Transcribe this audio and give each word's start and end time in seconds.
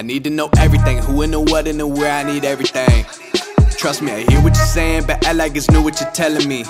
I 0.00 0.02
need 0.02 0.24
to 0.24 0.30
know 0.30 0.48
everything, 0.56 0.96
who 0.96 1.20
and 1.20 1.30
the 1.30 1.38
what 1.38 1.68
and 1.68 1.78
the 1.78 1.86
where, 1.86 2.10
I 2.10 2.22
need 2.22 2.42
everything. 2.42 3.04
Trust 3.76 4.00
me, 4.00 4.10
I 4.10 4.20
hear 4.20 4.40
what 4.40 4.56
you're 4.56 4.64
saying, 4.64 5.04
but 5.06 5.22
act 5.26 5.36
like 5.36 5.54
it's 5.54 5.70
new 5.70 5.82
what 5.82 6.00
you're 6.00 6.10
telling 6.12 6.48
me. 6.48 6.64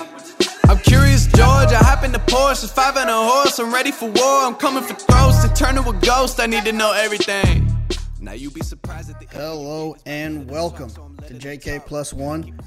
I'm 0.65 0.77
curious, 0.79 1.27
George. 1.27 1.71
I 1.71 1.77
hop 1.77 2.03
in 2.03 2.11
the 2.11 2.17
Porsche, 2.17 2.69
five 2.69 2.97
and 2.97 3.09
a 3.09 3.13
horse. 3.13 3.57
I'm 3.57 3.73
ready 3.73 3.93
for 3.93 4.09
war. 4.09 4.43
I'm 4.43 4.55
coming 4.55 4.83
for 4.83 4.95
throats 4.95 5.47
to 5.47 5.53
turn 5.53 5.75
to 5.75 5.89
a 5.89 5.93
ghost. 6.01 6.41
I 6.41 6.45
need 6.45 6.65
to 6.65 6.73
know 6.73 6.91
everything. 6.91 7.73
Now 8.19 8.33
you 8.33 8.51
be 8.51 8.63
surprised 8.63 9.09
at 9.09 9.17
the 9.21 9.27
Hello 9.27 9.95
and 10.05 10.49
welcome 10.51 10.89
to 10.89 11.33
JK 11.33 11.85
Plus 11.85 12.11
One. 12.11 12.59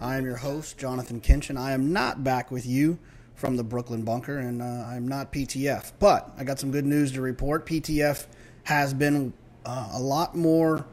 I 0.00 0.18
am 0.18 0.24
your 0.24 0.36
host, 0.36 0.78
Jonathan 0.78 1.20
Kinchen. 1.20 1.58
I 1.58 1.72
am 1.72 1.92
not 1.92 2.22
back 2.22 2.52
with 2.52 2.64
you 2.64 2.96
from 3.34 3.56
the 3.56 3.64
Brooklyn 3.64 4.04
bunker, 4.04 4.38
and 4.38 4.62
uh, 4.62 4.86
I'm 4.86 5.08
not 5.08 5.32
PTF. 5.32 5.90
But 5.98 6.32
I 6.38 6.44
got 6.44 6.60
some 6.60 6.70
good 6.70 6.86
news 6.86 7.10
to 7.10 7.20
report. 7.20 7.66
PTF 7.66 8.26
has 8.62 8.94
been 8.94 9.32
uh, 9.64 9.90
a 9.92 10.00
lot 10.00 10.34
more 10.34 10.84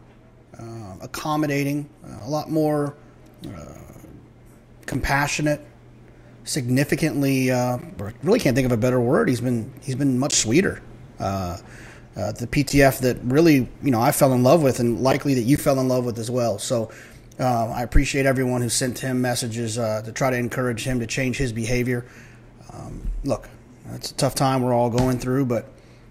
uh, 0.57 0.95
accommodating, 1.01 1.89
uh, 2.05 2.25
a 2.25 2.29
lot 2.29 2.49
more 2.49 2.95
uh, 3.47 3.73
compassionate, 4.85 5.65
significantly. 6.43 7.51
Uh, 7.51 7.77
really 8.23 8.39
can't 8.39 8.55
think 8.55 8.65
of 8.65 8.71
a 8.71 8.77
better 8.77 8.99
word. 8.99 9.29
He's 9.29 9.41
been 9.41 9.71
he's 9.81 9.95
been 9.95 10.19
much 10.19 10.33
sweeter. 10.33 10.81
The 11.17 12.47
PTF 12.47 12.99
that 12.99 13.17
really 13.23 13.69
you 13.81 13.91
know 13.91 14.01
I 14.01 14.11
fell 14.11 14.33
in 14.33 14.43
love 14.43 14.61
with, 14.61 14.79
and 14.79 15.01
likely 15.01 15.33
that 15.35 15.43
you 15.43 15.57
fell 15.57 15.79
in 15.79 15.87
love 15.87 16.05
with 16.05 16.19
as 16.19 16.29
well. 16.31 16.59
So. 16.59 16.91
I 17.41 17.83
appreciate 17.83 18.25
everyone 18.25 18.61
who 18.61 18.67
sent 18.67 18.99
him 18.99 19.21
messages 19.21 19.75
to 19.75 20.11
try 20.13 20.29
to 20.29 20.35
encourage 20.35 20.83
him 20.83 20.99
to 20.99 21.07
change 21.07 21.37
his 21.37 21.53
behavior. 21.53 22.05
Um, 22.73 23.09
look, 23.23 23.47
it's 23.93 24.11
a 24.11 24.13
tough 24.15 24.35
time 24.35 24.61
we're 24.61 24.73
all 24.73 24.89
going 24.89 25.19
through, 25.19 25.45
but 25.45 25.65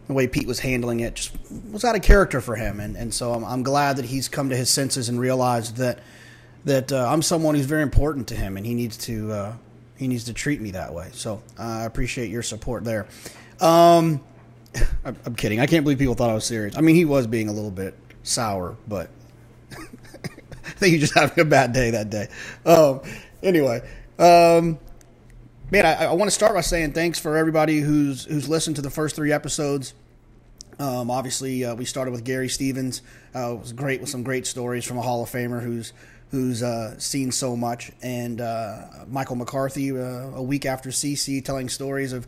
the 0.09 0.15
way 0.15 0.27
Pete 0.27 0.47
was 0.47 0.59
handling 0.61 1.01
it 1.01 1.15
just 1.15 1.37
was 1.71 1.85
out 1.85 1.95
of 1.95 2.03
character 2.03 2.41
for 2.41 2.57
him, 2.57 2.81
and 2.81 2.97
and 2.97 3.15
so 3.15 3.35
I'm, 3.35 3.45
I'm 3.45 3.63
glad 3.63 3.97
that 3.99 4.07
he's 4.07 4.29
come 4.29 4.49
to 4.49 4.57
his 4.57 4.71
senses 4.71 5.09
and 5.09 5.21
realized 5.21 5.77
that 5.77 6.01
that 6.65 6.91
uh, 6.91 7.07
I'm 7.09 7.23
someone 7.23 7.55
who's 7.55 7.67
very 7.67 7.83
important 7.83 8.27
to 8.29 8.35
him, 8.35 8.57
and 8.57 8.67
he 8.67 8.75
needs 8.75 8.97
to 8.99 9.33
uh, 9.33 9.53
he 9.97 10.09
needs 10.09 10.25
to 10.25 10.33
treat 10.33 10.61
me 10.61 10.71
that 10.73 10.93
way. 10.95 11.11
So 11.13 11.43
uh, 11.59 11.63
I 11.63 11.85
appreciate 11.85 12.31
your 12.31 12.43
support 12.43 12.85
there. 12.85 13.07
Um, 13.61 14.23
I'm, 15.05 15.17
I'm 15.27 15.35
kidding. 15.35 15.61
I 15.61 15.67
can't 15.67 15.85
believe 15.85 15.99
people 15.99 16.15
thought 16.15 16.31
I 16.31 16.35
was 16.35 16.47
serious. 16.47 16.77
I 16.77 16.81
mean, 16.81 16.97
he 16.97 17.05
was 17.05 17.27
being 17.27 17.49
a 17.49 17.53
little 17.53 17.71
bit 17.71 17.95
sour, 18.23 18.77
but 18.89 19.11
I 19.73 20.71
think 20.77 20.93
he's 20.93 21.01
just 21.01 21.15
having 21.15 21.41
a 21.41 21.45
bad 21.45 21.73
day 21.75 21.91
that 21.91 22.09
day. 22.09 22.29
Um, 22.65 23.03
anyway, 23.43 23.87
um, 24.19 24.79
man, 25.71 25.85
I, 25.85 26.07
I 26.07 26.13
want 26.13 26.31
to 26.31 26.35
start 26.35 26.55
by 26.55 26.61
saying 26.61 26.93
thanks 26.93 27.19
for 27.19 27.37
everybody 27.37 27.81
who's 27.81 28.25
who's 28.25 28.49
listened 28.49 28.77
to 28.77 28.83
the 28.83 28.91
first 28.91 29.17
three 29.17 29.33
episodes. 29.33 29.95
Um, 30.79 31.11
obviously, 31.11 31.65
uh, 31.65 31.75
we 31.75 31.85
started 31.85 32.13
with 32.13 32.25
Gary 32.25 32.49
Stevens. 32.49 33.03
Uh, 33.35 33.55
it 33.55 33.61
was 33.61 33.73
great 33.73 34.01
with 34.01 34.09
some 34.09 34.23
great 34.23 34.47
stories 34.47 34.85
from 34.85 34.97
a 34.97 35.03
Hall 35.03 35.23
of 35.23 35.31
Famer 35.31 35.63
who's 35.63 35.93
who's 36.31 36.63
uh, 36.63 36.99
seen 36.99 37.33
so 37.33 37.57
much, 37.57 37.91
and 38.03 38.41
uh, 38.41 38.87
Michael 39.09 39.37
McCarthy 39.37 39.93
uh, 39.93 40.31
a 40.35 40.43
week 40.43 40.67
after 40.67 40.91
CC 40.91 41.45
telling 41.45 41.69
stories 41.69 42.13
of 42.13 42.27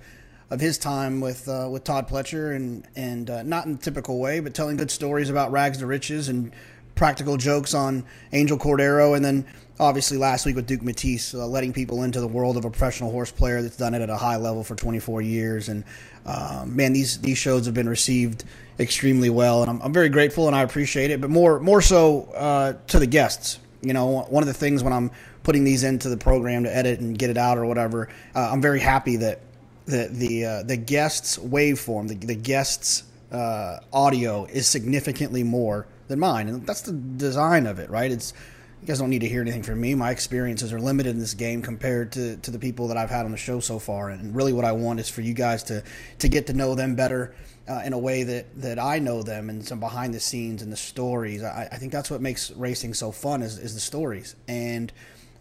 of 0.50 0.60
his 0.60 0.78
time 0.78 1.20
with 1.20 1.48
uh, 1.48 1.68
with 1.70 1.84
Todd 1.84 2.08
Pletcher 2.08 2.54
and 2.54 2.86
and 2.96 3.28
not 3.48 3.66
in 3.66 3.76
the 3.76 3.82
typical 3.82 4.18
way, 4.18 4.40
but 4.40 4.54
telling 4.54 4.76
good 4.76 4.90
stories 4.90 5.30
about 5.30 5.52
rags 5.52 5.78
to 5.78 5.86
riches 5.86 6.28
and 6.28 6.52
practical 6.94 7.36
jokes 7.38 7.72
on 7.72 8.04
Angel 8.32 8.58
Cordero, 8.58 9.16
and 9.16 9.24
then 9.24 9.46
obviously 9.80 10.18
last 10.18 10.44
week 10.44 10.54
with 10.54 10.66
Duke 10.66 10.82
Matties, 10.82 11.34
uh, 11.34 11.46
letting 11.46 11.72
people 11.72 12.02
into 12.02 12.20
the 12.20 12.28
world 12.28 12.56
of 12.56 12.64
a 12.64 12.70
professional 12.70 13.10
horse 13.10 13.32
player 13.32 13.62
that's 13.62 13.76
done 13.76 13.94
it 13.94 14.02
at 14.02 14.10
a 14.10 14.16
high 14.16 14.36
level 14.36 14.62
for 14.62 14.76
24 14.76 15.22
years. 15.22 15.68
And 15.68 15.84
um, 16.26 16.76
man, 16.76 16.92
these 16.92 17.18
these 17.20 17.38
shows 17.38 17.64
have 17.66 17.74
been 17.74 17.88
received 17.88 18.44
extremely 18.78 19.30
well, 19.30 19.62
and 19.62 19.70
I'm, 19.70 19.80
I'm 19.80 19.92
very 19.92 20.10
grateful 20.10 20.46
and 20.46 20.54
I 20.54 20.62
appreciate 20.62 21.10
it. 21.10 21.20
But 21.20 21.30
more 21.30 21.58
more 21.58 21.80
so 21.80 22.24
uh, 22.34 22.74
to 22.88 22.98
the 22.98 23.06
guests. 23.06 23.58
You 23.82 23.94
know, 23.94 24.26
one 24.28 24.42
of 24.42 24.46
the 24.46 24.54
things 24.54 24.84
when 24.84 24.92
I'm 24.92 25.10
putting 25.42 25.64
these 25.64 25.84
into 25.84 26.10
the 26.10 26.18
program 26.18 26.64
to 26.64 26.76
edit 26.76 27.00
and 27.00 27.18
get 27.18 27.30
it 27.30 27.38
out 27.38 27.56
or 27.56 27.64
whatever, 27.64 28.10
uh, 28.34 28.50
I'm 28.52 28.60
very 28.60 28.80
happy 28.80 29.16
that 29.16 29.40
that 29.86 30.12
the 30.12 30.44
uh, 30.44 30.62
the 30.62 30.76
guests 30.76 31.38
waveform, 31.38 32.08
the, 32.08 32.14
the 32.14 32.34
guests 32.34 33.04
uh, 33.32 33.78
audio 33.92 34.44
is 34.44 34.66
significantly 34.66 35.42
more 35.42 35.86
than 36.08 36.18
mine, 36.18 36.48
and 36.48 36.66
that's 36.66 36.82
the 36.82 36.92
design 36.92 37.66
of 37.66 37.78
it, 37.78 37.88
right? 37.88 38.10
It's 38.10 38.34
you 38.80 38.86
guys 38.86 38.98
don't 38.98 39.10
need 39.10 39.20
to 39.20 39.28
hear 39.28 39.42
anything 39.42 39.62
from 39.62 39.80
me. 39.80 39.94
My 39.94 40.10
experiences 40.10 40.72
are 40.72 40.80
limited 40.80 41.10
in 41.10 41.18
this 41.18 41.34
game 41.34 41.60
compared 41.60 42.12
to, 42.12 42.36
to 42.38 42.50
the 42.50 42.58
people 42.58 42.88
that 42.88 42.96
I've 42.96 43.10
had 43.10 43.26
on 43.26 43.30
the 43.30 43.36
show 43.36 43.60
so 43.60 43.78
far. 43.78 44.08
And 44.08 44.34
really, 44.34 44.54
what 44.54 44.64
I 44.64 44.72
want 44.72 45.00
is 45.00 45.08
for 45.08 45.20
you 45.20 45.34
guys 45.34 45.62
to 45.64 45.82
to 46.18 46.28
get 46.28 46.46
to 46.46 46.54
know 46.54 46.74
them 46.74 46.94
better 46.94 47.34
uh, 47.68 47.82
in 47.84 47.92
a 47.92 47.98
way 47.98 48.22
that, 48.22 48.60
that 48.62 48.78
I 48.78 48.98
know 48.98 49.22
them 49.22 49.50
and 49.50 49.64
some 49.64 49.80
behind 49.80 50.14
the 50.14 50.20
scenes 50.20 50.62
and 50.62 50.72
the 50.72 50.76
stories. 50.76 51.42
I, 51.42 51.68
I 51.70 51.76
think 51.76 51.92
that's 51.92 52.10
what 52.10 52.20
makes 52.20 52.50
racing 52.52 52.94
so 52.94 53.12
fun 53.12 53.42
is, 53.42 53.58
is 53.58 53.74
the 53.74 53.80
stories. 53.80 54.34
And 54.48 54.92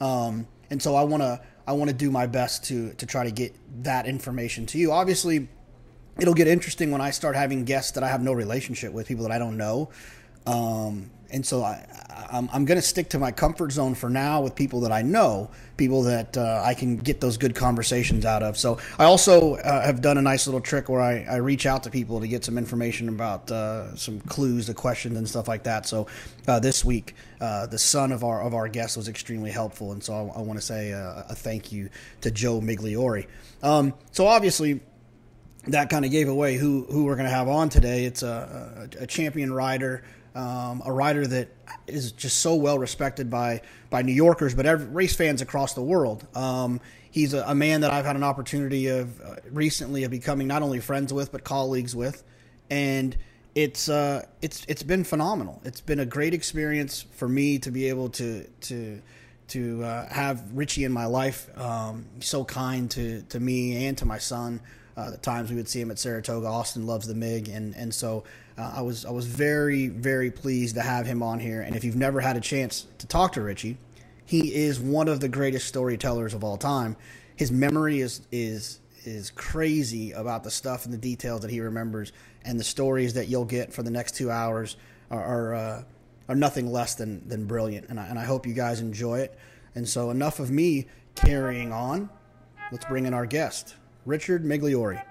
um, 0.01 0.45
and 0.69 0.81
so 0.81 0.95
I 0.95 1.03
want 1.03 1.23
to 1.23 1.41
I 1.65 1.71
want 1.73 1.89
to 1.89 1.95
do 1.95 2.11
my 2.11 2.27
best 2.27 2.65
to 2.65 2.93
to 2.93 3.05
try 3.05 3.23
to 3.23 3.31
get 3.31 3.55
that 3.83 4.05
information 4.05 4.65
to 4.67 4.77
you. 4.77 4.91
Obviously, 4.91 5.47
it'll 6.19 6.33
get 6.33 6.47
interesting 6.47 6.91
when 6.91 6.99
I 6.99 7.11
start 7.11 7.37
having 7.37 7.63
guests 7.63 7.91
that 7.91 8.03
I 8.03 8.09
have 8.09 8.21
no 8.21 8.33
relationship 8.33 8.91
with, 8.91 9.07
people 9.07 9.23
that 9.23 9.31
I 9.31 9.39
don't 9.39 9.55
know. 9.55 9.91
Um, 10.45 11.09
and 11.31 11.45
so 11.45 11.63
I, 11.63 11.85
I'm, 12.31 12.49
I'm 12.51 12.65
going 12.65 12.77
to 12.77 12.81
stick 12.81 13.09
to 13.09 13.19
my 13.19 13.31
comfort 13.31 13.71
zone 13.71 13.95
for 13.95 14.09
now 14.09 14.41
with 14.41 14.55
people 14.55 14.81
that 14.81 14.91
I 14.91 15.01
know, 15.01 15.49
people 15.77 16.03
that 16.03 16.37
uh, 16.37 16.61
I 16.65 16.73
can 16.73 16.97
get 16.97 17.21
those 17.21 17.37
good 17.37 17.55
conversations 17.55 18.25
out 18.25 18.43
of. 18.43 18.57
So 18.57 18.77
I 18.97 19.05
also 19.05 19.55
uh, 19.55 19.85
have 19.85 20.01
done 20.01 20.17
a 20.17 20.21
nice 20.21 20.47
little 20.47 20.61
trick 20.61 20.89
where 20.89 21.01
I, 21.01 21.25
I 21.29 21.35
reach 21.37 21.65
out 21.65 21.83
to 21.83 21.89
people 21.89 22.19
to 22.19 22.27
get 22.27 22.43
some 22.43 22.57
information 22.57 23.09
about 23.09 23.49
uh, 23.51 23.95
some 23.95 24.19
clues 24.21 24.67
to 24.67 24.73
questions 24.73 25.17
and 25.17 25.27
stuff 25.27 25.47
like 25.47 25.63
that. 25.63 25.85
So 25.85 26.07
uh, 26.47 26.59
this 26.59 26.83
week, 26.83 27.15
uh, 27.41 27.67
the 27.67 27.79
son 27.79 28.11
of 28.11 28.23
our 28.23 28.41
of 28.41 28.53
our 28.53 28.67
guest 28.67 28.97
was 28.97 29.07
extremely 29.07 29.51
helpful, 29.51 29.91
and 29.93 30.03
so 30.03 30.13
I, 30.13 30.39
I 30.39 30.41
want 30.41 30.59
to 30.59 30.65
say 30.65 30.91
a, 30.91 31.25
a, 31.29 31.35
thank 31.35 31.71
you 31.71 31.89
to 32.21 32.31
Joe 32.31 32.59
Migliore. 32.59 33.27
Um, 33.63 33.93
so 34.11 34.27
obviously 34.27 34.81
that 35.67 35.89
kind 35.89 36.03
of 36.05 36.11
gave 36.11 36.27
away 36.27 36.57
who 36.57 36.85
who 36.89 37.05
we're 37.05 37.15
going 37.15 37.29
to 37.29 37.33
have 37.33 37.47
on 37.47 37.69
today. 37.69 38.05
It's 38.05 38.23
a, 38.23 38.89
a, 38.99 39.03
a 39.03 39.07
champion 39.07 39.53
rider 39.53 40.03
um, 40.39 40.81
a 40.85 40.91
rider 40.91 41.27
that 41.27 41.49
is 41.85 42.13
just 42.13 42.37
so 42.37 42.55
well 42.55 42.79
respected 42.79 43.29
by 43.29 43.61
by 43.89 44.01
New 44.03 44.13
Yorkers, 44.13 44.55
but 44.55 44.65
every, 44.65 44.87
race 44.87 45.15
fans 45.15 45.41
across 45.41 45.73
the 45.73 45.81
world. 45.81 46.25
Um, 46.35 46.79
he's 47.11 47.33
a, 47.33 47.43
a, 47.45 47.55
man 47.55 47.81
that 47.81 47.91
I've 47.91 48.05
had 48.05 48.15
an 48.15 48.23
opportunity 48.23 48.87
of 48.87 49.19
uh, 49.21 49.35
recently 49.51 50.05
of 50.05 50.11
becoming 50.11 50.47
not 50.47 50.61
only 50.61 50.79
friends 50.79 51.11
with 51.11 51.31
but 51.31 51.43
colleagues 51.43 51.93
with, 51.93 52.23
and 52.69 53.17
it's 53.53 53.89
uh, 53.89 54.25
it's 54.41 54.63
it's 54.69 54.83
been 54.83 55.03
phenomenal. 55.03 55.61
It's 55.65 55.81
been 55.81 55.99
a 55.99 56.05
great 56.05 56.33
experience 56.33 57.05
for 57.11 57.27
me 57.27 57.59
to 57.59 57.71
be 57.71 57.89
able 57.89 58.09
to 58.11 58.47
to 58.61 59.01
to 59.49 59.83
uh, 59.83 60.07
have 60.07 60.41
Richie 60.53 60.85
in 60.85 60.93
my 60.93 61.05
life. 61.05 61.49
Um, 61.59 62.05
so 62.21 62.45
kind 62.45 62.89
to 62.91 63.23
to 63.23 63.39
me 63.39 63.87
and 63.87 63.97
to 63.97 64.05
my 64.05 64.19
son. 64.19 64.61
Uh, 64.95 65.11
the 65.11 65.17
times 65.17 65.49
we 65.49 65.55
would 65.55 65.69
see 65.69 65.79
him 65.79 65.91
at 65.91 65.97
Saratoga, 65.97 66.47
Austin 66.47 66.85
loves 66.85 67.07
the 67.07 67.15
MIG, 67.15 67.47
and 67.47 67.73
and 67.75 67.93
so 67.93 68.25
uh, 68.59 68.73
I 68.75 68.81
was 68.81 69.05
I 69.05 69.11
was 69.11 69.25
very 69.25 69.87
very 69.87 70.31
pleased 70.31 70.75
to 70.75 70.81
have 70.81 71.05
him 71.05 71.23
on 71.23 71.39
here. 71.39 71.61
And 71.61 71.75
if 71.75 71.83
you've 71.83 71.95
never 71.95 72.19
had 72.19 72.35
a 72.35 72.41
chance 72.41 72.85
to 72.97 73.07
talk 73.07 73.33
to 73.33 73.41
Richie, 73.41 73.77
he 74.25 74.53
is 74.53 74.79
one 74.79 75.07
of 75.07 75.21
the 75.21 75.29
greatest 75.29 75.67
storytellers 75.67 76.33
of 76.33 76.43
all 76.43 76.57
time. 76.57 76.97
His 77.35 77.51
memory 77.51 78.01
is 78.01 78.21
is 78.31 78.81
is 79.05 79.31
crazy 79.31 80.11
about 80.11 80.43
the 80.43 80.51
stuff 80.51 80.83
and 80.83 80.93
the 80.93 80.97
details 80.97 81.41
that 81.41 81.51
he 81.51 81.61
remembers, 81.61 82.11
and 82.43 82.59
the 82.59 82.65
stories 82.65 83.13
that 83.13 83.29
you'll 83.29 83.45
get 83.45 83.73
for 83.73 83.81
the 83.81 83.91
next 83.91 84.15
two 84.15 84.29
hours 84.29 84.75
are 85.09 85.23
are, 85.23 85.55
uh, 85.55 85.83
are 86.27 86.35
nothing 86.35 86.71
less 86.71 86.95
than 86.95 87.27
than 87.29 87.45
brilliant. 87.45 87.87
And 87.89 87.99
I, 87.99 88.07
and 88.07 88.19
I 88.19 88.25
hope 88.25 88.45
you 88.45 88.53
guys 88.53 88.81
enjoy 88.81 89.19
it. 89.19 89.39
And 89.75 89.87
so 89.87 90.09
enough 90.09 90.39
of 90.39 90.51
me 90.51 90.87
carrying 91.15 91.71
on. 91.71 92.09
Let's 92.71 92.85
bring 92.85 93.05
in 93.05 93.13
our 93.13 93.25
guest, 93.25 93.75
Richard 94.05 94.43
Migliore. 94.43 95.01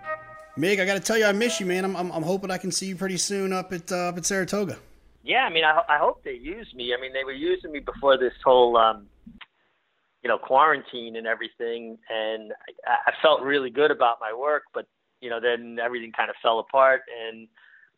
Mig, 0.58 0.80
I 0.80 0.84
got 0.86 0.94
to 0.94 1.00
tell 1.00 1.16
you, 1.16 1.24
I 1.24 1.30
miss 1.30 1.60
you, 1.60 1.66
man. 1.66 1.84
I'm, 1.84 1.94
I'm, 1.94 2.10
I'm 2.10 2.24
hoping 2.24 2.50
I 2.50 2.58
can 2.58 2.72
see 2.72 2.86
you 2.86 2.96
pretty 2.96 3.16
soon 3.16 3.52
up 3.52 3.72
at 3.72 3.92
uh, 3.92 4.08
up 4.08 4.16
at 4.18 4.26
Saratoga. 4.26 4.76
Yeah, 5.22 5.44
I 5.44 5.50
mean, 5.50 5.62
I, 5.62 5.82
I 5.88 5.98
hope 5.98 6.24
they 6.24 6.32
use 6.32 6.66
me. 6.74 6.92
I 6.92 7.00
mean, 7.00 7.12
they 7.12 7.22
were 7.22 7.30
using 7.30 7.70
me 7.70 7.78
before 7.78 8.18
this 8.18 8.32
whole, 8.44 8.76
um, 8.76 9.06
you 10.22 10.28
know, 10.28 10.36
quarantine 10.36 11.14
and 11.14 11.28
everything, 11.28 11.96
and 12.10 12.52
I, 12.84 13.10
I 13.10 13.12
felt 13.22 13.42
really 13.42 13.70
good 13.70 13.92
about 13.92 14.16
my 14.20 14.32
work. 14.34 14.64
But 14.74 14.86
you 15.20 15.30
know, 15.30 15.38
then 15.40 15.78
everything 15.80 16.10
kind 16.10 16.28
of 16.28 16.34
fell 16.42 16.58
apart, 16.58 17.02
and 17.28 17.46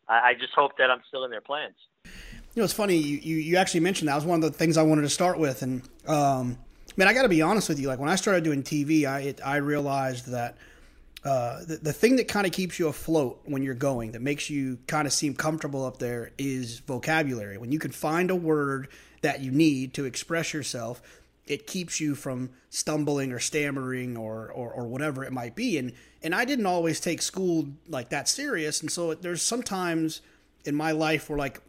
I, 0.07 0.29
I 0.29 0.33
just 0.39 0.53
hope 0.53 0.77
that 0.77 0.91
I'm 0.91 1.01
still 1.07 1.23
in 1.23 1.31
their 1.31 1.41
plans. 1.41 1.75
You 2.05 2.11
know, 2.57 2.63
it's 2.63 2.73
funny 2.73 2.95
you, 2.95 3.17
you, 3.17 3.37
you 3.37 3.57
actually 3.57 3.79
mentioned 3.79 4.09
that 4.09 4.15
was 4.15 4.25
one 4.25 4.43
of 4.43 4.51
the 4.51 4.55
things 4.55 4.77
I 4.77 4.83
wanted 4.83 5.01
to 5.01 5.09
start 5.09 5.39
with, 5.39 5.63
and 5.63 5.81
um, 6.05 6.59
man, 6.95 7.07
I 7.07 7.13
got 7.13 7.23
to 7.23 7.29
be 7.29 7.41
honest 7.41 7.69
with 7.69 7.79
you. 7.79 7.87
Like 7.87 7.97
when 7.97 8.09
I 8.09 8.15
started 8.15 8.43
doing 8.43 8.61
TV, 8.61 9.05
I 9.05 9.21
it, 9.21 9.41
I 9.43 9.55
realized 9.55 10.27
that 10.27 10.57
uh, 11.23 11.59
the, 11.65 11.77
the 11.77 11.93
thing 11.93 12.15
that 12.15 12.27
kind 12.27 12.47
of 12.47 12.51
keeps 12.51 12.79
you 12.79 12.87
afloat 12.87 13.41
when 13.45 13.61
you're 13.61 13.73
going, 13.75 14.13
that 14.13 14.21
makes 14.21 14.49
you 14.49 14.79
kind 14.87 15.05
of 15.05 15.13
seem 15.13 15.35
comfortable 15.35 15.85
up 15.85 15.97
there, 15.97 16.31
is 16.37 16.79
vocabulary. 16.79 17.57
When 17.57 17.71
you 17.71 17.79
can 17.79 17.91
find 17.91 18.31
a 18.31 18.35
word 18.35 18.87
that 19.21 19.41
you 19.41 19.51
need 19.51 19.93
to 19.93 20.05
express 20.05 20.53
yourself, 20.53 21.01
it 21.45 21.67
keeps 21.67 21.99
you 21.99 22.15
from 22.15 22.49
stumbling 22.69 23.31
or 23.31 23.39
stammering 23.39 24.17
or, 24.17 24.51
or, 24.51 24.71
or 24.71 24.87
whatever 24.87 25.23
it 25.23 25.31
might 25.31 25.55
be. 25.55 25.77
And 25.77 25.93
and 26.23 26.35
I 26.35 26.45
didn't 26.45 26.67
always 26.67 26.99
take 26.99 27.21
school 27.21 27.67
like 27.87 28.09
that 28.09 28.29
serious, 28.29 28.81
and 28.81 28.91
so 28.91 29.13
there's 29.15 29.41
sometimes 29.41 30.21
in 30.65 30.75
my 30.75 30.91
life 30.91 31.29
where 31.29 31.37
like 31.37 31.59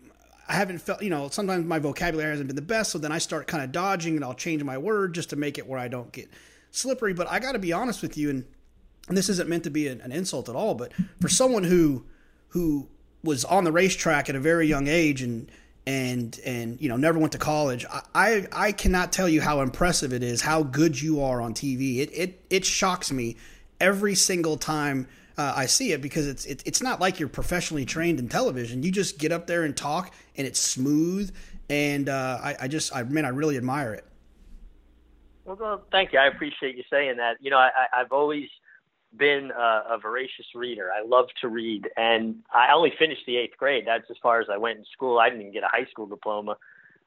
I 0.47 0.55
haven't 0.55 0.79
felt, 0.79 1.03
you 1.03 1.09
know, 1.09 1.29
sometimes 1.31 1.65
my 1.67 1.79
vocabulary 1.79 2.31
hasn't 2.31 2.49
been 2.49 2.57
the 2.57 2.63
best, 2.63 2.91
so 2.91 2.99
then 2.99 3.13
I 3.13 3.19
start 3.19 3.47
kind 3.47 3.65
of 3.65 3.73
dodging 3.73 4.17
and 4.17 4.25
I'll 4.25 4.35
change 4.35 4.63
my 4.63 4.77
word 4.77 5.15
just 5.15 5.31
to 5.31 5.37
make 5.37 5.57
it 5.57 5.67
where 5.67 5.79
I 5.79 5.89
don't 5.89 6.13
get 6.13 6.29
slippery. 6.71 7.15
But 7.15 7.29
I 7.31 7.39
got 7.39 7.53
to 7.53 7.59
be 7.59 7.73
honest 7.73 8.03
with 8.03 8.19
you, 8.19 8.29
and, 8.31 8.45
and 9.09 9.17
this 9.17 9.29
isn't 9.29 9.49
meant 9.49 9.65
to 9.65 9.71
be 9.71 9.89
an, 9.89 10.01
an 10.01 10.13
insult 10.13 10.49
at 10.49 10.55
all, 10.55 10.75
but 10.75 10.93
for 11.21 11.29
someone 11.29 11.65
who 11.65 12.05
who 12.49 12.89
was 13.25 13.45
on 13.45 13.65
the 13.65 13.73
racetrack 13.73 14.29
at 14.29 14.37
a 14.37 14.41
very 14.41 14.67
young 14.67 14.89
age 14.89 15.23
and 15.23 15.51
and 15.87 16.39
and 16.45 16.81
you 16.81 16.89
know 16.89 16.97
never 16.97 17.19
went 17.19 17.33
to 17.33 17.39
college 17.39 17.85
I, 17.91 18.03
I 18.15 18.47
i 18.53 18.73
cannot 18.73 19.13
tell 19.13 19.29
you 19.29 19.41
how 19.41 19.63
impressive 19.63 20.13
it 20.13 20.23
is 20.23 20.41
how 20.41 20.63
good 20.63 21.01
you 21.01 21.21
are 21.23 21.41
on 21.41 21.55
tv 21.55 21.99
it 21.99 22.11
it, 22.13 22.45
it 22.51 22.65
shocks 22.65 23.11
me 23.11 23.37
every 23.81 24.15
single 24.15 24.57
time 24.57 25.09
uh, 25.39 25.55
I 25.57 25.67
see 25.67 25.93
it 25.93 26.03
because 26.03 26.27
it's 26.27 26.45
it, 26.45 26.63
it's 26.67 26.83
not 26.83 27.01
like 27.01 27.19
you're 27.19 27.29
professionally 27.29 27.85
trained 27.85 28.19
in 28.19 28.29
television. 28.29 28.83
You 28.83 28.93
just 28.93 29.19
get 29.19 29.33
up 29.33 29.47
there 29.47 29.65
and 29.65 29.77
talk, 29.77 30.15
and 30.37 30.47
it's 30.47 30.61
smooth. 30.61 31.35
And 31.71 32.09
uh, 32.09 32.39
I, 32.43 32.57
I 32.61 32.69
just, 32.69 32.95
I 32.95 33.03
mean, 33.03 33.25
I 33.25 33.29
really 33.29 33.57
admire 33.57 33.95
it. 33.95 34.05
Well, 35.45 35.57
well, 35.59 35.83
thank 35.91 36.13
you. 36.13 36.19
I 36.19 36.27
appreciate 36.27 36.77
you 36.77 36.83
saying 36.91 37.17
that. 37.17 37.37
You 37.41 37.51
know, 37.51 37.57
I, 37.57 37.71
I've 37.95 38.13
always 38.13 38.49
been 39.17 39.51
a, 39.57 39.83
a 39.91 39.99
voracious 40.01 40.47
reader. 40.55 40.91
I 40.93 41.07
love 41.07 41.27
to 41.41 41.49
read, 41.49 41.89
and 41.97 42.37
I 42.53 42.73
only 42.75 42.93
finished 42.99 43.23
the 43.27 43.37
eighth 43.37 43.57
grade. 43.59 43.85
That's 43.87 44.11
as 44.11 44.17
far 44.23 44.41
as 44.41 44.49
I 44.53 44.57
went 44.57 44.79
in 44.79 44.85
school. 44.93 45.19
I 45.19 45.29
didn't 45.29 45.43
even 45.43 45.53
get 45.53 45.65
a 45.65 45.69
high 45.69 45.87
school 45.91 46.07
diploma. 46.07 46.57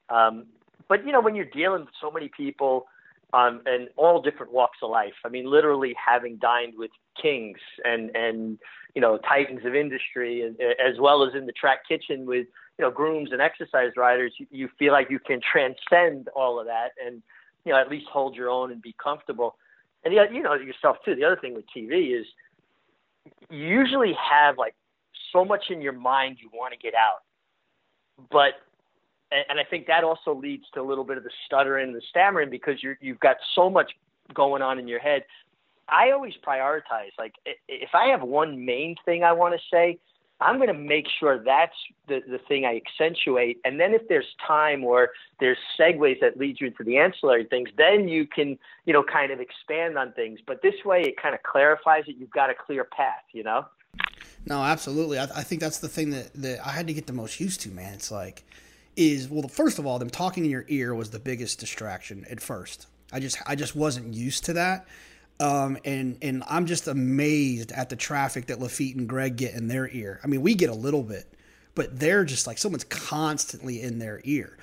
Um, 0.09 0.45
but 0.87 1.05
you 1.05 1.11
know, 1.11 1.21
when 1.21 1.35
you're 1.35 1.45
dealing 1.45 1.81
with 1.81 1.93
so 1.99 2.11
many 2.11 2.29
people 2.29 2.85
um, 3.35 3.61
and 3.65 3.89
all 3.97 4.21
different 4.21 4.53
walks 4.53 4.77
of 4.81 4.89
life. 4.89 5.13
I 5.25 5.29
mean, 5.29 5.49
literally 5.49 5.93
having 6.03 6.37
dined 6.37 6.73
with 6.77 6.91
kings 7.21 7.57
and 7.83 8.15
and 8.15 8.57
you 8.93 9.01
know 9.01 9.17
titans 9.17 9.65
of 9.65 9.75
industry, 9.75 10.41
and, 10.41 10.55
as 10.61 10.99
well 10.99 11.23
as 11.27 11.33
in 11.35 11.45
the 11.45 11.51
track 11.51 11.79
kitchen 11.87 12.25
with 12.25 12.47
you 12.77 12.85
know 12.85 12.91
grooms 12.91 13.31
and 13.31 13.41
exercise 13.41 13.91
riders. 13.97 14.33
You, 14.39 14.47
you 14.51 14.69
feel 14.79 14.93
like 14.93 15.09
you 15.09 15.19
can 15.19 15.41
transcend 15.41 16.29
all 16.35 16.59
of 16.59 16.67
that 16.67 16.89
and 17.05 17.21
you 17.65 17.73
know 17.73 17.79
at 17.79 17.89
least 17.89 18.05
hold 18.11 18.35
your 18.35 18.49
own 18.49 18.71
and 18.71 18.81
be 18.81 18.95
comfortable. 19.03 19.57
And 20.05 20.15
the, 20.15 20.33
you 20.33 20.43
know 20.43 20.53
yourself 20.53 20.97
too. 21.03 21.15
The 21.15 21.25
other 21.25 21.35
thing 21.35 21.55
with 21.55 21.65
TV 21.75 22.17
is 22.17 22.25
you 23.49 23.65
usually 23.65 24.13
have 24.13 24.57
like 24.57 24.75
so 25.33 25.43
much 25.43 25.65
in 25.69 25.81
your 25.81 25.93
mind 25.93 26.37
you 26.39 26.49
want 26.53 26.73
to 26.73 26.79
get 26.79 26.93
out, 26.93 27.23
but 28.31 28.53
and 29.31 29.59
I 29.59 29.63
think 29.63 29.87
that 29.87 30.03
also 30.03 30.33
leads 30.33 30.65
to 30.75 30.81
a 30.81 30.83
little 30.83 31.03
bit 31.03 31.17
of 31.17 31.23
the 31.23 31.31
stuttering 31.45 31.87
and 31.87 31.95
the 31.95 32.01
stammering 32.09 32.49
because 32.49 32.81
you're 32.81 32.97
you've 33.01 33.19
got 33.19 33.37
so 33.55 33.69
much 33.69 33.91
going 34.33 34.61
on 34.61 34.79
in 34.79 34.87
your 34.87 34.99
head. 34.99 35.23
I 35.89 36.11
always 36.11 36.33
prioritize. 36.47 37.11
Like 37.17 37.33
if 37.67 37.89
I 37.93 38.07
have 38.07 38.21
one 38.21 38.63
main 38.63 38.95
thing 39.05 39.23
I 39.23 39.33
want 39.33 39.55
to 39.55 39.59
say, 39.71 39.99
I'm 40.41 40.57
going 40.57 40.67
to 40.67 40.73
make 40.73 41.05
sure 41.19 41.41
that's 41.43 41.75
the, 42.07 42.21
the 42.27 42.39
thing 42.39 42.65
I 42.65 42.81
accentuate. 42.85 43.59
And 43.63 43.79
then 43.79 43.93
if 43.93 44.07
there's 44.09 44.35
time 44.45 44.83
or 44.83 45.09
there's 45.39 45.57
segues 45.79 46.19
that 46.19 46.37
lead 46.37 46.59
you 46.59 46.67
into 46.67 46.83
the 46.83 46.97
ancillary 46.97 47.45
things, 47.45 47.69
then 47.77 48.07
you 48.07 48.27
can, 48.27 48.57
you 48.85 48.93
know, 48.93 49.03
kind 49.03 49.31
of 49.31 49.39
expand 49.39 49.97
on 49.97 50.11
things. 50.13 50.39
But 50.45 50.61
this 50.61 50.75
way 50.83 51.01
it 51.03 51.15
kind 51.21 51.33
of 51.33 51.43
clarifies 51.43 52.03
it. 52.07 52.15
You've 52.17 52.31
got 52.31 52.49
a 52.49 52.53
clear 52.53 52.83
path, 52.83 53.23
you 53.31 53.43
know? 53.43 53.65
No, 54.45 54.61
absolutely. 54.61 55.17
I, 55.19 55.23
I 55.23 55.43
think 55.43 55.61
that's 55.61 55.79
the 55.79 55.87
thing 55.87 56.09
that, 56.09 56.33
that 56.35 56.65
I 56.65 56.71
had 56.71 56.87
to 56.87 56.93
get 56.93 57.07
the 57.07 57.13
most 57.13 57.39
used 57.39 57.61
to, 57.61 57.71
man. 57.71 57.93
It's 57.93 58.11
like, 58.11 58.43
is 58.95 59.29
well 59.29 59.47
first 59.47 59.79
of 59.79 59.85
all 59.85 59.99
them 59.99 60.09
talking 60.09 60.45
in 60.45 60.51
your 60.51 60.65
ear 60.67 60.95
was 60.95 61.09
the 61.09 61.19
biggest 61.19 61.59
distraction 61.59 62.25
at 62.29 62.39
first 62.39 62.87
i 63.11 63.19
just 63.19 63.37
i 63.45 63.55
just 63.55 63.75
wasn't 63.75 64.13
used 64.13 64.45
to 64.45 64.53
that 64.53 64.87
um, 65.39 65.77
and 65.85 66.17
and 66.21 66.43
i'm 66.47 66.65
just 66.65 66.87
amazed 66.87 67.71
at 67.71 67.89
the 67.89 67.95
traffic 67.95 68.47
that 68.47 68.59
laffit 68.59 68.95
and 68.95 69.07
greg 69.07 69.35
get 69.35 69.53
in 69.53 69.67
their 69.67 69.89
ear. 69.89 70.19
I 70.23 70.27
mean 70.27 70.41
we 70.41 70.55
get 70.55 70.69
a 70.69 70.75
little 70.75 71.03
bit 71.03 71.31
but 71.75 71.99
they're 71.99 72.23
just 72.23 72.47
like 72.47 72.57
someone's 72.57 72.85
constantly 72.85 73.81
in 73.81 73.99
their 73.99 74.21
ear. 74.23 74.57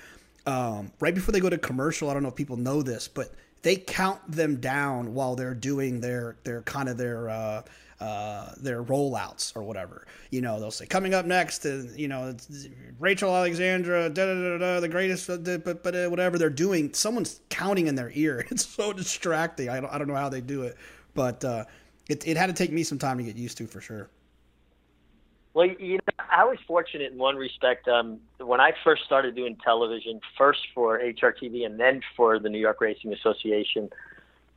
Um, 0.46 0.90
right 0.98 1.14
before 1.14 1.32
they 1.32 1.40
go 1.40 1.50
to 1.50 1.58
commercial 1.58 2.10
i 2.10 2.14
don't 2.14 2.22
know 2.22 2.30
if 2.30 2.34
people 2.34 2.56
know 2.56 2.82
this 2.82 3.06
but 3.06 3.32
they 3.62 3.76
count 3.76 4.20
them 4.28 4.56
down 4.56 5.14
while 5.14 5.36
they're 5.36 5.54
doing 5.54 6.00
their 6.00 6.36
their 6.44 6.62
kind 6.62 6.88
of 6.88 6.96
their 6.96 7.30
uh, 7.30 7.62
uh, 8.02 8.52
their 8.56 8.82
rollouts 8.82 9.54
or 9.54 9.62
whatever. 9.62 10.06
You 10.30 10.40
know, 10.40 10.58
they'll 10.58 10.72
say 10.72 10.86
coming 10.86 11.14
up 11.14 11.24
next, 11.24 11.64
uh, 11.64 11.84
you 11.94 12.08
know, 12.08 12.34
Rachel 12.98 13.34
Alexandra, 13.34 14.10
da, 14.10 14.26
da, 14.26 14.34
da, 14.34 14.58
da, 14.58 14.80
the 14.80 14.88
greatest, 14.88 15.28
but 15.28 15.82
but 15.82 15.94
uh, 15.94 16.08
whatever 16.08 16.36
they're 16.36 16.50
doing, 16.50 16.92
someone's 16.94 17.40
counting 17.48 17.86
in 17.86 17.94
their 17.94 18.10
ear. 18.14 18.44
It's 18.50 18.66
so 18.66 18.92
distracting. 18.92 19.68
I 19.68 19.80
don't, 19.80 19.92
I 19.92 19.98
don't 19.98 20.08
know 20.08 20.16
how 20.16 20.28
they 20.28 20.40
do 20.40 20.62
it, 20.62 20.76
but 21.14 21.44
uh, 21.44 21.64
it 22.08 22.26
it 22.26 22.36
had 22.36 22.48
to 22.48 22.52
take 22.52 22.72
me 22.72 22.82
some 22.82 22.98
time 22.98 23.18
to 23.18 23.24
get 23.24 23.36
used 23.36 23.56
to 23.58 23.66
for 23.66 23.80
sure. 23.80 24.10
Well, 25.54 25.66
you 25.66 25.94
know, 25.94 26.24
I 26.30 26.44
was 26.44 26.58
fortunate 26.66 27.12
in 27.12 27.18
one 27.18 27.36
respect. 27.36 27.86
Um, 27.86 28.18
when 28.38 28.60
I 28.60 28.72
first 28.82 29.04
started 29.04 29.36
doing 29.36 29.56
television, 29.62 30.20
first 30.36 30.66
for 30.74 30.98
HRTV 30.98 31.64
and 31.66 31.78
then 31.78 32.00
for 32.16 32.38
the 32.38 32.48
New 32.48 32.58
York 32.58 32.80
Racing 32.80 33.12
Association, 33.12 33.90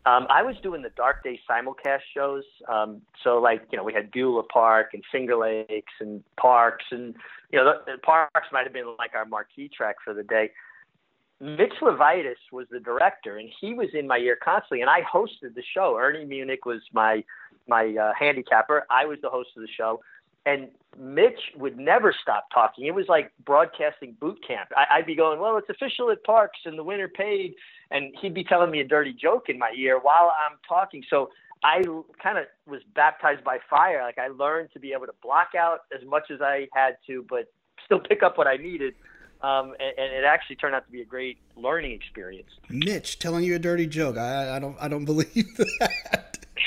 um, 0.05 0.27
I 0.29 0.43
was 0.43 0.55
doing 0.61 0.81
the 0.81 0.91
Dark 0.91 1.23
Day 1.23 1.39
simulcast 1.49 2.01
shows. 2.13 2.43
Um, 2.67 3.01
so, 3.23 3.39
like, 3.39 3.63
you 3.71 3.77
know, 3.77 3.83
we 3.83 3.93
had 3.93 4.11
Beulah 4.11 4.43
Park 4.43 4.91
and 4.93 5.03
Finger 5.11 5.35
Lakes 5.35 5.93
and 5.99 6.23
Parx, 6.39 6.77
and, 6.91 7.15
you 7.51 7.57
know, 7.57 7.65
the, 7.65 7.93
the 7.93 7.97
Parx 8.01 8.51
might 8.51 8.63
have 8.63 8.73
been 8.73 8.95
like 8.99 9.15
our 9.15 9.25
marquee 9.25 9.69
track 9.75 9.95
for 10.03 10.13
the 10.13 10.23
day. 10.23 10.51
Mitch 11.41 11.73
Levitis 11.81 12.35
was 12.51 12.67
the 12.71 12.79
director, 12.79 13.37
and 13.37 13.49
he 13.59 13.73
was 13.73 13.89
in 13.93 14.07
my 14.07 14.17
ear 14.17 14.37
constantly, 14.41 14.81
and 14.81 14.89
I 14.89 15.01
hosted 15.01 15.53
the 15.53 15.63
show. 15.73 15.97
Ernie 15.99 16.25
Munick 16.25 16.65
was 16.65 16.81
my 16.93 17.23
my 17.67 17.95
uh, 17.99 18.13
handicapper. 18.17 18.85
I 18.89 19.05
was 19.05 19.17
the 19.21 19.29
host 19.29 19.49
of 19.57 19.61
the 19.61 19.67
show, 19.67 20.01
and 20.45 20.69
Mitch 20.97 21.39
would 21.57 21.77
never 21.77 22.13
stop 22.21 22.47
talking. 22.53 22.85
It 22.85 22.95
was 22.95 23.05
like 23.09 23.31
broadcasting 23.45 24.15
boot 24.19 24.39
camp. 24.47 24.69
I, 24.75 24.97
I'd 24.97 25.05
be 25.05 25.15
going, 25.15 25.39
"Well, 25.39 25.57
it's 25.57 25.69
official 25.69 26.09
at 26.11 26.23
Parx, 26.23 26.49
and 26.65 26.77
the 26.77 26.83
winner 26.83 27.07
paid," 27.07 27.55
and 27.91 28.13
he'd 28.21 28.33
be 28.33 28.43
telling 28.43 28.71
me 28.71 28.79
a 28.81 28.87
dirty 28.87 29.13
joke 29.13 29.49
in 29.49 29.57
my 29.57 29.71
ear 29.77 29.99
while 29.99 30.31
I'm 30.45 30.57
talking. 30.67 31.03
So 31.09 31.29
I 31.63 31.81
kind 32.21 32.37
of 32.37 32.45
was 32.67 32.81
baptized 32.93 33.43
by 33.43 33.57
fire. 33.69 34.03
Like 34.03 34.17
I 34.17 34.27
learned 34.27 34.69
to 34.73 34.79
be 34.79 34.93
able 34.93 35.07
to 35.07 35.15
block 35.21 35.49
out 35.57 35.81
as 35.95 36.05
much 36.07 36.31
as 36.31 36.41
I 36.41 36.67
had 36.73 36.97
to, 37.07 37.25
but 37.27 37.51
still 37.83 37.99
pick 37.99 38.23
up 38.23 38.37
what 38.37 38.47
I 38.47 38.57
needed. 38.57 38.93
Um, 39.41 39.73
and, 39.79 39.93
and, 39.97 40.13
it 40.13 40.23
actually 40.23 40.55
turned 40.55 40.75
out 40.75 40.85
to 40.85 40.91
be 40.91 41.01
a 41.01 41.05
great 41.05 41.37
learning 41.55 41.91
experience. 41.91 42.49
Mitch 42.69 43.19
telling 43.19 43.43
you 43.43 43.55
a 43.55 43.59
dirty 43.59 43.85
joke. 43.85 44.17
I, 44.17 44.55
I 44.55 44.59
don't. 44.59 44.77
I 44.79 44.87
don't 44.87 45.05
believe 45.13 45.57
that. 45.57 46.14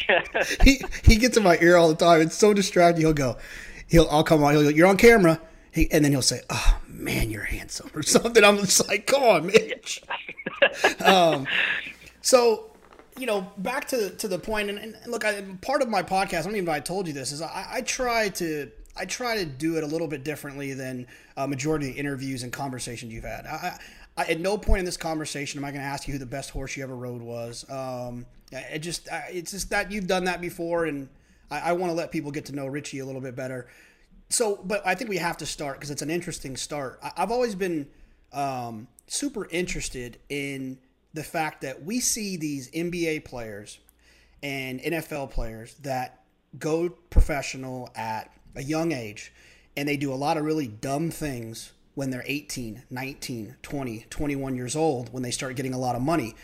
he 0.63 0.83
he 1.05 1.17
gets 1.17 1.37
in 1.37 1.43
my 1.43 1.59
ear 1.61 1.77
all 1.77 1.89
the 1.89 1.95
time. 1.95 2.21
It's 2.21 2.37
so 2.37 2.55
distracting. 2.55 3.05
He'll 3.05 3.13
go. 3.13 3.37
He'll. 3.87 4.09
I'll 4.11 4.25
come 4.25 4.43
on. 4.43 4.55
He'll 4.55 4.63
go. 4.63 4.69
You're 4.69 4.87
on 4.87 4.97
camera. 4.97 5.41
He, 5.71 5.91
and 5.93 6.05
then 6.05 6.12
he'll 6.12 6.23
say, 6.23 6.41
"Oh 6.50 6.81
man, 6.88 7.31
you're 7.31 7.45
handsome" 7.45 7.91
or 7.95 8.03
something. 8.05 8.43
I'm 8.43 8.59
just 8.59 8.87
like, 8.88 9.07
"Come 9.07 9.23
on, 9.23 9.47
Mitch." 9.47 10.03
um, 11.05 11.47
so, 12.21 12.71
you 13.19 13.27
know, 13.27 13.53
back 13.59 13.88
to 13.88 14.11
to 14.11 14.29
the 14.29 14.38
point, 14.38 14.71
and, 14.71 14.79
and 14.79 14.97
look, 15.07 15.25
I, 15.25 15.43
part 15.61 15.83
of 15.83 15.88
my 15.88 16.03
podcast, 16.03 16.41
I 16.41 16.43
don't 16.43 16.53
even 16.53 16.65
know 16.65 16.73
if 16.73 16.77
I 16.77 16.81
told 16.81 17.07
you 17.07 17.12
this, 17.12 17.33
is 17.33 17.43
I, 17.43 17.67
I 17.71 17.81
try 17.83 18.29
to 18.31 18.71
I 18.97 19.05
try 19.05 19.37
to 19.37 19.45
do 19.45 19.77
it 19.77 19.85
a 19.85 19.87
little 19.87 20.09
bit 20.09 20.25
differently 20.25 20.75
than 20.75 21.07
a 21.37 21.47
majority 21.47 21.88
of 21.88 21.95
the 21.95 22.00
interviews 22.00 22.43
and 22.43 22.53
conversations 22.53 23.12
you've 23.12 23.25
had. 23.25 23.47
I, 23.47 23.79
I, 24.19 24.25
at 24.25 24.41
no 24.41 24.59
point 24.59 24.81
in 24.81 24.85
this 24.85 24.97
conversation 24.97 25.59
am 25.59 25.65
I 25.65 25.71
going 25.71 25.81
to 25.81 25.87
ask 25.87 26.09
you 26.09 26.13
who 26.13 26.19
the 26.19 26.27
best 26.27 26.51
horse 26.51 26.77
you 26.77 26.83
ever 26.83 26.97
rode 26.97 27.23
was. 27.23 27.65
Um, 27.71 28.27
it 28.51 28.81
just 28.81 29.09
it's 29.31 29.53
just 29.53 29.71
that 29.71 29.93
you've 29.93 30.09
done 30.09 30.25
that 30.25 30.41
before, 30.41 30.87
and 30.87 31.09
I, 31.51 31.61
I 31.61 31.73
want 31.73 31.91
to 31.91 31.95
let 31.95 32.11
people 32.11 32.33
get 32.33 32.47
to 32.47 32.55
know 32.55 32.67
Richie 32.67 32.99
a 32.99 33.07
little 33.07 33.21
bit 33.21 33.37
better. 33.37 33.69
So, 34.29 34.61
but 34.65 34.85
I 34.85 34.95
think 34.97 35.09
we 35.09 35.19
have 35.19 35.37
to 35.39 35.47
start 35.47 35.77
because 35.77 35.91
it's 35.91 36.03
an 36.03 36.11
interesting 36.11 36.57
start. 36.57 36.99
I, 37.03 37.13
have 37.17 37.31
always 37.31 37.55
been 37.55 37.87
um, 38.33 38.89
super 39.07 39.47
interested 39.51 40.19
in 40.29 40.79
the 41.15 41.23
fact 41.23 41.61
that 41.61 41.85
we 41.85 42.01
see 42.01 42.37
these 42.37 42.71
NBA 42.73 43.25
players 43.25 43.79
and 44.43 44.81
NFL 44.81 45.31
players 45.31 45.75
that 45.77 46.25
go 46.59 46.89
professional 46.89 47.89
at 47.95 48.33
a 48.57 48.63
young 48.63 48.93
age 48.93 49.33
and 49.77 49.89
they 49.89 49.97
do 49.97 50.13
a 50.13 50.17
lot 50.17 50.37
of 50.37 50.45
really 50.45 50.67
dumb 50.67 51.11
things 51.11 51.73
when 51.99 52.11
they're 52.11 52.23
18, 52.26 52.85
19, 52.90 53.57
20, 53.61 54.07
21 54.09 54.55
years 54.55 54.76
old 54.76 55.12
when 55.12 55.25
they 55.25 55.33
start 55.33 55.57
getting 55.57 55.75
a 55.75 55.78
lot 55.78 55.97
of 55.97 56.00
money. 56.00 56.37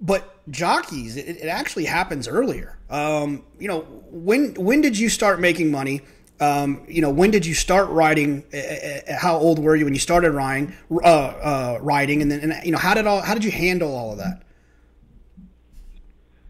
But 0.00 0.50
jockeys, 0.50 1.18
it, 1.18 1.28
it 1.28 1.46
actually 1.46 1.84
happens 1.84 2.26
earlier. 2.26 2.78
Um, 2.88 3.44
you 3.58 3.68
know, 3.68 3.80
when 4.10 4.54
when 4.54 4.80
did 4.80 4.98
you 4.98 5.10
start 5.10 5.40
making 5.40 5.70
money? 5.70 6.00
Um, 6.40 6.86
you 6.88 7.02
know, 7.02 7.10
when 7.10 7.30
did 7.30 7.44
you 7.44 7.52
start 7.52 7.90
riding? 7.90 8.44
Uh, 8.50 9.14
how 9.14 9.36
old 9.36 9.58
were 9.58 9.76
you 9.76 9.84
when 9.84 9.92
you 9.92 10.00
started 10.00 10.30
riding? 10.30 10.72
Uh, 10.90 10.96
uh, 11.04 11.78
riding, 11.82 12.22
and 12.22 12.30
then 12.30 12.40
and, 12.50 12.64
you 12.64 12.72
know, 12.72 12.78
how 12.78 12.94
did 12.94 13.06
all 13.06 13.20
how 13.20 13.34
did 13.34 13.44
you 13.44 13.50
handle 13.50 13.94
all 13.94 14.12
of 14.12 14.18
that? 14.18 14.42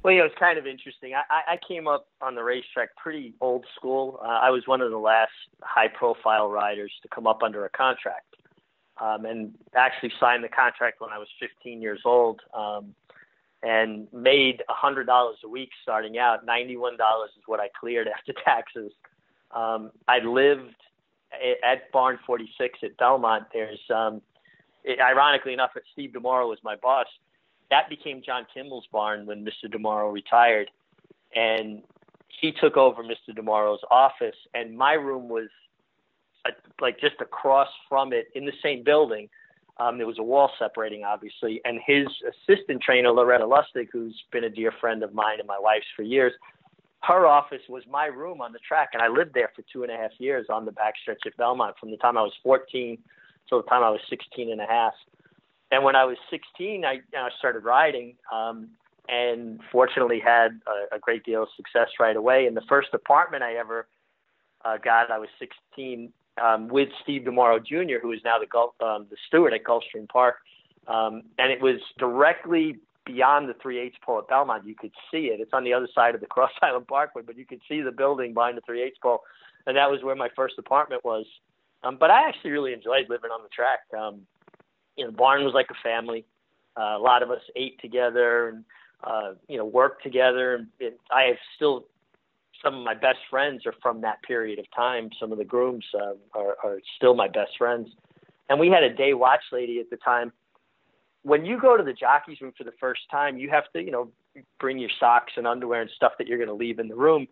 Well, 0.05 0.15
you 0.15 0.21
know, 0.21 0.27
it's 0.27 0.39
kind 0.39 0.59
of 0.59 0.67
interesting. 0.67 1.13
I, 1.15 1.55
I 1.55 1.59
came 1.67 1.89
up 1.89 2.07
on 2.23 2.35
the 2.35 2.43
racetrack 2.43 2.95
pretty 2.97 3.35
old 3.41 3.67
school. 3.77 4.21
Uh, 4.23 4.29
I 4.29 4.51
was 4.51 4.63
one 4.67 4.81
of 4.81 4.91
the 4.91 4.97
last 4.97 5.33
high-profile 5.61 6.49
riders 6.49 6.93
to 7.03 7.09
come 7.09 7.27
up 7.27 7.43
under 7.43 7.65
a 7.65 7.69
contract, 7.69 8.28
um, 9.01 9.25
and 9.25 9.55
actually 9.77 10.13
signed 10.19 10.43
the 10.45 10.49
contract 10.49 11.01
when 11.01 11.11
I 11.11 11.19
was 11.19 11.29
15 11.41 11.81
years 11.81 12.01
old, 12.05 12.41
um, 12.55 12.95
and 13.63 14.07
made 14.13 14.63
a 14.69 14.73
hundred 14.73 15.07
dollars 15.07 15.37
a 15.45 15.49
week 15.49 15.71
starting 15.83 16.19
out. 16.19 16.45
Ninety-one 16.47 16.97
dollars 16.97 17.31
is 17.37 17.43
what 17.47 17.61
I 17.61 17.69
cleared 17.79 18.09
after 18.17 18.33
taxes. 18.45 18.93
Um, 19.51 19.91
I 20.07 20.19
lived 20.19 20.75
at 21.33 21.91
Barn 21.93 22.19
46 22.27 22.79
at 22.83 22.97
Belmont, 22.97 23.45
there's 23.53 23.81
um, 23.95 24.23
it, 24.85 25.01
ironically 25.01 25.53
enough, 25.53 25.71
Steve 25.93 26.13
DiMauro 26.13 26.49
was 26.49 26.59
my 26.63 26.77
boss. 26.77 27.07
That 27.71 27.89
became 27.89 28.23
John 28.25 28.47
Kimmel's 28.53 28.87
barn 28.91 29.27
when 29.27 29.45
Mr. 29.45 29.71
DiMauro 29.71 30.13
retired, 30.13 30.71
and 31.35 31.83
he 32.29 32.53
took 32.53 32.77
over 32.77 33.03
Mr. 33.03 33.37
DiMauro's 33.37 33.83
office, 33.91 34.37
and 34.55 34.77
my 34.77 34.95
room 34.95 35.29
was 35.29 35.49
like 36.81 37.01
just 37.01 37.17
across 37.21 37.69
from 37.89 38.13
it 38.13 38.29
in 38.35 38.45
the 38.45 38.53
same 38.63 38.83
building. 38.85 39.29
Um, 39.81 39.97
there 39.97 40.09
was 40.09 40.19
a 40.19 40.25
wall 40.25 40.51
separating, 40.59 41.05
obviously, 41.05 41.61
and 41.65 41.79
his 41.87 42.07
assistant 42.27 42.83
trainer, 42.83 43.11
Loretta 43.11 43.45
Lustig, 43.45 43.89
who's 43.93 44.25
been 44.33 44.45
a 44.45 44.51
dear 44.51 44.73
friend 44.81 45.05
of 45.05 45.15
mine 45.15 45.39
and 45.39 45.47
my 45.47 45.59
wife's 45.61 45.87
for 45.95 46.03
years, 46.03 46.33
her 47.03 47.27
office 47.27 47.63
was 47.69 47.85
my 47.89 48.07
room 48.07 48.41
on 48.41 48.53
the 48.53 48.59
track, 48.59 48.91
and 48.93 49.03
I 49.03 49.09
lived 49.09 49.35
there 49.35 49.51
for 49.55 49.63
two 49.73 49.85
and 49.85 49.93
a 49.93 49.97
half 49.97 50.11
years 50.19 50.47
on 50.51 50.65
the 50.65 50.73
backstretch 50.73 51.27
at 51.27 51.37
Belmont 51.37 51.77
from 51.79 51.91
the 51.91 51.97
time 51.97 52.19
I 52.19 52.23
was 52.23 52.33
14 52.43 52.99
till 53.49 53.63
the 53.63 53.69
time 53.69 53.83
I 53.83 53.91
was 53.91 54.01
16 54.11 54.51
and 54.51 54.61
a 54.61 54.67
half. 54.67 54.95
And 55.71 55.85
when 55.85 55.95
I 55.95 56.05
was 56.05 56.17
16, 56.31 56.85
I, 56.85 56.93
you 56.95 57.01
know, 57.13 57.21
I 57.21 57.29
started 57.39 57.65
riding, 57.65 58.17
um, 58.33 58.69
and 59.09 59.61
fortunately 59.71 60.21
had 60.21 60.61
a, 60.67 60.97
a 60.97 60.99
great 60.99 61.25
deal 61.25 61.45
of 61.45 61.49
success 61.57 61.89
right 62.01 62.17
away. 62.17 62.47
And 62.47 62.57
the 62.57 62.63
first 62.69 62.89
apartment 62.93 63.43
I 63.43 63.55
ever 63.55 63.87
uh, 64.65 64.77
got, 64.79 65.11
I 65.11 65.19
was 65.19 65.29
16 65.39 66.13
um, 66.39 66.69
with 66.69 66.89
Steve 67.03 67.23
DiMauro 67.23 67.65
Jr., 67.65 67.99
who 68.01 68.13
is 68.13 68.21
now 68.25 68.39
the 68.39 68.47
Gulf, 68.47 68.75
um, 68.81 69.07
the 69.11 69.17
steward 69.27 69.53
at 69.53 69.65
Gulfstream 69.65 70.09
Park, 70.09 70.37
um, 70.87 71.23
and 71.39 71.53
it 71.53 71.61
was 71.61 71.81
directly 71.99 72.79
beyond 73.05 73.49
the 73.49 73.55
3/8 73.55 73.95
pole 74.03 74.19
at 74.19 74.29
Belmont. 74.29 74.67
You 74.67 74.75
could 74.75 74.93
see 75.11 75.27
it. 75.27 75.41
It's 75.41 75.53
on 75.53 75.65
the 75.65 75.73
other 75.73 75.89
side 75.95 76.15
of 76.15 76.21
the 76.21 76.27
Cross 76.35 76.53
Island 76.63 76.87
Parkway, 76.87 77.23
but 77.23 77.37
you 77.37 77.45
could 77.45 77.61
see 77.69 77.81
the 77.81 77.93
building 77.93 78.35
behind 78.35 78.57
the 78.57 78.63
3/8 78.63 78.93
pole, 79.03 79.23
and 79.67 79.77
that 79.77 79.91
was 79.91 80.03
where 80.03 80.15
my 80.15 80.29
first 80.37 80.59
apartment 80.59 81.05
was. 81.05 81.27
Um, 81.83 81.97
but 81.99 82.11
I 82.11 82.29
actually 82.29 82.51
really 82.51 82.73
enjoyed 82.73 83.09
living 83.09 83.31
on 83.31 83.43
the 83.43 83.49
track. 83.49 83.81
Um, 83.97 84.27
you 84.97 85.05
know, 85.05 85.11
the 85.11 85.17
barn 85.17 85.45
was 85.45 85.55
like 85.55 85.71
a 85.71 85.83
family. 85.83 86.25
Uh, 86.77 86.97
a 86.97 86.99
lot 86.99 87.23
of 87.23 87.31
us 87.31 87.41
ate 87.57 87.81
together 87.81 88.49
and 88.49 88.65
uh, 89.05 89.35
you 89.49 89.57
know 89.57 89.65
worked 89.65 90.03
together. 90.03 90.57
And 90.57 90.67
it, 90.81 91.01
I 91.11 91.23
have 91.25 91.37
still 91.57 91.87
some 92.63 92.75
of 92.75 92.85
my 92.85 92.95
best 92.95 93.19
friends 93.31 93.67
are 93.67 93.75
from 93.83 94.01
that 94.03 94.23
period 94.23 94.59
of 94.59 94.67
time. 94.75 95.11
Some 95.21 95.33
of 95.33 95.39
the 95.39 95.45
grooms 95.45 95.85
uh, 95.95 96.15
are, 96.35 96.57
are 96.65 96.81
still 96.97 97.15
my 97.15 97.29
best 97.29 97.53
friends. 97.57 97.89
And 98.49 98.59
we 98.59 98.69
had 98.69 98.83
a 98.83 98.93
day 98.93 99.15
watch 99.15 99.43
lady 99.53 99.79
at 99.81 99.91
the 99.91 99.97
time. 99.97 100.33
When 101.23 101.45
you 101.45 101.61
go 101.61 101.77
to 101.77 101.83
the 101.83 101.93
jockey's 101.93 102.41
room 102.41 102.53
for 102.57 102.65
the 102.65 102.73
first 102.81 103.03
time, 103.11 103.37
you 103.37 103.51
have 103.51 103.65
to, 103.75 103.83
you 103.83 103.91
know, 103.91 104.11
bring 104.59 104.79
your 104.79 104.91
socks 104.99 105.33
and 105.37 105.47
underwear 105.47 105.83
and 105.83 105.91
stuff 105.95 106.13
that 106.19 106.27
you're 106.27 106.39
going 106.39 106.49
to 106.49 106.55
leave 106.55 106.79
in 106.79 106.89
the 106.89 106.97
room. 106.97 107.27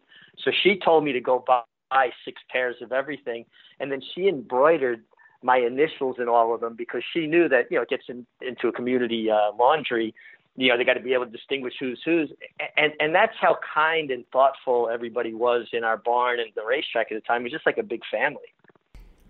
So 0.44 0.50
she 0.62 0.78
told 0.78 1.04
me 1.04 1.12
to 1.12 1.20
go 1.20 1.44
buy 1.46 2.08
six 2.24 2.42
pairs 2.50 2.76
of 2.82 2.92
everything, 2.92 3.44
and 3.80 3.90
then 3.90 4.02
she 4.14 4.28
embroidered 4.28 5.02
my 5.42 5.58
initials 5.58 6.16
in 6.18 6.28
all 6.28 6.54
of 6.54 6.60
them 6.60 6.74
because 6.76 7.02
she 7.12 7.26
knew 7.26 7.48
that 7.48 7.70
you 7.70 7.76
know 7.76 7.82
it 7.82 7.88
gets 7.88 8.04
in, 8.08 8.26
into 8.40 8.68
a 8.68 8.72
community 8.72 9.30
uh, 9.30 9.52
laundry 9.56 10.14
you 10.56 10.68
know 10.68 10.76
they 10.76 10.84
got 10.84 10.94
to 10.94 11.00
be 11.00 11.12
able 11.12 11.26
to 11.26 11.30
distinguish 11.30 11.74
who's 11.78 12.00
who's 12.04 12.32
and 12.76 12.92
and 12.98 13.14
that's 13.14 13.34
how 13.40 13.58
kind 13.74 14.10
and 14.10 14.24
thoughtful 14.30 14.88
everybody 14.92 15.34
was 15.34 15.68
in 15.72 15.84
our 15.84 15.96
barn 15.96 16.40
and 16.40 16.50
the 16.54 16.64
racetrack 16.64 17.12
at 17.12 17.14
the 17.14 17.26
time. 17.26 17.42
It 17.42 17.44
was 17.44 17.52
just 17.52 17.66
like 17.66 17.78
a 17.78 17.82
big 17.82 18.02
family. 18.10 18.52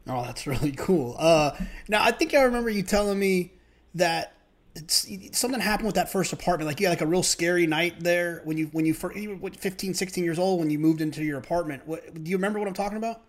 Oh 0.09 0.23
that's 0.23 0.47
really 0.47 0.73
cool. 0.73 1.17
Uh 1.19 1.53
now 1.89 2.03
i 2.03 2.13
think 2.13 2.35
i 2.35 2.43
remember 2.43 2.71
you 2.71 2.83
telling 2.83 3.19
me 3.19 3.53
that 3.95 4.37
something 4.89 5.61
happened 5.61 5.87
with 5.87 5.95
that 5.95 6.11
first 6.11 6.33
apartment. 6.33 6.67
Like 6.67 6.81
you 6.81 6.87
had 6.87 6.93
like 6.93 7.01
a 7.01 7.07
real 7.07 7.23
scary 7.23 7.67
night 7.67 8.01
there 8.01 8.43
when 8.45 8.57
you 8.57 8.67
when 8.73 8.87
you 8.87 8.95
first 8.95 9.17
you 9.17 9.37
were 9.37 9.51
15 9.51 9.95
16 9.95 10.25
years 10.25 10.39
old 10.39 10.61
when 10.61 10.71
you 10.71 10.79
moved 10.79 11.01
into 11.01 11.25
your 11.25 11.39
apartment. 11.39 11.87
What, 11.87 12.23
do 12.23 12.31
you 12.31 12.37
remember 12.37 12.59
what 12.59 12.69
i'm 12.69 12.75
talking 12.75 12.99
about? 12.99 13.23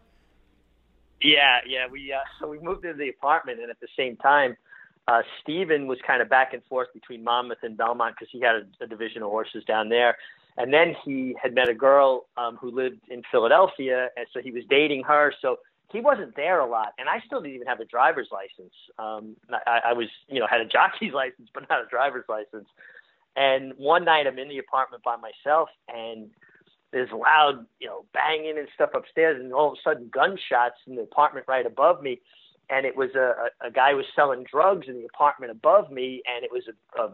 Yeah 1.22 1.60
yeah 1.68 1.88
we 1.89 2.13
uh 2.13 2.20
so 2.39 2.48
we 2.50 2.60
moved 2.60 2.86
into 2.86 2.98
the 2.98 3.10
apartment 3.10 3.60
and 3.60 3.70
at 3.70 3.80
the 3.80 3.88
same 3.98 4.18
time 4.18 4.58
uh, 5.08 5.22
Steven 5.42 5.88
was 5.88 5.98
kind 6.06 6.22
of 6.22 6.30
back 6.30 6.54
and 6.54 6.64
forth 6.66 6.90
between 6.94 7.24
Monmouth 7.24 7.60
and 7.64 7.78
Belmont 7.78 8.16
because 8.16 8.30
he 8.32 8.42
had 8.42 8.56
a, 8.56 8.84
a 8.84 8.88
division 8.88 9.24
of 9.24 9.30
horses 9.30 9.64
down 9.66 9.90
there. 9.90 10.18
And 10.58 10.74
then 10.74 10.96
he 11.06 11.36
had 11.42 11.54
met 11.54 11.70
a 11.70 11.74
girl 11.74 12.26
um, 12.36 12.58
who 12.58 12.72
lived 12.72 13.02
in 13.10 13.22
Philadelphia, 13.32 14.10
and 14.18 14.26
so 14.34 14.42
he 14.42 14.52
was 14.52 14.64
dating 14.70 15.04
her. 15.04 15.32
So 15.42 15.58
he 15.92 16.02
wasn't 16.02 16.36
there 16.36 16.60
a 16.60 16.66
lot, 16.66 16.94
and 16.98 17.08
I 17.08 17.22
still 17.26 17.42
didn't 17.42 17.56
even 17.56 17.68
have 17.68 17.80
a 17.80 17.86
driver's 17.86 18.30
license. 18.32 18.74
Um, 19.00 19.36
I, 19.66 19.90
I 19.90 19.94
was, 19.94 20.08
you 20.28 20.40
know, 20.40 20.48
had 20.48 20.62
a 20.62 20.66
jockey's 20.66 21.14
license, 21.14 21.50
but 21.54 21.64
not 21.70 21.82
a 21.82 21.88
driver's 21.90 22.26
license. 22.28 22.68
And 23.36 23.74
one 23.78 24.04
night 24.04 24.26
I'm 24.26 24.40
in 24.40 24.50
the 24.50 24.58
apartment 24.58 25.04
by 25.04 25.16
myself, 25.16 25.70
and 25.88 26.32
there's 26.92 27.12
loud, 27.12 27.66
you 27.80 27.88
know, 27.88 28.06
banging 28.14 28.58
and 28.58 28.68
stuff 28.74 28.90
upstairs, 28.96 29.40
and 29.40 29.54
all 29.54 29.74
of 29.74 29.78
a 29.78 29.82
sudden 29.84 30.10
gunshots 30.12 30.78
in 30.88 30.96
the 30.96 31.04
apartment 31.04 31.46
right 31.48 31.66
above 31.66 32.02
me 32.02 32.20
and 32.70 32.86
it 32.86 32.96
was 32.96 33.10
a, 33.16 33.66
a 33.66 33.72
guy 33.72 33.94
was 33.94 34.06
selling 34.16 34.46
drugs 34.50 34.88
in 34.88 34.96
the 34.96 35.06
apartment 35.06 35.52
above 35.52 35.92
me, 35.92 36.22
and 36.28 36.44
it 36.44 36.52
was 36.52 36.64
a, 36.68 37.02
a 37.02 37.14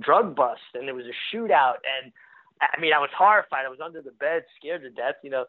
drug 0.00 0.34
bust, 0.34 0.60
and 0.74 0.86
there 0.86 0.94
was 0.94 1.06
a 1.06 1.36
shootout, 1.36 1.76
and 2.02 2.12
I 2.60 2.78
mean, 2.78 2.92
I 2.92 2.98
was 2.98 3.08
horrified. 3.16 3.64
I 3.64 3.70
was 3.70 3.80
under 3.82 4.02
the 4.02 4.10
bed, 4.10 4.44
scared 4.58 4.82
to 4.82 4.90
death. 4.90 5.14
You 5.22 5.30
know, 5.30 5.44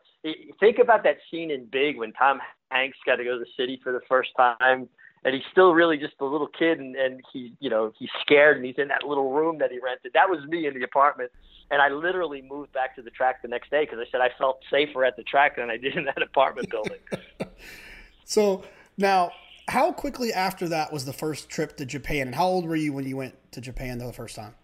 think 0.60 0.77
about 0.81 1.03
that 1.03 1.17
scene 1.29 1.51
in 1.51 1.65
Big 1.65 1.98
when 1.98 2.13
Tom 2.13 2.39
Hanks 2.70 2.98
got 3.05 3.17
to 3.17 3.24
go 3.25 3.38
to 3.38 3.39
the 3.39 3.51
city 3.58 3.79
for 3.84 3.91
the 3.91 4.00
first 4.08 4.29
time, 4.38 4.88
and 5.25 5.36
he's 5.36 5.43
still 5.51 5.74
really 5.74 5.98
just 5.98 6.13
a 6.22 6.25
little 6.25 6.48
kid, 6.48 6.79
and 6.79 6.96
and 6.96 7.22
he, 7.34 7.53
you 7.60 7.70
know, 7.70 7.91
he's 8.00 8.10
scared, 8.22 8.55
and 8.55 8.65
he's 8.65 8.77
in 8.77 8.88
that 8.88 9.03
little 9.03 9.31
room 9.34 9.58
that 9.60 9.72
he 9.72 9.79
rented. 9.79 10.13
That 10.13 10.29
was 10.29 10.39
me 10.48 10.67
in 10.67 10.74
the 10.74 10.84
apartment, 10.84 11.31
and 11.70 11.81
I 11.81 11.89
literally 11.89 12.41
moved 12.41 12.72
back 12.72 12.96
to 12.96 13.01
the 13.01 13.12
track 13.12 13.41
the 13.41 13.50
next 13.50 13.70
day 13.70 13.84
because 13.84 14.00
I 14.00 14.10
said 14.10 14.22
I 14.22 14.29
felt 14.38 14.60
safer 14.72 15.03
at 15.03 15.17
the 15.17 15.24
track 15.24 15.58
than 15.58 15.70
I 15.70 15.75
did 15.75 15.98
in 15.98 16.05
that 16.05 16.22
apartment 16.22 16.70
building. 16.70 17.00
so 18.24 18.63
now, 18.98 19.31
how 19.67 19.91
quickly 19.91 20.33
after 20.33 20.67
that 20.69 20.91
was 20.91 21.05
the 21.05 21.13
first 21.13 21.49
trip 21.49 21.77
to 21.77 21.85
Japan, 21.85 22.27
and 22.27 22.35
how 22.35 22.45
old 22.45 22.65
were 22.65 22.75
you 22.75 22.93
when 22.93 23.05
you 23.05 23.17
went 23.17 23.35
to 23.51 23.61
Japan 23.61 23.97
the 23.97 24.11
first 24.13 24.35
time? 24.35 24.55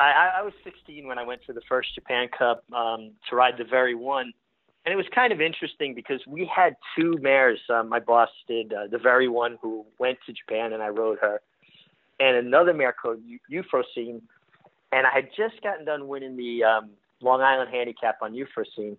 I, 0.00 0.30
I 0.38 0.42
was 0.42 0.52
16 0.62 1.06
when 1.06 1.18
I 1.18 1.24
went 1.24 1.42
to 1.46 1.52
the 1.52 1.60
first 1.68 1.94
Japan 1.94 2.28
Cup 2.36 2.62
um, 2.72 3.10
to 3.28 3.36
ride 3.36 3.54
the 3.58 3.64
Very 3.64 3.94
One, 3.94 4.32
and 4.84 4.92
it 4.92 4.96
was 4.96 5.06
kind 5.14 5.32
of 5.32 5.40
interesting 5.40 5.94
because 5.94 6.20
we 6.26 6.50
had 6.54 6.76
two 6.96 7.18
mares. 7.20 7.58
Uh, 7.68 7.82
my 7.82 7.98
boss 7.98 8.30
did 8.46 8.72
uh, 8.72 8.86
the 8.86 8.98
Very 8.98 9.28
One 9.28 9.58
who 9.60 9.84
went 9.98 10.18
to 10.26 10.32
Japan, 10.32 10.72
and 10.72 10.82
I 10.82 10.88
rode 10.88 11.18
her, 11.20 11.40
and 12.20 12.36
another 12.36 12.72
mare 12.72 12.92
called 12.92 13.18
Euphrosyne, 13.48 14.22
and 14.92 15.06
I 15.06 15.10
had 15.12 15.28
just 15.36 15.60
gotten 15.62 15.84
done 15.84 16.06
winning 16.08 16.36
the 16.36 16.64
um, 16.64 16.90
Long 17.20 17.40
Island 17.40 17.70
Handicap 17.70 18.18
on 18.22 18.34
Euphrosyne, 18.34 18.96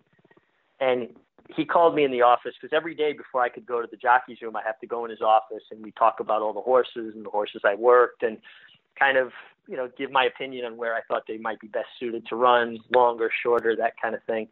and 0.80 1.08
he 1.54 1.64
called 1.64 1.94
me 1.94 2.04
in 2.04 2.10
the 2.10 2.22
office 2.22 2.54
because 2.60 2.74
every 2.74 2.94
day 2.94 3.12
before 3.12 3.42
I 3.42 3.48
could 3.48 3.66
go 3.66 3.80
to 3.80 3.88
the 3.90 3.96
jockey's 3.96 4.40
room, 4.40 4.56
I 4.56 4.62
have 4.64 4.78
to 4.80 4.86
go 4.86 5.04
in 5.04 5.10
his 5.10 5.20
office 5.20 5.62
and 5.70 5.82
we 5.82 5.92
talk 5.92 6.20
about 6.20 6.42
all 6.42 6.52
the 6.52 6.60
horses 6.60 7.14
and 7.14 7.24
the 7.24 7.30
horses 7.30 7.62
I 7.64 7.74
worked 7.74 8.22
and 8.22 8.38
kind 8.98 9.16
of, 9.16 9.32
you 9.66 9.76
know, 9.76 9.90
give 9.96 10.10
my 10.10 10.24
opinion 10.24 10.64
on 10.64 10.76
where 10.76 10.94
I 10.94 11.00
thought 11.08 11.24
they 11.26 11.38
might 11.38 11.60
be 11.60 11.68
best 11.68 11.88
suited 11.98 12.26
to 12.28 12.36
run, 12.36 12.78
longer, 12.94 13.30
shorter, 13.42 13.74
that 13.76 13.94
kind 14.00 14.14
of 14.14 14.22
thing. 14.24 14.48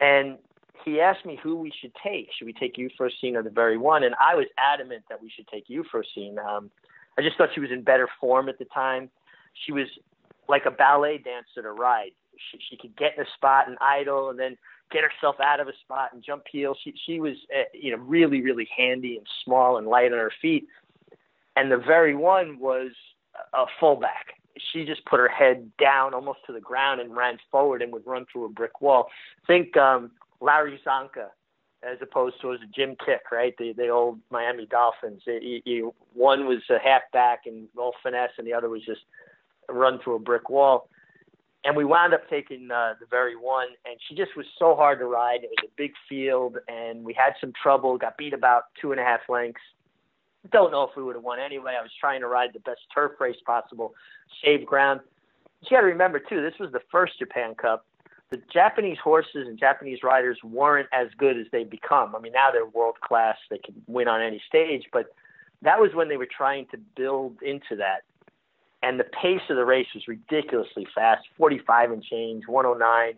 And 0.00 0.38
he 0.84 1.00
asked 1.00 1.24
me 1.24 1.38
who 1.42 1.56
we 1.56 1.72
should 1.80 1.92
take. 2.02 2.28
Should 2.36 2.46
we 2.46 2.52
take 2.52 2.76
Euphrosyne 2.76 3.36
or 3.36 3.42
the 3.42 3.50
Very 3.50 3.76
One? 3.76 4.02
And 4.02 4.14
I 4.20 4.34
was 4.34 4.46
adamant 4.58 5.04
that 5.08 5.22
we 5.22 5.30
should 5.30 5.46
take 5.48 5.68
Euphrosyne. 5.68 6.38
Um, 6.38 6.70
I 7.18 7.22
just 7.22 7.36
thought 7.36 7.50
she 7.54 7.60
was 7.60 7.70
in 7.70 7.82
better 7.82 8.08
form 8.20 8.48
at 8.48 8.58
the 8.58 8.66
time. 8.66 9.10
She 9.66 9.72
was 9.72 9.86
like 10.48 10.66
a 10.66 10.70
ballet 10.70 11.18
dancer 11.18 11.62
to 11.62 11.72
ride. 11.72 12.10
She, 12.50 12.58
she 12.68 12.76
could 12.76 12.96
get 12.96 13.16
in 13.16 13.24
a 13.24 13.28
spot 13.34 13.68
and 13.68 13.76
idle 13.80 14.30
and 14.30 14.38
then 14.38 14.56
get 14.92 15.02
herself 15.02 15.36
out 15.40 15.60
of 15.60 15.68
a 15.68 15.72
spot 15.82 16.10
and 16.12 16.22
jump 16.22 16.44
heel. 16.50 16.74
She 16.82 16.94
she 17.06 17.20
was 17.20 17.34
uh, 17.54 17.64
you 17.72 17.90
know 17.90 18.02
really 18.02 18.40
really 18.40 18.68
handy 18.76 19.16
and 19.16 19.26
small 19.44 19.78
and 19.78 19.86
light 19.86 20.12
on 20.12 20.18
her 20.18 20.32
feet. 20.40 20.66
And 21.56 21.70
the 21.70 21.78
Very 21.78 22.14
One 22.14 22.58
was 22.58 22.90
a 23.52 23.64
fullback. 23.78 24.34
She 24.72 24.84
just 24.84 25.04
put 25.06 25.20
her 25.20 25.28
head 25.28 25.70
down 25.78 26.14
almost 26.14 26.40
to 26.46 26.52
the 26.52 26.60
ground 26.60 27.00
and 27.00 27.16
ran 27.16 27.38
forward 27.50 27.82
and 27.82 27.92
would 27.92 28.06
run 28.06 28.26
through 28.30 28.44
a 28.44 28.48
brick 28.48 28.80
wall. 28.80 29.08
Think 29.46 29.76
um, 29.76 30.12
Larry 30.40 30.80
Csonka 30.86 31.28
as 31.82 31.98
opposed 32.00 32.40
to 32.40 32.52
as 32.52 32.60
a 32.62 32.66
Jim 32.74 32.96
Kiick, 32.96 33.30
right? 33.30 33.54
The 33.58 33.72
the 33.72 33.88
old 33.88 34.20
Miami 34.30 34.66
Dolphins. 34.66 35.22
It, 35.26 35.62
you, 35.66 35.94
one 36.12 36.46
was 36.46 36.58
a 36.70 36.78
halfback 36.78 37.46
and 37.46 37.68
all 37.76 37.94
finesse, 38.02 38.30
and 38.38 38.46
the 38.46 38.54
other 38.54 38.68
was 38.68 38.84
just 38.84 39.02
run 39.68 39.98
through 40.02 40.16
a 40.16 40.20
brick 40.20 40.50
wall 40.50 40.88
and 41.64 41.74
we 41.76 41.84
wound 41.84 42.12
up 42.12 42.28
taking 42.28 42.70
uh, 42.70 42.94
the 43.00 43.06
Very 43.06 43.36
One, 43.36 43.68
and 43.86 43.96
she 44.06 44.14
just 44.14 44.36
was 44.36 44.46
so 44.58 44.74
hard 44.74 44.98
to 44.98 45.06
ride. 45.06 45.44
It 45.44 45.50
was 45.50 45.68
a 45.68 45.72
big 45.76 45.92
field, 46.08 46.58
and 46.68 47.04
we 47.04 47.14
had 47.14 47.32
some 47.40 47.52
trouble. 47.60 47.96
Got 47.96 48.18
beat 48.18 48.34
about 48.34 48.64
two 48.80 48.92
and 48.92 49.00
a 49.00 49.04
half 49.04 49.20
lengths. 49.28 49.62
Don't 50.52 50.70
know 50.70 50.82
if 50.82 50.90
we 50.94 51.02
would 51.02 51.14
have 51.14 51.24
won 51.24 51.40
anyway. 51.40 51.74
I 51.78 51.82
was 51.82 51.90
trying 51.98 52.20
to 52.20 52.28
ride 52.28 52.50
the 52.52 52.60
best 52.60 52.80
turf 52.94 53.12
race 53.18 53.36
possible, 53.46 53.94
save 54.44 54.66
ground. 54.66 55.00
You 55.62 55.70
got 55.70 55.80
to 55.80 55.86
remember 55.86 56.18
too, 56.18 56.42
this 56.42 56.58
was 56.60 56.70
the 56.72 56.82
first 56.92 57.18
Japan 57.18 57.54
Cup. 57.54 57.86
The 58.30 58.42
Japanese 58.52 58.98
horses 59.02 59.46
and 59.46 59.58
Japanese 59.58 60.02
riders 60.02 60.38
weren't 60.44 60.88
as 60.92 61.08
good 61.16 61.38
as 61.38 61.46
they 61.50 61.64
become. 61.64 62.14
I 62.14 62.18
mean, 62.18 62.32
now 62.32 62.50
they're 62.52 62.66
world 62.66 62.96
class; 63.00 63.36
they 63.48 63.58
can 63.58 63.74
win 63.86 64.08
on 64.08 64.20
any 64.20 64.42
stage. 64.46 64.84
But 64.92 65.06
that 65.62 65.80
was 65.80 65.94
when 65.94 66.08
they 66.08 66.16
were 66.16 66.28
trying 66.28 66.66
to 66.72 66.78
build 66.96 67.40
into 67.42 67.76
that 67.76 68.02
and 68.84 69.00
the 69.00 69.04
pace 69.04 69.40
of 69.48 69.56
the 69.56 69.64
race 69.64 69.86
was 69.94 70.06
ridiculously 70.06 70.86
fast 70.94 71.24
45 71.38 71.92
and 71.92 72.02
change 72.02 72.46
109 72.46 73.14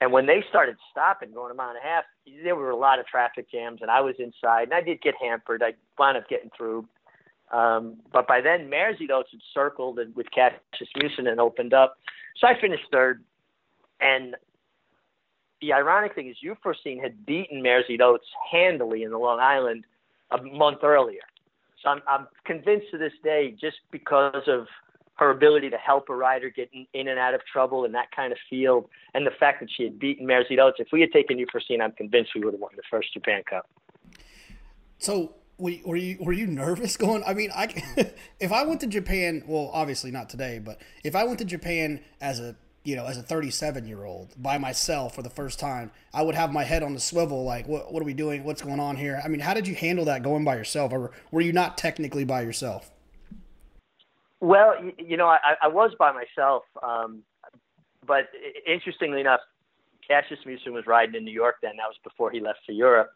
And 0.00 0.12
when 0.12 0.26
they 0.26 0.44
started 0.48 0.76
stopping, 0.92 1.32
going 1.32 1.50
a 1.50 1.54
mile 1.54 1.70
and 1.70 1.78
a 1.78 1.82
half, 1.82 2.04
there 2.44 2.54
were 2.54 2.70
a 2.70 2.76
lot 2.76 3.00
of 3.00 3.06
traffic 3.06 3.50
jams, 3.50 3.80
and 3.82 3.90
I 3.90 4.00
was 4.00 4.14
inside, 4.20 4.64
and 4.64 4.74
I 4.74 4.82
did 4.82 5.02
get 5.02 5.14
hampered. 5.20 5.62
I 5.64 5.72
wound 5.98 6.16
up 6.16 6.28
getting 6.28 6.50
through. 6.56 6.86
Um, 7.50 7.96
but 8.12 8.28
by 8.28 8.40
then, 8.40 8.70
Oats 9.12 9.30
had 9.32 9.40
circled 9.52 9.98
and 9.98 10.14
with 10.14 10.30
Cash 10.30 10.54
Asmussen 10.80 11.26
and 11.26 11.40
opened 11.40 11.74
up. 11.74 11.96
So 12.36 12.46
I 12.46 12.58
finished 12.60 12.84
third. 12.92 13.24
And 14.00 14.36
the 15.60 15.72
ironic 15.72 16.14
thing 16.14 16.28
is, 16.28 16.36
Euphrosyne 16.40 17.02
had 17.02 17.26
beaten 17.26 17.66
Oats 18.00 18.26
handily 18.52 19.02
in 19.02 19.10
the 19.10 19.18
Long 19.18 19.40
Island 19.40 19.84
a 20.30 20.40
month 20.40 20.84
earlier. 20.84 21.26
So 21.82 21.88
I'm, 21.88 22.00
I'm 22.06 22.28
convinced 22.44 22.86
to 22.92 22.98
this 22.98 23.12
day, 23.24 23.56
just 23.60 23.78
because 23.90 24.44
of 24.46 24.68
her 25.20 25.30
ability 25.30 25.68
to 25.68 25.76
help 25.76 26.08
a 26.08 26.16
rider 26.16 26.48
get 26.48 26.70
in, 26.72 26.86
in 26.94 27.06
and 27.06 27.18
out 27.18 27.34
of 27.34 27.42
trouble 27.44 27.84
in 27.84 27.92
that 27.92 28.10
kind 28.10 28.32
of 28.32 28.38
field, 28.48 28.88
and 29.12 29.26
the 29.26 29.30
fact 29.30 29.60
that 29.60 29.68
she 29.70 29.84
had 29.84 29.98
beaten 29.98 30.28
Oats, 30.30 30.78
if 30.80 30.88
we 30.92 31.02
had 31.02 31.12
taken 31.12 31.38
you 31.38 31.46
Euphrosyne, 31.46 31.82
I'm 31.82 31.92
convinced 31.92 32.30
we 32.34 32.40
would 32.40 32.54
have 32.54 32.60
won 32.60 32.72
the 32.74 32.82
first 32.90 33.12
Japan 33.12 33.42
Cup. 33.48 33.68
So 34.98 35.34
were 35.58 35.96
you 35.96 36.16
were 36.20 36.32
you 36.32 36.46
nervous 36.46 36.96
going? 36.96 37.22
I 37.26 37.34
mean, 37.34 37.50
I 37.54 37.66
if 38.40 38.50
I 38.50 38.64
went 38.64 38.80
to 38.80 38.86
Japan, 38.86 39.44
well, 39.46 39.70
obviously 39.74 40.10
not 40.10 40.30
today, 40.30 40.58
but 40.58 40.80
if 41.04 41.14
I 41.14 41.24
went 41.24 41.38
to 41.40 41.44
Japan 41.44 42.00
as 42.22 42.40
a 42.40 42.56
you 42.82 42.96
know 42.96 43.04
as 43.04 43.18
a 43.18 43.22
37 43.22 43.86
year 43.86 44.04
old 44.04 44.34
by 44.42 44.56
myself 44.56 45.14
for 45.14 45.22
the 45.22 45.28
first 45.28 45.60
time, 45.60 45.90
I 46.14 46.22
would 46.22 46.34
have 46.34 46.50
my 46.50 46.64
head 46.64 46.82
on 46.82 46.94
the 46.94 47.00
swivel, 47.00 47.44
like 47.44 47.68
what 47.68 47.92
what 47.92 48.02
are 48.02 48.06
we 48.06 48.14
doing? 48.14 48.42
What's 48.42 48.62
going 48.62 48.80
on 48.80 48.96
here? 48.96 49.20
I 49.22 49.28
mean, 49.28 49.40
how 49.40 49.52
did 49.52 49.68
you 49.68 49.74
handle 49.74 50.06
that 50.06 50.22
going 50.22 50.44
by 50.46 50.56
yourself, 50.56 50.92
or 50.94 51.10
were 51.30 51.42
you 51.42 51.52
not 51.52 51.76
technically 51.76 52.24
by 52.24 52.40
yourself? 52.40 52.90
Well, 54.40 54.74
you 54.98 55.16
know, 55.16 55.26
I, 55.26 55.54
I 55.62 55.68
was 55.68 55.92
by 55.98 56.12
myself, 56.12 56.62
um, 56.82 57.22
but 58.06 58.28
interestingly 58.66 59.20
enough, 59.20 59.40
Cash 60.06 60.32
Asmussen 60.32 60.72
was 60.72 60.86
riding 60.86 61.14
in 61.14 61.24
New 61.24 61.32
York 61.32 61.56
then. 61.62 61.72
That 61.76 61.86
was 61.86 61.96
before 62.02 62.30
he 62.30 62.40
left 62.40 62.60
for 62.66 62.72
Europe. 62.72 63.10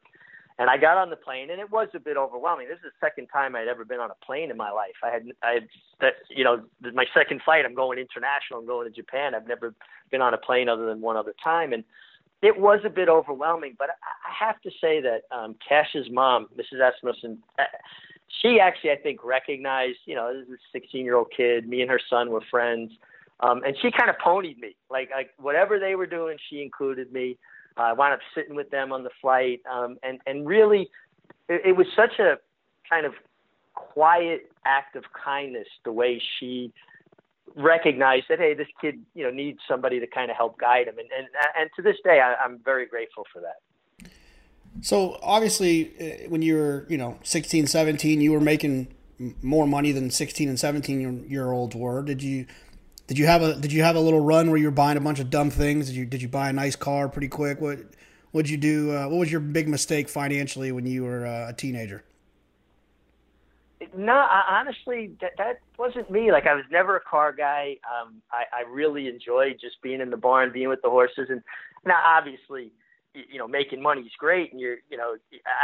And 0.58 0.70
I 0.70 0.76
got 0.76 0.96
on 0.96 1.10
the 1.10 1.16
plane, 1.16 1.50
and 1.50 1.60
it 1.60 1.72
was 1.72 1.88
a 1.94 1.98
bit 1.98 2.16
overwhelming. 2.16 2.68
This 2.68 2.76
is 2.76 2.84
the 2.84 3.06
second 3.06 3.26
time 3.26 3.56
I'd 3.56 3.66
ever 3.66 3.84
been 3.84 3.98
on 3.98 4.10
a 4.10 4.24
plane 4.24 4.52
in 4.52 4.56
my 4.56 4.70
life. 4.70 4.94
I 5.02 5.10
had, 5.10 5.24
I 5.42 5.50
had, 5.54 5.68
that, 6.00 6.12
you 6.30 6.44
know, 6.44 6.62
my 6.92 7.06
second 7.12 7.42
flight. 7.44 7.64
I'm 7.64 7.74
going 7.74 7.98
international. 7.98 8.60
I'm 8.60 8.66
going 8.66 8.88
to 8.88 8.94
Japan. 8.94 9.34
I've 9.34 9.48
never 9.48 9.74
been 10.12 10.20
on 10.20 10.32
a 10.32 10.38
plane 10.38 10.68
other 10.68 10.86
than 10.86 11.00
one 11.00 11.16
other 11.16 11.34
time, 11.42 11.72
and 11.72 11.82
it 12.40 12.60
was 12.60 12.80
a 12.84 12.90
bit 12.90 13.08
overwhelming. 13.08 13.74
But 13.76 13.90
I 13.90 14.44
have 14.46 14.60
to 14.60 14.70
say 14.80 15.00
that 15.00 15.22
um, 15.36 15.56
Cash's 15.66 16.06
mom, 16.12 16.46
Mrs. 16.56 16.88
Asmussen, 16.88 17.42
uh, 17.58 17.64
she 18.42 18.58
actually, 18.60 18.90
I 18.90 18.96
think, 18.96 19.24
recognized, 19.24 19.98
you 20.06 20.14
know, 20.14 20.32
this 20.32 20.48
is 20.48 20.54
a 20.54 20.78
16 20.78 21.04
year 21.04 21.16
old 21.16 21.32
kid. 21.36 21.68
Me 21.68 21.82
and 21.82 21.90
her 21.90 22.00
son 22.10 22.30
were 22.30 22.42
friends. 22.50 22.92
Um, 23.40 23.62
and 23.64 23.76
she 23.80 23.90
kind 23.90 24.10
of 24.10 24.16
ponied 24.16 24.58
me. 24.58 24.76
Like, 24.90 25.10
like 25.10 25.30
whatever 25.38 25.78
they 25.78 25.94
were 25.96 26.06
doing, 26.06 26.36
she 26.50 26.62
included 26.62 27.12
me. 27.12 27.38
Uh, 27.76 27.82
I 27.82 27.92
wound 27.92 28.14
up 28.14 28.20
sitting 28.34 28.54
with 28.54 28.70
them 28.70 28.92
on 28.92 29.02
the 29.02 29.10
flight. 29.20 29.60
Um, 29.70 29.96
and, 30.02 30.20
and 30.26 30.46
really, 30.46 30.90
it, 31.48 31.62
it 31.66 31.76
was 31.76 31.86
such 31.96 32.18
a 32.18 32.36
kind 32.88 33.06
of 33.06 33.12
quiet 33.74 34.52
act 34.64 34.96
of 34.96 35.04
kindness 35.24 35.66
the 35.84 35.92
way 35.92 36.20
she 36.38 36.72
recognized 37.56 38.24
that 38.28 38.38
hey 38.38 38.54
this 38.54 38.66
kid 38.80 39.00
you 39.14 39.22
know 39.24 39.30
needs 39.30 39.58
somebody 39.68 40.00
to 40.00 40.06
kind 40.06 40.30
of 40.30 40.36
help 40.36 40.58
guide 40.58 40.88
him 40.88 40.98
and 40.98 41.08
and 41.16 41.26
and 41.56 41.70
to 41.76 41.82
this 41.82 41.96
day 42.02 42.20
I, 42.20 42.34
I'm 42.42 42.58
very 42.64 42.86
grateful 42.86 43.24
for 43.32 43.40
that. 43.40 43.58
So 44.80 45.18
obviously, 45.22 45.92
uh, 46.00 46.28
when 46.28 46.42
you 46.42 46.56
were 46.56 46.86
you 46.88 46.98
know 46.98 47.18
16, 47.22 47.66
17, 47.66 48.20
you 48.20 48.32
were 48.32 48.40
making 48.40 48.88
more 49.42 49.66
money 49.66 49.92
than 49.92 50.10
16 50.10 50.48
and 50.48 50.58
17 50.58 51.26
year 51.28 51.50
olds 51.50 51.74
were. 51.74 52.02
Did 52.02 52.22
you 52.22 52.46
did 53.06 53.18
you 53.18 53.26
have 53.26 53.42
a 53.42 53.54
did 53.54 53.72
you 53.72 53.82
have 53.82 53.96
a 53.96 54.00
little 54.00 54.20
run 54.20 54.48
where 54.48 54.58
you 54.58 54.66
were 54.66 54.72
buying 54.72 54.96
a 54.96 55.00
bunch 55.00 55.20
of 55.20 55.30
dumb 55.30 55.50
things? 55.50 55.86
Did 55.86 55.96
you 55.96 56.06
did 56.06 56.22
you 56.22 56.28
buy 56.28 56.48
a 56.48 56.52
nice 56.52 56.76
car 56.76 57.08
pretty 57.08 57.28
quick? 57.28 57.60
What 57.60 57.78
what'd 58.32 58.50
you 58.50 58.56
do? 58.56 58.96
Uh, 58.96 59.08
what 59.08 59.18
was 59.18 59.30
your 59.30 59.40
big 59.40 59.68
mistake 59.68 60.08
financially 60.08 60.72
when 60.72 60.86
you 60.86 61.04
were 61.04 61.26
uh, 61.26 61.50
a 61.50 61.52
teenager? 61.52 62.04
No, 63.96 64.26
honestly, 64.48 65.12
that, 65.20 65.32
that 65.36 65.60
wasn't 65.78 66.10
me. 66.10 66.32
Like 66.32 66.46
I 66.46 66.54
was 66.54 66.64
never 66.70 66.96
a 66.96 67.00
car 67.00 67.32
guy. 67.32 67.76
Um, 67.84 68.22
I, 68.32 68.44
I 68.60 68.70
really 68.70 69.08
enjoyed 69.08 69.58
just 69.60 69.80
being 69.82 70.00
in 70.00 70.10
the 70.10 70.16
barn, 70.16 70.52
being 70.52 70.68
with 70.68 70.80
the 70.82 70.90
horses, 70.90 71.28
and 71.28 71.42
now 71.84 72.00
obviously 72.04 72.72
you 73.14 73.38
know 73.38 73.48
making 73.48 73.80
money 73.82 74.02
is 74.02 74.12
great. 74.18 74.52
And 74.52 74.60
you're 74.60 74.76
you 74.90 74.96
know 74.96 75.16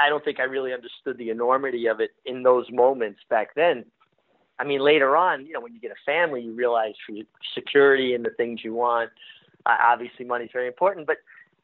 i 0.03 0.09
don't 0.09 0.25
think 0.25 0.41
i 0.41 0.45
really 0.45 0.73
understood 0.73 1.19
the 1.19 1.31
enormity 1.31 1.87
of 1.87 2.01
it 2.01 2.11
in 2.25 2.43
those 2.43 2.67
moments 2.71 3.21
back 3.29 3.55
then. 3.55 3.85
I 4.59 4.65
mean 4.65 4.81
later 4.81 5.17
on 5.17 5.47
you 5.47 5.53
know 5.53 5.61
when 5.61 5.75
you 5.75 5.81
get 5.81 5.91
a 5.91 6.05
family 6.07 6.43
you 6.43 6.55
realize 6.55 6.95
for 7.07 7.17
security 7.55 8.15
and 8.15 8.25
the 8.25 8.31
things 8.31 8.61
you 8.65 8.75
want 8.75 9.11
uh, 9.67 9.77
obviously 9.81 10.25
money 10.25 10.45
is 10.45 10.51
very 10.53 10.67
important. 10.67 11.07
But 11.07 11.19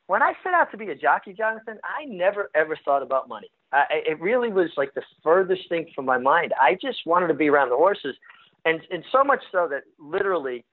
when 0.06 0.22
i 0.22 0.32
set 0.42 0.54
out 0.54 0.70
to 0.70 0.76
be 0.76 0.88
a 0.88 0.94
jockey 0.94 1.32
jonathan 1.32 1.78
i 1.84 2.04
never 2.04 2.50
ever 2.54 2.76
thought 2.84 3.02
about 3.02 3.28
money. 3.28 3.50
I, 3.72 3.84
it 4.06 4.20
really 4.20 4.52
was 4.52 4.70
like 4.76 4.94
the 4.94 5.02
furthest 5.24 5.68
thing 5.68 5.90
from 5.94 6.04
my 6.04 6.18
mind. 6.18 6.54
I 6.60 6.78
just 6.80 6.98
wanted 7.04 7.26
to 7.26 7.34
be 7.34 7.50
around 7.50 7.70
the 7.70 7.76
horses. 7.76 8.16
And 8.64 8.80
and 8.90 9.04
so 9.12 9.22
much 9.24 9.42
so 9.52 9.68
that 9.70 9.82
literally 9.98 10.64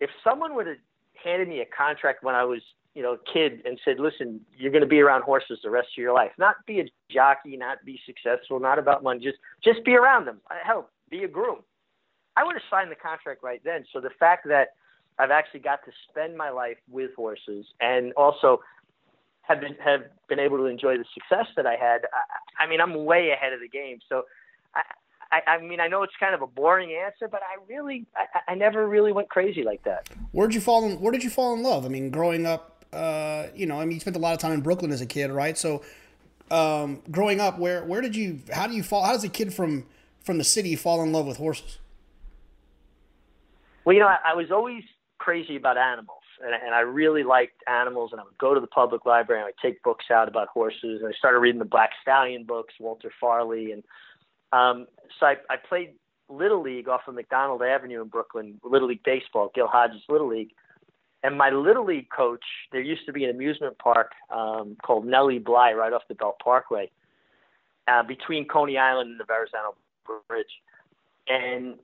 if 0.00 0.10
someone 0.24 0.54
would 0.54 0.66
have 0.66 0.76
handed 1.22 1.48
me 1.48 1.60
a 1.60 1.66
contract 1.66 2.24
when 2.24 2.34
i 2.34 2.44
was 2.44 2.62
you 2.94 3.02
know, 3.02 3.16
kid 3.32 3.62
and 3.64 3.78
said, 3.84 4.00
listen, 4.00 4.40
you're 4.58 4.72
going 4.72 4.82
to 4.82 4.88
be 4.88 5.00
around 5.00 5.22
horses 5.22 5.58
the 5.62 5.70
rest 5.70 5.88
of 5.96 6.02
your 6.02 6.12
life. 6.12 6.32
Not 6.38 6.56
be 6.66 6.80
a 6.80 6.84
jockey, 7.10 7.56
not 7.56 7.78
be 7.84 8.00
successful, 8.04 8.58
not 8.58 8.78
about 8.78 9.02
money. 9.02 9.20
Just, 9.20 9.38
just 9.62 9.84
be 9.84 9.94
around 9.94 10.26
them. 10.26 10.40
Uh, 10.50 10.54
Hell, 10.64 10.90
be 11.08 11.22
a 11.24 11.28
groom. 11.28 11.58
I 12.36 12.44
would 12.44 12.54
have 12.54 12.62
signed 12.70 12.90
the 12.90 12.96
contract 12.96 13.42
right 13.42 13.60
then. 13.64 13.84
So 13.92 14.00
the 14.00 14.10
fact 14.18 14.46
that 14.48 14.74
I've 15.18 15.30
actually 15.30 15.60
got 15.60 15.84
to 15.84 15.92
spend 16.08 16.36
my 16.36 16.50
life 16.50 16.78
with 16.90 17.14
horses 17.14 17.66
and 17.80 18.12
also 18.14 18.60
have 19.42 19.60
been 19.60 19.74
have 19.84 20.02
been 20.28 20.38
able 20.38 20.58
to 20.58 20.64
enjoy 20.64 20.96
the 20.96 21.04
success 21.12 21.46
that 21.56 21.66
I 21.66 21.76
had. 21.76 22.06
I, 22.12 22.64
I 22.64 22.66
mean, 22.68 22.80
I'm 22.80 23.04
way 23.04 23.30
ahead 23.30 23.52
of 23.52 23.60
the 23.60 23.68
game. 23.68 23.98
So 24.08 24.22
I, 24.74 24.82
I, 25.32 25.40
I 25.52 25.60
mean, 25.60 25.80
I 25.80 25.88
know 25.88 26.02
it's 26.02 26.14
kind 26.18 26.34
of 26.34 26.42
a 26.42 26.46
boring 26.46 26.92
answer, 26.92 27.28
but 27.28 27.42
I 27.42 27.60
really, 27.68 28.06
I, 28.16 28.52
I 28.52 28.54
never 28.54 28.88
really 28.88 29.12
went 29.12 29.28
crazy 29.28 29.62
like 29.62 29.82
that. 29.84 30.08
Where'd 30.32 30.54
you 30.54 30.60
fall 30.60 30.88
in? 30.88 31.00
Where 31.00 31.12
did 31.12 31.24
you 31.24 31.30
fall 31.30 31.54
in 31.54 31.62
love? 31.62 31.84
I 31.84 31.88
mean, 31.88 32.10
growing 32.10 32.46
up 32.46 32.79
uh, 32.92 33.46
you 33.54 33.66
know, 33.66 33.80
I 33.80 33.84
mean, 33.84 33.92
you 33.92 34.00
spent 34.00 34.16
a 34.16 34.20
lot 34.20 34.32
of 34.32 34.38
time 34.40 34.52
in 34.52 34.60
Brooklyn 34.60 34.90
as 34.90 35.00
a 35.00 35.06
kid, 35.06 35.30
right? 35.30 35.56
So, 35.56 35.82
um, 36.50 37.02
growing 37.10 37.40
up, 37.40 37.58
where 37.58 37.84
where 37.84 38.00
did 38.00 38.16
you? 38.16 38.40
How 38.52 38.66
do 38.66 38.74
you 38.74 38.82
fall? 38.82 39.04
How 39.04 39.12
does 39.12 39.24
a 39.24 39.28
kid 39.28 39.54
from 39.54 39.86
from 40.22 40.38
the 40.38 40.44
city 40.44 40.74
fall 40.76 41.02
in 41.02 41.12
love 41.12 41.26
with 41.26 41.36
horses? 41.36 41.78
Well, 43.84 43.94
you 43.94 44.00
know, 44.00 44.08
I, 44.08 44.18
I 44.32 44.34
was 44.34 44.50
always 44.50 44.82
crazy 45.18 45.56
about 45.56 45.78
animals, 45.78 46.22
and, 46.44 46.52
and 46.52 46.74
I 46.74 46.80
really 46.80 47.22
liked 47.22 47.62
animals. 47.68 48.10
And 48.12 48.20
I 48.20 48.24
would 48.24 48.38
go 48.38 48.54
to 48.54 48.60
the 48.60 48.66
public 48.66 49.06
library 49.06 49.40
and 49.40 49.46
I 49.46 49.48
would 49.48 49.54
take 49.62 49.82
books 49.82 50.06
out 50.12 50.28
about 50.28 50.48
horses. 50.48 51.00
And 51.00 51.06
I 51.06 51.12
started 51.16 51.38
reading 51.38 51.60
the 51.60 51.64
Black 51.64 51.90
Stallion 52.02 52.44
books, 52.44 52.74
Walter 52.80 53.12
Farley, 53.20 53.72
and 53.72 53.84
um, 54.52 54.88
so 55.18 55.26
I, 55.26 55.36
I 55.48 55.56
played 55.56 55.92
little 56.28 56.60
league 56.60 56.88
off 56.88 57.02
of 57.06 57.14
McDonald 57.14 57.62
Avenue 57.62 58.02
in 58.02 58.08
Brooklyn, 58.08 58.60
little 58.64 58.88
league 58.88 59.02
baseball, 59.04 59.50
Gil 59.54 59.68
Hodges 59.68 60.02
Little 60.08 60.28
League 60.28 60.52
and 61.22 61.36
my 61.36 61.50
little 61.50 61.84
league 61.84 62.08
coach, 62.10 62.44
there 62.72 62.80
used 62.80 63.04
to 63.06 63.12
be 63.12 63.24
an 63.24 63.30
amusement 63.30 63.78
park 63.78 64.12
um, 64.34 64.76
called 64.82 65.04
Nellie 65.04 65.38
Bly 65.38 65.72
right 65.72 65.92
off 65.92 66.02
the 66.08 66.14
Belt 66.14 66.36
Parkway, 66.42 66.90
uh, 67.88 68.02
between 68.02 68.46
Coney 68.46 68.78
Island 68.78 69.10
and 69.10 69.20
the 69.20 69.24
Verrazano 69.24 69.74
Bridge. 70.28 70.46
And 71.28 71.74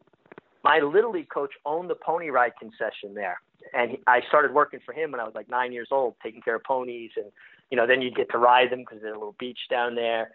my 0.65 0.79
little 0.79 1.13
league 1.13 1.29
coach 1.29 1.53
owned 1.65 1.91
the 1.91 1.95
pony 1.95 2.31
ride 2.31 2.53
concession 2.59 3.15
there, 3.15 3.41
and 3.75 3.93
he, 3.93 3.99
I 4.07 4.21
started 4.29 4.55
working 4.55 4.81
for 4.85 4.93
him 4.93 5.13
when 5.13 5.21
I 5.21 5.25
was 5.25 5.35
like 5.35 5.51
nine 5.51 5.73
years 5.73 5.89
old, 5.91 6.15
taking 6.23 6.41
care 6.41 6.57
of 6.57 6.65
ponies, 6.65 7.11
and 7.17 7.27
you 7.71 7.77
know 7.77 7.87
then 7.87 8.01
you'd 8.01 8.17
get 8.17 8.31
to 8.31 8.39
ride 8.39 8.73
them 8.73 8.81
because 8.81 9.03
there's 9.03 9.15
a 9.15 9.19
little 9.19 9.37
beach 9.39 9.59
down 9.71 9.95
there. 9.95 10.31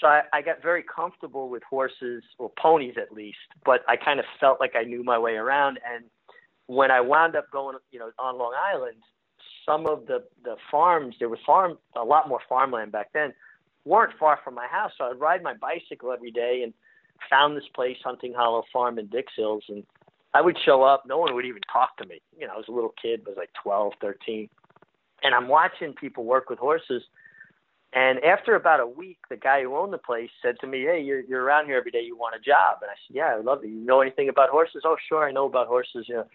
So 0.00 0.06
I, 0.06 0.22
I 0.32 0.42
got 0.42 0.62
very 0.62 0.84
comfortable 0.84 1.48
with 1.48 1.62
horses, 1.64 2.22
or 2.38 2.50
ponies 2.56 2.94
at 2.96 3.12
least, 3.12 3.38
but 3.64 3.80
I 3.88 3.96
kind 3.96 4.20
of 4.20 4.26
felt 4.38 4.60
like 4.60 4.74
I 4.76 4.84
knew 4.84 5.02
my 5.02 5.18
way 5.18 5.32
around 5.32 5.80
and 5.92 6.04
when 6.68 6.90
I 6.90 7.00
wound 7.00 7.34
up 7.34 7.50
going, 7.50 7.76
you 7.90 7.98
know, 7.98 8.10
on 8.18 8.38
Long 8.38 8.52
Island, 8.54 8.98
some 9.66 9.86
of 9.86 10.06
the 10.06 10.24
the 10.44 10.56
farms 10.70 11.16
there 11.18 11.28
was 11.28 11.40
farm 11.44 11.76
a 11.96 12.04
lot 12.04 12.28
more 12.28 12.40
farmland 12.48 12.92
back 12.92 13.08
then 13.12 13.32
weren't 13.84 14.12
far 14.18 14.38
from 14.44 14.54
my 14.54 14.66
house. 14.66 14.92
So 14.96 15.04
I'd 15.04 15.18
ride 15.18 15.42
my 15.42 15.54
bicycle 15.54 16.12
every 16.12 16.30
day 16.30 16.60
and 16.62 16.72
found 17.28 17.56
this 17.56 17.68
place, 17.74 17.96
Hunting 18.04 18.34
Hollow 18.34 18.62
Farm 18.72 18.98
in 18.98 19.06
Dix 19.06 19.32
Hills, 19.34 19.64
and 19.68 19.82
I 20.34 20.42
would 20.42 20.56
show 20.64 20.82
up. 20.82 21.04
No 21.06 21.18
one 21.18 21.34
would 21.34 21.46
even 21.46 21.62
talk 21.72 21.96
to 21.96 22.06
me. 22.06 22.20
You 22.38 22.46
know, 22.46 22.52
I 22.54 22.56
was 22.56 22.68
a 22.68 22.72
little 22.72 22.94
kid, 23.00 23.26
was 23.26 23.36
like 23.36 23.50
12, 23.62 23.94
13, 24.00 24.48
and 25.22 25.34
I'm 25.34 25.48
watching 25.48 25.94
people 25.94 26.24
work 26.24 26.50
with 26.50 26.58
horses. 26.58 27.02
And 27.94 28.22
after 28.22 28.54
about 28.54 28.80
a 28.80 28.86
week, 28.86 29.18
the 29.30 29.36
guy 29.36 29.62
who 29.62 29.74
owned 29.74 29.94
the 29.94 29.98
place 29.98 30.28
said 30.42 30.56
to 30.60 30.66
me, 30.66 30.82
"Hey, 30.82 31.00
you're 31.00 31.20
you're 31.20 31.42
around 31.42 31.64
here 31.64 31.78
every 31.78 31.90
day. 31.90 32.02
You 32.02 32.16
want 32.16 32.36
a 32.36 32.38
job?" 32.38 32.78
And 32.82 32.90
I 32.90 32.94
said, 33.06 33.16
"Yeah, 33.16 33.32
I 33.32 33.36
would 33.36 33.46
love 33.46 33.64
it. 33.64 33.68
You 33.68 33.80
know 33.80 34.02
anything 34.02 34.28
about 34.28 34.50
horses?" 34.50 34.82
"Oh, 34.84 34.96
sure, 35.08 35.26
I 35.26 35.32
know 35.32 35.46
about 35.46 35.66
horses." 35.68 36.06
You 36.06 36.16
know, 36.16 36.26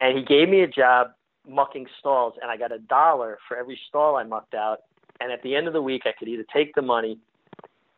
and 0.00 0.18
he 0.18 0.24
gave 0.24 0.48
me 0.48 0.62
a 0.62 0.68
job 0.68 1.08
mucking 1.48 1.86
stalls, 1.98 2.34
and 2.40 2.50
I 2.50 2.56
got 2.56 2.72
a 2.72 2.78
dollar 2.78 3.38
for 3.48 3.56
every 3.56 3.78
stall 3.88 4.16
I 4.16 4.24
mucked 4.24 4.54
out. 4.54 4.82
And 5.20 5.32
at 5.32 5.42
the 5.42 5.54
end 5.54 5.66
of 5.66 5.72
the 5.72 5.82
week, 5.82 6.02
I 6.06 6.12
could 6.18 6.28
either 6.28 6.44
take 6.52 6.74
the 6.74 6.82
money 6.82 7.18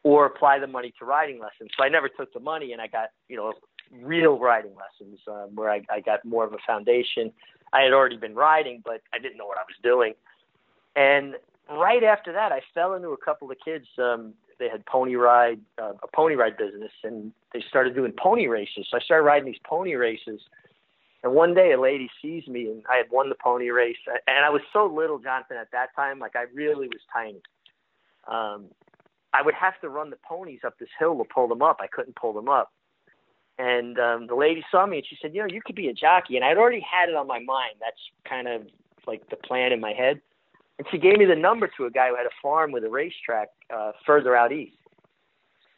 or 0.03 0.27
apply 0.27 0.59
the 0.59 0.67
money 0.67 0.93
to 0.99 1.05
riding 1.05 1.39
lessons. 1.39 1.71
So 1.77 1.85
I 1.85 1.89
never 1.89 2.09
took 2.09 2.33
the 2.33 2.41
money, 2.41 2.73
and 2.73 2.81
I 2.81 2.87
got 2.87 3.11
you 3.29 3.37
know 3.37 3.53
real 4.01 4.39
riding 4.39 4.73
lessons 4.75 5.21
um, 5.29 5.55
where 5.55 5.71
I, 5.71 5.83
I 5.91 6.01
got 6.01 6.25
more 6.25 6.45
of 6.45 6.53
a 6.53 6.59
foundation. 6.67 7.33
I 7.73 7.83
had 7.83 7.93
already 7.93 8.17
been 8.17 8.35
riding, 8.35 8.83
but 8.85 9.03
I 9.13 9.19
didn't 9.19 9.39
know 9.39 9.47
what 9.47 9.59
I 9.59 9.63
was 9.63 9.77
doing. 9.83 10.15
And 10.97 11.37
right 11.71 12.03
after 12.03 12.33
that, 12.33 12.53
I 12.53 12.61
fell 12.75 12.95
into 12.95 13.09
a 13.09 13.17
couple 13.17 13.51
of 13.51 13.57
kids. 13.65 13.87
Um, 13.99 14.35
they 14.59 14.69
had 14.69 14.85
pony 14.87 15.15
ride, 15.15 15.61
uh, 15.81 15.93
a 16.03 16.09
pony 16.15 16.35
ride 16.35 16.57
business, 16.57 16.93
and 17.03 17.33
they 17.53 17.63
started 17.69 17.95
doing 17.95 18.13
pony 18.13 18.47
races. 18.47 18.87
So 18.91 18.97
I 18.97 19.01
started 19.01 19.25
riding 19.25 19.47
these 19.47 19.61
pony 19.65 19.95
races. 19.95 20.41
And 21.23 21.35
one 21.35 21.55
day, 21.55 21.73
a 21.73 21.81
lady 21.81 22.11
sees 22.21 22.47
me, 22.49 22.67
and 22.67 22.83
I 22.91 22.97
had 22.97 23.07
won 23.11 23.29
the 23.29 23.37
pony 23.37 23.71
race. 23.71 23.97
And 24.27 24.45
I 24.45 24.51
was 24.51 24.63
so 24.73 24.87
little, 24.87 25.19
Jonathan, 25.19 25.57
at 25.57 25.71
that 25.71 25.95
time. 25.95 26.19
Like 26.19 26.35
I 26.35 26.45
really 26.53 26.89
was 26.89 27.01
tiny. 27.13 27.41
Um, 28.27 28.67
I 29.33 29.43
would 29.43 29.55
have 29.55 29.81
to 29.81 29.89
run 29.89 30.11
the 30.11 30.19
ponies 30.29 30.61
up 30.65 30.79
this 30.79 30.89
hill 30.99 31.17
to 31.19 31.25
pull 31.25 31.49
them 31.49 31.63
up. 31.63 31.79
I 31.81 31.87
couldn't 31.87 32.17
pull 32.17 32.33
them 32.33 32.49
up. 32.49 32.73
And 33.59 33.99
um, 33.99 34.27
the 34.27 34.35
lady 34.35 34.65
saw 34.71 34.87
me 34.87 34.99
and 34.99 35.07
she 35.07 35.17
said, 35.21 35.35
"You 35.35 35.43
know, 35.43 35.49
you 35.49 35.61
could 35.65 35.77
be 35.77 35.89
a 35.89 35.93
jockey." 35.93 36.37
And 36.37 36.45
I'd 36.45 36.57
already 36.57 36.81
had 36.81 37.09
it 37.09 37.15
on 37.15 37.27
my 37.27 37.39
mind. 37.39 37.75
That's 37.81 38.01
kind 38.29 38.49
of 38.49 38.63
like 39.07 39.29
the 39.31 39.37
plan 39.37 39.73
in 39.73 39.81
my 39.81 39.93
head. 39.93 40.21
And 40.79 40.87
she 40.91 40.99
gave 40.99 41.19
me 41.19 41.27
the 41.27 41.37
number 41.37 41.71
to 41.77 41.85
a 41.85 41.91
guy 41.91 42.09
who 42.09 42.17
had 42.17 42.27
a 42.27 42.35
farm 42.43 42.73
with 42.73 42.85
a 42.85 42.91
racetrack 42.91 43.49
uh, 43.75 43.93
further 44.07 44.35
out 44.35 44.53
east. 44.53 44.77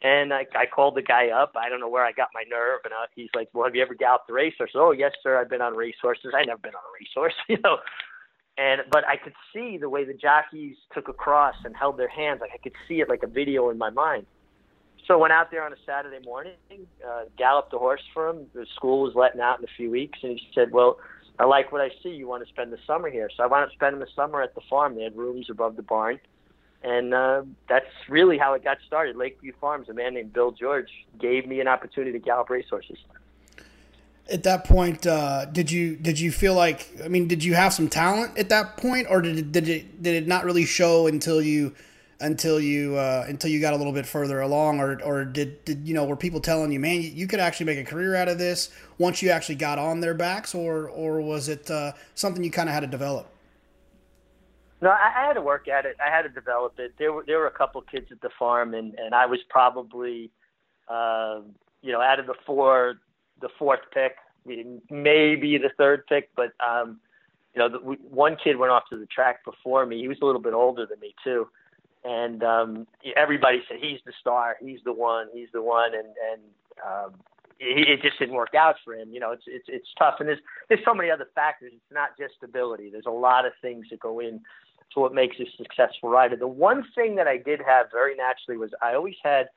And 0.05 0.31
I, 0.31 0.45
I 0.55 0.67
called 0.67 0.93
the 0.93 1.01
guy 1.01 1.29
up. 1.29 1.55
I 1.57 1.67
don't 1.67 1.79
know 1.79 1.89
where 1.89 2.05
I 2.05 2.11
got 2.11 2.27
my 2.31 2.43
nerve, 2.47 2.81
and 2.83 2.93
uh, 2.93 3.07
he's 3.15 3.29
like, 3.33 3.49
"Well, 3.53 3.65
have 3.65 3.73
you 3.73 3.81
ever 3.81 3.95
galloped 3.95 4.29
a 4.29 4.33
racehorse?" 4.33 4.69
Oh, 4.75 4.91
yes, 4.91 5.13
sir. 5.23 5.41
I've 5.41 5.49
been 5.49 5.63
on 5.63 5.75
racehorses. 5.75 6.31
I 6.37 6.45
never 6.45 6.59
been 6.59 6.75
on 6.75 6.81
a 6.81 6.93
racehorse, 6.99 7.33
you 7.49 7.57
know. 7.63 7.77
And 8.55 8.81
but 8.91 9.03
I 9.07 9.17
could 9.17 9.33
see 9.51 9.79
the 9.79 9.89
way 9.89 10.05
the 10.05 10.13
jockeys 10.13 10.75
took 10.93 11.07
across 11.07 11.55
and 11.65 11.75
held 11.75 11.97
their 11.97 12.07
hands. 12.07 12.39
Like 12.39 12.51
I 12.53 12.57
could 12.57 12.73
see 12.87 13.01
it 13.01 13.09
like 13.09 13.23
a 13.23 13.27
video 13.27 13.71
in 13.71 13.79
my 13.79 13.89
mind. 13.89 14.27
So 15.07 15.15
I 15.15 15.17
went 15.17 15.33
out 15.33 15.49
there 15.49 15.65
on 15.65 15.73
a 15.73 15.81
Saturday 15.87 16.23
morning, 16.23 16.53
uh, 16.71 17.23
galloped 17.35 17.71
the 17.71 17.79
horse 17.79 18.03
for 18.13 18.29
him. 18.29 18.45
The 18.53 18.67
school 18.75 19.01
was 19.01 19.15
letting 19.15 19.41
out 19.41 19.57
in 19.57 19.65
a 19.65 19.73
few 19.75 19.89
weeks, 19.89 20.19
and 20.21 20.33
he 20.33 20.47
said, 20.53 20.71
"Well, 20.71 20.99
I 21.39 21.45
like 21.45 21.71
what 21.71 21.81
I 21.81 21.89
see. 22.03 22.09
You 22.09 22.27
want 22.27 22.43
to 22.45 22.49
spend 22.49 22.71
the 22.71 22.79
summer 22.85 23.09
here?" 23.09 23.31
So 23.35 23.41
I 23.41 23.47
wound 23.47 23.65
up 23.65 23.71
spending 23.73 23.99
the 23.99 24.13
summer 24.15 24.43
at 24.43 24.53
the 24.53 24.61
farm. 24.69 24.93
They 24.93 25.03
had 25.03 25.17
rooms 25.17 25.47
above 25.49 25.75
the 25.77 25.81
barn, 25.81 26.19
and 26.85 27.13
uh, 27.15 27.41
that's 27.67 27.89
really 28.07 28.37
how 28.37 28.53
it 28.53 28.63
got 28.63 28.77
started. 28.85 29.15
Lakeview 29.15 29.53
Farms. 29.59 29.89
A 29.89 29.93
man 29.93 30.13
named 30.13 30.33
Bill 30.33 30.51
George 30.51 30.89
gave 31.19 31.47
me 31.47 31.59
an 31.59 31.67
opportunity 31.67 32.11
to 32.11 32.19
gallop 32.19 32.49
racehorses. 32.49 32.99
At 34.31 34.43
that 34.43 34.65
point, 34.65 35.05
uh, 35.07 35.45
did 35.45 35.71
you 35.71 35.95
did 35.95 36.19
you 36.19 36.31
feel 36.31 36.53
like? 36.53 36.87
I 37.03 37.07
mean, 37.07 37.27
did 37.27 37.43
you 37.43 37.55
have 37.55 37.73
some 37.73 37.89
talent 37.89 38.37
at 38.37 38.49
that 38.49 38.77
point, 38.77 39.07
or 39.09 39.21
did 39.21 39.37
it, 39.37 39.51
did 39.51 39.67
it 39.67 40.03
did 40.03 40.23
it 40.23 40.27
not 40.27 40.45
really 40.45 40.65
show 40.65 41.07
until 41.07 41.41
you? 41.41 41.73
until 42.21 42.61
you 42.61 42.95
uh, 42.95 43.25
until 43.27 43.49
you 43.49 43.59
got 43.59 43.73
a 43.73 43.75
little 43.75 43.91
bit 43.91 44.05
further 44.05 44.39
along, 44.39 44.79
or 44.79 45.01
or 45.03 45.25
did 45.25 45.63
did 45.65 45.85
you 45.85 45.93
know 45.93 46.05
were 46.05 46.15
people 46.15 46.39
telling 46.39 46.71
you, 46.71 46.79
man, 46.79 47.01
you, 47.01 47.27
could 47.27 47.41
actually 47.41 47.65
make 47.65 47.77
a 47.77 47.83
career 47.83 48.15
out 48.15 48.29
of 48.29 48.37
this 48.37 48.69
once 48.97 49.21
you 49.21 49.29
actually 49.29 49.55
got 49.55 49.77
on 49.77 49.99
their 49.99 50.13
backs, 50.13 50.55
or 50.55 50.87
or 50.87 51.19
was 51.19 51.49
it 51.49 51.69
uh, 51.69 51.91
something 52.15 52.41
you 52.41 52.49
kind 52.49 52.69
of 52.69 52.73
had 52.73 52.79
to 52.79 52.87
develop? 52.87 53.27
No, 54.81 54.89
I, 54.89 55.11
I 55.15 55.27
had 55.27 55.33
to 55.33 55.41
work 55.41 55.67
at 55.67 55.85
it. 55.85 55.95
I 56.05 56.13
had 56.13 56.23
to 56.23 56.29
develop 56.29 56.75
it. 56.79 56.93
There 56.99 57.13
were 57.13 57.23
there 57.25 57.39
were 57.39 57.47
a 57.47 57.51
couple 57.51 57.81
kids 57.81 58.07
at 58.11 58.21
the 58.21 58.29
farm, 58.37 58.73
and 58.73 58.93
and 58.95 59.15
I 59.15 59.25
was 59.25 59.39
probably, 59.49 60.31
uh, 60.89 61.41
you 61.81 61.91
know, 61.91 62.01
out 62.01 62.19
of 62.19 62.27
the 62.27 62.35
four, 62.45 62.95
the 63.41 63.49
fourth 63.57 63.79
pick, 63.93 64.15
maybe 64.45 65.57
the 65.57 65.71
third 65.77 66.05
pick, 66.07 66.29
but 66.35 66.51
um, 66.65 66.99
you 67.53 67.59
know, 67.59 67.69
the, 67.69 67.79
we, 67.79 67.95
one 68.09 68.35
kid 68.41 68.57
went 68.57 68.71
off 68.71 68.83
to 68.89 68.97
the 68.97 69.05
track 69.07 69.45
before 69.45 69.85
me. 69.85 69.99
He 69.99 70.07
was 70.07 70.17
a 70.21 70.25
little 70.25 70.41
bit 70.41 70.53
older 70.53 70.85
than 70.85 70.99
me 70.99 71.15
too 71.23 71.47
and 72.05 72.43
um, 72.43 72.87
everybody 73.17 73.63
said 73.67 73.77
he's 73.81 73.99
the 74.05 74.13
star, 74.21 74.55
he's 74.61 74.79
the 74.85 74.93
one, 74.93 75.27
he's 75.33 75.49
the 75.53 75.61
one, 75.61 75.93
and 75.95 76.07
and 76.31 76.41
um, 76.85 77.13
it, 77.59 78.01
just 78.01 78.19
didn't 78.19 78.35
work 78.35 78.53
out 78.55 78.75
for 78.83 78.93
him. 78.93 79.09
You 79.11 79.19
know, 79.19 79.31
it's 79.31 79.43
it's 79.47 79.65
it's 79.67 79.87
tough, 79.97 80.15
and 80.19 80.27
there's 80.27 80.39
there's 80.67 80.81
so 80.85 80.93
many 80.93 81.09
other 81.09 81.27
factors. 81.35 81.71
It's 81.73 81.93
not 81.93 82.17
just 82.17 82.35
ability. 82.43 82.89
There's 82.91 83.05
a 83.05 83.11
lot 83.11 83.45
of 83.45 83.53
things 83.61 83.85
that 83.91 83.99
go 83.99 84.19
in 84.19 84.41
to 84.93 84.99
what 84.99 85.13
makes 85.13 85.37
a 85.39 85.45
successful 85.57 86.09
rider. 86.09 86.35
The 86.35 86.47
one 86.47 86.83
thing 86.95 87.15
that 87.15 87.27
I 87.27 87.37
did 87.37 87.61
have 87.65 87.87
very 87.91 88.15
naturally 88.15 88.57
was 88.57 88.71
I 88.81 88.95
always 88.95 89.15
had 89.23 89.47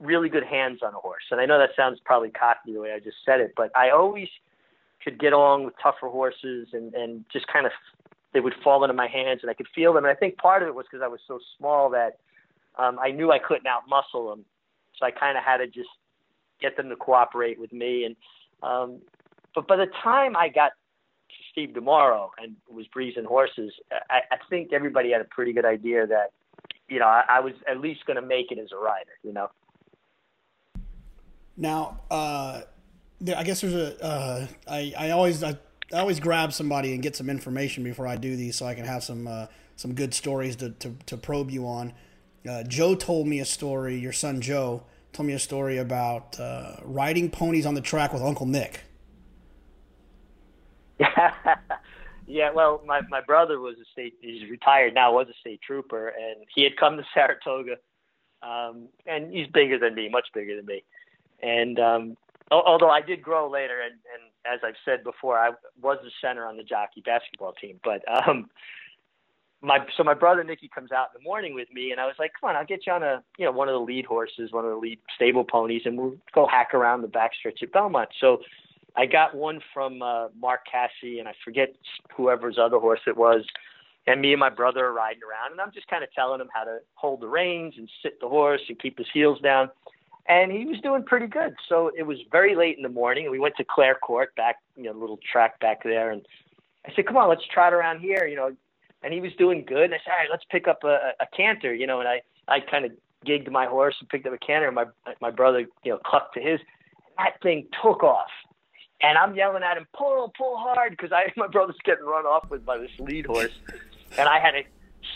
really 0.00 0.28
good 0.28 0.44
hands 0.44 0.80
on 0.82 0.94
a 0.94 0.98
horse, 0.98 1.24
and 1.30 1.40
I 1.40 1.46
know 1.46 1.58
that 1.58 1.70
sounds 1.76 1.98
probably 2.04 2.30
cocky 2.30 2.72
the 2.72 2.80
way 2.80 2.92
I 2.92 3.00
just 3.00 3.16
said 3.24 3.40
it, 3.40 3.52
but 3.56 3.70
I 3.76 3.90
always 3.90 4.28
could 5.02 5.18
get 5.18 5.32
along 5.32 5.64
with 5.64 5.74
tougher 5.82 6.08
horses 6.08 6.68
and 6.72 6.94
and 6.94 7.24
just 7.32 7.46
kind 7.48 7.66
of 7.66 7.72
they 8.32 8.40
would 8.40 8.54
fall 8.62 8.84
into 8.84 8.94
my 8.94 9.08
hands 9.08 9.40
and 9.42 9.50
I 9.50 9.54
could 9.54 9.68
feel 9.74 9.94
them. 9.94 10.04
And 10.04 10.12
I 10.12 10.14
think 10.14 10.36
part 10.36 10.62
of 10.62 10.68
it 10.68 10.74
was 10.74 10.84
because 10.90 11.02
I 11.02 11.08
was 11.08 11.20
so 11.26 11.38
small 11.56 11.88
that 11.90 12.18
um, 12.78 12.98
I 13.00 13.10
knew 13.10 13.32
I 13.32 13.38
couldn't 13.38 13.66
outmuscle 13.66 14.30
them, 14.30 14.44
so 14.96 15.06
I 15.06 15.10
kind 15.10 15.36
of 15.36 15.44
had 15.44 15.56
to 15.58 15.66
just 15.66 15.88
get 16.60 16.76
them 16.76 16.88
to 16.88 16.96
cooperate 16.96 17.58
with 17.58 17.72
me. 17.72 18.04
And 18.04 18.16
um, 18.62 19.00
but 19.54 19.66
by 19.68 19.76
the 19.76 19.86
time 20.02 20.36
I 20.36 20.48
got 20.48 20.72
to 21.28 21.34
Steve 21.52 21.70
DiMauro 21.70 22.30
and 22.42 22.56
was 22.70 22.86
breezing 22.88 23.24
horses, 23.24 23.72
I, 24.10 24.20
I 24.30 24.36
think 24.50 24.72
everybody 24.72 25.12
had 25.12 25.20
a 25.20 25.24
pretty 25.24 25.52
good 25.52 25.64
idea 25.64 26.06
that 26.06 26.32
you 26.88 26.98
know 26.98 27.06
I, 27.06 27.24
I 27.28 27.40
was 27.40 27.54
at 27.68 27.80
least 27.80 28.06
going 28.06 28.20
to 28.20 28.26
make 28.26 28.50
it 28.50 28.58
as 28.58 28.68
a 28.72 28.76
rider. 28.76 29.12
You 29.22 29.32
know. 29.32 29.50
Now, 31.56 32.00
uh, 32.10 32.62
I 33.36 33.42
guess 33.42 33.60
there's 33.60 33.74
a. 33.74 34.02
Uh, 34.02 34.46
I 34.68 34.94
I 34.98 35.10
always 35.10 35.42
I 35.42 35.58
I 35.92 36.00
always 36.00 36.20
grab 36.20 36.52
somebody 36.52 36.92
and 36.92 37.02
get 37.02 37.16
some 37.16 37.30
information 37.30 37.82
before 37.82 38.06
I 38.06 38.16
do 38.16 38.36
these, 38.36 38.56
so 38.56 38.66
I 38.66 38.74
can 38.74 38.84
have 38.84 39.02
some 39.02 39.26
uh, 39.26 39.46
some 39.76 39.94
good 39.94 40.12
stories 40.12 40.56
to, 40.56 40.70
to, 40.70 40.94
to 41.06 41.16
probe 41.16 41.50
you 41.50 41.66
on. 41.66 41.92
Uh, 42.48 42.62
Joe 42.64 42.94
told 42.94 43.26
me 43.26 43.40
a 43.40 43.44
story. 43.44 43.96
Your 43.96 44.12
son 44.12 44.40
Joe 44.40 44.82
told 45.12 45.26
me 45.26 45.32
a 45.32 45.38
story 45.38 45.78
about 45.78 46.38
uh, 46.38 46.76
riding 46.82 47.30
ponies 47.30 47.66
on 47.66 47.74
the 47.74 47.80
track 47.80 48.12
with 48.12 48.22
Uncle 48.22 48.46
Nick. 48.46 48.82
yeah, 52.26 52.50
well, 52.52 52.82
my 52.84 53.00
my 53.08 53.20
brother 53.20 53.60
was 53.60 53.76
a 53.80 53.84
state. 53.92 54.14
He's 54.20 54.48
retired 54.50 54.94
now. 54.94 55.12
Was 55.12 55.28
a 55.28 55.38
state 55.40 55.60
trooper, 55.66 56.08
and 56.08 56.44
he 56.54 56.64
had 56.64 56.76
come 56.76 56.96
to 56.96 57.04
Saratoga, 57.14 57.76
um, 58.42 58.88
and 59.06 59.32
he's 59.32 59.46
bigger 59.48 59.78
than 59.78 59.94
me, 59.94 60.08
much 60.08 60.26
bigger 60.34 60.56
than 60.56 60.66
me, 60.66 60.82
and 61.40 61.78
um, 61.78 62.16
although 62.50 62.90
I 62.90 63.00
did 63.00 63.22
grow 63.22 63.50
later, 63.50 63.80
and, 63.80 63.92
and 63.92 64.30
as 64.46 64.60
I've 64.64 64.76
said 64.84 65.04
before, 65.04 65.38
I 65.38 65.50
was 65.80 65.98
the 66.02 66.10
center 66.20 66.46
on 66.46 66.56
the 66.56 66.62
jockey 66.62 67.02
basketball 67.04 67.52
team. 67.52 67.80
But 67.84 68.02
um, 68.08 68.48
my 69.60 69.78
so 69.96 70.04
my 70.04 70.14
brother 70.14 70.44
Nicky 70.44 70.68
comes 70.68 70.92
out 70.92 71.08
in 71.14 71.20
the 71.20 71.24
morning 71.24 71.54
with 71.54 71.68
me, 71.72 71.90
and 71.90 72.00
I 72.00 72.06
was 72.06 72.14
like, 72.18 72.32
"Come 72.40 72.50
on, 72.50 72.56
I'll 72.56 72.66
get 72.66 72.86
you 72.86 72.92
on 72.92 73.02
a 73.02 73.22
you 73.38 73.44
know 73.44 73.52
one 73.52 73.68
of 73.68 73.72
the 73.72 73.80
lead 73.80 74.06
horses, 74.06 74.52
one 74.52 74.64
of 74.64 74.70
the 74.70 74.76
lead 74.76 74.98
stable 75.14 75.44
ponies, 75.44 75.82
and 75.84 75.98
we'll 75.98 76.16
go 76.34 76.46
hack 76.46 76.74
around 76.74 77.02
the 77.02 77.08
backstretch 77.08 77.62
at 77.62 77.72
Belmont." 77.72 78.10
So 78.20 78.38
I 78.96 79.06
got 79.06 79.34
one 79.34 79.60
from 79.74 80.02
uh, 80.02 80.28
Mark 80.38 80.60
Casse, 80.70 81.18
and 81.18 81.28
I 81.28 81.34
forget 81.44 81.74
whoever's 82.16 82.58
other 82.58 82.78
horse 82.78 83.00
it 83.06 83.16
was. 83.16 83.44
And 84.06 84.22
me 84.22 84.32
and 84.32 84.40
my 84.40 84.48
brother 84.48 84.86
are 84.86 84.92
riding 84.92 85.20
around, 85.22 85.52
and 85.52 85.60
I'm 85.60 85.70
just 85.70 85.86
kind 85.88 86.02
of 86.02 86.10
telling 86.14 86.40
him 86.40 86.48
how 86.54 86.64
to 86.64 86.78
hold 86.94 87.20
the 87.20 87.28
reins 87.28 87.74
and 87.76 87.90
sit 88.02 88.18
the 88.20 88.28
horse 88.28 88.62
and 88.68 88.78
keep 88.80 88.96
his 88.96 89.06
heels 89.12 89.38
down 89.40 89.70
and 90.28 90.52
he 90.52 90.66
was 90.66 90.78
doing 90.82 91.02
pretty 91.02 91.26
good. 91.26 91.54
So 91.68 91.90
it 91.96 92.02
was 92.02 92.18
very 92.30 92.54
late 92.54 92.76
in 92.76 92.82
the 92.82 92.88
morning, 92.88 93.24
and 93.24 93.32
we 93.32 93.38
went 93.38 93.56
to 93.56 93.64
Clare 93.64 93.94
Court, 93.94 94.34
back 94.36 94.56
you 94.76 94.84
know, 94.84 94.92
little 94.92 95.18
track 95.30 95.58
back 95.58 95.82
there, 95.82 96.10
and 96.10 96.24
I 96.86 96.92
said, 96.94 97.06
"Come 97.06 97.16
on, 97.16 97.28
let's 97.28 97.46
trot 97.46 97.72
around 97.72 98.00
here," 98.00 98.26
you 98.26 98.36
know. 98.36 98.54
And 99.02 99.12
he 99.12 99.20
was 99.20 99.32
doing 99.38 99.64
good. 99.66 99.84
And 99.84 99.94
I 99.94 99.98
said, 100.04 100.10
"All 100.10 100.18
right, 100.18 100.28
let's 100.30 100.44
pick 100.50 100.66
up 100.66 100.84
a, 100.84 101.12
a 101.20 101.26
canter," 101.36 101.74
you 101.74 101.86
know. 101.86 102.00
And 102.00 102.08
I 102.08 102.20
I 102.48 102.60
kind 102.60 102.84
of 102.84 102.92
gigged 103.26 103.50
my 103.50 103.66
horse 103.66 103.94
and 104.00 104.08
picked 104.08 104.26
up 104.26 104.32
a 104.32 104.38
canter. 104.38 104.66
And 104.66 104.74
my 104.74 104.86
my 105.20 105.30
brother, 105.30 105.60
you 105.84 105.92
know, 105.92 105.98
clucked 105.98 106.34
to 106.34 106.40
his. 106.40 106.60
That 107.16 107.40
thing 107.42 107.66
took 107.82 108.02
off, 108.02 108.30
and 109.00 109.18
I'm 109.18 109.34
yelling 109.34 109.62
at 109.62 109.76
him, 109.76 109.86
"Pull, 109.96 110.32
pull 110.36 110.56
hard!" 110.56 110.90
Because 110.92 111.12
I 111.12 111.32
my 111.36 111.46
brother's 111.46 111.76
getting 111.84 112.04
run 112.04 112.26
off 112.26 112.48
with 112.50 112.64
by 112.64 112.78
this 112.78 112.90
lead 112.98 113.26
horse, 113.26 113.56
and 114.18 114.28
I 114.28 114.40
had 114.40 114.52
to 114.52 114.62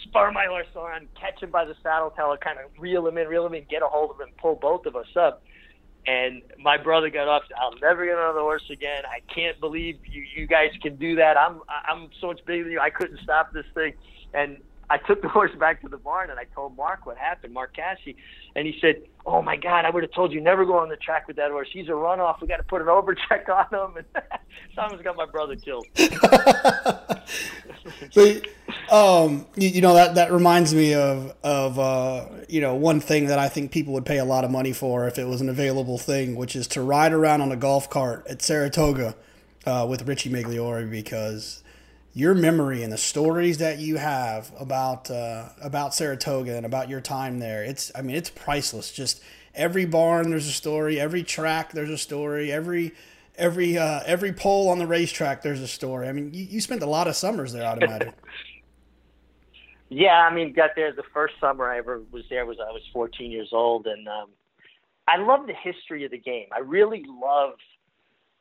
spur 0.05 0.31
my 0.31 0.47
horse 0.47 0.67
on, 0.77 1.09
catch 1.21 1.43
him 1.43 1.51
by 1.51 1.65
the 1.65 1.75
saddle 1.83 2.11
tail, 2.11 2.37
kind 2.43 2.59
of 2.59 2.71
reel 2.79 3.07
him 3.07 3.19
in, 3.19 3.27
reel 3.27 3.47
him 3.47 3.55
in, 3.55 3.65
get 3.69 3.83
a 3.83 3.87
hold 3.87 4.11
of 4.11 4.21
him, 4.21 4.29
pull 4.39 4.55
both 4.55 4.87
of 4.87 4.97
us 4.97 5.07
up. 5.17 5.43
And 6.07 6.43
my 6.59 6.79
brother 6.79 7.11
got 7.11 7.29
up. 7.29 7.43
I'll 7.61 7.79
never 7.81 8.05
get 8.05 8.15
another 8.15 8.41
horse 8.41 8.69
again. 8.71 9.05
I 9.07 9.21
can't 9.33 9.59
believe 9.61 10.01
you, 10.05 10.25
you 10.35 10.47
guys 10.49 10.71
can 10.83 10.97
do 10.97 11.15
that. 11.17 11.37
I'm 11.37 11.61
I'm 11.69 12.11
so 12.21 12.27
much 12.29 12.41
bigger 12.45 12.65
than 12.65 12.73
you. 12.73 12.81
I 12.81 12.91
couldn't 12.91 13.21
stop 13.23 13.53
this 13.53 13.67
thing. 13.75 13.93
And 14.35 14.59
I 14.93 14.99
took 14.99 15.23
the 15.23 15.29
horse 15.37 15.51
back 15.59 15.81
to 15.83 15.89
the 15.89 15.97
barn 15.97 16.29
and 16.31 16.39
I 16.39 16.45
told 16.55 16.77
Mark 16.77 17.07
what 17.07 17.17
happened, 17.17 17.55
Mark 17.55 17.75
Casse, 17.75 18.15
and 18.55 18.67
he 18.67 18.77
said, 18.81 19.03
"Oh 19.25 19.41
my 19.41 19.57
God, 19.57 19.87
I 19.87 19.91
would 19.91 20.03
have 20.03 20.13
told 20.13 20.33
you 20.33 20.41
never 20.41 20.67
go 20.67 20.79
on 20.79 20.91
the 20.91 20.97
track 20.97 21.27
with 21.27 21.37
that 21.37 21.51
horse. 21.51 21.69
He's 21.73 21.89
a 21.89 21.93
runoff. 21.93 22.41
We 22.41 22.47
got 22.47 22.59
to 22.59 22.63
put 22.63 22.83
an 22.83 22.89
overcheck 22.89 23.49
on 23.49 23.97
him." 23.97 24.05
And 24.75 24.79
almost 24.79 25.03
got 25.03 25.17
my 25.17 25.27
brother 25.27 25.57
killed. 25.57 25.87
so, 28.11 28.41
um, 28.91 29.47
you, 29.57 29.69
you, 29.69 29.81
know 29.81 29.95
that 29.95 30.15
that 30.15 30.31
reminds 30.31 30.75
me 30.75 30.95
of 30.95 31.35
of 31.43 31.79
uh, 31.79 32.27
you 32.49 32.61
know 32.61 32.75
one 32.75 33.01
thing 33.01 33.27
that 33.27 33.39
I 33.39 33.49
think 33.49 33.71
people 33.71 33.95
would 33.95 34.05
pay 34.07 34.19
a 34.19 34.25
lot 34.25 34.45
of 34.45 34.51
money 34.51 34.73
for 34.73 35.07
if 35.07 35.19
it 35.19 35.25
was 35.25 35.41
an 35.41 35.49
available 35.49 35.97
thing, 35.99 36.37
which 36.37 36.55
is 36.55 36.67
to 36.69 36.83
ride 36.83 37.13
around 37.13 37.41
on 37.41 37.51
a 37.51 37.57
golf 37.57 37.89
cart 37.89 38.27
at 38.29 38.43
Saratoga 38.43 39.15
uh, 39.67 39.87
with 39.89 40.07
Richie 40.07 40.31
Migliore 40.31 40.91
because 40.91 41.62
your 42.15 42.35
memory 42.35 42.83
and 42.83 42.93
the 42.93 42.99
stories 42.99 43.59
that 43.59 43.79
you 43.79 43.97
have 43.97 44.53
about 44.59 45.11
uh, 45.11 45.49
about 45.61 45.95
Saratoga 45.95 46.57
and 46.57 46.67
about 46.67 46.89
your 46.89 47.01
time 47.01 47.39
there. 47.39 47.65
It's 47.65 47.91
I 47.95 48.03
mean 48.03 48.17
it's 48.17 48.31
priceless. 48.31 48.93
Just 48.93 49.23
every 49.55 49.87
barn 49.87 50.31
there's 50.31 50.47
a 50.47 50.53
story, 50.53 51.01
every 51.01 51.23
track 51.23 51.73
there's 51.73 51.91
a 51.91 51.99
story, 51.99 52.53
every 52.53 52.93
every 53.37 53.79
uh, 53.79 54.01
every 54.05 54.33
pole 54.33 54.69
on 54.69 54.79
the 54.79 54.87
racetrack, 54.87 55.43
there's 55.43 55.61
a 55.61 55.69
story. 55.69 56.09
I 56.09 56.13
mean, 56.13 56.33
you, 56.33 56.45
you 56.45 56.61
spent 56.61 56.83
a 56.83 56.87
lot 56.87 57.09
of 57.09 57.17
summers 57.17 57.53
there, 57.53 57.67
I'd 57.67 57.83
imagine. 57.83 58.13
yeah, 59.89 60.27
I 60.29 60.35
mean, 60.35 60.53
got 60.53 60.71
there 60.77 60.93
the 60.93 61.03
first 61.15 61.35
summer 61.41 61.69
I 61.69 61.79
ever 61.79 62.03
was 62.11 62.25
there 62.31 62.47
was 62.47 62.59
I 62.61 62.73
was 62.73 62.83
14 62.93 63.31
years 63.31 63.51
old, 63.53 63.87
and 63.87 64.07
um, 64.09 64.29
I 65.09 65.17
love 65.17 65.47
the 65.47 65.55
history 65.55 66.05
of 66.05 66.11
the 66.11 66.19
game. 66.19 66.47
I 66.55 66.61
really 66.61 67.05
love 67.09 67.55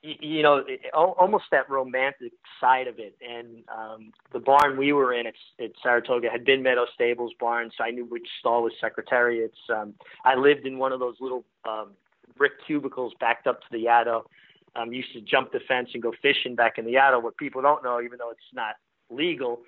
you 0.03 0.41
know, 0.41 0.63
almost 0.93 1.45
that 1.51 1.69
romantic 1.69 2.31
side 2.59 2.87
of 2.87 2.97
it. 2.97 3.15
And 3.21 3.63
um, 3.69 4.11
the 4.33 4.39
barn 4.39 4.77
we 4.77 4.93
were 4.93 5.13
in 5.13 5.27
at, 5.27 5.35
at 5.63 5.71
Saratoga 5.83 6.29
had 6.31 6.43
been 6.43 6.63
Meadow 6.63 6.85
Stables 6.93 7.33
barn, 7.39 7.71
so 7.77 7.83
I 7.83 7.91
knew 7.91 8.05
which 8.05 8.27
stall 8.39 8.63
was 8.63 8.73
Secretariat's. 8.81 9.57
Um, 9.69 9.93
I 10.25 10.35
lived 10.35 10.65
in 10.65 10.79
one 10.79 10.91
of 10.91 10.99
those 10.99 11.15
little 11.19 11.43
um, 11.69 11.91
brick 12.35 12.53
cubicles 12.65 13.13
backed 13.19 13.45
up 13.45 13.61
to 13.61 13.67
the 13.71 13.85
Yaddo. 13.85 14.23
Um, 14.75 14.93
used 14.93 15.11
to 15.13 15.21
jump 15.21 15.51
the 15.51 15.59
fence 15.67 15.89
and 15.93 16.01
go 16.01 16.13
fishing 16.21 16.55
back 16.55 16.77
in 16.77 16.85
the 16.85 16.93
Yaddo. 16.93 17.21
What 17.21 17.37
people 17.37 17.61
don't 17.61 17.83
know, 17.83 18.01
even 18.01 18.17
though 18.17 18.31
it's 18.31 18.39
not 18.53 18.75
legal, 19.09 19.59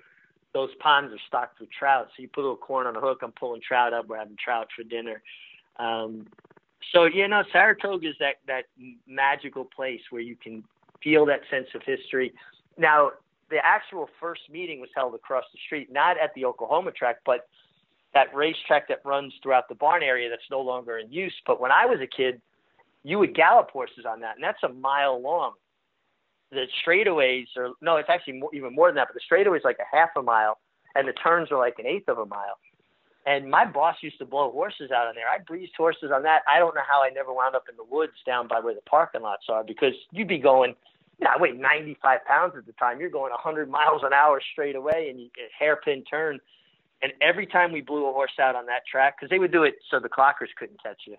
those 0.54 0.70
ponds 0.80 1.12
are 1.12 1.20
stocked 1.28 1.60
with 1.60 1.70
trout. 1.70 2.08
So 2.16 2.22
you 2.22 2.28
put 2.28 2.40
a 2.40 2.42
little 2.42 2.56
corn 2.56 2.86
on 2.86 2.96
a 2.96 3.00
hook. 3.00 3.20
I'm 3.22 3.32
pulling 3.32 3.60
trout 3.60 3.92
up. 3.92 4.06
We're 4.08 4.18
having 4.18 4.36
trout 4.42 4.68
for 4.74 4.82
dinner. 4.82 5.22
Um, 5.78 6.26
so 6.92 7.04
you 7.04 7.26
know, 7.28 7.42
Saratoga 7.52 8.08
is 8.08 8.16
that 8.20 8.36
that 8.46 8.64
magical 9.06 9.64
place 9.64 10.00
where 10.10 10.22
you 10.22 10.36
can 10.36 10.64
feel 11.02 11.26
that 11.26 11.40
sense 11.50 11.68
of 11.74 11.82
history. 11.84 12.32
Now, 12.76 13.12
the 13.50 13.58
actual 13.64 14.08
first 14.20 14.42
meeting 14.50 14.80
was 14.80 14.90
held 14.96 15.14
across 15.14 15.44
the 15.52 15.58
street, 15.66 15.92
not 15.92 16.18
at 16.18 16.32
the 16.34 16.44
Oklahoma 16.44 16.92
track, 16.92 17.16
but 17.26 17.46
that 18.14 18.34
racetrack 18.34 18.88
that 18.88 19.00
runs 19.04 19.34
throughout 19.42 19.68
the 19.68 19.74
barn 19.74 20.02
area 20.02 20.30
that's 20.30 20.48
no 20.50 20.60
longer 20.60 20.98
in 20.98 21.12
use. 21.12 21.34
But 21.46 21.60
when 21.60 21.70
I 21.72 21.84
was 21.86 22.00
a 22.00 22.06
kid, 22.06 22.40
you 23.02 23.18
would 23.18 23.34
gallop 23.34 23.70
horses 23.70 24.04
on 24.08 24.20
that, 24.20 24.36
and 24.36 24.44
that's 24.44 24.62
a 24.62 24.68
mile 24.68 25.20
long. 25.20 25.52
The 26.50 26.66
straightaways 26.86 27.46
are 27.56 27.70
no, 27.82 27.96
it's 27.96 28.08
actually 28.08 28.34
more, 28.34 28.50
even 28.54 28.74
more 28.74 28.88
than 28.88 28.96
that, 28.96 29.08
but 29.08 29.14
the 29.14 29.20
straightaway 29.24 29.58
is 29.58 29.64
like 29.64 29.78
a 29.78 29.96
half 29.96 30.10
a 30.16 30.22
mile, 30.22 30.58
and 30.94 31.06
the 31.06 31.12
turns 31.12 31.50
are 31.50 31.58
like 31.58 31.78
an 31.78 31.86
eighth 31.86 32.08
of 32.08 32.18
a 32.18 32.26
mile. 32.26 32.58
And 33.26 33.50
my 33.50 33.64
boss 33.64 33.96
used 34.02 34.18
to 34.18 34.26
blow 34.26 34.50
horses 34.50 34.90
out 34.90 35.06
on 35.06 35.14
there. 35.14 35.24
I 35.28 35.38
breezed 35.38 35.72
horses 35.76 36.10
on 36.14 36.24
that. 36.24 36.42
I 36.46 36.58
don't 36.58 36.74
know 36.74 36.82
how 36.86 37.02
I 37.02 37.08
never 37.08 37.32
wound 37.32 37.54
up 37.54 37.64
in 37.70 37.76
the 37.76 37.84
woods 37.84 38.12
down 38.26 38.48
by 38.48 38.60
where 38.60 38.74
the 38.74 38.82
parking 38.82 39.22
lots 39.22 39.44
are 39.48 39.64
because 39.64 39.94
you'd 40.10 40.28
be 40.28 40.38
going, 40.38 40.74
you 41.18 41.24
know, 41.24 41.30
I 41.34 41.40
weighed 41.40 41.58
95 41.58 42.24
pounds 42.26 42.52
at 42.56 42.66
the 42.66 42.72
time. 42.72 43.00
You're 43.00 43.08
going 43.08 43.30
100 43.30 43.70
miles 43.70 44.02
an 44.04 44.12
hour 44.12 44.42
straight 44.52 44.76
away 44.76 45.08
and 45.08 45.18
you 45.18 45.30
get 45.34 45.46
a 45.46 45.64
hairpin 45.64 46.04
turn. 46.04 46.38
And 47.02 47.12
every 47.22 47.46
time 47.46 47.72
we 47.72 47.80
blew 47.80 48.08
a 48.08 48.12
horse 48.12 48.32
out 48.40 48.56
on 48.56 48.66
that 48.66 48.82
track, 48.90 49.16
because 49.16 49.30
they 49.30 49.38
would 49.38 49.52
do 49.52 49.62
it 49.62 49.76
so 49.90 50.00
the 50.00 50.08
clockers 50.08 50.52
couldn't 50.58 50.82
catch 50.82 51.02
you, 51.06 51.16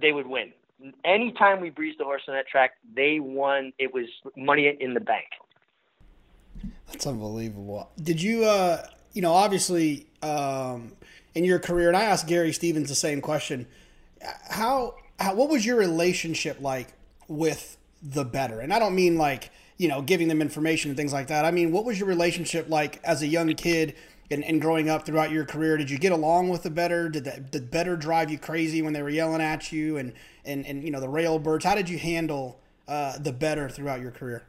they 0.00 0.12
would 0.12 0.26
win. 0.26 0.52
Anytime 1.04 1.60
we 1.60 1.70
breezed 1.70 2.00
a 2.00 2.04
horse 2.04 2.22
on 2.26 2.34
that 2.34 2.48
track, 2.48 2.72
they 2.94 3.20
won. 3.20 3.72
It 3.78 3.92
was 3.92 4.06
money 4.36 4.74
in 4.80 4.94
the 4.94 5.00
bank. 5.00 5.26
That's 6.90 7.06
unbelievable. 7.06 7.90
Did 8.02 8.20
you, 8.20 8.44
uh, 8.44 8.86
you 9.12 9.22
know, 9.22 9.32
obviously, 9.32 10.06
um, 10.22 10.92
in 11.34 11.44
your 11.44 11.58
career, 11.58 11.88
and 11.88 11.96
I 11.96 12.02
asked 12.02 12.26
Gary 12.26 12.52
Stevens 12.52 12.88
the 12.88 12.94
same 12.94 13.20
question. 13.20 13.66
How, 14.20 14.96
how 15.18 15.34
what 15.34 15.48
was 15.48 15.64
your 15.64 15.76
relationship 15.76 16.60
like 16.60 16.92
with 17.28 17.76
the 18.02 18.24
better? 18.24 18.60
And 18.60 18.72
I 18.72 18.78
don't 18.78 18.94
mean 18.94 19.16
like 19.16 19.50
you 19.78 19.88
know 19.88 20.02
giving 20.02 20.28
them 20.28 20.42
information 20.42 20.90
and 20.90 20.96
things 20.96 21.12
like 21.12 21.28
that. 21.28 21.44
I 21.44 21.50
mean, 21.50 21.72
what 21.72 21.84
was 21.84 21.98
your 21.98 22.08
relationship 22.08 22.68
like 22.68 23.00
as 23.04 23.22
a 23.22 23.26
young 23.26 23.54
kid 23.54 23.94
and, 24.30 24.44
and 24.44 24.60
growing 24.60 24.88
up 24.88 25.06
throughout 25.06 25.30
your 25.30 25.44
career? 25.44 25.76
Did 25.76 25.90
you 25.90 25.98
get 25.98 26.12
along 26.12 26.48
with 26.48 26.62
the 26.62 26.70
better? 26.70 27.08
Did 27.08 27.24
the, 27.24 27.60
better 27.60 27.96
drive 27.96 28.30
you 28.30 28.38
crazy 28.38 28.82
when 28.82 28.92
they 28.92 29.02
were 29.02 29.10
yelling 29.10 29.40
at 29.40 29.72
you 29.72 29.96
and 29.96 30.12
and 30.44 30.66
and 30.66 30.84
you 30.84 30.90
know 30.90 31.00
the 31.00 31.08
railbirds? 31.08 31.64
How 31.64 31.74
did 31.74 31.88
you 31.88 31.98
handle 31.98 32.60
uh, 32.88 33.18
the 33.18 33.32
better 33.32 33.68
throughout 33.68 34.00
your 34.00 34.10
career? 34.10 34.44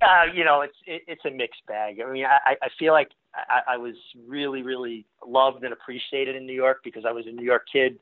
Uh, 0.00 0.24
you 0.32 0.44
know, 0.44 0.60
it's 0.60 0.76
it, 0.86 1.02
it's 1.08 1.24
a 1.24 1.30
mixed 1.30 1.66
bag. 1.66 2.00
I 2.00 2.10
mean, 2.10 2.24
I, 2.24 2.56
I 2.62 2.68
feel 2.78 2.92
like 2.92 3.10
I, 3.48 3.74
I 3.74 3.76
was 3.76 3.94
really, 4.26 4.62
really 4.62 5.06
loved 5.26 5.64
and 5.64 5.72
appreciated 5.72 6.36
in 6.36 6.46
New 6.46 6.54
York 6.54 6.80
because 6.84 7.04
I 7.06 7.12
was 7.12 7.26
a 7.26 7.30
New 7.30 7.44
York 7.44 7.64
kid. 7.72 7.98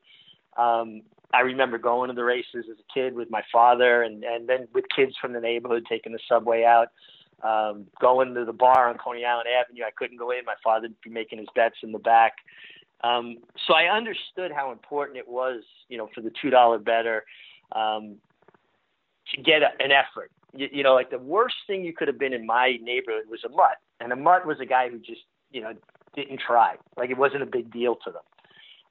Um, 0.57 1.03
I 1.35 1.40
remember 1.40 1.79
going 1.79 2.09
to 2.09 2.14
the 2.14 2.25
races 2.25 2.66
as 2.70 2.79
a 2.79 2.92
kid 2.94 3.14
with 3.14 3.31
my 3.31 3.42
father, 3.53 4.03
and 4.03 4.25
and 4.25 4.49
then 4.49 4.68
with 4.72 4.85
kids 4.94 5.14
from 5.20 5.33
the 5.33 5.40
neighborhood 5.40 5.85
taking 5.88 6.12
the 6.12 6.18
subway 6.29 6.64
out, 6.64 6.88
um, 7.42 7.87
going 8.01 8.35
to 8.35 8.44
the 8.44 8.53
bar 8.53 8.88
on 8.88 8.96
Coney 8.99 9.25
Island 9.25 9.49
Avenue. 9.49 9.85
I 9.85 9.90
couldn't 9.96 10.16
go 10.16 10.31
in. 10.31 10.44
My 10.46 10.55
father'd 10.62 10.94
be 11.03 11.11
making 11.11 11.38
his 11.38 11.49
bets 11.55 11.77
in 11.83 11.92
the 11.92 11.99
back. 11.99 12.35
Um, 13.05 13.38
so 13.66 13.75
I 13.75 13.94
understood 13.94 14.51
how 14.55 14.72
important 14.72 15.18
it 15.18 15.29
was, 15.29 15.62
you 15.88 15.99
know, 15.99 16.09
for 16.14 16.22
the 16.22 16.33
two 16.40 16.49
dollar 16.49 16.79
better 16.79 17.25
um, 17.72 18.16
to 19.35 19.42
get 19.42 19.62
a, 19.62 19.70
an 19.81 19.92
effort 19.92 20.31
you, 20.57 20.68
you 20.72 20.83
know, 20.83 20.94
like 20.94 21.11
the 21.11 21.18
worst 21.18 21.57
thing 21.66 21.85
you 21.85 21.92
could 21.92 22.09
have 22.09 22.18
been 22.18 22.33
in 22.33 22.46
my 22.46 22.77
neighborhood 22.83 23.25
was 23.31 23.40
a 23.44 23.49
mutt, 23.49 23.79
and 24.01 24.13
a 24.13 24.17
mutt 24.17 24.47
was 24.47 24.59
a 24.61 24.67
guy 24.67 24.89
who 24.89 24.99
just, 24.99 25.23
you 25.51 25.61
know, 25.61 25.73
didn't 26.15 26.41
try. 26.41 26.77
Like 26.97 27.11
it 27.11 27.19
wasn't 27.19 27.43
a 27.43 27.47
big 27.47 27.73
deal 27.73 27.97
to 28.05 28.11
them. 28.11 28.23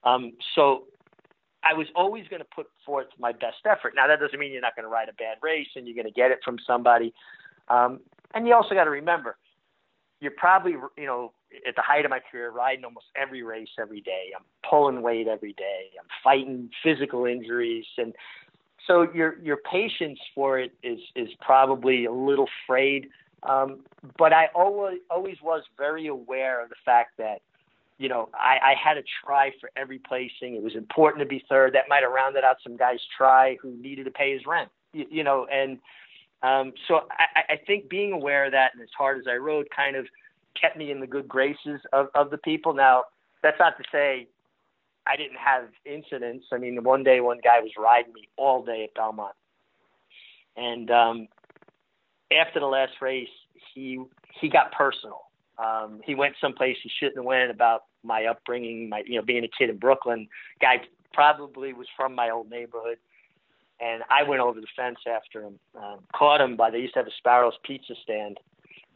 Um, 0.04 0.32
so 0.54 0.84
I 1.64 1.74
was 1.74 1.86
always 1.96 2.28
going 2.28 2.40
to 2.40 2.48
put 2.54 2.66
forth 2.84 3.08
my 3.18 3.32
best 3.32 3.66
effort. 3.68 3.94
Now 3.96 4.06
that 4.06 4.20
doesn't 4.20 4.38
mean 4.38 4.52
you're 4.52 4.62
not 4.62 4.76
going 4.76 4.84
to 4.84 4.90
ride 4.90 5.08
a 5.08 5.14
bad 5.14 5.38
race 5.42 5.68
and 5.74 5.86
you're 5.86 5.96
going 5.96 6.06
to 6.06 6.12
get 6.12 6.30
it 6.30 6.38
from 6.44 6.58
somebody. 6.66 7.12
Um, 7.68 8.00
and 8.34 8.46
you 8.46 8.54
also 8.54 8.74
got 8.74 8.84
to 8.84 8.90
remember, 8.90 9.36
you're 10.20 10.32
probably, 10.36 10.72
you 10.96 11.06
know, 11.06 11.32
at 11.66 11.74
the 11.76 11.82
height 11.82 12.04
of 12.04 12.10
my 12.10 12.20
career, 12.30 12.50
riding 12.50 12.84
almost 12.84 13.06
every 13.20 13.42
race 13.42 13.68
every 13.78 14.00
day. 14.00 14.30
I'm 14.36 14.44
pulling 14.68 15.02
weight 15.02 15.28
every 15.28 15.52
day. 15.54 15.90
I'm 15.98 16.06
fighting 16.22 16.70
physical 16.82 17.26
injuries, 17.26 17.84
and 17.98 18.14
so 18.86 19.06
your 19.14 19.38
your 19.40 19.58
patience 19.58 20.18
for 20.34 20.58
it 20.58 20.72
is 20.82 20.98
is 21.14 21.28
probably 21.40 22.06
a 22.06 22.12
little 22.12 22.48
frayed. 22.66 23.08
Um, 23.48 23.80
but 24.18 24.32
I 24.32 24.48
always 24.54 24.98
always 25.10 25.36
was 25.42 25.62
very 25.76 26.08
aware 26.08 26.62
of 26.62 26.68
the 26.68 26.74
fact 26.84 27.16
that 27.18 27.42
you 27.98 28.08
know 28.08 28.28
I, 28.34 28.72
I 28.72 28.74
had 28.82 28.94
to 28.94 29.02
try 29.24 29.52
for 29.60 29.70
every 29.76 29.98
placing. 29.98 30.56
It 30.56 30.62
was 30.62 30.74
important 30.74 31.20
to 31.20 31.28
be 31.28 31.44
third. 31.48 31.74
That 31.74 31.84
might 31.88 32.02
have 32.02 32.12
rounded 32.12 32.44
out 32.44 32.56
some 32.62 32.76
guys' 32.76 32.98
try 33.16 33.56
who 33.62 33.70
needed 33.76 34.04
to 34.04 34.10
pay 34.10 34.32
his 34.32 34.46
rent. 34.46 34.68
You, 34.92 35.06
you 35.10 35.24
know, 35.24 35.46
and 35.52 35.78
um, 36.42 36.72
so 36.88 37.02
I, 37.10 37.54
I 37.54 37.56
think 37.66 37.88
being 37.88 38.12
aware 38.12 38.44
of 38.44 38.52
that 38.52 38.72
and 38.74 38.82
as 38.82 38.88
hard 38.96 39.18
as 39.18 39.24
I 39.28 39.36
rode 39.36 39.68
kind 39.74 39.96
of 39.96 40.06
kept 40.60 40.76
me 40.76 40.90
in 40.90 41.00
the 41.00 41.06
good 41.06 41.28
graces 41.28 41.80
of, 41.92 42.08
of 42.14 42.30
the 42.30 42.38
people. 42.38 42.74
Now 42.74 43.04
that's 43.42 43.58
not 43.58 43.76
to 43.78 43.84
say 43.92 44.26
I 45.06 45.16
didn't 45.16 45.38
have 45.38 45.64
incidents. 45.84 46.46
I 46.52 46.58
mean, 46.58 46.82
one 46.82 47.04
day 47.04 47.20
one 47.20 47.38
guy 47.42 47.60
was 47.60 47.70
riding 47.78 48.12
me 48.12 48.28
all 48.36 48.64
day 48.64 48.84
at 48.84 48.94
Belmont, 48.94 49.34
and 50.56 50.90
um, 50.90 51.28
after 52.32 52.60
the 52.60 52.66
last 52.66 52.92
race, 53.00 53.28
he 53.74 54.02
he 54.40 54.48
got 54.48 54.72
personal. 54.72 55.22
Um, 55.58 56.00
he 56.04 56.14
went 56.14 56.34
someplace 56.40 56.76
he 56.82 56.90
shouldn't 56.98 57.16
have 57.16 57.24
went 57.24 57.50
about 57.50 57.84
my 58.02 58.26
upbringing, 58.26 58.88
my 58.88 59.02
you 59.06 59.16
know 59.16 59.24
being 59.24 59.44
a 59.44 59.48
kid 59.58 59.70
in 59.70 59.78
Brooklyn. 59.78 60.28
Guy 60.60 60.82
probably 61.12 61.72
was 61.72 61.86
from 61.96 62.14
my 62.14 62.30
old 62.30 62.50
neighborhood, 62.50 62.98
and 63.80 64.02
I 64.10 64.22
went 64.22 64.40
over 64.40 64.60
the 64.60 64.66
fence 64.76 64.98
after 65.06 65.42
him. 65.42 65.58
Um, 65.76 66.00
caught 66.14 66.40
him 66.40 66.56
by 66.56 66.70
they 66.70 66.78
used 66.78 66.94
to 66.94 67.00
have 67.00 67.06
a 67.06 67.16
Sparrow's 67.18 67.58
Pizza 67.64 67.94
stand, 68.02 68.38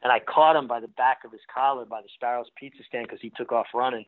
and 0.02 0.12
I 0.12 0.20
caught 0.20 0.56
him 0.56 0.66
by 0.66 0.80
the 0.80 0.88
back 0.88 1.24
of 1.24 1.32
his 1.32 1.40
collar 1.52 1.84
by 1.84 2.02
the 2.02 2.08
Sparrow's 2.14 2.50
Pizza 2.56 2.82
stand 2.88 3.06
because 3.06 3.20
he 3.22 3.30
took 3.30 3.52
off 3.52 3.66
running 3.74 4.06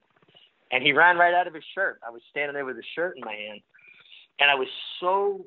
and 0.73 0.83
he 0.83 0.93
ran 0.93 1.19
right 1.19 1.35
out 1.35 1.47
of 1.47 1.55
his 1.55 1.65
shirt. 1.75 2.01
I 2.05 2.11
was 2.11 2.23
standing 2.31 2.55
there 2.55 2.65
with 2.65 2.77
his 2.77 2.87
shirt 2.95 3.17
in 3.17 3.25
my 3.25 3.35
hand, 3.35 3.61
and 4.41 4.51
I 4.51 4.55
was 4.55 4.69
so 4.99 5.45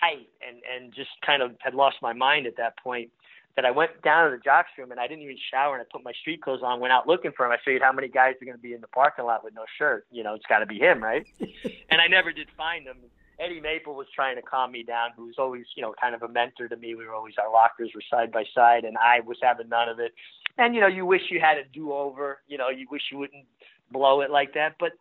tight 0.00 0.28
and 0.46 0.58
and 0.64 0.94
just 0.94 1.10
kind 1.24 1.42
of 1.42 1.52
had 1.60 1.74
lost 1.74 1.96
my 2.02 2.12
mind 2.12 2.46
at 2.46 2.56
that 2.56 2.78
point 2.78 3.10
that 3.58 3.64
I 3.64 3.72
went 3.72 4.02
down 4.02 4.30
to 4.30 4.36
the 4.36 4.40
jocks 4.40 4.70
room 4.78 4.92
and 4.92 5.00
I 5.00 5.08
didn't 5.08 5.24
even 5.24 5.36
shower 5.50 5.74
and 5.74 5.82
I 5.82 5.86
put 5.90 6.04
my 6.04 6.12
street 6.20 6.40
clothes 6.42 6.60
on, 6.62 6.78
went 6.78 6.92
out 6.92 7.08
looking 7.08 7.32
for 7.36 7.44
him. 7.44 7.50
I 7.50 7.56
figured 7.64 7.82
how 7.82 7.92
many 7.92 8.06
guys 8.06 8.34
are 8.40 8.44
going 8.44 8.56
to 8.56 8.62
be 8.62 8.72
in 8.72 8.80
the 8.80 8.86
parking 8.86 9.24
lot 9.24 9.42
with 9.42 9.52
no 9.52 9.64
shirt? 9.76 10.06
You 10.12 10.22
know, 10.22 10.34
it's 10.34 10.46
got 10.46 10.60
to 10.60 10.66
be 10.66 10.78
him, 10.78 11.02
right? 11.02 11.26
and 11.40 12.00
I 12.00 12.06
never 12.06 12.30
did 12.30 12.46
find 12.56 12.86
him. 12.86 12.98
Eddie 13.40 13.60
Maple 13.60 13.96
was 13.96 14.06
trying 14.14 14.36
to 14.36 14.42
calm 14.42 14.70
me 14.70 14.84
down, 14.84 15.10
who 15.16 15.26
was 15.26 15.34
always, 15.38 15.64
you 15.74 15.82
know, 15.82 15.92
kind 16.00 16.14
of 16.14 16.22
a 16.22 16.28
mentor 16.28 16.68
to 16.68 16.76
me. 16.76 16.94
We 16.94 17.04
were 17.04 17.14
always 17.14 17.34
our 17.36 17.52
lockers 17.52 17.90
were 17.96 18.02
side 18.08 18.30
by 18.30 18.44
side, 18.54 18.84
and 18.84 18.96
I 18.96 19.20
was 19.26 19.38
having 19.42 19.68
none 19.68 19.88
of 19.88 19.98
it. 19.98 20.12
And 20.56 20.72
you 20.74 20.80
know, 20.80 20.86
you 20.86 21.04
wish 21.04 21.22
you 21.30 21.40
had 21.40 21.58
a 21.58 21.64
do 21.72 21.92
over. 21.92 22.38
You 22.46 22.58
know, 22.58 22.68
you 22.68 22.86
wish 22.90 23.02
you 23.10 23.18
wouldn't 23.18 23.44
blow 23.90 24.20
it 24.20 24.30
like 24.30 24.54
that. 24.54 24.74
But 24.78 24.92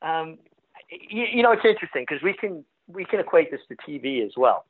um, 0.00 0.38
you, 0.90 1.24
you 1.30 1.42
know, 1.42 1.52
it's 1.52 1.64
interesting 1.64 2.06
because 2.08 2.22
we 2.22 2.32
can 2.32 2.64
we 2.88 3.04
can 3.04 3.20
equate 3.20 3.50
this 3.50 3.60
to 3.68 3.76
TV 3.76 4.24
as 4.24 4.32
well. 4.36 4.64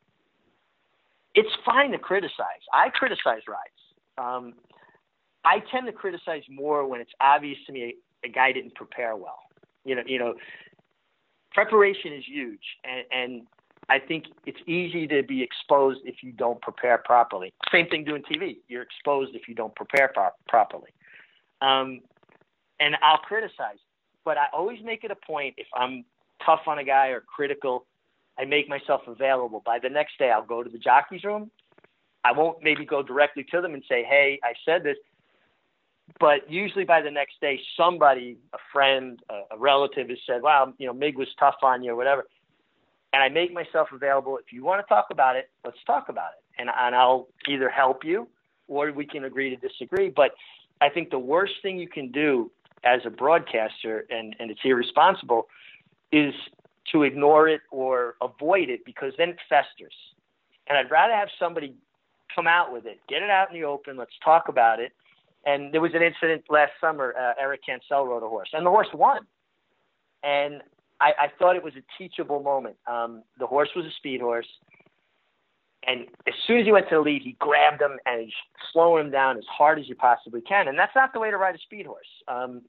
It's 1.34 1.50
fine 1.64 1.92
to 1.92 1.98
criticize. 1.98 2.62
I 2.72 2.88
criticize 2.90 3.42
rides. 3.46 3.80
Um, 4.18 4.54
I 5.44 5.60
tend 5.70 5.86
to 5.86 5.92
criticize 5.92 6.42
more 6.50 6.86
when 6.86 7.00
it's 7.00 7.12
obvious 7.20 7.58
to 7.66 7.72
me 7.72 7.94
a, 8.24 8.26
a 8.26 8.30
guy 8.30 8.52
didn't 8.52 8.74
prepare 8.74 9.16
well. 9.16 9.38
You 9.84 9.94
know, 9.94 10.02
you 10.04 10.18
know, 10.18 10.34
preparation 11.52 12.12
is 12.12 12.24
huge, 12.26 12.62
and, 12.84 13.04
and 13.12 13.46
I 13.88 13.98
think 13.98 14.24
it's 14.44 14.58
easy 14.66 15.06
to 15.06 15.22
be 15.22 15.42
exposed 15.42 16.00
if 16.04 16.16
you 16.22 16.32
don't 16.32 16.60
prepare 16.60 16.98
properly. 16.98 17.52
Same 17.72 17.86
thing 17.88 18.04
doing 18.04 18.22
TV. 18.22 18.56
You're 18.68 18.82
exposed 18.82 19.34
if 19.34 19.48
you 19.48 19.54
don't 19.54 19.74
prepare 19.74 20.10
pro- 20.12 20.30
properly. 20.46 20.90
Um, 21.62 22.00
and 22.80 22.96
I'll 23.02 23.18
criticize, 23.18 23.78
but 24.24 24.36
I 24.36 24.46
always 24.52 24.78
make 24.84 25.04
it 25.04 25.10
a 25.10 25.16
point 25.16 25.54
if 25.56 25.66
I'm 25.74 26.04
tough 26.44 26.60
on 26.66 26.78
a 26.78 26.84
guy 26.84 27.08
or 27.08 27.20
critical. 27.20 27.86
I 28.38 28.44
make 28.44 28.68
myself 28.68 29.02
available. 29.06 29.62
By 29.64 29.78
the 29.82 29.88
next 29.88 30.18
day, 30.18 30.30
I'll 30.30 30.44
go 30.44 30.62
to 30.62 30.70
the 30.70 30.78
jockey's 30.78 31.24
room. 31.24 31.50
I 32.24 32.32
won't 32.32 32.62
maybe 32.62 32.84
go 32.84 33.02
directly 33.02 33.44
to 33.50 33.60
them 33.60 33.74
and 33.74 33.82
say, 33.88 34.04
"Hey, 34.04 34.38
I 34.42 34.52
said 34.64 34.82
this," 34.82 34.96
but 36.20 36.50
usually 36.50 36.84
by 36.84 37.00
the 37.00 37.10
next 37.10 37.40
day, 37.40 37.60
somebody, 37.76 38.38
a 38.52 38.58
friend, 38.72 39.20
a, 39.30 39.54
a 39.54 39.58
relative, 39.58 40.08
has 40.08 40.18
said, 40.26 40.42
"Wow, 40.42 40.72
you 40.78 40.86
know, 40.86 40.92
Mig 40.92 41.16
was 41.16 41.28
tough 41.38 41.56
on 41.62 41.82
you, 41.82 41.92
or 41.92 41.96
whatever." 41.96 42.26
And 43.12 43.22
I 43.22 43.28
make 43.28 43.52
myself 43.52 43.88
available. 43.92 44.36
If 44.36 44.52
you 44.52 44.64
want 44.64 44.84
to 44.84 44.88
talk 44.88 45.06
about 45.10 45.36
it, 45.36 45.50
let's 45.64 45.82
talk 45.86 46.08
about 46.08 46.30
it, 46.36 46.60
and 46.60 46.70
and 46.70 46.94
I'll 46.94 47.28
either 47.48 47.68
help 47.68 48.04
you 48.04 48.28
or 48.68 48.92
we 48.92 49.06
can 49.06 49.24
agree 49.24 49.50
to 49.50 49.56
disagree. 49.56 50.10
But 50.10 50.32
I 50.80 50.90
think 50.90 51.10
the 51.10 51.18
worst 51.18 51.54
thing 51.62 51.78
you 51.78 51.88
can 51.88 52.12
do 52.12 52.50
as 52.84 53.00
a 53.04 53.10
broadcaster, 53.10 54.06
and 54.10 54.36
and 54.38 54.50
it's 54.50 54.60
irresponsible, 54.64 55.48
is 56.12 56.34
to 56.92 57.02
ignore 57.02 57.48
it 57.48 57.60
or 57.70 58.16
avoid 58.22 58.68
it 58.68 58.84
because 58.84 59.12
then 59.18 59.30
it 59.30 59.38
festers. 59.48 59.94
And 60.68 60.78
I'd 60.78 60.90
rather 60.90 61.14
have 61.14 61.28
somebody 61.38 61.74
come 62.34 62.46
out 62.46 62.72
with 62.72 62.86
it, 62.86 63.00
get 63.08 63.22
it 63.22 63.30
out 63.30 63.52
in 63.52 63.60
the 63.60 63.66
open, 63.66 63.96
let's 63.96 64.12
talk 64.24 64.48
about 64.48 64.80
it. 64.80 64.92
And 65.46 65.72
there 65.72 65.80
was 65.80 65.92
an 65.94 66.02
incident 66.02 66.44
last 66.50 66.72
summer. 66.80 67.14
Uh, 67.18 67.32
Eric 67.40 67.60
Cancel 67.64 68.06
rode 68.06 68.22
a 68.22 68.28
horse, 68.28 68.50
and 68.52 68.66
the 68.66 68.70
horse 68.70 68.88
won. 68.92 69.20
And 70.22 70.62
I, 71.00 71.12
I 71.18 71.26
thought 71.38 71.56
it 71.56 71.62
was 71.62 71.74
a 71.76 71.82
teachable 71.96 72.42
moment. 72.42 72.76
Um, 72.86 73.22
the 73.38 73.46
horse 73.46 73.70
was 73.74 73.86
a 73.86 73.90
speed 73.96 74.20
horse, 74.20 74.48
and 75.86 76.06
as 76.26 76.34
soon 76.46 76.58
as 76.58 76.66
he 76.66 76.72
went 76.72 76.88
to 76.90 76.96
the 76.96 77.00
lead, 77.00 77.22
he 77.22 77.32
grabbed 77.38 77.80
him 77.80 77.98
and 78.04 78.22
he's 78.22 78.32
slowing 78.72 79.06
him 79.06 79.10
down 79.10 79.38
as 79.38 79.44
hard 79.50 79.78
as 79.78 79.88
you 79.88 79.94
possibly 79.94 80.40
can. 80.40 80.68
And 80.68 80.78
that's 80.78 80.94
not 80.94 81.12
the 81.12 81.20
way 81.20 81.30
to 81.30 81.36
ride 81.36 81.54
a 81.54 81.58
speed 81.58 81.86
horse. 81.86 82.06
Um, 82.26 82.62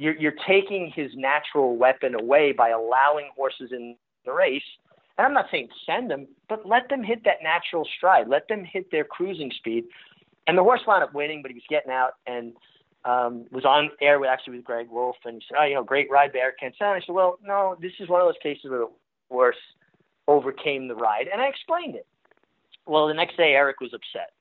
you're, 0.00 0.16
you're 0.16 0.34
taking 0.48 0.90
his 0.96 1.10
natural 1.14 1.76
weapon 1.76 2.14
away 2.14 2.52
by 2.52 2.70
allowing 2.70 3.28
horses 3.36 3.70
in 3.70 3.96
the 4.24 4.32
race. 4.32 4.62
And 5.18 5.26
I'm 5.26 5.34
not 5.34 5.46
saying 5.50 5.68
send 5.84 6.10
them, 6.10 6.26
but 6.48 6.66
let 6.66 6.88
them 6.88 7.04
hit 7.04 7.22
that 7.24 7.42
natural 7.42 7.86
stride. 7.98 8.26
Let 8.26 8.48
them 8.48 8.64
hit 8.64 8.90
their 8.90 9.04
cruising 9.04 9.52
speed. 9.54 9.84
And 10.46 10.56
the 10.56 10.62
horse 10.62 10.80
wound 10.86 11.04
up 11.04 11.12
winning, 11.12 11.42
but 11.42 11.50
he 11.50 11.54
was 11.54 11.64
getting 11.68 11.92
out 11.92 12.12
and 12.26 12.54
um, 13.04 13.44
was 13.52 13.66
on 13.66 13.90
air 14.00 14.18
with 14.18 14.30
actually 14.30 14.56
with 14.56 14.64
Greg 14.64 14.88
Wolf, 14.90 15.16
and 15.24 15.34
he 15.34 15.42
said, 15.48 15.56
"Oh, 15.60 15.64
you 15.64 15.74
know, 15.74 15.84
great 15.84 16.10
ride, 16.10 16.32
Bear 16.32 16.52
Can't 16.52 16.74
And 16.80 16.88
I 16.90 17.00
said, 17.00 17.14
"Well, 17.14 17.38
no, 17.42 17.76
this 17.80 17.92
is 17.98 18.08
one 18.08 18.20
of 18.20 18.26
those 18.26 18.34
cases 18.42 18.70
where 18.70 18.80
the 18.80 18.90
horse 19.30 19.56
overcame 20.28 20.86
the 20.86 20.94
ride," 20.94 21.26
and 21.32 21.40
I 21.40 21.46
explained 21.46 21.94
it. 21.94 22.06
Well, 22.86 23.06
the 23.06 23.14
next 23.14 23.38
day, 23.38 23.52
Eric 23.52 23.80
was 23.80 23.94
upset. 23.94 24.32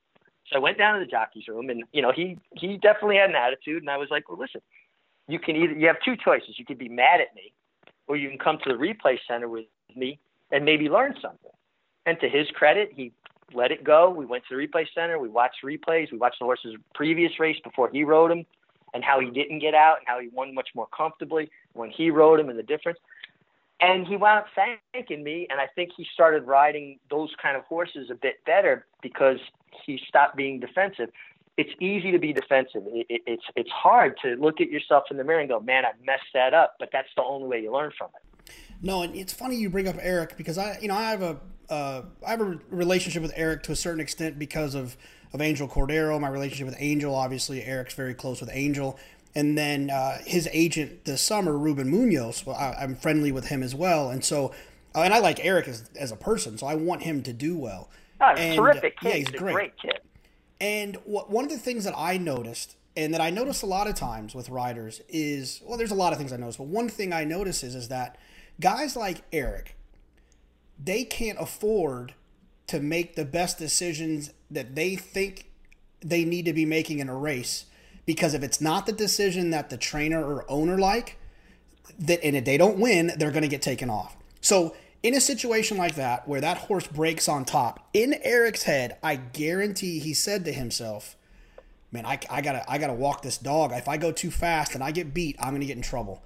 So 0.51 0.57
I 0.57 0.59
went 0.59 0.77
down 0.77 0.99
to 0.99 1.05
the 1.05 1.09
jockey's 1.09 1.47
room, 1.47 1.69
and 1.69 1.83
you 1.93 2.01
know, 2.01 2.11
he 2.13 2.37
he 2.57 2.75
definitely 2.77 3.15
had 3.15 3.29
an 3.29 3.37
attitude, 3.37 3.81
and 3.81 3.89
I 3.89 3.95
was 3.95 4.09
like, 4.11 4.27
"Well, 4.27 4.37
listen, 4.37 4.61
you 5.29 5.39
can 5.39 5.55
either 5.55 5.73
you 5.73 5.87
have 5.87 5.97
two 6.03 6.15
choices. 6.17 6.55
You 6.57 6.65
could 6.65 6.79
be 6.79 6.89
mad 6.89 7.21
at 7.21 7.33
me, 7.35 7.53
or 8.07 8.17
you 8.17 8.29
can 8.29 8.39
come 8.39 8.57
to 8.63 8.73
the 8.73 8.77
replay 8.77 9.17
center 9.27 9.47
with 9.47 9.65
me 9.95 10.19
and 10.51 10.65
maybe 10.65 10.89
learn 10.89 11.13
something. 11.21 11.51
And 12.05 12.19
to 12.19 12.27
his 12.27 12.47
credit, 12.55 12.89
he 12.95 13.13
let 13.53 13.71
it 13.71 13.83
go. 13.83 14.09
We 14.09 14.25
went 14.25 14.43
to 14.49 14.55
the 14.55 14.67
replay 14.67 14.85
center. 14.93 15.19
We 15.19 15.29
watched 15.29 15.57
replays. 15.63 16.11
We 16.11 16.17
watched 16.17 16.39
the 16.39 16.45
horse's 16.45 16.75
previous 16.95 17.39
race 17.39 17.57
before 17.63 17.89
he 17.91 18.03
rode 18.03 18.31
him, 18.31 18.45
and 18.95 19.03
how 19.03 19.19
he 19.19 19.29
didn't 19.29 19.59
get 19.59 19.75
out, 19.75 19.97
and 19.99 20.07
how 20.07 20.19
he 20.19 20.29
won 20.29 20.55
much 20.55 20.69
more 20.73 20.87
comfortably 20.95 21.49
when 21.73 21.91
he 21.91 22.09
rode 22.09 22.39
him, 22.39 22.49
and 22.49 22.57
the 22.57 22.63
difference. 22.63 22.97
And 23.81 24.07
he 24.07 24.17
wound 24.17 24.39
up 24.39 24.47
thanking 24.93 25.23
me, 25.23 25.47
and 25.49 25.61
I 25.61 25.67
think 25.75 25.91
he 25.95 26.05
started 26.13 26.43
riding 26.47 26.99
those 27.09 27.29
kind 27.41 27.55
of 27.55 27.63
horses 27.65 28.09
a 28.09 28.15
bit 28.15 28.43
better 28.45 28.87
because 29.01 29.37
he 29.85 29.99
stopped 30.07 30.35
being 30.35 30.59
defensive 30.59 31.09
it's 31.59 31.71
easy 31.81 32.11
to 32.11 32.19
be 32.19 32.31
defensive. 32.31 32.83
It, 32.87 33.05
it, 33.09 33.21
it's 33.27 33.43
it's 33.57 33.69
hard 33.69 34.17
to 34.23 34.35
look 34.35 34.61
at 34.61 34.69
yourself 34.69 35.03
in 35.11 35.17
the 35.17 35.25
mirror 35.25 35.41
and 35.41 35.49
go, 35.49 35.59
"Man, 35.59 35.83
I 35.83 35.91
messed 36.05 36.31
that 36.33 36.53
up." 36.53 36.75
But 36.79 36.89
that's 36.93 37.09
the 37.17 37.23
only 37.23 37.49
way 37.49 37.61
you 37.61 37.73
learn 37.73 37.91
from 37.97 38.09
it. 38.15 38.53
No, 38.81 39.01
and 39.01 39.13
it's 39.13 39.33
funny 39.33 39.57
you 39.57 39.69
bring 39.69 39.87
up 39.87 39.97
Eric 39.99 40.37
because 40.37 40.57
I, 40.57 40.79
you 40.81 40.87
know, 40.87 40.95
I 40.95 41.09
have 41.09 41.21
a 41.21 41.37
uh, 41.69 42.03
I 42.25 42.29
have 42.31 42.39
a 42.39 42.59
relationship 42.69 43.21
with 43.21 43.33
Eric 43.35 43.63
to 43.63 43.73
a 43.73 43.75
certain 43.75 43.99
extent 43.99 44.39
because 44.39 44.73
of 44.73 44.95
of 45.33 45.41
Angel 45.41 45.67
Cordero. 45.67 46.19
My 46.19 46.29
relationship 46.29 46.65
with 46.65 46.77
Angel, 46.79 47.13
obviously, 47.13 47.61
Eric's 47.61 47.93
very 47.93 48.13
close 48.13 48.39
with 48.39 48.49
Angel, 48.53 48.97
and 49.35 49.57
then 49.57 49.89
uh, 49.89 50.19
his 50.25 50.47
agent 50.53 51.03
this 51.03 51.21
summer, 51.21 51.57
Ruben 51.57 51.89
Munoz. 51.89 52.45
Well, 52.45 52.55
I, 52.55 52.81
am 52.81 52.95
friendly 52.95 53.33
with 53.33 53.49
him 53.49 53.63
as 53.63 53.75
well, 53.75 54.09
and 54.09 54.23
so, 54.23 54.53
uh, 54.95 55.01
and 55.01 55.13
I 55.13 55.19
like 55.19 55.43
Eric 55.43 55.67
as 55.67 55.89
as 55.99 56.13
a 56.13 56.17
person, 56.17 56.57
so 56.57 56.67
I 56.67 56.75
want 56.75 57.03
him 57.03 57.21
to 57.23 57.33
do 57.33 57.57
well. 57.57 57.89
Oh, 58.21 58.27
and, 58.27 58.55
terrific 58.55 58.97
kid. 58.99 59.09
Yeah, 59.09 59.15
he's, 59.15 59.29
he's 59.29 59.39
great. 59.39 59.53
great 59.53 59.73
kid. 59.77 59.99
And 60.61 60.97
what, 61.05 61.29
one 61.29 61.45
of 61.45 61.51
the 61.51 61.57
things 61.57 61.83
that 61.85 61.93
I 61.97 62.17
noticed, 62.17 62.75
and 62.97 63.13
that 63.13 63.21
I 63.21 63.29
notice 63.29 63.61
a 63.61 63.65
lot 63.65 63.87
of 63.87 63.95
times 63.95 64.35
with 64.35 64.49
riders, 64.49 65.01
is 65.07 65.61
well, 65.63 65.77
there's 65.77 65.91
a 65.91 65.95
lot 65.95 66.11
of 66.11 66.19
things 66.19 66.33
I 66.33 66.37
notice, 66.37 66.57
but 66.57 66.67
one 66.67 66.89
thing 66.89 67.13
I 67.13 67.23
notice 67.23 67.63
is, 67.63 67.75
is 67.75 67.87
that 67.87 68.17
guys 68.59 68.95
like 68.95 69.23
Eric, 69.31 69.75
they 70.83 71.03
can't 71.03 71.39
afford 71.39 72.13
to 72.67 72.79
make 72.79 73.15
the 73.15 73.25
best 73.25 73.57
decisions 73.57 74.31
that 74.51 74.75
they 74.75 74.95
think 74.95 75.49
they 76.01 76.23
need 76.23 76.45
to 76.45 76.53
be 76.53 76.65
making 76.65 76.99
in 76.99 77.09
a 77.09 77.15
race 77.15 77.65
because 78.05 78.33
if 78.33 78.43
it's 78.43 78.61
not 78.61 78.85
the 78.85 78.91
decision 78.91 79.49
that 79.49 79.69
the 79.69 79.77
trainer 79.77 80.23
or 80.23 80.49
owner 80.49 80.77
like 80.77 81.17
that 81.97 82.23
and 82.23 82.35
if 82.35 82.45
they 82.45 82.57
don't 82.57 82.77
win 82.77 83.11
they're 83.17 83.31
going 83.31 83.43
to 83.43 83.49
get 83.49 83.61
taken 83.61 83.89
off. 83.89 84.15
So 84.41 84.75
in 85.01 85.13
a 85.13 85.21
situation 85.21 85.77
like 85.77 85.95
that 85.95 86.27
where 86.27 86.41
that 86.41 86.57
horse 86.57 86.87
breaks 86.87 87.27
on 87.27 87.45
top 87.45 87.87
in 87.93 88.15
eric's 88.23 88.63
head 88.63 88.97
i 89.03 89.15
guarantee 89.15 89.99
he 89.99 90.13
said 90.13 90.45
to 90.45 90.51
himself 90.51 91.15
man 91.91 92.05
i, 92.05 92.19
I 92.29 92.41
gotta 92.41 92.69
i 92.69 92.77
gotta 92.77 92.93
walk 92.93 93.21
this 93.21 93.37
dog 93.37 93.71
if 93.71 93.87
i 93.87 93.97
go 93.97 94.11
too 94.11 94.31
fast 94.31 94.75
and 94.75 94.83
i 94.83 94.91
get 94.91 95.13
beat 95.13 95.35
i'm 95.39 95.53
gonna 95.53 95.65
get 95.65 95.77
in 95.77 95.83
trouble 95.83 96.21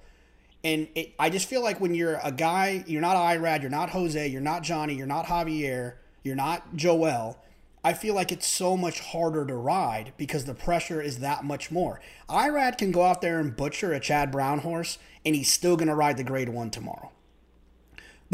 and 0.62 0.88
it, 0.94 1.14
i 1.18 1.30
just 1.30 1.48
feel 1.48 1.62
like 1.62 1.80
when 1.80 1.94
you're 1.94 2.18
a 2.22 2.32
guy 2.32 2.84
you're 2.86 3.00
not 3.00 3.16
irad 3.16 3.62
you're 3.62 3.70
not 3.70 3.90
jose 3.90 4.26
you're 4.26 4.40
not 4.40 4.62
johnny 4.62 4.94
you're 4.94 5.06
not 5.06 5.26
javier 5.26 5.94
you're 6.22 6.36
not 6.36 6.74
joel 6.74 7.38
I 7.86 7.92
feel 7.92 8.14
like 8.14 8.32
it's 8.32 8.46
so 8.46 8.78
much 8.78 9.00
harder 9.00 9.44
to 9.44 9.54
ride 9.54 10.14
because 10.16 10.46
the 10.46 10.54
pressure 10.54 11.02
is 11.02 11.18
that 11.18 11.44
much 11.44 11.70
more. 11.70 12.00
Irad 12.30 12.78
can 12.78 12.92
go 12.92 13.02
out 13.02 13.20
there 13.20 13.38
and 13.38 13.54
butcher 13.54 13.92
a 13.92 14.00
Chad 14.00 14.32
Brown 14.32 14.60
horse, 14.60 14.96
and 15.22 15.36
he's 15.36 15.52
still 15.52 15.76
going 15.76 15.88
to 15.88 15.94
ride 15.94 16.16
the 16.16 16.24
grade 16.24 16.48
one 16.48 16.70
tomorrow. 16.70 17.12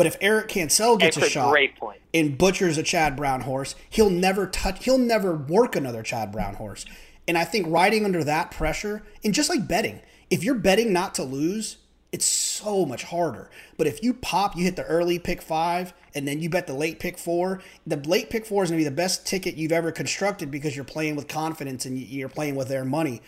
But 0.00 0.06
if 0.06 0.16
Eric 0.22 0.48
Cancel 0.48 0.96
gets 0.96 1.18
a, 1.18 1.26
a, 1.26 1.28
shot 1.28 1.54
and 2.14 2.38
butchers 2.38 2.78
a 2.78 2.82
Chad 2.82 3.16
Brown 3.16 3.42
horse, 3.42 3.74
he'll 3.90 4.08
never 4.08 4.46
touch. 4.46 4.82
He'll 4.86 4.96
never 4.96 5.36
work 5.36 5.76
another 5.76 6.02
Chad 6.02 6.32
Brown 6.32 6.54
horse. 6.54 6.86
And 7.28 7.36
I 7.36 7.44
think 7.44 7.66
riding 7.68 8.06
under 8.06 8.24
that 8.24 8.50
pressure, 8.50 9.02
and 9.22 9.34
just 9.34 9.50
like 9.50 9.68
betting, 9.68 10.00
if 10.30 10.42
you're 10.42 10.54
betting 10.54 10.94
not 10.94 11.14
to 11.16 11.22
lose, 11.22 11.76
it's 12.12 12.24
so 12.24 12.86
much 12.86 13.02
harder. 13.02 13.50
But 13.76 13.88
if 13.88 14.02
you 14.02 14.14
pop, 14.14 14.56
you 14.56 14.64
hit 14.64 14.76
the 14.76 14.86
early 14.86 15.18
pick 15.18 15.42
five, 15.42 15.92
and 16.14 16.26
then 16.26 16.40
you 16.40 16.48
bet 16.48 16.66
the 16.66 16.72
late 16.72 16.98
pick 16.98 17.18
four. 17.18 17.60
The 17.86 17.96
late 17.96 18.30
pick 18.30 18.46
four 18.46 18.64
is 18.64 18.70
going 18.70 18.78
to 18.78 18.84
be 18.86 18.88
the 18.88 18.96
best 18.96 19.26
ticket 19.26 19.56
you've 19.56 19.70
ever 19.70 19.92
constructed 19.92 20.50
because 20.50 20.74
you're 20.74 20.84
playing 20.86 21.14
with 21.14 21.28
confidence 21.28 21.84
and 21.84 21.98
you're 21.98 22.30
playing 22.30 22.56
with 22.56 22.68
their 22.68 22.86
money. 22.86 23.20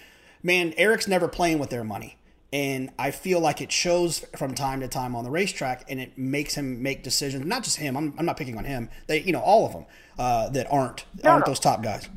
Man, 0.42 0.72
Eric's 0.78 1.06
never 1.06 1.28
playing 1.28 1.58
with 1.58 1.68
their 1.68 1.84
money 1.84 2.16
and 2.52 2.90
I 2.98 3.10
feel 3.10 3.40
like 3.40 3.60
it 3.62 3.72
shows 3.72 4.24
from 4.36 4.54
time 4.54 4.80
to 4.80 4.88
time 4.88 5.16
on 5.16 5.24
the 5.24 5.30
racetrack, 5.30 5.84
and 5.88 5.98
it 5.98 6.18
makes 6.18 6.54
him 6.54 6.82
make 6.82 7.02
decisions. 7.02 7.46
Not 7.46 7.64
just 7.64 7.78
him. 7.78 7.96
I'm, 7.96 8.14
I'm 8.18 8.26
not 8.26 8.36
picking 8.36 8.58
on 8.58 8.64
him. 8.64 8.90
They, 9.06 9.22
you 9.22 9.32
know, 9.32 9.40
all 9.40 9.66
of 9.66 9.72
them 9.72 9.86
uh, 10.18 10.50
that 10.50 10.66
aren't 10.70 11.06
no, 11.22 11.30
aren't 11.30 11.46
no. 11.46 11.50
those 11.50 11.60
top 11.60 11.82
guys. 11.82 12.08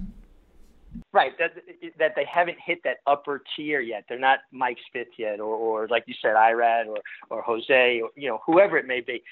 Right. 1.14 1.32
That 1.40 1.54
that 2.00 2.14
they 2.16 2.26
haven't 2.26 2.58
hit 2.64 2.80
that 2.84 2.98
upper 3.08 3.44
tier 3.56 3.80
yet. 3.80 4.06
They're 4.10 4.20
not 4.20 4.40
Mike 4.52 4.78
Spitz 4.88 5.12
yet, 5.18 5.40
or, 5.40 5.56
or 5.56 5.88
like 5.88 6.04
you 6.08 6.16
said, 6.22 6.36
Irad 6.36 6.88
or 6.88 6.98
or 7.30 7.42
Jose, 7.42 8.02
or 8.02 8.10
you 8.16 8.28
know, 8.28 8.42
whoever 8.46 8.78
it 8.78 8.88
may 8.88 9.02
be. 9.02 9.24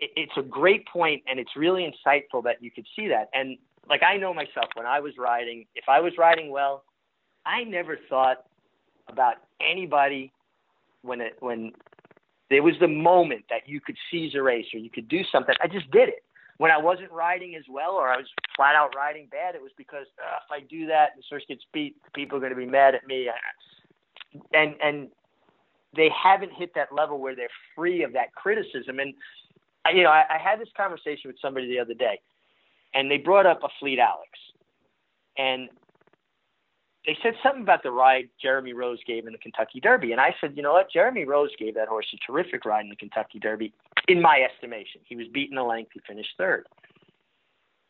It's 0.00 0.32
a 0.36 0.42
great 0.42 0.86
point, 0.86 1.22
and 1.26 1.40
it's 1.40 1.56
really 1.56 1.82
insightful 1.82 2.42
that 2.44 2.62
you 2.62 2.70
could 2.70 2.86
see 2.94 3.08
that. 3.08 3.28
And 3.34 3.58
like 3.88 4.02
I 4.02 4.16
know 4.16 4.32
myself, 4.34 4.68
when 4.74 4.86
I 4.86 5.00
was 5.00 5.14
riding, 5.18 5.66
if 5.74 5.84
I 5.88 6.00
was 6.00 6.12
riding 6.18 6.50
well, 6.50 6.84
I 7.44 7.64
never 7.64 7.98
thought 8.08 8.44
about 9.08 9.36
anybody 9.60 10.32
when 11.02 11.20
it 11.20 11.36
when 11.40 11.72
there 12.50 12.62
was 12.62 12.74
the 12.80 12.88
moment 12.88 13.44
that 13.50 13.68
you 13.68 13.80
could 13.80 13.96
seize 14.10 14.34
a 14.34 14.42
race 14.42 14.66
or 14.72 14.78
you 14.78 14.90
could 14.90 15.08
do 15.08 15.20
something. 15.30 15.54
I 15.62 15.66
just 15.66 15.90
did 15.90 16.08
it. 16.08 16.24
When 16.56 16.70
I 16.70 16.78
wasn't 16.78 17.12
riding 17.12 17.54
as 17.54 17.62
well 17.70 17.92
or 17.92 18.08
I 18.08 18.16
was 18.16 18.26
flat 18.56 18.74
out 18.74 18.94
riding 18.96 19.28
bad, 19.30 19.54
it 19.54 19.62
was 19.62 19.70
because 19.76 20.06
uh, 20.18 20.38
if 20.44 20.50
I 20.50 20.66
do 20.66 20.86
that 20.86 21.10
and 21.14 21.22
Source 21.28 21.44
gets 21.46 21.62
beat, 21.72 21.94
people 22.14 22.38
are 22.38 22.40
going 22.40 22.52
to 22.52 22.58
be 22.58 22.66
mad 22.66 22.94
at 22.94 23.06
me. 23.06 23.28
And 24.52 24.74
and 24.82 25.08
they 25.96 26.10
haven't 26.10 26.52
hit 26.52 26.74
that 26.74 26.92
level 26.92 27.18
where 27.18 27.36
they're 27.36 27.48
free 27.74 28.02
of 28.02 28.12
that 28.14 28.34
criticism. 28.34 28.98
And 28.98 29.14
you 29.94 30.02
know, 30.02 30.10
I, 30.10 30.24
I 30.30 30.38
had 30.38 30.60
this 30.60 30.68
conversation 30.76 31.28
with 31.28 31.36
somebody 31.40 31.68
the 31.68 31.78
other 31.78 31.94
day, 31.94 32.20
and 32.94 33.10
they 33.10 33.18
brought 33.18 33.46
up 33.46 33.62
a 33.62 33.68
Fleet 33.78 33.98
Alex, 33.98 34.30
and 35.36 35.68
they 37.08 37.16
said 37.22 37.32
something 37.42 37.62
about 37.62 37.82
the 37.82 37.90
ride 37.90 38.28
Jeremy 38.40 38.74
Rose 38.74 38.98
gave 39.06 39.26
in 39.26 39.32
the 39.32 39.38
Kentucky 39.38 39.80
Derby, 39.80 40.12
and 40.12 40.20
I 40.20 40.34
said, 40.42 40.52
you 40.54 40.62
know 40.62 40.74
what, 40.74 40.92
Jeremy 40.92 41.24
Rose 41.24 41.48
gave 41.58 41.74
that 41.74 41.88
horse 41.88 42.04
a 42.12 42.18
terrific 42.30 42.66
ride 42.66 42.82
in 42.84 42.90
the 42.90 42.96
Kentucky 42.96 43.38
Derby, 43.38 43.72
in 44.08 44.20
my 44.20 44.42
estimation. 44.42 45.00
He 45.06 45.16
was 45.16 45.26
beaten 45.32 45.56
a 45.56 45.66
length, 45.66 45.92
he 45.94 46.00
finished 46.06 46.28
third. 46.36 46.66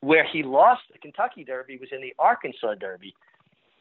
Where 0.02 0.24
he 0.24 0.44
lost 0.44 0.82
the 0.92 1.00
Kentucky 1.00 1.42
Derby 1.42 1.78
was 1.78 1.88
in 1.90 2.00
the 2.00 2.14
Arkansas 2.16 2.76
Derby. 2.76 3.12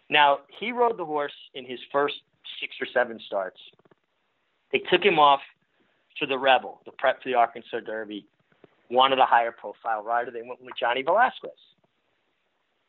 Now 0.10 0.40
he 0.60 0.72
rode 0.72 0.98
the 0.98 1.06
horse 1.06 1.38
in 1.54 1.66
his 1.66 1.80
first 1.92 2.16
six 2.60 2.74
or 2.82 2.88
seven 2.92 3.20
starts. 3.28 3.60
They 4.72 4.80
took 4.92 5.04
him 5.04 5.20
off 5.20 5.42
to 6.20 6.26
the 6.26 6.40
Rebel, 6.40 6.82
the 6.86 6.92
prep 6.94 7.22
for 7.22 7.30
the 7.30 7.36
Arkansas 7.36 7.82
Derby, 7.86 8.26
wanted 8.90 9.20
a 9.20 9.26
higher 9.26 9.52
profile 9.52 10.04
rider. 10.04 10.32
They 10.32 10.42
went 10.42 10.64
with 10.64 10.74
Johnny 10.80 11.04
Velazquez. 11.04 11.52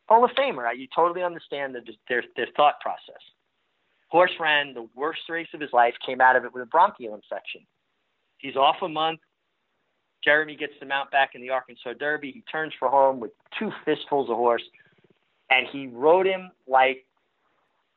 Hall 0.09 0.25
of 0.25 0.31
Famer. 0.31 0.75
You 0.75 0.87
totally 0.93 1.23
understand 1.23 1.75
the, 1.75 1.81
their, 2.09 2.23
their 2.35 2.47
thought 2.57 2.79
process. 2.81 3.21
Horse 4.07 4.31
ran 4.39 4.73
the 4.73 4.89
worst 4.95 5.21
race 5.29 5.47
of 5.53 5.61
his 5.61 5.69
life, 5.71 5.93
came 6.03 6.19
out 6.19 6.35
of 6.35 6.43
it 6.43 6.51
with 6.51 6.63
a 6.63 6.65
bronchial 6.65 7.13
infection. 7.13 7.61
He's 8.39 8.55
off 8.55 8.77
a 8.81 8.89
month. 8.89 9.19
Jeremy 10.23 10.55
gets 10.55 10.73
the 10.79 10.87
mount 10.87 11.11
back 11.11 11.31
in 11.35 11.41
the 11.41 11.51
Arkansas 11.51 11.93
Derby. 11.99 12.31
He 12.31 12.43
turns 12.51 12.73
for 12.79 12.89
home 12.89 13.19
with 13.19 13.31
two 13.57 13.71
fistfuls 13.85 14.31
of 14.31 14.35
horse, 14.35 14.63
and 15.51 15.67
he 15.71 15.87
rode 15.87 16.25
him 16.25 16.51
like 16.67 17.05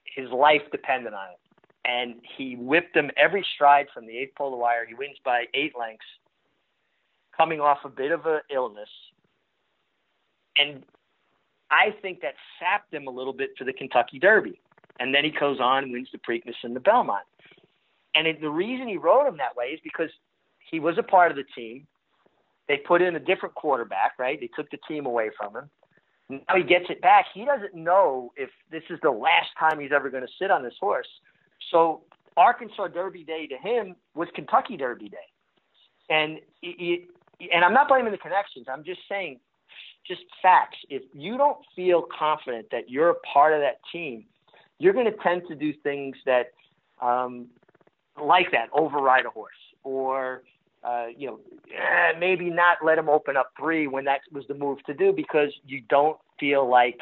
his 0.05 0.29
life 0.29 0.63
depended 0.71 1.15
on 1.15 1.31
it. 1.31 1.39
And 1.85 2.17
he 2.37 2.57
whipped 2.57 2.95
him 2.95 3.11
every 3.17 3.45
stride 3.55 3.87
from 3.93 4.07
the 4.07 4.17
eighth 4.17 4.35
pole 4.37 4.51
to 4.51 4.57
wire. 4.57 4.87
He 4.87 4.95
wins 4.95 5.17
by 5.25 5.45
eight 5.55 5.73
lengths, 5.79 6.05
coming 7.35 7.61
off 7.61 7.79
a 7.85 7.89
bit 7.89 8.13
of 8.13 8.27
an 8.27 8.41
illness. 8.55 8.91
And 10.59 10.85
I 11.73 11.95
think 12.03 12.21
that 12.21 12.35
sapped 12.61 12.93
him 12.93 13.07
a 13.07 13.11
little 13.11 13.33
bit 13.33 13.51
for 13.57 13.65
the 13.65 13.73
Kentucky 13.73 14.19
Derby. 14.19 14.61
And 15.01 15.15
then 15.15 15.25
he 15.25 15.31
goes 15.31 15.59
on 15.59 15.85
and 15.85 15.93
wins 15.93 16.09
the 16.13 16.19
Preakness 16.19 16.55
and 16.63 16.77
the 16.77 16.81
Belmont. 16.81 17.25
And 18.15 18.27
it, 18.27 18.41
the 18.43 18.51
reason 18.51 18.87
he 18.87 18.99
rode 18.99 19.27
him 19.27 19.39
that 19.39 19.57
way 19.57 19.67
is 19.67 19.81
because 19.83 20.11
he 20.71 20.79
was 20.79 20.99
a 20.99 21.03
part 21.03 21.31
of 21.31 21.37
the 21.37 21.45
team. 21.57 21.87
They 22.69 22.77
put 22.77 23.01
in 23.01 23.17
a 23.17 23.21
different 23.21 23.55
quarterback, 23.55 24.13
right? 24.19 24.39
They 24.39 24.51
took 24.55 24.71
the 24.71 24.79
team 24.87 25.07
away 25.07 25.31
from 25.37 25.57
him. 25.57 25.71
Now 26.29 26.57
he 26.57 26.63
gets 26.63 26.85
it 26.91 27.01
back. 27.01 27.27
He 27.35 27.45
doesn't 27.45 27.75
know 27.75 28.33
if 28.37 28.51
this 28.71 28.83
is 28.91 28.99
the 29.03 29.11
last 29.11 29.49
time 29.59 29.81
he's 29.81 29.93
ever 29.93 30.11
going 30.11 30.25
to 30.25 30.33
sit 30.39 30.51
on 30.51 30.63
this 30.63 30.75
horse. 30.79 31.09
So 31.71 32.03
Arkansas 32.37 32.89
Derby 32.89 33.25
Day 33.25 33.47
to 33.47 33.57
him 33.57 33.97
was 34.15 34.29
Kentucky 34.35 34.77
Derby 34.77 35.09
Day. 35.09 35.17
And 36.11 36.39
it, 36.63 37.09
and 37.53 37.65
I'm 37.65 37.73
not 37.73 37.89
blaming 37.89 38.13
the 38.13 38.19
connections. 38.19 38.67
I'm 38.71 38.85
just 38.85 39.01
saying 39.09 39.41
just 40.07 40.23
facts. 40.41 40.79
If 40.89 41.03
you 41.13 41.37
don't 41.37 41.59
feel 41.75 42.05
confident 42.17 42.69
that 42.71 42.91
you're 42.91 43.11
a 43.11 43.21
part 43.21 43.53
of 43.53 43.61
that 43.61 43.81
team, 43.93 44.25
you're 44.79 44.93
going 44.93 45.07
to 45.07 45.17
tend 45.23 45.43
to 45.49 45.55
do 45.55 45.73
things 45.83 46.17
that, 46.27 46.53
um, 47.01 47.47
like 48.23 48.51
that, 48.53 48.69
override 48.73 49.27
a 49.27 49.31
horse, 49.31 49.53
or 49.85 50.43
uh, 50.85 51.07
you 51.17 51.29
know, 51.29 51.41
eh, 51.73 52.19
maybe 52.19 52.51
not 52.51 52.79
let 52.85 52.99
him 52.99 53.09
open 53.09 53.37
up 53.37 53.53
three 53.59 53.87
when 53.87 54.05
that 54.05 54.21
was 54.33 54.45
the 54.49 54.55
move 54.55 54.79
to 54.85 54.95
do 54.95 55.13
because 55.13 55.51
you 55.65 55.81
don't 55.89 56.19
feel 56.41 56.69
like 56.69 56.99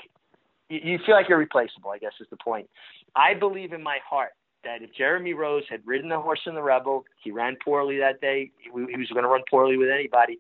you 0.69 0.99
feel 1.05 1.15
like 1.15 1.29
you're 1.29 1.39
replaceable. 1.39 1.91
I 1.91 1.99
guess 1.99 2.13
is 2.21 2.27
the 2.31 2.37
point. 2.37 2.69
I 3.17 3.35
believe 3.35 3.73
in 3.73 3.83
my 3.83 3.99
heart 4.09 4.33
that 4.63 4.83
if 4.83 4.95
Jeremy 4.95 5.33
Rose 5.33 5.65
had 5.71 5.81
ridden 5.87 6.11
the 6.11 6.21
horse 6.21 6.41
in 6.47 6.55
the 6.55 6.63
Rebel, 6.63 7.05
he 7.25 7.31
ran 7.31 7.57
poorly 7.65 7.99
that 7.99 8.21
day. 8.21 8.51
He 8.63 8.71
was 8.71 9.09
going 9.09 9.23
to 9.23 9.29
run 9.29 9.43
poorly 9.51 9.79
with 9.79 9.89
anybody 9.89 10.39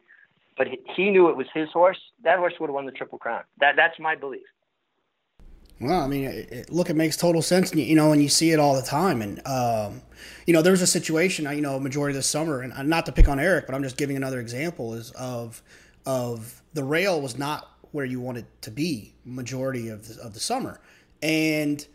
but 0.60 0.68
he 0.94 1.08
knew 1.08 1.30
it 1.30 1.38
was 1.38 1.46
his 1.54 1.70
horse. 1.72 1.96
That 2.22 2.38
horse 2.38 2.52
would 2.60 2.66
have 2.66 2.74
won 2.74 2.84
the 2.84 2.92
Triple 2.92 3.16
Crown. 3.16 3.44
That 3.60 3.76
that's 3.76 3.98
my 3.98 4.14
belief. 4.14 4.44
Well, 5.80 6.02
I 6.02 6.06
mean, 6.06 6.24
it, 6.24 6.52
it, 6.52 6.70
look, 6.70 6.90
it 6.90 6.96
makes 6.96 7.16
total 7.16 7.40
sense, 7.40 7.74
you 7.74 7.96
know, 7.96 8.12
and 8.12 8.22
you 8.22 8.28
see 8.28 8.50
it 8.50 8.58
all 8.58 8.76
the 8.76 8.86
time. 8.86 9.22
And 9.22 9.40
um, 9.46 10.02
you 10.44 10.52
know, 10.52 10.60
there's 10.60 10.82
a 10.82 10.86
situation, 10.86 11.46
you 11.56 11.62
know, 11.62 11.80
majority 11.80 12.12
of 12.12 12.18
the 12.18 12.22
summer, 12.22 12.60
and 12.60 12.90
not 12.90 13.06
to 13.06 13.12
pick 13.12 13.26
on 13.26 13.40
Eric, 13.40 13.64
but 13.64 13.74
I'm 13.74 13.82
just 13.82 13.96
giving 13.96 14.18
another 14.18 14.38
example 14.38 14.92
is 14.92 15.12
of 15.12 15.62
of 16.04 16.60
the 16.74 16.84
rail 16.84 17.22
was 17.22 17.38
not 17.38 17.66
where 17.92 18.04
you 18.04 18.20
wanted 18.20 18.44
to 18.60 18.70
be 18.70 19.14
majority 19.24 19.88
of 19.88 20.08
the, 20.08 20.20
of 20.20 20.34
the 20.34 20.40
summer, 20.40 20.78
and 21.22 21.86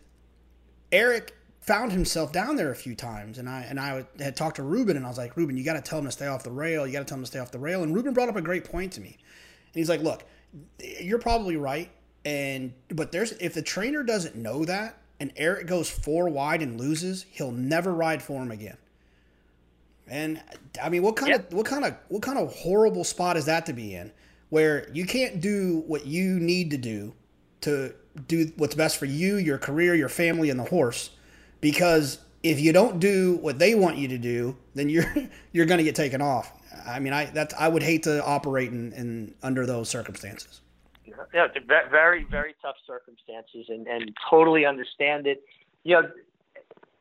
Eric 0.90 1.35
found 1.66 1.90
himself 1.90 2.32
down 2.32 2.54
there 2.54 2.70
a 2.70 2.76
few 2.76 2.94
times, 2.94 3.38
and 3.38 3.48
I 3.48 3.62
and 3.62 3.78
I 3.78 4.04
had 4.20 4.36
talked 4.36 4.56
to 4.56 4.62
Ruben, 4.62 4.96
and 4.96 5.04
I 5.04 5.08
was 5.08 5.18
like, 5.18 5.36
Ruben, 5.36 5.56
you 5.56 5.64
got 5.64 5.74
to 5.74 5.82
tell 5.82 5.98
him 5.98 6.04
to 6.04 6.12
stay 6.12 6.26
off 6.26 6.44
the 6.44 6.50
rail. 6.50 6.86
You 6.86 6.92
got 6.92 7.00
to 7.00 7.04
tell 7.04 7.18
him 7.18 7.24
to 7.24 7.26
stay 7.26 7.40
off 7.40 7.50
the 7.50 7.58
rail. 7.58 7.82
And 7.82 7.94
Ruben 7.94 8.14
brought 8.14 8.28
up 8.28 8.36
a 8.36 8.42
great 8.42 8.64
point 8.64 8.92
to 8.92 9.00
me, 9.00 9.08
and 9.08 9.74
he's 9.74 9.88
like, 9.88 10.00
Look, 10.00 10.24
you're 11.00 11.18
probably 11.18 11.56
right, 11.56 11.90
and 12.24 12.72
but 12.88 13.10
there's 13.12 13.32
if 13.32 13.52
the 13.52 13.62
trainer 13.62 14.04
doesn't 14.04 14.36
know 14.36 14.64
that, 14.64 14.98
and 15.18 15.32
Eric 15.36 15.66
goes 15.66 15.90
four 15.90 16.28
wide 16.28 16.62
and 16.62 16.78
loses, 16.78 17.26
he'll 17.30 17.52
never 17.52 17.92
ride 17.92 18.22
for 18.22 18.40
him 18.40 18.52
again. 18.52 18.78
And 20.08 20.40
I 20.80 20.88
mean, 20.88 21.02
what 21.02 21.16
kind 21.16 21.32
yep. 21.32 21.50
of 21.50 21.56
what 21.56 21.66
kind 21.66 21.84
of 21.84 21.96
what 22.08 22.22
kind 22.22 22.38
of 22.38 22.54
horrible 22.54 23.02
spot 23.02 23.36
is 23.36 23.46
that 23.46 23.66
to 23.66 23.72
be 23.72 23.94
in, 23.94 24.12
where 24.50 24.88
you 24.92 25.04
can't 25.04 25.40
do 25.40 25.82
what 25.88 26.06
you 26.06 26.38
need 26.38 26.70
to 26.70 26.78
do 26.78 27.12
to 27.62 27.92
do 28.28 28.52
what's 28.56 28.76
best 28.76 28.98
for 28.98 29.06
you, 29.06 29.36
your 29.36 29.58
career, 29.58 29.96
your 29.96 30.08
family, 30.08 30.48
and 30.48 30.60
the 30.60 30.64
horse 30.64 31.10
because 31.60 32.18
if 32.42 32.60
you 32.60 32.72
don't 32.72 33.00
do 33.00 33.36
what 33.38 33.58
they 33.58 33.74
want 33.74 33.96
you 33.96 34.08
to 34.08 34.18
do, 34.18 34.56
then 34.74 34.88
you're 34.88 35.12
you're 35.52 35.66
going 35.66 35.78
to 35.78 35.84
get 35.84 35.94
taken 35.94 36.22
off. 36.22 36.52
I 36.86 37.00
mean, 37.00 37.12
I 37.12 37.26
that 37.26 37.52
I 37.58 37.68
would 37.68 37.82
hate 37.82 38.02
to 38.04 38.24
operate 38.24 38.70
in, 38.70 38.92
in 38.92 39.34
under 39.42 39.66
those 39.66 39.88
circumstances. 39.88 40.60
Yeah, 41.32 41.46
very 41.90 42.24
very 42.24 42.54
tough 42.62 42.76
circumstances, 42.86 43.66
and 43.68 43.86
and 43.86 44.16
totally 44.30 44.64
understand 44.64 45.26
it. 45.26 45.42
You 45.84 46.02
know, 46.02 46.08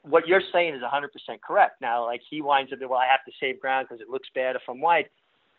what 0.04 0.28
you're 0.28 0.42
saying 0.54 0.76
is 0.76 0.82
100% 0.82 1.10
correct. 1.42 1.82
Now, 1.82 2.06
like 2.06 2.22
he 2.30 2.42
winds 2.42 2.72
up, 2.72 2.80
well, 2.82 3.00
I 3.00 3.08
have 3.08 3.26
to 3.26 3.32
save 3.40 3.60
ground 3.60 3.88
because 3.90 4.02
it 4.02 4.10
looks 4.10 4.30
bad 4.34 4.56
if 4.56 4.62
I'm 4.70 4.80
wide. 4.80 5.10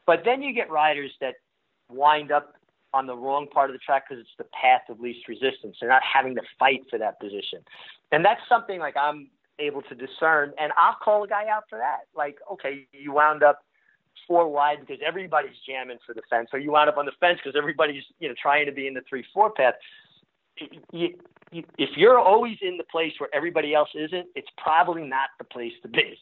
But 0.06 0.22
then 0.24 0.42
you 0.42 0.52
get 0.54 0.70
riders 0.70 1.10
that 1.20 1.34
wind 1.90 2.30
up 2.30 2.54
on 2.96 3.06
the 3.06 3.16
wrong 3.16 3.46
part 3.46 3.68
of 3.70 3.74
the 3.74 3.78
track 3.78 4.04
because 4.08 4.20
it's 4.20 4.36
the 4.38 4.48
path 4.60 4.82
of 4.88 5.00
least 5.00 5.28
resistance. 5.28 5.76
They're 5.80 5.88
not 5.90 6.02
having 6.02 6.34
to 6.36 6.42
fight 6.58 6.82
for 6.88 6.98
that 6.98 7.20
position. 7.20 7.60
And 8.10 8.24
that's 8.24 8.40
something 8.48 8.80
like 8.80 8.96
I'm 8.96 9.28
able 9.58 9.82
to 9.82 9.94
discern 9.94 10.52
and 10.58 10.72
I'll 10.76 10.96
call 11.02 11.24
a 11.24 11.28
guy 11.28 11.48
out 11.48 11.64
for 11.68 11.78
that. 11.78 12.08
Like, 12.16 12.38
okay, 12.52 12.86
you 12.92 13.12
wound 13.12 13.42
up 13.42 13.60
four 14.26 14.48
wide 14.48 14.78
because 14.80 15.00
everybody's 15.06 15.56
jamming 15.68 15.98
for 16.06 16.14
the 16.14 16.22
fence, 16.30 16.48
or 16.52 16.58
you 16.58 16.72
wound 16.72 16.88
up 16.88 16.96
on 16.96 17.04
the 17.04 17.12
fence 17.20 17.38
because 17.42 17.56
everybody's, 17.56 18.02
you 18.18 18.28
know, 18.28 18.34
trying 18.40 18.66
to 18.66 18.72
be 18.72 18.86
in 18.86 18.94
the 18.94 19.02
three 19.08 19.24
four 19.32 19.50
path. 19.50 19.74
You, 20.92 21.14
you, 21.52 21.62
if 21.78 21.90
you're 21.96 22.18
always 22.18 22.56
in 22.62 22.78
the 22.78 22.84
place 22.84 23.12
where 23.18 23.28
everybody 23.34 23.74
else 23.74 23.90
isn't, 23.94 24.26
it's 24.34 24.48
probably 24.56 25.04
not 25.04 25.28
the 25.38 25.44
place 25.44 25.72
to 25.82 25.88
be 25.88 26.18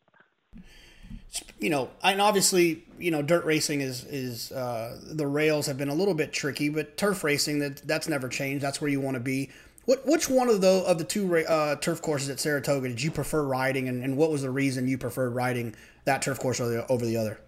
you 1.58 1.70
know, 1.70 1.90
and 2.02 2.20
obviously, 2.20 2.84
you 2.98 3.10
know, 3.10 3.22
dirt 3.22 3.44
racing 3.44 3.80
is 3.80 4.04
is 4.04 4.52
uh, 4.52 4.98
the 5.02 5.26
rails 5.26 5.66
have 5.66 5.78
been 5.78 5.88
a 5.88 5.94
little 5.94 6.14
bit 6.14 6.32
tricky, 6.32 6.68
but 6.68 6.96
turf 6.96 7.24
racing 7.24 7.58
that 7.60 7.78
that's 7.86 8.08
never 8.08 8.28
changed. 8.28 8.62
That's 8.62 8.80
where 8.80 8.90
you 8.90 9.00
want 9.00 9.14
to 9.14 9.20
be. 9.20 9.50
What 9.86 10.06
which 10.06 10.28
one 10.28 10.48
of 10.48 10.60
the 10.60 10.84
of 10.86 10.98
the 10.98 11.04
two 11.04 11.36
uh, 11.36 11.76
turf 11.76 12.00
courses 12.02 12.28
at 12.30 12.40
Saratoga 12.40 12.88
did 12.88 13.02
you 13.02 13.10
prefer 13.10 13.42
riding, 13.42 13.88
and, 13.88 14.02
and 14.02 14.16
what 14.16 14.30
was 14.30 14.42
the 14.42 14.50
reason 14.50 14.88
you 14.88 14.98
preferred 14.98 15.30
riding 15.30 15.74
that 16.04 16.22
turf 16.22 16.38
course 16.38 16.60
over 16.60 16.70
the, 16.70 16.86
over 16.88 17.04
the 17.04 17.16
other? 17.16 17.38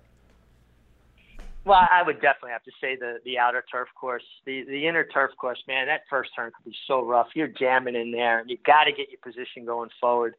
Well, 1.64 1.80
I 1.90 2.02
would 2.02 2.20
definitely 2.20 2.52
have 2.52 2.64
to 2.64 2.72
say 2.80 2.96
the 2.96 3.18
the 3.24 3.38
outer 3.38 3.64
turf 3.70 3.88
course, 3.94 4.22
the 4.44 4.64
the 4.64 4.86
inner 4.86 5.04
turf 5.04 5.32
course. 5.36 5.62
Man, 5.66 5.86
that 5.86 6.02
first 6.08 6.30
turn 6.36 6.52
could 6.56 6.70
be 6.70 6.76
so 6.86 7.04
rough. 7.04 7.28
You're 7.34 7.48
jamming 7.48 7.96
in 7.96 8.12
there, 8.12 8.38
and 8.38 8.48
you 8.48 8.56
got 8.64 8.84
to 8.84 8.92
get 8.92 9.10
your 9.10 9.20
position 9.22 9.64
going 9.64 9.90
forward. 10.00 10.34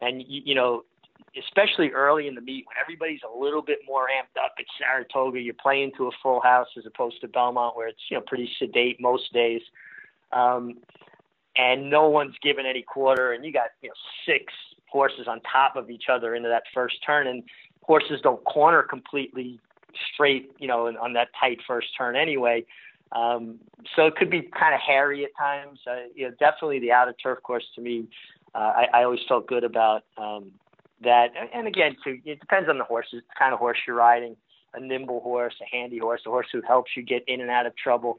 And 0.00 0.22
you, 0.22 0.42
you 0.44 0.54
know, 0.54 0.84
especially 1.36 1.90
early 1.90 2.26
in 2.26 2.34
the 2.34 2.40
meet 2.40 2.66
when 2.66 2.76
everybody's 2.80 3.20
a 3.22 3.38
little 3.38 3.62
bit 3.62 3.78
more 3.86 4.06
amped 4.06 4.42
up 4.42 4.52
at 4.58 4.64
Saratoga. 4.78 5.40
You're 5.40 5.54
playing 5.54 5.92
to 5.96 6.06
a 6.06 6.10
full 6.22 6.40
house 6.40 6.68
as 6.76 6.86
opposed 6.86 7.20
to 7.20 7.28
Belmont, 7.28 7.76
where 7.76 7.88
it's 7.88 8.00
you 8.10 8.16
know 8.16 8.22
pretty 8.26 8.50
sedate 8.58 9.00
most 9.00 9.32
days, 9.32 9.62
um, 10.32 10.78
and 11.56 11.90
no 11.90 12.08
one's 12.08 12.36
given 12.42 12.66
any 12.66 12.82
quarter, 12.82 13.32
and 13.32 13.44
you 13.44 13.52
got 13.52 13.68
you 13.82 13.88
know 13.88 13.94
six 14.26 14.52
horses 14.90 15.26
on 15.28 15.40
top 15.40 15.76
of 15.76 15.90
each 15.90 16.04
other 16.10 16.34
into 16.34 16.48
that 16.48 16.62
first 16.72 16.96
turn, 17.04 17.26
and 17.26 17.42
horses 17.82 18.20
don't 18.22 18.42
corner 18.44 18.82
completely 18.82 19.60
straight, 20.12 20.50
you 20.58 20.68
know, 20.68 20.86
on 21.00 21.12
that 21.14 21.28
tight 21.38 21.58
first 21.66 21.88
turn 21.96 22.16
anyway. 22.16 22.64
Um, 23.12 23.58
so 23.96 24.06
it 24.06 24.16
could 24.16 24.30
be 24.30 24.42
kind 24.42 24.74
of 24.74 24.80
hairy 24.80 25.24
at 25.24 25.30
times. 25.38 25.80
Uh, 25.86 26.08
you 26.14 26.28
know, 26.28 26.34
definitely 26.38 26.78
the 26.78 26.92
out 26.92 27.08
of 27.08 27.14
turf 27.22 27.42
course 27.42 27.64
to 27.74 27.80
me, 27.80 28.06
uh, 28.54 28.72
I, 28.76 28.86
I 28.94 29.04
always 29.04 29.20
felt 29.26 29.46
good 29.46 29.64
about. 29.64 30.04
Um, 30.16 30.52
that, 31.02 31.28
and 31.54 31.66
again, 31.66 31.96
too, 32.02 32.18
it 32.24 32.40
depends 32.40 32.68
on 32.68 32.78
the 32.78 32.84
horse, 32.84 33.06
the 33.12 33.20
kind 33.38 33.52
of 33.52 33.58
horse 33.58 33.78
you're 33.86 33.96
riding. 33.96 34.36
A 34.74 34.80
nimble 34.80 35.20
horse, 35.20 35.54
a 35.62 35.76
handy 35.76 35.96
horse, 35.98 36.20
a 36.26 36.28
horse 36.28 36.46
who 36.52 36.60
helps 36.60 36.90
you 36.94 37.02
get 37.02 37.24
in 37.26 37.40
and 37.40 37.48
out 37.48 37.64
of 37.64 37.74
trouble. 37.76 38.16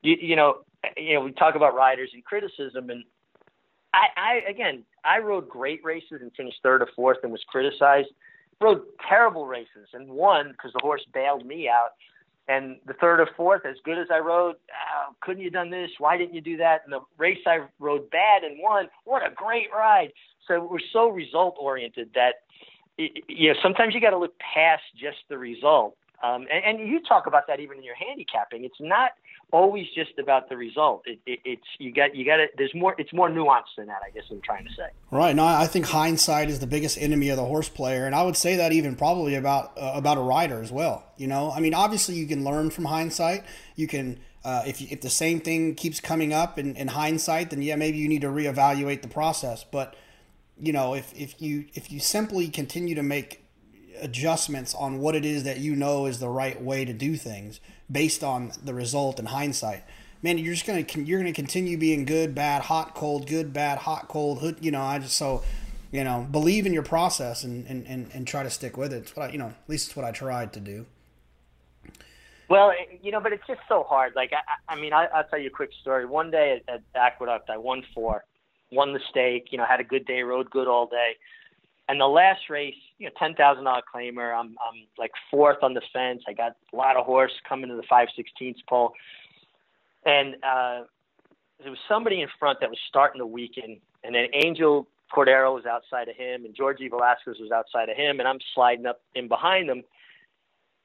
You, 0.00 0.16
you 0.18 0.36
know, 0.36 0.62
you 0.96 1.14
know, 1.14 1.20
we 1.20 1.32
talk 1.32 1.54
about 1.54 1.74
riders 1.74 2.10
and 2.14 2.24
criticism, 2.24 2.88
and 2.88 3.04
I, 3.92 4.06
I 4.16 4.50
again, 4.50 4.84
I 5.04 5.18
rode 5.18 5.48
great 5.48 5.84
races 5.84 6.20
and 6.22 6.32
finished 6.34 6.58
third 6.62 6.80
or 6.80 6.88
fourth 6.96 7.18
and 7.22 7.30
was 7.30 7.44
criticized. 7.46 8.08
Rode 8.58 8.80
terrible 9.06 9.46
races 9.46 9.88
and 9.92 10.08
won 10.08 10.52
because 10.52 10.72
the 10.72 10.80
horse 10.80 11.04
bailed 11.12 11.44
me 11.44 11.68
out. 11.68 11.90
And 12.48 12.78
the 12.86 12.94
third 12.94 13.20
or 13.20 13.28
fourth, 13.36 13.64
as 13.64 13.76
good 13.84 13.98
as 13.98 14.08
I 14.12 14.18
rode, 14.18 14.56
oh, 14.56 15.14
couldn't 15.20 15.42
you 15.42 15.50
done 15.50 15.70
this? 15.70 15.90
Why 15.98 16.16
didn't 16.16 16.34
you 16.34 16.40
do 16.40 16.56
that? 16.56 16.82
And 16.84 16.92
the 16.92 17.00
race 17.16 17.38
I 17.46 17.60
rode 17.78 18.10
bad 18.10 18.42
and 18.42 18.58
won. 18.60 18.88
What 19.04 19.22
a 19.24 19.32
great 19.32 19.68
ride! 19.72 20.12
So 20.48 20.68
we're 20.70 20.78
so 20.92 21.08
result 21.08 21.56
oriented 21.58 22.10
that 22.14 22.42
you 22.98 23.52
know 23.52 23.58
sometimes 23.62 23.94
you 23.94 24.00
got 24.00 24.10
to 24.10 24.18
look 24.18 24.34
past 24.38 24.82
just 25.00 25.18
the 25.28 25.38
result. 25.38 25.96
Um, 26.22 26.46
and, 26.52 26.80
and 26.80 26.88
you 26.88 27.00
talk 27.00 27.26
about 27.26 27.46
that 27.48 27.60
even 27.60 27.78
in 27.78 27.84
your 27.84 27.96
handicapping. 27.96 28.64
It's 28.64 28.80
not 28.80 29.12
always 29.52 29.86
just 29.94 30.18
about 30.18 30.48
the 30.48 30.56
result. 30.56 31.02
It, 31.06 31.20
it, 31.26 31.40
it's 31.44 31.66
you 31.78 31.92
got 31.92 32.16
you 32.16 32.24
got 32.24 32.40
it. 32.40 32.50
There's 32.56 32.74
more. 32.74 32.94
It's 32.98 33.12
more 33.12 33.30
nuanced 33.30 33.76
than 33.76 33.86
that. 33.86 34.00
I 34.04 34.10
guess 34.10 34.24
I'm 34.30 34.40
trying 34.40 34.64
to 34.64 34.70
say. 34.70 34.88
Right. 35.10 35.36
No, 35.36 35.44
I 35.44 35.66
think 35.66 35.86
hindsight 35.86 36.48
is 36.48 36.58
the 36.58 36.66
biggest 36.66 36.98
enemy 36.98 37.28
of 37.28 37.36
the 37.36 37.44
horse 37.44 37.68
player, 37.68 38.06
and 38.06 38.14
I 38.14 38.22
would 38.22 38.36
say 38.36 38.56
that 38.56 38.72
even 38.72 38.96
probably 38.96 39.36
about 39.36 39.72
uh, 39.78 39.92
about 39.94 40.18
a 40.18 40.22
rider 40.22 40.60
as 40.60 40.72
well. 40.72 41.04
You 41.16 41.28
know, 41.28 41.52
I 41.52 41.60
mean, 41.60 41.74
obviously 41.74 42.16
you 42.16 42.26
can 42.26 42.42
learn 42.42 42.70
from 42.70 42.86
hindsight. 42.86 43.44
You 43.76 43.86
can. 43.86 44.18
Uh, 44.44 44.64
if, 44.66 44.82
if 44.90 45.00
the 45.00 45.08
same 45.08 45.38
thing 45.38 45.72
keeps 45.76 46.00
coming 46.00 46.32
up 46.32 46.58
in, 46.58 46.74
in 46.74 46.88
hindsight, 46.88 47.50
then 47.50 47.62
yeah, 47.62 47.76
maybe 47.76 47.98
you 47.98 48.08
need 48.08 48.22
to 48.22 48.26
reevaluate 48.26 49.00
the 49.00 49.06
process. 49.06 49.62
But 49.62 49.94
you 50.58 50.72
know, 50.72 50.94
if, 50.94 51.12
if 51.14 51.40
you 51.40 51.66
if 51.74 51.92
you 51.92 52.00
simply 52.00 52.48
continue 52.48 52.96
to 52.96 53.04
make 53.04 53.41
adjustments 54.00 54.74
on 54.74 54.98
what 54.98 55.14
it 55.14 55.24
is 55.24 55.44
that 55.44 55.58
you 55.58 55.74
know 55.74 56.06
is 56.06 56.18
the 56.18 56.28
right 56.28 56.60
way 56.60 56.84
to 56.84 56.92
do 56.92 57.16
things 57.16 57.60
based 57.90 58.24
on 58.24 58.52
the 58.62 58.74
result 58.74 59.18
and 59.18 59.28
hindsight. 59.28 59.84
Man, 60.22 60.38
you're 60.38 60.54
just 60.54 60.66
gonna 60.66 60.84
you're 61.04 61.18
gonna 61.18 61.32
continue 61.32 61.76
being 61.76 62.04
good, 62.04 62.34
bad, 62.34 62.62
hot, 62.62 62.94
cold, 62.94 63.26
good, 63.26 63.52
bad, 63.52 63.78
hot, 63.78 64.08
cold. 64.08 64.56
You 64.60 64.70
know, 64.70 64.82
I 64.82 64.98
just 64.98 65.16
so 65.16 65.42
you 65.90 66.04
know 66.04 66.26
believe 66.30 66.64
in 66.64 66.72
your 66.72 66.84
process 66.84 67.44
and 67.44 67.66
and, 67.66 67.86
and, 67.86 68.10
and 68.14 68.26
try 68.26 68.42
to 68.42 68.50
stick 68.50 68.76
with 68.76 68.92
it. 68.92 68.98
It's 68.98 69.16
what 69.16 69.30
I, 69.30 69.32
you 69.32 69.38
know, 69.38 69.48
at 69.48 69.68
least 69.68 69.88
it's 69.88 69.96
what 69.96 70.04
I 70.04 70.12
tried 70.12 70.52
to 70.52 70.60
do. 70.60 70.86
Well, 72.52 72.72
you 73.00 73.10
know, 73.12 73.20
but 73.20 73.32
it's 73.32 73.46
just 73.46 73.62
so 73.66 73.82
hard. 73.82 74.12
Like, 74.14 74.32
I, 74.34 74.74
I 74.74 74.76
mean, 74.78 74.92
I, 74.92 75.06
I'll 75.06 75.24
tell 75.24 75.38
you 75.38 75.46
a 75.46 75.50
quick 75.50 75.70
story. 75.80 76.04
One 76.04 76.30
day 76.30 76.60
at, 76.68 76.74
at 76.74 76.82
Aqueduct, 76.94 77.48
I 77.48 77.56
won 77.56 77.82
four, 77.94 78.26
won 78.70 78.92
the 78.92 79.00
stake. 79.08 79.48
You 79.52 79.56
know, 79.56 79.64
had 79.64 79.80
a 79.80 79.84
good 79.84 80.04
day, 80.04 80.22
rode 80.22 80.50
good 80.50 80.68
all 80.68 80.86
day. 80.86 81.12
And 81.88 81.98
the 81.98 82.06
last 82.06 82.50
race, 82.50 82.74
you 83.02 83.08
know, 83.08 83.14
ten 83.18 83.34
thousand 83.34 83.64
dollar 83.64 83.82
claimer. 83.92 84.32
I'm 84.32 84.54
I'm 84.64 84.86
like 84.96 85.10
fourth 85.28 85.58
on 85.62 85.74
the 85.74 85.82
fence. 85.92 86.22
I 86.28 86.32
got 86.32 86.52
a 86.72 86.76
lot 86.76 86.96
of 86.96 87.04
horse 87.04 87.32
coming 87.48 87.68
to 87.68 87.74
the 87.74 87.82
five 87.90 88.06
sixteenths 88.14 88.60
pole, 88.68 88.92
and 90.06 90.36
uh, 90.36 90.84
there 91.60 91.70
was 91.70 91.80
somebody 91.88 92.20
in 92.20 92.28
front 92.38 92.60
that 92.60 92.70
was 92.70 92.78
starting 92.88 93.18
to 93.18 93.26
weaken, 93.26 93.80
and 94.04 94.14
then 94.14 94.26
Angel 94.32 94.86
Cordero 95.12 95.52
was 95.52 95.66
outside 95.66 96.08
of 96.08 96.14
him, 96.14 96.44
and 96.44 96.54
Georgie 96.54 96.88
Velasquez 96.88 97.38
was 97.40 97.50
outside 97.50 97.88
of 97.88 97.96
him, 97.96 98.20
and 98.20 98.28
I'm 98.28 98.38
sliding 98.54 98.86
up 98.86 99.00
in 99.16 99.26
behind 99.26 99.68
them. 99.68 99.82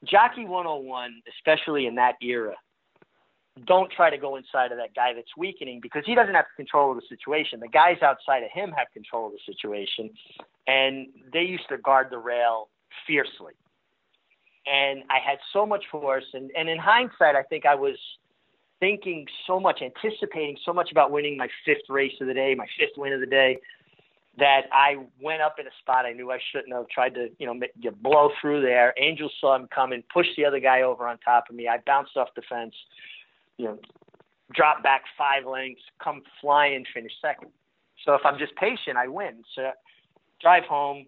Jockey 0.04 0.46
101, 0.46 1.22
especially 1.38 1.86
in 1.86 1.96
that 1.96 2.16
era, 2.22 2.56
don't 3.66 3.92
try 3.92 4.10
to 4.10 4.18
go 4.18 4.36
inside 4.36 4.72
of 4.72 4.78
that 4.78 4.96
guy 4.96 5.14
that's 5.14 5.36
weakening 5.38 5.80
because 5.82 6.04
he 6.06 6.16
doesn't 6.16 6.36
have 6.36 6.46
control 6.56 6.92
of 6.92 6.98
the 6.98 7.04
situation. 7.08 7.60
The 7.60 7.68
guys 7.68 7.98
outside 8.02 8.44
of 8.44 8.52
him 8.52 8.72
have 8.78 8.88
control 8.94 9.28
of 9.28 9.34
the 9.34 9.40
situation, 9.46 10.10
and 10.68 11.08
they 11.32 11.42
used 11.42 11.68
to 11.70 11.78
guard 11.78 12.08
the 12.10 12.18
rail 12.18 12.70
fiercely. 13.06 13.54
And 14.66 15.04
I 15.10 15.20
had 15.26 15.40
so 15.54 15.66
much 15.66 15.86
force, 15.90 16.26
and, 16.34 16.52
and 16.58 16.68
in 16.70 16.78
hindsight, 16.78 17.36
I 17.36 17.44
think 17.44 17.66
I 17.66 17.76
was 17.76 17.98
thinking 18.80 19.26
so 19.48 19.60
much, 19.60 19.82
anticipating 19.82 20.58
so 20.66 20.74
much 20.74 20.92
about 20.92 21.12
winning 21.12 21.38
my 21.38 21.48
fifth 21.66 21.90
race 21.90 22.14
of 22.22 22.28
the 22.28 22.34
day, 22.34 22.54
my 22.56 22.68
fifth 22.78 22.98
win 22.98 23.14
of 23.14 23.22
the 23.22 23.26
day, 23.26 23.58
that 24.38 24.64
I 24.72 24.98
went 25.22 25.42
up 25.42 25.56
in 25.60 25.66
a 25.66 25.72
spot 25.82 26.06
I 26.06 26.14
knew 26.14 26.32
I 26.32 26.38
shouldn't 26.52 26.74
have. 26.74 26.88
Tried 26.90 27.16
to, 27.16 27.30
you 27.40 27.48
know, 27.48 27.56
make, 27.56 27.72
blow 28.02 28.30
through 28.40 28.62
there. 28.62 28.94
Angel 28.98 29.30
saw 29.42 29.56
him 29.56 29.68
coming, 29.74 30.04
pushed 30.14 30.36
the 30.38 30.46
other 30.46 30.60
guy 30.60 30.84
over 30.84 31.08
on 31.08 31.18
top 31.20 31.46
of 31.50 31.56
me. 31.56 31.68
I 31.68 31.78
bounced 31.86 32.16
off 32.16 32.30
the 32.36 32.44
fence 32.48 32.76
you 33.58 33.66
know, 33.66 33.80
drop 34.54 34.84
back 34.84 35.04
five 35.18 35.46
lengths, 35.46 35.82
come 36.04 36.22
flying, 36.42 36.86
finish 36.94 37.12
second. 37.22 37.52
So 38.06 38.14
if 38.14 38.22
I'm 38.26 38.38
just 38.38 38.56
patient, 38.56 38.98
I 38.98 39.08
win. 39.08 39.44
So 39.56 39.72
drive 40.42 40.64
home. 40.64 41.06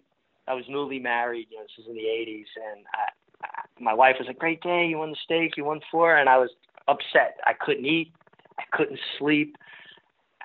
I 0.47 0.53
was 0.53 0.65
newly 0.67 0.99
married. 0.99 1.47
You 1.51 1.57
know, 1.57 1.63
this 1.63 1.85
is 1.85 1.89
in 1.89 1.95
the 1.95 2.01
'80s, 2.01 2.45
and 2.73 2.85
I, 2.93 3.45
I, 3.45 3.61
my 3.79 3.93
wife 3.93 4.15
was 4.19 4.27
like, 4.27 4.39
"Great 4.39 4.61
day! 4.61 4.87
You 4.87 4.97
won 4.97 5.11
the 5.11 5.17
stake. 5.23 5.55
You 5.57 5.65
won 5.65 5.79
four. 5.91 6.17
And 6.17 6.27
I 6.27 6.37
was 6.37 6.49
upset. 6.87 7.37
I 7.45 7.53
couldn't 7.53 7.85
eat. 7.85 8.11
I 8.57 8.63
couldn't 8.75 8.99
sleep. 9.17 9.55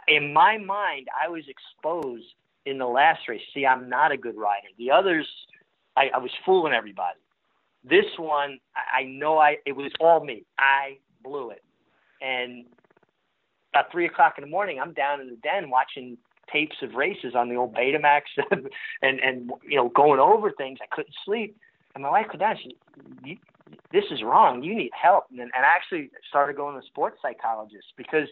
In 0.07 0.32
my 0.34 0.59
mind, 0.59 1.09
I 1.22 1.28
was 1.28 1.44
exposed 1.48 2.26
in 2.66 2.78
the 2.78 2.86
last 2.86 3.20
race. 3.28 3.40
See, 3.55 3.66
I'm 3.66 3.88
not 3.88 4.12
a 4.12 4.16
good 4.16 4.36
rider. 4.36 4.68
The 4.78 4.90
others, 4.90 5.26
I, 5.96 6.11
I 6.14 6.18
was 6.18 6.30
fooling 6.44 6.74
everybody. 6.74 7.18
This 7.82 8.07
one, 8.18 8.59
I, 8.76 9.00
I 9.00 9.05
know 9.05 9.38
I 9.38 9.57
it 9.66 9.72
was 9.72 9.92
all 10.00 10.24
me. 10.24 10.44
I 10.59 10.98
blew 11.22 11.50
it. 11.50 11.62
And 12.25 12.64
about 13.72 13.91
three 13.93 14.07
o'clock 14.07 14.35
in 14.39 14.43
the 14.43 14.51
morning, 14.51 14.79
I'm 14.81 14.93
down 14.93 15.20
in 15.20 15.29
the 15.29 15.37
den 15.37 15.68
watching 15.68 16.16
tapes 16.53 16.77
of 16.83 16.95
races 16.95 17.35
on 17.35 17.49
the 17.49 17.57
old 17.57 17.75
Betamax 17.75 18.22
and 19.03 19.20
and 19.20 19.51
you 19.68 19.77
know 19.77 19.89
going 19.91 20.20
over 20.20 20.51
things. 20.53 20.79
I 20.83 20.95
couldn't 20.95 21.14
sleep, 21.25 21.57
and 21.95 22.03
my 22.03 22.11
wife 22.11 22.27
could 22.31 22.41
down. 22.41 22.57
She, 22.62 22.77
you, 23.25 23.37
this 23.93 24.05
is 24.11 24.22
wrong. 24.22 24.62
You 24.62 24.75
need 24.75 24.91
help. 25.01 25.25
And, 25.31 25.41
and 25.41 25.53
I 25.55 25.75
actually 25.75 26.11
started 26.29 26.57
going 26.57 26.81
to 26.81 26.87
sports 26.87 27.18
psychologists 27.20 27.93
because 27.97 28.29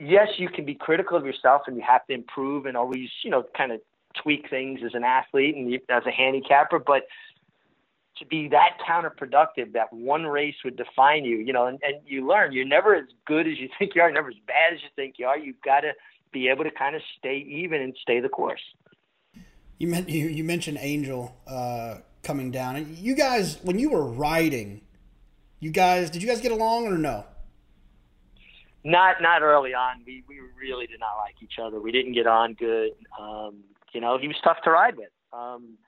yes, 0.00 0.28
you 0.38 0.48
can 0.48 0.64
be 0.64 0.74
critical 0.74 1.16
of 1.16 1.24
yourself 1.24 1.62
and 1.66 1.76
you 1.76 1.82
have 1.86 2.06
to 2.06 2.14
improve 2.14 2.66
and 2.66 2.76
always 2.76 3.08
you 3.22 3.30
know 3.30 3.44
kind 3.56 3.72
of 3.72 3.80
tweak 4.20 4.48
things 4.48 4.80
as 4.84 4.94
an 4.94 5.04
athlete 5.04 5.56
and 5.56 5.72
as 5.88 6.02
a 6.06 6.10
handicapper, 6.10 6.78
but 6.78 7.02
to 8.18 8.26
be 8.26 8.48
that 8.48 8.78
counterproductive 8.88 9.72
that 9.72 9.92
one 9.92 10.24
race 10.24 10.54
would 10.64 10.76
define 10.76 11.24
you 11.24 11.38
you 11.38 11.52
know 11.52 11.66
and, 11.66 11.78
and 11.82 11.96
you 12.06 12.26
learn 12.26 12.52
you're 12.52 12.64
never 12.64 12.94
as 12.94 13.04
good 13.26 13.46
as 13.46 13.58
you 13.58 13.68
think 13.78 13.94
you 13.94 14.02
are 14.02 14.10
never 14.10 14.28
as 14.28 14.36
bad 14.46 14.74
as 14.74 14.80
you 14.82 14.88
think 14.96 15.16
you 15.18 15.26
are. 15.26 15.38
You've 15.38 15.60
got 15.62 15.80
to 15.80 15.92
be 16.32 16.48
able 16.48 16.64
to 16.64 16.70
kind 16.70 16.96
of 16.96 17.02
stay 17.18 17.36
even 17.48 17.80
and 17.80 17.96
stay 18.02 18.20
the 18.20 18.28
course. 18.28 18.62
You 19.78 19.88
meant 19.88 20.08
you, 20.08 20.26
you 20.28 20.44
mentioned 20.44 20.78
angel 20.80 21.36
uh, 21.46 21.96
coming 22.22 22.50
down 22.50 22.76
and 22.76 22.96
you 22.96 23.14
guys 23.14 23.58
when 23.62 23.78
you 23.78 23.90
were 23.90 24.04
riding 24.04 24.80
you 25.60 25.70
guys 25.70 26.10
did 26.10 26.22
you 26.22 26.28
guys 26.28 26.40
get 26.40 26.52
along 26.52 26.86
or 26.86 26.98
no? 26.98 27.24
Not 28.86 29.22
not 29.22 29.42
early 29.42 29.72
on. 29.72 30.02
We 30.06 30.22
we 30.28 30.36
really 30.60 30.86
did 30.86 31.00
not 31.00 31.16
like 31.16 31.36
each 31.42 31.58
other. 31.62 31.80
We 31.80 31.90
didn't 31.90 32.12
get 32.12 32.26
on 32.26 32.54
good. 32.54 32.92
Um 33.18 33.64
you 33.92 34.00
know 34.00 34.18
he 34.18 34.28
was 34.28 34.36
tough 34.44 34.58
to 34.64 34.70
ride 34.70 34.96
with. 34.96 35.10
Um 35.32 35.78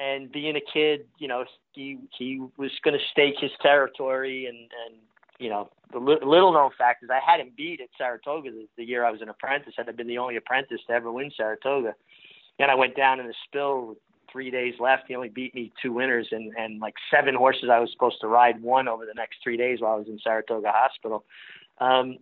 and 0.00 0.32
being 0.32 0.56
a 0.56 0.72
kid, 0.72 1.04
you 1.18 1.28
know, 1.28 1.44
he 1.72 1.98
he 2.18 2.40
was 2.56 2.70
going 2.82 2.98
to 2.98 3.04
stake 3.12 3.34
his 3.38 3.50
territory, 3.60 4.46
and 4.46 4.56
and 4.56 4.98
you 5.38 5.50
know, 5.50 5.68
the 5.92 5.98
li- 5.98 6.18
little 6.24 6.52
known 6.52 6.70
fact 6.76 7.04
is 7.04 7.10
I 7.10 7.20
had 7.24 7.40
him 7.40 7.52
beat 7.56 7.80
at 7.80 7.88
Saratoga 7.98 8.50
the, 8.50 8.66
the 8.76 8.84
year 8.84 9.04
I 9.04 9.10
was 9.10 9.20
an 9.20 9.28
apprentice. 9.28 9.74
I'd 9.78 9.94
been 9.96 10.08
the 10.08 10.18
only 10.18 10.36
apprentice 10.36 10.80
to 10.86 10.92
ever 10.92 11.12
win 11.12 11.30
Saratoga, 11.36 11.94
and 12.58 12.70
I 12.70 12.74
went 12.74 12.96
down 12.96 13.20
in 13.20 13.26
the 13.26 13.34
spill 13.46 13.88
with 13.88 13.98
three 14.32 14.50
days 14.50 14.74
left. 14.80 15.04
He 15.08 15.14
only 15.14 15.28
beat 15.28 15.54
me 15.54 15.70
two 15.82 15.92
winners, 15.92 16.28
and 16.32 16.54
and 16.56 16.80
like 16.80 16.94
seven 17.10 17.34
horses 17.34 17.68
I 17.70 17.78
was 17.78 17.92
supposed 17.92 18.20
to 18.22 18.26
ride 18.26 18.62
won 18.62 18.88
over 18.88 19.04
the 19.04 19.14
next 19.14 19.36
three 19.44 19.58
days 19.58 19.80
while 19.80 19.92
I 19.92 19.98
was 19.98 20.08
in 20.08 20.18
Saratoga 20.24 20.72
Hospital. 20.72 21.24
Um, 21.78 22.16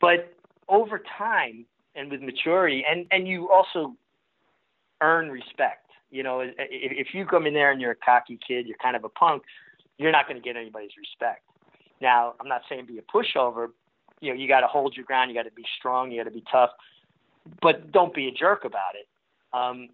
but 0.00 0.32
over 0.68 1.02
time 1.18 1.66
and 1.94 2.10
with 2.10 2.22
maturity, 2.22 2.82
and 2.90 3.06
and 3.10 3.28
you 3.28 3.50
also 3.50 3.94
earn 5.02 5.30
respect 5.30 5.87
you 6.10 6.22
know, 6.22 6.40
if, 6.40 6.52
if 6.58 7.08
you 7.12 7.26
come 7.26 7.46
in 7.46 7.54
there 7.54 7.70
and 7.70 7.80
you're 7.80 7.92
a 7.92 7.96
cocky 7.96 8.38
kid, 8.46 8.66
you're 8.66 8.78
kind 8.82 8.96
of 8.96 9.04
a 9.04 9.08
punk, 9.08 9.42
you're 9.98 10.12
not 10.12 10.28
going 10.28 10.40
to 10.40 10.44
get 10.44 10.56
anybody's 10.56 10.92
respect. 10.98 11.42
Now, 12.00 12.34
I'm 12.40 12.48
not 12.48 12.62
saying 12.68 12.86
be 12.86 12.98
a 12.98 13.02
pushover. 13.02 13.68
You 14.20 14.32
know, 14.32 14.40
you 14.40 14.48
got 14.48 14.60
to 14.60 14.66
hold 14.66 14.96
your 14.96 15.04
ground. 15.04 15.30
You 15.30 15.36
got 15.36 15.48
to 15.48 15.54
be 15.54 15.64
strong. 15.78 16.10
You 16.10 16.20
got 16.22 16.30
to 16.30 16.34
be 16.34 16.44
tough, 16.50 16.70
but 17.60 17.92
don't 17.92 18.14
be 18.14 18.28
a 18.28 18.32
jerk 18.32 18.64
about 18.64 18.94
it. 18.94 19.08
Um, 19.52 19.88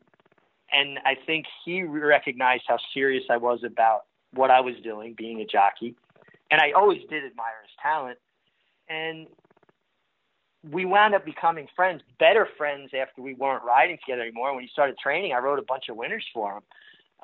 and 0.72 0.98
I 1.04 1.14
think 1.26 1.46
he 1.64 1.82
recognized 1.82 2.64
how 2.66 2.78
serious 2.92 3.24
I 3.30 3.36
was 3.36 3.60
about 3.64 4.04
what 4.32 4.50
I 4.50 4.60
was 4.60 4.74
doing, 4.82 5.14
being 5.16 5.40
a 5.40 5.46
jockey. 5.46 5.94
And 6.50 6.60
I 6.60 6.72
always 6.72 7.00
did 7.08 7.24
admire 7.24 7.62
his 7.62 7.72
talent. 7.82 8.18
And 8.88 9.26
we 10.70 10.84
wound 10.84 11.14
up 11.14 11.24
becoming 11.24 11.66
friends, 11.76 12.02
better 12.18 12.48
friends 12.56 12.90
after 12.98 13.20
we 13.22 13.34
weren't 13.34 13.64
riding 13.64 13.98
together 14.04 14.22
anymore. 14.22 14.54
When 14.54 14.62
he 14.62 14.70
started 14.72 14.96
training, 14.98 15.32
I 15.32 15.38
rode 15.38 15.58
a 15.58 15.62
bunch 15.62 15.84
of 15.88 15.96
winners 15.96 16.24
for 16.32 16.56
him. 16.56 16.62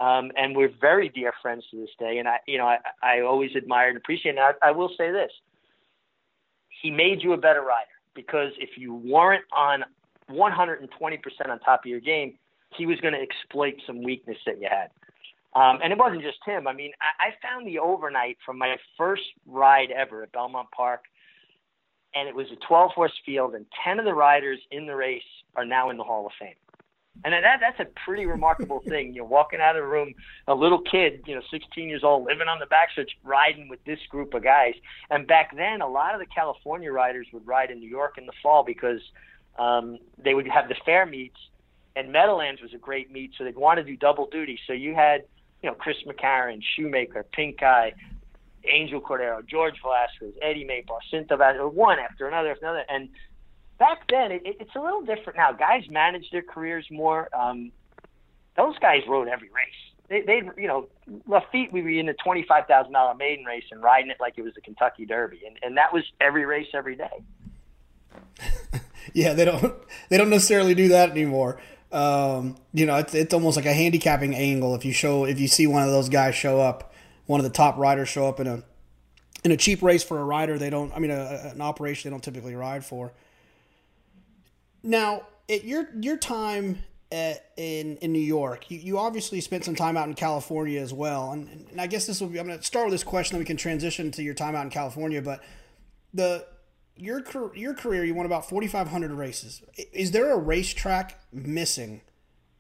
Um, 0.06 0.32
and 0.36 0.56
we're 0.56 0.72
very 0.80 1.08
dear 1.08 1.32
friends 1.42 1.64
to 1.70 1.78
this 1.78 1.90
day. 1.98 2.18
And 2.18 2.28
I, 2.28 2.38
you 2.46 2.58
know, 2.58 2.66
I, 2.66 2.78
I 3.02 3.20
always 3.20 3.50
admired 3.56 3.90
and 3.90 3.98
appreciated. 3.98 4.38
And 4.38 4.56
I, 4.62 4.68
I 4.68 4.70
will 4.72 4.90
say 4.96 5.10
this: 5.10 5.30
he 6.82 6.90
made 6.90 7.22
you 7.22 7.32
a 7.32 7.36
better 7.36 7.60
rider 7.60 7.90
because 8.14 8.52
if 8.58 8.70
you 8.76 8.94
weren't 8.94 9.44
on 9.56 9.84
120% 10.30 10.88
on 11.48 11.58
top 11.60 11.80
of 11.84 11.86
your 11.86 12.00
game, 12.00 12.34
he 12.76 12.86
was 12.86 13.00
going 13.00 13.14
to 13.14 13.20
exploit 13.20 13.74
some 13.86 14.02
weakness 14.02 14.38
that 14.46 14.60
you 14.60 14.68
had. 14.70 14.90
Um, 15.54 15.80
and 15.82 15.92
it 15.92 15.98
wasn't 15.98 16.22
just 16.22 16.38
him. 16.46 16.68
I 16.68 16.72
mean, 16.72 16.92
I, 17.00 17.28
I 17.28 17.30
found 17.42 17.66
the 17.66 17.78
overnight 17.78 18.38
from 18.46 18.56
my 18.56 18.76
first 18.96 19.22
ride 19.46 19.90
ever 19.90 20.22
at 20.22 20.32
Belmont 20.32 20.68
Park 20.70 21.04
and 22.14 22.28
it 22.28 22.34
was 22.34 22.46
a 22.52 22.56
12 22.66 22.90
horse 22.92 23.12
field, 23.24 23.54
and 23.54 23.66
10 23.84 23.98
of 23.98 24.04
the 24.04 24.14
riders 24.14 24.58
in 24.70 24.86
the 24.86 24.96
race 24.96 25.22
are 25.56 25.64
now 25.64 25.90
in 25.90 25.96
the 25.96 26.04
Hall 26.04 26.26
of 26.26 26.32
Fame. 26.38 26.54
And 27.24 27.34
that 27.34 27.58
that's 27.60 27.80
a 27.80 27.86
pretty 28.04 28.24
remarkable 28.26 28.80
thing. 28.88 29.14
You're 29.14 29.24
walking 29.24 29.60
out 29.60 29.76
of 29.76 29.82
the 29.82 29.88
room, 29.88 30.14
a 30.46 30.54
little 30.54 30.80
kid, 30.80 31.22
you 31.26 31.34
know, 31.34 31.42
16 31.50 31.88
years 31.88 32.02
old, 32.04 32.24
living 32.24 32.48
on 32.48 32.58
the 32.58 32.66
backstretch, 32.66 33.10
riding 33.24 33.68
with 33.68 33.82
this 33.84 33.98
group 34.08 34.34
of 34.34 34.42
guys. 34.42 34.74
And 35.10 35.26
back 35.26 35.54
then, 35.56 35.80
a 35.80 35.88
lot 35.88 36.14
of 36.14 36.20
the 36.20 36.26
California 36.26 36.90
riders 36.90 37.26
would 37.32 37.46
ride 37.46 37.70
in 37.70 37.78
New 37.78 37.88
York 37.88 38.16
in 38.16 38.26
the 38.26 38.32
fall 38.42 38.64
because 38.64 39.00
um, 39.58 39.98
they 40.22 40.34
would 40.34 40.46
have 40.48 40.68
the 40.68 40.76
fair 40.84 41.04
meets, 41.04 41.38
and 41.96 42.12
Meadowlands 42.12 42.62
was 42.62 42.72
a 42.72 42.78
great 42.78 43.10
meet, 43.10 43.32
so 43.36 43.44
they'd 43.44 43.56
want 43.56 43.78
to 43.78 43.84
do 43.84 43.96
double 43.96 44.26
duty. 44.30 44.58
So 44.66 44.72
you 44.72 44.94
had, 44.94 45.24
you 45.62 45.68
know, 45.68 45.74
Chris 45.74 45.96
McCarron, 46.06 46.62
Shoemaker, 46.76 47.26
Pincay, 47.36 47.92
Angel 48.64 49.00
Cordero, 49.00 49.46
George 49.46 49.74
Velasquez, 49.82 50.34
Eddie 50.42 50.64
Maple, 50.64 50.98
Cinto 51.10 51.36
Vasquez, 51.36 51.62
one 51.72 51.98
after 51.98 52.28
another 52.28 52.50
after 52.50 52.66
another. 52.66 52.84
And 52.88 53.08
back 53.78 54.02
then, 54.08 54.32
it, 54.32 54.42
it's 54.44 54.74
a 54.76 54.80
little 54.80 55.02
different 55.02 55.36
now. 55.36 55.52
Guys 55.52 55.84
manage 55.90 56.30
their 56.30 56.42
careers 56.42 56.86
more. 56.90 57.28
Um, 57.34 57.72
those 58.56 58.78
guys 58.78 59.02
rode 59.08 59.28
every 59.28 59.48
race. 59.48 59.74
They, 60.08 60.22
they, 60.22 60.42
you 60.60 60.66
know, 60.66 60.88
Laffit, 61.28 61.72
we 61.72 61.82
were 61.82 61.88
in 61.88 62.08
a 62.08 62.14
twenty-five 62.14 62.66
thousand 62.66 62.92
dollar 62.92 63.14
maiden 63.14 63.44
race 63.44 63.64
and 63.70 63.82
riding 63.82 64.10
it 64.10 64.16
like 64.20 64.34
it 64.36 64.42
was 64.42 64.54
a 64.58 64.60
Kentucky 64.60 65.06
Derby, 65.06 65.42
and 65.46 65.56
and 65.62 65.76
that 65.76 65.92
was 65.92 66.02
every 66.20 66.44
race 66.44 66.66
every 66.74 66.96
day. 66.96 67.22
yeah, 69.14 69.34
they 69.34 69.44
don't 69.44 69.74
they 70.08 70.18
don't 70.18 70.30
necessarily 70.30 70.74
do 70.74 70.88
that 70.88 71.10
anymore. 71.10 71.60
Um, 71.92 72.56
you 72.72 72.86
know, 72.86 72.96
it's 72.96 73.14
it's 73.14 73.34
almost 73.34 73.56
like 73.56 73.66
a 73.66 73.72
handicapping 73.72 74.34
angle 74.34 74.74
if 74.74 74.84
you 74.84 74.92
show 74.92 75.24
if 75.24 75.40
you 75.40 75.48
see 75.48 75.66
one 75.66 75.82
of 75.82 75.90
those 75.90 76.08
guys 76.08 76.34
show 76.34 76.60
up, 76.60 76.89
one 77.30 77.38
of 77.38 77.44
the 77.44 77.50
top 77.50 77.78
riders 77.78 78.08
show 78.08 78.26
up 78.26 78.40
in 78.40 78.48
a 78.48 78.60
in 79.44 79.52
a 79.52 79.56
cheap 79.56 79.82
race 79.82 80.02
for 80.02 80.18
a 80.18 80.24
rider 80.24 80.58
they 80.58 80.68
don't. 80.68 80.92
I 80.92 80.98
mean, 80.98 81.12
a, 81.12 81.52
an 81.54 81.60
operation 81.60 82.10
they 82.10 82.12
don't 82.12 82.24
typically 82.24 82.56
ride 82.56 82.84
for. 82.84 83.12
Now, 84.82 85.28
at 85.48 85.62
your 85.62 85.86
your 86.00 86.16
time 86.16 86.80
at, 87.12 87.52
in 87.56 87.98
in 87.98 88.12
New 88.12 88.18
York, 88.18 88.68
you, 88.68 88.78
you 88.78 88.98
obviously 88.98 89.40
spent 89.40 89.64
some 89.64 89.76
time 89.76 89.96
out 89.96 90.08
in 90.08 90.14
California 90.14 90.80
as 90.80 90.92
well, 90.92 91.30
and, 91.30 91.68
and 91.70 91.80
I 91.80 91.86
guess 91.86 92.04
this 92.04 92.20
will 92.20 92.26
be. 92.26 92.40
I'm 92.40 92.48
going 92.48 92.58
to 92.58 92.64
start 92.64 92.86
with 92.86 92.94
this 92.94 93.04
question, 93.04 93.36
then 93.36 93.38
we 93.38 93.46
can 93.46 93.56
transition 93.56 94.10
to 94.10 94.24
your 94.24 94.34
time 94.34 94.56
out 94.56 94.64
in 94.64 94.70
California. 94.70 95.22
But 95.22 95.40
the 96.12 96.44
your 96.96 97.22
your 97.54 97.74
career, 97.74 98.04
you 98.04 98.12
won 98.12 98.26
about 98.26 98.48
4,500 98.48 99.12
races. 99.12 99.62
Is 99.92 100.10
there 100.10 100.32
a 100.32 100.36
racetrack 100.36 101.20
missing 101.32 102.00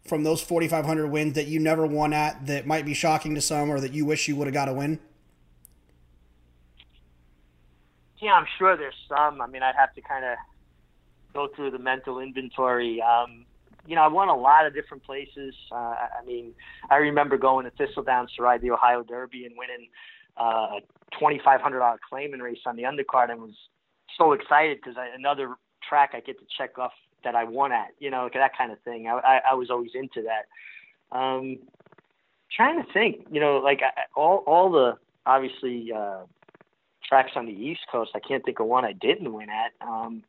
from 0.04 0.24
those 0.24 0.40
4,500 0.40 1.06
wins 1.06 1.34
that 1.34 1.46
you 1.46 1.60
never 1.60 1.86
won 1.86 2.12
at 2.12 2.46
that 2.46 2.66
might 2.66 2.84
be 2.84 2.94
shocking 2.94 3.34
to 3.34 3.40
some, 3.40 3.70
or 3.70 3.80
that 3.80 3.92
you 3.92 4.04
wish 4.04 4.28
you 4.28 4.36
would 4.36 4.46
have 4.46 4.54
got 4.54 4.68
a 4.68 4.72
win? 4.72 4.98
Yeah, 8.18 8.32
I'm 8.32 8.46
sure 8.58 8.76
there's 8.76 8.94
some. 9.08 9.40
I 9.40 9.46
mean, 9.46 9.62
I'd 9.62 9.76
have 9.76 9.94
to 9.94 10.00
kind 10.02 10.24
of 10.24 10.36
go 11.32 11.48
through 11.54 11.70
the 11.70 11.78
mental 11.78 12.18
inventory. 12.18 13.00
Um, 13.00 13.46
you 13.86 13.96
know, 13.96 14.02
I 14.02 14.08
won 14.08 14.28
a 14.28 14.36
lot 14.36 14.66
of 14.66 14.74
different 14.74 15.04
places. 15.04 15.54
Uh, 15.72 15.94
I 16.20 16.24
mean, 16.26 16.54
I 16.90 16.96
remember 16.96 17.38
going 17.38 17.64
to 17.64 17.70
Thistledown 17.70 18.28
to 18.36 18.42
ride 18.42 18.60
the 18.60 18.70
Ohio 18.72 19.02
Derby 19.02 19.46
and 19.46 19.54
winning 19.56 19.88
uh, 20.38 20.78
a 20.78 20.80
$2,500 21.20 21.96
claiming 22.08 22.40
race 22.40 22.58
on 22.66 22.76
the 22.76 22.82
undercard 22.82 23.30
and 23.30 23.40
was 23.40 23.56
so 24.18 24.32
excited 24.32 24.78
because 24.82 24.96
another 25.16 25.54
track 25.88 26.10
I 26.12 26.20
get 26.20 26.38
to 26.38 26.44
check 26.56 26.78
off 26.78 26.92
that 27.24 27.34
I 27.34 27.44
won 27.44 27.72
at, 27.72 27.88
you 27.98 28.10
know, 28.10 28.28
that 28.32 28.56
kind 28.56 28.72
of 28.72 28.80
thing. 28.80 29.06
I, 29.06 29.12
I, 29.18 29.40
I 29.52 29.54
was 29.54 29.70
always 29.70 29.90
into 29.94 30.22
that. 30.22 31.16
Um, 31.16 31.58
trying 32.54 32.82
to 32.84 32.92
think, 32.92 33.26
you 33.30 33.40
know, 33.40 33.58
like 33.58 33.80
I, 33.82 34.02
all 34.14 34.38
all 34.46 34.70
the 34.70 34.96
obviously 35.26 35.92
uh, 35.92 36.20
tracks 37.06 37.32
on 37.36 37.46
the 37.46 37.52
East 37.52 37.80
Coast. 37.90 38.12
I 38.14 38.20
can't 38.20 38.44
think 38.44 38.60
of 38.60 38.66
one 38.66 38.84
I 38.84 38.92
didn't 38.92 39.32
win 39.32 39.48
at. 39.50 39.72
Um, 39.86 40.24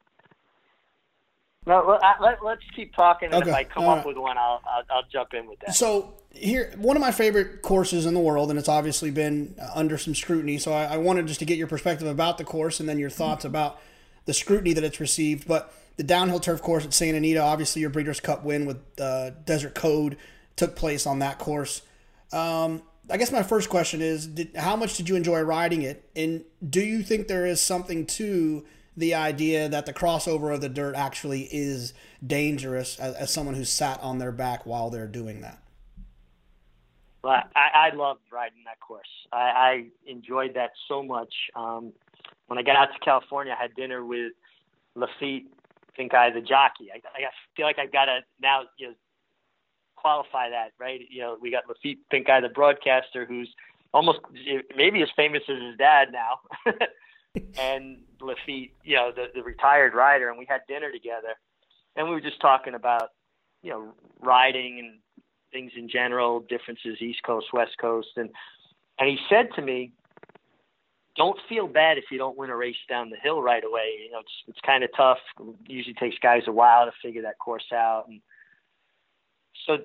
no, 1.68 2.00
let, 2.20 2.42
us 2.42 2.58
keep 2.76 2.96
talking, 2.96 3.28
and 3.32 3.44
okay. 3.44 3.52
if 3.52 3.56
I 3.56 3.64
come 3.64 3.84
All 3.84 3.92
up 3.92 3.98
right. 3.98 4.08
with 4.08 4.18
one, 4.18 4.36
I'll, 4.36 4.64
I'll, 4.66 4.84
I'll 4.90 5.04
jump 5.12 5.36
in 5.36 5.48
with 5.48 5.60
that. 5.60 5.76
So 5.76 6.16
here, 6.32 6.74
one 6.76 6.98
of 6.98 7.02
my 7.02 7.12
favorite 7.12 7.62
courses 7.62 8.08
in 8.08 8.16
the 8.16 8.20
world, 8.20 8.50
and 8.50 8.58
it's 8.58 8.68
obviously 8.68 9.12
been 9.12 9.54
under 9.76 9.96
some 10.00 10.16
scrutiny. 10.16 10.58
So 10.58 10.74
I, 10.74 10.86
I 10.86 10.98
wanted 10.98 11.28
just 11.28 11.40
to 11.42 11.46
get 11.46 11.60
your 11.60 11.68
perspective 11.68 12.08
about 12.08 12.40
the 12.40 12.44
course, 12.44 12.80
and 12.80 12.90
then 12.90 12.98
your 12.98 13.12
thoughts 13.12 13.46
about 13.46 13.80
the 14.26 14.34
scrutiny 14.34 14.74
that 14.74 14.84
it's 14.84 15.00
received. 15.00 15.48
But 15.48 15.74
the 15.98 16.04
downhill 16.04 16.40
turf 16.40 16.62
course 16.62 16.86
at 16.86 16.94
Santa 16.94 17.18
Anita, 17.18 17.40
obviously 17.40 17.82
your 17.82 17.90
Breeders' 17.90 18.20
Cup 18.20 18.44
win 18.44 18.66
with 18.66 18.78
uh, 19.00 19.32
Desert 19.46 19.76
Code 19.76 20.18
took 20.56 20.76
place 20.76 21.06
on 21.06 21.20
that 21.20 21.38
course. 21.40 21.82
Um, 22.32 22.84
I 23.10 23.18
guess 23.18 23.32
my 23.32 23.44
first 23.44 23.70
question 23.70 24.02
is, 24.02 24.28
did, 24.28 24.56
how 24.56 24.76
much 24.76 24.96
did 24.96 25.10
you 25.10 25.16
enjoy 25.16 25.42
riding 25.42 25.82
it, 25.82 26.10
and 26.16 26.44
do 26.68 26.82
you 26.82 27.04
think 27.04 27.28
there 27.28 27.46
is 27.46 27.60
something 27.60 28.06
to 28.06 28.64
the 28.96 29.16
idea 29.16 29.68
that 29.70 29.86
the 29.86 29.94
crossover 29.94 30.54
of 30.54 30.62
the 30.62 30.70
dirt 30.70 30.96
actually 30.96 31.48
is 31.52 31.94
dangerous 32.26 33.00
as, 33.00 33.16
as 33.16 33.32
someone 33.32 33.56
who 33.56 33.66
sat 33.66 34.00
on 34.02 34.20
their 34.20 34.32
back 34.32 34.66
while 34.66 34.90
they're 34.90 35.08
doing 35.08 35.42
that? 35.42 35.60
Well, 37.24 37.44
I, 37.56 37.92
I 37.92 37.96
loved 37.96 38.22
riding 38.32 38.64
that 38.66 38.80
course. 38.80 39.08
I, 39.32 39.38
I 39.38 39.86
enjoyed 40.08 40.54
that 40.56 40.72
so 40.88 41.04
much. 41.04 41.34
Um, 41.56 41.94
when 42.52 42.58
I 42.58 42.64
got 42.64 42.76
out 42.76 42.90
to 42.94 43.00
California, 43.00 43.56
I 43.58 43.62
had 43.62 43.74
dinner 43.76 44.04
with 44.04 44.34
Laffit, 44.98 45.46
Pink 45.96 46.14
Eye, 46.14 46.32
the 46.32 46.42
jockey. 46.42 46.90
I, 46.94 46.98
I 46.98 47.30
feel 47.56 47.66
like 47.66 47.80
I've 47.80 47.94
got 47.94 48.06
to 48.06 48.20
now 48.42 48.64
you 48.78 48.90
know, 48.90 48.94
qualify 49.96 50.50
that, 50.50 50.72
right? 50.78 51.00
You 51.10 51.22
know, 51.22 51.38
we 51.40 51.50
got 51.50 51.64
Laffit, 51.66 52.00
Pink 52.10 52.30
Eye, 52.30 52.42
the 52.42 52.50
broadcaster, 52.50 53.26
who's 53.26 53.50
almost 53.94 54.20
maybe 54.76 55.02
as 55.02 55.08
famous 55.16 55.44
as 55.48 55.62
his 55.62 55.78
dad 55.78 56.10
now. 56.12 56.42
and 57.58 58.00
Laffit, 58.20 58.72
you 58.84 58.98
know, 58.98 59.14
the, 59.16 59.28
the 59.34 59.44
retired 59.44 59.94
rider, 59.94 60.28
and 60.28 60.38
we 60.38 60.46
had 60.46 60.60
dinner 60.68 60.92
together, 60.92 61.36
and 61.96 62.06
we 62.06 62.14
were 62.14 62.20
just 62.20 62.42
talking 62.42 62.74
about, 62.74 63.12
you 63.64 63.70
know, 63.70 63.94
riding 64.20 64.78
and 64.80 65.00
things 65.54 65.72
in 65.78 65.88
general, 65.88 66.42
differences 66.42 66.98
East 67.00 67.24
Coast, 67.26 67.48
West 67.54 67.78
Coast, 67.80 68.10
and 68.18 68.30
and 69.00 69.08
he 69.08 69.18
said 69.30 69.48
to 69.56 69.62
me, 69.62 69.94
"Don't 71.16 71.40
feel 71.50 71.68
bad 71.68 71.98
if 71.98 72.06
you 72.12 72.18
don't 72.18 72.38
win 72.38 72.50
a 72.50 72.56
race 72.56 72.76
down 72.88 73.10
the 73.10 73.18
hill 73.18 73.42
right 73.42 73.64
away. 73.64 74.00
You 74.04 74.12
know, 74.12 74.20
it's 74.20 74.44
it's 74.48 74.60
kind 74.66 74.84
of 74.84 74.90
tough. 74.96 75.20
It 75.40 75.56
usually 75.68 75.96
takes 75.96 76.18
guys 76.20 76.44
a 76.48 76.52
while 76.52 76.86
to 76.86 76.92
figure 77.02 77.22
that 77.24 77.40
course 77.40 77.72
out." 77.74 78.08
And 78.08 78.22
so, 79.66 79.78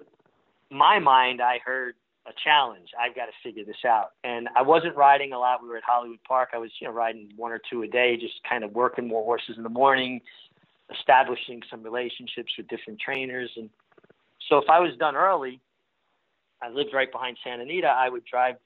my 0.71 0.99
mind, 0.99 1.41
I 1.41 1.59
heard 1.65 1.95
a 2.27 2.33
challenge. 2.43 2.89
I've 2.99 3.15
got 3.15 3.27
to 3.27 3.33
figure 3.43 3.65
this 3.65 3.85
out. 3.87 4.13
And 4.25 4.49
I 4.57 4.63
wasn't 4.63 4.97
riding 4.97 5.33
a 5.33 5.39
lot. 5.39 5.63
We 5.63 5.69
were 5.69 5.77
at 5.77 5.85
Hollywood 5.85 6.19
Park. 6.27 6.51
I 6.53 6.59
was, 6.59 6.71
you 6.81 6.89
know, 6.89 6.93
riding 6.93 7.33
one 7.37 7.53
or 7.53 7.61
two 7.71 7.83
a 7.83 7.89
day, 7.89 8.17
just 8.17 8.35
kind 8.49 8.65
of 8.65 8.73
working 8.73 9.07
more 9.07 9.25
horses 9.25 9.57
in 9.57 9.63
the 9.63 9.69
morning, 9.69 10.21
establishing 10.93 11.63
some 11.71 11.83
relationships 11.83 12.53
with 12.57 12.69
different 12.69 13.01
trainers. 13.01 13.51
And 13.57 13.71
so 14.49 14.59
if 14.59 14.69
I 14.69 14.81
was 14.81 14.97
done 14.99 15.15
early, 15.15 15.61
I 16.63 16.69
lived 16.69 16.91
right 16.93 17.11
behind 17.11 17.37
Santa 17.45 17.63
Anita. 17.63 17.89
I 17.89 18.09
would 18.09 18.25
drive 18.25 18.57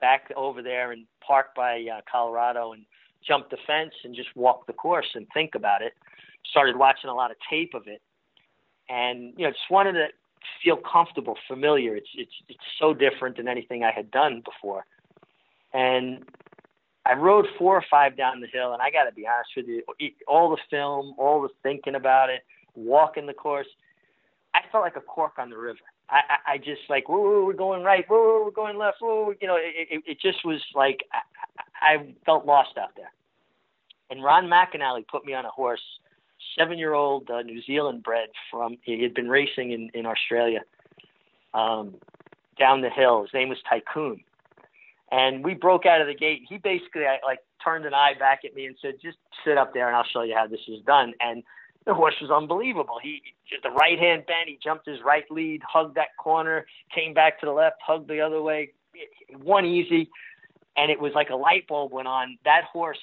back 0.00 0.32
over 0.36 0.62
there 0.62 0.92
and 0.92 1.06
park 1.26 1.54
by 1.54 1.84
uh, 1.92 2.00
Colorado 2.10 2.72
and 2.72 2.84
jump 3.26 3.50
the 3.50 3.58
fence 3.66 3.92
and 4.04 4.14
just 4.14 4.34
walk 4.34 4.66
the 4.66 4.72
course 4.72 5.06
and 5.14 5.26
think 5.34 5.54
about 5.54 5.82
it. 5.82 5.92
Started 6.50 6.76
watching 6.76 7.10
a 7.10 7.14
lot 7.14 7.30
of 7.30 7.36
tape 7.48 7.74
of 7.74 7.86
it, 7.86 8.00
and 8.88 9.34
you 9.36 9.44
know, 9.44 9.50
just 9.50 9.70
wanted 9.70 9.92
to 9.92 10.06
feel 10.62 10.76
comfortable, 10.76 11.36
familiar. 11.46 11.94
It's 11.96 12.08
it's 12.14 12.32
it's 12.48 12.58
so 12.78 12.94
different 12.94 13.36
than 13.36 13.46
anything 13.46 13.84
I 13.84 13.92
had 13.92 14.10
done 14.10 14.42
before. 14.44 14.86
And 15.72 16.24
I 17.06 17.14
rode 17.14 17.46
four 17.58 17.76
or 17.76 17.84
five 17.90 18.16
down 18.16 18.40
the 18.40 18.46
hill, 18.46 18.72
and 18.72 18.82
I 18.82 18.90
got 18.90 19.04
to 19.04 19.12
be 19.12 19.26
honest 19.26 19.50
with 19.56 19.66
you, 19.66 19.82
all 20.26 20.50
the 20.50 20.58
film, 20.70 21.14
all 21.18 21.42
the 21.42 21.48
thinking 21.62 21.94
about 21.94 22.30
it, 22.30 22.42
walking 22.74 23.26
the 23.26 23.34
course, 23.34 23.66
I 24.54 24.60
felt 24.70 24.84
like 24.84 24.96
a 24.96 25.00
cork 25.00 25.32
on 25.38 25.50
the 25.50 25.56
river. 25.56 25.78
I, 26.10 26.54
I, 26.54 26.58
just 26.58 26.82
like, 26.88 27.08
whoa, 27.08 27.44
we're 27.44 27.52
going 27.52 27.84
right, 27.84 28.04
whoa, 28.08 28.42
we're 28.44 28.50
going 28.50 28.76
left, 28.76 28.96
whoa, 29.00 29.32
you 29.40 29.46
know, 29.46 29.56
it, 29.56 30.02
it, 30.04 30.20
just 30.20 30.44
was 30.44 30.60
like 30.74 31.04
I, 31.12 31.94
I 31.94 32.14
felt 32.26 32.46
lost 32.46 32.76
out 32.76 32.90
there. 32.96 33.12
And 34.10 34.24
Ron 34.24 34.46
McAnally 34.46 35.06
put 35.06 35.24
me 35.24 35.34
on 35.34 35.44
a 35.44 35.50
horse 35.50 35.80
seven 36.58 36.78
year 36.78 36.94
old 36.94 37.30
uh, 37.30 37.42
New 37.42 37.62
Zealand 37.62 38.02
bred 38.02 38.28
from 38.50 38.76
he 38.82 39.02
had 39.02 39.14
been 39.14 39.28
racing 39.28 39.72
in, 39.72 39.90
in 39.94 40.06
Australia 40.06 40.60
um, 41.54 41.94
down 42.58 42.80
the 42.80 42.90
hill. 42.90 43.22
His 43.22 43.32
name 43.32 43.48
was 43.48 43.58
Tycoon. 43.68 44.20
And 45.12 45.44
we 45.44 45.54
broke 45.54 45.86
out 45.86 46.00
of 46.00 46.06
the 46.06 46.14
gate. 46.14 46.42
He 46.48 46.58
basically 46.58 47.02
I, 47.02 47.18
like 47.24 47.40
turned 47.64 47.84
an 47.84 47.94
eye 47.94 48.14
back 48.18 48.40
at 48.44 48.54
me 48.54 48.66
and 48.66 48.76
said, 48.80 48.94
"Just 49.02 49.18
sit 49.44 49.58
up 49.58 49.74
there, 49.74 49.88
and 49.88 49.96
I'll 49.96 50.04
show 50.04 50.22
you 50.22 50.34
how 50.36 50.46
this 50.46 50.60
is 50.68 50.80
done." 50.86 51.14
And 51.20 51.42
the 51.86 51.94
horse 51.94 52.14
was 52.20 52.30
unbelievable. 52.30 52.98
He 53.02 53.22
the 53.62 53.70
right 53.70 53.98
hand 53.98 54.24
bend. 54.26 54.48
He 54.48 54.58
jumped 54.62 54.86
his 54.86 54.98
right 55.04 55.24
lead, 55.30 55.62
hugged 55.66 55.96
that 55.96 56.16
corner, 56.18 56.66
came 56.94 57.14
back 57.14 57.40
to 57.40 57.46
the 57.46 57.52
left, 57.52 57.76
hugged 57.84 58.08
the 58.08 58.20
other 58.20 58.42
way, 58.42 58.72
one 59.42 59.64
easy, 59.64 60.08
and 60.76 60.90
it 60.90 61.00
was 61.00 61.12
like 61.14 61.30
a 61.30 61.36
light 61.36 61.66
bulb 61.66 61.92
went 61.92 62.08
on. 62.08 62.38
That 62.44 62.64
horse 62.72 62.98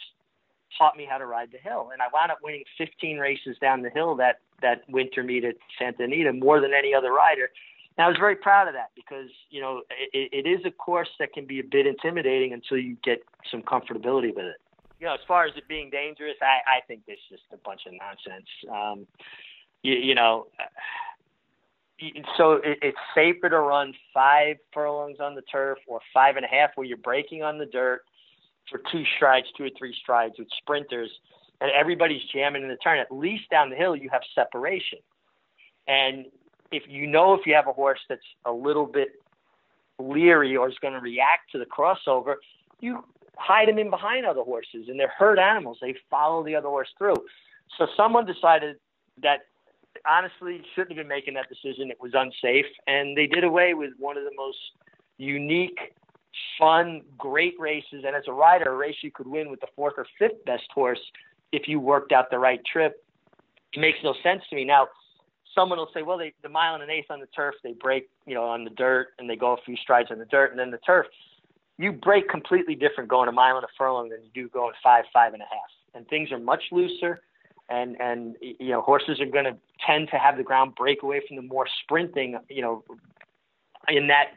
taught 0.77 0.97
me 0.97 1.07
how 1.09 1.17
to 1.17 1.25
ride 1.25 1.49
the 1.51 1.57
hill. 1.57 1.89
And 1.91 2.01
I 2.01 2.05
wound 2.13 2.31
up 2.31 2.39
winning 2.43 2.63
15 2.77 3.17
races 3.17 3.57
down 3.59 3.81
the 3.81 3.89
hill 3.89 4.15
that, 4.15 4.39
that 4.61 4.83
winter 4.89 5.23
meet 5.23 5.43
at 5.43 5.55
Santa 5.79 6.03
Anita, 6.03 6.33
more 6.33 6.59
than 6.59 6.71
any 6.77 6.93
other 6.93 7.11
rider. 7.11 7.49
And 7.97 8.05
I 8.05 8.07
was 8.07 8.17
very 8.19 8.35
proud 8.35 8.67
of 8.67 8.73
that 8.73 8.91
because, 8.95 9.29
you 9.49 9.61
know, 9.61 9.81
it, 10.13 10.45
it 10.45 10.47
is 10.47 10.65
a 10.65 10.71
course 10.71 11.09
that 11.19 11.33
can 11.33 11.45
be 11.45 11.59
a 11.59 11.63
bit 11.63 11.87
intimidating 11.87 12.53
until 12.53 12.77
you 12.77 12.95
get 13.03 13.23
some 13.49 13.61
comfortability 13.61 14.35
with 14.35 14.45
it. 14.45 14.61
You 14.99 15.07
know, 15.07 15.13
as 15.13 15.19
far 15.27 15.45
as 15.45 15.53
it 15.55 15.67
being 15.67 15.89
dangerous, 15.89 16.35
I, 16.41 16.77
I 16.77 16.81
think 16.87 17.01
is 17.07 17.19
just 17.29 17.43
a 17.53 17.57
bunch 17.57 17.81
of 17.85 17.93
nonsense. 17.93 18.47
Um, 18.71 19.07
you, 19.83 19.93
you 19.93 20.15
know, 20.15 20.47
so 22.37 22.53
it, 22.53 22.79
it's 22.81 22.97
safer 23.13 23.49
to 23.49 23.59
run 23.59 23.93
five 24.13 24.57
furlongs 24.73 25.19
on 25.19 25.35
the 25.35 25.43
turf 25.43 25.77
or 25.87 25.99
five 26.13 26.35
and 26.35 26.45
a 26.45 26.47
half 26.47 26.71
where 26.75 26.85
you're 26.85 26.97
braking 26.97 27.43
on 27.43 27.57
the 27.57 27.65
dirt– 27.65 28.01
for 28.69 28.81
two 28.91 29.03
strides, 29.15 29.47
two 29.57 29.65
or 29.65 29.69
three 29.77 29.95
strides 30.01 30.35
with 30.37 30.47
sprinters, 30.57 31.09
and 31.61 31.71
everybody's 31.71 32.21
jamming 32.33 32.63
in 32.63 32.69
the 32.69 32.77
turn. 32.77 32.99
At 32.99 33.11
least 33.11 33.49
down 33.49 33.69
the 33.69 33.75
hill, 33.75 33.95
you 33.95 34.09
have 34.11 34.21
separation. 34.35 34.99
And 35.87 36.25
if 36.71 36.83
you 36.87 37.07
know 37.07 37.33
if 37.33 37.45
you 37.45 37.53
have 37.55 37.67
a 37.67 37.73
horse 37.73 37.99
that's 38.09 38.21
a 38.45 38.51
little 38.51 38.85
bit 38.85 39.09
leery 39.99 40.55
or 40.55 40.69
is 40.69 40.75
going 40.81 40.93
to 40.93 40.99
react 40.99 41.51
to 41.53 41.59
the 41.59 41.65
crossover, 41.65 42.35
you 42.79 43.03
hide 43.37 43.67
them 43.67 43.77
in 43.77 43.89
behind 43.89 44.25
other 44.25 44.43
horses, 44.43 44.87
and 44.87 44.99
they're 44.99 45.13
herd 45.17 45.39
animals. 45.39 45.77
They 45.81 45.95
follow 46.09 46.43
the 46.43 46.55
other 46.55 46.67
horse 46.67 46.89
through. 46.97 47.15
So 47.77 47.87
someone 47.95 48.25
decided 48.25 48.77
that 49.21 49.41
honestly 50.07 50.61
shouldn't 50.73 50.97
have 50.97 50.97
been 50.97 51.07
making 51.07 51.33
that 51.35 51.47
decision. 51.49 51.91
It 51.91 51.99
was 51.99 52.11
unsafe, 52.13 52.65
and 52.87 53.17
they 53.17 53.27
did 53.27 53.43
away 53.43 53.73
with 53.73 53.91
one 53.97 54.17
of 54.17 54.23
the 54.23 54.31
most 54.37 54.57
unique, 55.17 55.79
fun, 56.59 57.01
great 57.17 57.55
races. 57.59 58.03
And 58.05 58.15
as 58.15 58.23
a 58.27 58.33
rider, 58.33 58.71
a 58.71 58.75
race 58.75 58.97
you 59.01 59.11
could 59.11 59.27
win 59.27 59.49
with 59.49 59.59
the 59.59 59.67
fourth 59.75 59.95
or 59.97 60.05
fifth 60.19 60.43
best 60.45 60.67
horse 60.73 60.99
if 61.51 61.67
you 61.67 61.79
worked 61.79 62.11
out 62.11 62.29
the 62.29 62.39
right 62.39 62.61
trip. 62.71 63.03
It 63.73 63.79
makes 63.79 63.99
no 64.03 64.13
sense 64.23 64.43
to 64.49 64.55
me 64.55 64.65
now. 64.65 64.87
Someone 65.55 65.79
will 65.79 65.89
say, 65.93 66.03
"Well, 66.03 66.17
they, 66.17 66.33
the 66.43 66.49
mile 66.49 66.75
and 66.75 66.83
an 66.83 66.89
eighth 66.89 67.09
on 67.09 67.19
the 67.19 67.27
turf, 67.27 67.55
they 67.63 67.73
break, 67.73 68.09
you 68.25 68.35
know, 68.35 68.43
on 68.43 68.63
the 68.63 68.69
dirt, 68.69 69.09
and 69.17 69.29
they 69.29 69.35
go 69.35 69.53
a 69.53 69.57
few 69.65 69.75
strides 69.75 70.11
on 70.11 70.19
the 70.19 70.25
dirt, 70.25 70.51
and 70.51 70.59
then 70.59 70.71
the 70.71 70.77
turf." 70.79 71.07
You 71.77 71.91
break 71.91 72.27
completely 72.29 72.75
different 72.75 73.09
going 73.09 73.29
a 73.29 73.31
mile 73.31 73.55
and 73.55 73.63
a 73.63 73.67
furlong 73.77 74.09
than 74.09 74.19
you 74.23 74.29
do 74.33 74.49
going 74.49 74.73
five, 74.83 75.05
five 75.13 75.33
and 75.33 75.41
a 75.41 75.45
half, 75.45 75.69
and 75.93 76.07
things 76.07 76.31
are 76.31 76.39
much 76.39 76.63
looser 76.71 77.21
and 77.69 77.99
and 77.99 78.35
you 78.41 78.69
know 78.69 78.81
horses 78.81 79.19
are 79.19 79.25
going 79.25 79.45
to 79.45 79.55
tend 79.85 80.09
to 80.11 80.17
have 80.17 80.37
the 80.37 80.43
ground 80.43 80.73
break 80.75 81.03
away 81.03 81.21
from 81.27 81.35
the 81.35 81.41
more 81.41 81.67
sprinting 81.83 82.37
you 82.49 82.61
know 82.61 82.83
in 83.87 84.07
that 84.07 84.31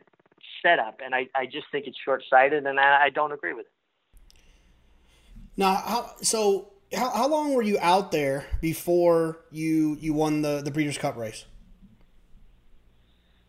setup. 0.62 1.00
And 1.04 1.14
i 1.14 1.28
i 1.34 1.46
just 1.46 1.66
think 1.72 1.86
it's 1.86 1.98
short 2.04 2.22
sighted 2.28 2.66
and 2.66 2.78
I, 2.80 3.04
I 3.04 3.10
don't 3.10 3.32
agree 3.32 3.52
with 3.52 3.66
it. 3.66 3.72
Now 5.56 5.74
how 5.74 6.14
so 6.22 6.72
how, 6.94 7.10
how 7.10 7.28
long 7.28 7.54
were 7.54 7.62
you 7.62 7.78
out 7.80 8.10
there 8.10 8.46
before 8.60 9.40
you 9.50 9.96
you 10.00 10.12
won 10.12 10.42
the 10.42 10.60
the 10.62 10.70
breeders 10.70 10.98
cup 10.98 11.16
race 11.16 11.44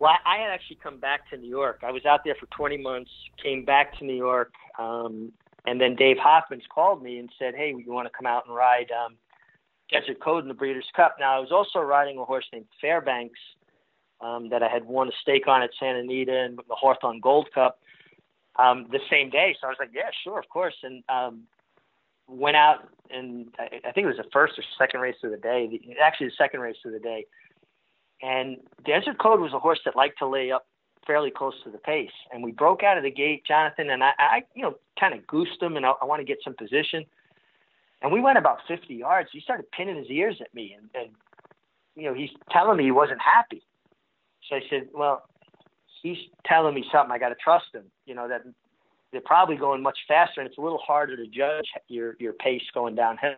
well 0.02 0.12
i 0.26 0.38
had 0.38 0.50
actually 0.50 0.78
come 0.84 1.00
back 1.00 1.30
to 1.30 1.38
new 1.38 1.50
york 1.50 1.80
i 1.84 1.92
was 1.92 2.06
out 2.06 2.22
there 2.26 2.36
for 2.40 2.48
20 2.48 2.78
months 2.78 3.12
came 3.42 3.64
back 3.64 3.98
to 3.98 4.06
new 4.06 4.16
york 4.16 4.52
um 4.78 5.32
and 5.64 5.80
then 5.80 5.96
Dave 5.96 6.18
Hofmans 6.18 6.68
called 6.74 7.04
me 7.04 7.20
and 7.20 7.30
said, 7.38 7.54
"Hey, 7.54 7.72
you 7.78 7.94
want 7.94 8.08
to 8.08 8.18
come 8.18 8.26
out 8.26 8.48
and 8.48 8.56
ride 8.56 8.90
um, 8.90 9.16
Desert 9.92 10.20
Code 10.22 10.44
in 10.44 10.48
the 10.48 10.54
Breeders' 10.54 10.90
Cup. 10.96 11.18
Now, 11.20 11.36
I 11.36 11.40
was 11.40 11.52
also 11.52 11.80
riding 11.80 12.18
a 12.18 12.26
horse 12.26 12.46
named 12.52 12.66
Fairbanks 12.80 13.40
um, 14.22 14.50
that 14.50 14.64
I 14.64 14.70
had 14.70 14.86
won 14.86 15.10
a 15.10 15.12
stake 15.22 15.48
on 15.48 15.62
at 15.62 15.70
Santa 15.80 16.00
Anita 16.00 16.46
and 16.46 16.58
the 16.58 16.76
Hawthorne 16.76 17.20
Gold 17.20 17.50
Cup 17.54 17.80
um, 18.58 18.88
the 18.92 19.00
same 19.10 19.30
day. 19.30 19.56
So 19.60 19.68
I 19.68 19.70
was 19.70 19.78
like, 19.80 19.92
yeah, 19.94 20.10
sure, 20.24 20.40
of 20.40 20.48
course. 20.50 20.76
And 20.84 21.04
um, 21.10 21.44
went 22.28 22.56
out, 22.56 22.88
and 23.10 23.48
I, 23.60 23.90
I 23.90 23.92
think 23.92 24.06
it 24.06 24.08
was 24.08 24.18
the 24.18 24.30
first 24.32 24.54
or 24.58 24.64
second 24.78 25.02
race 25.02 25.16
of 25.24 25.32
the 25.32 25.38
day, 25.38 25.68
the, 25.70 25.96
actually 26.02 26.28
the 26.28 26.34
second 26.38 26.62
race 26.62 26.78
of 26.86 26.94
the 26.94 27.00
day. 27.00 27.26
And 28.22 28.58
Desert 28.86 29.18
Code 29.20 29.40
was 29.40 29.54
a 29.54 29.60
horse 29.60 29.80
that 29.86 29.96
liked 29.96 30.20
to 30.20 30.28
lay 30.28 30.52
up 30.52 30.68
fairly 31.08 31.32
close 31.32 31.56
to 31.64 31.72
the 31.72 31.78
pace. 31.80 32.12
And 32.32 32.44
we 32.44 32.52
broke 32.52 32.84
out 32.84 32.98
of 32.98 33.04
the 33.04 33.12
gate, 33.12 33.44
Jonathan, 33.48 33.90
and 33.90 34.04
I, 34.04 34.12
I 34.20 34.44
you 34.56 34.62
know, 34.62 34.76
kind 35.00 35.14
of 35.14 35.26
goosed 35.26 35.62
him, 35.62 35.76
and 35.76 35.86
I, 35.86 35.94
I 36.02 36.06
want 36.06 36.20
to 36.20 36.26
get 36.26 36.38
some 36.44 36.54
position. 36.54 37.06
And 38.02 38.12
we 38.12 38.22
went 38.22 38.38
about 38.38 38.60
50 38.68 38.94
yards. 38.94 39.30
He 39.32 39.42
started 39.42 39.70
pinning 39.72 39.96
his 39.96 40.10
ears 40.10 40.38
at 40.42 40.54
me, 40.54 40.76
and, 40.78 40.90
and 40.94 41.12
you 41.96 42.04
know, 42.04 42.14
he's 42.14 42.30
telling 42.52 42.78
me 42.78 42.84
he 42.86 42.92
wasn't 42.92 43.22
happy. 43.22 43.64
So 44.50 44.56
I 44.56 44.62
said, 44.70 44.90
well, 44.94 45.24
he's 46.02 46.18
telling 46.46 46.74
me 46.74 46.86
something. 46.92 47.12
I 47.12 47.18
got 47.18 47.30
to 47.30 47.36
trust 47.36 47.74
him. 47.74 47.86
You 48.06 48.16
know 48.16 48.28
that 48.28 48.42
they're 49.12 49.22
probably 49.22 49.56
going 49.56 49.82
much 49.82 49.98
faster, 50.08 50.42
and 50.42 50.48
it's 50.48 50.58
a 50.58 50.62
little 50.62 50.80
harder 50.80 51.16
to 51.16 51.28
judge 51.28 51.68
your 51.88 52.16
your 52.20 52.34
pace 52.34 52.64
going 52.74 52.96
downhill. 52.96 53.36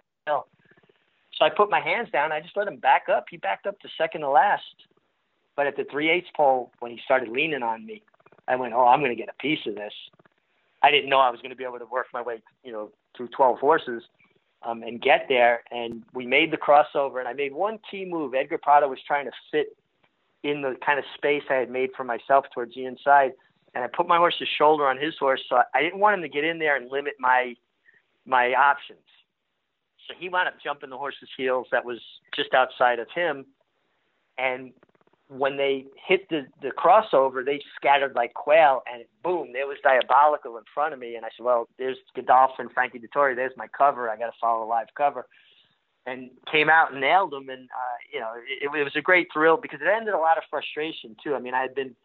So 1.37 1.45
I 1.45 1.49
put 1.49 1.69
my 1.69 1.79
hands 1.79 2.09
down. 2.11 2.31
I 2.31 2.39
just 2.39 2.55
let 2.55 2.67
him 2.67 2.77
back 2.77 3.03
up. 3.09 3.25
He 3.29 3.37
backed 3.37 3.65
up 3.65 3.79
to 3.79 3.89
second 3.97 4.21
to 4.21 4.29
last. 4.29 4.63
But 5.55 5.67
at 5.67 5.75
the 5.75 5.85
three 5.91 6.09
eighths 6.09 6.29
pole, 6.35 6.71
when 6.79 6.91
he 6.91 6.99
started 7.05 7.29
leaning 7.29 7.63
on 7.63 7.85
me, 7.85 8.03
I 8.47 8.55
went, 8.55 8.73
"Oh, 8.73 8.85
I'm 8.85 8.99
going 8.99 9.11
to 9.11 9.15
get 9.15 9.29
a 9.29 9.41
piece 9.41 9.65
of 9.67 9.75
this." 9.75 9.93
I 10.81 10.91
didn't 10.91 11.09
know 11.09 11.19
I 11.19 11.29
was 11.29 11.39
going 11.39 11.51
to 11.51 11.55
be 11.55 11.63
able 11.63 11.79
to 11.79 11.85
work 11.85 12.07
my 12.13 12.21
way, 12.21 12.41
you 12.63 12.71
know, 12.71 12.91
through 13.15 13.29
12 13.29 13.59
horses 13.59 14.03
um, 14.63 14.83
and 14.83 15.01
get 15.01 15.27
there. 15.29 15.63
And 15.71 16.03
we 16.13 16.25
made 16.25 16.51
the 16.51 16.57
crossover, 16.57 17.19
and 17.19 17.27
I 17.27 17.33
made 17.33 17.53
one 17.53 17.79
key 17.89 18.05
move. 18.05 18.33
Edgar 18.33 18.57
Prado 18.57 18.89
was 18.89 18.99
trying 19.07 19.25
to 19.25 19.31
fit 19.49 19.77
in 20.43 20.61
the 20.61 20.75
kind 20.85 20.99
of 20.99 21.05
space 21.15 21.43
I 21.49 21.55
had 21.55 21.69
made 21.69 21.91
for 21.95 22.03
myself 22.03 22.45
towards 22.53 22.75
the 22.75 22.85
inside, 22.85 23.31
and 23.73 23.83
I 23.83 23.87
put 23.87 24.07
my 24.07 24.17
horse's 24.17 24.49
shoulder 24.57 24.85
on 24.85 24.97
his 24.97 25.13
horse, 25.17 25.41
so 25.47 25.61
I 25.73 25.81
didn't 25.81 25.99
want 25.99 26.15
him 26.15 26.21
to 26.21 26.29
get 26.29 26.43
in 26.43 26.59
there 26.59 26.75
and 26.75 26.91
limit 26.91 27.13
my 27.19 27.55
my 28.25 28.53
options. 28.53 28.99
So 30.07 30.13
he 30.17 30.29
wound 30.29 30.47
up 30.47 30.55
jumping 30.63 30.89
the 30.89 30.97
horse's 30.97 31.29
heels 31.37 31.67
that 31.71 31.85
was 31.85 31.99
just 32.35 32.53
outside 32.53 32.99
of 32.99 33.07
him, 33.13 33.45
and 34.37 34.73
when 35.29 35.57
they 35.57 35.85
hit 36.07 36.27
the, 36.29 36.45
the 36.61 36.71
crossover, 36.71 37.43
they 37.45 37.59
scattered 37.75 38.13
like 38.15 38.33
quail, 38.33 38.83
and 38.91 39.05
boom, 39.23 39.51
there 39.53 39.65
was 39.65 39.77
diabolical 39.83 40.57
in 40.57 40.63
front 40.73 40.93
of 40.93 40.99
me. 40.99 41.15
And 41.15 41.25
I 41.25 41.29
said, 41.35 41.43
"Well, 41.43 41.67
there's 41.77 41.97
Godolphin, 42.15 42.69
Frankie 42.73 42.99
Dettori. 42.99 43.35
There's 43.35 43.53
my 43.57 43.67
cover. 43.67 44.09
I 44.09 44.17
got 44.17 44.27
to 44.27 44.37
follow 44.39 44.61
the 44.61 44.69
live 44.69 44.87
cover." 44.95 45.25
And 46.05 46.31
came 46.51 46.69
out 46.69 46.91
and 46.91 46.99
nailed 46.99 47.33
him, 47.33 47.49
and 47.49 47.69
uh, 47.69 47.97
you 48.11 48.19
know, 48.19 48.33
it, 48.35 48.65
it 48.77 48.83
was 48.83 48.95
a 48.95 49.01
great 49.01 49.27
thrill 49.33 49.57
because 49.57 49.79
it 49.81 49.87
ended 49.87 50.13
a 50.13 50.19
lot 50.19 50.37
of 50.37 50.43
frustration 50.49 51.15
too. 51.23 51.33
I 51.33 51.39
mean, 51.39 51.53
I 51.53 51.61
had 51.61 51.73
been 51.73 51.95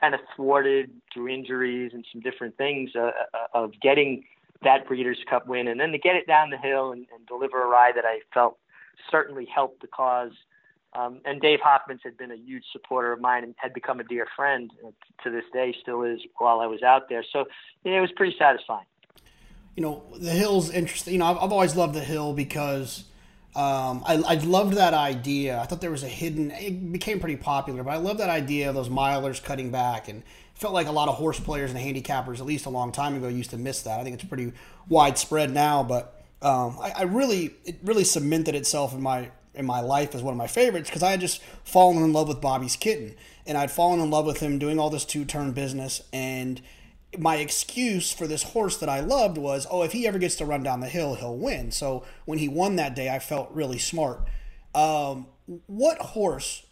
kind 0.00 0.14
of 0.14 0.20
thwarted 0.36 0.90
through 1.12 1.28
injuries 1.28 1.90
and 1.92 2.04
some 2.12 2.22
different 2.22 2.56
things 2.56 2.90
uh, 2.96 3.10
uh, 3.34 3.46
of 3.52 3.72
getting 3.82 4.24
that 4.62 4.86
Breeders' 4.86 5.18
Cup 5.28 5.46
win, 5.46 5.68
and 5.68 5.80
then 5.80 5.92
to 5.92 5.98
get 5.98 6.16
it 6.16 6.26
down 6.26 6.50
the 6.50 6.58
hill 6.58 6.92
and, 6.92 7.06
and 7.14 7.26
deliver 7.26 7.62
a 7.62 7.66
ride 7.66 7.96
that 7.96 8.04
I 8.04 8.20
felt 8.34 8.58
certainly 9.10 9.46
helped 9.46 9.80
the 9.80 9.88
cause 9.88 10.32
um, 10.92 11.20
and 11.24 11.40
Dave 11.40 11.60
Hofmans 11.60 12.00
had 12.02 12.16
been 12.16 12.32
a 12.32 12.36
huge 12.36 12.64
supporter 12.72 13.12
of 13.12 13.20
mine 13.20 13.44
and 13.44 13.54
had 13.58 13.72
become 13.72 14.00
a 14.00 14.04
dear 14.04 14.26
friend 14.34 14.70
to 15.22 15.30
this 15.30 15.44
day, 15.52 15.74
still 15.80 16.02
is 16.02 16.20
while 16.38 16.60
I 16.60 16.66
was 16.66 16.82
out 16.82 17.08
there. 17.08 17.24
So 17.32 17.46
yeah, 17.84 17.98
it 17.98 18.00
was 18.00 18.10
pretty 18.12 18.36
satisfying. 18.36 18.86
You 19.76 19.82
know, 19.84 20.02
the 20.18 20.32
hill's 20.32 20.70
interesting. 20.70 21.14
You 21.14 21.20
know, 21.20 21.26
I've, 21.26 21.38
I've 21.38 21.52
always 21.52 21.76
loved 21.76 21.94
the 21.94 22.00
hill 22.00 22.32
because 22.32 23.04
um, 23.54 24.02
I, 24.04 24.22
I 24.26 24.34
loved 24.34 24.74
that 24.74 24.94
idea. 24.94 25.60
I 25.60 25.66
thought 25.66 25.80
there 25.80 25.92
was 25.92 26.02
a 26.02 26.08
hidden. 26.08 26.50
It 26.50 26.92
became 26.92 27.20
pretty 27.20 27.36
popular, 27.36 27.84
but 27.84 27.92
I 27.92 27.96
love 27.98 28.18
that 28.18 28.30
idea 28.30 28.68
of 28.68 28.74
those 28.74 28.88
milers 28.88 29.42
cutting 29.42 29.70
back 29.70 30.08
and 30.08 30.24
felt 30.60 30.74
like 30.74 30.86
a 30.86 30.92
lot 30.92 31.08
of 31.08 31.14
horse 31.14 31.40
players 31.40 31.72
and 31.72 31.80
handicappers, 31.80 32.38
at 32.38 32.44
least 32.44 32.66
a 32.66 32.70
long 32.70 32.92
time 32.92 33.16
ago, 33.16 33.28
used 33.28 33.50
to 33.50 33.56
miss 33.56 33.82
that. 33.82 33.98
I 33.98 34.04
think 34.04 34.14
it's 34.14 34.24
pretty 34.24 34.52
widespread 34.88 35.52
now, 35.52 35.82
but 35.82 36.22
um, 36.42 36.78
I, 36.80 36.92
I, 36.98 37.02
really 37.02 37.54
it 37.64 37.78
really 37.82 38.04
cemented 38.04 38.54
itself 38.54 38.92
in 38.94 39.00
my 39.00 39.30
in 39.54 39.64
my 39.66 39.80
life 39.80 40.14
as 40.14 40.22
one 40.22 40.32
of 40.32 40.38
my 40.38 40.46
favorites 40.46 40.88
because 40.88 41.02
I 41.02 41.10
had 41.10 41.20
just 41.20 41.42
fallen 41.64 41.98
in 42.02 42.12
love 42.12 42.28
with 42.28 42.40
Bobby's 42.40 42.76
kitten 42.76 43.14
and 43.46 43.58
I'd 43.58 43.70
fallen 43.70 44.00
in 44.00 44.10
love 44.10 44.24
with 44.24 44.40
him 44.40 44.58
doing 44.58 44.78
all 44.78 44.90
this 44.90 45.04
two 45.04 45.24
turn 45.24 45.52
business 45.52 46.02
and 46.12 46.62
my 47.18 47.36
excuse 47.36 48.12
for 48.12 48.26
this 48.26 48.42
horse 48.42 48.76
that 48.76 48.88
I 48.88 49.00
loved 49.00 49.36
was, 49.36 49.66
oh, 49.70 49.82
if 49.82 49.92
he 49.92 50.06
ever 50.06 50.18
gets 50.18 50.36
to 50.36 50.44
run 50.44 50.62
down 50.62 50.80
the 50.80 50.88
hill, 50.88 51.16
he'll 51.16 51.36
win. 51.36 51.72
So 51.72 52.04
when 52.24 52.38
he 52.38 52.48
won 52.48 52.76
that 52.76 52.94
day, 52.94 53.10
I 53.10 53.18
felt 53.18 53.50
really 53.50 53.78
smart. 53.78 54.20
Um, 54.74 55.26
what 55.66 55.98
horse 55.98 56.64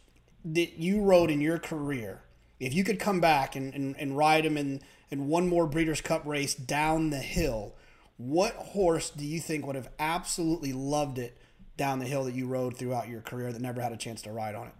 that 0.45 0.78
you 0.78 1.03
rode 1.03 1.30
in 1.30 1.41
your 1.41 1.59
career, 1.59 2.22
if 2.61 2.74
you 2.74 2.84
could 2.84 2.98
come 2.98 3.20
back 3.20 3.56
and, 3.56 3.72
and, 3.74 3.96
and 3.98 4.16
ride 4.16 4.44
him 4.44 4.56
in, 4.56 4.80
in 5.11 5.28
one 5.28 5.48
more 5.48 5.66
Breeders' 5.66 6.00
Cup 6.00 6.26
race 6.26 6.54
down 6.54 7.11
the 7.11 7.18
hill, 7.18 7.74
what 8.16 8.54
horse 8.54 9.11
do 9.11 9.24
you 9.24 9.40
think 9.40 9.66
would 9.66 9.76
have 9.76 9.90
absolutely 9.98 10.72
loved 10.72 11.18
it 11.18 11.38
down 11.76 12.00
the 12.00 12.06
hill 12.06 12.24
that 12.24 12.34
you 12.34 12.46
rode 12.46 12.76
throughout 12.76 13.09
your 13.09 13.20
career 13.20 13.52
that 13.52 13.62
never 13.62 13.80
had 13.80 13.92
a 13.92 13.96
chance 13.96 14.22
to 14.22 14.32
ride 14.32 14.54
on 14.54 14.66
it? 14.66 14.74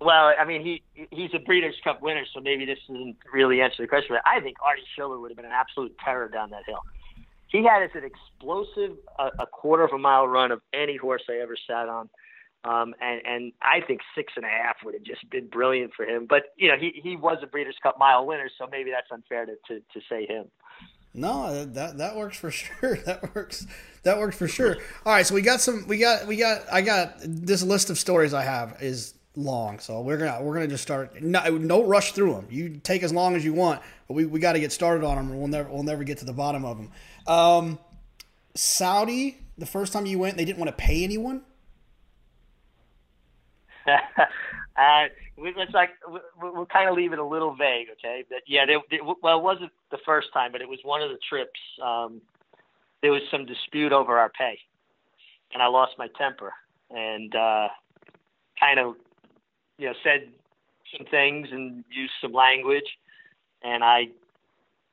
Well, 0.00 0.34
I 0.38 0.44
mean, 0.44 0.62
he 0.62 0.82
he's 1.10 1.30
a 1.32 1.38
Breeders' 1.38 1.76
Cup 1.84 2.02
winner, 2.02 2.24
so 2.34 2.40
maybe 2.40 2.66
this 2.66 2.78
doesn't 2.88 3.16
really 3.32 3.60
answer 3.60 3.82
the 3.82 3.86
question. 3.86 4.08
But 4.16 4.22
I 4.26 4.40
think 4.40 4.56
Artie 4.60 4.82
Schiller 4.96 5.18
would 5.18 5.30
have 5.30 5.36
been 5.36 5.46
an 5.46 5.52
absolute 5.52 5.96
terror 6.04 6.28
down 6.28 6.50
that 6.50 6.64
hill. 6.66 6.80
He 7.46 7.64
had 7.64 7.82
as 7.82 7.90
an 7.94 8.02
explosive 8.04 8.96
a, 9.18 9.30
a 9.38 9.46
quarter 9.46 9.84
of 9.84 9.92
a 9.92 9.98
mile 9.98 10.26
run 10.26 10.50
of 10.50 10.60
any 10.74 10.96
horse 10.96 11.22
I 11.28 11.34
ever 11.40 11.56
sat 11.68 11.88
on, 11.88 12.08
um, 12.64 12.94
and 13.00 13.20
and 13.24 13.52
I 13.60 13.80
think 13.86 14.00
six 14.14 14.32
and 14.36 14.44
a 14.44 14.48
half 14.48 14.76
would 14.84 14.94
have 14.94 15.02
just 15.02 15.28
been 15.30 15.48
brilliant 15.48 15.92
for 15.94 16.04
him. 16.04 16.26
But 16.28 16.44
you 16.56 16.68
know, 16.68 16.76
he 16.78 17.00
he 17.02 17.16
was 17.16 17.38
a 17.42 17.46
Breeders' 17.46 17.76
Cup 17.82 17.98
mile 17.98 18.24
winner, 18.24 18.48
so 18.58 18.66
maybe 18.70 18.90
that's 18.90 19.10
unfair 19.10 19.46
to 19.46 19.56
to, 19.68 19.80
to 19.80 20.00
say 20.08 20.26
him. 20.26 20.46
No, 21.14 21.64
that 21.64 21.98
that 21.98 22.16
works 22.16 22.38
for 22.38 22.50
sure. 22.50 22.96
That 22.98 23.34
works. 23.34 23.66
That 24.04 24.18
works 24.18 24.36
for 24.36 24.48
sure. 24.48 24.76
All 25.04 25.12
right, 25.12 25.26
so 25.26 25.34
we 25.34 25.42
got 25.42 25.60
some. 25.60 25.86
We 25.86 25.98
got. 25.98 26.26
We 26.26 26.36
got. 26.36 26.62
I 26.72 26.82
got 26.82 27.16
this 27.20 27.62
list 27.62 27.90
of 27.90 27.98
stories 27.98 28.32
I 28.32 28.42
have 28.42 28.80
is 28.80 29.14
long, 29.34 29.78
so 29.78 30.00
we're 30.00 30.18
gonna 30.18 30.42
we're 30.42 30.54
gonna 30.54 30.68
just 30.68 30.82
start. 30.82 31.20
No, 31.20 31.58
no 31.58 31.84
rush 31.84 32.12
through 32.12 32.32
them. 32.34 32.46
You 32.50 32.80
take 32.82 33.02
as 33.02 33.12
long 33.12 33.34
as 33.34 33.44
you 33.44 33.52
want, 33.52 33.82
but 34.08 34.14
we, 34.14 34.24
we 34.24 34.40
got 34.40 34.52
to 34.52 34.60
get 34.60 34.72
started 34.72 35.04
on 35.04 35.16
them. 35.16 35.32
Or 35.32 35.36
we'll 35.36 35.48
never 35.48 35.68
we'll 35.68 35.82
never 35.82 36.04
get 36.04 36.18
to 36.18 36.24
the 36.24 36.32
bottom 36.32 36.64
of 36.64 36.76
them. 36.78 36.90
Um, 37.26 37.78
Saudi, 38.54 39.38
the 39.58 39.66
first 39.66 39.92
time 39.92 40.06
you 40.06 40.18
went, 40.18 40.36
they 40.36 40.44
didn't 40.44 40.58
want 40.58 40.70
to 40.70 40.76
pay 40.76 41.04
anyone. 41.04 41.42
uh, 43.88 45.06
it's 45.38 45.74
like 45.74 45.90
we'll 46.40 46.66
kind 46.66 46.88
of 46.88 46.96
leave 46.96 47.12
it 47.12 47.18
a 47.18 47.24
little 47.24 47.54
vague, 47.54 47.88
okay? 47.92 48.24
But 48.28 48.40
yeah, 48.46 48.64
they, 48.66 48.76
they, 48.90 49.00
well, 49.22 49.38
it 49.38 49.42
wasn't 49.42 49.72
the 49.90 49.98
first 50.04 50.28
time, 50.32 50.52
but 50.52 50.60
it 50.60 50.68
was 50.68 50.78
one 50.82 51.02
of 51.02 51.10
the 51.10 51.18
trips. 51.28 51.60
Um, 51.82 52.20
there 53.02 53.12
was 53.12 53.22
some 53.30 53.46
dispute 53.46 53.92
over 53.92 54.18
our 54.18 54.30
pay, 54.30 54.58
and 55.52 55.62
I 55.62 55.66
lost 55.66 55.92
my 55.98 56.08
temper 56.18 56.52
and 56.90 57.34
uh, 57.34 57.68
kind 58.60 58.78
of, 58.78 58.94
you 59.78 59.86
know, 59.86 59.94
said 60.04 60.28
some 60.96 61.06
things 61.06 61.48
and 61.50 61.84
used 61.90 62.12
some 62.20 62.32
language, 62.32 62.98
and 63.62 63.82
I 63.82 64.08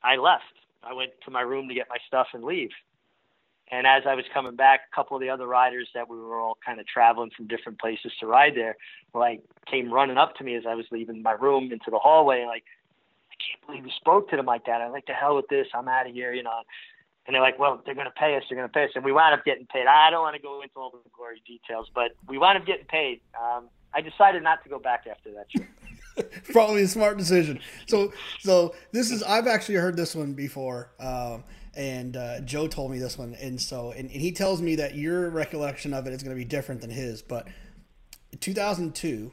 I 0.03 0.15
left. 0.15 0.43
I 0.83 0.93
went 0.93 1.11
to 1.25 1.31
my 1.31 1.41
room 1.41 1.67
to 1.67 1.73
get 1.73 1.87
my 1.89 1.97
stuff 2.07 2.27
and 2.33 2.43
leave. 2.43 2.69
And 3.71 3.85
as 3.85 4.03
I 4.07 4.15
was 4.15 4.25
coming 4.33 4.55
back, 4.55 4.81
a 4.91 4.95
couple 4.95 5.15
of 5.15 5.21
the 5.21 5.29
other 5.29 5.45
riders 5.45 5.89
that 5.93 6.09
we 6.09 6.17
were 6.17 6.39
all 6.39 6.57
kind 6.65 6.79
of 6.79 6.87
traveling 6.87 7.29
from 7.35 7.47
different 7.47 7.79
places 7.79 8.11
to 8.19 8.25
ride 8.25 8.55
there, 8.55 8.75
like 9.13 9.41
came 9.69 9.93
running 9.93 10.17
up 10.17 10.35
to 10.37 10.43
me 10.43 10.55
as 10.55 10.63
I 10.67 10.75
was 10.75 10.85
leaving 10.91 11.21
my 11.21 11.33
room 11.33 11.71
into 11.71 11.91
the 11.91 11.99
hallway, 11.99 12.45
like, 12.45 12.63
I 13.31 13.35
can't 13.35 13.67
believe 13.67 13.85
you 13.85 13.91
spoke 13.95 14.29
to 14.31 14.35
them 14.35 14.47
like 14.47 14.65
that. 14.65 14.81
I'm 14.81 14.91
like, 14.91 15.05
the 15.05 15.13
hell 15.13 15.35
with 15.35 15.47
this. 15.49 15.67
I'm 15.73 15.87
out 15.87 16.07
of 16.07 16.13
here, 16.13 16.33
you 16.33 16.43
know. 16.43 16.61
And 17.27 17.35
they're 17.35 17.43
like, 17.43 17.59
well, 17.59 17.81
they're 17.85 17.93
going 17.93 18.07
to 18.07 18.11
pay 18.11 18.35
us. 18.35 18.43
They're 18.49 18.57
going 18.57 18.67
to 18.67 18.73
pay 18.73 18.85
us. 18.85 18.91
And 18.95 19.05
we 19.05 19.11
wound 19.11 19.35
up 19.35 19.45
getting 19.45 19.67
paid. 19.67 19.85
I 19.85 20.09
don't 20.09 20.23
want 20.23 20.35
to 20.35 20.41
go 20.41 20.61
into 20.61 20.75
all 20.77 20.89
the 20.89 20.97
gory 21.15 21.43
details, 21.45 21.87
but 21.93 22.13
we 22.27 22.39
wound 22.39 22.57
up 22.57 22.65
getting 22.65 22.85
paid. 22.85 23.21
Um, 23.39 23.69
I 23.93 24.01
decided 24.01 24.41
not 24.41 24.63
to 24.63 24.69
go 24.69 24.79
back 24.79 25.05
after 25.09 25.31
that 25.33 25.49
trip. 25.49 25.67
Probably 26.51 26.81
a 26.81 26.87
smart 26.87 27.17
decision. 27.17 27.59
So, 27.87 28.13
so 28.39 28.73
this 28.91 29.11
is 29.11 29.21
I've 29.23 29.47
actually 29.47 29.75
heard 29.75 29.95
this 29.95 30.15
one 30.15 30.33
before, 30.33 30.91
um, 30.99 31.43
and 31.79 32.17
uh, 32.17 32.41
Joe 32.41 32.67
told 32.67 32.91
me 32.91 32.99
this 32.99 33.17
one, 33.17 33.35
and 33.35 33.59
so 33.59 33.91
and, 33.91 34.11
and 34.11 34.21
he 34.21 34.33
tells 34.33 34.61
me 34.61 34.75
that 34.75 34.95
your 34.95 35.29
recollection 35.29 35.93
of 35.93 36.05
it 36.07 36.13
is 36.13 36.21
going 36.21 36.35
to 36.35 36.39
be 36.39 36.43
different 36.43 36.81
than 36.81 36.89
his. 36.89 37.21
But 37.21 37.47
2002, 38.37 39.31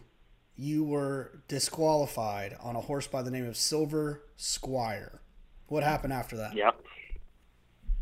you 0.54 0.84
were 0.84 1.42
disqualified 1.48 2.56
on 2.60 2.76
a 2.76 2.80
horse 2.80 3.08
by 3.08 3.22
the 3.22 3.32
name 3.32 3.46
of 3.46 3.56
Silver 3.56 4.22
Squire. 4.36 5.20
What 5.66 5.82
happened 5.82 6.12
after 6.12 6.36
that? 6.36 6.54
Yep. 6.54 6.80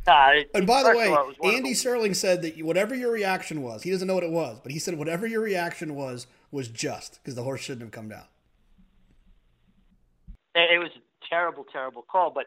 Uh, 0.07 0.30
and 0.53 0.66
by 0.66 0.82
the 0.82 0.90
way, 0.90 1.16
Andy 1.42 1.70
the... 1.70 1.74
Serling 1.74 2.14
said 2.14 2.42
that 2.42 2.62
whatever 2.62 2.95
your 2.95 3.11
reaction 3.11 3.62
was, 3.62 3.82
he 3.82 3.90
doesn't 3.90 4.07
know 4.07 4.14
what 4.14 4.24
it 4.24 4.30
was, 4.30 4.61
but 4.62 4.72
he 4.72 4.78
said 4.78 4.99
whatever 4.99 5.26
your 5.26 5.40
reaction 5.40 5.95
was 5.95 6.26
was 6.51 6.68
just 6.68 7.18
because 7.22 7.34
the 7.34 7.45
horse 7.45 7.62
shouldn't 7.62 7.80
have 7.80 7.92
come 7.92 8.11
down. 8.11 8.26
It 10.55 10.78
was 10.78 10.90
a 10.95 11.30
terrible, 11.30 11.64
terrible 11.72 12.03
call, 12.03 12.30
but 12.30 12.45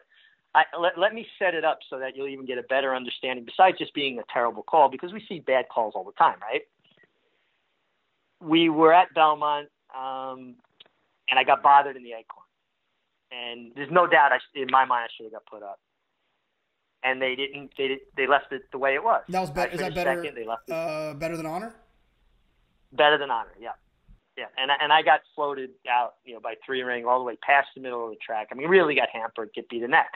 I, 0.54 0.64
let, 0.80 0.98
let 0.98 1.14
me 1.14 1.26
set 1.38 1.54
it 1.54 1.64
up 1.64 1.78
so 1.90 1.98
that 1.98 2.16
you'll 2.16 2.28
even 2.28 2.46
get 2.46 2.58
a 2.58 2.62
better 2.62 2.94
understanding. 2.94 3.44
Besides 3.44 3.78
just 3.78 3.94
being 3.94 4.18
a 4.18 4.22
terrible 4.32 4.62
call, 4.62 4.88
because 4.88 5.12
we 5.12 5.24
see 5.28 5.40
bad 5.40 5.66
calls 5.68 5.92
all 5.94 6.04
the 6.04 6.12
time, 6.12 6.36
right? 6.40 6.62
We 8.40 8.68
were 8.68 8.92
at 8.92 9.12
Belmont, 9.14 9.68
um, 9.94 10.54
and 11.28 11.38
I 11.38 11.44
got 11.44 11.62
bothered 11.62 11.96
in 11.96 12.02
the 12.02 12.12
acorn, 12.12 12.46
and 13.30 13.72
there's 13.74 13.90
no 13.90 14.06
doubt 14.06 14.32
I, 14.32 14.38
in 14.54 14.68
my 14.70 14.84
mind 14.84 15.04
I 15.04 15.12
should 15.16 15.24
have 15.24 15.32
got 15.32 15.46
put 15.46 15.62
up. 15.62 15.80
And 17.04 17.22
they 17.22 17.36
didn't. 17.36 17.70
They 17.78 17.88
did, 17.88 17.98
they 18.16 18.26
left 18.26 18.50
it 18.50 18.62
the 18.72 18.78
way 18.78 18.94
it 18.94 19.04
was. 19.04 19.22
That 19.28 19.40
was 19.40 19.50
better. 19.50 19.70
Is 19.70 19.78
that 19.78 19.94
better? 19.94 20.20
Second, 20.20 20.36
they 20.36 20.44
left 20.46 20.62
it. 20.68 20.72
Uh, 20.72 21.14
better 21.14 21.36
than 21.36 21.46
honor. 21.46 21.74
Better 22.92 23.18
than 23.18 23.30
honor. 23.30 23.54
Yeah. 23.60 23.70
Yeah, 24.36 24.46
and 24.56 24.70
and 24.80 24.92
I 24.92 25.02
got 25.02 25.20
floated 25.34 25.70
out, 25.90 26.14
you 26.24 26.32
know, 26.32 26.40
by 26.40 26.54
three 26.64 26.82
ring 26.82 27.06
all 27.06 27.18
the 27.18 27.24
way 27.24 27.36
past 27.44 27.68
the 27.74 27.80
middle 27.80 28.04
of 28.04 28.10
the 28.10 28.16
track. 28.24 28.48
I 28.52 28.54
mean, 28.54 28.68
really 28.68 28.94
got 28.94 29.08
hampered, 29.12 29.50
get 29.52 29.68
beat 29.68 29.82
a 29.82 29.88
neck. 29.88 30.12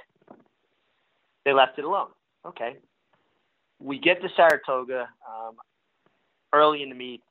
They 1.45 1.53
left 1.53 1.79
it 1.79 1.85
alone. 1.85 2.09
Okay. 2.47 2.77
We 3.79 3.99
get 3.99 4.21
to 4.23 4.29
Saratoga 4.37 5.09
um, 5.29 5.57
early 6.53 6.83
in 6.83 6.89
the 6.89 6.95
meet. 6.95 7.23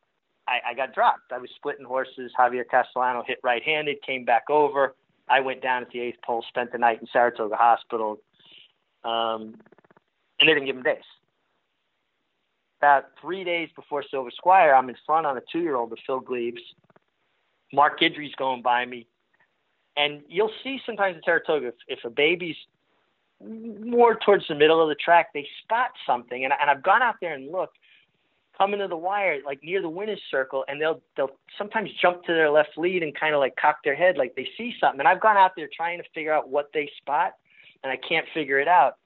I, 0.47 0.72
I 0.72 0.74
got 0.74 0.93
dropped. 0.93 1.32
I 1.32 1.38
was 1.38 1.49
splitting 1.55 1.86
horses. 1.86 2.32
Javier 2.38 2.64
Castellano 2.70 3.24
hit 3.26 3.38
right-handed, 3.43 3.97
came 4.05 4.26
back 4.26 4.43
over. 4.49 4.95
I 5.30 5.39
went 5.39 5.62
down 5.62 5.84
at 5.84 5.89
the 5.91 5.99
eighth 5.99 6.20
pole, 6.26 6.43
spent 6.49 6.72
the 6.72 6.78
night 6.78 6.99
in 6.99 7.07
Saratoga 7.14 7.55
Hospital, 7.55 8.18
um, 9.05 9.55
and 10.39 10.49
they 10.49 10.53
didn't 10.53 10.66
give 10.66 10.76
him 10.76 10.84
days 10.84 11.03
about 12.82 13.05
three 13.22 13.43
days 13.43 13.70
before 13.76 14.03
Silver 14.09 14.32
Squire, 14.32 14.74
I'm 14.74 14.89
in 14.89 14.95
front 15.05 15.28
on 15.28 15.38
a 15.38 15.41
two 15.51 15.59
year 15.59 15.76
old 15.76 15.91
with 15.91 15.99
Phil 16.07 16.20
Gleaves. 16.20 16.62
Mark 17.72 17.99
Guidry's 17.99 18.34
going 18.38 18.64
by 18.64 18.86
me. 18.86 19.05
And 19.97 20.22
you'll 20.28 20.51
see 20.64 20.80
sometimes 20.84 21.16
in 21.16 21.22
Saratoga, 21.24 21.68
if, 21.68 21.76
if 21.88 21.99
a 22.05 22.09
baby's 22.09 22.55
more 23.46 24.18
towards 24.26 24.48
the 24.48 24.56
middle 24.56 24.82
of 24.82 24.89
the 24.89 24.96
track, 24.96 25.34
they 25.34 25.48
spot 25.64 25.89
something. 26.06 26.44
And, 26.44 26.54
and 26.60 26.70
I've 26.70 26.84
gone 26.84 27.02
out 27.02 27.16
there 27.22 27.34
and 27.34 27.52
looked, 27.52 27.78
coming 28.58 28.80
to 28.80 28.88
the 28.88 28.98
wire, 28.98 29.39
like 29.46 29.64
near 29.64 29.82
the 29.82 29.89
winner's 29.89 30.22
circle, 30.30 30.64
and 30.68 30.80
they'll 30.80 31.02
they'll 31.18 31.32
sometimes 31.58 31.89
jump 32.02 32.24
to 32.26 32.34
their 32.34 32.52
left 32.52 32.78
lead 32.78 33.02
and 33.02 33.18
kind 33.20 33.34
of 33.34 33.39
like 33.39 33.56
cock 33.56 33.78
their 33.84 33.96
head 33.96 34.18
like 34.18 34.36
they 34.36 34.48
see 34.58 34.74
something. 34.80 35.00
And 35.00 35.08
I've 35.08 35.22
gone 35.22 35.38
out 35.38 35.52
there 35.56 35.70
trying 35.76 35.98
to 35.98 36.04
figure 36.14 36.34
out 36.34 36.50
what 36.50 36.70
they 36.74 36.89
spot, 36.98 37.34
and 37.84 37.92
I 37.92 37.98
can't 38.08 38.26
figure 38.34 38.60
it 38.60 38.68
out. 38.68 38.98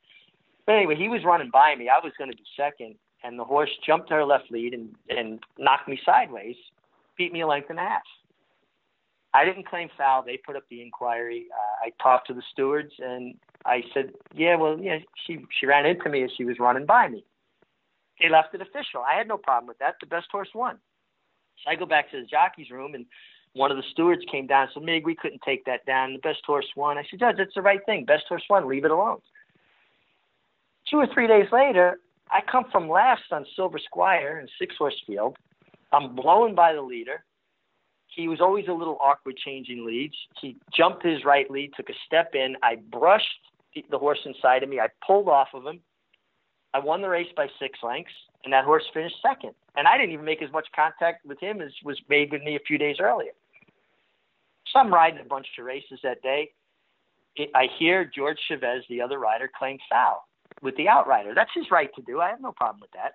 But 0.66 0.74
anyway, 0.74 0.96
he 0.96 1.08
was 1.08 1.24
running 1.24 1.52
by 1.52 1.76
me. 1.76 1.90
I 1.90 2.04
was 2.04 2.12
going 2.18 2.32
to 2.32 2.36
be 2.36 2.44
second, 2.58 2.96
and 3.24 3.40
the 3.40 3.44
horse 3.44 3.70
jumped 3.86 4.10
to 4.10 4.16
her 4.16 4.26
left 4.26 4.52
lead 4.52 4.74
and, 4.74 4.96
and 5.10 5.40
knocked 5.58 5.88
me 5.88 6.00
sideways, 6.06 6.56
beat 7.18 7.32
me 7.32 7.42
a 7.42 7.48
length 7.48 7.70
and 7.70 7.80
a 7.80 7.84
half. 7.84 8.02
I 9.34 9.46
didn't 9.46 9.68
claim 9.68 9.90
foul. 9.98 10.24
They 10.24 10.38
put 10.38 10.56
up 10.56 10.64
the 10.70 10.82
inquiry. 10.82 11.48
Uh, 11.54 11.88
I 11.88 11.92
talked 12.02 12.28
to 12.28 12.34
the 12.34 12.42
stewards 12.52 12.94
and 13.00 13.36
I 13.66 13.84
said, 13.93 14.13
"Yeah, 14.34 14.55
well, 14.55 14.80
yeah, 14.80 14.99
she 15.26 15.39
she 15.59 15.66
ran 15.66 15.86
into 15.86 16.09
me 16.09 16.24
as 16.24 16.32
she 16.38 16.45
was 16.45 16.59
running 16.59 16.86
by 16.86 17.07
me." 17.07 17.26
They 18.22 18.30
left 18.30 18.53
it 18.53 18.61
official. 18.61 19.01
I 19.01 19.18
had 19.18 19.28
no 19.28 19.38
problem 19.38 19.68
with 19.68 19.80
that. 19.80 19.95
The 19.99 20.07
best 20.07 20.28
horse 20.32 20.49
won. 20.53 20.80
So 21.63 21.72
I 21.72 21.76
go 21.76 21.86
back 21.86 22.11
to 22.11 22.22
the 22.22 22.26
jockey's 22.26 22.70
room 22.70 22.95
and 22.95 23.05
one 23.53 23.72
of 23.72 23.78
the 23.78 23.84
stewards 23.91 24.22
came 24.30 24.47
down 24.47 24.63
and 24.63 24.72
said, 24.74 24.84
Mig, 24.84 25.05
we 25.05 25.16
couldn't 25.16 25.41
take 25.41 25.63
that 25.66 25.86
down. 25.86 26.13
The 26.13 26.20
best 26.20 26.41
horse 26.45 26.68
won. 26.76 26.97
I 26.97 27.03
said, 27.09 27.20
Judge, 27.20 27.38
that's 27.38 27.55
the 27.55 27.61
right 27.61 27.80
thing. 27.86 28.05
Best 28.05 28.26
horse 28.28 28.43
won. 28.49 28.68
Leave 28.68 28.86
it 28.86 28.91
alone. 28.91 29.20
Two 30.89 30.97
or 30.97 31.07
three 31.13 31.28
days 31.28 31.47
later, 31.51 31.99
I 32.32 32.41
come 32.41 32.66
from 32.72 32.89
last 32.89 33.24
on 33.32 33.45
Silver 33.55 33.80
Squire 33.80 34.39
in 34.39 34.47
six 34.59 34.76
horse 34.78 35.01
field. 35.07 35.38
I'm 35.93 36.16
blown 36.16 36.53
by 36.53 36.74
the 36.74 36.82
leader. 36.82 37.24
He 38.07 38.28
was 38.28 38.41
always 38.41 38.68
a 38.68 38.74
little 38.74 38.97
awkward 39.01 39.38
changing 39.38 39.86
leads. 39.86 40.16
He 40.41 40.57
jumped 40.76 41.05
his 41.05 41.24
right 41.24 41.49
lead, 41.49 41.72
took 41.76 41.89
a 41.89 41.93
step 42.05 42.36
in. 42.36 42.55
I 42.61 42.76
brushed 42.76 43.26
the 43.89 43.97
horse 43.97 44.19
inside 44.26 44.63
of 44.63 44.69
me. 44.69 44.80
I 44.80 44.88
pulled 45.05 45.28
off 45.28 45.49
of 45.53 45.65
him. 45.65 45.82
I 46.73 46.80
won 46.80 47.01
the 47.01 47.09
race 47.09 47.28
by 47.36 47.47
six 47.59 47.80
lengths, 47.84 48.11
and 48.43 48.53
that 48.53 48.65
horse 48.65 48.84
finished 48.93 49.15
second. 49.21 49.53
And 49.76 49.88
I 49.88 49.97
didn't 49.97 50.13
even 50.13 50.26
make 50.26 50.41
as 50.41 50.51
much 50.51 50.67
contact 50.76 51.26
with 51.26 51.39
him 51.39 51.61
as 51.61 51.71
was 51.84 51.99
made 52.09 52.32
with 52.32 52.41
me 52.43 52.55
a 52.55 52.59
few 52.59 52.78
days 52.78 52.97
earlier. 52.99 53.32
So 54.67 54.80
I'm 54.80 54.93
riding 54.93 55.19
a 55.19 55.26
bunch 55.26 55.47
of 55.57 55.65
races 55.65 55.99
that 56.03 56.21
day. 56.21 56.51
I 57.53 57.67
hear 57.78 58.09
George 58.13 58.38
Chavez, 58.47 58.84
the 58.89 59.01
other 59.01 59.19
rider, 59.19 59.49
claim 59.57 59.78
foul 59.89 60.28
with 60.61 60.76
the 60.78 60.88
outrider. 60.88 61.34
That's 61.36 61.51
his 61.53 61.65
right 61.69 61.89
to 61.95 62.01
do. 62.01 62.21
I 62.21 62.30
have 62.30 62.41
no 62.41 62.53
problem 62.53 62.80
with 62.82 62.91
that. 62.91 63.13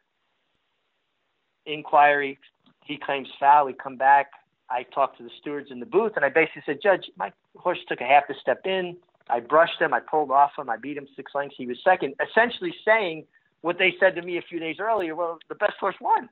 Inquiry, 1.67 2.39
he 2.85 2.99
claims 2.99 3.29
foul. 3.39 3.67
We 3.67 3.73
come 3.73 3.97
back. 3.97 4.31
I 4.71 4.85
talked 4.95 5.19
to 5.19 5.25
the 5.25 5.31
stewards 5.41 5.71
in 5.71 5.81
the 5.81 5.87
booth, 5.87 6.13
and 6.17 6.25
I 6.25 6.29
basically 6.29 6.63
said, 6.65 6.79
Judge, 6.83 7.11
my 7.17 7.33
horse 7.57 7.79
took 7.89 8.01
a 8.01 8.05
half 8.05 8.25
a 8.29 8.35
step 8.41 8.61
in. 8.65 8.97
I 9.31 9.41
brushed 9.41 9.81
him. 9.81 9.95
I 9.95 10.01
pulled 10.01 10.31
off 10.31 10.53
him. 10.59 10.69
I 10.71 10.77
beat 10.77 10.97
him 10.97 11.07
six 11.17 11.33
lengths. 11.35 11.57
He 11.59 11.67
was 11.67 11.79
second, 11.85 12.15
essentially 12.21 12.75
saying 12.85 13.25
what 13.63 13.79
they 13.79 13.95
said 14.01 14.15
to 14.17 14.23
me 14.23 14.39
a 14.39 14.43
few 14.43 14.59
days 14.59 14.77
earlier. 14.81 15.15
Well, 15.15 15.39
the 15.49 15.55
best 15.55 15.75
horse 15.79 15.97
won. 16.01 16.29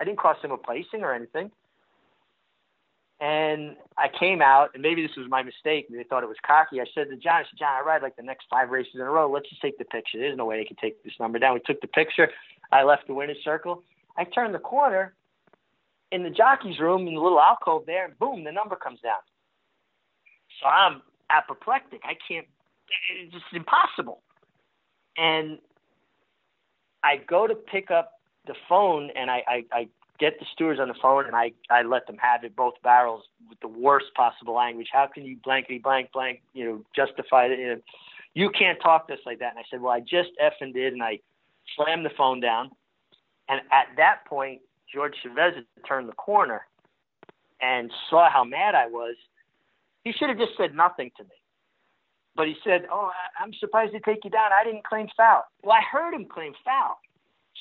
I 0.00 0.04
didn't 0.04 0.18
cost 0.18 0.44
him 0.44 0.50
a 0.50 0.56
placing 0.56 1.02
or 1.02 1.12
anything. 1.12 1.50
And 3.20 3.76
I 3.98 4.06
came 4.18 4.40
out, 4.40 4.70
and 4.72 4.82
maybe 4.82 5.02
this 5.02 5.14
was 5.14 5.26
my 5.28 5.42
mistake. 5.42 5.88
They 5.90 6.04
thought 6.04 6.22
it 6.22 6.28
was 6.28 6.38
cocky. 6.46 6.80
I 6.80 6.86
said 6.94 7.10
to 7.10 7.16
John, 7.16 7.34
I 7.34 7.42
said, 7.42 7.58
John, 7.58 7.76
I 7.78 7.86
ride 7.86 8.00
like 8.00 8.16
the 8.16 8.22
next 8.22 8.46
five 8.50 8.70
races 8.70 8.94
in 8.94 9.02
a 9.02 9.10
row. 9.10 9.30
Let's 9.30 9.48
just 9.50 9.60
take 9.60 9.76
the 9.76 9.84
picture. 9.84 10.18
There's 10.18 10.38
no 10.38 10.46
way 10.46 10.58
they 10.58 10.64
can 10.64 10.76
take 10.76 11.04
this 11.04 11.12
number 11.20 11.38
down. 11.38 11.52
We 11.52 11.60
took 11.66 11.82
the 11.82 11.86
picture. 11.86 12.30
I 12.72 12.82
left 12.82 13.06
the 13.06 13.14
winner's 13.14 13.36
circle. 13.44 13.82
I 14.16 14.24
turned 14.24 14.54
the 14.54 14.58
corner 14.58 15.14
in 16.12 16.22
the 16.22 16.30
jockey's 16.30 16.80
room 16.80 17.06
in 17.06 17.14
the 17.14 17.20
little 17.20 17.40
alcove 17.40 17.84
there, 17.86 18.06
and 18.06 18.18
boom, 18.18 18.42
the 18.42 18.52
number 18.52 18.74
comes 18.74 19.00
down. 19.00 19.20
So 20.60 20.66
I'm 20.66 21.02
apoplectic. 21.30 22.00
I 22.04 22.14
can't, 22.26 22.46
it's 23.16 23.32
just 23.32 23.44
impossible. 23.52 24.22
And 25.16 25.58
I 27.02 27.16
go 27.16 27.46
to 27.46 27.54
pick 27.54 27.90
up 27.90 28.12
the 28.46 28.54
phone, 28.68 29.10
and 29.16 29.30
I, 29.30 29.42
I, 29.46 29.64
I 29.72 29.88
get 30.20 30.38
the 30.38 30.46
stewards 30.52 30.78
on 30.78 30.86
the 30.86 30.94
phone 31.00 31.24
and 31.26 31.34
I, 31.34 31.52
I 31.70 31.82
let 31.82 32.06
them 32.06 32.18
have 32.18 32.44
it 32.44 32.54
both 32.54 32.74
barrels 32.84 33.24
with 33.48 33.58
the 33.60 33.68
worst 33.68 34.06
possible 34.14 34.54
language. 34.54 34.88
How 34.92 35.08
can 35.12 35.24
you 35.24 35.38
blankety 35.42 35.78
blank 35.78 36.12
blank, 36.12 36.42
you 36.52 36.64
know, 36.64 36.84
justify 36.94 37.46
it? 37.46 37.58
You, 37.58 37.68
know, 37.68 37.80
you 38.34 38.50
can't 38.50 38.78
talk 38.80 39.08
to 39.08 39.14
us 39.14 39.20
like 39.24 39.38
that. 39.38 39.52
And 39.52 39.58
I 39.58 39.62
said, 39.70 39.80
well, 39.80 39.92
I 39.92 40.00
just 40.00 40.28
effing 40.40 40.74
did. 40.74 40.92
And 40.92 41.02
I 41.02 41.20
slammed 41.74 42.04
the 42.04 42.10
phone 42.16 42.40
down. 42.40 42.70
And 43.48 43.62
at 43.72 43.96
that 43.96 44.26
point, 44.26 44.60
George 44.92 45.14
Chavez 45.22 45.54
turned 45.88 46.08
the 46.08 46.12
corner 46.12 46.66
and 47.62 47.90
saw 48.10 48.30
how 48.30 48.44
mad 48.44 48.74
I 48.74 48.86
was. 48.86 49.16
He 50.04 50.12
should 50.12 50.28
have 50.28 50.38
just 50.38 50.56
said 50.56 50.74
nothing 50.74 51.10
to 51.16 51.24
me. 51.24 51.30
But 52.36 52.46
he 52.46 52.56
said, 52.64 52.86
oh, 52.90 53.10
I'm 53.38 53.52
surprised 53.54 53.92
they 53.92 53.98
take 53.98 54.24
you 54.24 54.30
down. 54.30 54.50
I 54.58 54.64
didn't 54.64 54.84
claim 54.84 55.08
foul. 55.16 55.44
Well, 55.62 55.76
I 55.76 55.82
heard 55.82 56.14
him 56.14 56.24
claim 56.24 56.54
foul. 56.64 56.98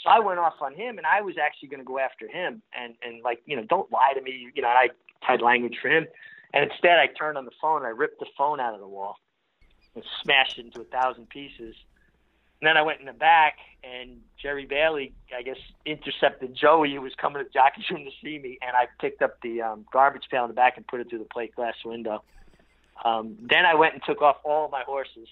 So 0.04 0.10
I 0.10 0.20
went 0.20 0.40
off 0.40 0.54
on 0.62 0.74
him, 0.74 0.98
and 0.98 1.06
I 1.06 1.22
was 1.22 1.36
actually 1.38 1.70
going 1.70 1.82
to 1.82 1.86
go 1.86 2.00
after 2.00 2.28
him, 2.28 2.62
and 2.74 2.96
and 3.04 3.22
like 3.22 3.42
you 3.46 3.56
know, 3.56 3.64
don't 3.64 3.92
lie 3.92 4.14
to 4.16 4.22
me, 4.22 4.50
you 4.54 4.62
know. 4.62 4.70
I 4.70 4.90
had 5.22 5.42
language 5.42 5.78
for 5.82 5.90
him, 5.90 6.08
and 6.54 6.72
instead 6.72 7.00
I 7.00 7.08
turned 7.08 7.38
on 7.38 7.44
the 7.44 7.52
phone, 7.62 7.78
and 7.78 7.88
I 7.88 7.90
ripped 7.90 8.20
the 8.20 8.28
phone 8.38 8.62
out 8.62 8.74
of 8.74 8.80
the 8.80 8.88
wall, 8.88 9.18
and 9.96 10.04
smashed 10.24 10.58
it 10.58 10.66
into 10.68 10.82
a 10.82 10.86
thousand 10.86 11.28
pieces. 11.30 11.76
And 12.62 12.68
then 12.68 12.78
I 12.78 12.82
went 12.82 13.00
in 13.00 13.06
the 13.06 13.14
back, 13.14 13.58
and 13.84 14.20
Jerry 14.42 14.66
Bailey, 14.66 15.14
I 15.38 15.42
guess, 15.44 15.58
intercepted 15.86 16.56
Joey, 16.56 16.94
who 16.94 17.02
was 17.02 17.14
coming 17.16 17.44
to 17.44 17.50
jockey's 17.50 17.90
room 17.90 18.04
to 18.06 18.12
see 18.22 18.38
me, 18.38 18.58
and 18.62 18.76
I 18.76 18.88
picked 19.00 19.22
up 19.22 19.42
the 19.42 19.62
um, 19.62 19.86
garbage 19.92 20.24
pail 20.30 20.44
in 20.44 20.50
the 20.50 20.56
back 20.56 20.76
and 20.76 20.86
put 20.86 21.00
it 21.00 21.10
through 21.10 21.20
the 21.20 21.26
plate 21.26 21.56
glass 21.56 21.76
window. 21.86 22.24
Um, 23.06 23.38
then 23.40 23.66
I 23.66 23.76
went 23.76 23.94
and 23.94 24.04
took 24.06 24.22
off 24.22 24.38
all 24.44 24.66
of 24.66 24.72
my 24.72 24.84
horses 24.84 25.28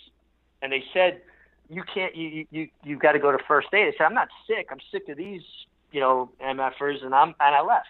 and 0.62 0.72
they 0.72 0.84
said 0.94 1.22
you 1.70 1.84
can't 1.84 2.16
you 2.16 2.46
you 2.50 2.70
you've 2.84 3.00
got 3.00 3.14
to 3.14 3.20
go 3.20 3.32
to 3.32 3.38
first 3.48 3.68
aid. 3.74 3.94
I 3.94 3.98
said 3.98 4.06
I'm 4.06 4.14
not 4.14 4.30
sick. 4.48 4.70
I'm 4.72 4.80
sick 4.92 5.10
of 5.10 5.18
these 5.18 5.42
you 5.92 6.00
know 6.00 6.30
MFers, 6.44 7.04
and 7.04 7.14
I'm 7.14 7.30
and 7.40 7.56
I 7.56 7.62
left. 7.62 7.88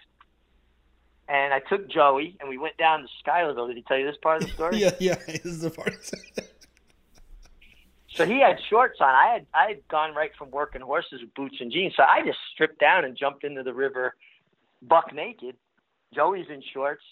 And 1.28 1.52
I 1.52 1.60
took 1.60 1.90
Joey, 1.90 2.38
and 2.40 2.48
we 2.48 2.56
went 2.56 2.78
down 2.78 3.02
to 3.02 3.08
Schuylerville. 3.22 3.66
Did 3.66 3.76
he 3.76 3.82
tell 3.82 3.98
you 3.98 4.06
this 4.06 4.16
part 4.22 4.42
of 4.42 4.48
the 4.48 4.54
story? 4.54 4.76
yeah, 4.78 4.92
yeah, 4.98 5.16
this 5.26 5.44
is 5.44 5.60
the 5.60 5.70
part. 5.70 6.10
so 8.18 8.26
he 8.26 8.40
had 8.40 8.58
shorts 8.68 8.98
on. 9.00 9.08
I 9.08 9.32
had 9.32 9.46
I 9.54 9.68
had 9.68 9.88
gone 9.88 10.12
right 10.12 10.32
from 10.36 10.50
working 10.50 10.80
horses 10.80 11.20
with 11.20 11.32
boots 11.34 11.56
and 11.60 11.70
jeans. 11.70 11.94
So 11.96 12.02
I 12.02 12.26
just 12.26 12.38
stripped 12.52 12.80
down 12.80 13.04
and 13.04 13.16
jumped 13.16 13.44
into 13.44 13.62
the 13.62 13.72
river, 13.72 14.16
buck 14.82 15.14
naked. 15.14 15.54
Joey's 16.12 16.46
in 16.50 16.60
shorts. 16.74 17.04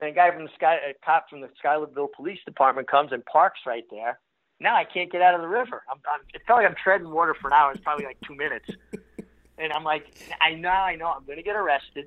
And 0.00 0.10
a 0.10 0.14
guy 0.14 0.30
from 0.30 0.44
the 0.44 0.50
sky, 0.56 0.76
a 0.76 0.94
cop 1.04 1.28
from 1.28 1.42
the 1.42 1.50
Schuylerville 1.62 2.08
Police 2.16 2.38
Department 2.46 2.88
comes 2.88 3.12
and 3.12 3.24
parks 3.26 3.60
right 3.66 3.84
there. 3.90 4.18
Now 4.58 4.74
I 4.74 4.84
can't 4.84 5.12
get 5.12 5.20
out 5.20 5.34
of 5.34 5.42
the 5.42 5.48
river. 5.48 5.82
I'm, 5.90 5.98
I'm, 6.10 6.20
it 6.32 6.40
felt 6.46 6.60
like 6.60 6.68
I'm 6.68 6.76
treading 6.82 7.10
water 7.10 7.34
for 7.38 7.48
an 7.48 7.52
hour. 7.52 7.72
It's 7.72 7.82
probably 7.82 8.06
like 8.06 8.18
two 8.26 8.34
minutes. 8.34 8.70
and 9.58 9.72
I'm 9.72 9.84
like, 9.84 10.06
I 10.40 10.54
know, 10.54 10.70
I 10.70 10.96
know, 10.96 11.12
I'm 11.14 11.24
going 11.24 11.36
to 11.36 11.42
get 11.42 11.56
arrested. 11.56 12.06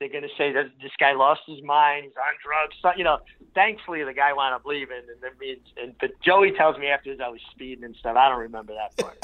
They're 0.00 0.08
going 0.08 0.22
to 0.22 0.28
say 0.38 0.52
that 0.52 0.70
this 0.80 0.92
guy 1.00 1.12
lost 1.12 1.40
his 1.46 1.60
mind. 1.62 2.04
He's 2.04 2.12
on 2.16 2.34
drugs. 2.44 2.76
So, 2.80 2.92
you 2.96 3.02
know, 3.02 3.18
thankfully 3.54 4.04
the 4.04 4.12
guy 4.12 4.32
wound 4.32 4.54
up 4.54 4.64
leaving. 4.64 4.96
And 4.96 5.20
then 5.20 5.32
me, 5.40 5.56
and, 5.76 5.94
but 6.00 6.10
Joey 6.20 6.52
tells 6.52 6.78
me 6.78 6.86
after 6.86 7.16
I 7.20 7.28
was 7.28 7.40
speeding 7.50 7.82
and 7.84 7.96
stuff. 7.96 8.16
I 8.16 8.28
don't 8.28 8.38
remember 8.38 8.74
that 8.74 8.96
part. 8.96 9.18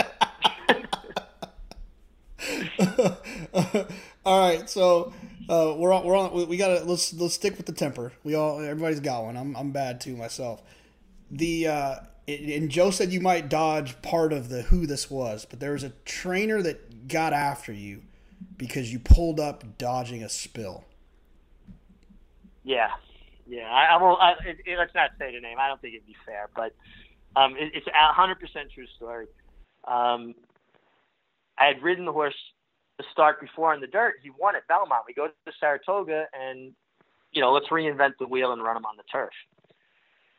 All 4.26 4.48
right, 4.48 4.68
so 4.68 5.12
uh, 5.48 5.74
we're 5.76 5.92
on. 5.92 6.04
We're 6.04 6.16
on. 6.16 6.48
We 6.48 6.56
gotta 6.56 6.84
let's 6.84 7.14
let's 7.14 7.34
stick 7.34 7.56
with 7.56 7.66
the 7.66 7.72
temper. 7.72 8.12
We 8.22 8.34
all 8.34 8.60
everybody's 8.60 9.00
got 9.00 9.24
one. 9.24 9.36
I'm 9.36 9.56
I'm 9.56 9.70
bad 9.70 10.00
too 10.00 10.16
myself. 10.16 10.62
The 11.30 11.68
uh, 11.68 11.96
and 12.26 12.70
Joe 12.70 12.90
said 12.90 13.12
you 13.12 13.20
might 13.20 13.48
dodge 13.48 14.00
part 14.02 14.32
of 14.32 14.48
the 14.48 14.62
who 14.62 14.86
this 14.86 15.10
was, 15.10 15.44
but 15.44 15.60
there 15.60 15.72
was 15.72 15.84
a 15.84 15.90
trainer 16.04 16.62
that 16.62 17.08
got 17.08 17.32
after 17.32 17.72
you 17.72 18.02
because 18.56 18.92
you 18.92 18.98
pulled 18.98 19.40
up 19.40 19.78
dodging 19.78 20.22
a 20.22 20.28
spill. 20.28 20.84
Yeah, 22.62 22.88
yeah. 23.46 23.68
I, 23.70 23.94
I 23.94 24.02
will. 24.02 24.16
I, 24.16 24.32
it, 24.46 24.58
it, 24.64 24.78
let's 24.78 24.94
not 24.94 25.10
say 25.18 25.32
the 25.32 25.40
name. 25.40 25.58
I 25.58 25.68
don't 25.68 25.80
think 25.80 25.94
it'd 25.94 26.06
be 26.06 26.16
fair, 26.24 26.48
but 26.54 26.74
um, 27.36 27.56
it, 27.56 27.72
it's 27.74 27.86
a 27.86 28.12
hundred 28.12 28.40
percent 28.40 28.70
true 28.74 28.86
story. 28.96 29.26
Um, 29.86 30.34
I 31.58 31.66
had 31.66 31.82
ridden 31.82 32.04
the 32.04 32.12
horse 32.12 32.34
the 32.98 33.04
start 33.12 33.40
before 33.40 33.74
in 33.74 33.80
the 33.80 33.86
dirt. 33.86 34.14
He 34.22 34.30
won 34.30 34.56
at 34.56 34.66
Belmont. 34.68 35.04
We 35.06 35.14
go 35.14 35.26
to 35.26 35.52
Saratoga, 35.58 36.26
and 36.32 36.72
you 37.32 37.40
know, 37.40 37.52
let's 37.52 37.66
reinvent 37.68 38.12
the 38.18 38.26
wheel 38.26 38.52
and 38.52 38.62
run 38.62 38.76
him 38.76 38.86
on 38.86 38.96
the 38.96 39.02
turf. 39.10 39.32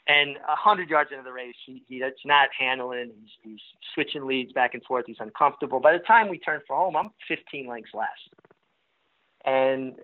And 0.08 0.38
a 0.38 0.56
hundred 0.56 0.90
yards 0.90 1.10
into 1.12 1.24
the 1.24 1.32
race, 1.32 1.56
he, 1.66 1.82
he 1.88 1.96
he's 1.96 2.26
not 2.26 2.50
handling. 2.58 3.12
He's, 3.20 3.30
he's 3.42 3.60
switching 3.94 4.26
leads 4.26 4.54
back 4.54 4.76
and 4.76 4.84
forth. 4.84 5.06
He's 5.08 5.18
uncomfortable. 5.20 5.80
By 5.80 5.94
the 5.94 6.04
time 6.04 6.30
we 6.30 6.38
turn 6.38 6.62
for 6.68 6.76
home, 6.76 6.96
I'm 6.96 7.10
15 7.28 7.68
lengths 7.68 7.90
last. 7.94 8.30
And 9.46 9.96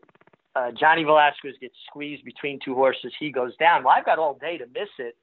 uh, 0.56 0.72
Johnny 0.72 1.04
Velazquez 1.04 1.54
gets 1.62 1.76
squeezed 1.88 2.26
between 2.26 2.60
two 2.64 2.74
horses. 2.74 3.14
He 3.20 3.32
goes 3.32 3.56
down. 3.58 3.84
Well, 3.84 3.94
I've 3.96 4.06
got 4.06 4.18
all 4.18 4.34
day 4.34 4.58
to 4.58 4.66
miss 4.68 4.90
it. 4.98 5.16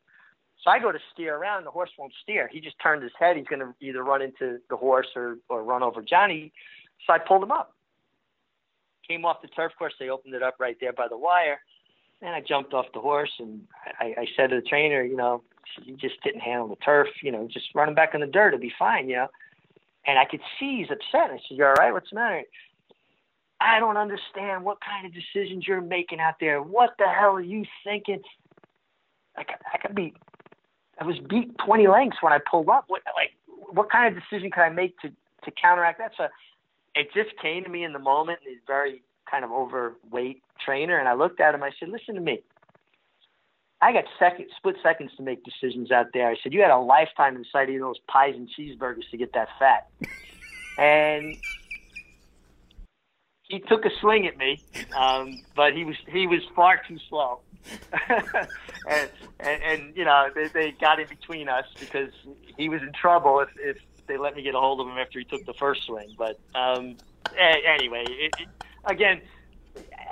So 0.62 0.70
I 0.70 0.78
go 0.78 0.90
to 0.90 0.98
steer 1.12 1.36
around. 1.36 1.64
The 1.64 1.70
horse 1.70 1.90
won't 1.98 2.12
steer. 2.22 2.48
He 2.52 2.60
just 2.60 2.76
turned 2.82 3.02
his 3.02 3.12
head. 3.18 3.36
He's 3.36 3.46
going 3.46 3.60
to 3.60 3.74
either 3.80 4.02
run 4.02 4.22
into 4.22 4.58
the 4.70 4.76
horse 4.76 5.06
or, 5.14 5.38
or 5.48 5.62
run 5.62 5.82
over 5.82 6.02
Johnny. 6.02 6.52
So 7.06 7.12
I 7.12 7.18
pulled 7.18 7.42
him 7.42 7.52
up. 7.52 7.74
Came 9.08 9.24
off 9.24 9.40
the 9.40 9.48
turf 9.48 9.72
course. 9.78 9.94
They 9.98 10.08
opened 10.08 10.34
it 10.34 10.42
up 10.42 10.56
right 10.58 10.76
there 10.80 10.92
by 10.92 11.08
the 11.08 11.16
wire. 11.16 11.60
And 12.20 12.30
I 12.30 12.40
jumped 12.40 12.74
off 12.74 12.86
the 12.92 13.00
horse 13.00 13.30
and 13.38 13.62
I, 14.00 14.14
I 14.18 14.26
said 14.36 14.50
to 14.50 14.56
the 14.56 14.62
trainer, 14.62 15.04
you 15.04 15.16
know, 15.16 15.42
you 15.84 15.96
just 15.96 16.20
didn't 16.24 16.40
handle 16.40 16.68
the 16.68 16.76
turf, 16.76 17.08
you 17.22 17.30
know, 17.30 17.48
just 17.50 17.66
run 17.74 17.88
him 17.88 17.94
back 17.94 18.14
in 18.14 18.20
the 18.20 18.26
dirt, 18.26 18.48
it'll 18.48 18.60
be 18.60 18.72
fine, 18.76 19.08
you 19.08 19.16
know. 19.16 19.28
And 20.06 20.18
I 20.18 20.24
could 20.24 20.40
see 20.58 20.78
he's 20.78 20.90
upset. 20.90 21.30
I 21.30 21.38
said, 21.48 21.58
You 21.58 21.66
all 21.66 21.74
right? 21.74 21.92
What's 21.92 22.10
the 22.10 22.16
matter? 22.16 22.42
I 23.60 23.80
don't 23.80 23.96
understand 23.96 24.64
what 24.64 24.78
kind 24.80 25.06
of 25.06 25.12
decisions 25.12 25.66
you're 25.66 25.80
making 25.80 26.20
out 26.20 26.34
there. 26.40 26.62
What 26.62 26.90
the 26.98 27.06
hell 27.06 27.34
are 27.34 27.40
you 27.40 27.64
thinking? 27.84 28.22
I 29.36 29.44
could, 29.44 29.56
I 29.72 29.78
could 29.78 29.94
be, 29.94 30.14
I 31.00 31.04
was 31.04 31.16
beat 31.28 31.56
20 31.64 31.88
lengths 31.88 32.18
when 32.20 32.32
I 32.32 32.38
pulled 32.50 32.68
up. 32.68 32.84
What, 32.86 33.02
like, 33.16 33.32
what 33.70 33.90
kind 33.90 34.16
of 34.16 34.22
decision 34.22 34.50
could 34.50 34.62
I 34.62 34.70
make 34.70 34.98
to, 35.00 35.08
to 35.08 35.50
counteract 35.60 35.98
that? 35.98 36.12
So 36.16 36.28
it 36.94 37.08
just 37.12 37.30
came 37.42 37.64
to 37.64 37.70
me 37.70 37.84
in 37.84 37.92
the 37.92 37.98
moment. 37.98 38.38
And 38.44 38.54
it's 38.54 38.64
very 38.66 39.02
kind 39.30 39.44
of 39.44 39.50
overweight 39.52 40.42
trainer, 40.64 40.98
and 40.98 41.08
I 41.08 41.14
looked 41.14 41.40
at 41.40 41.54
him. 41.54 41.62
I 41.62 41.70
said, 41.78 41.88
"Listen 41.88 42.14
to 42.14 42.20
me. 42.20 42.40
I 43.80 43.92
got 43.92 44.04
second 44.18 44.46
split 44.56 44.76
seconds 44.82 45.12
to 45.16 45.22
make 45.22 45.44
decisions 45.44 45.90
out 45.90 46.06
there." 46.12 46.28
I 46.28 46.36
said, 46.42 46.52
"You 46.52 46.62
had 46.62 46.70
a 46.70 46.78
lifetime 46.78 47.36
inside 47.36 47.68
eating 47.68 47.80
those 47.80 47.98
pies 48.08 48.34
and 48.34 48.48
cheeseburgers 48.48 49.08
to 49.10 49.16
get 49.16 49.32
that 49.34 49.48
fat," 49.58 49.88
and 50.78 51.36
he 53.48 53.60
took 53.60 53.84
a 53.84 53.90
swing 54.00 54.26
at 54.26 54.36
me, 54.36 54.62
um, 54.96 55.40
but 55.56 55.74
he 55.74 55.84
was 55.84 55.96
he 56.06 56.26
was 56.26 56.40
far 56.54 56.80
too 56.86 56.98
slow. 57.08 57.40
and, 58.08 59.10
and 59.40 59.62
and 59.62 59.96
you 59.96 60.04
know 60.04 60.28
they, 60.34 60.48
they 60.48 60.70
got 60.72 61.00
in 61.00 61.08
between 61.08 61.48
us 61.48 61.64
because 61.78 62.12
he 62.56 62.68
was 62.68 62.82
in 62.82 62.92
trouble 62.92 63.40
if 63.40 63.48
if 63.58 63.78
they 64.06 64.16
let 64.16 64.36
me 64.36 64.42
get 64.42 64.54
a 64.54 64.60
hold 64.60 64.80
of 64.80 64.86
him 64.86 64.98
after 64.98 65.18
he 65.18 65.24
took 65.24 65.44
the 65.44 65.54
first 65.54 65.84
swing. 65.84 66.14
But 66.16 66.38
um, 66.54 66.96
anyway, 67.36 68.04
it, 68.08 68.32
it, 68.38 68.48
again, 68.84 69.20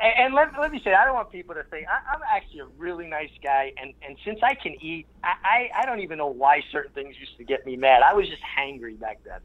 and 0.03 0.35
let, 0.35 0.49
let 0.61 0.71
me 0.71 0.81
say, 0.85 0.93
I 0.93 1.05
don't 1.05 1.15
want 1.15 1.31
people 1.33 1.55
to 1.55 1.63
think 1.65 1.87
I, 1.89 2.15
I'm 2.15 2.21
actually 2.31 2.61
a 2.61 2.67
really 2.79 3.07
nice 3.07 3.31
guy, 3.43 3.73
and 3.81 3.93
and 4.07 4.17
since 4.25 4.39
I 4.43 4.55
can 4.55 4.75
eat, 4.81 5.07
I, 5.25 5.35
I 5.45 5.83
I 5.83 5.87
don't 5.87 6.01
even 6.01 6.19
know 6.19 6.29
why 6.29 6.63
certain 6.71 6.93
things 6.93 7.17
used 7.19 7.37
to 7.39 7.45
get 7.45 7.65
me 7.67 7.77
mad. 7.77 8.03
I 8.03 8.13
was 8.15 8.29
just 8.29 8.43
hangry 8.43 8.99
back 8.99 9.21
then. 9.25 9.41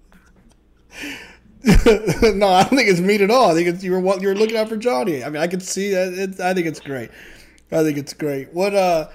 no, 2.38 2.48
I 2.48 2.64
don't 2.64 2.76
think 2.76 2.90
it's 2.90 3.00
mean 3.00 3.22
at 3.22 3.32
all. 3.32 3.52
I 3.52 3.54
think 3.54 3.68
it's 3.68 3.84
you 3.84 3.92
were 3.92 4.20
you're 4.20 4.36
looking 4.36 4.58
out 4.58 4.68
for 4.68 4.78
Johnny. 4.78 5.24
I 5.24 5.30
mean, 5.30 5.42
I 5.42 5.48
can 5.48 5.60
see 5.60 5.92
that. 5.92 6.38
I 6.42 6.54
think 6.54 6.68
it's 6.68 6.80
great. 6.80 7.12
I 7.72 7.84
think 7.84 7.98
it's 7.98 8.14
great. 8.14 8.52
What 8.52 8.76
uh, 8.76 9.10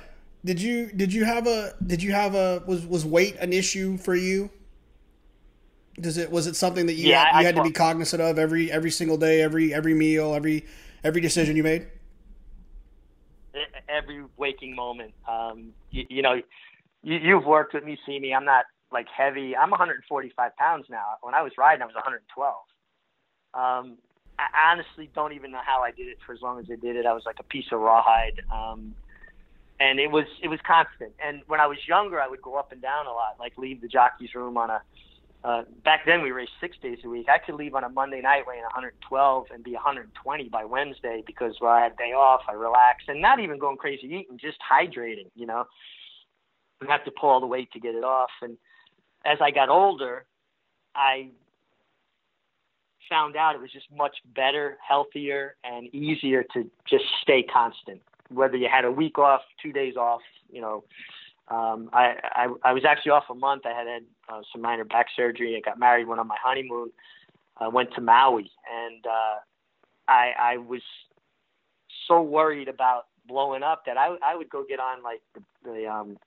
did 0.45 0.61
you 0.63 0.87
did 0.87 1.13
you 1.13 1.25
have 1.25 1.47
a 1.47 1.75
did 1.85 2.03
you 2.03 2.13
have 2.13 2.35
a 2.35 2.63
was 2.67 2.87
was 2.87 3.05
weight 3.05 3.37
an 3.41 3.53
issue 3.53 3.99
for 3.99 4.15
you? 4.15 4.51
Does 6.01 6.19
it 6.19 6.31
was 6.31 6.47
it 6.47 6.57
something 6.57 6.87
that 6.87 6.95
you 6.95 7.09
yeah, 7.09 7.25
had, 7.25 7.33
you 7.33 7.39
I, 7.39 7.43
had 7.45 7.57
to 7.57 7.63
be 7.63 7.71
cognizant 7.71 8.21
of 8.21 8.39
every 8.39 8.71
every 8.71 8.91
single 8.91 9.17
day, 9.17 9.41
every 9.41 9.73
every 9.73 9.95
meal, 9.95 10.35
every 10.35 10.67
every 11.03 11.21
decision 11.21 11.57
you 11.57 11.63
made? 11.63 11.87
Every 13.89 14.25
waking 14.37 14.75
moment. 14.75 15.15
Um, 15.27 15.73
you, 15.91 16.05
you 16.11 16.23
know, 16.23 16.35
you, 17.03 17.17
you've 17.17 17.47
worked 17.47 17.73
with 17.73 17.85
me, 17.85 17.99
see 18.05 18.19
me. 18.19 18.35
I'm 18.35 18.45
not 18.45 18.67
like 18.93 19.07
heavy. 19.09 19.57
I'm 19.57 19.71
145 19.71 20.57
pounds 20.57 20.87
now. 20.91 21.17
When 21.23 21.35
I 21.35 21.43
was 21.43 21.53
riding, 21.57 21.83
I 21.83 21.87
was 21.87 21.95
112. 21.95 22.55
Um, 23.55 23.97
I 24.39 24.71
honestly 24.71 25.09
don't 25.15 25.33
even 25.33 25.51
know 25.51 25.61
how 25.65 25.81
I 25.81 25.93
did 25.93 26.09
it 26.09 26.19
for 26.27 26.35
as 26.35 26.43
long 26.43 26.61
as 26.61 26.67
I 26.71 26.77
did 26.77 26.97
it. 26.97 27.07
I 27.07 27.15
was 27.15 27.23
like 27.25 27.37
a 27.41 27.45
piece 27.45 27.67
of 27.73 27.81
rawhide. 27.81 28.43
Um, 28.53 28.95
and 29.81 29.99
it 29.99 30.11
was 30.11 30.27
it 30.43 30.49
was 30.49 30.61
constant. 30.67 31.13
And 31.25 31.43
when 31.47 31.61
I 31.61 31.67
was 31.67 31.79
younger, 31.87 32.21
I 32.21 32.29
would 32.29 32.43
go 32.43 32.57
up 32.57 32.73
and 32.73 32.81
down 32.81 33.07
a 33.07 33.13
lot, 33.13 33.37
like 33.39 33.57
leave 33.57 33.81
the 33.81 33.89
jockey's 33.89 34.35
room 34.35 34.57
on 34.57 34.71
a 34.71 34.83
uh, 35.47 35.63
back 35.85 36.01
then 36.05 36.23
we 36.23 36.33
raced 36.33 36.51
six 36.61 36.77
days 36.83 36.99
a 37.05 37.09
week. 37.09 37.29
I 37.29 37.39
could 37.39 37.55
leave 37.55 37.77
on 37.77 37.85
a 37.85 37.89
Monday 37.89 38.21
night 38.21 38.43
weighing 38.49 38.63
112 38.63 39.47
and 39.55 39.63
be 39.63 39.75
120 39.75 40.49
by 40.49 40.65
Wednesday 40.65 41.23
because 41.25 41.55
well, 41.61 41.71
I 41.71 41.83
had 41.83 41.97
day 41.97 42.13
off, 42.13 42.41
I 42.49 42.55
relaxed, 42.55 43.09
and 43.09 43.23
not 43.23 43.39
even 43.39 43.57
going 43.57 43.77
crazy 43.77 44.07
eating, 44.07 44.39
just 44.41 44.59
hydrating. 44.61 45.31
You 45.37 45.47
know, 45.47 45.65
I 46.83 46.91
have 46.91 47.05
to 47.05 47.13
pull 47.13 47.31
all 47.31 47.41
the 47.41 47.47
weight 47.47 47.71
to 47.73 47.81
get 47.81 47.95
it 47.95 48.03
off. 48.03 48.31
And 48.43 48.57
as 49.25 49.39
I 49.41 49.53
got 49.53 49.69
older, 49.69 50.25
I 50.97 51.29
found 53.09 53.37
out 53.37 53.55
it 53.55 53.61
was 53.61 53.71
just 53.71 53.87
much 53.97 54.17
better, 54.35 54.79
healthier, 54.87 55.55
and 55.63 55.95
easier 55.95 56.43
to 56.55 56.69
just 56.91 57.05
stay 57.23 57.45
constant. 57.45 58.03
Whether 58.31 58.57
you 58.57 58.69
had 58.69 58.85
a 58.85 58.91
week 58.91 59.17
off, 59.17 59.43
two 59.63 59.71
days 59.71 59.95
off, 59.95 60.23
you 60.51 60.61
know, 60.61 60.83
um, 61.49 61.91
I, 61.93 62.15
I 62.23 62.49
I 62.65 62.73
was 62.73 62.85
actually 62.85 63.13
off 63.13 63.25
a 63.31 63.35
month. 63.35 63.63
I 63.67 63.77
had 63.77 63.87
had 63.87 64.03
uh, 64.29 64.43
some 64.53 64.63
minor 64.63 64.85
back 64.85 65.07
surgery. 65.15 65.57
I 65.57 65.61
got 65.61 65.79
married, 65.79 66.07
went 66.07 66.21
on 66.21 66.27
my 66.27 66.37
honeymoon, 66.43 66.91
I 67.59 67.69
went 67.69 67.95
to 67.95 68.01
Maui, 68.01 68.51
and 68.71 69.07
uh, 69.07 69.39
I 70.09 70.33
I 70.39 70.57
was 70.59 70.83
so 72.09 72.21
worried 72.21 72.69
about 72.69 73.07
blowing 73.27 73.63
up 73.63 73.85
that 73.87 73.97
I 73.97 74.17
I 74.25 74.37
would 74.37 74.51
go 74.51 74.65
get 74.69 74.81
on 74.81 75.03
like 75.03 75.23
the, 75.35 75.43
the 75.65 75.87
um 75.87 76.19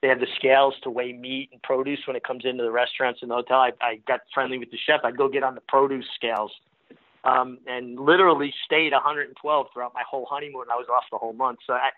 they 0.00 0.08
have 0.08 0.20
the 0.20 0.28
scales 0.36 0.74
to 0.84 0.90
weigh 0.90 1.12
meat 1.12 1.50
and 1.52 1.60
produce 1.62 2.00
when 2.06 2.14
it 2.14 2.22
comes 2.22 2.44
into 2.44 2.62
the 2.62 2.70
restaurants 2.70 3.20
and 3.20 3.30
the 3.30 3.34
hotel. 3.34 3.58
I, 3.58 3.72
I 3.80 3.96
got 4.06 4.20
friendly 4.32 4.58
with 4.58 4.70
the 4.70 4.78
chef. 4.86 5.00
I'd 5.02 5.16
go 5.16 5.28
get 5.28 5.42
on 5.42 5.56
the 5.56 5.60
produce 5.62 6.06
scales 6.14 6.52
um, 7.24 7.58
and 7.66 7.98
literally 7.98 8.54
stayed 8.64 8.92
112 8.92 9.66
throughout 9.72 9.94
my 9.94 10.04
whole 10.08 10.24
honeymoon. 10.30 10.66
I 10.72 10.76
was 10.76 10.86
off 10.88 11.02
the 11.10 11.18
whole 11.18 11.32
month. 11.32 11.58
So 11.66 11.72
I, 11.72 11.90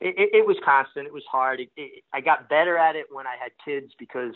it, 0.00 0.30
it 0.32 0.46
was 0.46 0.56
constant. 0.64 1.06
It 1.06 1.12
was 1.12 1.24
hard. 1.30 1.60
It, 1.60 1.70
it, 1.76 2.04
I 2.12 2.20
got 2.20 2.48
better 2.48 2.76
at 2.78 2.96
it 2.96 3.06
when 3.10 3.26
I 3.26 3.34
had 3.40 3.52
kids 3.64 3.92
because, 3.98 4.34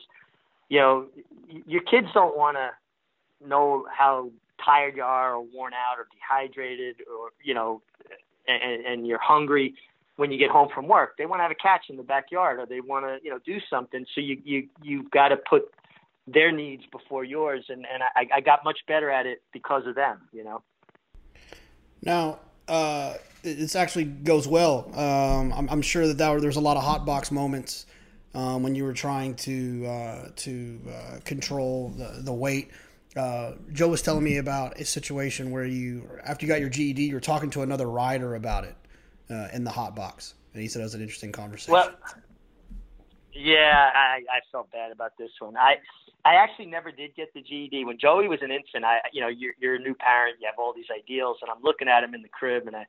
you 0.68 0.78
know, 0.80 1.06
your 1.66 1.82
kids 1.82 2.08
don't 2.14 2.36
want 2.36 2.56
to 2.56 2.70
know 3.46 3.86
how 3.96 4.30
tired 4.64 4.96
you 4.96 5.02
are 5.02 5.34
or 5.34 5.42
worn 5.42 5.72
out 5.72 5.98
or 5.98 6.06
dehydrated 6.12 6.96
or 7.08 7.30
you 7.44 7.54
know, 7.54 7.82
and, 8.46 8.84
and 8.86 9.06
you're 9.06 9.20
hungry. 9.20 9.74
when 10.16 10.30
you 10.30 10.38
get 10.38 10.50
home 10.50 10.68
from 10.74 10.86
work. 10.88 11.16
They 11.16 11.26
want 11.26 11.40
to 11.40 11.42
have 11.42 11.50
a 11.50 11.54
catch 11.56 11.86
in 11.88 11.96
the 11.96 12.02
backyard, 12.02 12.58
or 12.58 12.66
they 12.66 12.80
want 12.80 13.04
to, 13.06 13.18
you 13.24 13.30
know, 13.30 13.38
do 13.44 13.58
something. 13.70 14.04
So 14.14 14.20
you 14.20 14.38
you 14.44 14.68
you've 14.82 15.10
got 15.10 15.28
to 15.28 15.36
put 15.36 15.62
their 16.26 16.52
needs 16.52 16.84
before 16.92 17.24
yours, 17.24 17.64
and 17.68 17.84
and 17.92 18.02
I, 18.14 18.36
I 18.36 18.40
got 18.40 18.64
much 18.64 18.78
better 18.86 19.10
at 19.10 19.26
it 19.26 19.42
because 19.52 19.86
of 19.86 19.94
them. 19.94 20.28
You 20.32 20.44
know. 20.44 20.62
Now, 22.02 22.40
uh, 22.68 23.14
this 23.42 23.76
actually 23.76 24.04
goes 24.04 24.46
well. 24.46 24.86
Um, 24.94 25.52
I'm, 25.52 25.68
I'm, 25.68 25.82
sure 25.82 26.06
that, 26.06 26.18
that 26.18 26.40
there's 26.40 26.56
a 26.56 26.60
lot 26.60 26.76
of 26.76 26.84
hot 26.84 27.04
box 27.04 27.30
moments 27.30 27.86
um, 28.34 28.62
when 28.62 28.74
you 28.74 28.84
were 28.84 28.92
trying 28.92 29.34
to 29.36 29.86
uh, 29.86 30.28
to 30.36 30.80
uh, 30.88 31.18
control 31.24 31.90
the, 31.90 32.20
the 32.22 32.32
weight. 32.32 32.70
Uh, 33.16 33.52
Joe 33.72 33.88
was 33.88 34.00
telling 34.00 34.24
me 34.24 34.38
about 34.38 34.80
a 34.80 34.84
situation 34.84 35.50
where 35.50 35.66
you, 35.66 36.08
after 36.24 36.46
you 36.46 36.52
got 36.52 36.60
your 36.60 36.70
GED, 36.70 37.02
you 37.02 37.14
were 37.14 37.20
talking 37.20 37.50
to 37.50 37.62
another 37.62 37.86
rider 37.86 38.36
about 38.36 38.64
it 38.64 38.74
uh, 39.28 39.48
in 39.52 39.64
the 39.64 39.70
hot 39.70 39.94
box, 39.94 40.34
and 40.54 40.62
he 40.62 40.68
said 40.68 40.80
it 40.80 40.84
was 40.84 40.94
an 40.94 41.02
interesting 41.02 41.30
conversation. 41.30 41.74
Well, 41.74 41.92
yeah, 43.34 43.90
I, 43.94 44.22
I 44.30 44.40
felt 44.50 44.70
bad 44.72 44.92
about 44.92 45.12
this 45.18 45.30
one. 45.38 45.56
I 45.56 45.76
I 46.24 46.34
actually 46.34 46.66
never 46.66 46.92
did 46.92 47.14
get 47.16 47.32
the 47.34 47.42
GED 47.42 47.84
when 47.84 47.98
Joey 47.98 48.28
was 48.28 48.40
an 48.42 48.50
infant. 48.50 48.84
I 48.84 48.98
you 49.12 49.20
know 49.20 49.28
you're 49.28 49.54
you're 49.58 49.76
a 49.76 49.78
new 49.78 49.94
parent, 49.94 50.36
you 50.40 50.46
have 50.46 50.58
all 50.58 50.74
these 50.74 50.90
ideals, 50.96 51.38
and 51.42 51.50
I'm 51.50 51.62
looking 51.62 51.88
at 51.88 52.04
him 52.04 52.14
in 52.14 52.22
the 52.22 52.28
crib, 52.28 52.66
and 52.66 52.76
I, 52.76 52.86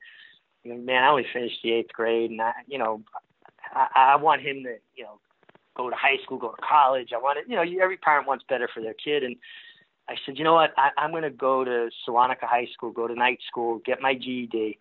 you 0.64 0.74
know, 0.74 0.82
man, 0.82 1.04
I 1.04 1.10
only 1.10 1.26
finished 1.34 1.58
the 1.64 1.72
eighth 1.72 1.94
grade, 1.94 2.32
and 2.32 2.42
I 2.42 2.54
you 2.68 2.78
know, 2.78 3.02
I, 3.74 4.14
I 4.14 4.16
want 4.18 4.42
him 4.42 4.64
to 4.64 4.76
you 4.96 5.04
know 5.04 5.20
go 5.76 5.90
to 5.90 5.96
high 5.96 6.22
school, 6.24 6.38
go 6.38 6.52
to 6.52 6.62
college. 6.62 7.10
I 7.14 7.18
want 7.18 7.40
it, 7.40 7.46
you 7.48 7.56
know, 7.56 7.64
every 7.82 7.98
parent 7.98 8.28
wants 8.28 8.46
better 8.48 8.70
for 8.74 8.82
their 8.82 8.94
kid, 8.94 9.24
and 9.24 9.36
I 10.08 10.16
said, 10.26 10.38
you 10.38 10.44
know 10.44 10.54
what, 10.54 10.72
I, 10.78 10.90
I'm 10.98 11.12
going 11.12 11.24
to 11.24 11.32
go 11.32 11.64
to 11.64 11.90
Sewanhaka 12.08 12.44
High 12.44 12.68
School, 12.74 12.92
go 12.92 13.08
to 13.08 13.16
night 13.16 13.40
school, 13.48 13.82
get 13.86 14.02
my 14.02 14.14
GED 14.14 14.78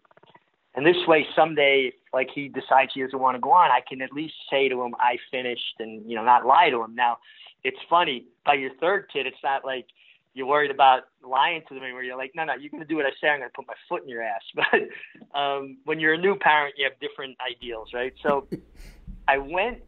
and 0.74 0.86
this 0.86 0.96
way, 1.06 1.26
someday, 1.36 1.92
like 2.14 2.28
he 2.34 2.48
decides 2.48 2.92
he 2.94 3.02
doesn't 3.02 3.18
want 3.18 3.36
to 3.36 3.40
go 3.40 3.52
on, 3.52 3.70
I 3.70 3.80
can 3.86 4.00
at 4.00 4.12
least 4.12 4.34
say 4.50 4.68
to 4.68 4.82
him, 4.82 4.94
"I 4.98 5.18
finished," 5.30 5.74
and 5.78 6.08
you 6.08 6.16
know, 6.16 6.24
not 6.24 6.46
lie 6.46 6.70
to 6.70 6.82
him. 6.82 6.94
Now, 6.94 7.18
it's 7.62 7.78
funny. 7.90 8.24
By 8.46 8.54
your 8.54 8.70
third 8.80 9.08
kid, 9.12 9.26
it's 9.26 9.42
not 9.44 9.64
like 9.66 9.86
you're 10.32 10.46
worried 10.46 10.70
about 10.70 11.02
lying 11.22 11.62
to 11.68 11.74
them 11.74 11.82
where 11.82 12.02
You're 12.02 12.16
like, 12.16 12.32
"No, 12.34 12.44
no, 12.44 12.54
you're 12.54 12.70
going 12.70 12.82
to 12.82 12.88
do 12.88 12.96
what 12.96 13.04
I 13.04 13.10
say. 13.20 13.28
I'm 13.28 13.40
going 13.40 13.50
to 13.50 13.54
put 13.54 13.66
my 13.66 13.74
foot 13.86 14.02
in 14.02 14.08
your 14.08 14.22
ass." 14.22 14.40
But 14.54 15.38
um, 15.38 15.76
when 15.84 16.00
you're 16.00 16.14
a 16.14 16.18
new 16.18 16.36
parent, 16.36 16.74
you 16.78 16.84
have 16.84 16.98
different 17.00 17.36
ideals, 17.46 17.90
right? 17.92 18.14
So, 18.22 18.48
I 19.28 19.36
went 19.36 19.82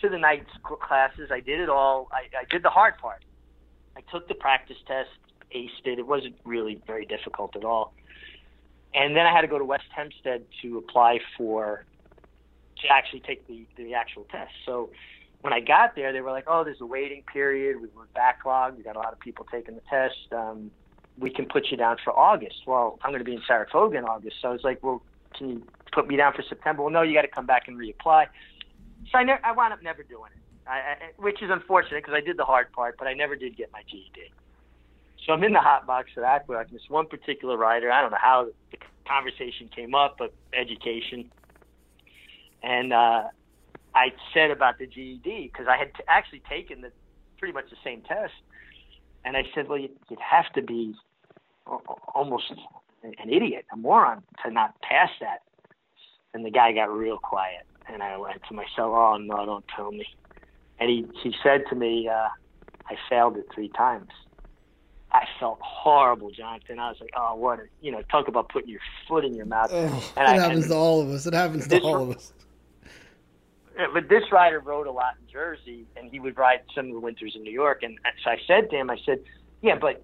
to 0.00 0.08
the 0.08 0.18
night 0.18 0.46
classes. 0.62 1.30
I 1.32 1.38
did 1.38 1.60
it 1.60 1.68
all. 1.68 2.08
I, 2.12 2.22
I 2.36 2.44
did 2.50 2.64
the 2.64 2.70
hard 2.70 2.98
part. 2.98 3.24
I 3.96 4.00
took 4.12 4.26
the 4.26 4.34
practice 4.34 4.76
test, 4.86 5.10
aced 5.54 5.86
it. 5.86 6.00
It 6.00 6.06
wasn't 6.06 6.36
really 6.44 6.80
very 6.86 7.06
difficult 7.06 7.54
at 7.54 7.64
all 7.64 7.94
and 8.94 9.16
then 9.16 9.26
I 9.26 9.32
had 9.32 9.42
to 9.42 9.48
go 9.48 9.58
to 9.58 9.64
West 9.64 9.84
Hempstead 9.94 10.44
to 10.62 10.78
apply 10.78 11.18
for 11.36 11.84
to 12.82 12.88
actually 12.90 13.20
take 13.20 13.46
the 13.46 13.66
the 13.76 13.94
actual 13.94 14.26
test. 14.30 14.52
So 14.64 14.90
when 15.40 15.52
I 15.52 15.60
got 15.60 15.94
there, 15.94 16.12
they 16.12 16.20
were 16.20 16.30
like, 16.30 16.44
"Oh, 16.46 16.64
there's 16.64 16.80
a 16.80 16.86
waiting 16.86 17.22
period. 17.32 17.76
We 17.80 17.88
were 17.94 18.08
backlogged. 18.16 18.76
We 18.76 18.82
got 18.82 18.96
a 18.96 18.98
lot 18.98 19.12
of 19.12 19.20
people 19.20 19.46
taking 19.50 19.74
the 19.74 19.82
test. 19.88 20.14
Um, 20.32 20.70
we 21.18 21.30
can 21.30 21.46
put 21.46 21.66
you 21.70 21.76
down 21.76 21.96
for 22.02 22.16
August." 22.18 22.56
Well, 22.66 22.98
I'm 23.02 23.10
going 23.10 23.20
to 23.20 23.24
be 23.24 23.34
in 23.34 23.42
Saratoga 23.46 23.98
in 23.98 24.04
August, 24.04 24.36
so 24.40 24.48
I 24.48 24.52
was 24.52 24.62
like, 24.64 24.82
"Well, 24.82 25.02
can 25.36 25.48
you 25.48 25.62
put 25.92 26.06
me 26.08 26.16
down 26.16 26.32
for 26.34 26.42
September?" 26.48 26.82
Well, 26.82 26.92
no, 26.92 27.02
you 27.02 27.14
got 27.14 27.22
to 27.22 27.28
come 27.28 27.46
back 27.46 27.68
and 27.68 27.78
reapply. 27.78 28.26
So 29.12 29.18
I, 29.18 29.24
ne- 29.24 29.42
I 29.44 29.52
wound 29.52 29.72
up 29.72 29.82
never 29.82 30.02
doing 30.02 30.30
it, 30.34 30.68
I, 30.68 30.74
I, 30.74 30.94
which 31.16 31.42
is 31.42 31.50
unfortunate 31.50 32.04
because 32.04 32.14
I 32.14 32.20
did 32.20 32.36
the 32.36 32.44
hard 32.44 32.72
part, 32.72 32.96
but 32.98 33.06
I 33.06 33.14
never 33.14 33.36
did 33.36 33.56
get 33.56 33.70
my 33.72 33.82
GED. 33.88 34.20
So 35.28 35.34
I'm 35.34 35.44
in 35.44 35.52
the 35.52 35.60
hot 35.60 35.86
box 35.86 36.08
at 36.16 36.22
Aqueduct, 36.22 36.72
this 36.72 36.80
one 36.88 37.06
particular 37.06 37.58
rider, 37.58 37.92
I 37.92 38.00
don't 38.00 38.10
know 38.10 38.16
how 38.18 38.48
the 38.72 38.78
conversation 39.06 39.68
came 39.76 39.94
up, 39.94 40.16
but 40.18 40.32
education. 40.54 41.30
And 42.62 42.94
uh, 42.94 43.24
I 43.94 44.06
said 44.32 44.50
about 44.50 44.78
the 44.78 44.86
GED 44.86 45.50
because 45.52 45.66
I 45.68 45.76
had 45.76 45.88
t- 45.94 46.04
actually 46.08 46.42
taken 46.48 46.80
the 46.80 46.92
pretty 47.36 47.52
much 47.52 47.68
the 47.68 47.76
same 47.84 48.00
test, 48.08 48.32
and 49.26 49.36
I 49.36 49.42
said, 49.54 49.68
well, 49.68 49.78
you'd, 49.78 49.90
you'd 50.08 50.18
have 50.18 50.50
to 50.54 50.62
be 50.62 50.94
almost 52.14 52.44
an 53.02 53.30
idiot, 53.30 53.66
a 53.70 53.76
moron, 53.76 54.22
to 54.46 54.50
not 54.50 54.80
pass 54.80 55.10
that. 55.20 55.42
And 56.32 56.42
the 56.42 56.50
guy 56.50 56.72
got 56.72 56.90
real 56.90 57.18
quiet, 57.18 57.66
and 57.86 58.02
I 58.02 58.16
went 58.16 58.40
to 58.48 58.54
myself, 58.54 58.70
oh 58.78 59.18
no, 59.20 59.44
don't 59.44 59.64
tell 59.76 59.90
me. 59.90 60.06
And 60.80 60.88
he 60.88 61.04
he 61.22 61.34
said 61.42 61.64
to 61.68 61.76
me, 61.76 62.08
uh, 62.08 62.28
I 62.88 62.94
failed 63.10 63.36
it 63.36 63.44
three 63.54 63.68
times. 63.68 64.08
Felt 65.38 65.60
horrible, 65.62 66.30
Jonathan. 66.32 66.80
I 66.80 66.88
was 66.88 67.00
like, 67.00 67.10
oh, 67.16 67.36
what, 67.36 67.60
a, 67.60 67.62
you 67.80 67.92
know, 67.92 68.02
talk 68.10 68.26
about 68.26 68.48
putting 68.48 68.70
your 68.70 68.80
foot 69.06 69.24
in 69.24 69.34
your 69.34 69.46
mouth. 69.46 69.70
Oh, 69.72 70.12
and 70.16 70.28
it 70.28 70.30
I, 70.30 70.34
happens 70.34 70.64
and 70.64 70.72
to 70.72 70.76
all 70.76 71.00
of 71.00 71.10
us. 71.10 71.26
It 71.26 71.34
happens 71.34 71.68
to 71.68 71.80
all 71.80 72.10
of 72.10 72.16
us. 72.16 72.32
But 73.94 74.08
this 74.08 74.24
rider 74.32 74.58
rode 74.58 74.88
a 74.88 74.90
lot 74.90 75.14
in 75.20 75.32
Jersey, 75.32 75.86
and 75.96 76.10
he 76.10 76.18
would 76.18 76.36
ride 76.36 76.62
some 76.74 76.86
of 76.86 76.92
the 76.92 76.98
winters 76.98 77.36
in 77.36 77.44
New 77.44 77.52
York. 77.52 77.84
And 77.84 77.96
so 78.24 78.30
I 78.30 78.38
said 78.48 78.68
to 78.70 78.76
him, 78.76 78.90
I 78.90 78.98
said, 79.06 79.20
yeah, 79.62 79.76
but 79.76 80.02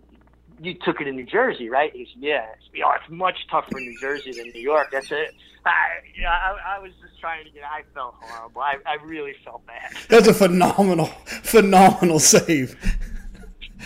you 0.62 0.74
took 0.74 1.00
it 1.00 1.08
in 1.08 1.16
New 1.16 1.26
Jersey, 1.26 1.68
right? 1.68 1.92
He 1.92 2.04
said, 2.04 2.22
yeah. 2.22 2.46
Said, 2.70 2.82
oh, 2.86 2.92
it's 2.92 3.10
much 3.10 3.38
tougher 3.50 3.76
in 3.76 3.84
New 3.84 3.98
Jersey 4.00 4.30
than 4.30 4.50
New 4.54 4.60
York. 4.60 4.90
That's 4.92 5.10
it. 5.10 5.34
I, 5.66 5.72
you 6.14 6.22
know, 6.22 6.28
I, 6.28 6.76
I 6.76 6.78
was 6.78 6.92
just 7.02 7.18
trying 7.18 7.44
to 7.46 7.50
get. 7.50 7.64
I 7.64 7.82
felt 7.92 8.14
horrible. 8.20 8.60
I, 8.60 8.76
I 8.86 9.02
really 9.02 9.34
felt 9.44 9.66
bad. 9.66 9.94
That's 10.08 10.28
a 10.28 10.34
phenomenal, 10.34 11.06
phenomenal 11.26 12.20
save. 12.20 12.76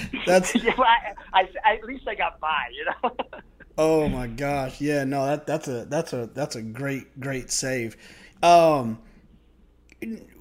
That's 0.26 0.55
yeah, 0.55 0.72
I, 1.32 1.49
I, 1.64 1.74
at 1.74 1.84
least 1.84 2.07
I 2.07 2.14
got 2.14 2.40
by, 2.40 2.70
you 2.72 2.84
know. 2.84 3.16
oh 3.78 4.09
my 4.09 4.26
gosh, 4.26 4.80
yeah, 4.80 5.05
no, 5.05 5.26
that 5.26 5.46
that's 5.46 5.68
a 5.68 5.84
that's 5.86 6.12
a 6.12 6.28
that's 6.34 6.57
a 6.57 6.62
great 6.62 7.18
great 7.20 7.51
save. 7.51 7.96
Um, 8.42 8.99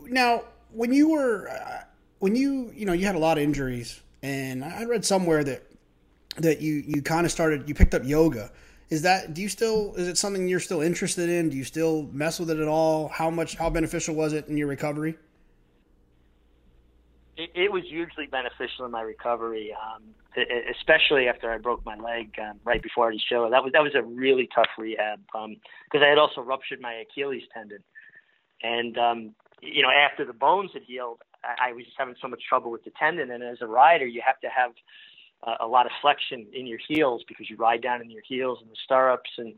now 0.06 0.44
when 0.72 0.94
you 0.94 1.10
were 1.10 1.50
uh, 1.50 1.84
when 2.20 2.36
you 2.36 2.72
you 2.76 2.86
know 2.86 2.94
you 2.94 3.06
had 3.06 3.16
a 3.16 3.20
lot 3.20 3.38
of 3.38 3.44
injuries, 3.44 4.02
and 4.22 4.64
I 4.64 4.86
read 4.86 5.06
somewhere 5.06 5.44
that 5.44 5.64
that 6.38 6.62
you 6.62 6.84
you 6.86 7.02
kind 7.02 7.26
of 7.26 7.32
started 7.32 7.68
you 7.68 7.76
picked 7.76 7.94
up 7.94 8.04
yoga. 8.06 8.52
Is 8.90 9.02
that 9.02 9.34
do 9.34 9.42
you 9.42 9.50
still 9.50 9.94
is 9.96 10.08
it 10.08 10.18
something 10.18 10.48
you're 10.48 10.60
still 10.60 10.82
interested 10.82 11.30
in? 11.30 11.50
Do 11.50 11.58
you 11.58 11.64
still 11.64 12.10
mess 12.12 12.40
with 12.40 12.50
it 12.50 12.60
at 12.60 12.68
all? 12.68 13.10
How 13.10 13.30
much 13.30 13.56
how 13.56 13.70
beneficial 13.70 14.16
was 14.16 14.34
it 14.34 14.48
in 14.48 14.58
your 14.58 14.68
recovery? 14.68 15.18
It, 17.38 17.52
it 17.54 17.72
was 17.72 17.84
hugely 17.88 18.26
beneficial 18.26 18.86
in 18.86 18.92
my 18.92 19.02
recovery, 19.02 19.74
um, 19.74 20.04
especially 20.76 21.28
after 21.28 21.52
I 21.52 21.58
broke 21.58 21.86
my 21.86 21.96
leg 21.96 22.34
um, 22.42 22.60
right 22.64 22.82
before 22.82 23.12
the 23.12 23.20
show. 23.30 23.50
That 23.50 23.64
was 23.64 23.72
that 23.74 23.84
was 23.84 23.94
a 23.96 24.02
really 24.02 24.50
tough 24.54 24.70
rehab 24.78 25.20
because 25.28 25.46
um, 25.46 26.04
I 26.04 26.08
had 26.08 26.18
also 26.18 26.42
ruptured 26.42 26.82
my 26.82 26.94
Achilles 26.94 27.44
tendon, 27.54 27.84
and 28.64 28.98
um, 28.98 29.36
you 29.62 29.84
know 29.84 29.90
after 29.90 30.26
the 30.26 30.34
bones 30.34 30.72
had 30.74 30.84
healed, 30.84 31.22
I, 31.44 31.70
I 31.70 31.74
was 31.74 31.86
just 31.86 31.98
having 31.98 32.16
so 32.22 32.28
much 32.28 32.42
trouble 32.48 32.72
with 32.72 32.84
the 32.84 32.92
tendon. 33.00 33.32
And 33.32 33.44
as 33.44 33.60
a 33.62 33.68
rider, 33.68 34.06
you 34.06 34.22
have 34.26 34.40
to 34.42 34.48
have 34.50 34.72
uh, 35.46 35.64
a 35.64 35.68
lot 35.68 35.86
of 35.86 35.92
flexion 36.02 36.48
in 36.54 36.66
your 36.66 36.80
heels 36.88 37.24
because 37.28 37.50
you 37.50 37.56
ride 37.56 37.84
down 37.84 38.02
in 38.02 38.10
your 38.10 38.24
heels 38.28 38.60
and 38.62 38.70
the 38.70 38.78
stirrups 38.84 39.30
and 39.38 39.54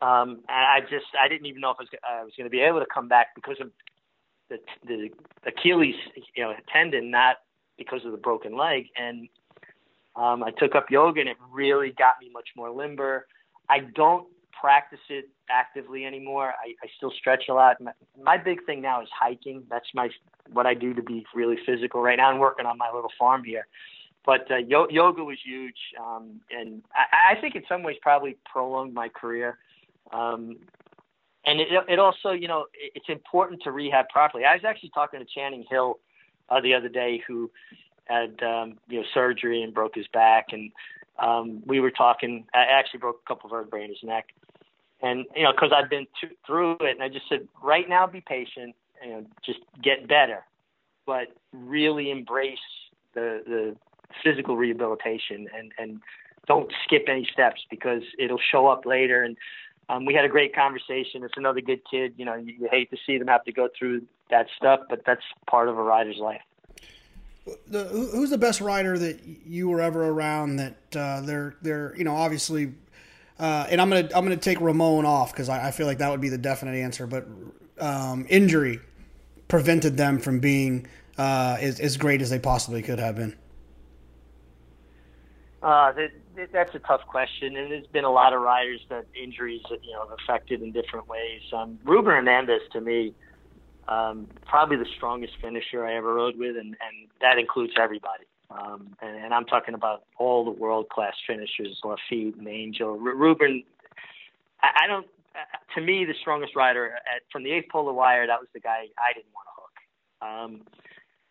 um, 0.00 0.40
I 0.48 0.80
just 0.82 1.06
I 1.20 1.26
didn't 1.26 1.46
even 1.46 1.60
know 1.60 1.70
if 1.70 1.76
I 1.80 1.82
was, 1.82 1.88
I 2.06 2.22
was 2.22 2.32
going 2.36 2.46
to 2.46 2.50
be 2.50 2.60
able 2.60 2.78
to 2.78 2.86
come 2.86 3.08
back 3.08 3.34
because 3.34 3.56
of 3.60 3.72
the 4.48 4.58
the 4.86 5.10
Achilles 5.46 5.94
you 6.34 6.42
know 6.42 6.54
tendon, 6.72 7.10
not 7.10 7.36
because 7.76 8.04
of 8.04 8.12
the 8.12 8.18
broken 8.18 8.56
leg. 8.56 8.86
And 8.96 9.28
um, 10.16 10.42
I 10.42 10.50
took 10.58 10.74
up 10.74 10.90
yoga, 10.90 11.20
and 11.20 11.28
it 11.28 11.36
really 11.52 11.90
got 11.96 12.14
me 12.20 12.30
much 12.32 12.48
more 12.56 12.70
limber. 12.70 13.26
I 13.68 13.80
don't 13.94 14.26
practice 14.60 14.98
it 15.08 15.28
actively 15.50 16.04
anymore. 16.04 16.48
I, 16.48 16.74
I 16.84 16.88
still 16.96 17.12
stretch 17.18 17.44
a 17.48 17.54
lot. 17.54 17.80
My, 17.80 17.92
my 18.20 18.36
big 18.36 18.64
thing 18.66 18.82
now 18.82 19.00
is 19.02 19.08
hiking. 19.18 19.62
That's 19.70 19.86
my 19.94 20.08
what 20.52 20.66
I 20.66 20.74
do 20.74 20.94
to 20.94 21.02
be 21.02 21.24
really 21.34 21.56
physical 21.64 22.02
right 22.02 22.16
now. 22.16 22.30
I'm 22.30 22.38
working 22.38 22.66
on 22.66 22.78
my 22.78 22.90
little 22.92 23.10
farm 23.18 23.44
here. 23.44 23.66
But 24.26 24.50
uh, 24.50 24.56
yo- 24.56 24.88
yoga 24.90 25.24
was 25.24 25.38
huge, 25.44 25.78
um, 25.98 26.40
and 26.50 26.82
I, 26.94 27.36
I 27.36 27.40
think 27.40 27.54
in 27.54 27.62
some 27.68 27.82
ways 27.82 27.96
probably 28.02 28.36
prolonged 28.50 28.92
my 28.92 29.08
career. 29.08 29.58
Um, 30.12 30.56
and 31.48 31.60
it, 31.60 31.68
it 31.88 31.98
also, 31.98 32.30
you 32.30 32.46
know, 32.46 32.66
it's 32.74 33.08
important 33.08 33.62
to 33.62 33.72
rehab 33.72 34.08
properly. 34.10 34.44
I 34.44 34.54
was 34.54 34.64
actually 34.64 34.90
talking 34.94 35.20
to 35.20 35.26
Channing 35.26 35.64
Hill 35.70 35.98
uh, 36.50 36.60
the 36.60 36.74
other 36.74 36.88
day, 36.88 37.22
who 37.26 37.50
had 38.04 38.42
um, 38.42 38.78
you 38.88 39.00
know 39.00 39.06
surgery 39.14 39.62
and 39.62 39.72
broke 39.72 39.94
his 39.94 40.06
back, 40.12 40.48
and 40.52 40.70
um, 41.18 41.62
we 41.66 41.80
were 41.80 41.90
talking. 41.90 42.44
I 42.54 42.64
actually 42.70 43.00
broke 43.00 43.20
a 43.24 43.28
couple 43.28 43.46
of 43.46 43.52
vertebrae 43.52 43.84
in 43.84 43.90
his 43.90 44.02
neck, 44.02 44.26
and 45.02 45.24
you 45.34 45.44
know, 45.44 45.52
because 45.52 45.72
I've 45.74 45.88
been 45.88 46.06
to, 46.20 46.28
through 46.46 46.72
it, 46.80 46.90
and 46.90 47.02
I 47.02 47.08
just 47.08 47.28
said, 47.28 47.48
right 47.62 47.88
now, 47.88 48.06
be 48.06 48.20
patient, 48.20 48.74
know, 49.06 49.24
just 49.44 49.60
get 49.82 50.06
better, 50.06 50.44
but 51.06 51.28
really 51.52 52.10
embrace 52.10 52.58
the 53.14 53.42
the 53.46 53.76
physical 54.22 54.56
rehabilitation 54.56 55.46
and 55.56 55.72
and 55.78 56.00
don't 56.46 56.72
skip 56.84 57.04
any 57.08 57.28
steps 57.32 57.60
because 57.70 58.02
it'll 58.18 58.40
show 58.50 58.66
up 58.66 58.86
later 58.86 59.22
and 59.22 59.36
um, 59.88 60.04
we 60.04 60.14
had 60.14 60.24
a 60.24 60.28
great 60.28 60.54
conversation. 60.54 61.24
It's 61.24 61.36
another 61.36 61.60
good 61.60 61.80
kid. 61.90 62.14
You 62.16 62.24
know, 62.24 62.34
you, 62.34 62.54
you 62.60 62.68
hate 62.70 62.90
to 62.90 62.96
see 63.06 63.18
them 63.18 63.28
have 63.28 63.44
to 63.44 63.52
go 63.52 63.68
through 63.78 64.02
that 64.30 64.46
stuff, 64.56 64.80
but 64.90 65.02
that's 65.06 65.22
part 65.48 65.68
of 65.68 65.78
a 65.78 65.82
rider's 65.82 66.18
life. 66.18 66.42
The, 67.66 67.84
who's 67.84 68.30
the 68.30 68.38
best 68.38 68.60
rider 68.60 68.98
that 68.98 69.20
you 69.24 69.70
were 69.70 69.80
ever 69.80 70.04
around? 70.04 70.56
That 70.56 70.76
uh, 70.94 71.22
they're 71.22 71.54
they're 71.62 71.94
you 71.96 72.04
know 72.04 72.14
obviously 72.14 72.74
uh, 73.38 73.66
and 73.70 73.80
I'm 73.80 73.88
gonna 73.88 74.08
I'm 74.14 74.24
gonna 74.24 74.36
take 74.36 74.60
Ramon 74.60 75.04
off 75.04 75.32
because 75.32 75.48
I, 75.48 75.68
I, 75.68 75.70
feel 75.70 75.86
like 75.86 75.98
that 75.98 76.10
would 76.10 76.20
be 76.20 76.28
the 76.28 76.38
definite 76.38 76.74
answer. 76.74 77.06
But 77.06 77.26
um, 77.78 78.26
injury 78.28 78.80
prevented 79.46 79.96
them 79.96 80.18
from 80.18 80.40
being 80.40 80.88
uh, 81.16 81.56
as, 81.60 81.78
as 81.78 81.96
great 81.96 82.20
as 82.20 82.30
they 82.30 82.40
possibly 82.40 82.82
could 82.82 82.98
have 82.98 83.14
been. 83.14 83.36
Uh, 85.60 85.92
that, 85.92 86.52
that's 86.52 86.74
a 86.74 86.78
tough 86.78 87.00
question, 87.08 87.56
and 87.56 87.72
there's 87.72 87.86
been 87.88 88.04
a 88.04 88.10
lot 88.10 88.32
of 88.32 88.40
riders 88.40 88.80
that 88.88 89.06
injuries 89.20 89.62
you 89.82 89.92
know 89.92 90.06
have 90.08 90.16
affected 90.22 90.62
in 90.62 90.70
different 90.70 91.08
ways. 91.08 91.40
Um, 91.52 91.78
Ruben 91.84 92.12
Hernandez, 92.12 92.60
to 92.72 92.80
me, 92.80 93.12
um, 93.88 94.28
probably 94.46 94.76
the 94.76 94.86
strongest 94.96 95.32
finisher 95.42 95.84
I 95.84 95.96
ever 95.96 96.14
rode 96.14 96.38
with, 96.38 96.56
and, 96.56 96.68
and 96.68 97.08
that 97.20 97.38
includes 97.38 97.72
everybody. 97.76 98.24
Um, 98.50 98.96
and, 99.02 99.16
and 99.16 99.34
I'm 99.34 99.44
talking 99.46 99.74
about 99.74 100.04
all 100.16 100.44
the 100.44 100.50
world 100.50 100.88
class 100.90 101.14
finishers, 101.26 101.80
Laffit 101.84 102.38
and 102.38 102.46
Angel. 102.46 102.90
R- 102.90 103.16
Ruben, 103.16 103.64
I, 104.62 104.84
I 104.84 104.86
don't. 104.86 105.06
Uh, 105.34 105.74
to 105.74 105.80
me, 105.80 106.04
the 106.04 106.14
strongest 106.20 106.54
rider 106.56 106.86
at, 106.86 107.22
from 107.32 107.42
the 107.42 107.50
eighth 107.50 107.68
polar 107.70 107.92
wire, 107.92 108.26
that 108.26 108.38
was 108.38 108.48
the 108.54 108.60
guy 108.60 108.86
I 108.98 109.12
didn't 109.12 109.32
want 109.34 109.48
to 109.48 109.60
hook. 109.60 109.76
Um, 110.22 110.60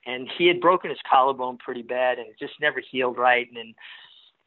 and 0.06 0.30
he 0.38 0.48
had 0.48 0.62
broken 0.62 0.90
his 0.90 1.00
collarbone 1.10 1.58
pretty 1.58 1.82
bad, 1.82 2.18
and 2.18 2.28
it 2.28 2.36
just 2.40 2.54
never 2.62 2.82
healed 2.92 3.18
right. 3.18 3.48
And, 3.50 3.58
and 3.58 3.76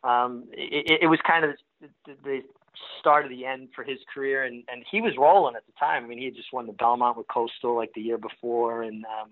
um, 0.02 0.44
it, 0.52 1.00
it 1.02 1.06
was 1.06 1.18
kind 1.26 1.44
of 1.44 1.52
the, 1.80 2.14
the 2.24 2.40
start 2.98 3.24
of 3.24 3.30
the 3.30 3.44
end 3.44 3.68
for 3.74 3.84
his 3.84 3.98
career, 4.12 4.44
and 4.44 4.64
and 4.70 4.84
he 4.90 5.00
was 5.00 5.12
rolling 5.18 5.56
at 5.56 5.66
the 5.66 5.72
time. 5.78 6.04
I 6.04 6.06
mean, 6.06 6.18
he 6.18 6.24
had 6.26 6.34
just 6.34 6.52
won 6.52 6.66
the 6.66 6.72
Belmont 6.72 7.16
with 7.16 7.28
Coastal 7.28 7.76
like 7.76 7.92
the 7.94 8.00
year 8.00 8.18
before, 8.18 8.82
and 8.82 9.04
um, 9.04 9.30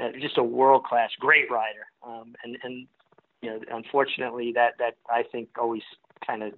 uh, 0.00 0.10
just 0.20 0.38
a 0.38 0.42
world 0.42 0.84
class, 0.84 1.10
great 1.18 1.50
rider. 1.50 1.86
Um, 2.06 2.34
and 2.44 2.56
and 2.62 2.86
you 3.42 3.50
know, 3.50 3.60
unfortunately, 3.70 4.52
that 4.54 4.74
that 4.78 4.96
I 5.08 5.22
think 5.30 5.48
always 5.58 5.82
kind 6.26 6.42
of 6.42 6.52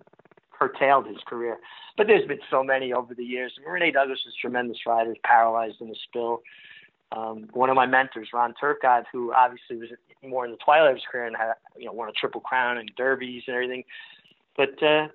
curtailed 0.51 1.07
his 1.07 1.19
career. 1.27 1.59
But 1.97 2.07
there's 2.07 2.27
been 2.27 2.41
so 2.51 2.63
many 2.63 2.93
over 2.93 3.15
the 3.15 3.25
years. 3.25 3.53
René 3.67 3.93
Douglas 3.93 4.19
is 4.27 4.35
a 4.39 4.41
tremendous 4.41 4.79
rider, 4.87 5.15
paralyzed 5.25 5.81
in 5.81 5.89
the 5.89 5.97
spill. 6.05 6.43
Um, 7.13 7.49
one 7.53 7.71
of 7.71 7.77
my 7.77 7.87
mentors, 7.87 8.29
Ron 8.33 8.55
Turcotte, 8.63 9.05
who 9.13 9.33
obviously 9.33 9.77
was 9.77 9.89
more 10.23 10.45
in 10.45 10.51
the 10.51 10.59
twilight 10.59 10.91
of 10.91 10.97
his 10.97 11.05
career 11.11 11.27
and 11.27 11.37
had, 11.37 11.55
you 11.77 11.87
know, 11.87 11.93
won 11.93 12.09
a 12.09 12.13
triple 12.13 12.41
crown 12.41 12.79
and 12.79 12.91
derbies 12.97 13.43
and 13.47 13.55
everything. 13.55 13.85
But 14.57 14.83
uh, 14.83 15.09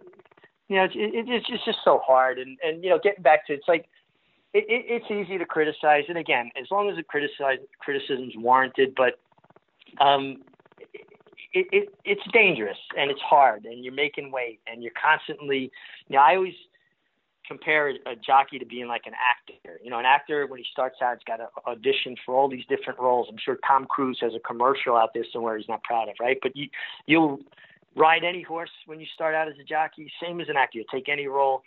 you 0.68 0.78
know, 0.78 0.84
it, 0.86 0.92
it, 0.96 1.26
it's 1.28 1.48
just, 1.48 1.66
just 1.66 1.80
so 1.84 2.00
hard. 2.06 2.40
And 2.40 2.58
and 2.64 2.84
you 2.84 2.90
know, 2.90 3.00
getting 3.02 3.24
back 3.24 3.46
to 3.48 3.54
it's 3.54 3.68
like 3.68 3.88
it, 4.54 4.66
it, 4.70 4.86
it's 4.88 5.12
easy 5.12 5.38
to 5.38 5.46
criticize, 5.46 6.06
and 6.08 6.18
again, 6.18 6.50
as 6.60 6.68
long 6.72 6.90
as 6.90 6.96
the 6.96 7.04
criticize 7.04 7.60
criticism's 7.80 8.34
warranted, 8.38 8.96
but 8.96 9.20
um, 10.04 10.38
it, 11.54 11.68
it 11.72 11.90
it's 12.06 12.22
dangerous 12.34 12.78
and 12.98 13.12
it's 13.12 13.22
hard, 13.22 13.66
and 13.66 13.84
you're 13.84 13.94
making 13.94 14.32
weight, 14.32 14.60
and 14.68 14.82
you're 14.82 14.94
constantly. 15.00 15.72
You 16.08 16.16
know, 16.16 16.22
I 16.22 16.36
always 16.36 16.54
compare 17.48 17.90
a 17.90 18.16
jockey 18.16 18.60
to 18.60 18.66
being 18.66 18.88
like 18.88 19.04
an 19.06 19.14
actor. 19.14 19.80
You 19.84 19.90
know, 19.90 20.00
an 20.00 20.06
actor 20.06 20.48
when 20.48 20.60
he 20.60 20.66
starts 20.72 20.98
out, 21.02 21.18
he's 21.18 21.24
got 21.26 21.38
to 21.38 21.48
audition 21.68 22.16
for 22.26 22.36
all 22.36 22.50
these 22.50 22.66
different 22.68 23.00
roles. 23.00 23.28
I'm 23.30 23.38
sure 23.44 23.58
Tom 23.68 23.86
Cruise 23.86 24.20
has 24.22 24.34
a 24.36 24.40
commercial 24.40 24.96
out 24.96 25.14
there 25.14 25.26
somewhere 25.32 25.58
he's 25.58 25.68
not 25.68 25.84
proud 25.84 26.10
of, 26.10 26.16
right? 26.20 26.38
But 26.42 26.56
you 26.56 26.70
you'll 27.06 27.40
ride 27.96 28.24
any 28.24 28.42
horse 28.42 28.70
when 28.86 29.00
you 29.00 29.06
start 29.14 29.36
out 29.36 29.48
as 29.48 29.56
a 29.60 29.64
jockey, 29.64 30.12
same 30.22 30.42
as 30.42 30.50
an 30.50 30.58
actor. 30.58 30.80
You 30.80 30.86
take 30.92 31.10
any 31.10 31.28
role. 31.28 31.64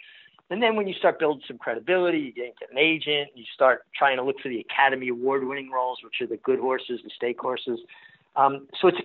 And 0.51 0.63
then 0.63 0.77
when 0.77 0.89
you 0.89 0.95
start 0.95 1.19
building 1.19 1.43
some 1.47 1.59
credibility, 1.59 2.19
you 2.19 2.33
get 2.33 2.55
an 2.71 2.79
agent, 2.79 3.31
you 3.35 3.45
start 3.55 3.83
trying 3.95 4.17
to 4.17 4.23
look 4.23 4.37
for 4.43 4.49
the 4.49 4.61
Academy 4.61 5.09
Award 5.09 5.47
winning 5.47 5.71
roles, 5.71 5.99
which 6.03 6.15
are 6.23 6.27
the 6.27 6.39
good 6.39 6.59
horses, 6.59 7.01
the 7.05 7.11
stake 7.15 7.39
horses. 7.39 7.81
Um, 8.35 8.67
so 8.81 8.89
it's 8.89 8.99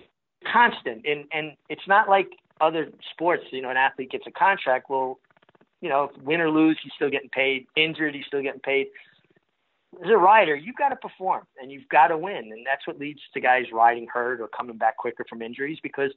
constant. 0.50 1.04
And, 1.06 1.26
and 1.32 1.52
it's 1.68 1.86
not 1.86 2.08
like 2.08 2.28
other 2.60 2.88
sports, 3.10 3.44
you 3.50 3.60
know, 3.60 3.70
an 3.70 3.76
athlete 3.76 4.10
gets 4.10 4.24
a 4.26 4.30
contract. 4.30 4.88
Well, 4.88 5.18
you 5.84 5.90
know, 5.90 6.10
win 6.22 6.40
or 6.40 6.50
lose, 6.50 6.78
he's 6.82 6.94
still 6.96 7.10
getting 7.10 7.28
paid. 7.28 7.66
Injured, 7.76 8.14
he's 8.14 8.24
still 8.26 8.40
getting 8.40 8.62
paid. 8.62 8.86
As 10.02 10.10
a 10.10 10.16
rider, 10.16 10.56
you've 10.56 10.76
got 10.76 10.88
to 10.88 10.96
perform 10.96 11.44
and 11.60 11.70
you've 11.70 11.88
got 11.90 12.06
to 12.06 12.16
win. 12.16 12.52
And 12.52 12.64
that's 12.66 12.86
what 12.86 12.98
leads 12.98 13.20
to 13.34 13.40
guys 13.40 13.66
riding 13.70 14.06
hurt 14.10 14.40
or 14.40 14.48
coming 14.48 14.78
back 14.78 14.96
quicker 14.96 15.26
from 15.28 15.42
injuries 15.42 15.78
because 15.82 16.10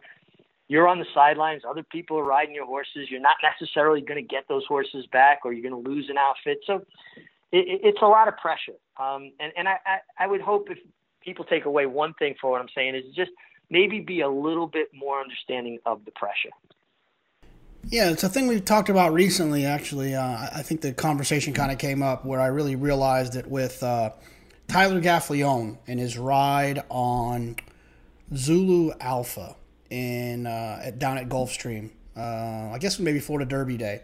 you're 0.69 0.87
on 0.87 0.99
the 0.99 1.05
sidelines. 1.13 1.63
Other 1.69 1.83
people 1.83 2.17
are 2.17 2.23
riding 2.23 2.55
your 2.55 2.65
horses. 2.65 3.09
You're 3.09 3.19
not 3.19 3.35
necessarily 3.43 3.99
going 3.99 4.25
to 4.25 4.27
get 4.35 4.45
those 4.47 4.63
horses 4.67 5.05
back, 5.11 5.39
or 5.43 5.51
you're 5.51 5.69
going 5.69 5.83
to 5.83 5.89
lose 5.89 6.07
an 6.09 6.17
outfit. 6.17 6.59
So 6.65 6.85
it, 7.51 7.81
it's 7.83 8.01
a 8.01 8.07
lot 8.07 8.29
of 8.29 8.37
pressure. 8.37 8.79
Um, 8.97 9.33
and 9.41 9.51
and 9.57 9.67
I, 9.67 9.75
I, 9.85 10.23
I 10.23 10.27
would 10.27 10.41
hope 10.41 10.69
if 10.71 10.77
people 11.21 11.43
take 11.43 11.65
away 11.65 11.87
one 11.87 12.13
thing 12.13 12.35
for 12.39 12.49
what 12.49 12.61
I'm 12.61 12.69
saying 12.73 12.95
is 12.95 13.03
just 13.13 13.31
maybe 13.69 13.99
be 13.99 14.21
a 14.21 14.29
little 14.29 14.67
bit 14.67 14.87
more 14.93 15.19
understanding 15.19 15.77
of 15.85 16.05
the 16.05 16.11
pressure. 16.11 16.51
Yeah, 17.89 18.09
it's 18.09 18.23
a 18.23 18.29
thing 18.29 18.47
we've 18.47 18.65
talked 18.65 18.89
about 18.89 19.13
recently. 19.13 19.65
Actually, 19.65 20.13
uh, 20.13 20.49
I 20.53 20.61
think 20.61 20.81
the 20.81 20.91
conversation 20.91 21.53
kind 21.53 21.71
of 21.71 21.77
came 21.77 22.03
up 22.03 22.25
where 22.25 22.41
I 22.41 22.47
really 22.47 22.75
realized 22.75 23.37
it 23.37 23.47
with 23.47 23.81
uh, 23.81 24.11
Tyler 24.67 24.99
Gaffalione 24.99 25.77
and 25.87 25.97
his 25.97 26.17
ride 26.17 26.83
on 26.89 27.55
Zulu 28.35 28.91
Alpha 28.99 29.55
in 29.89 30.47
uh, 30.47 30.81
at, 30.83 30.99
down 30.99 31.17
at 31.17 31.29
Gulfstream. 31.29 31.91
Uh, 32.15 32.71
I 32.73 32.77
guess 32.77 32.99
maybe 32.99 33.19
Florida 33.19 33.47
Derby 33.47 33.77
Day, 33.77 34.01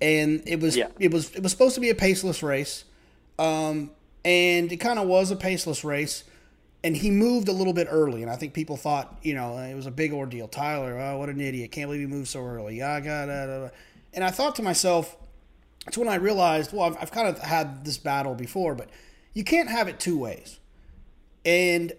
and 0.00 0.42
it 0.44 0.58
was 0.58 0.76
yeah. 0.76 0.88
it 0.98 1.12
was 1.12 1.30
it 1.36 1.42
was 1.42 1.52
supposed 1.52 1.76
to 1.76 1.80
be 1.80 1.90
a 1.90 1.94
paceless 1.94 2.42
race, 2.42 2.84
um, 3.38 3.92
and 4.24 4.72
it 4.72 4.78
kind 4.78 4.98
of 4.98 5.06
was 5.06 5.30
a 5.30 5.36
paceless 5.36 5.84
race. 5.84 6.24
And 6.82 6.96
he 6.96 7.10
moved 7.10 7.48
a 7.48 7.52
little 7.52 7.74
bit 7.74 7.88
early, 7.90 8.22
and 8.22 8.30
I 8.30 8.36
think 8.36 8.54
people 8.54 8.76
thought, 8.76 9.18
you 9.22 9.34
know, 9.34 9.58
it 9.58 9.74
was 9.74 9.84
a 9.86 9.90
big 9.90 10.14
ordeal. 10.14 10.48
Tyler, 10.48 10.98
oh, 10.98 11.18
what 11.18 11.28
an 11.28 11.40
idiot! 11.40 11.72
Can't 11.72 11.88
believe 11.88 12.00
he 12.00 12.06
moved 12.06 12.28
so 12.28 12.40
early. 12.40 12.78
Yeah, 12.78 12.98
got. 13.00 13.28
And 14.14 14.24
I 14.24 14.30
thought 14.30 14.56
to 14.56 14.62
myself, 14.62 15.16
it's 15.86 15.98
when 15.98 16.08
I 16.08 16.14
realized, 16.16 16.72
well, 16.72 16.86
I've, 16.86 16.96
I've 17.02 17.10
kind 17.10 17.28
of 17.28 17.38
had 17.38 17.84
this 17.84 17.98
battle 17.98 18.34
before, 18.34 18.74
but 18.74 18.88
you 19.34 19.44
can't 19.44 19.68
have 19.68 19.88
it 19.88 20.00
two 20.00 20.18
ways. 20.18 20.58
And 21.44 21.92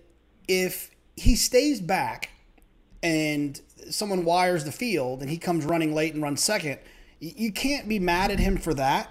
if 0.47 0.91
he 1.15 1.35
stays 1.35 1.79
back 1.79 2.29
and 3.01 3.59
someone 3.89 4.25
wires 4.25 4.65
the 4.65 4.71
field 4.71 5.21
and 5.21 5.29
he 5.29 5.37
comes 5.37 5.65
running 5.65 5.93
late 5.93 6.13
and 6.13 6.21
runs 6.21 6.41
second, 6.41 6.79
you 7.19 7.51
can't 7.51 7.87
be 7.87 7.99
mad 7.99 8.31
at 8.31 8.39
him 8.39 8.57
for 8.57 8.73
that 8.73 9.09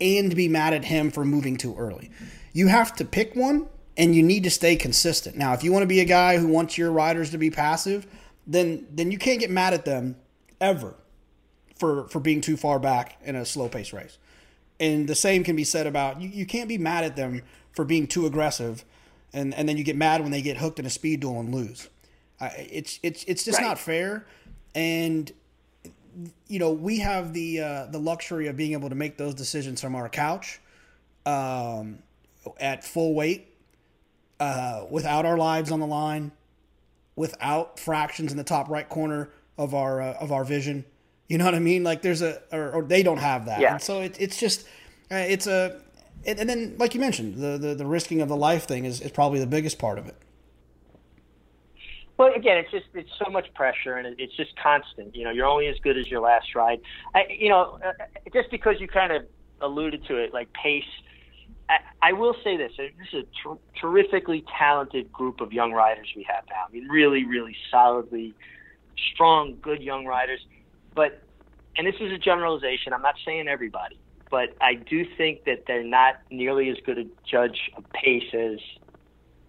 and 0.00 0.34
be 0.34 0.48
mad 0.48 0.74
at 0.74 0.84
him 0.84 1.10
for 1.10 1.24
moving 1.24 1.56
too 1.56 1.74
early. 1.76 2.10
You 2.52 2.68
have 2.68 2.94
to 2.96 3.04
pick 3.04 3.34
one 3.34 3.66
and 3.96 4.14
you 4.14 4.22
need 4.22 4.44
to 4.44 4.50
stay 4.50 4.76
consistent. 4.76 5.36
Now, 5.36 5.54
if 5.54 5.64
you 5.64 5.72
want 5.72 5.82
to 5.82 5.88
be 5.88 6.00
a 6.00 6.04
guy 6.04 6.38
who 6.38 6.48
wants 6.48 6.76
your 6.76 6.90
riders 6.90 7.30
to 7.30 7.38
be 7.38 7.50
passive, 7.50 8.06
then 8.46 8.86
then 8.90 9.10
you 9.10 9.18
can't 9.18 9.40
get 9.40 9.50
mad 9.50 9.74
at 9.74 9.84
them 9.84 10.16
ever 10.60 10.94
for 11.76 12.08
for 12.08 12.20
being 12.20 12.40
too 12.40 12.56
far 12.56 12.78
back 12.78 13.18
in 13.24 13.36
a 13.36 13.44
slow 13.44 13.68
pace 13.68 13.92
race. 13.92 14.18
And 14.78 15.08
the 15.08 15.14
same 15.14 15.42
can 15.42 15.56
be 15.56 15.64
said 15.64 15.86
about 15.86 16.20
you, 16.20 16.28
you 16.28 16.46
can't 16.46 16.68
be 16.68 16.78
mad 16.78 17.04
at 17.04 17.16
them 17.16 17.42
for 17.72 17.84
being 17.84 18.06
too 18.06 18.26
aggressive 18.26 18.84
and, 19.32 19.52
and 19.54 19.68
then 19.68 19.76
you 19.76 19.84
get 19.84 19.96
mad 19.96 20.22
when 20.22 20.30
they 20.30 20.40
get 20.40 20.56
hooked 20.56 20.78
in 20.78 20.86
a 20.86 20.90
speed 20.90 21.20
duel 21.20 21.40
and 21.40 21.54
lose 21.54 21.88
it's 22.40 22.98
it's 23.02 23.24
it's 23.24 23.44
just 23.44 23.58
right. 23.58 23.66
not 23.66 23.78
fair, 23.78 24.26
and 24.74 25.30
you 26.48 26.58
know 26.58 26.72
we 26.72 26.98
have 26.98 27.32
the 27.32 27.60
uh, 27.60 27.86
the 27.86 27.98
luxury 27.98 28.46
of 28.48 28.56
being 28.56 28.72
able 28.72 28.88
to 28.88 28.94
make 28.94 29.16
those 29.16 29.34
decisions 29.34 29.80
from 29.80 29.94
our 29.94 30.08
couch, 30.08 30.60
um, 31.24 31.98
at 32.60 32.84
full 32.84 33.14
weight, 33.14 33.48
uh, 34.40 34.84
without 34.90 35.24
our 35.24 35.36
lives 35.36 35.70
on 35.70 35.80
the 35.80 35.86
line, 35.86 36.32
without 37.14 37.78
fractions 37.78 38.30
in 38.30 38.38
the 38.38 38.44
top 38.44 38.68
right 38.68 38.88
corner 38.88 39.30
of 39.58 39.74
our 39.74 40.00
uh, 40.00 40.14
of 40.14 40.32
our 40.32 40.44
vision. 40.44 40.84
You 41.28 41.38
know 41.38 41.44
what 41.44 41.54
I 41.54 41.58
mean? 41.58 41.82
Like 41.82 42.02
there's 42.02 42.22
a 42.22 42.42
or, 42.52 42.72
or 42.72 42.82
they 42.82 43.02
don't 43.02 43.18
have 43.18 43.46
that, 43.46 43.60
yeah. 43.60 43.72
and 43.72 43.82
so 43.82 44.00
it, 44.00 44.16
it's 44.20 44.38
just 44.38 44.66
uh, 45.10 45.16
it's 45.16 45.46
a 45.46 45.80
and 46.24 46.48
then 46.48 46.76
like 46.78 46.94
you 46.94 47.00
mentioned 47.00 47.36
the, 47.36 47.58
the 47.58 47.74
the 47.74 47.86
risking 47.86 48.20
of 48.20 48.28
the 48.28 48.36
life 48.36 48.66
thing 48.66 48.84
is, 48.84 49.00
is 49.00 49.10
probably 49.10 49.38
the 49.38 49.46
biggest 49.46 49.78
part 49.78 49.98
of 49.98 50.06
it. 50.06 50.16
Well, 52.18 52.32
again, 52.34 52.56
it's 52.56 52.70
just 52.70 52.86
it's 52.94 53.10
so 53.22 53.30
much 53.30 53.52
pressure, 53.54 53.94
and 53.94 54.18
it's 54.18 54.34
just 54.36 54.56
constant. 54.56 55.14
You 55.14 55.24
know, 55.24 55.30
you're 55.30 55.46
only 55.46 55.66
as 55.66 55.76
good 55.82 55.98
as 55.98 56.08
your 56.08 56.20
last 56.20 56.54
ride. 56.54 56.80
I, 57.14 57.26
you 57.28 57.48
know, 57.48 57.78
uh, 57.84 57.92
just 58.32 58.50
because 58.50 58.80
you 58.80 58.88
kind 58.88 59.12
of 59.12 59.26
alluded 59.60 60.06
to 60.06 60.16
it, 60.16 60.32
like 60.32 60.52
pace. 60.52 60.84
I, 62.02 62.12
will 62.12 62.34
say 62.44 62.56
this: 62.56 62.72
uh, 62.78 62.82
this 62.98 63.08
is 63.12 63.24
a 63.24 63.48
ter- 63.48 63.58
terrifically 63.80 64.44
talented 64.58 65.12
group 65.12 65.40
of 65.40 65.52
young 65.52 65.72
riders 65.72 66.08
we 66.14 66.24
have 66.30 66.44
now. 66.48 66.64
I 66.68 66.72
mean, 66.72 66.88
really, 66.88 67.24
really 67.24 67.56
solidly 67.70 68.34
strong, 69.12 69.56
good 69.60 69.82
young 69.82 70.06
riders. 70.06 70.40
But, 70.94 71.22
and 71.76 71.86
this 71.86 71.96
is 72.00 72.12
a 72.12 72.18
generalization. 72.18 72.92
I'm 72.92 73.02
not 73.02 73.16
saying 73.24 73.48
everybody, 73.48 73.98
but 74.30 74.56
I 74.60 74.74
do 74.74 75.04
think 75.16 75.44
that 75.44 75.64
they're 75.66 75.84
not 75.84 76.16
nearly 76.30 76.70
as 76.70 76.76
good 76.84 76.98
a 76.98 77.04
judge 77.28 77.70
of 77.76 77.84
pace 77.92 78.32
as 78.32 78.58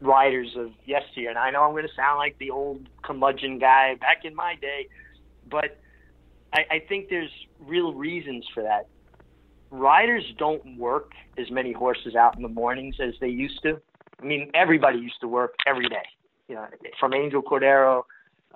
riders 0.02 0.56
of 0.57 0.72
yesteryear. 0.85 1.30
And 1.30 1.39
I 1.39 1.52
know 1.52 1.64
I'm 1.64 1.72
going 1.72 1.88
to 1.88 1.95
sound 1.95 2.18
like 2.18 2.38
the 2.38 2.52
old 2.52 2.88
curmudgeon 3.03 3.60
guy 3.60 3.95
back 3.95 4.26
in 4.26 4.35
my 4.35 4.56
day, 4.56 4.88
but 5.49 5.80
I, 6.53 6.65
I 6.72 6.80
think 6.88 7.10
there's 7.10 7.31
real 7.60 7.94
reasons 7.94 8.45
for 8.53 8.64
that. 8.64 8.88
Riders 9.72 10.23
don't 10.38 10.77
work 10.77 11.11
as 11.38 11.52
many 11.52 11.73
horses 11.73 12.15
out 12.15 12.35
in 12.35 12.41
the 12.41 12.49
mornings 12.49 12.95
as 13.02 13.14
they 13.19 13.27
used 13.27 13.61
to. 13.64 13.80
I 14.22 14.26
mean, 14.26 14.49
everybody 14.53 14.99
used 14.99 15.19
to 15.22 15.27
work 15.27 15.56
every 15.68 15.88
day. 15.89 16.06
You 16.48 16.56
know, 16.56 16.68
from 16.99 17.14
Angel 17.14 17.41
Cordero 17.41 18.03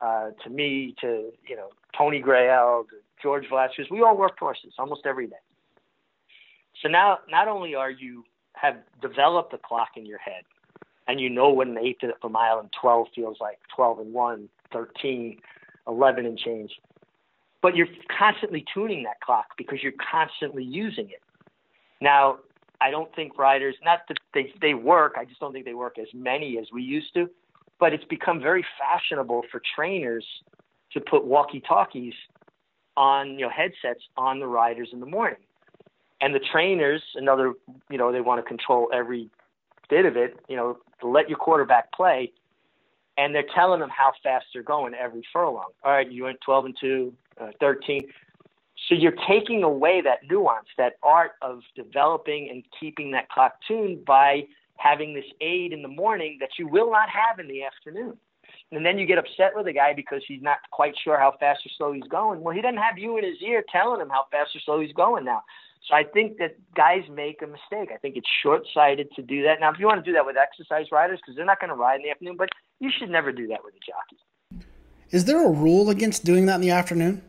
uh, 0.01 0.29
to 0.43 0.49
me 0.49 0.95
to 1.01 1.31
you 1.47 1.55
know 1.55 1.69
Tony 1.97 2.21
Graell 2.21 2.87
to 2.89 2.95
George 3.21 3.45
Velasquez. 3.49 3.87
We 3.91 4.01
all 4.01 4.17
worked 4.17 4.39
horses 4.39 4.73
almost 4.79 5.01
every 5.05 5.27
day. 5.27 5.35
So 6.81 6.89
now, 6.89 7.19
not 7.29 7.47
only 7.47 7.75
are 7.75 7.91
you 7.91 8.23
have 8.53 8.77
developed 9.01 9.53
a 9.53 9.57
clock 9.57 9.89
in 9.95 10.05
your 10.05 10.17
head, 10.19 10.43
and 11.07 11.19
you 11.19 11.29
know 11.29 11.49
what 11.49 11.67
an 11.67 11.77
eighth 11.77 12.03
of 12.03 12.11
a 12.23 12.29
mile 12.29 12.59
and 12.59 12.69
12 12.79 13.07
feels 13.13 13.37
like 13.39 13.59
12 13.75 13.99
and 13.99 14.13
1, 14.13 14.49
13, 14.71 15.39
11 15.87 16.25
and 16.25 16.37
change. 16.37 16.71
But 17.61 17.75
you're 17.75 17.87
constantly 18.17 18.65
tuning 18.73 19.03
that 19.03 19.19
clock 19.21 19.45
because 19.57 19.83
you're 19.83 19.93
constantly 20.11 20.63
using 20.63 21.09
it. 21.09 21.21
Now, 22.01 22.39
I 22.81 22.89
don't 22.89 23.13
think 23.15 23.37
riders, 23.37 23.75
not 23.85 23.99
that 24.07 24.17
they, 24.33 24.51
they 24.59 24.73
work, 24.73 25.15
I 25.17 25.25
just 25.25 25.39
don't 25.39 25.53
think 25.53 25.65
they 25.65 25.75
work 25.75 25.99
as 25.99 26.07
many 26.13 26.57
as 26.57 26.65
we 26.73 26.81
used 26.81 27.13
to, 27.13 27.29
but 27.79 27.93
it's 27.93 28.03
become 28.05 28.41
very 28.41 28.65
fashionable 28.79 29.43
for 29.51 29.61
trainers 29.75 30.25
to 30.93 30.99
put 30.99 31.23
walkie 31.23 31.61
talkies 31.61 32.13
on, 32.97 33.33
you 33.35 33.41
know, 33.41 33.49
headsets 33.49 34.03
on 34.17 34.39
the 34.39 34.47
riders 34.47 34.89
in 34.91 34.99
the 34.99 35.05
morning. 35.05 35.39
And 36.21 36.35
the 36.35 36.41
trainers, 36.51 37.01
another, 37.15 37.53
you 37.89 37.97
know, 37.97 38.11
they 38.11 38.21
want 38.21 38.43
to 38.43 38.47
control 38.47 38.89
every 38.93 39.29
bit 39.89 40.05
of 40.05 40.17
it, 40.17 40.39
you 40.47 40.55
know, 40.55 40.77
let 41.03 41.29
your 41.29 41.37
quarterback 41.37 41.91
play. 41.91 42.31
And 43.17 43.35
they're 43.35 43.43
telling 43.53 43.79
them 43.79 43.89
how 43.89 44.13
fast 44.23 44.45
they're 44.53 44.63
going 44.63 44.93
every 44.93 45.21
furlong. 45.31 45.69
All 45.83 45.91
right, 45.91 46.09
you 46.09 46.23
went 46.23 46.39
12 46.41 46.65
and 46.65 46.77
2, 46.79 47.13
uh, 47.39 47.47
13. 47.59 48.01
So 48.87 48.95
you're 48.95 49.13
taking 49.27 49.63
away 49.63 50.01
that 50.01 50.19
nuance, 50.29 50.67
that 50.77 50.93
art 51.03 51.31
of 51.41 51.61
developing 51.75 52.49
and 52.49 52.63
keeping 52.79 53.11
that 53.11 53.29
clock 53.29 53.53
tuned 53.67 54.03
by 54.05 54.43
having 54.77 55.13
this 55.13 55.25
aid 55.39 55.71
in 55.71 55.81
the 55.81 55.87
morning 55.87 56.37
that 56.39 56.49
you 56.57 56.67
will 56.67 56.91
not 56.91 57.09
have 57.09 57.39
in 57.39 57.47
the 57.47 57.63
afternoon. 57.63 58.17
And 58.71 58.85
then 58.85 58.97
you 58.97 59.05
get 59.05 59.17
upset 59.17 59.51
with 59.53 59.67
a 59.67 59.73
guy 59.73 59.93
because 59.93 60.21
he's 60.27 60.41
not 60.41 60.57
quite 60.71 60.93
sure 61.03 61.19
how 61.19 61.33
fast 61.39 61.65
or 61.65 61.69
slow 61.77 61.91
he's 61.91 62.07
going. 62.09 62.41
Well, 62.41 62.55
he 62.55 62.61
doesn't 62.61 62.77
have 62.77 62.97
you 62.97 63.17
in 63.17 63.23
his 63.23 63.41
ear 63.41 63.63
telling 63.71 64.01
him 64.01 64.09
how 64.09 64.25
fast 64.31 64.55
or 64.55 64.59
slow 64.61 64.79
he's 64.79 64.93
going 64.93 65.25
now. 65.25 65.43
So 65.87 65.95
I 65.95 66.03
think 66.03 66.37
that 66.37 66.55
guys 66.75 67.01
make 67.11 67.41
a 67.41 67.47
mistake. 67.47 67.89
I 67.93 67.97
think 67.97 68.15
it's 68.15 68.29
short 68.43 68.63
sighted 68.73 69.11
to 69.15 69.21
do 69.21 69.43
that. 69.43 69.59
Now, 69.59 69.71
if 69.71 69.79
you 69.79 69.87
want 69.87 70.03
to 70.03 70.09
do 70.09 70.13
that 70.13 70.25
with 70.25 70.37
exercise 70.37 70.87
riders, 70.91 71.19
because 71.21 71.35
they're 71.35 71.45
not 71.45 71.59
going 71.59 71.69
to 71.69 71.75
ride 71.75 71.97
in 71.97 72.03
the 72.03 72.11
afternoon, 72.11 72.37
but 72.37 72.49
you 72.79 72.89
should 72.97 73.09
never 73.09 73.31
do 73.31 73.47
that 73.47 73.63
with 73.63 73.73
a 73.73 73.79
jockey. 73.79 74.21
Is 75.11 75.25
there 75.25 75.45
a 75.45 75.49
rule 75.49 75.89
against 75.89 76.23
doing 76.23 76.45
that 76.47 76.55
in 76.55 76.61
the 76.61 76.71
afternoon? 76.71 77.21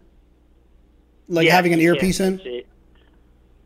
Like 1.28 1.46
yeah, 1.46 1.54
having 1.54 1.72
an 1.72 1.80
earpiece 1.80 2.20
in? 2.20 2.40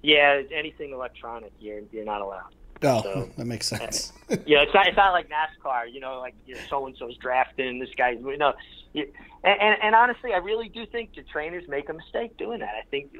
Yeah, 0.03 0.43
anything 0.53 0.93
electronic, 0.93 1.53
you're 1.59 1.81
you're 1.93 2.05
not 2.05 2.21
allowed. 2.21 2.55
Oh, 2.83 3.03
so, 3.03 3.31
that 3.37 3.47
makes 3.47 3.73
eh, 3.73 3.79
sense. 3.79 4.13
yeah, 4.47 4.63
it's 4.63 4.75
not 4.75 4.87
it's 4.87 4.97
not 4.97 5.13
like 5.13 5.29
NASCAR. 5.29 5.93
You 5.93 6.01
know, 6.01 6.21
like 6.21 6.35
so 6.69 6.87
and 6.87 6.97
so's 6.97 7.17
drafting 7.17 7.79
this 7.79 7.91
guy's. 7.97 8.19
You 8.21 8.37
know, 8.37 8.53
you, 8.93 9.07
and, 9.45 9.61
and 9.61 9.77
and 9.83 9.95
honestly, 9.95 10.33
I 10.33 10.39
really 10.39 10.69
do 10.69 10.87
think 10.87 11.15
the 11.15 11.23
trainers 11.23 11.69
make 11.69 11.89
a 11.89 11.93
mistake 11.93 12.37
doing 12.37 12.61
that. 12.61 12.75
I 12.81 12.87
think, 12.91 13.13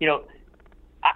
you 0.00 0.06
know, 0.06 0.24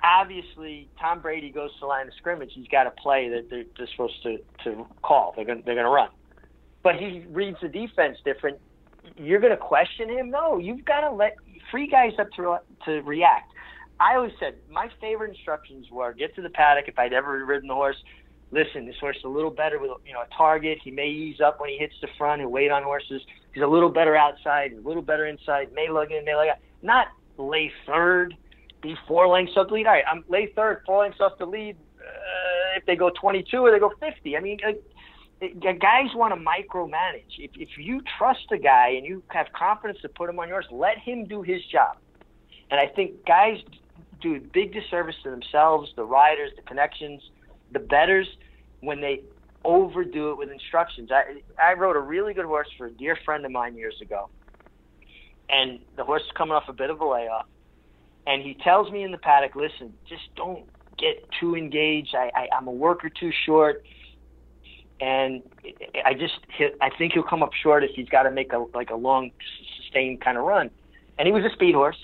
obviously 0.04 0.88
Tom 1.00 1.20
Brady 1.20 1.50
goes 1.50 1.72
to 1.74 1.80
the 1.80 1.86
line 1.86 2.06
of 2.06 2.14
scrimmage. 2.14 2.52
He's 2.54 2.68
got 2.68 2.86
a 2.86 2.90
play 2.90 3.28
that 3.30 3.50
they're, 3.50 3.64
they're 3.76 3.88
supposed 3.88 4.22
to 4.22 4.38
to 4.64 4.86
call. 5.02 5.32
They're 5.34 5.44
going 5.44 5.62
they're 5.64 5.74
going 5.74 5.86
to 5.86 5.90
run, 5.90 6.10
but 6.82 6.96
he 6.96 7.24
reads 7.30 7.58
the 7.60 7.68
defense 7.68 8.18
different. 8.24 8.58
You're 9.16 9.40
going 9.40 9.52
to 9.52 9.56
question 9.56 10.08
him? 10.08 10.30
No, 10.30 10.58
you've 10.58 10.84
got 10.84 11.00
to 11.00 11.10
let 11.10 11.36
free 11.70 11.86
guys 11.86 12.12
up 12.18 12.28
to 12.36 12.58
to 12.84 13.02
react. 13.02 13.52
I 14.00 14.14
always 14.14 14.32
said 14.38 14.54
my 14.70 14.88
favorite 15.00 15.30
instructions 15.30 15.86
were 15.90 16.12
get 16.12 16.34
to 16.36 16.42
the 16.42 16.50
paddock 16.50 16.88
if 16.88 16.98
I'd 16.98 17.12
ever 17.12 17.44
ridden 17.44 17.68
the 17.68 17.74
horse. 17.74 17.96
Listen, 18.50 18.86
this 18.86 18.96
horse 19.00 19.16
is 19.16 19.24
a 19.24 19.28
little 19.28 19.50
better 19.50 19.78
with 19.78 19.90
you 20.06 20.12
know 20.12 20.20
a 20.20 20.36
target. 20.36 20.78
He 20.82 20.90
may 20.90 21.08
ease 21.08 21.40
up 21.40 21.60
when 21.60 21.68
he 21.68 21.76
hits 21.76 21.94
the 22.00 22.08
front. 22.16 22.40
He'll 22.40 22.50
wait 22.50 22.70
on 22.70 22.82
horses. 22.82 23.20
He's 23.52 23.62
a 23.62 23.66
little 23.66 23.90
better 23.90 24.16
outside, 24.16 24.72
a 24.72 24.88
little 24.88 25.02
better 25.02 25.26
inside. 25.26 25.72
May 25.74 25.88
lug 25.90 26.12
in, 26.12 26.24
may 26.24 26.34
lug 26.34 26.48
out. 26.48 26.58
Not 26.82 27.08
lay 27.36 27.72
third, 27.86 28.34
be 28.82 28.94
four 29.06 29.28
lengths 29.28 29.54
off 29.56 29.68
the 29.68 29.74
lead. 29.74 29.86
All 29.86 29.92
right, 29.92 30.04
I'm 30.10 30.24
lay 30.28 30.52
third, 30.54 30.82
four 30.86 31.02
lengths 31.02 31.20
off 31.20 31.38
the 31.38 31.46
lead. 31.46 31.76
Uh, 31.98 32.78
if 32.78 32.86
they 32.86 32.96
go 32.96 33.10
22 33.20 33.58
or 33.58 33.70
they 33.70 33.78
go 33.78 33.92
50, 34.00 34.36
I 34.36 34.40
mean, 34.40 34.58
uh, 34.66 34.72
guys 35.40 36.14
want 36.14 36.34
to 36.34 36.40
micromanage. 36.40 37.38
If 37.38 37.52
if 37.54 37.68
you 37.78 38.00
trust 38.18 38.46
a 38.52 38.58
guy 38.58 38.94
and 38.96 39.06
you 39.06 39.22
have 39.28 39.46
confidence 39.56 40.00
to 40.02 40.08
put 40.08 40.28
him 40.28 40.38
on 40.38 40.48
yours, 40.48 40.66
let 40.70 40.98
him 40.98 41.26
do 41.26 41.42
his 41.42 41.64
job. 41.70 41.96
And 42.70 42.80
I 42.80 42.86
think 42.86 43.24
guys 43.26 43.58
do 44.20 44.36
a 44.36 44.40
big 44.40 44.72
disservice 44.72 45.14
to 45.22 45.30
themselves, 45.30 45.90
the 45.96 46.04
riders, 46.04 46.50
the 46.56 46.62
connections, 46.62 47.22
the 47.72 47.78
betters, 47.78 48.26
when 48.80 49.00
they 49.00 49.22
overdo 49.64 50.30
it 50.30 50.38
with 50.38 50.50
instructions. 50.50 51.10
I 51.12 51.40
I 51.62 51.74
rode 51.74 51.96
a 51.96 52.00
really 52.00 52.34
good 52.34 52.46
horse 52.46 52.68
for 52.76 52.86
a 52.86 52.90
dear 52.90 53.16
friend 53.24 53.44
of 53.44 53.52
mine 53.52 53.76
years 53.76 53.96
ago, 54.02 54.28
and 55.48 55.78
the 55.96 56.04
horse 56.04 56.22
is 56.22 56.32
coming 56.36 56.54
off 56.54 56.64
a 56.68 56.72
bit 56.72 56.90
of 56.90 57.00
a 57.00 57.06
layoff, 57.06 57.46
and 58.26 58.42
he 58.42 58.54
tells 58.64 58.90
me 58.90 59.02
in 59.02 59.12
the 59.12 59.18
paddock, 59.18 59.54
listen, 59.54 59.94
just 60.08 60.22
don't 60.36 60.64
get 60.98 61.28
too 61.40 61.54
engaged. 61.54 62.14
I, 62.14 62.30
I 62.34 62.48
I'm 62.56 62.66
a 62.66 62.72
work 62.72 63.04
or 63.04 63.10
two 63.10 63.30
short, 63.46 63.84
and 65.00 65.42
I 66.04 66.14
just 66.14 66.34
I 66.80 66.90
think 66.96 67.12
he'll 67.12 67.22
come 67.22 67.42
up 67.42 67.52
short 67.62 67.84
if 67.84 67.90
he's 67.94 68.08
got 68.08 68.24
to 68.24 68.30
make 68.30 68.52
a 68.52 68.64
like 68.74 68.90
a 68.90 68.96
long 68.96 69.30
sustained 69.80 70.20
kind 70.20 70.38
of 70.38 70.44
run, 70.44 70.70
and 71.18 71.26
he 71.26 71.32
was 71.32 71.44
a 71.44 71.54
speed 71.54 71.74
horse 71.74 71.96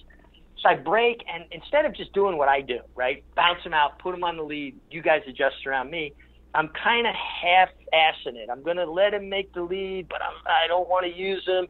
so 0.65 0.71
I 0.71 0.77
break, 0.77 1.23
and 1.33 1.45
instead 1.53 1.85
of 1.85 1.95
just 1.95 2.13
doing 2.15 2.39
what 2.39 2.49
I 2.49 2.63
do, 2.63 2.79
right, 2.95 3.23
bounce 3.37 3.63
him 3.63 3.75
out, 3.75 3.99
put 3.99 4.15
him 4.15 4.25
on 4.25 4.39
the 4.39 4.43
lead, 4.43 4.75
you 4.91 5.03
guys 5.03 5.21
adjust 5.29 5.57
around 5.67 5.91
me. 5.91 6.15
I'm 6.55 6.71
kind 6.83 7.07
of 7.07 7.15
half-assing 7.15 8.37
it. 8.37 8.49
I'm 8.51 8.63
going 8.63 8.79
to 8.79 8.91
let 8.91 9.13
him 9.13 9.29
make 9.29 9.53
the 9.53 9.63
lead, 9.63 10.09
but 10.09 10.23
I'm, 10.23 10.35
I 10.47 10.67
don't 10.67 10.89
want 10.89 11.05
to 11.05 11.13
use 11.13 11.45
him. 11.47 11.67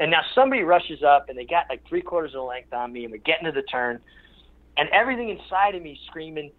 And 0.00 0.10
now 0.10 0.22
somebody 0.34 0.62
rushes 0.62 1.04
up, 1.04 1.28
and 1.28 1.38
they 1.38 1.44
got 1.44 1.66
like 1.68 1.86
three 1.88 2.02
quarters 2.02 2.30
of 2.30 2.40
the 2.40 2.42
length 2.42 2.72
on 2.72 2.92
me, 2.92 3.04
and 3.04 3.12
we're 3.12 3.18
getting 3.18 3.44
to 3.44 3.52
the 3.52 3.62
turn, 3.62 4.00
and 4.76 4.88
everything 4.88 5.28
inside 5.28 5.76
of 5.76 5.82
me 5.82 6.00
screaming, 6.06 6.50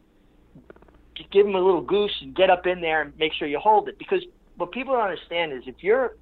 give 1.32 1.46
him 1.46 1.56
a 1.56 1.60
little 1.60 1.82
goose 1.82 2.16
and 2.22 2.36
get 2.36 2.50
up 2.50 2.66
in 2.66 2.82
there 2.82 3.02
and 3.02 3.14
make 3.18 3.34
sure 3.34 3.48
you 3.48 3.60
hold 3.60 3.88
it. 3.88 3.98
Because 3.98 4.24
what 4.58 4.72
people 4.72 4.94
don't 4.94 5.04
understand 5.04 5.54
is 5.54 5.64
if 5.66 5.76
you're 5.80 6.16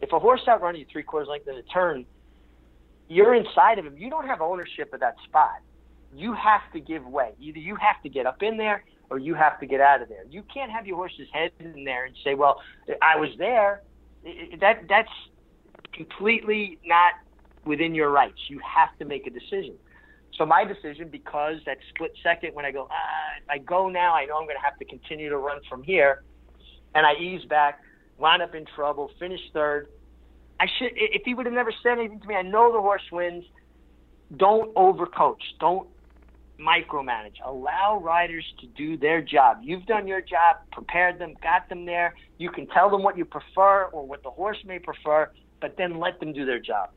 if 0.00 0.12
a 0.12 0.18
horse 0.18 0.42
outrunning 0.48 0.80
you 0.80 0.86
three 0.90 1.02
quarters 1.02 1.28
length 1.28 1.48
in 1.48 1.54
a 1.54 1.62
turn, 1.62 2.04
you're 3.08 3.34
inside 3.34 3.78
of 3.78 3.86
him. 3.86 3.96
You 3.96 4.10
don't 4.10 4.26
have 4.26 4.40
ownership 4.40 4.92
of 4.92 5.00
that 5.00 5.16
spot. 5.24 5.60
You 6.14 6.34
have 6.34 6.60
to 6.72 6.80
give 6.80 7.06
way. 7.06 7.32
Either 7.40 7.58
you 7.58 7.76
have 7.76 8.02
to 8.02 8.08
get 8.08 8.26
up 8.26 8.42
in 8.42 8.56
there 8.56 8.84
or 9.10 9.18
you 9.18 9.34
have 9.34 9.58
to 9.60 9.66
get 9.66 9.80
out 9.80 10.02
of 10.02 10.08
there. 10.08 10.24
You 10.28 10.42
can't 10.52 10.70
have 10.70 10.86
your 10.86 10.96
horse's 10.96 11.28
head 11.32 11.50
in 11.60 11.84
there 11.84 12.04
and 12.04 12.14
say, 12.24 12.34
"Well, 12.34 12.60
I 13.02 13.16
was 13.16 13.30
there." 13.38 13.82
That 14.60 14.88
that's 14.88 15.12
completely 15.92 16.78
not 16.84 17.14
within 17.64 17.94
your 17.94 18.10
rights. 18.10 18.38
You 18.48 18.60
have 18.60 18.96
to 18.98 19.04
make 19.04 19.26
a 19.26 19.30
decision. 19.30 19.74
So 20.36 20.44
my 20.44 20.64
decision, 20.64 21.08
because 21.08 21.56
that 21.66 21.78
split 21.90 22.12
second 22.22 22.54
when 22.54 22.64
I 22.64 22.72
go, 22.72 22.88
ah, 22.90 23.40
I 23.48 23.58
go 23.58 23.88
now. 23.88 24.14
I 24.14 24.24
know 24.24 24.36
I'm 24.36 24.44
going 24.44 24.56
to 24.56 24.62
have 24.62 24.78
to 24.78 24.84
continue 24.84 25.28
to 25.28 25.38
run 25.38 25.60
from 25.68 25.82
here, 25.82 26.24
and 26.94 27.06
I 27.06 27.14
ease 27.14 27.44
back, 27.44 27.80
wind 28.18 28.42
up 28.42 28.54
in 28.54 28.66
trouble, 28.74 29.10
finish 29.18 29.40
third. 29.52 29.88
I 30.58 30.66
should 30.78 30.92
if 30.94 31.22
he 31.24 31.34
would 31.34 31.46
have 31.46 31.54
never 31.54 31.72
said 31.82 31.98
anything 31.98 32.20
to 32.20 32.26
me. 32.26 32.34
I 32.34 32.42
know 32.42 32.72
the 32.72 32.80
horse 32.80 33.02
wins. 33.12 33.44
Don't 34.36 34.74
overcoach. 34.74 35.42
Don't 35.60 35.88
micromanage. 36.58 37.34
Allow 37.44 38.00
riders 38.02 38.44
to 38.60 38.66
do 38.66 38.96
their 38.96 39.20
job. 39.20 39.58
You've 39.62 39.86
done 39.86 40.06
your 40.06 40.20
job, 40.20 40.56
prepared 40.72 41.18
them, 41.18 41.34
got 41.42 41.68
them 41.68 41.84
there. 41.84 42.14
You 42.38 42.50
can 42.50 42.66
tell 42.68 42.90
them 42.90 43.02
what 43.02 43.18
you 43.18 43.24
prefer 43.24 43.84
or 43.86 44.06
what 44.06 44.22
the 44.22 44.30
horse 44.30 44.58
may 44.64 44.78
prefer, 44.78 45.30
but 45.60 45.76
then 45.76 45.98
let 45.98 46.20
them 46.20 46.32
do 46.32 46.44
their 46.44 46.60
job. 46.60 46.90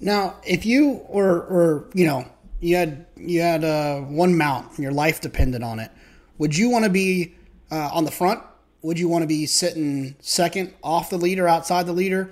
Now, 0.00 0.36
if 0.46 0.64
you 0.64 1.00
or 1.08 1.26
or 1.26 1.88
you 1.92 2.06
know 2.06 2.24
you 2.60 2.76
had 2.76 3.06
you 3.16 3.40
had 3.40 3.64
uh, 3.64 4.00
one 4.00 4.36
mount 4.36 4.70
and 4.70 4.78
your 4.80 4.92
life 4.92 5.20
depended 5.20 5.62
on 5.62 5.78
it, 5.78 5.90
would 6.38 6.56
you 6.56 6.70
want 6.70 6.84
to 6.84 6.90
be 6.90 7.34
uh, 7.70 7.90
on 7.92 8.04
the 8.04 8.10
front? 8.10 8.42
Would 8.82 8.98
you 8.98 9.08
want 9.08 9.22
to 9.22 9.26
be 9.26 9.46
sitting 9.46 10.14
second 10.20 10.72
off 10.82 11.10
the 11.10 11.18
leader, 11.18 11.48
outside 11.48 11.86
the 11.86 11.92
leader? 11.92 12.30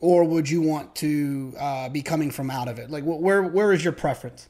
or 0.00 0.24
would 0.24 0.48
you 0.48 0.60
want 0.60 0.94
to 0.96 1.54
uh, 1.58 1.88
be 1.88 2.02
coming 2.02 2.30
from 2.30 2.50
out 2.50 2.68
of 2.68 2.78
it? 2.78 2.90
Like, 2.90 3.04
where 3.04 3.42
where 3.42 3.72
is 3.72 3.82
your 3.82 3.92
preference? 3.92 4.48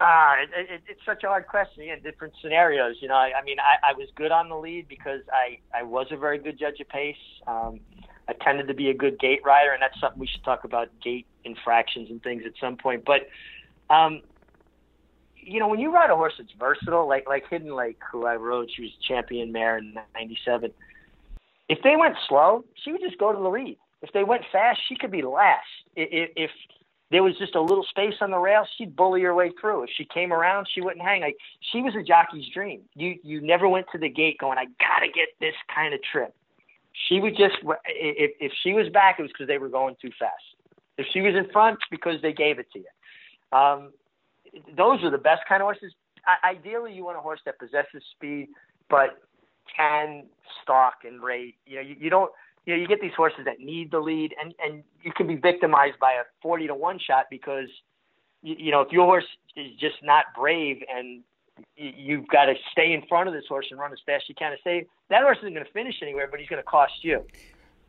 Uh, 0.00 0.36
it, 0.40 0.70
it, 0.70 0.80
it's 0.88 1.04
such 1.04 1.24
a 1.24 1.28
hard 1.28 1.46
question. 1.46 1.84
Yeah, 1.84 1.96
different 1.96 2.32
scenarios. 2.40 2.96
You 3.00 3.08
know, 3.08 3.14
I, 3.14 3.32
I 3.38 3.44
mean, 3.44 3.58
I, 3.60 3.90
I 3.90 3.92
was 3.92 4.08
good 4.14 4.32
on 4.32 4.48
the 4.48 4.56
lead 4.56 4.88
because 4.88 5.20
I, 5.30 5.58
I 5.76 5.82
was 5.82 6.06
a 6.10 6.16
very 6.16 6.38
good 6.38 6.58
judge 6.58 6.80
of 6.80 6.88
pace. 6.88 7.16
Um, 7.46 7.80
I 8.30 8.44
tended 8.44 8.68
to 8.68 8.74
be 8.74 8.90
a 8.90 8.94
good 8.94 9.18
gate 9.18 9.40
rider, 9.44 9.72
and 9.72 9.82
that's 9.82 9.98
something 10.00 10.20
we 10.20 10.26
should 10.26 10.44
talk 10.44 10.64
about 10.64 10.88
gate 11.02 11.26
infractions 11.44 12.10
and 12.10 12.22
things 12.22 12.44
at 12.46 12.52
some 12.60 12.76
point. 12.76 13.04
But, 13.04 13.28
um, 13.92 14.22
you 15.36 15.58
know, 15.58 15.68
when 15.68 15.80
you 15.80 15.92
ride 15.92 16.10
a 16.10 16.16
horse 16.16 16.34
that's 16.38 16.52
versatile, 16.58 17.08
like 17.08 17.28
like 17.28 17.48
Hidden 17.50 17.74
Lake, 17.74 17.98
who 18.12 18.26
I 18.26 18.36
rode, 18.36 18.70
she 18.74 18.82
was 18.82 18.90
champion 19.06 19.52
mare 19.52 19.78
in 19.78 19.94
'97 20.14 20.72
if 21.70 21.78
they 21.84 21.94
went 21.94 22.16
slow, 22.28 22.64
she 22.82 22.90
would 22.90 23.00
just 23.00 23.16
go 23.16 23.32
to 23.32 23.38
the 23.38 23.48
lead. 23.48 23.78
If 24.02 24.12
they 24.12 24.24
went 24.24 24.42
fast, 24.50 24.80
she 24.88 24.96
could 24.96 25.12
be 25.12 25.22
last. 25.22 25.68
If, 25.94 26.30
if 26.34 26.50
there 27.12 27.22
was 27.22 27.38
just 27.38 27.54
a 27.54 27.60
little 27.60 27.84
space 27.84 28.14
on 28.20 28.32
the 28.32 28.38
rail, 28.38 28.66
she'd 28.76 28.96
bully 28.96 29.22
her 29.22 29.32
way 29.32 29.52
through. 29.60 29.84
If 29.84 29.90
she 29.96 30.04
came 30.04 30.32
around, 30.32 30.66
she 30.74 30.80
wouldn't 30.80 31.04
hang. 31.04 31.20
Like 31.20 31.36
she 31.72 31.80
was 31.80 31.94
a 31.94 32.02
jockey's 32.02 32.48
dream. 32.52 32.80
You 32.96 33.20
you 33.22 33.40
never 33.40 33.68
went 33.68 33.86
to 33.92 33.98
the 33.98 34.08
gate 34.08 34.38
going, 34.38 34.58
I 34.58 34.64
gotta 34.80 35.06
get 35.06 35.28
this 35.38 35.54
kind 35.72 35.94
of 35.94 36.00
trip. 36.02 36.34
She 37.08 37.20
would 37.20 37.36
just 37.36 37.56
if 37.86 38.32
if 38.40 38.52
she 38.62 38.72
was 38.72 38.88
back, 38.88 39.18
it 39.18 39.22
was 39.22 39.30
because 39.30 39.46
they 39.46 39.58
were 39.58 39.68
going 39.68 39.96
too 40.00 40.10
fast. 40.18 40.34
If 40.98 41.06
she 41.12 41.20
was 41.20 41.34
in 41.34 41.50
front, 41.50 41.78
because 41.90 42.20
they 42.20 42.32
gave 42.32 42.58
it 42.58 42.66
to 42.72 42.78
you. 42.80 43.58
Um, 43.58 43.92
those 44.76 45.02
are 45.02 45.10
the 45.10 45.18
best 45.18 45.42
kind 45.48 45.62
of 45.62 45.66
horses. 45.66 45.92
I, 46.26 46.50
ideally, 46.50 46.92
you 46.92 47.04
want 47.04 47.16
a 47.16 47.20
horse 47.20 47.40
that 47.46 47.58
possesses 47.58 48.02
speed, 48.16 48.48
but 48.88 49.18
can 49.74 50.24
stalk 50.62 51.04
and 51.04 51.22
rate. 51.22 51.54
You 51.66 51.76
know, 51.76 51.82
you, 51.82 51.96
you 51.98 52.10
don't. 52.10 52.30
You 52.66 52.76
know, 52.76 52.82
you 52.82 52.88
get 52.88 53.00
these 53.00 53.14
horses 53.16 53.40
that 53.46 53.58
need 53.58 53.90
the 53.90 53.98
lead, 53.98 54.34
and 54.40 54.54
and 54.62 54.84
you 55.02 55.12
can 55.12 55.26
be 55.26 55.36
victimized 55.36 55.98
by 55.98 56.12
a 56.12 56.24
forty 56.42 56.66
to 56.66 56.74
one 56.74 56.98
shot 56.98 57.26
because, 57.30 57.68
you, 58.42 58.54
you 58.58 58.70
know, 58.70 58.82
if 58.82 58.92
your 58.92 59.06
horse 59.06 59.24
is 59.56 59.70
just 59.80 59.96
not 60.02 60.26
brave 60.36 60.82
and 60.94 61.22
you've 61.76 62.26
got 62.28 62.46
to 62.46 62.54
stay 62.72 62.92
in 62.92 63.02
front 63.08 63.28
of 63.28 63.34
this 63.34 63.44
horse 63.48 63.66
and 63.70 63.78
run 63.78 63.92
as 63.92 63.98
fast 64.06 64.24
as 64.24 64.28
you 64.28 64.34
can 64.34 64.52
to 64.52 64.58
say 64.62 64.86
that 65.08 65.22
horse 65.22 65.38
isn't 65.38 65.54
going 65.54 65.64
to 65.64 65.72
finish 65.72 65.96
anywhere, 66.02 66.28
but 66.30 66.40
he's 66.40 66.48
going 66.48 66.62
to 66.62 66.68
cost 66.68 66.92
you. 67.02 67.24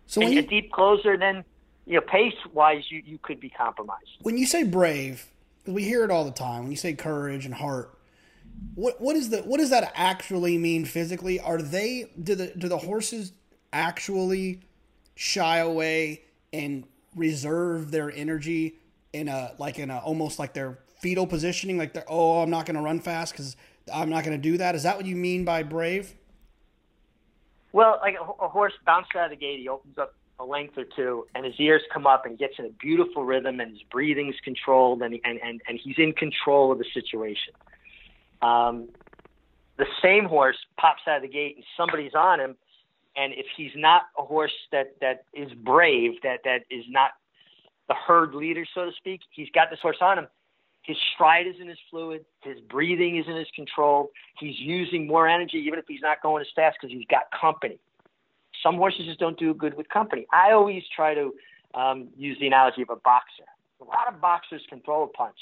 So 0.07 0.22
and 0.22 0.34
you, 0.34 0.39
a 0.39 0.43
deep 0.43 0.72
closer, 0.72 1.18
then 1.18 1.43
you 1.85 1.95
know, 1.95 2.02
pace 2.02 2.34
wise, 2.53 2.84
you 2.89 3.02
you 3.06 3.18
could 3.22 3.39
be 3.39 3.49
compromised. 3.49 4.10
When 4.22 4.38
you 4.38 4.45
say 4.45 4.64
brave, 4.64 5.26
we 5.65 5.84
hear 5.84 6.03
it 6.03 6.11
all 6.11 6.26
the 6.26 6.31
time. 6.31 6.64
When 6.64 6.72
you 6.72 6.77
say 6.77 6.93
courage 6.93 7.45
and 7.45 7.53
heart, 7.53 7.98
what 8.76 8.99
what 9.02 9.15
is 9.15 9.30
the 9.30 9.39
what 9.39 9.60
does 9.60 9.69
that 9.69 9.91
actually 9.95 10.57
mean 10.57 10.85
physically? 10.85 11.39
Are 11.39 11.61
they 11.61 12.11
do 12.22 12.35
the 12.35 12.48
do 12.48 12.68
the 12.68 12.77
horses 12.77 13.34
actually 13.73 14.61
shy 15.15 15.57
away 15.57 16.23
and 16.53 16.85
reserve 17.15 17.91
their 17.91 18.11
energy 18.11 18.76
in 19.14 19.27
a 19.27 19.53
like 19.57 19.80
in 19.80 19.89
a 19.89 19.99
almost 19.99 20.39
like 20.39 20.53
their 20.53 20.80
fetal 21.02 21.28
positioning, 21.28 21.78
like 21.78 21.94
they're 21.94 22.06
oh 22.07 22.41
I'm 22.41 22.49
not 22.49 22.65
going 22.65 22.76
to 22.76 22.82
run 22.82 22.99
fast 22.99 23.34
because 23.34 23.56
I'm 23.94 24.10
not 24.10 24.23
going 24.23 24.40
to 24.40 24.41
do 24.41 24.57
that. 24.57 24.76
Is 24.76 24.84
that 24.84 24.98
what 24.98 25.06
you 25.06 25.15
mean 25.15 25.44
by 25.44 25.64
brave? 25.64 26.14
Well, 27.73 27.99
like 28.02 28.15
a, 28.15 28.44
a 28.44 28.48
horse 28.48 28.73
bounced 28.86 29.15
out 29.15 29.26
of 29.26 29.32
the 29.32 29.38
gate, 29.38 29.60
he 29.60 29.69
opens 29.69 29.98
up 29.98 30.14
a 30.40 30.45
length 30.45 30.78
or 30.78 30.84
two, 30.84 31.28
and 31.36 31.45
his 31.45 31.56
ears 31.60 31.82
come 31.94 32.06
up 32.06 32.26
and 32.26 32.38
gets 32.38 32.56
in 32.57 32.65
a 32.65 32.69
beautiful 32.69 33.23
rhythm, 33.23 33.60
and 33.60 33.72
his 33.72 33.82
breathing's 33.91 34.36
controlled, 34.44 35.02
and 35.02 35.19
and 35.23 35.40
and, 35.44 35.61
and 35.68 35.80
he's 35.84 35.98
in 35.98 36.14
control 36.14 36.72
of 36.72 36.78
the 36.78 36.86
situation. 36.94 37.53
Um, 38.41 38.90
the 39.78 39.86
same 40.02 40.26
horse 40.26 40.57
pops 40.78 41.02
out 41.07 41.18
of 41.18 41.22
the 41.23 41.28
gate, 41.28 41.56
and 41.56 41.65
somebody's 41.78 42.14
on 42.14 42.40
him, 42.40 42.56
and 43.15 43.34
if 43.34 43.45
he's 43.56 43.72
not 43.76 44.03
a 44.18 44.23
horse 44.23 44.53
that 44.72 44.95
that 45.02 45.26
is 45.34 45.52
brave, 45.53 46.22
that 46.23 46.41
that 46.44 46.65
is 46.69 46.86
not 46.90 47.11
the 47.88 47.95
herd 47.95 48.34
leader, 48.34 48.65
so 48.73 48.86
to 48.86 48.91
speak, 48.95 49.22
he's 49.32 49.49
got 49.49 49.69
this 49.69 49.80
horse 49.82 49.98
on 50.02 50.18
him. 50.18 50.28
His 50.84 50.98
stride 51.14 51.45
isn't 51.48 51.70
as 51.70 51.78
fluid. 51.90 52.26
His 52.41 52.60
breathing 52.62 53.18
isn't 53.18 53.38
as 53.38 53.48
controlled. 53.56 54.10
He's 54.40 54.60
using 54.60 55.08
more 55.08 55.28
energy, 55.28 55.58
even 55.58 55.78
if 55.78 55.86
he's 55.88 56.02
not 56.02 56.22
going 56.22 56.41
as 56.41 56.48
fast, 56.56 56.78
because 56.82 56.95
he's 56.95 57.06
got 57.08 57.24
company. 57.40 57.80
Some 58.64 58.76
horses 58.76 59.06
just 59.06 59.20
don't 59.20 59.38
do 59.38 59.53
good 59.53 59.76
with 59.76 59.88
company. 59.90 60.26
I 60.34 60.52
always 60.52 60.84
try 60.95 61.14
to 61.14 61.34
um, 61.74 62.10
use 62.18 62.38
the 62.40 62.48
analogy 62.48 62.82
of 62.82 62.90
a 62.90 62.95
boxer. 62.95 63.44
A 63.82 63.86
lot 63.86 64.08
of 64.08 64.20
boxers 64.20 64.62
can 64.70 64.82
throw 64.82 65.03
a 65.03 65.08
punch. 65.08 65.38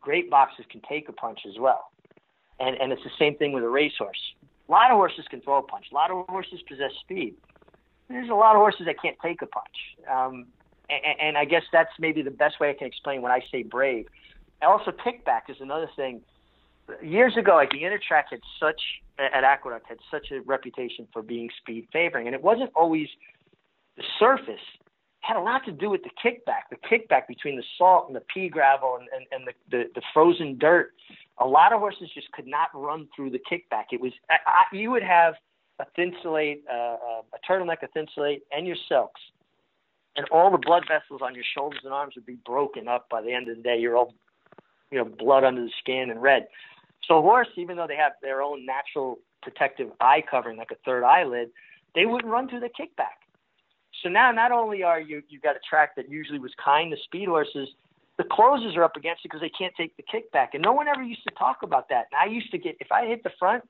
Great 0.00 0.30
boxers 0.30 0.66
can 0.70 0.80
take 0.88 1.08
a 1.08 1.12
punch 1.12 1.40
as 1.46 1.58
well. 1.58 1.90
And, 2.58 2.76
and 2.80 2.92
it's 2.92 3.02
the 3.04 3.10
same 3.18 3.36
thing 3.36 3.52
with 3.52 3.64
a 3.64 3.68
racehorse. 3.68 4.18
A 4.68 4.72
lot 4.72 4.90
of 4.90 4.96
horses 4.96 5.24
can 5.28 5.40
throw 5.40 5.58
a 5.58 5.62
punch. 5.62 5.86
A 5.92 5.94
lot 5.94 6.10
of 6.10 6.26
horses 6.28 6.60
possess 6.68 6.90
speed. 7.00 7.34
There's 8.08 8.30
a 8.30 8.34
lot 8.34 8.56
of 8.56 8.60
horses 8.60 8.86
that 8.86 9.00
can't 9.00 9.16
take 9.22 9.42
a 9.42 9.46
punch. 9.46 9.76
Um, 10.10 10.46
and, 10.88 11.20
and 11.20 11.38
I 11.38 11.44
guess 11.44 11.62
that's 11.72 11.90
maybe 11.98 12.22
the 12.22 12.30
best 12.30 12.60
way 12.60 12.70
I 12.70 12.74
can 12.74 12.86
explain 12.86 13.22
when 13.22 13.32
I 13.32 13.40
say 13.50 13.62
brave. 13.62 14.06
Also, 14.62 14.90
kickback 14.90 15.48
is 15.48 15.56
another 15.60 15.88
thing. 15.96 16.20
Years 17.02 17.36
ago, 17.36 17.54
like 17.54 17.70
the 17.70 17.84
inner 17.84 17.98
track 17.98 18.26
had 18.30 18.40
such 18.60 18.80
at 19.18 19.44
Aqueduct 19.44 19.86
had 19.88 19.98
such 20.10 20.30
a 20.30 20.40
reputation 20.42 21.06
for 21.12 21.22
being 21.22 21.48
speed 21.60 21.88
favoring, 21.92 22.26
and 22.26 22.34
it 22.34 22.42
wasn't 22.42 22.70
always 22.74 23.08
the 23.96 24.02
surface. 24.18 24.60
Had 25.20 25.36
a 25.36 25.40
lot 25.40 25.64
to 25.64 25.72
do 25.72 25.90
with 25.90 26.02
the 26.04 26.10
kickback, 26.22 26.70
the 26.70 26.76
kickback 26.76 27.26
between 27.26 27.56
the 27.56 27.64
salt 27.76 28.06
and 28.06 28.14
the 28.14 28.22
pea 28.32 28.48
gravel 28.48 28.98
and, 29.00 29.08
and, 29.14 29.26
and 29.32 29.48
the, 29.48 29.76
the, 29.76 29.90
the 29.96 30.02
frozen 30.14 30.56
dirt. 30.58 30.92
A 31.38 31.46
lot 31.46 31.72
of 31.72 31.80
horses 31.80 32.08
just 32.14 32.30
could 32.32 32.46
not 32.46 32.68
run 32.74 33.08
through 33.14 33.30
the 33.30 33.40
kickback. 33.40 33.86
It 33.90 34.00
was 34.00 34.12
I, 34.30 34.36
I, 34.46 34.76
you 34.76 34.90
would 34.90 35.02
have 35.02 35.34
a 35.78 35.86
thinsulate, 35.96 36.62
uh, 36.70 36.76
uh, 36.76 37.22
a 37.34 37.52
turtleneck, 37.52 37.82
a 37.82 37.88
thinsulate, 37.88 38.42
and 38.52 38.66
your 38.66 38.76
silks, 38.88 39.20
and 40.16 40.26
all 40.30 40.50
the 40.50 40.58
blood 40.58 40.84
vessels 40.88 41.20
on 41.22 41.34
your 41.34 41.44
shoulders 41.54 41.80
and 41.84 41.92
arms 41.92 42.14
would 42.14 42.26
be 42.26 42.38
broken 42.46 42.88
up 42.88 43.08
by 43.10 43.20
the 43.20 43.32
end 43.32 43.48
of 43.48 43.56
the 43.56 43.62
day. 43.62 43.78
You're 43.78 43.96
all, 43.96 44.14
you 44.90 44.98
know, 44.98 45.04
blood 45.04 45.44
under 45.44 45.62
the 45.62 45.70
skin 45.80 46.10
and 46.10 46.22
red. 46.22 46.46
So 47.06 47.20
horse, 47.20 47.48
even 47.56 47.76
though 47.76 47.86
they 47.86 47.96
have 47.96 48.12
their 48.22 48.42
own 48.42 48.66
natural 48.66 49.18
protective 49.42 49.90
eye 50.00 50.22
covering, 50.28 50.56
like 50.56 50.70
a 50.70 50.76
third 50.84 51.04
eyelid, 51.04 51.50
they 51.94 52.06
wouldn't 52.06 52.30
run 52.30 52.48
through 52.48 52.60
the 52.60 52.68
kickback. 52.68 53.22
So 54.02 54.08
now, 54.08 54.30
not 54.30 54.52
only 54.52 54.82
are 54.82 55.00
you 55.00 55.22
you've 55.28 55.42
got 55.42 55.56
a 55.56 55.60
track 55.68 55.96
that 55.96 56.10
usually 56.10 56.38
was 56.38 56.52
kind 56.62 56.90
to 56.90 56.96
speed 57.04 57.28
horses, 57.28 57.68
the 58.18 58.24
closers 58.24 58.76
are 58.76 58.84
up 58.84 58.96
against 58.96 59.24
it 59.24 59.28
because 59.28 59.40
they 59.40 59.50
can't 59.50 59.74
take 59.76 59.96
the 59.96 60.02
kickback, 60.02 60.48
and 60.54 60.62
no 60.62 60.72
one 60.72 60.88
ever 60.88 61.02
used 61.02 61.22
to 61.24 61.34
talk 61.34 61.58
about 61.62 61.88
that. 61.88 62.06
And 62.12 62.20
I 62.20 62.32
used 62.32 62.50
to 62.50 62.58
get 62.58 62.76
if 62.80 62.92
I 62.92 63.06
hit 63.06 63.22
the 63.22 63.30
front, 63.38 63.64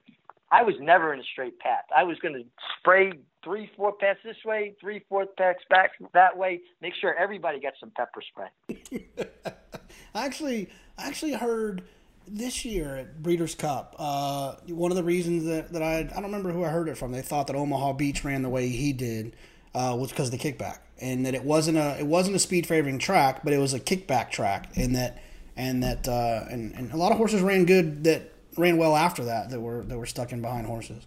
I 0.50 0.62
was 0.62 0.74
never 0.80 1.12
in 1.12 1.20
a 1.20 1.24
straight 1.24 1.58
path. 1.58 1.84
I 1.96 2.04
was 2.04 2.18
going 2.18 2.34
to 2.34 2.42
spray 2.78 3.12
three, 3.42 3.70
four 3.76 3.92
pats 3.92 4.20
this 4.24 4.36
way, 4.44 4.74
three, 4.80 5.04
four 5.08 5.26
pats 5.38 5.60
back 5.70 5.90
that 6.14 6.36
way. 6.36 6.60
Make 6.80 6.94
sure 7.00 7.14
everybody 7.14 7.58
gets 7.58 7.78
some 7.80 7.92
pepper 7.96 8.22
spray. 8.22 9.26
Actually, 10.14 10.68
I 10.98 11.06
actually 11.06 11.32
heard 11.32 11.82
this 12.28 12.64
year 12.64 12.96
at 12.96 13.22
Breeders' 13.22 13.54
Cup, 13.54 13.94
uh, 13.98 14.56
one 14.68 14.90
of 14.90 14.96
the 14.96 15.04
reasons 15.04 15.44
that, 15.44 15.72
that 15.72 15.82
I 15.82 15.98
I 15.98 16.02
don't 16.02 16.24
remember 16.24 16.52
who 16.52 16.64
I 16.64 16.68
heard 16.68 16.88
it 16.88 16.98
from. 16.98 17.12
They 17.12 17.22
thought 17.22 17.46
that 17.46 17.56
Omaha 17.56 17.92
Beach 17.94 18.24
ran 18.24 18.42
the 18.42 18.48
way 18.48 18.68
he 18.68 18.92
did 18.92 19.36
uh, 19.74 19.96
was 19.98 20.10
because 20.10 20.32
of 20.32 20.38
the 20.38 20.52
kickback, 20.52 20.78
and 21.00 21.26
that 21.26 21.34
it 21.34 21.44
wasn't 21.44 21.78
a 21.78 21.98
it 21.98 22.06
wasn't 22.06 22.36
a 22.36 22.40
speed 22.40 22.66
favoring 22.66 22.98
track, 22.98 23.44
but 23.44 23.52
it 23.52 23.58
was 23.58 23.74
a 23.74 23.80
kickback 23.80 24.30
track, 24.30 24.70
and 24.74 24.96
that 24.96 25.22
and 25.56 25.82
that 25.82 26.08
uh, 26.08 26.44
and, 26.50 26.74
and 26.74 26.92
a 26.92 26.96
lot 26.96 27.12
of 27.12 27.18
horses 27.18 27.42
ran 27.42 27.64
good 27.64 28.04
that 28.04 28.32
ran 28.56 28.76
well 28.76 28.96
after 28.96 29.24
that 29.24 29.50
that 29.50 29.60
were 29.60 29.84
that 29.84 29.98
were 29.98 30.06
stuck 30.06 30.32
in 30.32 30.40
behind 30.40 30.66
horses. 30.66 31.06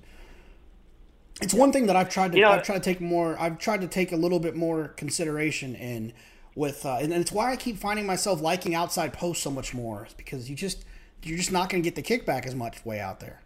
It's 1.42 1.54
one 1.54 1.72
thing 1.72 1.88
that 1.88 1.96
I've 1.96 2.10
tried 2.10 2.34
to 2.34 2.38
you 2.38 2.44
know, 2.44 2.52
I've 2.52 2.64
tried 2.64 2.84
to 2.84 2.84
take 2.84 3.02
more 3.02 3.40
I've 3.40 3.58
tried 3.58 3.82
to 3.82 3.88
take 3.88 4.12
a 4.12 4.18
little 4.18 4.40
bit 4.40 4.56
more 4.56 4.90
consideration 4.90 5.76
in 5.76 6.14
with 6.60 6.86
uh, 6.86 6.98
and, 7.02 7.12
and 7.12 7.22
it's 7.22 7.32
why 7.32 7.52
I 7.52 7.56
keep 7.56 7.78
finding 7.78 8.06
myself 8.06 8.42
liking 8.42 8.76
outside 8.76 9.14
posts 9.14 9.42
so 9.42 9.50
much 9.50 9.74
more 9.74 10.08
because 10.18 10.50
you 10.50 10.56
just 10.56 10.86
you're 11.24 11.38
just 11.38 11.52
not 11.52 11.70
going 11.70 11.82
to 11.82 11.90
get 11.90 11.96
the 11.96 12.04
kickback 12.04 12.46
as 12.46 12.54
much 12.54 12.86
way 12.86 13.00
out 13.00 13.20
there. 13.20 13.42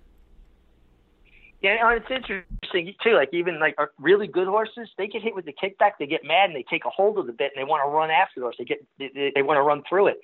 Yeah, 1.61 1.77
and 1.81 2.01
it's 2.01 2.11
interesting 2.11 2.93
too. 3.01 3.13
Like 3.13 3.29
even 3.31 3.59
like 3.59 3.77
really 3.97 4.27
good 4.27 4.47
horses, 4.47 4.89
they 4.97 5.07
get 5.07 5.21
hit 5.21 5.33
with 5.33 5.45
the 5.45 5.53
kickback, 5.53 5.91
they 5.97 6.07
get 6.07 6.25
mad 6.25 6.49
and 6.49 6.55
they 6.55 6.65
take 6.69 6.83
a 6.83 6.89
hold 6.89 7.17
of 7.17 7.25
the 7.25 7.31
bit 7.31 7.51
and 7.55 7.61
they 7.61 7.69
want 7.69 7.81
to 7.85 7.89
run 7.89 8.11
after 8.11 8.41
the 8.41 8.45
horse. 8.47 8.55
They 8.57 8.65
get 8.65 8.85
they, 8.99 9.31
they 9.33 9.41
want 9.43 9.57
to 9.57 9.61
run 9.61 9.83
through 9.87 10.07
it. 10.07 10.19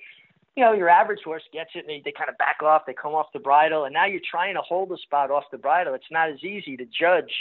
You 0.56 0.64
know, 0.64 0.72
your 0.72 0.90
average 0.90 1.20
horse 1.24 1.44
gets 1.52 1.70
it 1.76 1.80
and 1.80 1.88
they, 1.88 2.02
they 2.04 2.12
kind 2.12 2.28
of 2.28 2.36
back 2.36 2.58
off, 2.60 2.82
they 2.84 2.92
come 2.92 3.14
off 3.14 3.26
the 3.32 3.38
bridle, 3.38 3.84
and 3.84 3.94
now 3.94 4.04
you're 4.04 4.20
trying 4.28 4.54
to 4.56 4.60
hold 4.60 4.90
the 4.90 4.98
spot 4.98 5.30
off 5.30 5.44
the 5.52 5.58
bridle. 5.58 5.94
It's 5.94 6.10
not 6.10 6.28
as 6.28 6.42
easy 6.42 6.76
to 6.76 6.84
judge, 6.84 7.32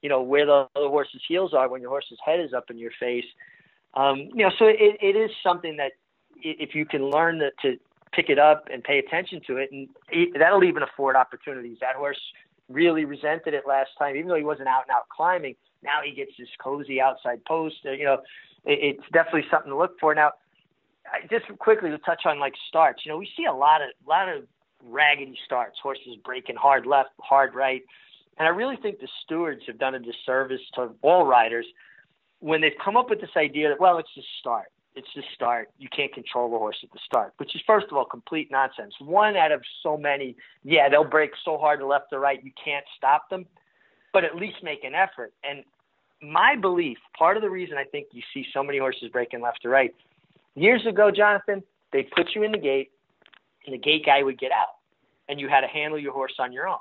you 0.00 0.08
know, 0.08 0.22
where 0.22 0.46
the 0.46 0.66
other 0.74 0.88
horse's 0.88 1.20
heels 1.28 1.52
are 1.52 1.68
when 1.68 1.82
your 1.82 1.90
horse's 1.90 2.18
head 2.24 2.40
is 2.40 2.54
up 2.54 2.70
in 2.70 2.78
your 2.78 2.90
face. 2.98 3.26
Um, 3.96 4.28
you 4.34 4.44
know, 4.44 4.50
so 4.58 4.66
it, 4.66 4.96
it 5.00 5.16
is 5.16 5.30
something 5.42 5.76
that 5.76 5.92
if 6.36 6.74
you 6.74 6.84
can 6.84 7.10
learn 7.10 7.38
to, 7.38 7.50
to 7.62 7.78
pick 8.12 8.28
it 8.28 8.38
up 8.38 8.68
and 8.72 8.82
pay 8.82 8.98
attention 8.98 9.40
to 9.46 9.56
it, 9.56 9.70
and 9.72 9.88
that'll 10.38 10.64
even 10.64 10.82
afford 10.82 11.16
opportunities. 11.16 11.78
That 11.80 11.96
horse 11.96 12.20
really 12.68 13.04
resented 13.04 13.54
it 13.54 13.64
last 13.66 13.90
time, 13.98 14.16
even 14.16 14.28
though 14.28 14.36
he 14.36 14.44
wasn't 14.44 14.68
out 14.68 14.82
and 14.86 14.94
out 14.94 15.08
climbing. 15.14 15.54
Now 15.82 16.00
he 16.04 16.12
gets 16.12 16.32
this 16.38 16.48
cozy 16.62 17.00
outside 17.00 17.44
post. 17.44 17.76
Uh, 17.84 17.92
you 17.92 18.04
know, 18.04 18.18
it, 18.64 18.98
it's 18.98 19.04
definitely 19.12 19.44
something 19.50 19.70
to 19.70 19.76
look 19.76 19.98
for. 20.00 20.14
Now, 20.14 20.32
just 21.30 21.46
quickly 21.58 21.90
to 21.90 21.98
touch 21.98 22.22
on 22.24 22.40
like 22.40 22.54
starts. 22.68 23.02
You 23.04 23.12
know, 23.12 23.18
we 23.18 23.28
see 23.36 23.44
a 23.44 23.52
lot 23.52 23.82
of 23.82 23.88
lot 24.06 24.28
of 24.28 24.44
raggedy 24.82 25.36
starts, 25.44 25.78
horses 25.82 26.16
breaking 26.24 26.56
hard 26.56 26.86
left, 26.86 27.10
hard 27.20 27.54
right, 27.54 27.82
and 28.38 28.48
I 28.48 28.50
really 28.50 28.76
think 28.76 29.00
the 29.00 29.08
stewards 29.24 29.62
have 29.66 29.78
done 29.78 29.94
a 29.94 29.98
disservice 29.98 30.60
to 30.74 30.90
all 31.02 31.26
riders 31.26 31.66
when 32.44 32.60
they've 32.60 32.72
come 32.84 32.96
up 32.96 33.08
with 33.08 33.20
this 33.20 33.36
idea 33.36 33.68
that 33.70 33.80
well, 33.80 33.98
it's 33.98 34.14
just 34.14 34.28
start 34.38 34.66
it's 34.94 35.08
the 35.16 35.22
start. 35.34 35.70
You 35.78 35.88
can't 35.94 36.12
control 36.12 36.50
the 36.50 36.58
horse 36.58 36.76
at 36.82 36.90
the 36.92 37.00
start, 37.04 37.34
which 37.38 37.54
is 37.54 37.62
first 37.66 37.86
of 37.90 37.96
all 37.96 38.04
complete 38.04 38.50
nonsense. 38.50 38.94
One 39.00 39.36
out 39.36 39.52
of 39.52 39.62
so 39.82 39.96
many, 39.96 40.36
yeah, 40.62 40.88
they'll 40.88 41.04
break 41.04 41.32
so 41.44 41.58
hard 41.58 41.80
to 41.80 41.86
left 41.86 42.12
or 42.12 42.20
right, 42.20 42.42
you 42.44 42.52
can't 42.62 42.84
stop 42.96 43.28
them, 43.28 43.46
but 44.12 44.24
at 44.24 44.36
least 44.36 44.56
make 44.62 44.84
an 44.84 44.94
effort. 44.94 45.32
And 45.42 45.64
my 46.22 46.54
belief, 46.54 46.98
part 47.18 47.36
of 47.36 47.42
the 47.42 47.50
reason 47.50 47.76
I 47.76 47.84
think 47.84 48.08
you 48.12 48.22
see 48.32 48.46
so 48.52 48.62
many 48.62 48.78
horses 48.78 49.10
breaking 49.10 49.40
left 49.40 49.64
or 49.64 49.70
right, 49.70 49.94
years 50.54 50.86
ago, 50.86 51.10
Jonathan, 51.10 51.62
they 51.92 52.04
put 52.16 52.30
you 52.34 52.42
in 52.42 52.52
the 52.52 52.58
gate, 52.58 52.90
and 53.66 53.74
the 53.74 53.78
gate 53.78 54.06
guy 54.06 54.22
would 54.22 54.38
get 54.38 54.52
out, 54.52 54.76
and 55.28 55.40
you 55.40 55.48
had 55.48 55.62
to 55.62 55.66
handle 55.66 55.98
your 55.98 56.12
horse 56.12 56.34
on 56.38 56.52
your 56.52 56.68
own. 56.68 56.78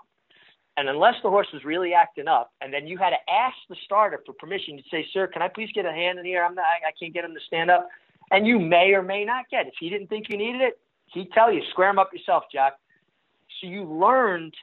And 0.75 0.89
unless 0.89 1.15
the 1.21 1.29
horse 1.29 1.47
was 1.53 1.63
really 1.63 1.93
acting 1.93 2.27
up, 2.27 2.51
and 2.59 2.73
then 2.73 2.87
you 2.87 2.97
had 2.97 3.11
to 3.11 3.31
ask 3.31 3.55
the 3.69 3.75
starter 3.85 4.21
for 4.25 4.33
permission 4.33 4.77
to 4.77 4.83
say, 4.89 5.05
"Sir, 5.13 5.27
can 5.27 5.41
I 5.41 5.47
please 5.47 5.69
get 5.73 5.85
a 5.85 5.91
hand 5.91 6.17
in 6.17 6.25
here? 6.25 6.43
I'm 6.43 6.55
not, 6.55 6.65
I, 6.65 6.89
I 6.89 6.91
can't 6.99 7.13
get 7.13 7.23
him 7.23 7.33
to 7.33 7.39
stand 7.47 7.69
up." 7.69 7.87
and 8.33 8.47
you 8.47 8.59
may 8.59 8.93
or 8.93 9.03
may 9.03 9.23
not 9.23 9.49
get. 9.49 9.67
If 9.67 9.75
he 9.79 9.89
didn't 9.89 10.07
think 10.07 10.25
you 10.29 10.37
needed 10.37 10.61
it, 10.61 10.79
he'd 11.13 11.31
tell 11.31 11.53
you, 11.53 11.61
square 11.69 11.89
him 11.89 11.99
up 11.99 12.11
yourself, 12.11 12.43
Jack. 12.51 12.73
So 13.61 13.67
you 13.67 13.83
learned 13.83 14.55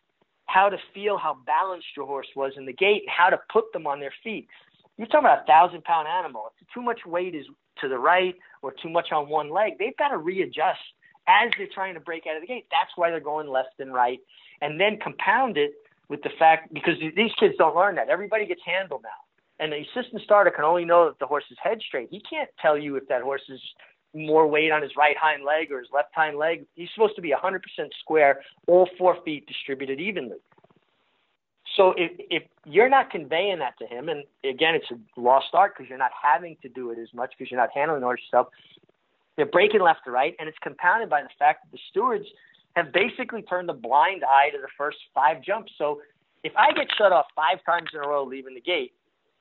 how 0.47 0.69
to 0.69 0.77
feel 0.93 1.17
how 1.17 1.39
balanced 1.47 1.87
your 1.97 2.07
horse 2.07 2.27
was 2.35 2.53
in 2.57 2.67
the 2.67 2.73
gate 2.73 3.03
and 3.03 3.11
how 3.17 3.31
to 3.31 3.39
put 3.53 3.73
them 3.73 3.87
on 3.87 4.01
their 4.01 4.13
feet. 4.25 4.49
you're 4.97 5.07
talking 5.07 5.21
about 5.21 5.45
a 5.45 5.47
thousand 5.47 5.85
pound 5.85 6.09
animal. 6.09 6.53
If 6.61 6.67
too 6.75 6.83
much 6.83 7.01
weight 7.07 7.35
is 7.37 7.47
to 7.81 7.89
the 7.89 7.99
right 7.99 8.35
or 8.63 8.75
too 8.83 8.91
much 8.91 9.13
on 9.13 9.29
one 9.29 9.51
leg, 9.51 9.75
they've 9.79 9.97
got 9.97 10.09
to 10.09 10.19
readjust 10.19 10.81
as 11.29 11.51
they're 11.57 11.69
trying 11.73 11.95
to 11.95 12.01
break 12.01 12.25
out 12.29 12.35
of 12.35 12.43
the 12.43 12.49
gate. 12.49 12.67
That's 12.73 12.91
why 12.97 13.11
they're 13.11 13.21
going 13.21 13.49
left 13.49 13.79
and 13.79 13.95
right. 13.95 14.19
And 14.61 14.81
then 14.81 14.99
compound 15.01 15.57
it 15.57 15.75
with 16.11 16.23
the 16.23 16.31
fact 16.39 16.75
because 16.75 16.95
these 16.99 17.31
kids 17.39 17.55
don't 17.57 17.75
learn 17.75 17.95
that. 17.95 18.11
Everybody 18.11 18.45
gets 18.45 18.61
handled 18.67 19.03
now. 19.05 19.21
And 19.61 19.73
the 19.73 19.77
assistant 19.79 20.23
starter 20.25 20.51
can 20.51 20.65
only 20.65 20.85
know 20.85 21.07
that 21.07 21.19
the 21.21 21.27
horse 21.27 21.45
is 21.51 21.57
head 21.63 21.79
straight. 21.87 22.09
He 22.11 22.21
can't 22.29 22.51
tell 22.61 22.77
you 22.77 22.97
if 22.97 23.07
that 23.09 23.23
horse 23.23 23.43
is 23.49 23.61
more 24.13 24.47
weight 24.49 24.73
on 24.73 24.83
his 24.83 24.91
right 24.97 25.17
hind 25.17 25.45
leg 25.45 25.71
or 25.71 25.79
his 25.79 25.89
left 25.95 26.09
hind 26.15 26.37
leg. 26.37 26.67
He's 26.75 26.89
supposed 26.95 27.15
to 27.17 27.23
be 27.23 27.33
100% 27.33 27.61
square, 28.01 28.41
all 28.67 28.89
four 28.99 29.17
feet 29.25 29.47
distributed 29.47 30.01
evenly. 30.01 30.39
So 31.77 31.95
if, 31.97 32.11
if 32.19 32.43
you're 32.65 32.89
not 32.89 33.11
conveying 33.11 33.61
that 33.61 33.79
to 33.79 33.87
him, 33.87 34.09
and 34.09 34.25
again, 34.45 34.75
it's 34.75 34.91
a 34.91 35.21
lost 35.21 35.47
art 35.53 35.75
because 35.77 35.89
you're 35.89 35.99
not 35.99 36.11
having 36.21 36.57
to 36.63 36.69
do 36.69 36.91
it 36.91 36.99
as 36.99 37.09
much 37.15 37.33
because 37.39 37.51
you're 37.51 37.61
not 37.61 37.71
handling 37.73 38.01
the 38.01 38.07
horse 38.07 38.21
yourself. 38.27 38.49
They're 39.37 39.47
breaking 39.47 39.81
left 39.81 40.01
to 40.07 40.11
right, 40.11 40.35
and 40.41 40.49
it's 40.49 40.59
compounded 40.61 41.09
by 41.09 41.23
the 41.23 41.29
fact 41.39 41.65
that 41.65 41.71
the 41.71 41.79
stewards 41.89 42.27
have 42.77 42.93
basically 42.93 43.43
turned 43.43 43.69
a 43.71 43.75
blind 43.75 44.23
eye 44.25 44.51
to 44.51 44.59
the 44.61 44.69
first 44.79 44.99
five 45.15 45.43
jumps. 45.43 45.73
So 45.77 46.01
if 46.45 46.53
I 46.57 46.73
get 46.73 46.87
shut 46.97 47.13
off 47.13 47.27
five 47.35 47.59
times 47.65 47.91
in 47.93 48.01
a 48.01 48.09
row 48.09 48.25
leaving 48.25 48.55
the 48.55 48.61
gate, 48.61 48.93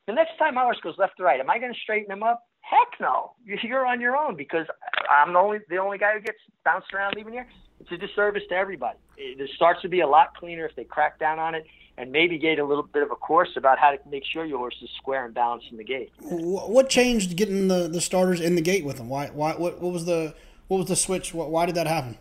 the 0.08 0.14
next 0.14 0.38
time 0.40 0.56
my 0.56 0.64
horse 0.64 0.80
goes 0.82 0.96
left 0.98 1.18
to 1.18 1.24
right, 1.24 1.40
am 1.40 1.50
I 1.50 1.60
going 1.60 1.74
to 1.74 1.80
straighten 1.80 2.12
him 2.12 2.24
up? 2.24 2.44
Heck 2.62 3.00
no. 3.00 3.34
You're 3.64 3.86
on 3.86 4.02
your 4.02 4.18
own 4.18 4.36
because 4.36 4.66
I'm 5.10 5.34
the 5.34 5.40
only 5.40 5.60
the 5.70 5.78
only 5.78 5.98
guy 5.98 6.14
who 6.14 6.22
gets 6.22 6.40
bounced 6.66 6.94
around 6.94 7.16
leaving 7.16 7.34
here. 7.34 7.48
It's 7.80 7.92
a 7.92 7.98
disservice 7.98 8.44
to 8.50 8.56
everybody. 8.56 8.98
It 9.18 9.50
starts 9.56 9.82
to 9.84 9.90
be 9.90 10.02
a 10.02 10.08
lot 10.08 10.36
cleaner 10.36 10.66
if 10.66 10.76
they 10.76 10.84
crack 10.84 11.20
down 11.20 11.40
on 11.40 11.56
it 11.56 11.66
and 11.98 12.12
maybe 12.12 12.38
get 12.38 12.60
a 12.60 12.66
little 12.66 12.84
bit 12.84 13.04
of 13.04 13.12
a 13.12 13.16
course 13.16 13.50
about 13.56 13.78
how 13.78 13.92
to 13.92 13.98
make 14.10 14.24
sure 14.32 14.46
your 14.46 14.58
horse 14.58 14.76
is 14.82 14.90
square 14.98 15.26
and 15.26 15.34
balanced 15.34 15.68
in 15.72 15.78
the 15.78 15.84
gate. 15.84 16.12
What 16.20 16.90
changed 16.90 17.36
getting 17.36 17.68
the, 17.68 17.88
the 17.88 18.02
starters 18.02 18.40
in 18.40 18.56
the 18.56 18.62
gate 18.62 18.86
with 18.86 18.98
them? 18.98 19.10
Why 19.10 19.28
why 19.28 19.54
what, 19.54 19.82
what 19.82 19.94
was 19.94 20.06
the 20.06 20.34
what 20.68 20.78
was 20.78 20.88
the 20.88 20.96
switch? 20.96 21.34
Why 21.34 21.66
did 21.66 21.76
that 21.76 21.88
happen? 21.88 22.18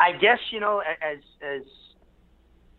I 0.00 0.12
guess 0.12 0.38
you 0.50 0.60
know 0.60 0.80
as 0.80 1.18
as 1.42 1.62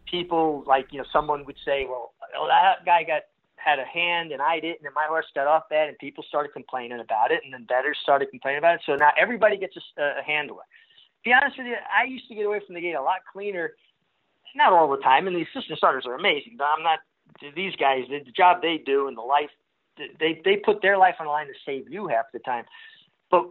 people 0.09 0.63
like 0.67 0.87
you 0.91 0.97
know 0.97 1.05
someone 1.13 1.45
would 1.45 1.57
say, 1.63 1.85
well, 1.87 2.13
oh, 2.37 2.47
that 2.47 2.83
guy 2.85 3.03
got 3.03 3.23
had 3.55 3.77
a 3.77 3.85
hand 3.85 4.31
and 4.31 4.41
I 4.41 4.59
didn't, 4.59 4.81
and 4.83 4.93
my 4.95 5.05
horse 5.07 5.27
got 5.35 5.45
off 5.45 5.69
bad, 5.69 5.87
and 5.87 5.97
people 5.99 6.23
started 6.27 6.51
complaining 6.51 6.99
about 6.99 7.31
it, 7.31 7.41
and 7.45 7.53
then 7.53 7.65
betters 7.65 7.97
started 8.01 8.29
complaining 8.31 8.57
about 8.57 8.75
it. 8.75 8.81
So 8.85 8.95
now 8.95 9.11
everybody 9.19 9.55
gets 9.55 9.77
a, 9.97 10.19
a 10.19 10.23
handler. 10.25 10.65
To 10.65 11.29
be 11.29 11.31
honest 11.31 11.57
with 11.59 11.67
you, 11.67 11.75
I 11.75 12.09
used 12.09 12.27
to 12.29 12.35
get 12.35 12.45
away 12.45 12.59
from 12.65 12.73
the 12.73 12.81
gate 12.81 12.95
a 12.95 13.01
lot 13.01 13.21
cleaner. 13.31 13.73
Not 14.55 14.73
all 14.73 14.89
the 14.89 14.97
time, 14.97 15.27
and 15.27 15.35
the 15.35 15.43
assistant 15.43 15.77
starters 15.77 16.05
are 16.07 16.15
amazing. 16.15 16.55
But 16.57 16.67
I'm 16.75 16.83
not 16.83 16.99
these 17.55 17.75
guys. 17.75 18.03
The 18.09 18.19
job 18.35 18.61
they 18.61 18.81
do 18.83 19.07
and 19.07 19.15
the 19.15 19.21
life 19.21 19.51
they 20.19 20.41
they 20.43 20.57
put 20.57 20.81
their 20.81 20.97
life 20.97 21.15
on 21.19 21.27
the 21.27 21.31
line 21.31 21.47
to 21.47 21.53
save 21.65 21.89
you 21.89 22.07
half 22.07 22.25
the 22.33 22.39
time. 22.39 22.65
But 23.29 23.45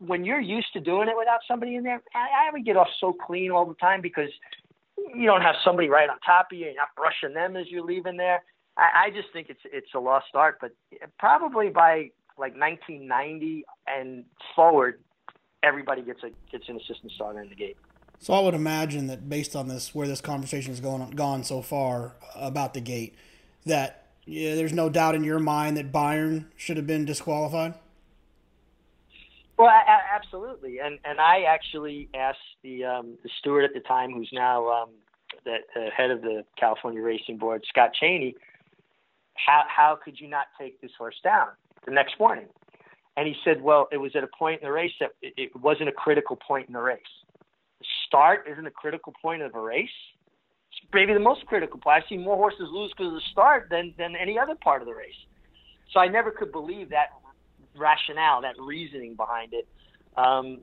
when 0.00 0.24
you're 0.24 0.40
used 0.40 0.72
to 0.72 0.80
doing 0.80 1.08
it 1.08 1.16
without 1.16 1.40
somebody 1.46 1.76
in 1.76 1.84
there, 1.84 2.02
I, 2.14 2.48
I 2.48 2.52
would 2.52 2.64
get 2.64 2.76
off 2.76 2.88
so 3.00 3.12
clean 3.12 3.50
all 3.50 3.66
the 3.66 3.74
time 3.74 4.00
because 4.00 4.30
you 5.14 5.26
don't 5.26 5.42
have 5.42 5.56
somebody 5.62 5.88
right 5.88 6.08
on 6.08 6.18
top 6.20 6.48
of 6.52 6.58
you. 6.58 6.66
You're 6.66 6.74
not 6.74 6.88
brushing 6.96 7.34
them 7.34 7.56
as 7.56 7.68
you're 7.68 7.84
leaving 7.84 8.16
there. 8.16 8.42
I, 8.76 9.06
I 9.06 9.10
just 9.10 9.28
think 9.32 9.48
it's 9.50 9.60
it's 9.64 9.94
a 9.94 10.00
lost 10.00 10.28
art. 10.34 10.58
But 10.60 10.72
probably 11.18 11.68
by 11.68 12.10
like 12.38 12.58
1990 12.58 13.64
and 13.86 14.24
forward, 14.56 15.00
everybody 15.62 16.02
gets 16.02 16.22
a 16.22 16.30
gets 16.50 16.68
an 16.68 16.76
assistant 16.76 17.12
starter 17.12 17.40
in 17.40 17.50
the 17.50 17.54
gate. 17.54 17.76
So 18.18 18.34
I 18.34 18.40
would 18.40 18.54
imagine 18.54 19.06
that 19.06 19.28
based 19.30 19.56
on 19.56 19.68
this, 19.68 19.94
where 19.94 20.06
this 20.06 20.20
conversation 20.20 20.72
has 20.72 20.80
gone 20.80 21.10
gone 21.10 21.44
so 21.44 21.62
far 21.62 22.14
about 22.34 22.74
the 22.74 22.80
gate, 22.80 23.14
that 23.66 24.08
yeah, 24.24 24.54
there's 24.54 24.72
no 24.72 24.88
doubt 24.88 25.14
in 25.14 25.24
your 25.24 25.38
mind 25.38 25.76
that 25.76 25.92
Bayern 25.92 26.46
should 26.56 26.76
have 26.76 26.86
been 26.86 27.04
disqualified. 27.04 27.74
Well, 29.60 29.68
a- 29.68 30.14
absolutely, 30.14 30.78
and 30.78 30.98
and 31.04 31.20
I 31.20 31.42
actually 31.42 32.08
asked 32.14 32.38
the 32.62 32.82
um, 32.86 33.18
the 33.22 33.28
steward 33.40 33.62
at 33.64 33.74
the 33.74 33.80
time, 33.80 34.10
who's 34.10 34.30
now 34.32 34.66
um, 34.70 34.88
the, 35.44 35.56
the 35.74 35.88
head 35.94 36.10
of 36.10 36.22
the 36.22 36.44
California 36.58 37.02
Racing 37.02 37.36
Board, 37.36 37.62
Scott 37.68 37.90
Chaney, 37.92 38.34
how 39.34 39.64
how 39.68 39.98
could 40.02 40.18
you 40.18 40.28
not 40.28 40.46
take 40.58 40.80
this 40.80 40.92
horse 40.96 41.16
down 41.22 41.48
the 41.84 41.90
next 41.90 42.18
morning? 42.18 42.46
And 43.18 43.28
he 43.28 43.34
said, 43.44 43.60
well, 43.60 43.86
it 43.92 43.98
was 43.98 44.12
at 44.16 44.24
a 44.24 44.28
point 44.28 44.62
in 44.62 44.66
the 44.66 44.72
race 44.72 44.92
that 44.98 45.10
it, 45.20 45.34
it 45.36 45.50
wasn't 45.60 45.90
a 45.90 45.92
critical 45.92 46.36
point 46.36 46.68
in 46.68 46.72
the 46.72 46.80
race. 46.80 47.12
The 47.80 47.86
start 48.06 48.46
isn't 48.50 48.66
a 48.66 48.70
critical 48.70 49.12
point 49.20 49.42
of 49.42 49.54
a 49.54 49.60
race. 49.60 49.90
It's 50.72 50.88
maybe 50.94 51.12
the 51.12 51.20
most 51.20 51.44
critical 51.44 51.78
point. 51.78 52.02
I've 52.02 52.08
seen 52.08 52.22
more 52.24 52.36
horses 52.36 52.68
lose 52.72 52.92
because 52.96 53.08
of 53.08 53.14
the 53.14 53.28
start 53.30 53.68
than 53.70 53.92
than 53.98 54.16
any 54.16 54.38
other 54.38 54.54
part 54.54 54.80
of 54.80 54.88
the 54.88 54.94
race. 54.94 55.20
So 55.92 56.00
I 56.00 56.08
never 56.08 56.30
could 56.30 56.50
believe 56.50 56.88
that 56.90 57.19
rationale, 57.76 58.42
that 58.42 58.58
reasoning 58.58 59.14
behind 59.14 59.52
it. 59.52 59.66
Um, 60.16 60.58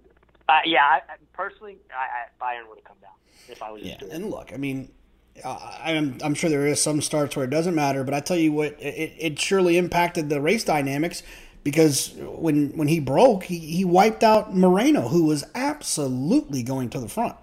uh, 0.49 0.59
yeah, 0.65 0.83
I, 0.83 0.95
I, 0.95 1.15
personally, 1.33 1.77
I, 1.91 2.45
I, 2.45 2.55
Bayern 2.55 2.69
would 2.69 2.77
have 2.77 2.85
come 2.85 2.97
down 3.01 3.11
if 3.49 3.61
I 3.61 3.71
was. 3.71 3.81
Yeah, 3.81 3.97
and 4.11 4.29
look, 4.29 4.53
I 4.53 4.57
mean, 4.57 4.91
uh, 5.43 5.77
I'm 5.83 6.17
I'm 6.23 6.33
sure 6.33 6.49
there 6.49 6.65
is 6.67 6.81
some 6.81 7.01
starts 7.01 7.35
where 7.35 7.45
it 7.45 7.51
doesn't 7.51 7.75
matter, 7.75 8.03
but 8.03 8.13
I 8.13 8.19
tell 8.19 8.37
you 8.37 8.53
what, 8.53 8.81
it, 8.81 9.13
it 9.17 9.39
surely 9.39 9.77
impacted 9.77 10.29
the 10.29 10.41
race 10.41 10.63
dynamics 10.63 11.23
because 11.63 12.13
when 12.15 12.69
when 12.77 12.87
he 12.87 12.99
broke, 12.99 13.43
he, 13.43 13.59
he 13.59 13.83
wiped 13.83 14.23
out 14.23 14.55
Moreno, 14.55 15.09
who 15.09 15.25
was 15.25 15.45
absolutely 15.53 16.63
going 16.63 16.89
to 16.91 16.99
the 16.99 17.09
front, 17.09 17.35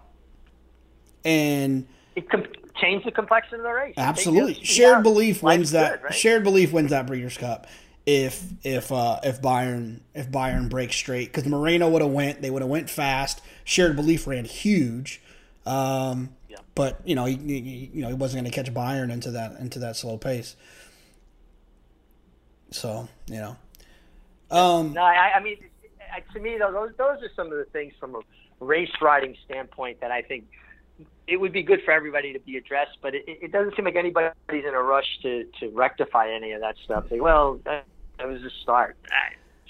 and 1.24 1.86
it 2.16 2.30
com- 2.30 2.46
changed 2.80 3.06
the 3.06 3.12
complexion 3.12 3.56
of 3.56 3.64
the 3.64 3.72
race. 3.72 3.94
Absolutely, 3.96 4.54
shared 4.64 5.02
belief 5.02 5.42
wins 5.42 5.72
that. 5.72 5.92
Good, 5.92 6.04
right? 6.04 6.14
Shared 6.14 6.42
belief 6.42 6.72
wins 6.72 6.90
that 6.90 7.06
Breeders' 7.06 7.36
Cup 7.36 7.66
if 8.06 8.42
if 8.62 8.92
uh, 8.92 9.20
if 9.22 9.40
Bayern 9.40 10.00
if 10.14 10.30
Bayern 10.30 10.68
breaks 10.68 10.96
straight 10.96 11.32
because 11.32 11.46
Moreno 11.46 11.88
would 11.88 12.02
have 12.02 12.10
went 12.10 12.42
they 12.42 12.50
would 12.50 12.62
have 12.62 12.70
went 12.70 12.90
fast. 12.90 13.40
Shared 13.64 13.96
belief 13.96 14.26
ran 14.26 14.44
huge, 14.44 15.22
um, 15.64 16.30
yeah. 16.48 16.58
but 16.74 17.00
you 17.04 17.14
know 17.14 17.24
he, 17.24 17.36
he, 17.36 17.90
you 17.94 18.02
know 18.02 18.08
he 18.08 18.14
wasn't 18.14 18.42
going 18.42 18.50
to 18.50 18.54
catch 18.54 18.72
Bayern 18.74 19.10
into 19.10 19.30
that 19.30 19.58
into 19.58 19.78
that 19.78 19.96
slow 19.96 20.18
pace. 20.18 20.54
So 22.70 23.08
you 23.26 23.36
know, 23.36 23.56
um, 24.50 24.92
no, 24.92 25.02
I, 25.02 25.32
I 25.36 25.42
mean 25.42 25.56
to 26.32 26.40
me 26.40 26.58
though 26.58 26.72
those 26.72 26.90
those 26.98 27.22
are 27.22 27.30
some 27.34 27.46
of 27.46 27.58
the 27.58 27.64
things 27.66 27.94
from 27.98 28.16
a 28.16 28.20
race 28.60 28.92
riding 29.00 29.34
standpoint 29.46 30.00
that 30.00 30.10
I 30.10 30.22
think 30.22 30.44
it 31.26 31.38
would 31.38 31.52
be 31.52 31.62
good 31.62 31.80
for 31.84 31.90
everybody 31.90 32.32
to 32.34 32.38
be 32.40 32.56
addressed, 32.56 32.98
but 33.00 33.14
it, 33.14 33.24
it 33.26 33.50
doesn't 33.50 33.74
seem 33.76 33.86
like 33.86 33.96
anybody's 33.96 34.34
in 34.50 34.74
a 34.74 34.82
rush 34.82 35.06
to, 35.22 35.44
to 35.58 35.70
rectify 35.70 36.30
any 36.30 36.52
of 36.52 36.60
that 36.60 36.76
stuff. 36.84 37.04
Like, 37.10 37.22
well, 37.22 37.58
that 38.18 38.26
was 38.26 38.42
a 38.42 38.50
start. 38.62 38.96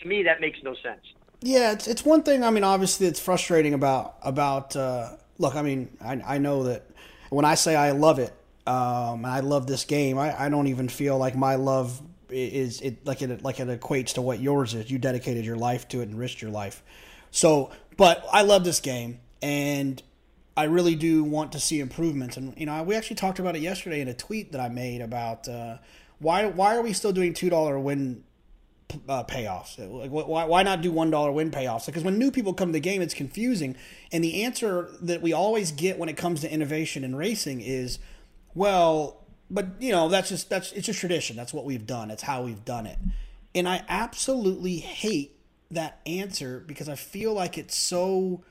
to 0.01 0.09
me, 0.09 0.23
that 0.23 0.41
makes 0.41 0.63
no 0.63 0.75
sense. 0.75 1.01
Yeah, 1.41 1.73
it's 1.73 1.87
it's 1.87 2.05
one 2.05 2.23
thing. 2.23 2.43
I 2.43 2.51
mean, 2.51 2.65
obviously, 2.65 3.07
it's 3.07 3.21
frustrating 3.21 3.75
about 3.75 4.17
about. 4.23 4.75
Uh, 4.75 5.11
look, 5.39 5.55
I 5.55 5.63
mean, 5.63 5.97
I 6.01 6.21
I 6.25 6.39
know 6.39 6.65
that 6.65 6.87
when 7.31 7.45
I 7.45 7.55
say 7.55 7.77
I 7.77 7.91
love 7.91 8.19
it, 8.19 8.33
um, 8.67 9.25
I 9.25 9.41
love 9.41 9.67
this 9.67 9.85
game. 9.85 10.19
I, 10.19 10.45
I 10.45 10.49
don't 10.49 10.69
even 10.69 10.89
feel 10.89 11.19
like 11.19 11.37
my 11.37 11.57
love 11.57 12.01
is 12.31 12.81
it 12.81 13.05
like 13.07 13.21
it 13.23 13.43
like 13.43 13.61
it 13.61 13.69
equates 13.69 14.15
to 14.15 14.23
what 14.23 14.41
yours 14.41 14.75
is. 14.75 14.91
You 14.91 14.99
dedicated 14.99 15.45
your 15.45 15.57
life 15.57 15.87
to 15.89 16.01
it 16.01 16.09
and 16.09 16.19
risked 16.19 16.41
your 16.41 16.51
life. 16.51 16.83
So, 17.31 17.71
but 17.97 18.25
I 18.33 18.43
love 18.43 18.65
this 18.65 18.81
game, 18.81 19.21
and 19.43 20.03
I 20.57 20.65
really 20.65 20.95
do 20.95 21.25
want 21.25 21.53
to 21.53 21.61
see 21.61 21.81
improvements. 21.81 22.37
And 22.37 22.55
you 22.57 22.67
know, 22.67 22.83
we 22.83 22.95
actually 22.95 23.17
talked 23.17 23.39
about 23.39 23.57
it 23.57 23.61
yesterday 23.61 24.01
in 24.01 24.09
a 24.09 24.15
tweet 24.15 24.53
that 24.53 24.61
I 24.61 24.69
made 24.69 25.01
about 25.01 25.49
uh, 25.49 25.79
why 26.21 26.47
why 26.47 26.77
are 26.77 26.83
we 26.83 26.93
still 26.93 27.13
doing 27.13 27.35
two 27.35 27.51
dollar 27.51 27.79
win 27.79 28.25
uh, 29.09 29.25
payoffs. 29.25 29.79
Like, 29.79 30.11
why, 30.11 30.45
why 30.45 30.63
not 30.63 30.81
do 30.83 30.91
one 30.93 31.11
dollar 31.11 31.33
win 31.33 31.51
payoffs? 31.51 31.87
Because 31.87 32.05
when 32.05 32.19
new 32.19 32.31
people 32.31 32.55
come 32.55 32.69
to 32.69 32.73
the 32.73 32.81
game, 32.81 33.03
it's 33.03 33.15
confusing. 33.15 33.77
And 34.13 34.23
the 34.23 34.45
answer 34.45 34.89
that 35.03 35.23
we 35.23 35.33
always 35.33 35.73
get 35.73 35.99
when 35.99 36.09
it 36.09 36.17
comes 36.17 36.41
to 36.43 36.53
innovation 36.53 37.05
in 37.05 37.17
racing 37.17 37.61
is, 37.61 37.99
well, 38.55 39.25
but 39.51 39.67
you 39.81 39.93
know 39.93 40.09
that's 40.09 40.29
just 40.31 40.49
that's 40.49 40.73
it's 40.73 40.87
just 40.87 41.01
tradition. 41.01 41.37
That's 41.37 41.53
what 41.53 41.65
we've 41.65 41.87
done. 41.87 42.11
It's 42.11 42.23
how 42.23 42.43
we've 42.43 42.65
done 42.65 42.87
it. 42.87 42.99
And 43.55 43.69
I 43.69 43.85
absolutely 43.89 44.79
hate 44.79 45.39
that 45.71 46.01
answer 46.07 46.63
because 46.67 46.89
I 46.89 46.97
feel 46.97 47.33
like 47.33 47.57
it's 47.57 47.77
so 47.77 48.43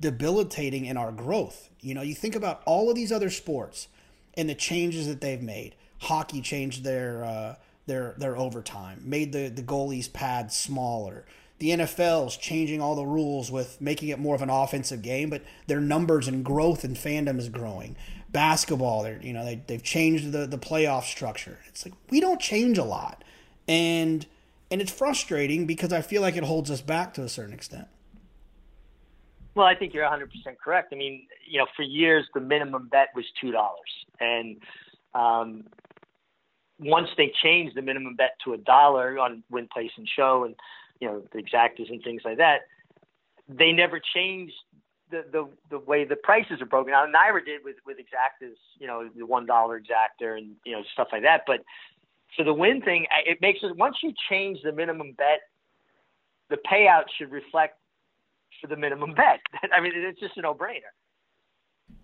debilitating 0.00 0.84
in 0.84 0.96
our 0.96 1.10
growth. 1.10 1.70
You 1.80 1.94
know, 1.94 2.02
you 2.02 2.14
think 2.14 2.34
about 2.34 2.62
all 2.64 2.90
of 2.90 2.96
these 2.96 3.10
other 3.10 3.30
sports 3.30 3.88
and 4.34 4.48
the 4.48 4.54
changes 4.54 5.06
that 5.06 5.20
they've 5.20 5.42
made. 5.42 5.74
Hockey 5.98 6.40
changed 6.40 6.84
their 6.84 7.24
uh, 7.24 7.54
their 7.86 8.14
their 8.18 8.36
overtime, 8.36 9.00
made 9.04 9.32
the 9.32 9.48
the 9.48 9.62
goalies 9.62 10.12
pad 10.12 10.52
smaller. 10.52 11.24
The 11.58 11.70
NFL's 11.70 12.36
changing 12.36 12.82
all 12.82 12.94
the 12.94 13.06
rules 13.06 13.50
with 13.50 13.80
making 13.80 14.10
it 14.10 14.18
more 14.18 14.34
of 14.34 14.42
an 14.42 14.50
offensive 14.50 15.00
game, 15.00 15.30
but 15.30 15.42
their 15.66 15.80
numbers 15.80 16.28
and 16.28 16.44
growth 16.44 16.84
and 16.84 16.96
fandom 16.96 17.38
is 17.38 17.48
growing. 17.48 17.96
Basketball, 18.30 19.02
they're 19.02 19.20
you 19.22 19.32
know 19.32 19.44
they 19.44 19.62
they've 19.66 19.82
changed 19.82 20.32
the 20.32 20.46
the 20.46 20.58
playoff 20.58 21.04
structure. 21.04 21.58
It's 21.68 21.86
like 21.86 21.94
we 22.10 22.20
don't 22.20 22.40
change 22.40 22.76
a 22.76 22.84
lot, 22.84 23.24
and 23.66 24.26
and 24.70 24.80
it's 24.82 24.92
frustrating 24.92 25.66
because 25.66 25.92
I 25.92 26.02
feel 26.02 26.22
like 26.22 26.36
it 26.36 26.44
holds 26.44 26.70
us 26.70 26.80
back 26.80 27.14
to 27.14 27.22
a 27.22 27.28
certain 27.28 27.54
extent. 27.54 27.88
Well, 29.54 29.66
I 29.66 29.74
think 29.74 29.94
you're 29.94 30.04
100% 30.04 30.28
correct. 30.62 30.92
I 30.92 30.96
mean, 30.96 31.26
you 31.48 31.58
know, 31.58 31.66
for 31.74 31.82
years 31.82 32.26
the 32.34 32.40
minimum 32.40 32.88
bet 32.90 33.08
was 33.14 33.24
two 33.40 33.52
dollars, 33.52 33.78
and 34.20 34.56
um, 35.14 35.64
once 36.78 37.08
they 37.16 37.32
changed 37.42 37.76
the 37.76 37.82
minimum 37.82 38.16
bet 38.16 38.32
to 38.44 38.52
a 38.52 38.58
dollar 38.58 39.18
on 39.18 39.42
win, 39.50 39.68
place, 39.72 39.90
and 39.96 40.08
show, 40.08 40.44
and 40.44 40.54
you 41.00 41.08
know 41.08 41.22
the 41.32 41.38
exactas 41.38 41.90
and 41.90 42.02
things 42.02 42.22
like 42.24 42.38
that, 42.38 42.62
they 43.48 43.72
never 43.72 44.00
changed 44.14 44.54
the 45.10 45.24
the 45.32 45.48
the 45.70 45.78
way 45.78 46.04
the 46.04 46.16
prices 46.16 46.60
are 46.60 46.66
broken 46.66 46.92
out. 46.92 47.08
NYRA 47.08 47.44
did 47.44 47.64
with 47.64 47.76
with 47.86 47.96
exactas, 47.98 48.56
you 48.78 48.86
know, 48.86 49.08
the 49.16 49.26
one 49.26 49.46
dollar 49.46 49.80
exacta 49.80 50.36
and 50.36 50.56
you 50.64 50.72
know 50.72 50.82
stuff 50.92 51.08
like 51.12 51.22
that. 51.22 51.42
But 51.46 51.60
for 52.36 52.44
the 52.44 52.54
win 52.54 52.82
thing, 52.82 53.06
it 53.24 53.38
makes 53.40 53.60
it 53.62 53.76
once 53.76 53.96
you 54.02 54.12
change 54.28 54.58
the 54.62 54.72
minimum 54.72 55.12
bet, 55.16 55.40
the 56.50 56.56
payout 56.70 57.04
should 57.16 57.30
reflect 57.30 57.78
for 58.60 58.66
the 58.66 58.76
minimum 58.76 59.14
bet. 59.16 59.40
I 59.72 59.80
mean, 59.80 59.92
it's 59.94 60.20
just 60.20 60.36
a 60.36 60.42
no 60.42 60.54
brainer. 60.54 60.92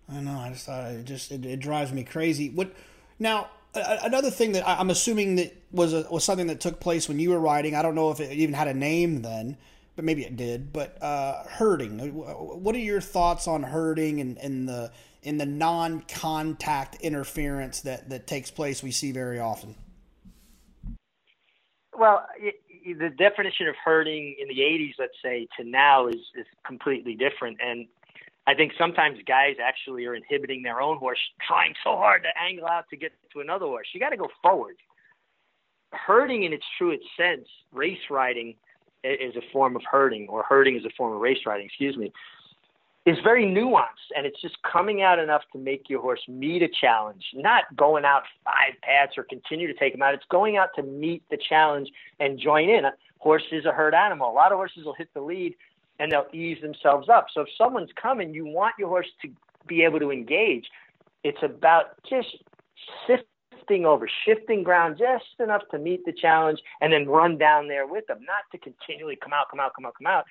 I 0.09 0.19
know. 0.19 0.39
I 0.39 0.49
just 0.49 0.65
thought 0.65 0.91
it 0.91 1.05
just 1.05 1.31
it, 1.31 1.45
it 1.45 1.59
drives 1.59 1.91
me 1.91 2.03
crazy. 2.03 2.49
What 2.49 2.73
now? 3.19 3.49
Another 3.75 4.29
thing 4.29 4.51
that 4.51 4.67
I'm 4.67 4.89
assuming 4.89 5.37
that 5.37 5.55
was 5.71 5.93
a, 5.93 6.05
was 6.11 6.23
something 6.23 6.47
that 6.47 6.59
took 6.59 6.79
place 6.79 7.07
when 7.07 7.19
you 7.19 7.31
were 7.31 7.39
riding. 7.39 7.75
I 7.75 7.81
don't 7.81 7.95
know 7.95 8.11
if 8.11 8.19
it 8.19 8.31
even 8.31 8.53
had 8.53 8.67
a 8.67 8.73
name 8.73 9.21
then 9.21 9.57
but 9.95 10.05
maybe 10.05 10.23
it 10.23 10.35
did. 10.35 10.73
But 10.73 11.01
uh, 11.01 11.43
herding. 11.43 11.99
What 12.13 12.75
are 12.75 12.79
your 12.79 13.01
thoughts 13.01 13.47
on 13.47 13.63
herding 13.63 14.19
and, 14.21 14.37
and 14.37 14.67
the 14.67 14.91
in 15.21 15.37
the 15.37 15.45
non-contact 15.45 16.95
interference 17.01 17.81
that 17.81 18.09
that 18.09 18.27
takes 18.27 18.51
place? 18.51 18.83
We 18.83 18.91
see 18.91 19.11
very 19.11 19.39
often. 19.39 19.75
Well, 21.97 22.25
it, 22.37 22.55
the 22.97 23.09
definition 23.09 23.67
of 23.67 23.75
herding 23.83 24.35
in 24.41 24.47
the 24.47 24.61
'80s, 24.61 24.93
let's 24.99 25.13
say, 25.23 25.47
to 25.57 25.63
now 25.63 26.07
is 26.07 26.15
is 26.35 26.45
completely 26.65 27.15
different, 27.15 27.57
and 27.61 27.87
I 28.45 28.53
think 28.53 28.73
sometimes 28.77 29.19
guys 29.25 29.55
actually 29.63 30.05
are 30.05 30.15
inhibiting 30.15 30.63
their 30.63 30.81
own 30.81 30.97
horse, 30.97 31.19
trying 31.47 31.73
so 31.83 31.95
hard 31.95 32.23
to 32.23 32.29
angle 32.41 32.67
out 32.67 32.85
to 32.89 32.97
get 32.97 33.13
to 33.33 33.39
another 33.39 33.65
horse. 33.65 33.87
You 33.93 33.99
got 33.99 34.09
to 34.09 34.17
go 34.17 34.27
forward. 34.41 34.75
Herding, 35.91 36.43
in 36.43 36.53
its 36.53 36.65
truest 36.77 37.03
sense, 37.15 37.47
race 37.71 37.99
riding 38.09 38.55
is 39.03 39.35
a 39.35 39.41
form 39.51 39.75
of 39.75 39.81
herding, 39.89 40.27
or 40.29 40.43
herding 40.43 40.75
is 40.75 40.85
a 40.85 40.89
form 40.97 41.13
of 41.13 41.21
race 41.21 41.39
riding, 41.45 41.67
excuse 41.67 41.95
me, 41.95 42.11
is 43.05 43.17
very 43.23 43.45
nuanced 43.45 44.15
and 44.15 44.25
it's 44.25 44.39
just 44.41 44.55
coming 44.63 45.01
out 45.01 45.19
enough 45.19 45.41
to 45.51 45.59
make 45.59 45.89
your 45.89 46.01
horse 46.01 46.21
meet 46.27 46.61
a 46.63 46.69
challenge, 46.79 47.23
not 47.33 47.63
going 47.75 48.05
out 48.05 48.23
five 48.45 48.73
pats 48.81 49.17
or 49.17 49.23
continue 49.23 49.67
to 49.67 49.73
take 49.73 49.93
them 49.93 50.01
out. 50.01 50.13
It's 50.13 50.23
going 50.31 50.55
out 50.55 50.69
to 50.77 50.83
meet 50.83 51.21
the 51.29 51.37
challenge 51.49 51.89
and 52.21 52.39
join 52.39 52.69
in. 52.69 52.85
A 52.85 52.93
horse 53.19 53.43
is 53.51 53.65
a 53.65 53.71
herd 53.71 53.93
animal. 53.93 54.31
A 54.31 54.33
lot 54.33 54.53
of 54.53 54.57
horses 54.57 54.85
will 54.85 54.93
hit 54.93 55.09
the 55.13 55.21
lead 55.21 55.53
and 55.99 56.11
they'll 56.11 56.27
ease 56.33 56.61
themselves 56.61 57.09
up. 57.09 57.27
So 57.33 57.41
if 57.41 57.47
someone's 57.57 57.91
coming, 58.01 58.33
you 58.33 58.45
want 58.45 58.75
your 58.79 58.89
horse 58.89 59.07
to 59.21 59.29
be 59.67 59.83
able 59.83 59.99
to 59.99 60.11
engage. 60.11 60.65
It's 61.23 61.41
about 61.41 62.01
just 62.09 62.27
sift 63.07 63.23
shifting 63.63 63.85
over, 63.85 64.09
shifting 64.25 64.63
ground 64.63 64.97
just 64.97 65.25
enough 65.39 65.61
to 65.71 65.79
meet 65.79 66.05
the 66.05 66.11
challenge 66.13 66.59
and 66.81 66.91
then 66.91 67.07
run 67.07 67.37
down 67.37 67.67
there 67.67 67.87
with 67.87 68.05
them, 68.07 68.19
not 68.21 68.43
to 68.51 68.57
continually 68.57 69.15
come 69.21 69.33
out, 69.33 69.45
come 69.49 69.59
out, 69.59 69.71
come 69.75 69.85
out, 69.85 69.93
come 69.97 70.07
out. 70.07 70.25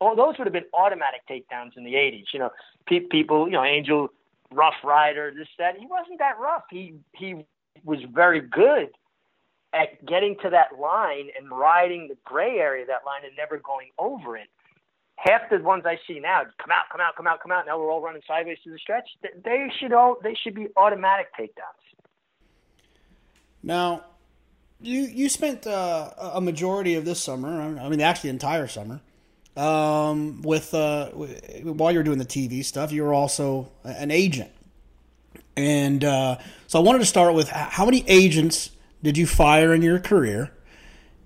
Oh, 0.00 0.14
those 0.14 0.38
would 0.38 0.46
have 0.46 0.52
been 0.52 0.64
automatic 0.74 1.22
takedowns 1.28 1.76
in 1.76 1.84
the 1.84 1.94
80s. 1.94 2.26
You 2.32 2.40
know, 2.40 2.50
pe- 2.86 3.00
people, 3.10 3.46
you 3.46 3.52
know, 3.52 3.64
Angel, 3.64 4.08
rough 4.52 4.74
rider, 4.84 5.32
this, 5.36 5.48
that. 5.58 5.76
He 5.78 5.86
wasn't 5.86 6.20
that 6.20 6.38
rough. 6.40 6.62
He, 6.70 6.94
he 7.14 7.44
was 7.84 7.98
very 8.12 8.40
good 8.40 8.90
at 9.72 10.04
getting 10.06 10.36
to 10.42 10.50
that 10.50 10.78
line 10.80 11.28
and 11.38 11.50
riding 11.50 12.08
the 12.08 12.16
gray 12.24 12.58
area 12.58 12.82
of 12.82 12.88
that 12.88 13.04
line 13.04 13.22
and 13.24 13.36
never 13.36 13.58
going 13.58 13.88
over 13.98 14.36
it. 14.36 14.48
Half 15.20 15.50
the 15.50 15.58
ones 15.58 15.82
I 15.84 15.98
see 16.06 16.20
now, 16.20 16.42
come 16.62 16.70
out, 16.70 16.84
come 16.92 17.00
out, 17.00 17.16
come 17.16 17.26
out, 17.26 17.40
come 17.42 17.50
out. 17.50 17.66
Now 17.66 17.76
we're 17.76 17.90
all 17.90 18.00
running 18.00 18.22
sideways 18.26 18.58
to 18.62 18.70
the 18.70 18.78
stretch. 18.78 19.08
They 19.44 19.66
should 19.80 19.92
all 19.92 20.16
they 20.22 20.34
should 20.34 20.54
be 20.54 20.68
automatic 20.76 21.26
takedowns. 21.36 21.88
Now, 23.60 24.04
you 24.80 25.00
you 25.00 25.28
spent 25.28 25.66
uh, 25.66 26.10
a 26.18 26.40
majority 26.40 26.94
of 26.94 27.04
this 27.04 27.20
summer, 27.20 27.60
I 27.80 27.88
mean, 27.88 28.00
actually, 28.00 28.28
the 28.28 28.34
entire 28.34 28.68
summer, 28.68 29.00
um, 29.56 30.40
with 30.42 30.72
uh, 30.72 31.08
while 31.08 31.90
you 31.90 31.98
were 31.98 32.04
doing 32.04 32.18
the 32.18 32.24
TV 32.24 32.64
stuff, 32.64 32.92
you 32.92 33.02
were 33.02 33.12
also 33.12 33.72
an 33.82 34.12
agent, 34.12 34.52
and 35.56 36.04
uh, 36.04 36.38
so 36.68 36.78
I 36.78 36.82
wanted 36.82 37.00
to 37.00 37.06
start 37.06 37.34
with 37.34 37.48
how 37.48 37.84
many 37.84 38.04
agents 38.06 38.70
did 39.02 39.18
you 39.18 39.26
fire 39.26 39.74
in 39.74 39.82
your 39.82 39.98
career, 39.98 40.52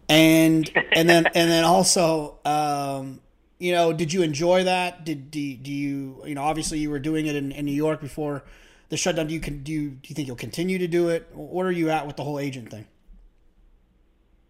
and 0.08 0.70
and 0.92 1.10
then 1.10 1.26
and 1.26 1.50
then 1.50 1.64
also. 1.64 2.38
Um, 2.46 3.20
you 3.62 3.70
know, 3.70 3.92
did 3.92 4.12
you 4.12 4.22
enjoy 4.22 4.64
that? 4.64 5.04
Did 5.04 5.30
do, 5.30 5.54
do 5.54 5.70
you 5.70 6.20
you 6.26 6.34
know 6.34 6.42
obviously 6.42 6.80
you 6.80 6.90
were 6.90 6.98
doing 6.98 7.26
it 7.26 7.36
in, 7.36 7.52
in 7.52 7.64
New 7.64 7.70
York 7.70 8.00
before 8.00 8.42
the 8.88 8.96
shutdown? 8.96 9.28
Do 9.28 9.34
you 9.34 9.38
can 9.38 9.62
do 9.62 9.70
you, 9.70 9.90
do 9.90 10.08
you 10.08 10.16
think 10.16 10.26
you'll 10.26 10.36
continue 10.36 10.78
to 10.78 10.88
do 10.88 11.10
it? 11.10 11.28
Where 11.32 11.68
are 11.68 11.72
you 11.72 11.88
at 11.88 12.04
with 12.04 12.16
the 12.16 12.24
whole 12.24 12.40
agent 12.40 12.72
thing? 12.72 12.86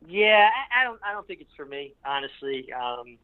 Yeah, 0.09 0.49
I, 0.49 0.81
I 0.81 0.85
don't 0.85 1.01
I 1.05 1.13
don't 1.13 1.27
think 1.27 1.43
it's 1.43 1.55
for 1.55 1.67
me 1.67 1.93
honestly. 2.07 2.73
Um, 2.73 3.19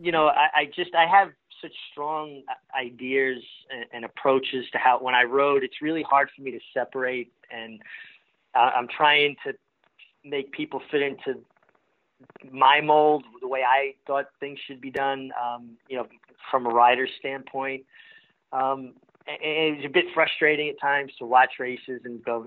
you 0.00 0.10
know, 0.10 0.26
I, 0.26 0.48
I 0.52 0.64
just 0.74 0.92
I 0.92 1.06
have 1.06 1.30
such 1.62 1.74
strong 1.92 2.42
ideas 2.76 3.40
and, 3.70 3.84
and 3.92 4.04
approaches 4.04 4.64
to 4.72 4.78
how 4.78 4.98
when 4.98 5.14
I 5.14 5.22
rode, 5.22 5.62
it's 5.62 5.80
really 5.80 6.02
hard 6.02 6.30
for 6.34 6.42
me 6.42 6.50
to 6.50 6.60
separate, 6.74 7.32
and 7.48 7.80
uh, 8.56 8.72
I'm 8.74 8.88
trying 8.88 9.36
to 9.46 9.54
make 10.24 10.50
people 10.50 10.82
fit 10.90 11.02
into 11.02 11.38
my 12.50 12.80
mold, 12.80 13.24
the 13.40 13.48
way 13.48 13.62
I 13.66 13.94
thought 14.06 14.26
things 14.40 14.58
should 14.66 14.80
be 14.80 14.90
done. 14.90 15.30
Um, 15.40 15.76
you 15.88 15.96
know, 15.96 16.06
from 16.50 16.66
a 16.66 16.70
rider's 16.70 17.10
standpoint. 17.18 17.84
Um, 18.52 18.94
it's 19.26 19.84
a 19.84 19.90
bit 19.90 20.06
frustrating 20.14 20.70
at 20.70 20.80
times 20.80 21.12
to 21.18 21.26
watch 21.26 21.52
races 21.58 22.00
and 22.04 22.24
go, 22.24 22.46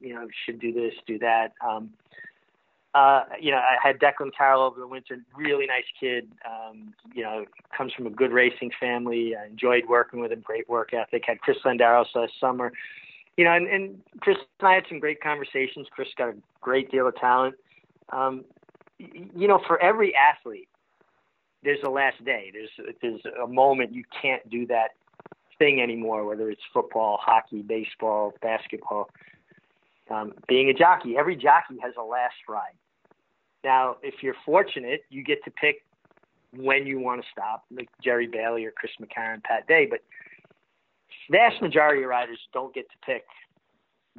you 0.00 0.14
know, 0.14 0.26
should 0.44 0.58
do 0.58 0.72
this, 0.72 0.94
do 1.06 1.18
that. 1.18 1.52
Um, 1.66 1.90
uh, 2.94 3.24
you 3.38 3.50
know, 3.50 3.58
I 3.58 3.76
had 3.82 3.98
Declan 3.98 4.30
Carroll 4.36 4.62
over 4.62 4.80
the 4.80 4.86
winter, 4.86 5.18
really 5.36 5.66
nice 5.66 5.84
kid. 6.00 6.28
Um, 6.48 6.94
you 7.14 7.22
know, 7.22 7.44
comes 7.76 7.92
from 7.92 8.06
a 8.06 8.10
good 8.10 8.32
racing 8.32 8.70
family. 8.80 9.34
I 9.36 9.46
enjoyed 9.46 9.84
working 9.86 10.20
with 10.20 10.32
him, 10.32 10.40
great 10.40 10.66
work 10.68 10.94
ethic. 10.94 11.24
Had 11.26 11.40
Chris 11.40 11.58
Landeros 11.62 12.06
last 12.14 12.32
summer. 12.40 12.72
You 13.36 13.44
know, 13.44 13.52
and, 13.52 13.68
and 13.68 14.00
Chris 14.20 14.38
and 14.60 14.68
I 14.68 14.74
had 14.74 14.84
some 14.88 14.98
great 14.98 15.20
conversations. 15.20 15.88
Chris 15.90 16.08
got 16.16 16.30
a 16.30 16.34
great 16.62 16.90
deal 16.90 17.06
of 17.06 17.14
talent. 17.16 17.56
Um, 18.10 18.46
you 18.98 19.48
know, 19.48 19.60
for 19.66 19.80
every 19.82 20.14
athlete, 20.14 20.68
there's 21.62 21.78
a 21.84 21.90
last 21.90 22.24
day. 22.24 22.52
There's 22.52 22.94
there's 23.02 23.20
a 23.42 23.46
moment 23.46 23.92
you 23.92 24.04
can't 24.22 24.48
do 24.50 24.66
that 24.66 24.90
thing 25.58 25.80
anymore, 25.80 26.24
whether 26.24 26.50
it's 26.50 26.62
football, 26.72 27.18
hockey, 27.20 27.62
baseball, 27.62 28.34
basketball. 28.42 29.10
Um, 30.10 30.32
being 30.46 30.70
a 30.70 30.74
jockey, 30.74 31.16
every 31.16 31.34
jockey 31.34 31.78
has 31.82 31.94
a 31.98 32.02
last 32.02 32.36
ride. 32.48 32.76
Now, 33.64 33.96
if 34.02 34.22
you're 34.22 34.36
fortunate, 34.44 35.00
you 35.10 35.24
get 35.24 35.42
to 35.44 35.50
pick 35.50 35.82
when 36.54 36.86
you 36.86 37.00
want 37.00 37.20
to 37.22 37.26
stop, 37.32 37.64
like 37.70 37.88
Jerry 38.02 38.28
Bailey 38.28 38.64
or 38.64 38.70
Chris 38.70 38.92
McCarron, 39.00 39.42
Pat 39.42 39.66
Day. 39.66 39.86
But 39.90 40.00
vast 41.30 41.60
majority 41.60 42.02
of 42.02 42.08
riders 42.08 42.38
don't 42.52 42.72
get 42.72 42.88
to 42.90 42.96
pick 43.04 43.24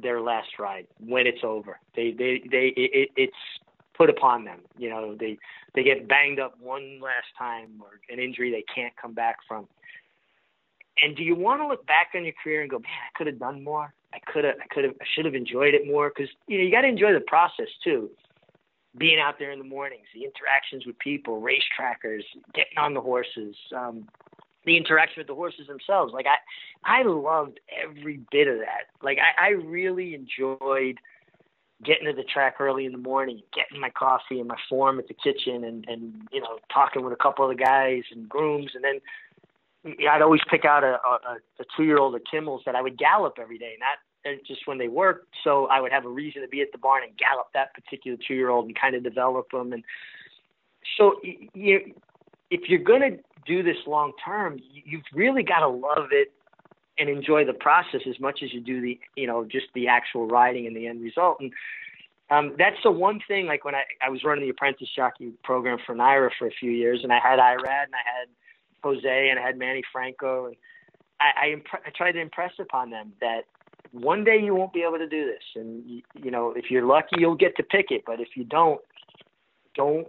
their 0.00 0.20
last 0.20 0.48
ride 0.58 0.86
when 1.00 1.26
it's 1.26 1.42
over. 1.42 1.80
They 1.96 2.12
they 2.12 2.42
they 2.50 2.72
it, 2.76 3.10
it's 3.16 3.32
put 3.98 4.08
upon 4.08 4.44
them. 4.44 4.60
You 4.78 4.88
know, 4.88 5.16
they 5.18 5.36
they 5.74 5.82
get 5.82 6.08
banged 6.08 6.38
up 6.38 6.54
one 6.60 7.00
last 7.02 7.26
time 7.36 7.72
or 7.82 8.00
an 8.08 8.20
injury 8.20 8.50
they 8.50 8.64
can't 8.72 8.94
come 8.96 9.12
back 9.12 9.36
from. 9.46 9.66
And 11.02 11.16
do 11.16 11.22
you 11.22 11.34
want 11.34 11.60
to 11.60 11.66
look 11.66 11.86
back 11.86 12.08
on 12.14 12.24
your 12.24 12.34
career 12.42 12.62
and 12.62 12.70
go, 12.70 12.78
man, 12.78 12.88
I 12.88 13.18
could 13.18 13.26
have 13.26 13.38
done 13.38 13.62
more. 13.62 13.92
I 14.14 14.18
could 14.32 14.44
have, 14.44 14.54
I 14.62 14.72
could 14.72 14.84
have, 14.84 14.94
I 15.00 15.04
should 15.14 15.26
have 15.26 15.34
enjoyed 15.34 15.74
it 15.74 15.86
more 15.86 16.10
because 16.14 16.32
you 16.46 16.58
know 16.58 16.64
you 16.64 16.70
got 16.70 16.82
to 16.82 16.88
enjoy 16.88 17.12
the 17.12 17.20
process 17.20 17.68
too. 17.84 18.10
Being 18.96 19.18
out 19.20 19.34
there 19.38 19.50
in 19.50 19.58
the 19.58 19.64
mornings, 19.64 20.06
the 20.14 20.24
interactions 20.24 20.86
with 20.86 20.98
people, 20.98 21.40
race 21.40 21.62
trackers, 21.76 22.24
getting 22.54 22.78
on 22.78 22.94
the 22.94 23.00
horses, 23.00 23.54
um, 23.76 24.08
the 24.64 24.76
interaction 24.76 25.20
with 25.20 25.26
the 25.26 25.34
horses 25.34 25.66
themselves. 25.66 26.12
Like 26.12 26.26
I, 26.26 27.00
I 27.00 27.02
loved 27.02 27.60
every 27.84 28.20
bit 28.32 28.48
of 28.48 28.58
that. 28.58 28.88
Like 29.02 29.18
I, 29.18 29.48
I 29.48 29.48
really 29.50 30.14
enjoyed 30.14 30.98
getting 31.84 32.06
to 32.06 32.12
the 32.12 32.24
track 32.24 32.56
early 32.60 32.84
in 32.84 32.92
the 32.92 32.98
morning, 32.98 33.40
getting 33.54 33.80
my 33.80 33.90
coffee 33.90 34.40
and 34.40 34.48
my 34.48 34.56
form 34.68 34.98
at 34.98 35.08
the 35.08 35.14
kitchen, 35.14 35.64
and 35.64 35.84
and 35.88 36.28
you 36.32 36.40
know 36.40 36.58
talking 36.72 37.04
with 37.04 37.12
a 37.12 37.22
couple 37.22 37.48
of 37.48 37.56
the 37.56 37.62
guys 37.62 38.02
and 38.10 38.28
grooms, 38.28 38.72
and 38.74 38.84
then 38.84 39.00
I'd 40.10 40.22
always 40.22 40.40
pick 40.50 40.64
out 40.64 40.84
a, 40.84 40.98
a, 41.06 41.36
a 41.60 41.64
two 41.76 41.84
year 41.84 41.98
old 41.98 42.14
at 42.14 42.22
Kimmel's 42.30 42.62
that 42.66 42.74
I 42.74 42.82
would 42.82 42.98
gallop 42.98 43.38
every 43.40 43.58
day, 43.58 43.76
not 43.78 43.98
just 44.46 44.66
when 44.66 44.78
they 44.78 44.88
worked. 44.88 45.28
So 45.44 45.66
I 45.66 45.80
would 45.80 45.92
have 45.92 46.04
a 46.04 46.08
reason 46.08 46.42
to 46.42 46.48
be 46.48 46.60
at 46.60 46.72
the 46.72 46.78
barn 46.78 47.04
and 47.04 47.16
gallop 47.16 47.48
that 47.54 47.74
particular 47.74 48.18
two 48.26 48.34
year 48.34 48.50
old 48.50 48.66
and 48.66 48.78
kind 48.78 48.94
of 48.94 49.02
develop 49.02 49.50
them. 49.50 49.72
And 49.72 49.84
so 50.96 51.20
you, 51.54 51.94
if 52.50 52.68
you're 52.68 52.82
going 52.82 53.00
to 53.00 53.18
do 53.46 53.62
this 53.62 53.76
long 53.86 54.12
term, 54.24 54.58
you've 54.84 55.02
really 55.14 55.42
got 55.42 55.60
to 55.60 55.68
love 55.68 56.08
it 56.10 56.32
and 56.98 57.08
enjoy 57.08 57.44
the 57.44 57.52
process 57.52 58.00
as 58.08 58.18
much 58.20 58.40
as 58.42 58.52
you 58.52 58.60
do 58.60 58.80
the, 58.80 58.98
you 59.16 59.26
know, 59.26 59.44
just 59.44 59.66
the 59.74 59.88
actual 59.88 60.26
riding 60.26 60.66
and 60.66 60.76
the 60.76 60.86
end 60.86 61.02
result. 61.02 61.38
And 61.40 61.52
um, 62.30 62.54
that's 62.58 62.76
the 62.82 62.90
one 62.90 63.20
thing. 63.26 63.46
Like 63.46 63.64
when 63.64 63.74
I, 63.74 63.84
I 64.04 64.10
was 64.10 64.24
running 64.24 64.44
the 64.44 64.50
apprentice 64.50 64.88
jockey 64.94 65.32
program 65.44 65.78
for 65.84 65.94
NYRA 65.94 66.30
for 66.38 66.46
a 66.46 66.50
few 66.50 66.70
years, 66.70 67.00
and 67.02 67.12
I 67.12 67.18
had 67.22 67.38
Irad 67.38 67.84
and 67.84 67.94
I 67.94 68.04
had 68.04 68.28
Jose 68.82 69.28
and 69.30 69.38
I 69.38 69.42
had 69.42 69.58
Manny 69.58 69.82
Franco, 69.92 70.46
and 70.46 70.56
I, 71.20 71.24
I, 71.36 71.62
I 71.86 71.90
tried 71.96 72.12
to 72.12 72.20
impress 72.20 72.52
upon 72.58 72.90
them 72.90 73.12
that 73.20 73.42
one 73.92 74.24
day 74.24 74.38
you 74.42 74.54
won't 74.54 74.72
be 74.72 74.82
able 74.82 74.98
to 74.98 75.08
do 75.08 75.24
this, 75.24 75.42
and 75.54 75.82
you, 75.88 76.02
you 76.22 76.30
know 76.30 76.52
if 76.56 76.70
you're 76.70 76.84
lucky, 76.84 77.16
you'll 77.18 77.34
get 77.34 77.56
to 77.56 77.62
pick 77.62 77.86
it. 77.90 78.02
But 78.06 78.20
if 78.20 78.28
you 78.36 78.44
don't, 78.44 78.80
don't 79.74 80.08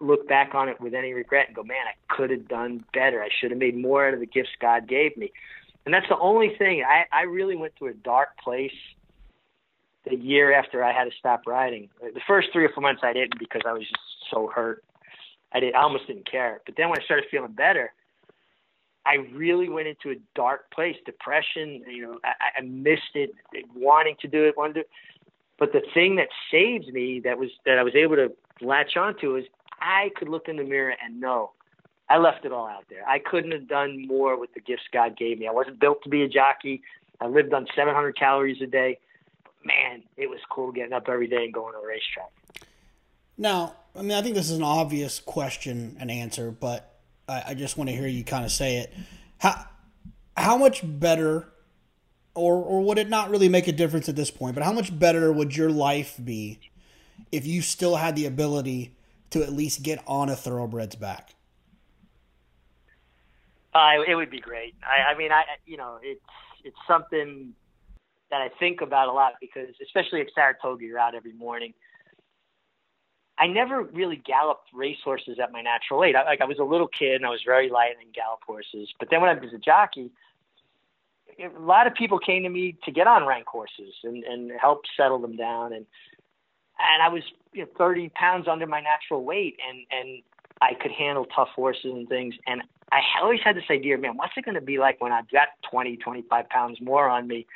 look 0.00 0.28
back 0.28 0.54
on 0.54 0.68
it 0.68 0.80
with 0.80 0.94
any 0.94 1.12
regret 1.12 1.48
and 1.48 1.56
go, 1.56 1.64
man, 1.64 1.86
I 1.88 2.14
could 2.14 2.30
have 2.30 2.46
done 2.46 2.84
better. 2.94 3.22
I 3.22 3.28
should 3.40 3.50
have 3.50 3.58
made 3.58 3.76
more 3.76 4.06
out 4.06 4.14
of 4.14 4.20
the 4.20 4.26
gifts 4.26 4.50
God 4.60 4.88
gave 4.88 5.16
me. 5.16 5.32
And 5.88 5.94
that's 5.94 6.08
the 6.10 6.18
only 6.18 6.54
thing. 6.58 6.84
I, 6.86 7.04
I 7.10 7.22
really 7.22 7.56
went 7.56 7.74
to 7.76 7.86
a 7.86 7.94
dark 7.94 8.36
place 8.44 8.74
the 10.04 10.16
year 10.16 10.52
after 10.52 10.84
I 10.84 10.92
had 10.92 11.04
to 11.04 11.10
stop 11.18 11.44
riding. 11.46 11.88
The 12.02 12.20
first 12.26 12.48
three 12.52 12.66
or 12.66 12.68
four 12.68 12.82
months 12.82 13.00
I 13.02 13.14
didn't 13.14 13.38
because 13.38 13.62
I 13.66 13.72
was 13.72 13.84
just 13.84 14.02
so 14.30 14.50
hurt. 14.54 14.84
I 15.50 15.60
did 15.60 15.74
I 15.74 15.80
almost 15.80 16.06
didn't 16.06 16.30
care. 16.30 16.60
But 16.66 16.74
then 16.76 16.90
when 16.90 17.00
I 17.00 17.04
started 17.06 17.24
feeling 17.30 17.52
better, 17.52 17.94
I 19.06 19.14
really 19.32 19.70
went 19.70 19.88
into 19.88 20.10
a 20.10 20.20
dark 20.34 20.70
place, 20.72 20.96
depression. 21.06 21.82
You 21.90 22.02
know, 22.02 22.18
I, 22.22 22.58
I 22.58 22.60
missed 22.64 23.14
it, 23.14 23.30
wanting 23.74 24.16
to 24.20 24.28
do 24.28 24.44
it, 24.44 24.58
wanting 24.58 24.82
to. 24.82 24.88
But 25.58 25.72
the 25.72 25.80
thing 25.94 26.16
that 26.16 26.28
saved 26.50 26.92
me, 26.92 27.18
that 27.24 27.38
was 27.38 27.48
that 27.64 27.78
I 27.78 27.82
was 27.82 27.94
able 27.94 28.16
to 28.16 28.30
latch 28.60 28.98
onto, 28.98 29.36
is 29.36 29.46
I 29.80 30.10
could 30.16 30.28
look 30.28 30.48
in 30.48 30.56
the 30.56 30.64
mirror 30.64 30.92
and 31.02 31.18
know 31.18 31.52
I 32.10 32.18
left 32.18 32.44
it 32.44 32.52
all 32.52 32.66
out 32.66 32.84
there. 32.88 33.06
I 33.06 33.18
couldn't 33.18 33.52
have 33.52 33.68
done 33.68 34.06
more 34.06 34.38
with 34.38 34.54
the 34.54 34.60
gifts 34.60 34.84
God 34.92 35.16
gave 35.16 35.38
me. 35.38 35.46
I 35.46 35.52
wasn't 35.52 35.78
built 35.78 36.02
to 36.04 36.08
be 36.08 36.22
a 36.22 36.28
jockey. 36.28 36.82
I 37.20 37.26
lived 37.26 37.52
on 37.52 37.66
700 37.76 38.16
calories 38.16 38.62
a 38.62 38.66
day. 38.66 38.98
Man, 39.64 40.02
it 40.16 40.30
was 40.30 40.38
cool 40.48 40.72
getting 40.72 40.92
up 40.92 41.08
every 41.08 41.26
day 41.26 41.44
and 41.44 41.52
going 41.52 41.74
to 41.74 41.80
a 41.80 41.86
racetrack. 41.86 42.30
Now, 43.36 43.74
I 43.94 44.02
mean, 44.02 44.12
I 44.12 44.22
think 44.22 44.34
this 44.34 44.50
is 44.50 44.56
an 44.56 44.62
obvious 44.62 45.20
question 45.20 45.96
and 46.00 46.10
answer, 46.10 46.50
but 46.50 46.98
I, 47.28 47.42
I 47.48 47.54
just 47.54 47.76
want 47.76 47.90
to 47.90 47.96
hear 47.96 48.06
you 48.08 48.24
kind 48.24 48.44
of 48.44 48.50
say 48.50 48.78
it. 48.78 48.92
How 49.38 49.66
how 50.36 50.56
much 50.56 50.82
better, 50.84 51.48
or 52.34 52.56
or 52.56 52.80
would 52.82 52.98
it 52.98 53.08
not 53.08 53.30
really 53.30 53.48
make 53.48 53.68
a 53.68 53.72
difference 53.72 54.08
at 54.08 54.16
this 54.16 54.30
point? 54.30 54.54
But 54.54 54.64
how 54.64 54.72
much 54.72 54.96
better 54.96 55.32
would 55.32 55.56
your 55.56 55.70
life 55.70 56.18
be 56.22 56.60
if 57.30 57.46
you 57.46 57.60
still 57.60 57.96
had 57.96 58.16
the 58.16 58.26
ability 58.26 58.96
to 59.30 59.42
at 59.42 59.52
least 59.52 59.82
get 59.82 60.02
on 60.06 60.28
a 60.28 60.36
thoroughbred's 60.36 60.96
back? 60.96 61.34
Uh, 63.78 64.02
it 64.08 64.16
would 64.16 64.30
be 64.30 64.40
great. 64.40 64.74
I, 64.82 65.12
I 65.12 65.16
mean, 65.16 65.30
I 65.30 65.44
you 65.64 65.76
know, 65.76 65.98
it's 66.02 66.20
it's 66.64 66.76
something 66.86 67.54
that 68.30 68.40
I 68.40 68.50
think 68.58 68.80
about 68.80 69.08
a 69.08 69.12
lot 69.12 69.34
because, 69.40 69.68
especially 69.82 70.20
at 70.20 70.26
Saratoga, 70.34 70.84
you're 70.84 70.98
out 70.98 71.14
every 71.14 71.32
morning. 71.32 71.72
I 73.38 73.46
never 73.46 73.84
really 73.84 74.16
galloped 74.16 74.70
racehorses 74.74 75.38
at 75.40 75.52
my 75.52 75.62
natural 75.62 76.00
weight. 76.00 76.16
I, 76.16 76.24
like 76.24 76.40
I 76.40 76.44
was 76.44 76.58
a 76.58 76.64
little 76.64 76.88
kid 76.88 77.14
and 77.14 77.26
I 77.26 77.30
was 77.30 77.42
very 77.46 77.70
light 77.70 77.92
in 78.02 78.10
gallop 78.12 78.40
horses. 78.44 78.88
But 78.98 79.10
then 79.10 79.20
when 79.20 79.30
I 79.30 79.40
was 79.40 79.52
a 79.54 79.58
jockey, 79.58 80.10
a 81.38 81.60
lot 81.60 81.86
of 81.86 81.94
people 81.94 82.18
came 82.18 82.42
to 82.42 82.48
me 82.48 82.76
to 82.84 82.90
get 82.90 83.06
on 83.06 83.26
rank 83.26 83.46
horses 83.46 83.94
and, 84.02 84.24
and 84.24 84.50
help 84.60 84.82
settle 84.96 85.20
them 85.20 85.36
down. 85.36 85.72
And 85.72 85.86
and 86.80 87.02
I 87.02 87.08
was 87.08 87.22
you 87.52 87.62
know, 87.62 87.68
30 87.78 88.08
pounds 88.10 88.48
under 88.48 88.66
my 88.66 88.80
natural 88.80 89.24
weight, 89.24 89.56
and 89.68 89.86
and 89.92 90.22
I 90.60 90.74
could 90.80 90.90
handle 90.90 91.26
tough 91.34 91.48
horses 91.54 91.92
and 91.92 92.08
things. 92.08 92.34
And 92.46 92.62
I 92.90 93.00
always 93.22 93.40
had 93.44 93.56
this 93.56 93.64
idea, 93.70 93.98
man, 93.98 94.16
what's 94.16 94.32
it 94.36 94.44
going 94.44 94.54
to 94.54 94.60
be 94.60 94.78
like 94.78 95.00
when 95.00 95.12
I've 95.12 95.30
got 95.30 95.48
20, 95.70 95.96
25 95.98 96.48
pounds 96.48 96.78
more 96.80 97.08
on 97.08 97.26
me? 97.28 97.46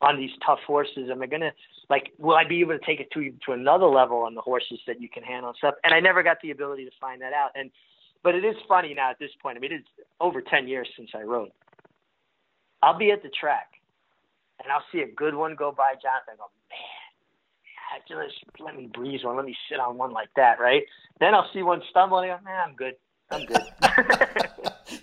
on 0.00 0.18
these 0.18 0.30
tough 0.44 0.58
horses? 0.66 1.08
Am 1.10 1.22
I 1.22 1.26
gonna 1.26 1.52
like 1.88 2.12
will 2.18 2.36
I 2.36 2.44
be 2.44 2.60
able 2.60 2.78
to 2.78 2.84
take 2.84 3.00
it 3.00 3.10
to 3.12 3.32
to 3.46 3.52
another 3.52 3.86
level 3.86 4.18
on 4.18 4.34
the 4.34 4.40
horses 4.40 4.78
that 4.86 5.00
you 5.00 5.08
can 5.08 5.22
handle 5.22 5.50
and 5.50 5.58
stuff? 5.58 5.74
And 5.84 5.94
I 5.94 6.00
never 6.00 6.22
got 6.22 6.38
the 6.42 6.50
ability 6.50 6.84
to 6.84 6.90
find 7.00 7.20
that 7.22 7.32
out. 7.32 7.50
And 7.54 7.70
but 8.22 8.34
it 8.34 8.44
is 8.44 8.56
funny 8.68 8.94
now 8.94 9.10
at 9.10 9.18
this 9.18 9.30
point. 9.42 9.56
I 9.56 9.60
mean, 9.60 9.72
it's 9.72 9.88
over 10.20 10.40
ten 10.40 10.68
years 10.68 10.88
since 10.96 11.10
I 11.14 11.22
rode. 11.22 11.50
I'll 12.82 12.98
be 12.98 13.10
at 13.10 13.22
the 13.22 13.30
track, 13.30 13.68
and 14.62 14.70
I'll 14.70 14.84
see 14.92 15.00
a 15.00 15.08
good 15.14 15.34
one 15.34 15.54
go 15.56 15.72
by, 15.72 15.94
Jonathan. 15.94 16.34
I 16.34 16.36
go, 16.36 16.50
man, 16.70 16.78
let 18.60 18.76
me 18.76 18.88
breeze 18.92 19.24
one. 19.24 19.36
Let 19.36 19.44
me 19.44 19.56
sit 19.70 19.78
on 19.78 19.98
one 19.98 20.12
like 20.12 20.28
that, 20.36 20.60
right? 20.60 20.84
Then 21.20 21.34
I'll 21.34 21.48
see 21.52 21.62
one 21.62 21.82
stumble, 21.90 22.18
and 22.18 22.30
I 22.30 22.36
go, 22.36 22.44
man, 22.44 22.68
I'm 22.68 22.74
good. 22.74 22.94
I'm 23.30 23.44
good. 23.44 23.62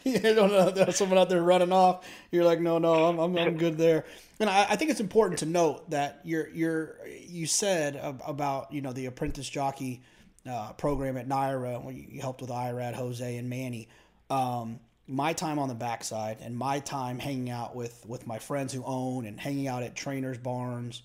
you 0.03 0.19
don't 0.19 0.51
know 0.51 0.69
there's 0.69 0.95
someone 0.95 1.17
out 1.17 1.29
there 1.29 1.41
running 1.41 1.71
off. 1.71 2.07
You're 2.31 2.45
like, 2.45 2.59
no, 2.59 2.77
no, 2.77 3.05
I'm, 3.05 3.19
I'm, 3.19 3.37
I'm 3.37 3.57
good 3.57 3.77
there. 3.77 4.05
And 4.39 4.49
I, 4.49 4.67
I, 4.69 4.75
think 4.75 4.91
it's 4.91 4.99
important 4.99 5.39
to 5.39 5.45
note 5.45 5.89
that 5.89 6.21
you're, 6.23 6.47
you're, 6.49 6.97
you 7.05 7.45
said 7.47 7.99
about, 8.25 8.71
you 8.71 8.81
know, 8.81 8.93
the 8.93 9.07
apprentice 9.07 9.49
jockey 9.49 10.01
uh, 10.49 10.73
program 10.73 11.17
at 11.17 11.27
NYRA, 11.27 11.83
where 11.83 11.93
you 11.93 12.21
helped 12.21 12.41
with 12.41 12.49
Irad, 12.49 12.93
Jose, 12.93 13.37
and 13.37 13.49
Manny. 13.49 13.89
Um, 14.29 14.79
my 15.07 15.33
time 15.33 15.59
on 15.59 15.67
the 15.67 15.75
backside 15.75 16.37
and 16.41 16.55
my 16.55 16.79
time 16.79 17.19
hanging 17.19 17.49
out 17.49 17.75
with, 17.75 18.05
with 18.07 18.25
my 18.25 18.39
friends 18.39 18.71
who 18.71 18.83
own 18.85 19.25
and 19.25 19.39
hanging 19.39 19.67
out 19.67 19.83
at 19.83 19.95
trainers' 19.95 20.37
barns, 20.37 21.01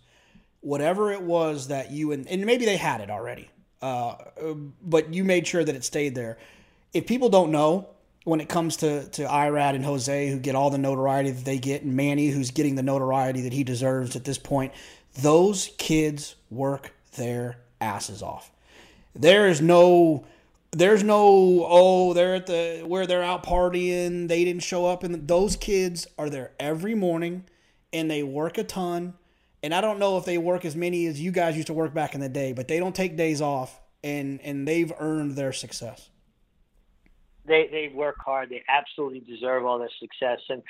whatever 0.61 1.13
it 1.13 1.23
was 1.23 1.69
that 1.69 1.91
you, 1.91 2.13
and, 2.13 2.27
and 2.29 2.45
maybe 2.45 2.65
they 2.65 2.77
had 2.77 3.01
it 3.01 3.11
already, 3.11 3.51
uh, 3.83 4.17
but 4.83 5.15
you 5.15 5.25
made 5.25 5.47
sure 5.47 5.65
that 5.65 5.75
it 5.75 5.85
stayed 5.85 6.15
there 6.15 6.39
if 6.93 7.07
people 7.07 7.29
don't 7.29 7.51
know 7.51 7.89
when 8.25 8.41
it 8.41 8.49
comes 8.49 8.77
to 8.79 9.09
to 9.11 9.23
Irad 9.23 9.75
and 9.75 9.85
Jose, 9.85 10.31
who 10.31 10.39
get 10.39 10.55
all 10.55 10.71
the 10.71 10.79
notoriety 10.79 11.31
that 11.31 11.45
they 11.45 11.59
get, 11.59 11.83
and 11.83 11.95
Manny, 11.95 12.29
who's 12.29 12.51
getting 12.51 12.75
the 12.75 12.83
notoriety 12.83 13.43
that 13.43 13.53
he 13.53 13.65
deserves 13.65 14.17
at 14.17 14.25
this 14.25 14.39
point, 14.39 14.73
those 15.15 15.71
kids 15.79 16.37
work 16.51 16.93
their 17.17 17.57
asses 17.81 18.23
off. 18.23 18.51
There 19.15 19.49
is 19.49 19.61
no 19.61 20.25
there's 20.71 21.03
no 21.03 21.67
oh 21.67 22.13
they're 22.13 22.35
at 22.35 22.47
the 22.47 22.85
where 22.87 23.07
they're 23.07 23.23
out 23.23 23.43
partying 23.43 24.29
they 24.29 24.45
didn't 24.45 24.63
show 24.63 24.85
up 24.85 25.03
and 25.03 25.27
those 25.27 25.57
kids 25.57 26.07
are 26.19 26.29
there 26.29 26.51
every 26.61 26.95
morning 26.95 27.43
and 27.91 28.11
they 28.11 28.23
work 28.23 28.59
a 28.59 28.65
ton 28.65 29.15
and 29.63 29.75
i 29.75 29.81
don't 29.81 29.99
know 29.99 30.17
if 30.19 30.25
they 30.25 30.39
work 30.39 30.65
as 30.65 30.77
many 30.77 31.07
as 31.07 31.21
you 31.21 31.31
guys 31.31 31.57
used 31.57 31.67
to 31.67 31.75
work 31.75 31.95
back 31.95 32.15
in 32.15 32.21
the 32.21 32.29
day 32.29 32.53
but 32.53 32.69
they 32.69 32.79
don't 32.79 32.95
take 32.95 33.17
days 33.17 33.41
off 33.41 33.81
and 34.03 34.41
and 34.43 34.67
they've 34.67 34.93
earned 34.99 35.33
their 35.33 35.53
success 35.53 36.11
they 37.49 37.69
they 37.71 37.91
work 37.93 38.17
hard. 38.25 38.51
They 38.51 38.63
absolutely 38.69 39.21
deserve 39.21 39.65
all 39.65 39.79
their 39.79 39.91
success. 39.99 40.39
And 40.49 40.63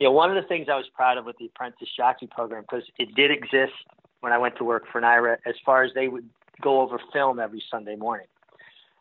you 0.00 0.08
know, 0.08 0.12
one 0.12 0.36
of 0.36 0.42
the 0.42 0.48
things 0.48 0.66
I 0.68 0.76
was 0.76 0.86
proud 0.94 1.18
of 1.18 1.26
with 1.26 1.36
the 1.38 1.46
apprentice 1.46 1.88
jockey 1.96 2.26
program 2.26 2.62
because 2.62 2.84
it 2.98 3.14
did 3.14 3.30
exist 3.30 3.74
when 4.20 4.32
I 4.32 4.38
went 4.38 4.56
to 4.56 4.64
work 4.64 4.84
for 4.90 5.00
NYRA, 5.00 5.36
as 5.46 5.54
far 5.64 5.84
as 5.84 5.92
they 5.94 6.08
would 6.08 6.28
go 6.60 6.80
over 6.80 6.98
film 7.12 7.38
every 7.38 7.62
Sunday 7.70 7.96
morning. 7.96 8.26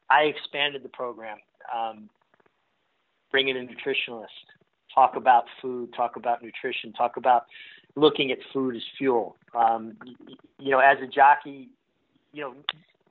I 0.10 0.24
expanded 0.24 0.84
the 0.84 0.90
program, 0.90 1.38
um, 1.74 2.10
bring 3.32 3.48
in 3.48 3.56
a 3.56 3.62
nutritionalist, 3.62 4.26
talk 4.94 5.16
about 5.16 5.46
food, 5.62 5.94
talk 5.96 6.18
about 6.18 6.44
nutrition, 6.44 6.92
talk 6.92 7.18
about 7.18 7.46
looking 7.96 8.32
at 8.32 8.38
food 8.54 8.76
as 8.76 8.84
fuel. 8.98 9.36
Um, 9.54 9.98
you 10.60 10.72
know, 10.72 10.80
as 10.80 10.98
a 11.04 11.08
jockey, 11.08 11.70
you 12.34 12.42
know, 12.42 12.54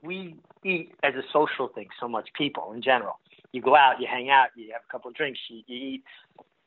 we 0.03 0.37
eat 0.65 0.95
as 1.03 1.15
a 1.15 1.23
social 1.33 1.69
thing 1.69 1.89
so 2.01 2.09
much, 2.09 2.29
people 2.37 2.73
in 2.73 2.83
general 2.83 3.19
you 3.53 3.61
go 3.61 3.77
out, 3.77 4.01
you 4.01 4.07
hang 4.11 4.31
out, 4.31 4.49
you 4.55 4.73
have 4.73 4.83
a 4.89 4.93
couple 4.93 5.11
of 5.11 5.17
drinks, 5.17 5.39
you, 5.49 5.63
you 5.67 5.95
eat. 5.95 6.05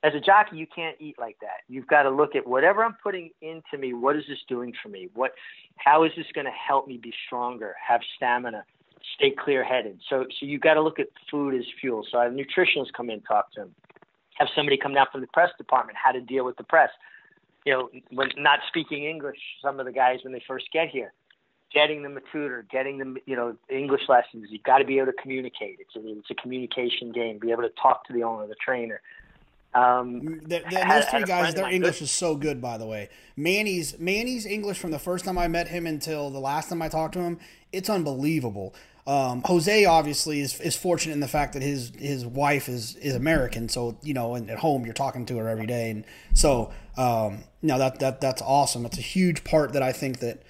As 0.04 0.14
a 0.14 0.20
jockey, 0.20 0.58
you 0.58 0.68
can't 0.68 0.98
eat 1.00 1.16
like 1.18 1.38
that. 1.42 1.64
You've 1.70 1.88
got 1.88 2.04
to 2.04 2.10
look 2.10 2.36
at 2.36 2.46
whatever 2.46 2.84
I'm 2.84 2.96
putting 3.02 3.30
into 3.42 3.78
me. 3.80 3.94
What 3.94 4.18
is 4.18 4.24
this 4.28 4.40
doing 4.50 4.74
for 4.82 4.90
me? 4.90 5.08
What, 5.14 5.32
how 5.78 6.04
is 6.04 6.12
this 6.18 6.26
going 6.36 6.46
to 6.46 6.52
help 6.52 6.88
me 6.88 6.98
be 6.98 7.14
stronger, 7.26 7.74
have 7.88 8.02
stamina, 8.18 8.66
stay 9.16 9.32
clear-headed? 9.32 10.02
So, 10.10 10.26
so 10.40 10.46
you've 10.46 10.62
got 10.62 10.74
to 10.74 10.82
look 10.82 11.00
at 11.00 11.08
food 11.32 11.56
as 11.56 11.64
fuel. 11.80 12.06
So 12.12 12.18
I 12.18 12.26
have 12.26 12.34
nutritionists 12.34 12.92
come 12.96 13.10
in, 13.10 13.22
talk 13.22 13.54
to 13.54 13.62
them. 13.62 13.76
Have 14.36 14.50
somebody 14.56 14.78
come 14.78 14.94
down 14.94 15.06
from 15.10 15.22
the 15.22 15.28
press 15.28 15.52
department, 15.58 15.98
how 16.04 16.12
to 16.12 16.20
deal 16.20 16.44
with 16.44 16.58
the 16.58 16.64
press. 16.64 16.90
You 17.66 17.74
know, 17.74 17.90
when 18.12 18.30
not 18.38 18.60
speaking 18.68 19.06
English, 19.06 19.38
some 19.62 19.80
of 19.80 19.86
the 19.86 19.92
guys 19.92 20.20
when 20.24 20.34
they 20.34 20.44
first 20.48 20.66
get 20.72 20.90
here 20.90 21.14
getting 21.74 22.04
them 22.04 22.16
a 22.18 22.22
tutor, 22.32 22.66
getting 22.72 23.00
them, 23.00 23.18
you 23.26 23.36
know, 23.36 23.56
English 23.70 24.04
lessons. 24.08 24.48
You've 24.50 24.64
got 24.64 24.78
to 24.78 24.86
be 24.86 25.00
able 25.00 25.08
to 25.08 25.22
communicate. 25.22 25.80
It's 25.80 25.96
a, 25.96 26.18
it's 26.20 26.30
a 26.30 26.36
communication 26.36 27.12
game. 27.12 27.40
Be 27.40 27.52
able 27.52 27.64
to 27.64 27.72
talk 27.82 28.06
to 28.08 28.14
the 28.14 28.24
owner, 28.24 28.48
the 28.48 28.56
trainer. 28.64 29.02
Um, 29.74 30.40
the, 30.44 30.60
the, 30.70 30.86
those 30.88 31.06
three 31.06 31.24
guys, 31.24 31.56
their 31.56 31.68
English 31.68 31.98
good. 31.98 32.04
is 32.04 32.12
so 32.12 32.36
good. 32.36 32.62
By 32.62 32.78
the 32.78 32.86
way, 32.86 33.10
Manny's 33.36 33.98
Manny's 33.98 34.46
English 34.46 34.78
from 34.78 34.92
the 34.92 35.00
first 35.00 35.26
time 35.26 35.36
I 35.36 35.48
met 35.48 35.68
him 35.68 35.88
until 35.88 36.30
the 36.30 36.40
last 36.40 36.70
time 36.70 36.84
I 36.84 36.90
talked 36.90 37.16
to 37.16 37.22
him, 37.22 37.40
it's 37.74 37.90
unbelievable. 37.90 38.74
Um, 39.06 39.42
Jose 39.44 39.84
obviously 39.84 40.40
is, 40.40 40.62
is 40.62 40.78
fortunate 40.78 41.14
in 41.14 41.20
the 41.20 41.28
fact 41.28 41.54
that 41.54 41.62
his 41.62 41.92
his 41.98 42.26
wife 42.26 42.70
is 42.70 42.96
is 42.96 43.16
American, 43.16 43.68
so 43.68 43.98
you 44.02 44.14
know, 44.14 44.36
and 44.36 44.50
at 44.50 44.60
home 44.60 44.86
you're 44.86 44.94
talking 44.94 45.26
to 45.26 45.38
her 45.40 45.50
every 45.50 45.66
day, 45.66 45.90
and 45.90 46.06
so 46.34 46.72
um, 46.96 47.44
no, 47.62 47.78
that 47.78 48.00
that 48.00 48.22
that's 48.22 48.42
awesome. 48.42 48.84
That's 48.84 48.98
a 48.98 49.02
huge 49.02 49.44
part 49.44 49.74
that 49.74 49.84
I 49.84 49.92
think 49.92 50.20
that 50.20 50.44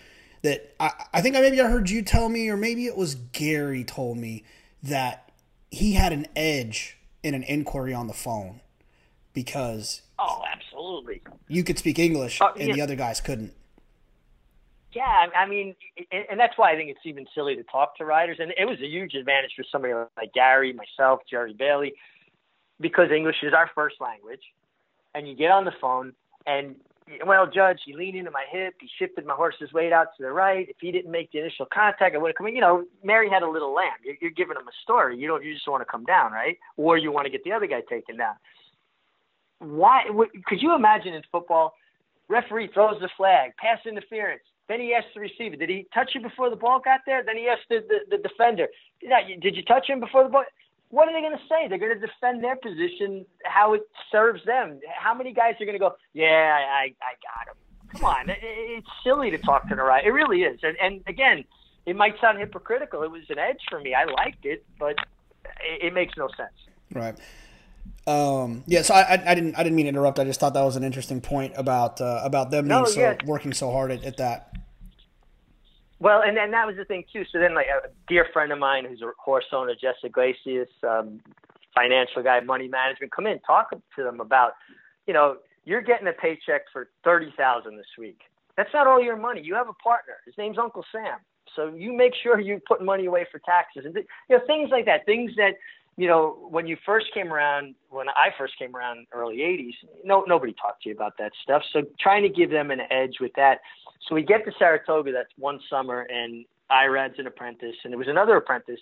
that 0.44 0.76
I, 0.80 0.92
I 1.14 1.22
think 1.22 1.36
I 1.36 1.42
maybe 1.42 1.60
I 1.62 1.68
heard 1.68 1.90
you 1.90 2.04
tell 2.04 2.30
me, 2.30 2.48
or 2.50 2.58
maybe 2.58 2.86
it 2.86 2.96
was 2.96 3.16
Gary 3.16 3.84
told 3.84 4.18
me 4.18 4.44
that 4.84 5.32
he 5.72 5.94
had 5.94 6.14
an 6.14 6.28
edge 6.36 7.00
in 7.24 7.34
an 7.34 7.44
inquiry 7.44 7.94
on 7.94 8.06
the 8.06 8.14
phone 8.14 8.62
because 9.34 10.04
oh, 10.20 10.44
absolutely, 10.52 11.24
you 11.48 11.64
could 11.64 11.80
speak 11.80 11.98
English 11.98 12.40
uh, 12.40 12.52
and 12.60 12.70
yeah. 12.70 12.76
the 12.76 12.82
other 12.82 12.96
guys 12.96 13.20
couldn't. 13.20 13.54
Yeah, 14.94 15.28
I 15.36 15.48
mean, 15.48 15.76
and 16.12 16.40
that's 16.40 16.54
why 16.58 16.72
I 16.72 16.76
think 16.76 16.90
it's 16.90 17.06
even 17.06 17.26
silly 17.34 17.56
to 17.56 17.64
talk 17.64 17.98
to 17.98 18.06
riders, 18.06 18.38
and 18.40 18.54
it 18.58 18.66
was 18.66 18.78
a 18.80 18.88
huge 18.88 19.16
advantage 19.16 19.52
for 19.56 19.66
somebody 19.72 19.94
like 19.94 20.34
Gary, 20.34 20.74
myself, 20.74 21.22
Jerry 21.30 21.54
Bailey, 21.54 21.94
because 22.80 23.10
English 23.12 23.38
is 23.42 23.54
our 23.54 23.70
first 23.74 23.96
language, 24.00 24.42
and 25.16 25.28
you 25.28 25.36
get 25.36 25.52
on 25.52 25.66
the 25.66 25.74
phone 25.82 26.14
and 26.46 26.76
well, 27.26 27.46
Judge, 27.46 27.80
he 27.86 27.94
leaned 27.94 28.18
into 28.18 28.32
my 28.32 28.46
hip. 28.50 28.76
He 28.80 28.90
shifted 28.98 29.26
my 29.26 29.34
horse's 29.34 29.74
weight 29.74 29.92
out 29.92 30.08
to 30.18 30.24
the 30.24 30.32
right. 30.32 30.68
If 30.70 30.78
he 30.80 30.92
didn't 30.92 31.12
make 31.12 31.32
the 31.32 31.40
initial 31.40 31.66
contact, 31.66 32.16
I 32.16 32.18
would 32.18 32.30
have 32.30 32.36
come 32.36 32.48
in. 32.48 32.56
You 32.56 32.62
know, 32.62 32.86
Mary 33.04 33.30
had 33.30 33.44
a 33.44 33.50
little 33.50 33.74
lamb. 33.74 33.98
You're, 34.04 34.16
you're 34.22 34.32
giving 34.32 34.56
him 34.56 34.68
a 34.68 34.72
story. 34.84 35.18
You 35.18 35.28
don't. 35.28 35.44
You 35.44 35.54
just 35.54 35.68
want 35.68 35.82
to 35.82 35.86
come 35.86 36.06
down, 36.06 36.32
right? 36.32 36.58
Or 36.78 36.98
you 36.98 37.12
want 37.12 37.26
to 37.26 37.32
get 37.32 37.44
the 37.44 37.52
other 37.52 37.68
guy 37.68 37.82
taken 37.90 38.18
down. 38.18 38.36
Why? 39.60 40.04
Could 40.46 40.62
you 40.62 40.76
imagine 40.76 41.14
in 41.14 41.24
football, 41.32 41.74
referee 42.30 42.70
throws 42.74 43.00
the 43.02 43.10
flag, 43.18 43.52
pass 43.58 43.80
interference. 43.86 44.44
Then 44.70 44.80
he 44.80 44.94
asks 44.94 45.10
the 45.14 45.22
receiver, 45.22 45.56
"Did 45.56 45.70
he 45.70 45.88
touch 45.94 46.12
you 46.16 46.22
before 46.22 46.50
the 46.50 46.56
ball 46.56 46.80
got 46.80 47.02
there?" 47.06 47.24
Then 47.24 47.38
he 47.38 47.48
asks 47.48 47.66
the, 47.70 47.84
the, 47.88 48.18
the 48.18 48.24
defender, 48.24 48.68
"Did 49.02 49.56
you 49.56 49.64
touch 49.64 49.90
him 49.90 50.00
before 50.00 50.24
the 50.24 50.30
ball?" 50.30 50.46
what 50.94 51.10
are 51.10 51.14
they 51.14 51.28
going 51.28 51.36
to 51.36 51.44
say? 51.50 51.68
They're 51.68 51.80
going 51.80 52.00
to 52.00 52.08
defend 52.08 52.44
their 52.44 52.56
position 52.56 53.26
how 53.46 53.74
it 53.74 53.82
serves 54.12 54.46
them. 54.46 54.80
How 54.96 55.16
many 55.16 55.34
guys 55.34 55.56
are 55.60 55.66
going 55.66 55.74
to 55.74 55.80
go, 55.80 55.96
yeah, 56.14 56.56
I, 56.72 56.94
I 57.02 57.16
got 57.26 57.50
him? 57.50 57.58
Come 57.90 58.06
on, 58.06 58.30
it, 58.30 58.38
it's 58.44 58.88
silly 59.04 59.32
to 59.32 59.40
talk 59.40 59.68
to 59.70 59.76
the 59.76 59.82
right. 59.82 60.06
It 60.06 60.12
really 60.12 60.44
is. 60.44 60.60
And, 60.62 60.78
and 60.80 61.02
again, 61.08 61.46
it 61.88 61.96
might 61.96 62.14
sound 62.22 62.38
hypocritical. 62.38 63.02
It 63.02 63.10
was 63.10 63.24
an 63.30 63.40
edge 63.40 63.58
for 63.72 63.80
me. 63.80 63.96
I 63.96 64.06
liked 64.06 64.46
it, 64.46 64.64
but 64.78 64.92
it, 65.68 65.88
it 65.88 65.94
makes 65.96 66.14
no 66.16 66.28
sense. 66.38 66.54
Right. 66.94 67.18
Um, 68.06 68.64
yeah, 68.68 68.82
so 68.82 68.94
I, 68.94 69.22
I, 69.26 69.36
didn't 69.36 69.56
I 69.56 69.64
didn't 69.64 69.76
mean 69.76 69.86
to 69.86 69.90
interrupt. 69.90 70.20
I 70.20 70.26
just 70.26 70.40
thought 70.40 70.54
that 70.56 70.64
was 70.64 70.76
an 70.76 70.84
interesting 70.84 71.22
point 71.22 71.54
about 71.56 72.02
uh, 72.02 72.22
about 72.24 72.52
them 72.52 72.66
being 72.66 72.82
no, 72.82 72.86
so 72.86 73.00
yeah. 73.00 73.16
working 73.26 73.54
so 73.54 73.72
hard 73.72 73.92
at, 73.92 74.04
at 74.04 74.18
that. 74.18 74.54
Well, 76.00 76.22
and 76.22 76.36
then 76.36 76.52
that 76.52 76.68
was 76.68 76.76
the 76.76 76.84
thing 76.84 77.06
too. 77.14 77.24
So 77.32 77.40
then, 77.40 77.56
like 77.56 77.68
a 77.68 77.88
dear 78.10 78.28
friend 78.34 78.52
of 78.52 78.60
mine 78.60 78.84
who's 78.84 79.02
a 79.02 79.12
horse 79.18 79.46
owner, 79.54 79.74
Jesse 79.74 80.08
Iglesias, 80.08 80.68
um, 80.86 81.22
financial 81.74 82.22
guy, 82.22 82.42
money 82.42 82.68
management, 82.68 83.14
come 83.14 83.26
in, 83.26 83.40
talk 83.40 83.70
to 83.72 84.04
them 84.04 84.20
about, 84.20 84.52
you 85.08 85.14
know, 85.14 85.38
you're 85.64 85.82
getting 85.82 86.08
a 86.08 86.12
paycheck 86.12 86.64
for 86.74 86.90
thirty 87.06 87.34
thousand 87.38 87.78
this 87.78 87.88
week. 87.98 88.20
That's 88.58 88.74
not 88.74 88.86
all 88.86 89.02
your 89.02 89.16
money. 89.16 89.42
You 89.42 89.56
have 89.56 89.70
a 89.70 89.74
partner. 89.74 90.16
His 90.26 90.36
name's 90.38 90.58
Uncle 90.58 90.84
Sam. 90.92 91.20
So 91.56 91.74
you 91.74 91.94
make 91.94 92.14
sure 92.22 92.38
you 92.38 92.60
put 92.68 92.84
money 92.84 93.06
away 93.06 93.26
for 93.32 93.40
taxes 93.40 93.86
and 93.86 93.96
you 93.96 94.38
know 94.38 94.46
things 94.46 94.72
like 94.72 94.86
that. 94.86 95.06
Things 95.06 95.32
that 95.38 95.54
you 95.98 96.08
know 96.08 96.48
when 96.50 96.68
you 96.68 96.78
first 96.86 97.08
came 97.14 97.32
around, 97.32 97.76
when 97.90 98.10
I 98.10 98.30
first 98.38 98.54
came 98.58 98.76
around, 98.76 99.08
early 99.12 99.38
'80s, 99.38 99.74
no 100.04 100.24
nobody 100.28 100.54
talked 100.54 100.84
to 100.84 100.90
you 100.90 100.96
about 100.96 101.14
that 101.20 101.32
stuff. 101.42 101.62
So 101.72 101.84
trying 102.00 102.24
to 102.24 102.30
give 102.30 102.50
them 102.50 102.72
an 102.72 102.82
edge 102.92 103.16
with 103.20 103.32
that 103.36 103.60
so 104.08 104.16
we 104.16 104.24
get 104.24 104.46
to 104.46 104.52
Saratoga 104.60 105.12
that 105.14 105.28
one 105.38 105.60
summer, 105.70 106.02
and 106.02 106.46
Irad's 106.70 107.20
an 107.20 107.28
apprentice, 107.28 107.76
and 107.84 107.92
there 107.92 107.98
was 107.98 108.08
another 108.08 108.36
apprentice 108.36 108.80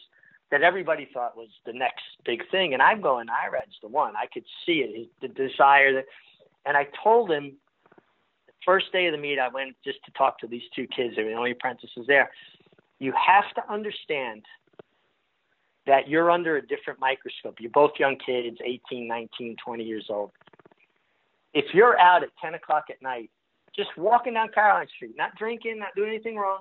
that 0.50 0.64
everybody 0.64 1.08
thought 1.14 1.38
was 1.38 1.50
the 1.66 1.74
next 1.74 2.04
big 2.26 2.42
thing. 2.50 2.74
And 2.74 2.82
I'm 2.82 3.02
going, 3.02 3.28
Irad's 3.30 3.78
the 3.82 3.88
one. 3.88 4.16
I 4.16 4.26
could 4.34 4.44
see 4.66 4.80
it, 4.80 5.10
the 5.22 5.28
desire 5.28 5.94
that. 5.94 6.06
And 6.66 6.78
I 6.78 6.88
told 7.04 7.32
him, 7.32 7.54
the 8.48 8.54
first 8.66 8.92
day 8.92 9.08
of 9.08 9.14
the 9.14 9.18
meet, 9.18 9.40
I 9.40 9.48
went 9.48 9.76
just 9.84 10.04
to 10.06 10.12
talk 10.12 10.40
to 10.40 10.48
these 10.48 10.64
two 10.76 10.88
kids. 10.88 11.16
They 11.16 11.24
were 11.24 11.30
the 11.30 11.36
only 11.36 11.52
apprentices 11.52 12.06
there. 12.08 12.30
You 13.00 13.14
have 13.14 13.52
to 13.56 13.74
understand 13.74 14.44
that 15.88 16.08
you're 16.08 16.30
under 16.30 16.58
a 16.58 16.62
different 16.62 17.00
microscope. 17.00 17.56
You're 17.60 17.72
both 17.72 17.92
young 18.00 18.18
kids, 18.24 18.58
18, 18.64 19.08
19, 19.08 19.56
20 19.64 19.84
years 19.84 20.06
old. 20.10 20.32
If 21.54 21.66
you're 21.74 22.00
out 22.00 22.24
at 22.24 22.30
10 22.42 22.54
o'clock 22.54 22.86
at 22.90 23.02
night 23.02 23.30
just 23.76 23.90
walking 23.98 24.34
down 24.34 24.50
Caroline 24.54 24.88
Street, 24.96 25.16
not 25.18 25.36
drinking, 25.38 25.80
not 25.80 25.90
doing 25.96 26.10
anything 26.10 26.36
wrong. 26.36 26.60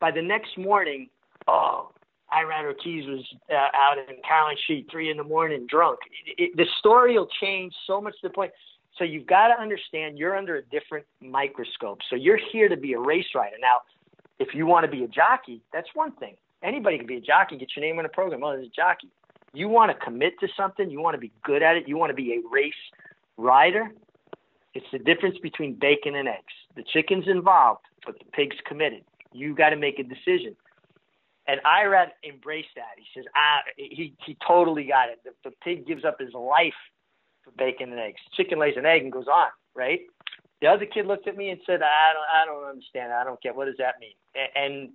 By 0.00 0.10
the 0.10 0.22
next 0.22 0.56
morning, 0.56 1.08
oh, 1.46 1.90
Irad 2.32 2.64
Ortiz 2.64 3.06
was 3.06 3.24
uh, 3.50 3.68
out 3.74 3.96
in 3.98 4.16
Caroline 4.26 4.56
Street 4.64 4.86
three 4.90 5.10
in 5.10 5.16
the 5.16 5.24
morning, 5.24 5.66
drunk. 5.68 5.98
It, 6.26 6.42
it, 6.42 6.56
the 6.56 6.66
story 6.78 7.18
will 7.18 7.28
change 7.40 7.74
so 7.86 8.00
much 8.00 8.14
to 8.20 8.28
the 8.28 8.34
point. 8.34 8.52
So 8.96 9.04
you've 9.04 9.26
got 9.26 9.48
to 9.48 9.60
understand 9.60 10.18
you're 10.18 10.36
under 10.36 10.56
a 10.56 10.62
different 10.62 11.06
microscope. 11.20 12.00
So 12.10 12.16
you're 12.16 12.38
here 12.52 12.68
to 12.68 12.76
be 12.76 12.94
a 12.94 12.98
race 12.98 13.26
rider. 13.34 13.56
Now, 13.60 13.78
if 14.38 14.54
you 14.54 14.66
want 14.66 14.84
to 14.84 14.90
be 14.90 15.04
a 15.04 15.08
jockey, 15.08 15.62
that's 15.72 15.88
one 15.94 16.12
thing. 16.12 16.36
Anybody 16.62 16.98
can 16.98 17.06
be 17.06 17.16
a 17.16 17.20
jockey, 17.20 17.56
get 17.56 17.68
your 17.76 17.84
name 17.84 17.98
in 17.98 18.04
a 18.04 18.08
program. 18.08 18.42
Oh, 18.42 18.52
there's 18.52 18.66
a 18.66 18.70
jockey. 18.70 19.08
You 19.54 19.68
want 19.68 19.90
to 19.90 20.04
commit 20.04 20.38
to 20.40 20.48
something, 20.56 20.90
you 20.90 21.00
want 21.00 21.14
to 21.14 21.20
be 21.20 21.32
good 21.42 21.62
at 21.62 21.76
it, 21.76 21.88
you 21.88 21.96
want 21.96 22.10
to 22.10 22.14
be 22.14 22.32
a 22.32 22.40
race 22.50 22.72
rider, 23.36 23.90
it's 24.74 24.86
the 24.92 24.98
difference 24.98 25.38
between 25.42 25.74
bacon 25.74 26.14
and 26.14 26.28
eggs. 26.28 26.52
The 26.76 26.82
chicken's 26.82 27.26
involved, 27.26 27.80
but 28.04 28.18
the 28.18 28.24
pig's 28.26 28.56
committed. 28.66 29.02
You 29.32 29.54
got 29.54 29.70
to 29.70 29.76
make 29.76 29.98
a 29.98 30.02
decision. 30.02 30.54
And 31.46 31.60
Irad 31.64 32.08
embraced 32.28 32.68
that. 32.76 32.98
He 32.98 33.04
says, 33.14 33.24
ah, 33.34 33.60
he, 33.76 34.14
he 34.24 34.36
totally 34.46 34.84
got 34.84 35.08
it. 35.08 35.20
The, 35.24 35.30
the 35.48 35.56
pig 35.64 35.86
gives 35.86 36.04
up 36.04 36.20
his 36.20 36.34
life 36.34 36.74
for 37.42 37.52
bacon 37.52 37.90
and 37.90 37.98
eggs. 37.98 38.20
Chicken 38.36 38.58
lays 38.58 38.74
an 38.76 38.84
egg 38.84 39.02
and 39.02 39.12
goes 39.12 39.26
on, 39.26 39.48
right? 39.74 40.00
The 40.60 40.66
other 40.66 40.84
kid 40.84 41.06
looked 41.06 41.26
at 41.26 41.36
me 41.36 41.50
and 41.50 41.60
said, 41.64 41.80
I 41.82 42.12
don't, 42.12 42.28
I 42.34 42.44
don't 42.44 42.68
understand. 42.68 43.12
I 43.12 43.24
don't 43.24 43.40
get 43.40 43.56
what 43.56 43.64
does 43.64 43.76
that 43.78 43.94
mean. 44.00 44.12
And, 44.54 44.90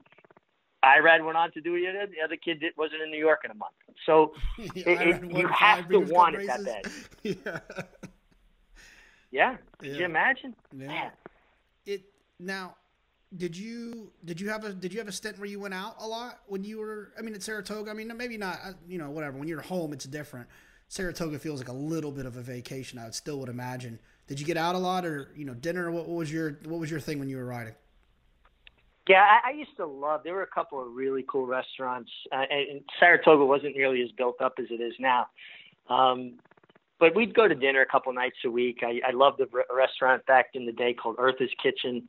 Irad 0.84 1.24
went 1.26 1.38
on 1.38 1.52
to 1.54 1.62
do 1.62 1.76
it. 1.76 2.12
The 2.12 2.24
other 2.24 2.36
kid 2.36 2.64
wasn't 2.78 3.02
in 3.02 3.12
New 3.12 3.20
York 3.20 3.42
in 3.46 3.52
a 3.52 3.56
month. 3.56 3.74
So 4.06 4.34
it, 4.58 4.88
it, 4.88 5.32
you 5.32 5.48
have 5.48 5.88
to 5.90 6.00
want 6.00 6.36
it 6.36 6.48
that 6.48 6.66
bad. 6.66 6.88
yeah. 7.24 7.60
Yeah. 9.32 9.58
Could 9.80 9.96
you 9.96 10.06
imagine? 10.06 10.56
Yeah. 10.76 10.88
Man. 10.88 11.12
It 11.86 12.04
now. 12.40 12.76
Did 13.36 13.58
you 13.58 14.12
did 14.24 14.40
you 14.40 14.50
have 14.50 14.64
a 14.64 14.74
did 14.74 14.94
you 14.94 15.00
have 15.00 15.08
a 15.08 15.12
stint 15.12 15.40
where 15.40 15.48
you 15.48 15.60
went 15.60 15.74
out 15.74 15.96
a 16.00 16.08
lot 16.08 16.40
when 16.46 16.64
you 16.64 16.78
were? 16.78 17.14
I 17.18 17.24
mean, 17.24 17.34
at 17.34 17.42
Saratoga. 17.42 17.90
I 17.90 17.94
mean, 17.96 18.16
maybe 18.16 18.38
not. 18.38 18.60
Uh, 18.64 18.74
you 18.88 19.00
know, 19.00 19.10
whatever. 19.10 19.40
When 19.40 19.48
you're 19.48 19.62
home, 19.62 19.92
it's 19.92 20.06
different. 20.06 20.48
Saratoga 20.88 21.40
feels 21.40 21.60
like 21.60 21.70
a 21.70 21.74
little 21.74 22.12
bit 22.12 22.28
of 22.28 22.38
a 22.38 22.42
vacation. 22.42 23.00
I 23.00 23.06
would 23.06 23.16
still 23.16 23.40
would 23.40 23.50
imagine. 23.50 23.98
Did 24.28 24.40
you 24.40 24.46
get 24.46 24.58
out 24.58 24.76
a 24.76 24.78
lot, 24.78 25.04
or 25.04 25.32
you 25.36 25.46
know, 25.46 25.56
dinner? 25.56 25.90
What, 25.90 26.08
what 26.08 26.18
was 26.18 26.32
your 26.32 26.60
what 26.66 26.80
was 26.80 26.92
your 26.92 27.00
thing 27.00 27.18
when 27.18 27.28
you 27.28 27.38
were 27.38 27.46
riding? 27.46 27.74
Yeah, 29.08 29.24
I, 29.24 29.50
I 29.50 29.52
used 29.54 29.76
to 29.78 29.86
love. 29.86 30.22
There 30.24 30.34
were 30.34 30.44
a 30.44 30.48
couple 30.48 30.82
of 30.82 30.94
really 30.94 31.26
cool 31.28 31.46
restaurants, 31.46 32.10
uh, 32.32 32.44
and 32.50 32.82
Saratoga 33.00 33.46
wasn't 33.46 33.76
nearly 33.76 34.02
as 34.02 34.10
built 34.12 34.42
up 34.42 34.54
as 34.60 34.66
it 34.70 34.82
is 34.82 34.94
now. 35.00 35.28
Um, 35.90 36.36
but 37.00 37.14
we'd 37.16 37.36
go 37.36 37.48
to 37.50 37.56
dinner 37.56 37.82
a 37.82 37.86
couple 37.86 38.14
nights 38.14 38.38
a 38.46 38.50
week. 38.50 38.80
I, 38.82 39.02
I 39.06 39.12
loved 39.12 39.40
the 39.40 39.48
re- 39.52 39.64
restaurant 39.76 40.26
back 40.26 40.52
in 40.54 40.66
the 40.66 40.72
day 40.72 40.94
called 40.94 41.18
Eartha's 41.20 41.50
Kitchen, 41.62 42.08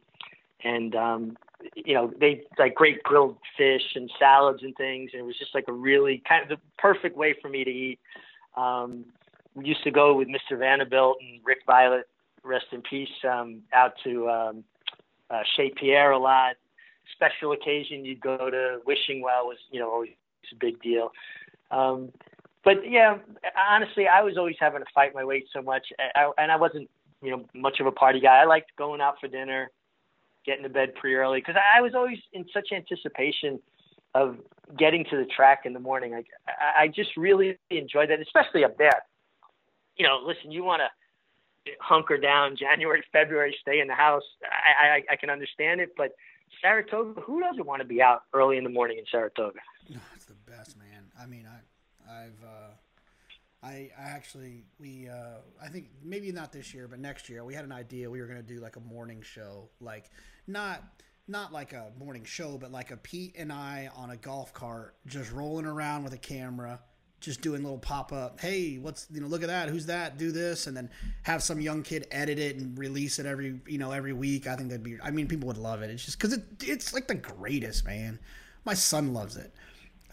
and 0.62 0.95
um, 0.95 1.37
you 1.75 1.95
know 1.95 2.12
they 2.21 2.43
like 2.61 2.77
great 2.77 3.03
grilled 3.03 3.39
fish 3.57 3.83
and 3.97 4.09
salads 4.19 4.62
and 4.62 4.77
things, 4.77 5.11
and 5.12 5.21
it 5.21 5.25
was 5.25 5.37
just 5.37 5.53
like 5.53 5.65
a 5.66 5.73
really 5.73 6.23
kind 6.29 6.45
of 6.45 6.49
the 6.49 6.62
perfect 6.79 7.16
way 7.16 7.35
for 7.43 7.49
me 7.49 7.65
to 7.65 7.71
eat. 7.71 7.99
Um, 8.57 9.07
we 9.57 9.66
used 9.66 9.83
to 9.83 9.91
go 9.91 10.15
with 10.15 10.29
Mr. 10.29 10.57
Vanderbilt 10.59 11.16
and 11.21 11.41
Rick 11.45 11.59
Violette, 11.66 12.07
rest 12.45 12.66
in 12.71 12.83
peace, 12.83 13.09
um, 13.29 13.62
out 13.73 13.95
to 14.05 14.29
um, 14.29 14.65
uh, 15.31 15.43
Chez 15.57 15.73
Pierre 15.77 16.12
a 16.12 16.19
lot. 16.19 16.55
Special 17.12 17.52
occasion, 17.52 18.05
you'd 18.05 18.20
go 18.20 18.51
to 18.51 18.81
Wishing 18.86 19.22
Well 19.22 19.47
was 19.47 19.59
you 19.70 19.81
know 19.81 19.90
always 19.90 20.10
a 20.52 20.56
big 20.56 20.81
deal. 20.82 21.12
Um, 21.70 22.12
but 22.64 22.90
yeah, 22.90 23.18
honestly, 23.70 24.09
I 24.09 24.22
was 24.22 24.39
always 24.39 24.56
having 24.59 24.81
to 24.81 24.86
fight 24.94 25.14
my 25.14 25.24
weight 25.24 25.47
so 25.52 25.60
much, 25.60 25.86
and 26.39 26.51
I 26.51 26.56
wasn't, 26.56 26.89
you 27.22 27.31
know, 27.31 27.44
much 27.55 27.78
of 27.78 27.86
a 27.86 27.93
party 27.93 28.20
guy. 28.20 28.40
I 28.40 28.44
liked 28.44 28.74
going 28.76 29.02
out 29.02 29.16
for 29.20 29.28
dinner, 29.28 29.70
getting 30.47 30.62
to 30.62 30.70
bed 30.70 30.94
pretty 30.94 31.14
early, 31.14 31.40
because 31.40 31.56
I 31.56 31.82
was 31.82 31.94
always 31.94 32.18
in 32.32 32.47
such 32.55 32.68
anticipation 32.72 33.60
of 34.14 34.39
getting 34.78 35.05
to 35.10 35.16
the 35.16 35.26
track 35.26 35.62
in 35.66 35.74
the 35.74 35.81
morning. 35.81 36.14
I, 36.14 36.85
I 36.85 36.89
just 36.89 37.16
really 37.16 37.59
enjoyed 37.68 38.09
that, 38.10 38.20
especially 38.20 38.64
up 38.64 38.78
there. 38.78 39.02
You 39.97 40.06
know, 40.06 40.20
listen, 40.24 40.51
you 40.51 40.64
want 40.64 40.81
to 40.81 41.72
hunker 41.81 42.16
down 42.16 42.56
January, 42.56 43.02
February, 43.12 43.55
stay 43.60 43.81
in 43.81 43.89
the 43.89 43.94
house. 43.94 44.22
I, 44.43 44.86
I, 44.86 45.02
I 45.12 45.16
can 45.16 45.28
understand 45.28 45.81
it, 45.81 45.90
but 45.97 46.12
Saratoga, 46.60 47.20
who 47.20 47.40
doesn't 47.40 47.66
want 47.66 47.81
to 47.82 47.89
be 47.89 48.02
out 48.02 48.22
early 48.32 48.56
in 48.56 48.64
the 48.64 48.70
morning 48.70 48.98
in 48.98 49.05
Saratoga? 49.10 49.60
It's 50.14 50.24
the 50.26 50.35
best, 50.51 50.78
man. 50.78 51.05
I 51.20 51.26
mean, 51.26 51.47
I 51.47 52.22
I've 52.24 52.43
uh, 52.44 52.70
I, 53.62 53.90
I 53.98 54.02
actually 54.02 54.64
we 54.78 55.09
uh, 55.09 55.39
I 55.62 55.68
think 55.68 55.89
maybe 56.02 56.31
not 56.32 56.52
this 56.52 56.74
year, 56.74 56.89
but 56.89 56.98
next 56.98 57.28
year 57.28 57.44
we 57.44 57.55
had 57.55 57.64
an 57.64 57.72
idea 57.72 58.10
we 58.10 58.20
were 58.20 58.26
gonna 58.26 58.43
do 58.43 58.60
like 58.60 58.76
a 58.76 58.81
morning 58.81 59.22
show, 59.22 59.68
like 59.81 60.10
not 60.47 60.82
not 61.26 61.52
like 61.52 61.72
a 61.72 61.90
morning 61.98 62.24
show, 62.24 62.59
but 62.59 62.70
like 62.70 62.90
a 62.90 62.97
Pete 62.97 63.35
and 63.36 63.52
I 63.52 63.90
on 63.97 64.10
a 64.10 64.16
golf 64.16 64.52
cart, 64.52 64.97
just 65.06 65.32
rolling 65.32 65.66
around 65.66 66.05
with 66.05 66.12
a 66.12 66.18
camera, 66.18 66.81
just 67.24 67.40
doing 67.40 67.62
little 67.62 67.78
pop 67.78 68.12
up. 68.12 68.40
Hey, 68.40 68.78
what's 68.78 69.06
you 69.12 69.20
know? 69.20 69.26
Look 69.26 69.42
at 69.42 69.48
that. 69.48 69.68
Who's 69.68 69.86
that? 69.86 70.18
Do 70.18 70.32
this, 70.32 70.66
and 70.66 70.76
then 70.76 70.90
have 71.22 71.42
some 71.42 71.60
young 71.60 71.82
kid 71.82 72.06
edit 72.10 72.38
it 72.38 72.56
and 72.56 72.78
release 72.78 73.18
it 73.18 73.26
every 73.26 73.60
you 73.66 73.78
know 73.78 73.92
every 73.92 74.12
week. 74.12 74.46
I 74.46 74.56
think 74.56 74.68
that'd 74.68 74.82
be. 74.82 74.98
I 75.02 75.10
mean, 75.10 75.28
people 75.28 75.46
would 75.48 75.59
love 75.59 75.82
it. 75.82 75.90
It's 75.90 76.05
just 76.05 76.18
because 76.18 76.32
it 76.32 76.44
it's 76.62 76.92
like 76.92 77.09
the 77.09 77.14
greatest, 77.14 77.84
man. 77.84 78.18
My 78.64 78.74
son 78.74 79.12
loves 79.12 79.36
it 79.36 79.52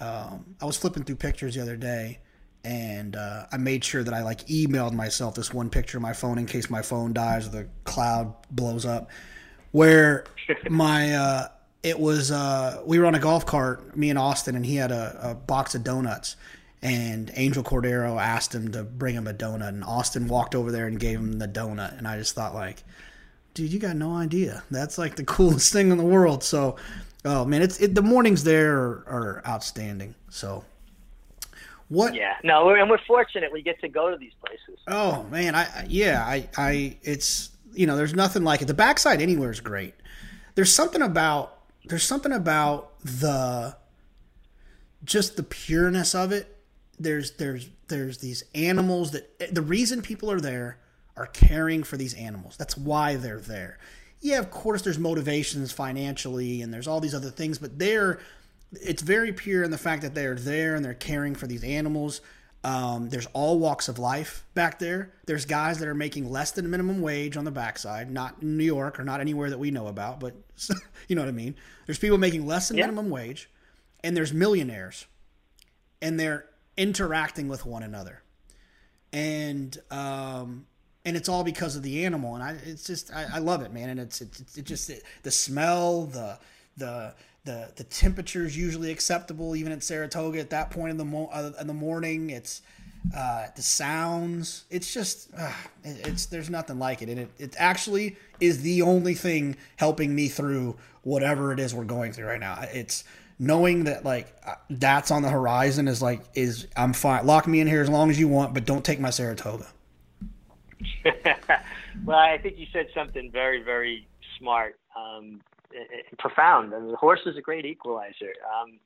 um, 0.02 0.56
I 0.60 0.66
was 0.66 0.78
flipping 0.78 1.04
through 1.04 1.18
pictures 1.18 1.56
the 1.56 1.62
other 1.62 1.78
day, 1.78 2.20
and 2.64 3.16
uh, 3.16 3.46
I 3.52 3.58
made 3.58 3.84
sure 3.84 4.04
that 4.04 4.14
I 4.14 4.24
like 4.24 4.48
emailed 4.48 4.94
myself 4.94 5.36
this 5.36 5.54
one 5.54 5.70
picture 5.70 6.00
of 6.00 6.02
my 6.02 6.14
phone 6.14 6.40
in 6.40 6.48
case 6.48 6.70
my 6.70 6.82
phone 6.82 7.14
dies 7.14 7.48
or 7.48 7.52
the 7.52 7.68
cloud 7.84 8.34
blows 8.50 8.86
up. 8.86 9.12
Where 9.72 10.26
my 10.70 11.14
uh, 11.14 11.48
it 11.84 12.00
was 12.00 12.32
uh, 12.32 12.82
we 12.84 12.98
were 12.98 13.06
on 13.06 13.14
a 13.14 13.20
golf 13.20 13.46
cart, 13.46 13.96
me 13.96 14.10
and 14.10 14.18
Austin, 14.18 14.56
and 14.56 14.66
he 14.66 14.76
had 14.76 14.92
a, 14.92 15.20
a 15.22 15.36
box 15.36 15.76
of 15.76 15.84
donuts. 15.84 16.36
And 16.84 17.32
Angel 17.36 17.64
Cordero 17.64 18.20
asked 18.20 18.56
him 18.56 18.72
to 18.72 18.84
bring 18.84 19.16
him 19.16 19.28
a 19.28 19.34
donut, 19.34 19.70
and 19.70 19.84
Austin 19.84 20.28
walked 20.28 20.56
over 20.56 20.72
there 20.72 20.88
and 20.88 21.00
gave 21.00 21.20
him 21.20 21.34
the 21.34 21.48
donut. 21.48 21.96
And 21.98 22.08
I 22.08 22.18
just 22.18 22.34
thought, 22.34 22.56
like, 22.56 22.84
dude, 23.54 23.72
you 23.72 23.80
got 23.80 23.96
no 23.96 24.16
idea. 24.16 24.64
That's 24.72 24.98
like 24.98 25.16
the 25.16 25.24
coolest 25.26 25.72
thing 25.72 25.92
in 25.92 25.98
the 25.98 26.04
world. 26.04 26.44
So, 26.44 26.78
oh 27.24 27.46
man, 27.46 27.62
it's 27.62 27.80
it, 27.80 27.94
the 27.94 28.02
mornings 28.02 28.44
there 28.44 28.78
are, 28.78 29.04
are 29.08 29.42
outstanding. 29.48 30.16
So, 30.30 30.66
what? 31.90 32.16
Yeah, 32.16 32.36
no, 32.44 32.70
and 32.70 32.90
we're 32.90 32.98
fortunate 33.06 33.52
we 33.52 33.62
get 33.62 33.80
to 33.82 33.88
go 33.88 34.10
to 34.10 34.18
these 34.18 34.34
places. 34.44 34.80
Oh 34.88 35.24
man, 35.30 35.54
I 35.54 35.86
yeah, 35.88 36.24
I 36.26 36.50
I 36.58 36.98
it's 37.04 37.52
you 37.74 37.88
know, 37.88 37.96
there's 37.96 38.14
nothing 38.14 38.44
like 38.44 38.62
it. 38.62 38.66
The 38.66 38.74
backside 38.74 39.22
anywhere 39.22 39.52
is 39.52 39.60
great. 39.60 39.94
There's 40.56 40.74
something 40.74 41.02
about 41.02 41.58
there's 41.86 42.04
something 42.04 42.32
about 42.32 43.00
the 43.04 43.76
just 45.04 45.38
the 45.38 45.44
pureness 45.44 46.14
of 46.14 46.32
it. 46.32 46.58
There's 47.02 47.32
there's 47.32 47.70
there's 47.88 48.20
these 48.20 48.44
animals 48.54 49.12
that 49.12 49.54
the 49.54 49.62
reason 49.62 50.02
people 50.02 50.32
are 50.32 50.42
there 50.42 50.78
are 51.18 51.28
caring 51.28 51.84
for 51.84 51.98
these 51.98 52.14
animals. 52.14 52.58
That's 52.58 52.78
why 52.78 53.16
they're 53.16 53.40
there. 53.40 53.78
Yeah, 54.22 54.40
of 54.40 54.52
course 54.52 54.82
there's 54.84 55.00
motivations 55.00 55.72
financially 55.72 56.62
and 56.62 56.74
there's 56.74 56.88
all 56.88 57.00
these 57.00 57.16
other 57.16 57.30
things, 57.30 57.58
but 57.58 57.80
they're 57.80 58.20
it's 58.74 59.02
very 59.02 59.34
pure 59.34 59.64
in 59.64 59.72
the 59.72 59.78
fact 59.78 60.02
that 60.04 60.16
they're 60.16 60.36
there 60.36 60.76
and 60.76 60.86
they're 60.86 60.94
caring 60.94 61.36
for 61.36 61.48
these 61.48 61.64
animals. 61.64 62.22
Um, 62.64 63.10
there's 63.10 63.28
all 63.34 63.58
walks 63.58 63.90
of 63.90 63.98
life 63.98 64.46
back 64.54 64.78
there. 64.78 65.12
There's 65.26 65.46
guys 65.46 65.80
that 65.80 65.88
are 65.88 65.96
making 65.96 66.30
less 66.30 66.52
than 66.52 66.70
minimum 66.70 67.02
wage 67.02 67.36
on 67.36 67.44
the 67.44 67.52
backside, 67.52 68.12
not 68.12 68.36
in 68.42 68.56
New 68.56 68.64
York 68.64 69.00
or 69.00 69.04
not 69.04 69.20
anywhere 69.20 69.50
that 69.50 69.58
we 69.58 69.72
know 69.72 69.88
about, 69.88 70.20
but 70.20 70.36
you 71.08 71.16
know 71.16 71.24
what 71.24 71.30
I 71.30 71.34
mean. 71.34 71.56
There's 71.88 71.98
people 71.98 72.20
making 72.20 72.46
less 72.46 72.68
than 72.68 72.78
yeah. 72.78 72.86
minimum 72.86 73.10
wage, 73.10 73.50
and 74.04 74.16
there's 74.16 74.32
millionaires, 74.32 75.08
and 76.04 76.20
they're 76.20 76.46
interacting 76.78 77.48
with 77.48 77.66
one 77.66 77.84
another, 77.84 78.22
and 79.12 79.78
um, 79.90 80.66
and 81.06 81.18
it's 81.18 81.30
all 81.30 81.44
because 81.44 81.76
of 81.76 81.84
the 81.84 82.06
animal, 82.06 82.36
and 82.36 82.44
I 82.44 82.58
it's 82.66 82.86
just 82.86 83.14
I, 83.14 83.26
I 83.34 83.40
love 83.40 83.62
it, 83.62 83.74
man, 83.74 83.90
and 83.90 84.00
it's 84.00 84.22
it's 84.22 84.58
it 84.58 84.66
just 84.66 84.90
it, 84.90 85.04
the 85.24 85.32
smell, 85.32 86.06
the 86.06 86.38
the 86.78 87.14
the 87.44 87.72
the 87.76 87.84
temperature 87.84 88.44
is 88.46 88.56
usually 88.56 88.92
acceptable 88.92 89.56
even 89.56 89.72
at 89.72 89.84
Saratoga 89.84 90.40
at 90.40 90.52
that 90.52 90.70
point 90.72 90.92
in 90.92 90.98
the 90.98 91.06
mo- 91.06 91.30
uh, 91.34 91.52
in 91.60 91.68
the 91.68 91.74
morning. 91.74 92.30
It's 92.30 92.62
uh, 93.16 93.48
the 93.56 93.62
sounds. 93.62 94.66
It's 94.70 94.94
just 94.94 95.30
uh, 95.38 95.52
it, 95.84 96.08
it's 96.08 96.28
there's 96.28 96.50
nothing 96.50 96.78
like 96.80 97.02
it, 97.02 97.10
and 97.10 97.20
it 97.20 97.30
it 97.40 97.56
actually 97.58 98.16
is 98.40 98.62
the 98.62 98.84
only 98.84 99.16
thing 99.16 99.58
helping 99.78 100.14
me 100.14 100.28
through 100.28 100.78
whatever 101.04 101.52
it 101.52 101.60
is 101.60 101.74
we're 101.74 101.84
going 101.84 102.14
through 102.14 102.28
right 102.28 102.40
now. 102.40 102.60
It's 102.74 103.04
knowing 103.42 103.86
that 103.86 104.06
like 104.06 104.32
uh, 104.46 104.54
that's 104.70 105.10
on 105.10 105.24
the 105.24 105.30
horizon 105.30 105.88
is 105.88 106.02
like 106.02 106.22
is 106.36 106.68
I'm 106.78 106.94
fine. 106.94 107.26
Lock 107.26 107.48
me 107.48 107.60
in 107.60 107.68
here 107.68 107.82
as 107.82 107.90
long 107.90 108.12
as 108.12 108.20
you 108.20 108.28
want, 108.28 108.54
but 108.54 108.66
don't 108.66 108.86
take 108.86 109.00
my 109.00 109.10
Saratoga. 109.10 109.68
well, 112.06 112.20
I 112.20 112.38
think 112.38 112.58
you 112.58 112.68
said 112.72 112.88
something 112.94 113.32
very 113.32 113.62
very 113.64 114.08
smart. 114.38 114.80
Um, 114.96 115.42
profound. 116.20 116.74
I 116.74 116.80
mean, 116.80 116.92
the 116.92 116.98
horse 116.98 117.22
is 117.26 117.38
a 117.38 117.42
great 117.42 117.66
equalizer. 117.66 118.34
Um, 118.46 118.78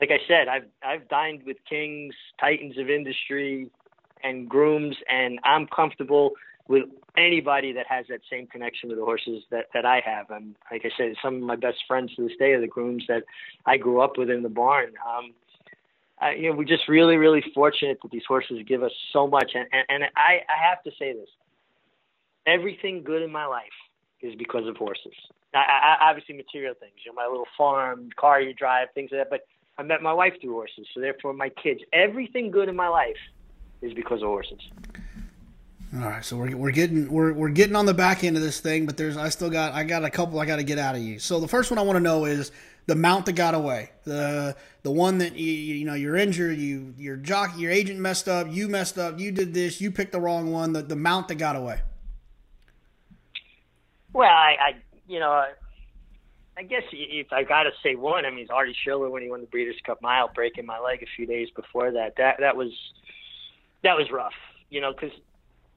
like 0.00 0.10
I 0.10 0.18
said, 0.26 0.48
I've 0.48 0.66
I've 0.82 1.08
dined 1.08 1.44
with 1.46 1.58
kings, 1.68 2.14
titans 2.40 2.78
of 2.78 2.90
industry, 2.90 3.70
and 4.24 4.48
grooms, 4.48 4.96
and 5.08 5.38
I'm 5.44 5.68
comfortable 5.68 6.32
with 6.72 6.84
anybody 7.18 7.70
that 7.74 7.86
has 7.86 8.06
that 8.08 8.20
same 8.30 8.46
connection 8.46 8.88
with 8.88 8.98
the 8.98 9.04
horses 9.04 9.42
that 9.50 9.66
that 9.74 9.84
I 9.84 10.00
have. 10.04 10.30
And 10.30 10.56
like 10.70 10.86
I 10.86 10.90
said, 10.96 11.14
some 11.22 11.34
of 11.36 11.42
my 11.42 11.56
best 11.56 11.76
friends 11.86 12.14
to 12.16 12.26
this 12.26 12.36
day 12.38 12.52
are 12.52 12.62
the 12.62 12.66
grooms 12.66 13.04
that 13.08 13.24
I 13.66 13.76
grew 13.76 14.00
up 14.00 14.16
with 14.16 14.30
in 14.30 14.42
the 14.42 14.48
barn. 14.48 14.92
Um, 15.06 15.34
I, 16.18 16.32
you 16.32 16.48
know, 16.48 16.56
we're 16.56 16.64
just 16.64 16.88
really, 16.88 17.16
really 17.16 17.44
fortunate 17.54 17.98
that 18.02 18.10
these 18.10 18.22
horses 18.26 18.58
give 18.66 18.82
us 18.82 18.92
so 19.12 19.26
much. 19.26 19.50
And, 19.54 19.66
and, 19.70 19.84
and 19.90 20.04
I, 20.16 20.40
I 20.48 20.66
have 20.68 20.82
to 20.84 20.90
say 20.98 21.12
this: 21.12 21.28
everything 22.46 23.02
good 23.04 23.20
in 23.20 23.30
my 23.30 23.44
life 23.44 23.78
is 24.22 24.34
because 24.36 24.66
of 24.66 24.78
horses. 24.78 25.12
I, 25.54 25.58
I, 25.58 26.08
obviously, 26.08 26.34
material 26.36 26.74
things, 26.80 26.94
you 27.04 27.12
know, 27.12 27.16
my 27.16 27.26
little 27.26 27.50
farm, 27.58 28.08
car 28.18 28.40
you 28.40 28.54
drive, 28.54 28.88
things 28.94 29.10
like 29.12 29.20
that. 29.20 29.30
But 29.30 29.42
I 29.76 29.82
met 29.82 30.00
my 30.00 30.14
wife 30.14 30.32
through 30.40 30.52
horses, 30.52 30.86
so 30.94 31.00
therefore, 31.00 31.34
my 31.34 31.50
kids, 31.50 31.80
everything 31.92 32.50
good 32.50 32.70
in 32.70 32.76
my 32.76 32.88
life 32.88 33.22
is 33.82 33.92
because 33.92 34.22
of 34.22 34.28
horses. 34.28 34.62
All 35.94 36.08
right, 36.08 36.24
so 36.24 36.38
we're, 36.38 36.56
we're 36.56 36.70
getting 36.70 37.10
we're, 37.12 37.34
we're 37.34 37.50
getting 37.50 37.76
on 37.76 37.84
the 37.84 37.92
back 37.92 38.24
end 38.24 38.36
of 38.36 38.42
this 38.42 38.60
thing, 38.60 38.86
but 38.86 38.96
there's 38.96 39.18
I 39.18 39.28
still 39.28 39.50
got 39.50 39.74
I 39.74 39.84
got 39.84 40.04
a 40.04 40.10
couple 40.10 40.40
I 40.40 40.46
got 40.46 40.56
to 40.56 40.62
get 40.62 40.78
out 40.78 40.94
of 40.94 41.02
you. 41.02 41.18
So 41.18 41.38
the 41.38 41.48
first 41.48 41.70
one 41.70 41.78
I 41.78 41.82
want 41.82 41.96
to 41.96 42.00
know 42.00 42.24
is 42.24 42.50
the 42.86 42.94
mount 42.94 43.26
that 43.26 43.34
got 43.34 43.54
away, 43.54 43.90
the 44.04 44.56
the 44.84 44.90
one 44.90 45.18
that 45.18 45.36
you 45.36 45.52
you 45.52 45.84
know 45.84 45.92
you're 45.92 46.16
injured, 46.16 46.56
you 46.56 46.94
your 46.96 47.16
jockey 47.16 47.60
your 47.60 47.70
agent 47.70 48.00
messed 48.00 48.26
up, 48.26 48.46
you 48.50 48.68
messed 48.68 48.96
up, 48.96 49.20
you 49.20 49.32
did 49.32 49.52
this, 49.52 49.82
you 49.82 49.90
picked 49.90 50.12
the 50.12 50.20
wrong 50.20 50.50
one, 50.50 50.72
the 50.72 50.80
the 50.80 50.96
mount 50.96 51.28
that 51.28 51.34
got 51.34 51.56
away. 51.56 51.82
Well, 54.14 54.30
I, 54.30 54.56
I 54.60 54.74
you 55.06 55.20
know, 55.20 55.44
I 56.56 56.62
guess 56.62 56.84
if 56.92 57.30
I 57.34 57.42
got 57.42 57.64
to 57.64 57.70
say 57.82 57.96
one, 57.96 58.24
I 58.24 58.30
mean, 58.30 58.40
it's 58.40 58.50
Artie 58.50 58.74
Schiller 58.82 59.10
when 59.10 59.22
he 59.22 59.28
won 59.28 59.42
the 59.42 59.46
Breeders' 59.46 59.76
Cup 59.84 60.00
Mile, 60.00 60.30
breaking 60.34 60.64
my 60.64 60.78
leg 60.78 61.02
a 61.02 61.06
few 61.16 61.26
days 61.26 61.48
before 61.54 61.90
that. 61.92 62.14
That 62.16 62.36
that 62.40 62.56
was 62.56 62.70
that 63.82 63.94
was 63.94 64.10
rough, 64.10 64.32
you 64.70 64.80
know, 64.80 64.94
because 64.94 65.12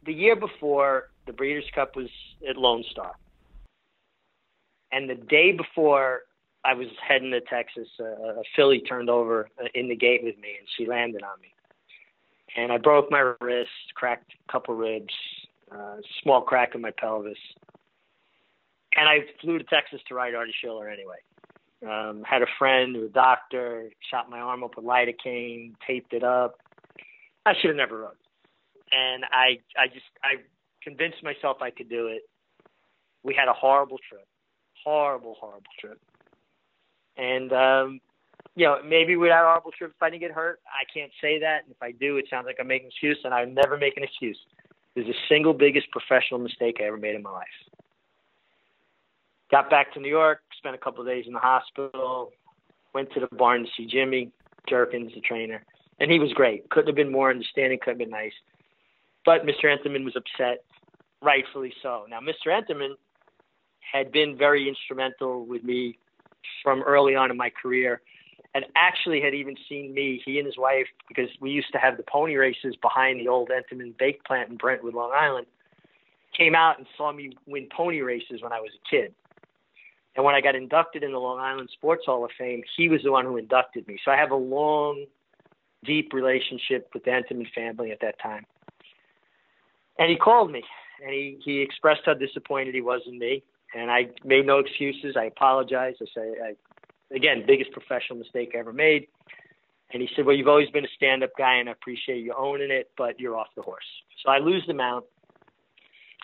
the 0.06 0.14
year 0.14 0.36
before 0.36 1.10
the 1.26 1.34
Breeders' 1.34 1.66
Cup 1.74 1.96
was 1.96 2.10
at 2.48 2.58
Lone 2.58 2.84
Star, 2.92 3.14
and 4.92 5.10
the 5.10 5.16
day 5.16 5.52
before 5.52 6.22
I 6.64 6.74
was 6.74 6.88
heading 7.08 7.32
to 7.32 7.42
Texas, 7.42 7.88
uh, 8.00 8.40
a 8.40 8.44
filly 8.56 8.80
turned 8.82 9.10
over 9.10 9.50
in 9.74 9.88
the 9.88 9.96
gate 9.96 10.22
with 10.24 10.38
me, 10.38 10.56
and 10.60 10.68
she 10.78 10.88
landed 10.88 11.24
on 11.24 11.40
me, 11.42 11.54
and 12.56 12.72
I 12.72 12.78
broke 12.78 13.12
my 13.12 13.34
wrist, 13.42 13.70
cracked 13.96 14.32
a 14.48 14.52
couple 14.52 14.76
ribs, 14.76 15.14
uh, 15.72 15.98
small 16.22 16.42
crack 16.42 16.76
in 16.76 16.82
my 16.82 16.92
pelvis 16.92 17.38
and 18.96 19.08
I 19.08 19.20
flew 19.42 19.58
to 19.58 19.64
Texas 19.66 20.02
to 20.08 20.16
ride 20.16 20.36
Artie 20.36 20.54
Schiller 20.62 20.90
anyway. 20.90 21.18
Um, 21.86 22.24
had 22.24 22.42
a 22.42 22.48
friend 22.58 22.96
who 22.96 23.06
a 23.06 23.10
doctor, 23.10 23.90
shot 24.10 24.30
my 24.30 24.40
arm 24.40 24.64
up 24.64 24.76
with 24.76 24.86
lidocaine, 24.86 25.74
taped 25.86 26.14
it 26.14 26.24
up. 26.24 26.58
I 27.46 27.54
should 27.60 27.70
have 27.70 27.76
never 27.76 28.00
rode. 28.00 28.12
And 28.96 29.26
I, 29.32 29.60
I 29.78 29.88
just, 29.88 30.06
I 30.24 30.36
convinced 30.82 31.24
myself 31.24 31.58
I 31.62 31.72
could 31.72 31.90
do 31.90 32.08
it. 32.08 32.22
We 33.24 33.34
had 33.34 33.48
a 33.50 33.54
horrible 33.54 33.98
trip, 34.08 34.26
horrible, 34.84 35.36
horrible 35.40 35.72
trip. 35.80 36.00
And, 37.18 37.52
um, 37.52 38.00
you 38.56 38.66
know, 38.66 38.78
maybe 38.88 39.18
we 39.18 39.28
had 39.28 39.42
a 39.42 39.48
horrible 39.48 39.72
trip 39.72 39.92
if 39.96 40.02
I 40.02 40.10
didn't 40.10 40.22
get 40.22 40.32
hurt. 40.32 40.60
I 40.68 40.86
can't 40.94 41.12
say 41.22 41.40
that. 41.40 41.64
And 41.64 41.72
if 41.72 41.82
I 41.82 41.92
do, 41.92 42.18
it 42.18 42.26
sounds 42.30 42.46
like 42.46 42.58
I'm 42.60 42.68
making 42.68 42.86
an 42.86 42.92
excuse, 42.92 43.18
and 43.24 43.34
I 43.34 43.44
never 43.46 43.78
make 43.78 43.98
an 43.98 44.04
excuse. 44.04 44.38
It 44.96 45.00
was 45.00 45.08
the 45.08 45.16
single 45.28 45.54
biggest 45.54 45.88
professional 45.92 46.40
mistake 46.40 46.78
I 46.80 46.86
ever 46.86 46.98
made 46.98 47.16
in 47.16 47.22
my 47.22 47.32
life. 47.32 47.48
Got 49.52 49.70
back 49.70 49.94
to 49.94 50.00
New 50.00 50.10
York, 50.10 50.40
spent 50.58 50.74
a 50.76 50.78
couple 50.78 51.02
of 51.02 51.08
days 51.08 51.26
in 51.28 51.34
the 51.34 51.40
hospital, 51.40 52.32
went 52.94 53.12
to 53.14 53.20
the 53.20 53.28
barn 53.36 53.64
to 53.64 53.70
see 53.76 53.86
Jimmy 53.86 54.32
Jerkens, 54.70 55.14
the 55.14 55.22
trainer, 55.22 55.64
and 56.00 56.10
he 56.10 56.20
was 56.20 56.32
great. 56.34 56.70
Couldn't 56.70 56.88
have 56.88 56.96
been 56.96 57.12
more 57.12 57.30
understanding, 57.30 57.78
couldn't 57.80 58.00
have 58.00 58.10
been 58.10 58.10
nice. 58.10 58.34
But 59.26 59.46
Mr. 59.46 59.66
Entenmann 59.66 60.06
was 60.06 60.16
upset, 60.16 60.64
rightfully 61.22 61.74
so. 61.82 62.06
Now, 62.10 62.20
Mr. 62.20 62.48
Entenmann 62.48 62.96
had 63.80 64.12
been 64.12 64.38
very 64.38 64.70
instrumental 64.70 65.46
with 65.46 65.64
me 65.64 65.98
from 66.64 66.84
early 66.84 67.16
on 67.16 67.32
in 67.32 67.38
my 67.38 67.50
career 67.50 68.02
and 68.54 68.66
actually 68.78 69.20
had 69.20 69.34
even 69.34 69.56
seen 69.68 69.94
me, 69.94 70.22
he 70.24 70.38
and 70.40 70.46
his 70.46 70.58
wife, 70.58 70.88
because 71.10 71.30
we 71.42 71.52
used 71.52 71.74
to 71.74 71.78
have 71.78 71.98
the 71.98 72.04
pony 72.04 72.36
races 72.36 72.74
behind 72.82 73.20
the 73.20 73.28
old 73.28 73.50
Entenmann 73.50 73.98
bake 73.98 74.24
plant 74.24 74.50
in 74.50 74.56
Brentwood, 74.56 74.94
Long 74.94 75.12
Island, 75.14 75.46
came 76.36 76.56
out 76.56 76.78
and 76.78 76.88
saw 76.96 77.12
me 77.12 77.32
win 77.46 77.68
pony 77.76 78.00
races 78.00 78.42
when 78.42 78.54
I 78.54 78.62
was 78.62 78.72
a 78.74 78.90
kid. 78.90 79.14
And 80.16 80.24
when 80.24 80.36
I 80.36 80.42
got 80.42 80.56
inducted 80.56 81.04
in 81.04 81.12
the 81.12 81.20
Long 81.20 81.40
Island 81.40 81.70
Sports 81.74 82.06
Hall 82.06 82.24
of 82.24 82.32
Fame, 82.38 82.62
he 82.78 82.88
was 82.88 83.02
the 83.04 83.12
one 83.12 83.26
who 83.26 83.36
inducted 83.36 83.88
me. 83.90 84.00
So 84.06 84.12
I 84.12 84.16
have 84.16 84.32
a 84.32 84.36
long, 84.36 85.06
deep 85.84 86.14
relationship 86.14 86.90
with 86.94 87.04
the 87.04 87.12
Entenmann 87.12 87.52
family 87.54 87.92
at 87.92 88.00
that 88.00 88.20
time. 88.22 88.46
And 89.98 90.10
he 90.10 90.18
called 90.18 90.52
me 90.52 90.64
and 91.04 91.14
he, 91.14 91.40
he 91.44 91.62
expressed 91.62 92.02
how 92.06 92.14
disappointed 92.14 92.76
he 92.76 92.82
was 92.82 93.02
in 93.08 93.20
me. 93.20 93.44
And 93.74 93.92
I 93.92 94.10
made 94.24 94.46
no 94.46 94.60
excuses. 94.60 95.16
I 95.18 95.26
apologized. 95.26 95.98
I 96.02 96.06
say, 96.16 96.34
I, 96.44 97.16
again, 97.16 97.44
biggest 97.46 97.72
professional 97.72 98.20
mistake 98.20 98.52
I 98.56 98.60
ever 98.60 98.74
made. 98.74 99.08
And 99.92 100.02
he 100.02 100.10
said, 100.16 100.26
Well, 100.26 100.36
you've 100.36 100.48
always 100.48 100.70
been 100.70 100.86
a 100.86 100.96
stand 100.96 101.24
up 101.24 101.32
guy 101.38 101.56
and 101.56 101.70
I 101.70 101.74
appreciate 101.74 102.24
you 102.24 102.34
owning 102.38 102.72
it, 102.72 102.90
but 102.98 103.20
you're 103.20 103.36
off 103.36 103.48
the 103.56 103.62
horse. 103.62 103.86
So 104.24 104.32
I 104.32 104.40
lose 104.40 104.64
the 104.68 104.74
mount 104.74 105.06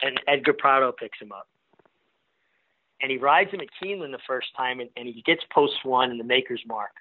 and 0.02 0.20
Edgar 0.28 0.54
Prado 0.54 0.92
picks 0.92 1.20
him 1.20 1.32
up 1.32 1.48
and 3.02 3.12
he 3.12 3.18
rides 3.18 3.52
him 3.52 3.62
at 3.62 3.68
Keeneland 3.82 4.12
the 4.12 4.20
first 4.28 4.48
time, 4.56 4.80
and, 4.80 4.90
and 4.96 5.08
he 5.08 5.22
gets 5.24 5.42
post 5.54 5.74
one 5.84 6.12
in 6.12 6.18
the 6.18 6.24
Maker's 6.24 6.62
Mark. 6.68 6.92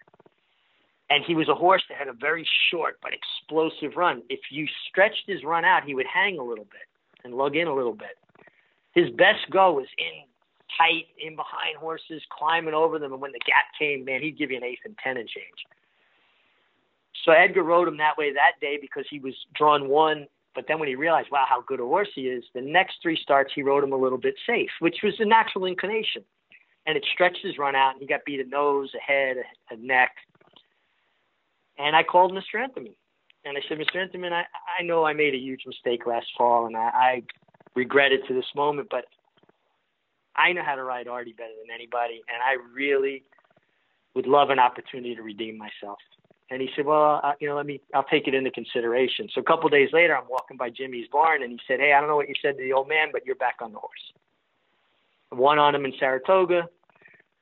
And 1.11 1.24
he 1.27 1.35
was 1.35 1.49
a 1.49 1.55
horse 1.55 1.82
that 1.89 1.99
had 1.99 2.09
a 2.09 2.12
very 2.12 2.47
short 2.70 2.99
but 3.03 3.11
explosive 3.12 3.97
run. 3.97 4.23
If 4.28 4.41
you 4.51 4.66
stretched 4.89 5.24
his 5.27 5.43
run 5.45 5.65
out, 5.65 5.82
he 5.85 5.95
would 5.95 6.07
hang 6.07 6.39
a 6.39 6.45
little 6.45 6.65
bit 6.65 6.87
and 7.24 7.35
lug 7.35 7.57
in 7.57 7.66
a 7.66 7.74
little 7.74 7.95
bit. 7.95 8.16
His 8.95 9.11
best 9.11 9.51
go 9.51 9.73
was 9.73 9.89
in 9.99 10.24
tight, 10.78 11.07
in 11.19 11.35
behind 11.35 11.77
horses, 11.78 12.23
climbing 12.31 12.74
over 12.74 12.99
them, 12.99 13.12
and 13.12 13.20
when 13.20 13.32
the 13.32 13.41
gap 13.41 13.66
came, 13.78 14.05
man, 14.05 14.23
he'd 14.23 14.39
give 14.39 14.53
you 14.53 14.57
an 14.57 14.65
eighth 14.65 14.85
and 14.85 14.97
ten 15.03 15.16
and 15.16 15.28
change. 15.28 15.66
So 17.24 17.32
Edgar 17.32 17.65
rode 17.65 17.89
him 17.89 17.99
that 17.99 18.16
way 18.16 18.32
that 18.32 18.61
day 18.61 18.78
because 18.81 19.05
he 19.11 19.19
was 19.19 19.35
drawn 19.55 19.89
one 19.89 20.28
But 20.55 20.65
then 20.66 20.78
when 20.78 20.89
he 20.89 20.95
realized, 20.95 21.28
wow, 21.31 21.45
how 21.49 21.62
good 21.62 21.81
a 21.81 21.85
horse 21.85 22.09
he 22.15 22.23
is, 22.23 22.45
the 22.55 22.61
next 22.61 22.97
three 23.03 23.19
starts 23.20 23.53
he 23.55 23.62
rode 23.62 23.85
him 23.85 23.93
a 23.93 23.97
little 23.97 24.19
bit 24.19 24.35
safe, 24.47 24.70
which 24.81 24.99
was 25.03 25.15
a 25.20 25.24
natural 25.24 25.65
inclination. 25.65 26.24
And 26.87 26.97
it 26.97 27.07
stretched 27.12 27.41
his 27.43 27.59
run 27.59 27.77
out, 27.77 27.93
and 27.93 28.01
he 28.01 28.07
got 28.07 28.24
beat 28.24 28.41
a 28.41 28.49
nose, 28.49 28.91
a 28.95 29.01
head, 29.01 29.37
a, 29.70 29.77
neck. 29.77 30.11
And 31.81 31.97
I 31.97 32.02
called 32.02 32.32
Mr. 32.32 32.57
Entenmann. 32.57 32.94
And 33.44 33.57
I 33.57 33.61
said, 33.66 33.78
Mr. 33.78 33.97
Entenmann, 33.97 34.32
I, 34.32 34.44
I 34.78 34.82
know 34.82 35.05
I 35.05 35.15
made 35.15 35.35
a 35.35 35.39
huge 35.39 35.62
mistake 35.66 36.07
last 36.07 36.27
fall, 36.36 36.66
and 36.66 36.77
I, 36.77 36.90
I 36.94 37.23
regret 37.74 38.12
it 38.12 38.20
to 38.28 38.35
this 38.35 38.44
moment, 38.55 38.89
but 38.90 39.07
I 40.36 40.52
know 40.52 40.62
how 40.62 40.74
to 40.74 40.85
ride 40.85 41.09
Artie 41.09 41.32
better 41.32 41.55
than 41.59 41.74
anybody, 41.74 42.20
and 42.28 42.43
I 42.43 42.62
really 42.74 43.24
would 44.15 44.27
love 44.27 44.51
an 44.51 44.59
opportunity 44.59 45.15
to 45.15 45.23
redeem 45.23 45.57
myself. 45.57 45.98
And 46.51 46.61
he 46.61 46.69
said, 46.77 46.85
well, 46.85 47.20
uh, 47.23 47.32
you 47.40 47.48
know, 47.48 47.57
let 47.57 47.65
me, 47.65 47.81
I'll 47.94 48.05
take 48.05 48.27
it 48.27 48.35
into 48.35 48.51
consideration. 48.51 49.28
So 49.32 49.40
a 49.40 49.44
couple 49.44 49.66
of 49.66 49.73
days 49.73 49.90
later, 49.93 50.16
I'm 50.16 50.28
walking 50.28 50.57
by 50.57 50.69
Jimmy's 50.69 51.07
barn 51.11 51.43
and 51.43 51.52
he 51.52 51.61
said, 51.69 51.78
Hey, 51.78 51.93
I 51.93 52.01
don't 52.01 52.09
know 52.09 52.16
what 52.16 52.28
you 52.28 52.35
said 52.43 52.57
to 52.57 52.62
the 52.62 52.73
old 52.73 52.89
man, 52.89 53.11
but 53.12 53.24
you're 53.24 53.36
back 53.36 53.57
on 53.61 53.73
the 53.73 53.78
horse. 53.78 54.12
Won 55.31 55.61
on 55.61 55.77
him 55.77 55.85
in 55.85 55.93
Saratoga, 56.01 56.69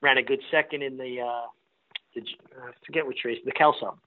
ran 0.02 0.18
a 0.18 0.22
good 0.22 0.40
second 0.50 0.82
in 0.82 0.98
the, 0.98 1.22
uh, 1.22 1.46
the 2.14 2.20
I 2.20 2.70
forget 2.84 3.06
which 3.06 3.20
race, 3.24 3.38
the 3.46 3.52
Kelso. 3.52 3.98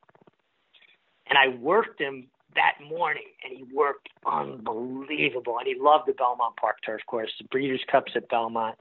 And 1.31 1.37
I 1.37 1.57
worked 1.57 2.01
him 2.01 2.27
that 2.55 2.73
morning 2.85 3.23
and 3.41 3.57
he 3.57 3.63
worked 3.73 4.09
unbelievable. 4.25 5.57
And 5.57 5.65
he 5.65 5.75
loved 5.79 6.09
the 6.09 6.13
Belmont 6.13 6.57
Park 6.57 6.79
turf 6.85 6.99
course, 7.07 7.31
the 7.39 7.45
Breeders' 7.45 7.79
Cups 7.89 8.11
at 8.15 8.27
Belmont. 8.27 8.75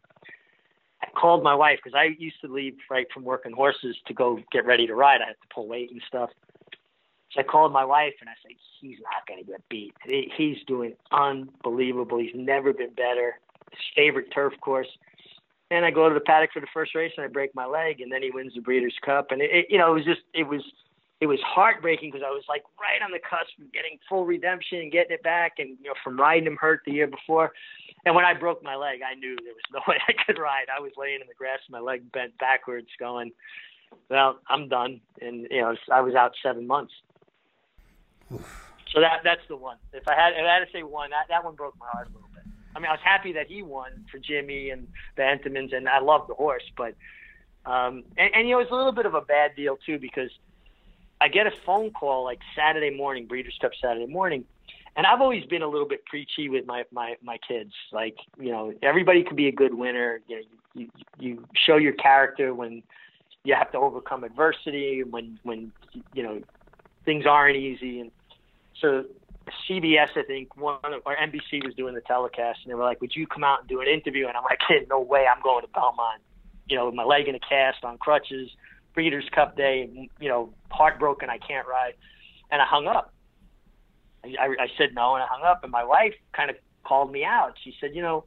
I 1.00 1.06
called 1.18 1.44
my 1.44 1.54
wife 1.54 1.78
because 1.82 1.96
I 1.96 2.16
used 2.18 2.40
to 2.40 2.52
leave 2.52 2.74
right 2.90 3.06
from 3.14 3.22
working 3.22 3.52
horses 3.52 3.96
to 4.08 4.12
go 4.12 4.40
get 4.50 4.66
ready 4.66 4.88
to 4.88 4.96
ride. 4.96 5.22
I 5.22 5.28
had 5.28 5.40
to 5.40 5.54
pull 5.54 5.68
weight 5.68 5.92
and 5.92 6.02
stuff. 6.08 6.30
So 7.30 7.38
I 7.38 7.44
called 7.44 7.72
my 7.72 7.84
wife 7.84 8.14
and 8.20 8.28
I 8.28 8.32
said, 8.42 8.56
he's 8.80 8.98
not 9.00 9.28
going 9.28 9.44
to 9.44 9.48
get 9.48 9.68
beat. 9.68 9.94
He's 10.36 10.56
doing 10.66 10.94
unbelievable. 11.12 12.18
He's 12.18 12.34
never 12.34 12.72
been 12.72 12.94
better. 12.94 13.38
His 13.70 13.80
favorite 13.94 14.32
turf 14.34 14.54
course. 14.60 14.88
And 15.70 15.84
I 15.84 15.92
go 15.92 16.08
to 16.08 16.14
the 16.14 16.20
paddock 16.20 16.50
for 16.52 16.58
the 16.58 16.66
first 16.74 16.96
race 16.96 17.12
and 17.16 17.24
I 17.24 17.28
break 17.28 17.54
my 17.54 17.66
leg 17.66 18.00
and 18.00 18.10
then 18.10 18.24
he 18.24 18.32
wins 18.32 18.54
the 18.56 18.60
Breeders' 18.60 18.98
Cup. 19.06 19.30
And 19.30 19.40
it, 19.40 19.50
it 19.52 19.66
you 19.70 19.78
know, 19.78 19.92
it 19.92 19.94
was 19.94 20.04
just, 20.04 20.22
it 20.34 20.48
was, 20.48 20.62
it 21.20 21.26
was 21.26 21.38
heartbreaking 21.44 22.10
because 22.10 22.24
I 22.26 22.30
was 22.30 22.44
like 22.48 22.62
right 22.80 23.04
on 23.04 23.12
the 23.12 23.18
cusp 23.18 23.52
of 23.60 23.70
getting 23.72 23.98
full 24.08 24.24
redemption 24.24 24.78
and 24.78 24.90
getting 24.90 25.12
it 25.12 25.22
back, 25.22 25.54
and 25.58 25.76
you 25.80 25.88
know 25.88 25.94
from 26.02 26.18
riding 26.18 26.46
him 26.46 26.56
hurt 26.56 26.80
the 26.86 26.92
year 26.92 27.06
before. 27.06 27.52
And 28.06 28.14
when 28.14 28.24
I 28.24 28.32
broke 28.32 28.62
my 28.62 28.74
leg, 28.74 29.00
I 29.04 29.14
knew 29.14 29.36
there 29.36 29.52
was 29.52 29.68
no 29.72 29.80
way 29.88 29.98
I 30.08 30.12
could 30.24 30.38
ride. 30.38 30.66
I 30.74 30.80
was 30.80 30.92
laying 30.96 31.20
in 31.20 31.26
the 31.26 31.34
grass, 31.34 31.58
my 31.68 31.80
leg 31.80 32.10
bent 32.12 32.36
backwards, 32.38 32.88
going, 32.98 33.32
"Well, 34.08 34.38
I'm 34.48 34.68
done." 34.68 35.00
And 35.20 35.46
you 35.50 35.60
know, 35.60 35.74
I 35.92 36.00
was 36.00 36.14
out 36.14 36.32
seven 36.42 36.66
months. 36.66 36.94
So 38.30 39.00
that 39.00 39.20
that's 39.22 39.42
the 39.48 39.56
one. 39.56 39.76
If 39.92 40.08
I 40.08 40.14
had 40.14 40.32
if 40.32 40.44
I 40.46 40.54
had 40.54 40.64
to 40.64 40.72
say 40.72 40.82
one, 40.82 41.10
that 41.10 41.26
that 41.28 41.44
one 41.44 41.54
broke 41.54 41.74
my 41.78 41.86
heart 41.92 42.08
a 42.08 42.12
little 42.14 42.30
bit. 42.34 42.44
I 42.74 42.78
mean, 42.78 42.88
I 42.88 42.92
was 42.92 43.00
happy 43.04 43.32
that 43.34 43.48
he 43.48 43.62
won 43.62 44.06
for 44.10 44.18
Jimmy 44.18 44.70
and 44.70 44.88
the 45.16 45.22
Entenmanns, 45.22 45.76
and 45.76 45.88
I 45.88 46.00
love 46.00 46.28
the 46.28 46.34
horse, 46.34 46.62
but 46.76 46.94
um, 47.66 48.04
and, 48.16 48.30
and 48.34 48.48
you 48.48 48.54
know, 48.54 48.60
it's 48.60 48.70
a 48.70 48.74
little 48.74 48.92
bit 48.92 49.04
of 49.04 49.14
a 49.14 49.20
bad 49.20 49.54
deal 49.54 49.76
too 49.84 49.98
because 49.98 50.30
I 51.20 51.28
get 51.28 51.46
a 51.46 51.52
phone 51.66 51.90
call 51.90 52.24
like 52.24 52.38
Saturday 52.56 52.90
morning, 52.96 53.26
Breeders' 53.26 53.58
Cup 53.60 53.72
Saturday 53.80 54.06
morning, 54.06 54.44
and 54.96 55.06
I've 55.06 55.20
always 55.20 55.44
been 55.44 55.62
a 55.62 55.68
little 55.68 55.88
bit 55.88 56.04
preachy 56.06 56.48
with 56.48 56.66
my 56.66 56.84
my 56.92 57.16
my 57.22 57.38
kids. 57.46 57.72
Like 57.92 58.16
you 58.38 58.50
know, 58.50 58.72
everybody 58.82 59.22
can 59.22 59.36
be 59.36 59.48
a 59.48 59.52
good 59.52 59.74
winner. 59.74 60.20
You 60.28 60.36
know, 60.36 60.42
you 60.74 60.90
you 61.18 61.44
show 61.66 61.76
your 61.76 61.92
character 61.92 62.54
when 62.54 62.82
you 63.44 63.54
have 63.54 63.70
to 63.72 63.78
overcome 63.78 64.24
adversity, 64.24 65.02
when 65.04 65.38
when 65.42 65.72
you 66.14 66.22
know 66.22 66.40
things 67.04 67.24
aren't 67.26 67.56
easy, 67.56 68.00
and 68.00 68.10
so 68.80 69.04
CBS, 69.68 70.10
I 70.16 70.22
think, 70.22 70.56
one 70.56 70.78
of, 70.84 71.02
or 71.04 71.16
NBC 71.16 71.64
was 71.64 71.74
doing 71.74 71.94
the 71.94 72.00
telecast, 72.02 72.60
and 72.62 72.70
they 72.70 72.74
were 72.74 72.84
like, 72.84 73.00
"Would 73.00 73.14
you 73.14 73.26
come 73.26 73.44
out 73.44 73.60
and 73.60 73.68
do 73.68 73.80
an 73.80 73.88
interview?" 73.88 74.26
And 74.26 74.36
I'm 74.36 74.44
like, 74.44 74.60
"Kid, 74.66 74.86
no 74.90 75.00
way! 75.00 75.26
I'm 75.26 75.42
going 75.42 75.62
to 75.62 75.68
Belmont. 75.68 76.22
You 76.68 76.76
know, 76.76 76.86
with 76.86 76.94
my 76.94 77.04
leg 77.04 77.28
in 77.28 77.34
a 77.34 77.40
cast 77.40 77.84
on 77.84 77.98
crutches." 77.98 78.50
Breeders' 78.94 79.28
Cup 79.34 79.56
Day, 79.56 80.08
you 80.20 80.28
know, 80.28 80.52
heartbroken, 80.70 81.30
I 81.30 81.38
can't 81.38 81.66
ride. 81.66 81.94
And 82.50 82.60
I 82.60 82.64
hung 82.66 82.86
up. 82.86 83.12
I, 84.24 84.46
I 84.46 84.66
said 84.76 84.90
no, 84.94 85.14
and 85.14 85.22
I 85.22 85.26
hung 85.30 85.42
up. 85.44 85.62
And 85.62 85.72
my 85.72 85.84
wife 85.84 86.14
kind 86.34 86.50
of 86.50 86.56
called 86.84 87.12
me 87.12 87.24
out. 87.24 87.54
She 87.62 87.74
said, 87.80 87.90
you 87.94 88.02
know, 88.02 88.24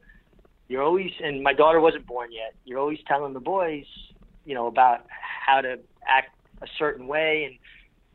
you're 0.69 0.81
always, 0.81 1.11
and 1.22 1.44
my 1.44 1.53
daughter 1.53 1.80
wasn't 1.80 2.07
born 2.07 2.31
yet. 2.31 2.56
You're 2.65 2.80
always 2.80 2.99
telling 3.07 3.34
the 3.34 3.40
boys, 3.40 3.85
you 4.45 4.56
know, 4.56 4.68
about 4.68 5.06
how 5.45 5.61
to 5.61 5.80
act 6.07 6.35
a 6.61 6.68
certain 6.80 7.07
way 7.07 7.45
and, 7.45 7.56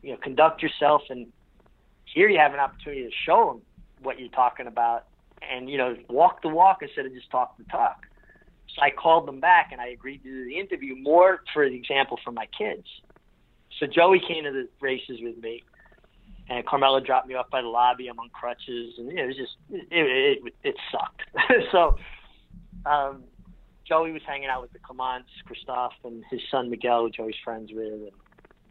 you 0.01 0.11
know, 0.11 0.17
conduct 0.21 0.63
yourself. 0.63 1.03
And 1.09 1.27
here 2.05 2.27
you 2.27 2.39
have 2.39 2.53
an 2.53 2.59
opportunity 2.59 3.03
to 3.03 3.11
show 3.25 3.53
them 3.53 3.61
what 4.01 4.19
you're 4.19 4.29
talking 4.29 4.67
about 4.67 5.05
and, 5.41 5.69
you 5.69 5.77
know, 5.77 5.95
walk 6.09 6.41
the 6.41 6.49
walk 6.49 6.79
instead 6.81 7.05
of 7.05 7.13
just 7.13 7.29
talk 7.29 7.57
the 7.57 7.63
talk. 7.65 8.05
I 8.81 8.89
called 8.91 9.27
them 9.27 9.39
back 9.39 9.69
and 9.71 9.81
I 9.81 9.87
agreed 9.89 10.23
to 10.23 10.29
do 10.29 10.45
the 10.45 10.57
interview 10.57 10.95
more 10.95 11.41
for 11.53 11.63
example 11.63 12.19
for 12.23 12.31
my 12.31 12.47
kids. 12.57 12.85
So 13.79 13.85
Joey 13.85 14.21
came 14.27 14.43
to 14.43 14.51
the 14.51 14.67
races 14.81 15.19
with 15.21 15.37
me, 15.37 15.63
and 16.49 16.65
Carmela 16.65 17.01
dropped 17.01 17.27
me 17.27 17.35
off 17.35 17.49
by 17.51 17.61
the 17.61 17.67
lobby. 17.67 18.07
I'm 18.07 18.19
on 18.19 18.29
crutches, 18.29 18.95
and 18.97 19.11
it 19.11 19.25
was 19.25 19.35
just 19.35 19.55
it 19.69 19.87
it, 19.91 20.39
it, 20.43 20.53
it 20.63 20.75
sucked. 20.91 21.21
so 21.71 21.95
um, 22.85 23.23
Joey 23.87 24.11
was 24.11 24.21
hanging 24.27 24.49
out 24.49 24.61
with 24.61 24.73
the 24.73 24.79
Clements, 24.79 25.29
Christophe, 25.45 25.93
and 26.03 26.23
his 26.29 26.41
son 26.51 26.69
Miguel, 26.69 27.03
who 27.03 27.09
Joey's 27.09 27.35
friends 27.43 27.71
with, 27.73 27.93
and 27.93 28.11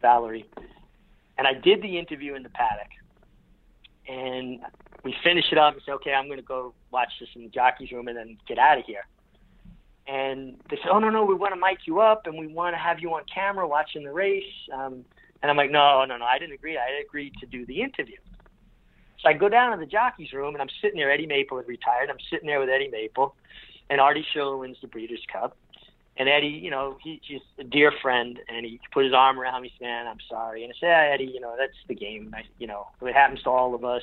Valerie. 0.01 0.49
And 1.37 1.47
I 1.47 1.53
did 1.53 1.81
the 1.81 1.97
interview 1.97 2.35
in 2.35 2.43
the 2.43 2.49
paddock, 2.49 2.91
and 4.07 4.59
we 5.03 5.15
finished 5.23 5.51
it 5.51 5.57
up 5.57 5.73
and 5.73 5.81
said, 5.85 5.93
"Okay, 5.93 6.13
I'm 6.13 6.27
going 6.27 6.39
to 6.39 6.45
go 6.45 6.73
watch 6.91 7.11
this 7.19 7.29
in 7.35 7.43
the 7.43 7.49
jockey's 7.49 7.91
room 7.91 8.09
and 8.09 8.17
then 8.17 8.37
get 8.47 8.59
out 8.59 8.77
of 8.77 8.85
here." 8.85 9.05
And 10.09 10.57
they 10.69 10.77
said, 10.77 10.89
"Oh 10.91 10.99
no, 10.99 11.09
no, 11.09 11.23
we 11.23 11.35
want 11.35 11.53
to 11.53 11.59
mic 11.59 11.79
you 11.85 11.99
up 11.99 12.25
and 12.25 12.37
we 12.37 12.47
want 12.47 12.73
to 12.73 12.79
have 12.79 12.99
you 12.99 13.13
on 13.13 13.21
camera 13.33 13.67
watching 13.67 14.03
the 14.03 14.11
race." 14.11 14.43
Um, 14.73 15.05
and 15.41 15.51
I'm 15.51 15.57
like, 15.57 15.71
"No, 15.71 16.03
no, 16.05 16.17
no, 16.17 16.25
I 16.25 16.39
didn't 16.39 16.53
agree. 16.53 16.77
I 16.77 17.01
agreed 17.05 17.33
to 17.41 17.45
do 17.45 17.65
the 17.65 17.81
interview." 17.81 18.17
So 19.21 19.29
I 19.29 19.33
go 19.33 19.49
down 19.49 19.71
to 19.71 19.77
the 19.77 19.89
jockey's 19.89 20.33
room 20.33 20.55
and 20.55 20.61
I'm 20.61 20.69
sitting 20.81 20.97
there. 20.97 21.11
Eddie 21.11 21.27
Maple 21.27 21.57
had 21.57 21.67
retired. 21.67 22.09
I'm 22.09 22.17
sitting 22.31 22.47
there 22.47 22.59
with 22.59 22.69
Eddie 22.69 22.89
Maple, 22.89 23.35
and 23.89 24.01
Artie 24.01 24.25
Schiller 24.33 24.57
wins 24.57 24.77
the 24.81 24.87
Breeders' 24.87 25.25
Cup. 25.31 25.55
And 26.17 26.27
Eddie, 26.27 26.47
you 26.47 26.71
know, 26.71 26.97
he, 27.03 27.21
he's 27.23 27.41
a 27.59 27.63
dear 27.63 27.93
friend, 28.01 28.39
and 28.49 28.65
he 28.65 28.79
put 28.91 29.05
his 29.05 29.13
arm 29.13 29.39
around 29.39 29.61
me, 29.61 29.71
"Man, 29.79 30.07
I'm 30.07 30.17
sorry." 30.27 30.63
And 30.63 30.73
I 30.73 30.75
said, 30.79 30.87
hey, 30.87 31.11
"Eddie, 31.13 31.31
you 31.33 31.39
know, 31.39 31.55
that's 31.57 31.77
the 31.87 31.95
game. 31.95 32.33
I, 32.35 32.41
you 32.57 32.67
know, 32.67 32.87
it 33.01 33.13
happens 33.13 33.43
to 33.43 33.49
all 33.49 33.75
of 33.75 33.85
us. 33.85 34.01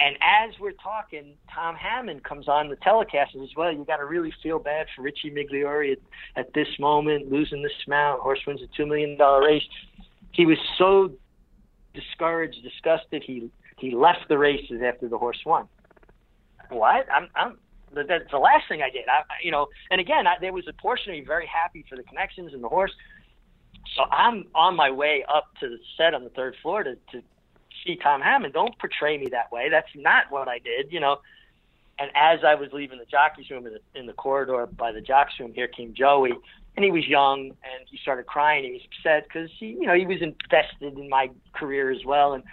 And 0.00 0.16
as 0.16 0.58
we're 0.60 0.72
talking, 0.72 1.34
Tom 1.52 1.74
Hammond 1.74 2.22
comes 2.22 2.48
on 2.48 2.68
the 2.68 2.76
telecast 2.76 3.34
and 3.34 3.42
says, 3.42 3.56
"Well, 3.56 3.72
you 3.72 3.84
got 3.84 3.96
to 3.96 4.04
really 4.04 4.32
feel 4.42 4.58
bad 4.58 4.86
for 4.94 5.02
Richie 5.02 5.30
Migliore 5.30 5.92
at, 5.92 5.98
at 6.36 6.54
this 6.54 6.68
moment, 6.78 7.30
losing 7.30 7.62
this 7.62 7.72
mount. 7.86 8.20
Horse 8.20 8.40
wins 8.46 8.62
a 8.62 8.66
two 8.76 8.86
million 8.86 9.16
dollar 9.16 9.46
race." 9.46 9.62
He 10.32 10.46
was 10.46 10.58
so 10.76 11.10
discouraged, 11.94 12.62
disgusted. 12.62 13.24
He 13.26 13.50
he 13.78 13.94
left 13.94 14.28
the 14.28 14.38
races 14.38 14.82
after 14.84 15.08
the 15.08 15.18
horse 15.18 15.38
won. 15.44 15.68
What? 16.70 17.06
I'm 17.12 17.28
I'm 17.34 17.58
that's 17.92 18.30
the 18.30 18.38
last 18.38 18.68
thing 18.68 18.82
I 18.82 18.90
did. 18.90 19.08
I 19.08 19.22
you 19.42 19.50
know, 19.50 19.66
and 19.90 20.00
again, 20.00 20.26
I, 20.26 20.34
there 20.40 20.52
was 20.52 20.66
a 20.68 20.72
portion 20.74 21.10
of 21.10 21.18
me 21.18 21.24
very 21.24 21.46
happy 21.46 21.84
for 21.88 21.96
the 21.96 22.02
connections 22.04 22.52
and 22.54 22.62
the 22.62 22.68
horse. 22.68 22.92
So 23.96 24.02
I'm 24.10 24.44
on 24.54 24.76
my 24.76 24.90
way 24.90 25.24
up 25.32 25.46
to 25.60 25.68
the 25.68 25.78
set 25.96 26.14
on 26.14 26.22
the 26.22 26.30
third 26.30 26.54
floor 26.62 26.82
to, 26.84 26.94
to 26.94 27.22
see 27.84 27.96
Tom 27.96 28.20
Hammond. 28.20 28.54
Don't 28.54 28.78
portray 28.78 29.18
me 29.18 29.28
that 29.30 29.50
way. 29.52 29.68
That's 29.70 29.88
not 29.94 30.30
what 30.30 30.48
I 30.48 30.58
did, 30.58 30.92
you 30.92 31.00
know. 31.00 31.18
And 31.98 32.10
as 32.14 32.40
I 32.44 32.54
was 32.54 32.68
leaving 32.72 32.98
the 32.98 33.04
jockey's 33.06 33.50
room 33.50 33.66
in 33.66 33.74
the, 33.74 33.98
in 33.98 34.06
the 34.06 34.12
corridor 34.12 34.66
by 34.66 34.92
the 34.92 35.00
jockey's 35.00 35.40
room, 35.40 35.52
here 35.52 35.66
came 35.66 35.94
Joey, 35.94 36.32
and 36.76 36.84
he 36.84 36.92
was 36.92 37.06
young, 37.08 37.40
and 37.48 37.88
he 37.90 37.98
started 37.98 38.26
crying. 38.26 38.64
He 38.64 38.72
was 38.72 38.82
upset 38.84 39.24
because 39.24 39.50
he, 39.58 39.66
you 39.68 39.86
know, 39.86 39.94
he 39.94 40.06
was 40.06 40.22
invested 40.22 40.96
in 40.96 41.08
my 41.08 41.30
career 41.54 41.90
as 41.90 42.04
well, 42.04 42.34
and 42.34 42.44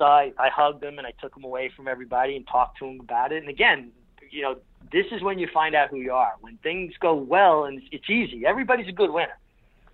so 0.00 0.06
I, 0.06 0.32
I 0.38 0.48
hugged 0.48 0.82
him 0.82 0.96
and 0.96 1.06
I 1.06 1.12
took 1.20 1.36
him 1.36 1.44
away 1.44 1.70
from 1.76 1.86
everybody 1.86 2.34
and 2.34 2.46
talked 2.46 2.78
to 2.78 2.86
him 2.86 3.00
about 3.00 3.32
it. 3.32 3.42
And 3.42 3.50
again, 3.50 3.90
you 4.30 4.40
know, 4.40 4.56
this 4.90 5.04
is 5.12 5.22
when 5.22 5.38
you 5.38 5.46
find 5.52 5.74
out 5.74 5.90
who 5.90 5.98
you 5.98 6.12
are. 6.12 6.32
When 6.40 6.56
things 6.62 6.94
go 6.98 7.14
well 7.14 7.64
and 7.64 7.78
it's, 7.78 7.86
it's 7.92 8.10
easy, 8.10 8.46
everybody's 8.46 8.88
a 8.88 8.92
good 8.92 9.10
winner. 9.10 9.38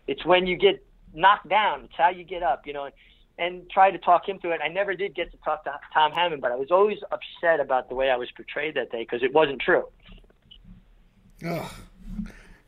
It's 0.07 0.25
when 0.25 0.47
you 0.47 0.57
get 0.57 0.85
knocked 1.13 1.49
down. 1.49 1.85
It's 1.85 1.95
how 1.97 2.11
you 2.11 2.23
get 2.23 2.45
up. 2.45 2.69
You 2.69 2.73
know, 2.73 2.89
and 3.39 3.69
try 3.71 3.91
to 3.91 3.99
talk 3.99 4.29
him 4.29 4.39
through 4.39 4.53
it. 4.53 4.61
I 4.65 4.69
never 4.69 4.95
did 4.95 5.15
get 5.15 5.31
to 5.33 5.37
talk 5.39 5.65
to 5.65 5.73
Tom 5.93 6.13
Hammond, 6.13 6.41
but 6.41 6.53
I 6.53 6.57
was 6.57 6.71
always 6.71 6.99
upset 7.11 7.61
about 7.61 7.89
the 7.89 7.95
way 7.95 8.11
I 8.11 8.17
was 8.17 8.31
portrayed 8.31 8.75
that 8.75 8.91
day 8.91 9.03
because 9.03 9.23
it 9.23 9.33
wasn't 9.33 9.61
true. 9.61 9.85
Oh, 11.45 11.71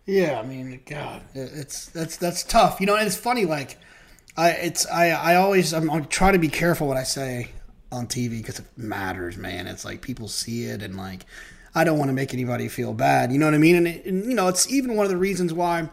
yeah. 0.04 0.38
I 0.38 0.46
mean, 0.46 0.80
God, 0.84 1.22
it's 1.34 1.86
that's 1.86 2.16
that's 2.16 2.42
tough. 2.42 2.80
You 2.80 2.86
know, 2.86 2.96
and 2.96 3.06
it's 3.06 3.16
funny. 3.16 3.46
Like, 3.46 3.78
I 4.36 4.50
it's 4.50 4.86
I 4.86 5.10
I 5.10 5.34
always 5.36 5.72
I'm, 5.72 5.90
I 5.90 6.00
try 6.00 6.32
to 6.32 6.38
be 6.38 6.48
careful 6.48 6.86
what 6.86 6.96
I 6.96 7.04
say 7.04 7.50
on 7.90 8.06
TV 8.06 8.38
because 8.38 8.58
it 8.58 8.66
matters, 8.76 9.38
man. 9.38 9.66
It's 9.66 9.84
like 9.84 10.02
people 10.02 10.28
see 10.28 10.64
it 10.64 10.82
and 10.82 10.96
like 10.96 11.24
I 11.74 11.84
don't 11.84 11.98
want 11.98 12.10
to 12.10 12.14
make 12.14 12.34
anybody 12.34 12.68
feel 12.68 12.92
bad. 12.92 13.32
You 13.32 13.38
know 13.38 13.46
what 13.46 13.54
I 13.54 13.58
mean? 13.58 13.76
And, 13.76 13.88
it, 13.88 14.04
and 14.04 14.24
you 14.26 14.34
know, 14.34 14.48
it's 14.48 14.70
even 14.70 14.96
one 14.96 15.06
of 15.06 15.10
the 15.10 15.16
reasons 15.16 15.54
why 15.54 15.88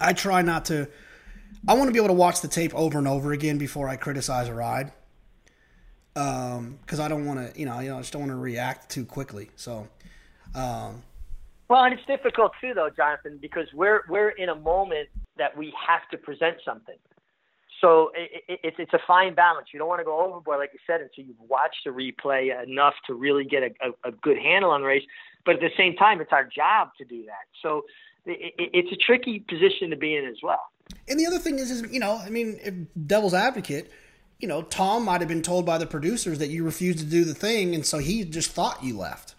I 0.00 0.12
try 0.12 0.42
not 0.42 0.64
to 0.66 0.88
I 1.66 1.74
want 1.74 1.88
to 1.88 1.92
be 1.92 1.98
able 1.98 2.08
to 2.08 2.14
watch 2.14 2.40
the 2.40 2.48
tape 2.48 2.74
over 2.74 2.98
and 2.98 3.08
over 3.08 3.32
again 3.32 3.58
before 3.58 3.88
I 3.88 3.96
criticize 3.96 4.48
a 4.48 4.54
ride. 4.54 4.92
because 6.14 6.58
um, 6.58 7.00
I 7.00 7.08
don't 7.08 7.26
want 7.26 7.40
to, 7.40 7.58
you 7.58 7.66
know, 7.66 7.80
you 7.80 7.90
know, 7.90 7.98
I 7.98 8.00
just 8.00 8.12
don't 8.12 8.22
want 8.22 8.32
to 8.32 8.36
react 8.36 8.90
too 8.90 9.04
quickly. 9.04 9.50
So, 9.56 9.88
um, 10.54 11.02
well, 11.68 11.84
and 11.84 11.94
it's 11.94 12.06
difficult 12.06 12.52
too, 12.60 12.74
though, 12.74 12.90
Jonathan, 12.90 13.38
because 13.40 13.66
we're 13.72 14.02
we're 14.08 14.30
in 14.30 14.48
a 14.50 14.54
moment 14.54 15.08
that 15.38 15.56
we 15.56 15.72
have 15.86 16.08
to 16.10 16.18
present 16.18 16.56
something. 16.64 16.96
So 17.80 18.10
it, 18.14 18.42
it, 18.48 18.60
it's 18.62 18.76
it's 18.78 18.94
a 18.94 19.00
fine 19.06 19.34
balance. 19.34 19.68
You 19.72 19.78
don't 19.78 19.88
want 19.88 20.00
to 20.00 20.04
go 20.04 20.20
overboard, 20.24 20.58
like 20.58 20.70
you 20.72 20.78
said, 20.86 21.00
until 21.00 21.24
you've 21.24 21.40
watched 21.48 21.84
the 21.84 21.90
replay 21.90 22.50
enough 22.62 22.94
to 23.06 23.14
really 23.14 23.44
get 23.44 23.62
a, 23.62 23.70
a, 23.80 24.08
a 24.10 24.12
good 24.12 24.38
handle 24.38 24.70
on 24.70 24.82
the 24.82 24.86
race. 24.86 25.04
But 25.44 25.56
at 25.56 25.60
the 25.60 25.70
same 25.76 25.96
time, 25.96 26.20
it's 26.20 26.32
our 26.32 26.44
job 26.44 26.90
to 26.98 27.04
do 27.04 27.24
that. 27.26 27.46
So 27.62 27.82
it, 28.26 28.54
it's 28.58 28.92
a 28.92 28.96
tricky 28.96 29.40
position 29.40 29.90
to 29.90 29.96
be 29.96 30.16
in 30.16 30.24
as 30.26 30.36
well. 30.42 30.70
And 31.08 31.18
the 31.18 31.26
other 31.26 31.38
thing 31.38 31.58
is, 31.58 31.70
is 31.70 31.92
you 31.92 32.00
know, 32.00 32.16
I 32.16 32.30
mean, 32.30 32.58
if 32.62 32.74
devil's 33.06 33.34
advocate, 33.34 33.90
you 34.38 34.48
know, 34.48 34.62
Tom 34.62 35.04
might 35.04 35.20
have 35.20 35.28
been 35.28 35.42
told 35.42 35.64
by 35.64 35.78
the 35.78 35.86
producers 35.86 36.38
that 36.38 36.48
you 36.48 36.64
refused 36.64 36.98
to 36.98 37.04
do 37.04 37.24
the 37.24 37.34
thing, 37.34 37.74
and 37.74 37.84
so 37.84 37.98
he 37.98 38.24
just 38.24 38.50
thought 38.50 38.82
you 38.82 38.96
left. 38.96 39.34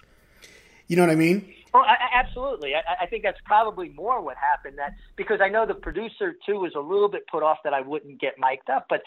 You 0.88 0.96
know 0.96 1.04
what 1.04 1.12
I 1.12 1.16
mean? 1.16 1.54
Well, 1.76 1.84
I, 1.84 1.98
absolutely. 2.14 2.74
I, 2.74 3.04
I 3.04 3.06
think 3.06 3.24
that's 3.24 3.42
probably 3.44 3.90
more 3.90 4.22
what 4.22 4.38
happened. 4.38 4.78
That 4.78 4.94
because 5.18 5.42
I 5.42 5.50
know 5.50 5.66
the 5.66 5.74
producer 5.74 6.34
too 6.46 6.60
was 6.60 6.74
a 6.74 6.80
little 6.80 7.10
bit 7.10 7.28
put 7.28 7.44
off 7.44 7.58
that 7.66 7.74
I 7.74 7.82
wouldn't 7.82 8.22
get 8.22 8.36
mic'd 8.40 8.70
up, 8.70 8.86
but 8.88 9.02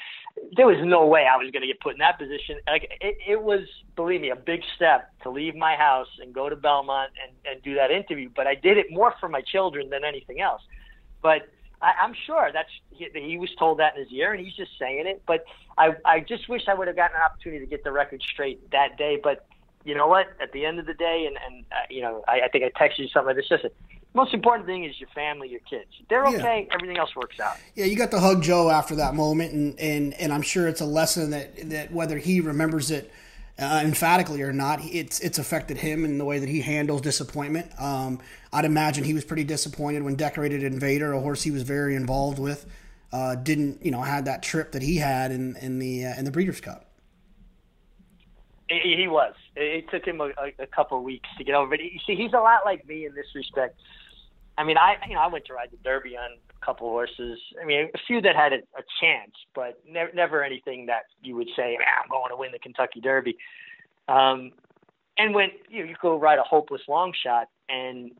there 0.54 0.66
was 0.66 0.76
no 0.84 1.06
way 1.06 1.24
I 1.24 1.38
was 1.38 1.50
going 1.50 1.62
to 1.62 1.66
get 1.66 1.80
put 1.80 1.94
in 1.94 2.00
that 2.00 2.18
position. 2.18 2.58
Like 2.66 2.90
it, 3.00 3.16
it 3.26 3.42
was, 3.42 3.60
believe 3.96 4.20
me, 4.20 4.28
a 4.28 4.36
big 4.36 4.60
step 4.76 5.10
to 5.22 5.30
leave 5.30 5.54
my 5.54 5.76
house 5.76 6.08
and 6.20 6.34
go 6.34 6.50
to 6.50 6.56
Belmont 6.56 7.10
and, 7.26 7.34
and 7.50 7.62
do 7.62 7.74
that 7.76 7.90
interview. 7.90 8.28
But 8.36 8.46
I 8.46 8.54
did 8.54 8.76
it 8.76 8.88
more 8.90 9.14
for 9.18 9.30
my 9.30 9.40
children 9.40 9.88
than 9.88 10.04
anything 10.04 10.42
else. 10.42 10.60
But 11.22 11.48
I, 11.80 11.92
I'm 12.02 12.14
sure 12.26 12.50
that's 12.52 12.70
he, 12.90 13.08
he 13.14 13.38
was 13.38 13.50
told 13.58 13.78
that 13.78 13.96
in 13.96 14.04
his 14.04 14.12
ear, 14.12 14.32
and 14.32 14.44
he's 14.44 14.54
just 14.54 14.72
saying 14.78 15.06
it. 15.06 15.22
But 15.26 15.44
I 15.76 15.94
I 16.04 16.20
just 16.20 16.48
wish 16.48 16.62
I 16.68 16.74
would 16.74 16.88
have 16.88 16.96
gotten 16.96 17.16
an 17.16 17.22
opportunity 17.22 17.64
to 17.64 17.70
get 17.70 17.84
the 17.84 17.92
record 17.92 18.22
straight 18.22 18.70
that 18.72 18.96
day. 18.96 19.18
But 19.22 19.46
you 19.84 19.94
know 19.94 20.06
what? 20.06 20.28
At 20.40 20.52
the 20.52 20.64
end 20.64 20.78
of 20.78 20.86
the 20.86 20.94
day, 20.94 21.26
and 21.26 21.36
and 21.46 21.64
uh, 21.72 21.76
you 21.90 22.02
know, 22.02 22.24
I, 22.28 22.42
I 22.42 22.48
think 22.48 22.64
I 22.64 22.70
texted 22.70 22.98
you 22.98 23.08
something. 23.08 23.36
It's 23.36 23.48
just 23.48 23.64
a 23.64 23.70
most 24.14 24.34
important 24.34 24.66
thing 24.66 24.84
is 24.84 24.98
your 24.98 25.08
family, 25.10 25.48
your 25.48 25.60
kids. 25.60 25.90
They're 26.08 26.26
okay. 26.26 26.66
Yeah. 26.68 26.74
Everything 26.74 26.98
else 26.98 27.14
works 27.14 27.38
out. 27.40 27.56
Yeah, 27.74 27.84
you 27.84 27.96
got 27.96 28.10
to 28.12 28.20
hug 28.20 28.42
Joe 28.42 28.70
after 28.70 28.96
that 28.96 29.14
moment, 29.14 29.52
and 29.52 29.78
and 29.78 30.14
and 30.14 30.32
I'm 30.32 30.42
sure 30.42 30.66
it's 30.66 30.80
a 30.80 30.86
lesson 30.86 31.30
that 31.30 31.70
that 31.70 31.92
whether 31.92 32.18
he 32.18 32.40
remembers 32.40 32.90
it. 32.90 33.10
Uh, 33.60 33.82
emphatically 33.82 34.40
or 34.40 34.52
not, 34.52 34.78
it's 34.84 35.18
it's 35.18 35.36
affected 35.36 35.78
him 35.78 36.04
in 36.04 36.16
the 36.16 36.24
way 36.24 36.38
that 36.38 36.48
he 36.48 36.60
handles 36.60 37.00
disappointment. 37.00 37.68
Um, 37.76 38.20
I'd 38.52 38.64
imagine 38.64 39.04
he 39.04 39.14
was 39.14 39.24
pretty 39.24 39.44
disappointed 39.44 40.02
when 40.02 40.14
Decorated 40.14 40.62
Invader, 40.62 41.12
a 41.12 41.20
horse 41.20 41.42
he 41.42 41.50
was 41.50 41.62
very 41.62 41.94
involved 41.94 42.38
with, 42.38 42.66
uh, 43.12 43.34
didn't 43.34 43.84
you 43.84 43.90
know 43.90 44.02
had 44.02 44.24
that 44.26 44.42
trip 44.42 44.72
that 44.72 44.82
he 44.82 44.96
had 44.96 45.30
in 45.30 45.56
in 45.56 45.78
the 45.78 46.06
uh, 46.06 46.18
in 46.18 46.24
the 46.24 46.30
Breeders' 46.30 46.60
Cup. 46.60 46.84
He, 48.68 49.08
was. 49.08 49.32
It 49.56 49.88
took 49.90 50.04
him 50.04 50.20
a, 50.20 50.30
a 50.58 50.66
couple 50.66 51.02
weeks 51.02 51.26
to 51.38 51.44
get 51.44 51.54
over. 51.54 51.70
But 51.70 51.80
you 51.80 51.98
see, 52.06 52.14
he's 52.14 52.34
a 52.34 52.38
lot 52.38 52.66
like 52.66 52.86
me 52.86 53.06
in 53.06 53.14
this 53.14 53.24
respect. 53.34 53.80
I 54.58 54.64
mean, 54.64 54.76
I 54.76 54.96
you 55.08 55.14
know 55.14 55.20
I 55.20 55.28
went 55.28 55.46
to 55.46 55.54
ride 55.54 55.70
the 55.70 55.78
Derby 55.78 56.16
on 56.16 56.32
a 56.32 56.64
couple 56.66 56.88
of 56.88 56.92
horses. 56.92 57.38
I 57.60 57.64
mean, 57.64 57.88
a 57.94 57.98
few 58.06 58.20
that 58.20 58.36
had 58.36 58.52
a, 58.52 58.56
a 58.56 58.84
chance, 59.00 59.32
but 59.54 59.80
never 59.88 60.12
never 60.12 60.44
anything 60.44 60.86
that 60.86 61.04
you 61.22 61.34
would 61.36 61.48
say, 61.56 61.76
I'm 61.76 62.10
going 62.10 62.30
to 62.30 62.36
win 62.36 62.52
the 62.52 62.58
Kentucky 62.58 63.00
Derby. 63.00 63.38
Um, 64.06 64.52
and 65.16 65.34
when 65.34 65.48
you 65.70 65.84
know, 65.84 65.90
you 65.90 65.96
go 66.02 66.18
ride 66.18 66.38
a 66.38 66.42
hopeless 66.42 66.82
long 66.88 67.14
shot, 67.24 67.48
and 67.70 68.12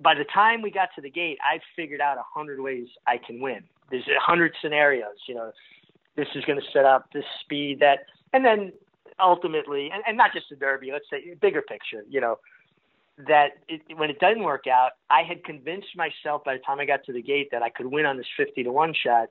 by 0.00 0.14
the 0.14 0.24
time 0.24 0.62
we 0.62 0.70
got 0.70 0.90
to 0.96 1.00
the 1.00 1.10
gate, 1.10 1.38
I 1.42 1.60
figured 1.74 2.00
out 2.00 2.18
a 2.18 2.22
hundred 2.22 2.60
ways 2.60 2.88
I 3.06 3.18
can 3.18 3.40
win. 3.40 3.62
There's 3.90 4.06
a 4.08 4.20
hundred 4.20 4.54
scenarios. 4.60 5.16
You 5.28 5.36
know, 5.36 5.52
this 6.16 6.28
is 6.34 6.44
going 6.44 6.60
to 6.60 6.66
set 6.72 6.84
up 6.84 7.12
this 7.12 7.24
speed 7.42 7.80
that, 7.80 8.00
and 8.32 8.44
then 8.44 8.72
ultimately, 9.20 9.90
and, 9.92 10.02
and 10.06 10.16
not 10.16 10.32
just 10.32 10.46
the 10.50 10.56
Derby, 10.56 10.90
let's 10.92 11.06
say 11.10 11.34
bigger 11.40 11.62
picture, 11.62 12.04
you 12.08 12.20
know, 12.20 12.38
that 13.26 13.58
it, 13.68 13.80
when 13.96 14.10
it 14.10 14.18
doesn't 14.18 14.42
work 14.42 14.66
out, 14.66 14.92
I 15.08 15.22
had 15.22 15.42
convinced 15.44 15.96
myself 15.96 16.44
by 16.44 16.54
the 16.54 16.62
time 16.62 16.80
I 16.80 16.84
got 16.84 17.04
to 17.04 17.12
the 17.12 17.22
gate 17.22 17.48
that 17.52 17.62
I 17.62 17.70
could 17.70 17.86
win 17.86 18.04
on 18.04 18.16
this 18.16 18.26
50 18.36 18.64
to 18.64 18.72
1 18.72 18.94
shot, 18.94 19.28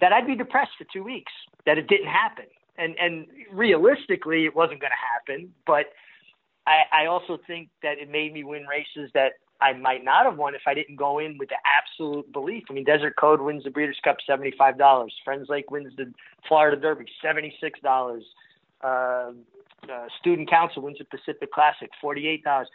that 0.00 0.12
I'd 0.12 0.26
be 0.26 0.34
depressed 0.34 0.72
for 0.78 0.86
two 0.92 1.04
weeks, 1.04 1.32
that 1.66 1.76
it 1.76 1.86
didn't 1.86 2.08
happen. 2.08 2.46
And, 2.76 2.96
and 2.98 3.26
realistically, 3.52 4.46
it 4.46 4.56
wasn't 4.56 4.80
going 4.80 4.90
to 4.90 5.34
happen. 5.36 5.52
But 5.66 5.86
I, 6.66 7.02
I 7.02 7.06
also 7.06 7.38
think 7.46 7.68
that 7.82 7.98
it 7.98 8.10
made 8.10 8.32
me 8.32 8.42
win 8.42 8.66
races 8.66 9.10
that 9.14 9.34
I 9.60 9.72
might 9.72 10.04
not 10.04 10.26
have 10.26 10.36
won 10.36 10.54
if 10.54 10.62
I 10.66 10.74
didn't 10.74 10.96
go 10.96 11.18
in 11.18 11.38
with 11.38 11.48
the 11.48 11.56
absolute 11.64 12.30
belief. 12.32 12.64
I 12.68 12.72
mean, 12.72 12.84
Desert 12.84 13.14
Code 13.16 13.40
wins 13.40 13.64
the 13.64 13.70
Breeders' 13.70 14.00
Cup 14.02 14.16
$75. 14.28 15.08
Friends 15.24 15.48
Lake 15.48 15.70
wins 15.70 15.92
the 15.96 16.12
Florida 16.46 16.80
Derby 16.80 17.06
$76 17.24 18.20
uh, 18.84 19.32
uh, 19.90 20.06
student 20.20 20.48
council 20.48 20.82
wins 20.82 20.98
the 20.98 21.04
Pacific 21.04 21.50
Classic, 21.52 21.90
forty-eight 22.00 22.44
dollars. 22.44 22.68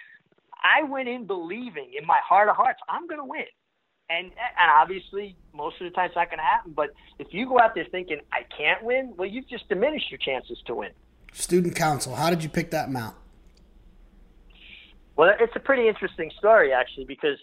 I 0.61 0.83
went 0.83 1.07
in 1.07 1.25
believing 1.25 1.91
in 1.97 2.05
my 2.05 2.19
heart 2.27 2.49
of 2.49 2.55
hearts 2.55 2.79
I'm 2.89 3.07
going 3.07 3.19
to 3.19 3.25
win, 3.25 3.45
and 4.09 4.25
and 4.25 4.71
obviously 4.71 5.35
most 5.53 5.79
of 5.79 5.85
the 5.85 5.91
time 5.91 6.07
it's 6.07 6.15
not 6.15 6.29
going 6.29 6.39
to 6.39 6.43
happen. 6.43 6.73
But 6.75 6.89
if 7.19 7.27
you 7.31 7.47
go 7.47 7.59
out 7.59 7.75
there 7.75 7.85
thinking 7.91 8.19
I 8.33 8.41
can't 8.55 8.83
win, 8.83 9.13
well, 9.17 9.27
you've 9.27 9.47
just 9.47 9.69
diminished 9.69 10.11
your 10.11 10.17
chances 10.17 10.57
to 10.65 10.75
win. 10.75 10.91
Student 11.33 11.75
council, 11.75 12.15
how 12.15 12.29
did 12.29 12.43
you 12.43 12.49
pick 12.49 12.71
that 12.71 12.91
mount? 12.91 13.15
Well, 15.19 15.33
it's 15.37 15.51
a 15.53 15.59
pretty 15.59 15.89
interesting 15.89 16.31
story 16.37 16.71
actually 16.71 17.03
because 17.03 17.37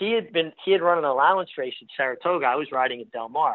he 0.00 0.10
had 0.10 0.32
been 0.32 0.50
he 0.64 0.72
had 0.72 0.82
run 0.82 0.98
an 0.98 1.04
allowance 1.04 1.50
race 1.56 1.74
at 1.80 1.86
Saratoga. 1.96 2.46
I 2.46 2.56
was 2.56 2.72
riding 2.72 3.00
at 3.00 3.12
Del 3.12 3.28
Mar, 3.28 3.54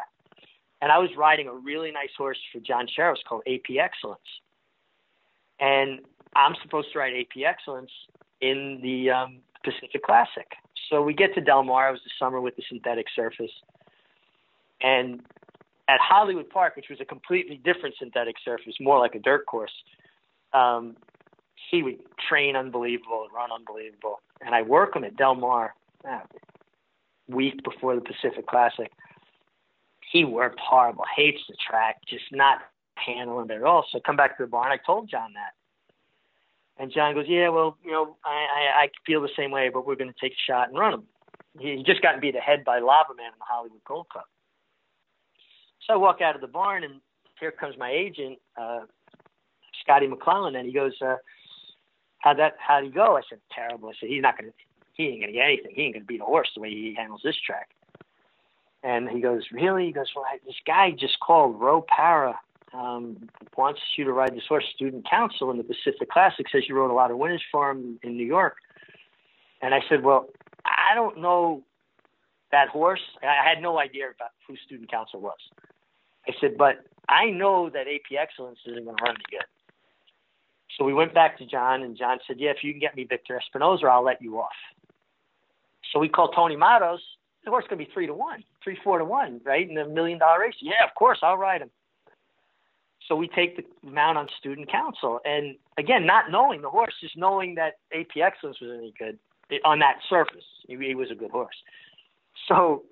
and 0.82 0.94
I 0.94 0.98
was 0.98 1.10
riding 1.18 1.50
a 1.50 1.54
really 1.54 1.92
nice 1.92 2.12
horse 2.18 2.38
for 2.54 2.62
John 2.62 2.88
Sharrows 2.88 3.18
called 3.28 3.42
AP 3.46 3.76
Excellence. 3.78 4.22
And 5.60 6.00
I'm 6.38 6.56
supposed 6.64 6.94
to 6.94 7.00
ride 7.00 7.12
AP 7.20 7.44
Excellence 7.46 7.92
in 8.40 8.80
the 8.82 9.10
um, 9.10 9.40
Pacific 9.66 10.04
Classic. 10.04 10.48
So 10.90 11.02
we 11.02 11.14
get 11.14 11.36
to 11.36 11.42
Del 11.42 11.64
Mar. 11.64 11.90
It 11.90 11.92
was 11.92 12.02
the 12.06 12.12
summer 12.18 12.40
with 12.40 12.56
the 12.56 12.64
synthetic 12.70 13.08
surface. 13.14 13.52
And 14.82 15.20
at 15.90 16.00
Hollywood 16.00 16.50
Park, 16.50 16.78
which 16.78 16.88
was 16.90 17.02
a 17.02 17.06
completely 17.06 17.58
different 17.58 17.96
synthetic 18.00 18.38
surface, 18.46 18.76
more 18.80 19.00
like 19.00 19.16
a 19.16 19.20
dirt 19.20 19.46
course, 19.48 19.74
um, 20.54 20.96
he 21.70 21.84
would 21.84 22.00
train 22.28 22.56
unbelievable 22.56 23.24
and 23.24 23.34
run 23.34 23.52
unbelievable. 23.52 24.22
And 24.42 24.56
I 24.56 24.62
work 24.62 24.96
him 24.96 25.04
at 25.04 25.16
Del 25.16 25.36
Mar 25.36 25.76
uh, 26.10 26.22
week 27.28 27.64
before 27.64 27.96
the 27.96 28.02
Pacific 28.02 28.48
Classic 28.48 28.92
he 30.12 30.26
worked 30.26 30.60
horrible, 30.60 31.06
hates 31.16 31.42
the 31.48 31.56
track, 31.56 31.98
just 32.08 32.26
not 32.32 32.60
handling 32.96 33.50
it 33.50 33.54
at 33.54 33.64
all. 33.64 33.86
So 33.92 34.00
I 34.00 34.02
come 34.02 34.16
back 34.16 34.38
to 34.38 34.44
the 34.44 34.50
barn. 34.50 34.72
I 34.72 34.78
told 34.84 35.10
John 35.10 35.34
that. 35.34 35.54
And 36.82 36.92
John 36.92 37.14
goes, 37.14 37.26
Yeah, 37.28 37.50
well, 37.50 37.78
you 37.84 37.92
know, 37.92 38.16
I, 38.26 38.30
I, 38.30 38.84
I 38.84 38.90
feel 39.06 39.22
the 39.22 39.30
same 39.38 39.52
way, 39.52 39.70
but 39.70 39.86
we're 39.86 39.96
going 39.96 40.12
to 40.12 40.20
take 40.20 40.34
a 40.34 40.52
shot 40.52 40.70
and 40.70 40.78
run 40.78 40.94
him. 40.94 41.04
He 41.60 41.84
just 41.86 42.02
got 42.02 42.22
beat 42.22 42.36
ahead 42.36 42.64
by 42.64 42.80
Lava 42.80 43.14
Man 43.16 43.28
in 43.28 43.40
the 43.40 43.46
Hollywood 43.46 43.84
Gold 43.86 44.08
Cup. 44.12 44.26
So 45.86 45.94
I 45.94 45.98
walk 45.98 46.22
out 46.22 46.36
of 46.36 46.42
the 46.42 46.48
barn, 46.48 46.84
and 46.84 47.02
here 47.40 47.52
comes 47.52 47.76
my 47.78 47.92
agent, 47.92 48.40
uh, 48.58 48.82
Scotty 49.82 50.08
McClellan, 50.08 50.56
and 50.56 50.66
he 50.66 50.74
goes, 50.74 50.94
uh, 51.02 51.16
"How'd 52.20 52.40
that? 52.40 52.56
How'd 52.60 52.84
he 52.84 52.90
go?" 52.90 53.18
I 53.18 53.22
said, 53.30 53.40
"Terrible." 53.52 53.90
I 53.90 53.94
said, 54.00 54.10
"He's 54.10 54.22
not 54.22 54.38
to. 54.38 54.54
He 54.94 55.08
ain't 55.08 55.26
to 55.26 55.32
get 55.32 55.46
anything. 55.46 55.72
He 55.74 55.82
ain't 55.84 55.96
to 55.96 56.02
beat 56.02 56.22
a 56.22 56.26
horse 56.26 56.50
the 56.56 56.62
way 56.62 56.70
he 56.70 56.94
handles 56.98 57.22
this 57.24 57.38
track." 57.46 57.70
And 58.84 59.10
he 59.10 59.20
goes, 59.20 59.44
really? 59.52 59.88
He 59.88 59.92
goes, 59.92 60.08
well, 60.16 60.26
this 60.46 60.56
guy 60.66 60.92
just 60.92 61.20
called 61.20 61.60
Ro 61.60 61.82
Para, 61.82 62.40
um, 62.74 63.30
wants 63.58 63.82
you 63.98 64.06
to 64.06 64.14
ride 64.14 64.34
this 64.36 64.46
horse. 64.48 64.64
Student 64.74 65.10
Council 65.10 65.52
in 65.52 65.58
the 65.58 65.64
Pacific 65.64 66.10
Classic 66.10 66.46
says 66.52 66.64
you 66.68 66.76
rode 66.76 66.92
a 66.92 66.94
lot 66.94 67.12
of 67.12 67.18
winners 67.18 67.44
for 67.52 67.72
him 67.72 68.00
in 68.04 68.16
New 68.16 68.26
York. 68.26 68.56
And 69.62 69.74
I 69.74 69.80
said, 69.90 70.04
well, 70.04 70.28
I 70.66 70.96
don't 70.96 71.20
know 71.20 71.64
that 72.52 72.70
horse. 72.70 73.02
I 73.22 73.48
had 73.48 73.62
no 73.62 73.80
idea 73.80 74.06
about 74.06 74.30
who 74.48 74.56
Student 74.66 74.90
Council 74.90 75.20
was. 75.20 75.38
I 76.28 76.32
said, 76.40 76.58
but 76.58 76.86
I 77.10 77.32
know 77.32 77.70
that 77.70 77.82
AP 77.82 78.18
Excellence 78.18 78.60
isn't 78.66 78.86
going 78.86 78.96
to 78.96 79.04
run 79.04 79.16
me 79.16 79.26
good. 79.30 79.59
So 80.80 80.86
we 80.86 80.94
went 80.94 81.14
back 81.14 81.38
to 81.40 81.46
John, 81.46 81.84
and 81.84 81.98
John 81.98 82.20
said, 82.26 82.38
yeah, 82.40 82.52
if 82.52 82.64
you 82.64 82.72
can 82.72 82.80
get 82.80 82.96
me 82.96 83.04
Victor 83.04 83.40
Espinoza, 83.40 83.84
I'll 83.84 84.04
let 84.04 84.22
you 84.22 84.40
off. 84.40 84.50
So 85.92 86.00
we 86.00 86.08
called 86.08 86.32
Tony 86.34 86.56
Matos, 86.56 87.02
the 87.44 87.52
horse 87.52 87.66
going 87.70 87.80
to 87.80 87.86
be 87.86 87.92
three 87.94 88.08
to 88.08 88.14
one, 88.14 88.44
three, 88.64 88.78
four 88.82 88.98
to 88.98 89.04
one, 89.04 89.42
right? 89.44 89.70
In 89.70 89.78
a 89.78 89.88
million 89.88 90.20
dollar 90.20 90.40
race. 90.40 90.56
Yeah, 90.62 90.86
of 90.88 90.96
course, 90.96 91.20
I'll 91.22 91.38
ride 91.38 91.62
him. 91.62 91.70
So 93.08 93.16
we 93.16 93.28
take 93.28 93.58
the 93.58 93.64
mount 93.90 94.18
on 94.18 94.28
student 94.38 94.72
council. 94.72 95.20
And 95.26 95.58
again, 95.78 96.06
not 96.06 96.32
knowing 96.32 96.62
the 96.62 96.70
horse, 96.70 96.94
just 97.02 97.18
knowing 97.18 97.56
that 97.56 97.74
AP 97.94 98.22
Excellence 98.22 98.62
was 98.62 98.72
any 98.78 98.94
good 98.98 99.18
on 99.66 99.80
that 99.80 99.98
surface. 100.10 100.46
He, 100.68 100.78
he 100.78 100.96
was 100.96 101.12
a 101.12 101.16
good 101.16 101.32
horse. 101.32 101.56
So 102.48 102.84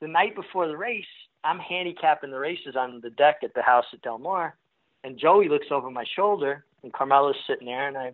the 0.00 0.08
night 0.08 0.34
before 0.36 0.68
the 0.68 0.76
race, 0.76 1.04
I'm 1.44 1.58
handicapping 1.58 2.30
the 2.30 2.38
races 2.38 2.76
on 2.76 3.00
the 3.02 3.10
deck 3.10 3.38
at 3.42 3.54
the 3.54 3.62
house 3.62 3.86
at 3.92 4.02
Del 4.02 4.18
Mar. 4.18 4.56
And 5.04 5.18
Joey 5.18 5.48
looks 5.48 5.66
over 5.70 5.90
my 5.90 6.04
shoulder, 6.16 6.64
and 6.82 6.92
Carmela's 6.92 7.36
sitting 7.46 7.66
there, 7.66 7.86
and 7.86 7.96
I 7.96 8.12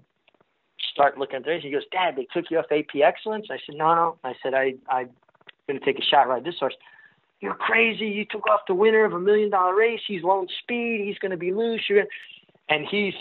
start 0.93 1.19
looking 1.19 1.36
at 1.36 1.44
the 1.44 1.51
race. 1.51 1.62
He 1.62 1.70
goes, 1.70 1.82
Dad, 1.90 2.15
they 2.16 2.27
took 2.32 2.51
you 2.51 2.59
off 2.59 2.66
AP 2.70 3.01
Excellence? 3.02 3.47
I 3.51 3.59
said, 3.66 3.77
No, 3.77 3.94
no. 3.94 4.19
I 4.23 4.35
said, 4.43 4.55
I, 4.55 4.74
I'm 4.89 5.11
going 5.66 5.78
to 5.78 5.85
take 5.85 5.98
a 5.98 6.05
shot 6.05 6.28
ride 6.28 6.44
this 6.44 6.56
horse. 6.61 6.74
you're 7.40 7.55
crazy. 7.55 8.06
You 8.06 8.24
took 8.31 8.47
off 8.48 8.61
the 8.69 8.74
winner 8.74 9.05
of 9.05 9.12
a 9.12 9.20
million 9.20 9.51
dollar 9.51 9.74
race. 9.74 10.01
He's 10.06 10.23
lone 10.23 10.48
speed. 10.62 11.02
He's 11.05 11.19
going 11.19 11.32
to 11.32 11.36
be 11.36 11.52
loose. 11.52 11.82
You're 11.89 12.05
and 12.69 12.86
he's 12.90 13.15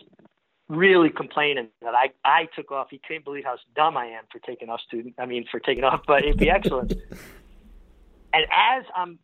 really 0.69 1.09
complaining 1.09 1.67
that 1.81 1.93
I, 1.93 2.09
I 2.23 2.47
took 2.55 2.71
off. 2.71 2.87
He 2.89 2.99
can't 2.99 3.23
believe 3.23 3.43
how 3.43 3.57
dumb 3.75 3.97
I 3.97 4.05
am 4.05 4.23
for 4.31 4.39
taking 4.39 4.69
off 4.69 4.81
student. 4.81 5.15
I 5.17 5.25
mean, 5.25 5.45
for 5.49 5.59
taking 5.59 5.83
off 5.83 6.01
uh, 6.07 6.13
AP 6.13 6.41
Excellence. 6.41 6.93
and 8.33 8.43
as 8.43 8.85
I'm, 8.95 9.19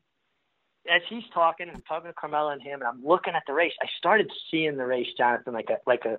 as 0.89 1.01
he's 1.09 1.23
talking, 1.33 1.69
and 1.69 1.81
talking 1.87 2.09
to 2.09 2.13
Carmela 2.13 2.53
and 2.53 2.61
him, 2.61 2.81
and 2.81 2.87
I'm 2.87 3.05
looking 3.05 3.35
at 3.35 3.43
the 3.47 3.53
race. 3.53 3.73
I 3.81 3.87
started 3.97 4.31
seeing 4.49 4.77
the 4.77 4.85
race, 4.85 5.07
Jonathan, 5.17 5.53
like 5.53 5.69
a 5.69 5.77
like 5.85 6.05
a 6.05 6.17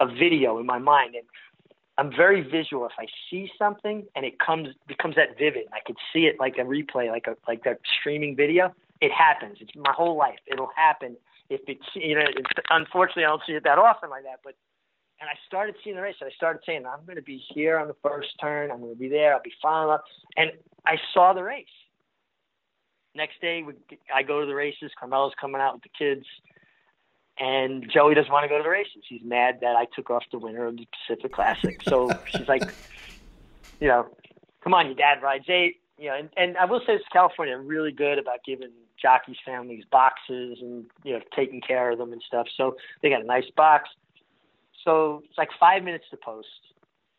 a 0.00 0.06
video 0.06 0.58
in 0.58 0.66
my 0.66 0.78
mind, 0.78 1.14
and 1.14 1.24
I'm 1.98 2.10
very 2.10 2.40
visual. 2.40 2.86
If 2.86 2.92
I 2.98 3.06
see 3.30 3.50
something 3.58 4.04
and 4.16 4.24
it 4.24 4.38
comes 4.38 4.68
becomes 4.88 5.16
that 5.16 5.38
vivid, 5.38 5.66
I 5.72 5.78
could 5.84 5.96
see 6.12 6.26
it 6.26 6.36
like 6.40 6.56
a 6.58 6.62
replay, 6.62 7.10
like 7.10 7.26
a 7.26 7.36
like 7.46 7.64
that 7.64 7.80
streaming 8.00 8.36
video. 8.36 8.74
It 9.00 9.12
happens. 9.12 9.58
It's 9.60 9.72
my 9.76 9.92
whole 9.92 10.16
life. 10.16 10.38
It'll 10.46 10.70
happen 10.76 11.16
if 11.50 11.60
it's 11.66 11.84
you 11.94 12.14
know. 12.14 12.24
It's, 12.26 12.50
unfortunately, 12.70 13.24
I 13.24 13.28
don't 13.28 13.42
see 13.46 13.52
it 13.52 13.64
that 13.64 13.78
often 13.78 14.10
like 14.10 14.24
that. 14.24 14.40
But 14.42 14.54
and 15.22 15.30
I 15.30 15.34
started 15.46 15.76
seeing 15.84 15.94
the 15.94 16.02
race. 16.02 16.16
And 16.20 16.28
I 16.28 16.34
started 16.34 16.62
saying, 16.66 16.84
I'm 16.84 17.06
going 17.06 17.16
to 17.16 17.22
be 17.22 17.40
here 17.54 17.78
on 17.78 17.86
the 17.86 17.94
first 18.02 18.30
turn. 18.40 18.72
I'm 18.72 18.80
going 18.80 18.92
to 18.92 18.98
be 18.98 19.08
there. 19.08 19.32
I'll 19.32 19.42
be 19.42 19.52
following 19.62 19.94
up. 19.94 20.04
And 20.36 20.50
I 20.84 20.96
saw 21.14 21.32
the 21.32 21.44
race. 21.44 21.66
Next 23.14 23.40
day, 23.40 23.62
we, 23.62 23.74
I 24.14 24.22
go 24.22 24.40
to 24.40 24.46
the 24.46 24.54
races. 24.54 24.90
Carmela's 24.98 25.34
coming 25.40 25.60
out 25.60 25.74
with 25.74 25.82
the 25.82 25.90
kids. 25.90 26.24
And 27.38 27.90
Joey 27.90 28.14
doesn't 28.14 28.32
want 28.32 28.44
to 28.44 28.48
go 28.48 28.58
to 28.58 28.62
the 28.62 28.68
races. 28.68 29.02
He's 29.08 29.22
mad 29.24 29.58
that 29.62 29.76
I 29.76 29.86
took 29.94 30.10
off 30.10 30.24
the 30.30 30.38
winner 30.38 30.66
of 30.66 30.76
the 30.76 30.86
Pacific 31.06 31.32
Classic. 31.32 31.80
So 31.82 32.10
she's 32.26 32.48
like, 32.48 32.62
you 33.80 33.88
know, 33.88 34.06
come 34.62 34.74
on, 34.74 34.86
your 34.86 34.94
dad 34.94 35.22
rides 35.22 35.48
eight. 35.48 35.80
You 35.98 36.08
know, 36.08 36.16
and, 36.16 36.30
and 36.36 36.56
I 36.56 36.64
will 36.64 36.80
say 36.86 36.96
this 36.96 37.06
California 37.12 37.56
really 37.56 37.92
good 37.92 38.18
about 38.18 38.38
giving 38.44 38.70
jockeys 39.00 39.36
families 39.44 39.84
boxes 39.90 40.58
and, 40.60 40.86
you 41.04 41.12
know, 41.12 41.20
taking 41.34 41.60
care 41.60 41.90
of 41.90 41.98
them 41.98 42.12
and 42.12 42.22
stuff. 42.26 42.46
So 42.56 42.76
they 43.02 43.10
got 43.10 43.22
a 43.22 43.26
nice 43.26 43.50
box. 43.56 43.88
So 44.84 45.22
it's 45.28 45.38
like 45.38 45.50
five 45.58 45.84
minutes 45.84 46.04
to 46.10 46.16
post. 46.16 46.48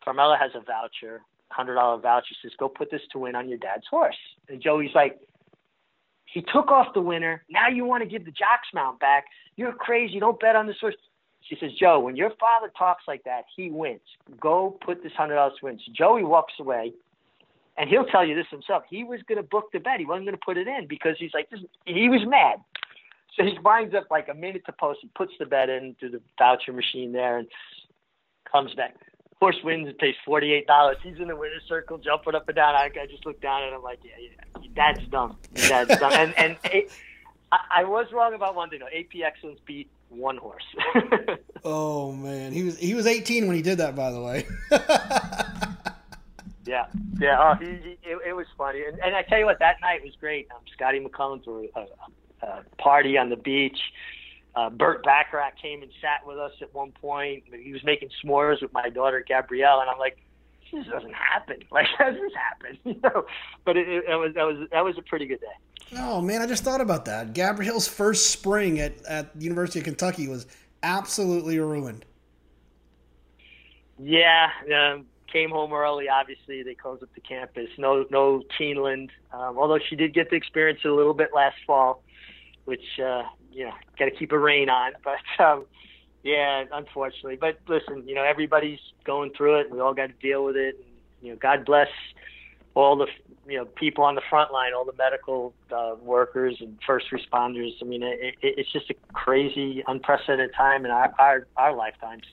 Carmela 0.04 0.38
has 0.40 0.52
a 0.54 0.60
voucher, 0.60 1.22
hundred 1.50 1.76
dollar 1.76 2.00
voucher. 2.00 2.26
She 2.30 2.36
says, 2.42 2.52
"Go 2.58 2.68
put 2.68 2.92
this 2.92 3.02
to 3.12 3.20
win 3.20 3.36
on 3.36 3.48
your 3.48 3.58
dad's 3.58 3.88
horse." 3.90 4.18
And 4.50 4.62
Joey's 4.62 4.94
like, 4.94 5.20
he 6.34 6.42
took 6.42 6.72
off 6.72 6.88
the 6.96 7.02
winner. 7.02 7.44
Now 7.48 7.70
you 7.70 7.86
want 7.86 8.02
to 8.02 8.10
give 8.10 8.26
the 8.26 8.32
jocks 8.32 8.68
mount 8.74 9.00
back? 9.00 9.26
You're 9.56 9.72
crazy. 9.72 10.20
Don't 10.20 10.40
bet 10.40 10.56
on 10.56 10.66
this 10.66 10.78
horse. 10.82 10.96
She 11.48 11.56
says, 11.60 11.72
Joe, 11.80 12.00
when 12.00 12.16
your 12.16 12.32
father 12.40 12.72
talks 12.76 13.04
like 13.08 13.24
that, 13.26 13.44
he 13.56 13.70
wins. 13.70 14.02
Go 14.42 14.80
put 14.84 15.04
this 15.04 15.12
hundred 15.14 15.36
dollars 15.36 15.54
to 15.60 15.66
win. 15.66 15.80
So 15.86 15.92
Joey 15.96 16.24
walks 16.24 16.54
away, 16.60 16.94
and 17.78 17.88
he'll 17.88 18.06
tell 18.06 18.26
you 18.26 18.34
this 18.34 18.48
himself. 18.50 18.84
He 18.90 19.04
was 19.04 19.20
going 19.28 19.38
to 19.38 19.44
book 19.44 19.66
the 19.74 19.80
bet. 19.80 20.00
He 20.00 20.06
wasn't 20.06 20.26
going 20.26 20.38
to 20.38 20.44
put 20.44 20.58
it 20.58 20.68
in 20.68 20.88
because 20.88 21.18
he's 21.20 21.34
like, 21.36 21.50
this, 21.52 21.60
he 21.86 22.10
was 22.10 22.22
mad. 22.26 22.58
So 23.38 23.44
he 23.44 23.58
winds 23.64 23.94
up 23.94 24.08
like 24.10 24.28
a 24.30 24.34
minute 24.34 24.64
to 24.66 24.72
post. 24.72 25.00
He 25.02 25.10
puts 25.16 25.34
the 25.38 25.46
bet 25.46 25.70
in 25.70 25.96
through 26.00 26.12
the 26.12 26.22
voucher 26.40 26.74
machine 26.74 27.12
there 27.12 27.38
and 27.38 27.48
comes 28.52 28.74
back 28.74 28.96
horse 29.44 29.62
wins 29.62 29.90
and 29.90 29.98
pays 29.98 30.16
forty 30.26 30.54
eight 30.54 30.68
dollars. 30.68 30.98
He's 31.04 31.20
in 31.20 31.28
the 31.28 31.36
winner's 31.36 31.64
circle, 31.68 31.98
jumping 31.98 32.34
up 32.34 32.48
and 32.48 32.56
down. 32.56 32.76
I, 32.76 32.90
I 33.02 33.06
just 33.08 33.26
look 33.26 33.42
down 33.42 33.64
and 33.64 33.76
I'm 33.76 33.84
like, 33.84 34.00
yeah, 34.04 34.12
yeah 34.22 34.62
that's 34.74 35.06
dumb. 35.08 35.36
That's 35.54 36.00
dumb. 36.00 36.14
And 36.14 36.34
and 36.38 36.58
it, 36.66 36.90
I, 37.52 37.58
I 37.78 37.84
was 37.84 38.08
wrong 38.14 38.34
about 38.34 38.56
one 38.56 38.70
thing. 38.70 38.80
Though. 38.80 38.88
AP 38.88 39.22
Excellence 39.22 39.60
beat 39.66 39.90
one 40.08 40.38
horse. 40.38 40.64
oh 41.66 42.14
man, 42.14 42.54
he 42.54 42.64
was 42.64 42.78
he 42.78 42.94
was 42.94 43.06
18 43.06 43.48
when 43.48 43.56
he 43.58 43.62
did 43.62 43.80
that. 43.80 43.98
By 43.98 44.12
the 44.12 44.22
way. 44.22 44.48
yeah, 46.66 46.86
yeah. 47.20 47.38
Oh, 47.40 47.56
he, 47.60 47.66
he 47.66 47.98
it, 48.04 48.20
it, 48.28 48.34
was 48.34 48.48
funny, 48.58 48.86
and, 48.86 48.98
and 49.00 49.14
I 49.14 49.24
tell 49.24 49.40
you 49.40 49.46
what, 49.46 49.60
that 49.60 49.82
night 49.82 50.04
was 50.06 50.16
great. 50.16 50.48
Um, 50.52 50.62
Scotty 50.74 51.02
McCullum 51.02 51.44
threw 51.44 51.68
a, 51.76 51.80
a, 51.80 52.48
a 52.48 52.64
party 52.78 53.18
on 53.18 53.30
the 53.30 53.36
beach. 53.36 53.80
Uh, 54.56 54.70
Burt 54.70 55.04
Bacharach 55.04 55.58
came 55.60 55.82
and 55.82 55.92
sat 56.00 56.26
with 56.28 56.38
us 56.38 56.52
at 56.62 56.74
one 56.74 56.92
point. 56.92 57.44
He 57.64 57.74
was 57.74 57.84
making 57.84 58.10
s'mores 58.24 58.62
with 58.62 58.72
my 58.72 58.90
daughter 58.90 59.24
Gabrielle, 59.28 59.82
and 59.82 59.90
I'm 59.90 59.98
like, 59.98 60.18
this 60.72 60.86
doesn't 60.88 61.14
happen. 61.14 61.58
Like, 61.72 61.88
how 61.98 62.12
does 62.12 62.20
this 62.20 62.34
happen? 62.36 62.78
You 62.86 63.00
know, 63.04 63.26
but 63.66 63.78
it, 63.78 63.88
it, 63.88 64.04
it, 64.08 64.16
was 64.16 64.34
that 64.36 64.44
was 64.44 64.68
that 64.72 64.84
was 64.84 64.98
a 64.98 65.02
pretty 65.02 65.26
good 65.26 65.40
day. 65.40 65.98
Oh 65.98 66.22
man, 66.22 66.42
I 66.42 66.48
just 66.48 66.64
thought 66.64 66.82
about 66.82 67.06
that. 67.06 67.34
Gabrielle's 67.34 67.88
first 67.88 68.32
spring 68.32 68.80
at 68.80 69.04
at 69.06 69.36
the 69.36 69.44
University 69.44 69.80
of 69.80 69.86
Kentucky 69.86 70.28
was 70.28 70.46
absolutely 70.84 71.60
ruined. 71.60 72.06
Yeah, 74.00 74.50
um, 74.76 75.06
came 75.32 75.50
home 75.50 75.74
early. 75.74 76.10
Obviously, 76.10 76.64
they 76.64 76.76
closed 76.76 77.04
up 77.04 77.10
the 77.16 77.22
campus. 77.22 77.70
No, 77.78 78.06
no 78.12 78.44
Keeneland. 78.60 79.10
Um, 79.32 79.58
although 79.58 79.80
she 79.80 79.96
did 79.96 80.14
get 80.14 80.30
to 80.30 80.36
experience 80.36 80.80
it 80.84 80.88
a 80.88 80.96
little 80.96 81.14
bit 81.14 81.30
last 81.34 81.58
fall, 81.66 82.04
which 82.66 83.00
uh, 83.04 83.24
you 83.54 83.66
know, 83.66 83.74
got 83.98 84.06
to 84.06 84.12
keep 84.12 84.32
a 84.32 84.40
rein 84.40 84.70
on. 84.70 84.94
But 85.04 85.44
um, 85.44 85.66
yeah, 86.24 86.64
unfortunately. 86.72 87.36
But 87.36 87.60
listen, 87.68 88.08
you 88.08 88.16
know, 88.16 88.24
everybody's 88.24 88.80
going 89.04 89.32
through 89.32 89.60
it. 89.62 89.72
We 89.72 89.80
all 89.80 89.94
got 89.94 90.08
to 90.08 90.14
deal 90.22 90.46
with 90.46 90.56
it. 90.56 90.76
And, 90.76 90.86
you 91.22 91.32
know, 91.32 91.38
God 91.38 91.66
bless 91.66 91.90
all 92.76 92.96
the 92.96 93.08
you 93.46 93.58
know 93.58 93.66
people 93.66 94.04
on 94.04 94.16
the 94.16 94.22
front 94.30 94.52
line, 94.52 94.74
all 94.74 94.86
the 94.86 94.94
medical 94.98 95.54
uh, 95.72 95.96
workers 96.02 96.58
and 96.60 96.78
first 96.86 97.08
responders. 97.12 97.72
I 97.82 97.86
mean, 97.86 98.04
it, 98.04 98.36
it, 98.42 98.56
it's 98.58 98.72
just 98.72 98.90
a 98.90 98.96
crazy, 99.14 99.84
unprecedented 99.88 100.54
time 100.56 100.86
in 100.86 100.92
our, 100.92 101.14
our 101.20 101.48
our 101.58 101.74
lifetimes. 101.74 102.24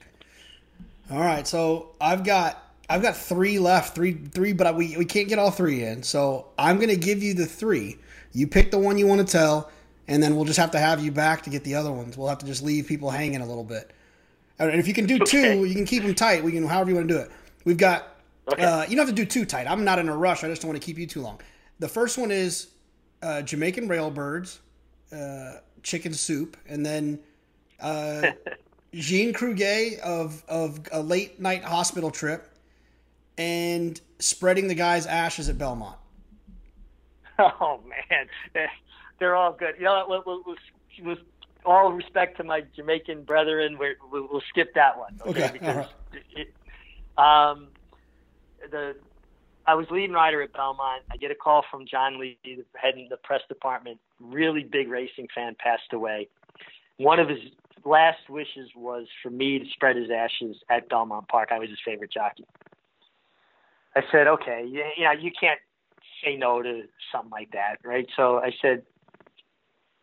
All 1.11 1.19
right, 1.19 1.45
so 1.45 1.91
I've 1.99 2.23
got 2.23 2.63
I've 2.89 3.01
got 3.01 3.17
three 3.17 3.59
left, 3.59 3.95
three 3.95 4.13
three, 4.13 4.53
but 4.53 4.75
we 4.75 4.95
we 4.97 5.05
can't 5.05 5.27
get 5.27 5.39
all 5.39 5.51
three 5.51 5.83
in. 5.83 6.03
So 6.03 6.47
I'm 6.57 6.77
going 6.77 6.89
to 6.89 6.97
give 6.97 7.21
you 7.21 7.33
the 7.33 7.45
three. 7.45 7.97
You 8.33 8.47
pick 8.47 8.71
the 8.71 8.79
one 8.79 8.97
you 8.97 9.07
want 9.07 9.25
to 9.25 9.29
tell 9.29 9.69
and 10.11 10.21
then 10.21 10.35
we'll 10.35 10.43
just 10.43 10.59
have 10.59 10.71
to 10.71 10.79
have 10.79 11.01
you 11.01 11.09
back 11.09 11.41
to 11.43 11.49
get 11.49 11.63
the 11.63 11.73
other 11.73 11.89
ones. 11.89 12.17
We'll 12.17 12.27
have 12.27 12.39
to 12.39 12.45
just 12.45 12.61
leave 12.61 12.85
people 12.85 13.09
hanging 13.09 13.39
a 13.39 13.45
little 13.45 13.63
bit. 13.63 13.93
And 14.59 14.77
if 14.77 14.85
you 14.85 14.93
can 14.93 15.05
do 15.05 15.15
okay. 15.15 15.25
two, 15.25 15.63
you 15.63 15.73
can 15.73 15.85
keep 15.85 16.03
them 16.03 16.13
tight. 16.13 16.43
We 16.43 16.51
can, 16.51 16.65
however 16.65 16.89
you 16.89 16.97
want 16.97 17.07
to 17.07 17.13
do 17.13 17.19
it. 17.21 17.31
We've 17.63 17.77
got. 17.77 18.09
Okay. 18.51 18.61
Uh, 18.61 18.81
you 18.83 18.97
don't 18.97 19.07
have 19.07 19.15
to 19.15 19.21
do 19.21 19.25
too 19.25 19.45
tight. 19.45 19.67
I'm 19.67 19.85
not 19.85 19.99
in 19.99 20.09
a 20.09 20.17
rush. 20.17 20.43
I 20.43 20.49
just 20.49 20.61
don't 20.61 20.69
want 20.69 20.81
to 20.81 20.85
keep 20.85 20.97
you 20.97 21.07
too 21.07 21.21
long. 21.21 21.39
The 21.79 21.87
first 21.87 22.17
one 22.17 22.29
is 22.29 22.67
uh, 23.21 23.41
Jamaican 23.41 23.87
railbirds, 23.87 24.57
uh, 25.13 25.59
chicken 25.81 26.13
soup, 26.13 26.57
and 26.67 26.85
then 26.85 27.17
uh, 27.79 28.31
Jean 28.93 29.31
Cruguet 29.31 29.97
of 30.01 30.43
of 30.49 30.81
a 30.91 31.01
late 31.01 31.39
night 31.39 31.63
hospital 31.63 32.11
trip, 32.11 32.53
and 33.37 34.01
spreading 34.19 34.67
the 34.67 34.75
guy's 34.75 35.05
ashes 35.05 35.47
at 35.47 35.57
Belmont. 35.57 35.95
Oh 37.39 37.79
man, 37.87 38.27
they're 39.21 39.35
all 39.35 39.53
good. 39.53 39.75
You 39.77 39.85
know, 39.85 40.03
with, 40.07 40.43
with, 40.45 40.57
with 41.05 41.19
all 41.63 41.93
respect 41.93 42.37
to 42.37 42.43
my 42.43 42.63
Jamaican 42.75 43.23
brethren, 43.23 43.77
we 43.79 43.95
will 44.11 44.27
we'll 44.29 44.41
skip 44.49 44.73
that 44.73 44.97
one. 44.97 45.21
Okay. 45.25 45.45
okay 45.45 45.53
because 45.53 45.85
it, 46.35 46.53
um, 47.17 47.67
the 48.69 48.95
I 49.67 49.75
was 49.75 49.85
leading 49.91 50.11
rider 50.11 50.41
at 50.41 50.51
Belmont. 50.53 51.03
I 51.11 51.17
get 51.17 51.29
a 51.29 51.35
call 51.35 51.63
from 51.69 51.85
John 51.85 52.19
Lee, 52.19 52.37
the 52.43 52.65
head 52.75 52.95
in 52.95 53.07
the 53.09 53.17
press 53.17 53.41
department. 53.47 53.99
Really 54.19 54.63
big 54.63 54.89
racing 54.89 55.27
fan, 55.33 55.55
passed 55.57 55.93
away. 55.93 56.27
One 56.97 57.19
of 57.19 57.29
his 57.29 57.39
last 57.85 58.27
wishes 58.27 58.69
was 58.75 59.05
for 59.21 59.29
me 59.29 59.59
to 59.59 59.65
spread 59.73 59.95
his 59.97 60.09
ashes 60.09 60.57
at 60.69 60.89
Belmont 60.89 61.27
Park. 61.27 61.49
I 61.51 61.59
was 61.59 61.69
his 61.69 61.79
favorite 61.85 62.11
jockey. 62.11 62.45
I 63.95 64.01
said, 64.11 64.25
okay, 64.25 64.63
you, 64.67 64.83
you 64.97 65.03
know, 65.03 65.11
you 65.11 65.31
can't 65.39 65.59
say 66.23 66.35
no 66.35 66.61
to 66.61 66.83
something 67.11 67.31
like 67.31 67.51
that, 67.51 67.77
right? 67.83 68.07
So 68.15 68.37
I 68.37 68.51
said, 68.61 68.83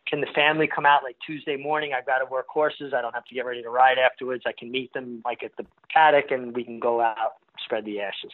can 0.09 0.21
the 0.21 0.27
family 0.33 0.67
come 0.67 0.85
out 0.85 1.03
like 1.03 1.17
Tuesday 1.25 1.55
morning? 1.55 1.91
I've 1.95 2.05
got 2.05 2.17
to 2.19 2.25
work 2.25 2.47
horses. 2.47 2.93
I 2.95 3.01
don't 3.01 3.13
have 3.13 3.25
to 3.25 3.35
get 3.35 3.45
ready 3.45 3.61
to 3.61 3.69
ride 3.69 3.97
afterwards. 3.99 4.43
I 4.47 4.53
can 4.57 4.71
meet 4.71 4.91
them 4.93 5.21
like 5.23 5.43
at 5.43 5.51
the 5.57 5.65
paddock 5.93 6.31
and 6.31 6.55
we 6.55 6.63
can 6.63 6.79
go 6.79 6.99
out, 6.99 7.35
spread 7.63 7.85
the 7.85 8.01
ashes. 8.01 8.31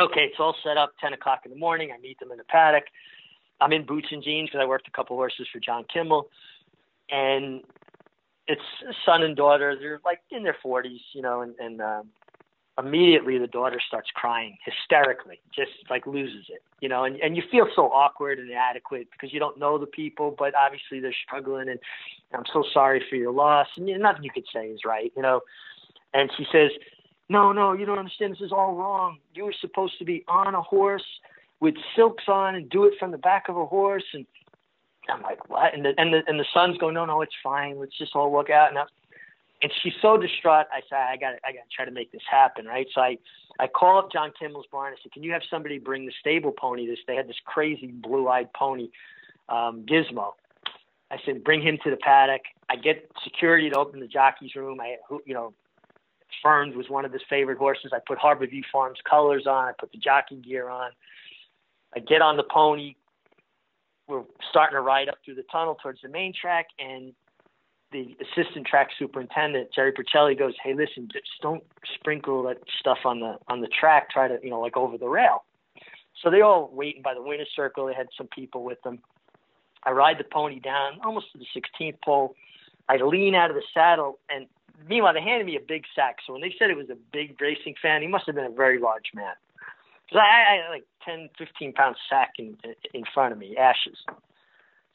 Okay, 0.00 0.22
it's 0.22 0.36
all 0.38 0.56
set 0.64 0.76
up. 0.76 0.92
10 1.00 1.12
o'clock 1.12 1.40
in 1.44 1.50
the 1.50 1.58
morning. 1.58 1.90
I 1.94 2.00
meet 2.00 2.18
them 2.18 2.30
in 2.30 2.38
the 2.38 2.44
paddock. 2.44 2.84
I'm 3.60 3.72
in 3.72 3.84
boots 3.84 4.08
and 4.10 4.22
jeans 4.22 4.48
because 4.48 4.60
I 4.62 4.66
worked 4.66 4.88
a 4.88 4.90
couple 4.90 5.16
horses 5.16 5.46
for 5.52 5.60
John 5.60 5.84
Kimmel. 5.92 6.28
And 7.10 7.62
it's 8.48 8.62
son 9.04 9.22
and 9.22 9.36
daughter. 9.36 9.76
They're 9.78 10.00
like 10.04 10.20
in 10.30 10.42
their 10.42 10.56
40s, 10.64 11.00
you 11.12 11.22
know, 11.22 11.42
and, 11.42 11.54
and 11.58 11.80
um, 11.80 12.08
immediately 12.78 13.38
the 13.38 13.46
daughter 13.46 13.80
starts 13.86 14.08
crying 14.14 14.56
hysterically, 14.64 15.40
just 15.54 15.70
like 15.88 16.06
loses 16.06 16.46
it, 16.50 16.62
you 16.80 16.88
know, 16.88 17.04
and, 17.04 17.16
and 17.20 17.36
you 17.36 17.42
feel 17.50 17.66
so 17.74 17.84
awkward 17.84 18.38
and 18.38 18.50
inadequate 18.50 19.08
because 19.10 19.32
you 19.32 19.40
don't 19.40 19.58
know 19.58 19.78
the 19.78 19.86
people, 19.86 20.34
but 20.38 20.52
obviously 20.54 21.00
they're 21.00 21.14
struggling 21.26 21.68
and 21.68 21.78
I'm 22.34 22.44
so 22.52 22.64
sorry 22.74 23.02
for 23.08 23.16
your 23.16 23.32
loss. 23.32 23.66
And 23.76 23.86
nothing 24.00 24.24
you 24.24 24.30
could 24.30 24.44
say 24.52 24.66
is 24.66 24.80
right, 24.84 25.12
you 25.16 25.22
know. 25.22 25.40
And 26.12 26.30
she 26.36 26.46
says, 26.52 26.70
No, 27.28 27.52
no, 27.52 27.72
you 27.72 27.86
don't 27.86 27.98
understand. 27.98 28.32
This 28.32 28.40
is 28.40 28.52
all 28.52 28.74
wrong. 28.74 29.18
You 29.34 29.44
were 29.44 29.54
supposed 29.60 29.98
to 29.98 30.04
be 30.04 30.24
on 30.28 30.54
a 30.54 30.62
horse 30.62 31.04
with 31.60 31.74
silks 31.94 32.24
on 32.28 32.54
and 32.54 32.68
do 32.68 32.84
it 32.84 32.94
from 32.98 33.10
the 33.10 33.18
back 33.18 33.48
of 33.48 33.56
a 33.56 33.64
horse. 33.64 34.04
And 34.12 34.26
I'm 35.08 35.22
like, 35.22 35.48
What? 35.48 35.72
And 35.72 35.84
the, 35.84 35.92
and 35.96 36.12
the, 36.12 36.20
and 36.26 36.38
the 36.38 36.46
son's 36.52 36.76
going, 36.76 36.94
No, 36.94 37.06
no, 37.06 37.22
it's 37.22 37.34
fine. 37.42 37.78
Let's 37.78 37.96
just 37.96 38.14
all 38.14 38.30
work 38.30 38.50
out. 38.50 38.68
And 38.68 38.78
I, 38.78 38.84
And 39.62 39.72
she's 39.82 39.94
so 40.02 40.18
distraught. 40.18 40.66
I 40.70 40.80
said, 40.88 40.98
I 40.98 41.16
got, 41.16 41.34
I 41.44 41.52
got 41.52 41.62
to 41.68 41.74
try 41.74 41.84
to 41.84 41.90
make 41.90 42.12
this 42.12 42.22
happen, 42.30 42.66
right? 42.66 42.86
So 42.94 43.00
I, 43.00 43.16
I 43.58 43.66
call 43.66 43.98
up 43.98 44.12
John 44.12 44.32
Kimmel's 44.38 44.66
barn. 44.70 44.92
I 44.92 44.96
said, 45.02 45.12
Can 45.12 45.22
you 45.22 45.32
have 45.32 45.42
somebody 45.50 45.78
bring 45.78 46.04
the 46.04 46.12
stable 46.20 46.52
pony? 46.52 46.86
This 46.86 46.98
they 47.06 47.16
had 47.16 47.28
this 47.28 47.40
crazy 47.44 47.86
blue-eyed 47.86 48.52
pony, 48.52 48.90
um, 49.48 49.86
Gizmo. 49.88 50.32
I 51.10 51.16
said, 51.24 51.42
Bring 51.42 51.62
him 51.62 51.78
to 51.84 51.90
the 51.90 51.96
paddock. 51.96 52.42
I 52.68 52.76
get 52.76 53.10
security 53.24 53.70
to 53.70 53.78
open 53.78 54.00
the 54.00 54.06
jockey's 54.06 54.54
room. 54.54 54.78
I, 54.80 54.96
you 55.24 55.32
know, 55.32 55.54
Ferns 56.42 56.76
was 56.76 56.90
one 56.90 57.04
of 57.04 57.12
his 57.12 57.22
favorite 57.30 57.58
horses. 57.58 57.92
I 57.94 57.98
put 58.06 58.18
Harborview 58.18 58.62
Farms 58.70 58.98
colors 59.08 59.46
on. 59.46 59.68
I 59.68 59.72
put 59.78 59.90
the 59.92 59.98
jockey 59.98 60.36
gear 60.36 60.68
on. 60.68 60.90
I 61.94 62.00
get 62.00 62.20
on 62.20 62.36
the 62.36 62.44
pony. 62.44 62.94
We're 64.06 64.22
starting 64.50 64.76
to 64.76 64.82
ride 64.82 65.08
up 65.08 65.18
through 65.24 65.36
the 65.36 65.44
tunnel 65.50 65.76
towards 65.82 66.02
the 66.02 66.08
main 66.08 66.32
track, 66.38 66.66
and 66.78 67.12
the 67.92 68.16
assistant 68.20 68.66
track 68.66 68.88
superintendent 68.98 69.72
Jerry 69.72 69.92
Percelli 69.92 70.38
goes, 70.38 70.54
"Hey, 70.62 70.74
listen, 70.74 71.08
just 71.12 71.26
don't 71.40 71.64
sprinkle 71.94 72.42
that 72.44 72.58
stuff 72.80 72.98
on 73.04 73.20
the 73.20 73.38
on 73.48 73.60
the 73.60 73.68
track. 73.68 74.10
Try 74.10 74.28
to, 74.28 74.38
you 74.42 74.50
know, 74.50 74.60
like 74.60 74.76
over 74.76 74.98
the 74.98 75.08
rail." 75.08 75.44
So 76.22 76.30
they 76.30 76.40
all 76.40 76.70
waiting 76.72 77.02
by 77.02 77.14
the 77.14 77.22
winner's 77.22 77.50
circle. 77.54 77.86
They 77.86 77.94
had 77.94 78.08
some 78.16 78.28
people 78.28 78.64
with 78.64 78.80
them. 78.82 79.00
I 79.84 79.90
ride 79.90 80.18
the 80.18 80.24
pony 80.24 80.58
down 80.58 81.00
almost 81.04 81.32
to 81.32 81.38
the 81.38 81.46
16th 81.54 82.00
pole. 82.02 82.34
I 82.88 82.96
lean 82.96 83.34
out 83.34 83.50
of 83.50 83.56
the 83.56 83.62
saddle, 83.72 84.18
and 84.28 84.46
meanwhile, 84.88 85.14
they 85.14 85.20
handed 85.20 85.46
me 85.46 85.56
a 85.56 85.60
big 85.60 85.84
sack. 85.94 86.16
So 86.26 86.32
when 86.32 86.42
they 86.42 86.54
said 86.58 86.70
it 86.70 86.76
was 86.76 86.90
a 86.90 86.96
big 87.12 87.40
racing 87.40 87.74
fan, 87.80 88.02
he 88.02 88.08
must 88.08 88.26
have 88.26 88.34
been 88.34 88.44
a 88.44 88.50
very 88.50 88.78
large 88.78 89.12
man. 89.14 89.34
Because 90.06 90.22
I, 90.22 90.52
I 90.52 90.62
had 90.62 90.70
like 90.70 90.84
10, 91.04 91.30
15 91.38 91.72
pound 91.72 91.96
sack 92.08 92.34
in, 92.38 92.56
in 92.94 93.04
front 93.12 93.32
of 93.32 93.38
me, 93.38 93.56
ashes. 93.56 93.98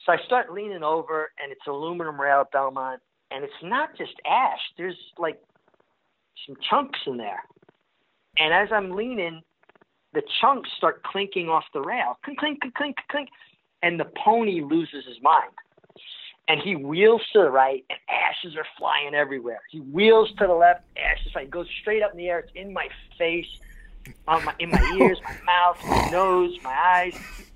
So 0.04 0.12
I 0.12 0.16
start 0.26 0.52
leaning 0.52 0.82
over, 0.82 1.30
and 1.40 1.52
it's 1.52 1.66
aluminum 1.66 2.20
rail 2.20 2.40
at 2.40 2.50
Belmont, 2.50 3.00
and 3.30 3.44
it's 3.44 3.52
not 3.62 3.96
just 3.96 4.14
ash. 4.26 4.58
There's 4.76 4.96
like 5.18 5.40
some 6.46 6.56
chunks 6.68 6.98
in 7.06 7.18
there. 7.18 7.42
And 8.38 8.52
as 8.52 8.68
I'm 8.72 8.90
leaning, 8.92 9.42
the 10.12 10.22
chunks 10.40 10.70
start 10.76 11.02
clinking 11.04 11.48
off 11.48 11.64
the 11.72 11.80
rail. 11.80 12.18
Clink, 12.24 12.40
clink, 12.40 12.60
clink, 12.60 12.74
clink, 12.76 12.96
clink. 13.10 13.28
And 13.82 13.98
the 13.98 14.06
pony 14.24 14.62
loses 14.62 15.04
his 15.06 15.20
mind. 15.22 15.52
And 16.48 16.60
he 16.60 16.74
wheels 16.74 17.22
to 17.32 17.40
the 17.40 17.50
right, 17.50 17.84
and 17.88 17.98
ashes 18.08 18.56
are 18.56 18.66
flying 18.76 19.14
everywhere. 19.14 19.60
He 19.70 19.78
wheels 19.78 20.30
to 20.38 20.46
the 20.46 20.52
left, 20.52 20.82
ashes 20.96 21.32
flying. 21.32 21.50
goes 21.50 21.68
straight 21.80 22.02
up 22.02 22.12
in 22.12 22.18
the 22.18 22.28
air. 22.28 22.40
It's 22.40 22.50
in 22.56 22.72
my 22.72 22.88
face, 23.16 23.46
on 24.26 24.44
my, 24.44 24.54
in 24.58 24.70
my 24.70 24.82
ears, 24.98 25.18
my 25.22 25.36
mouth, 25.44 25.78
my 25.88 26.10
nose, 26.10 26.58
my 26.64 26.74
eyes. 26.74 27.46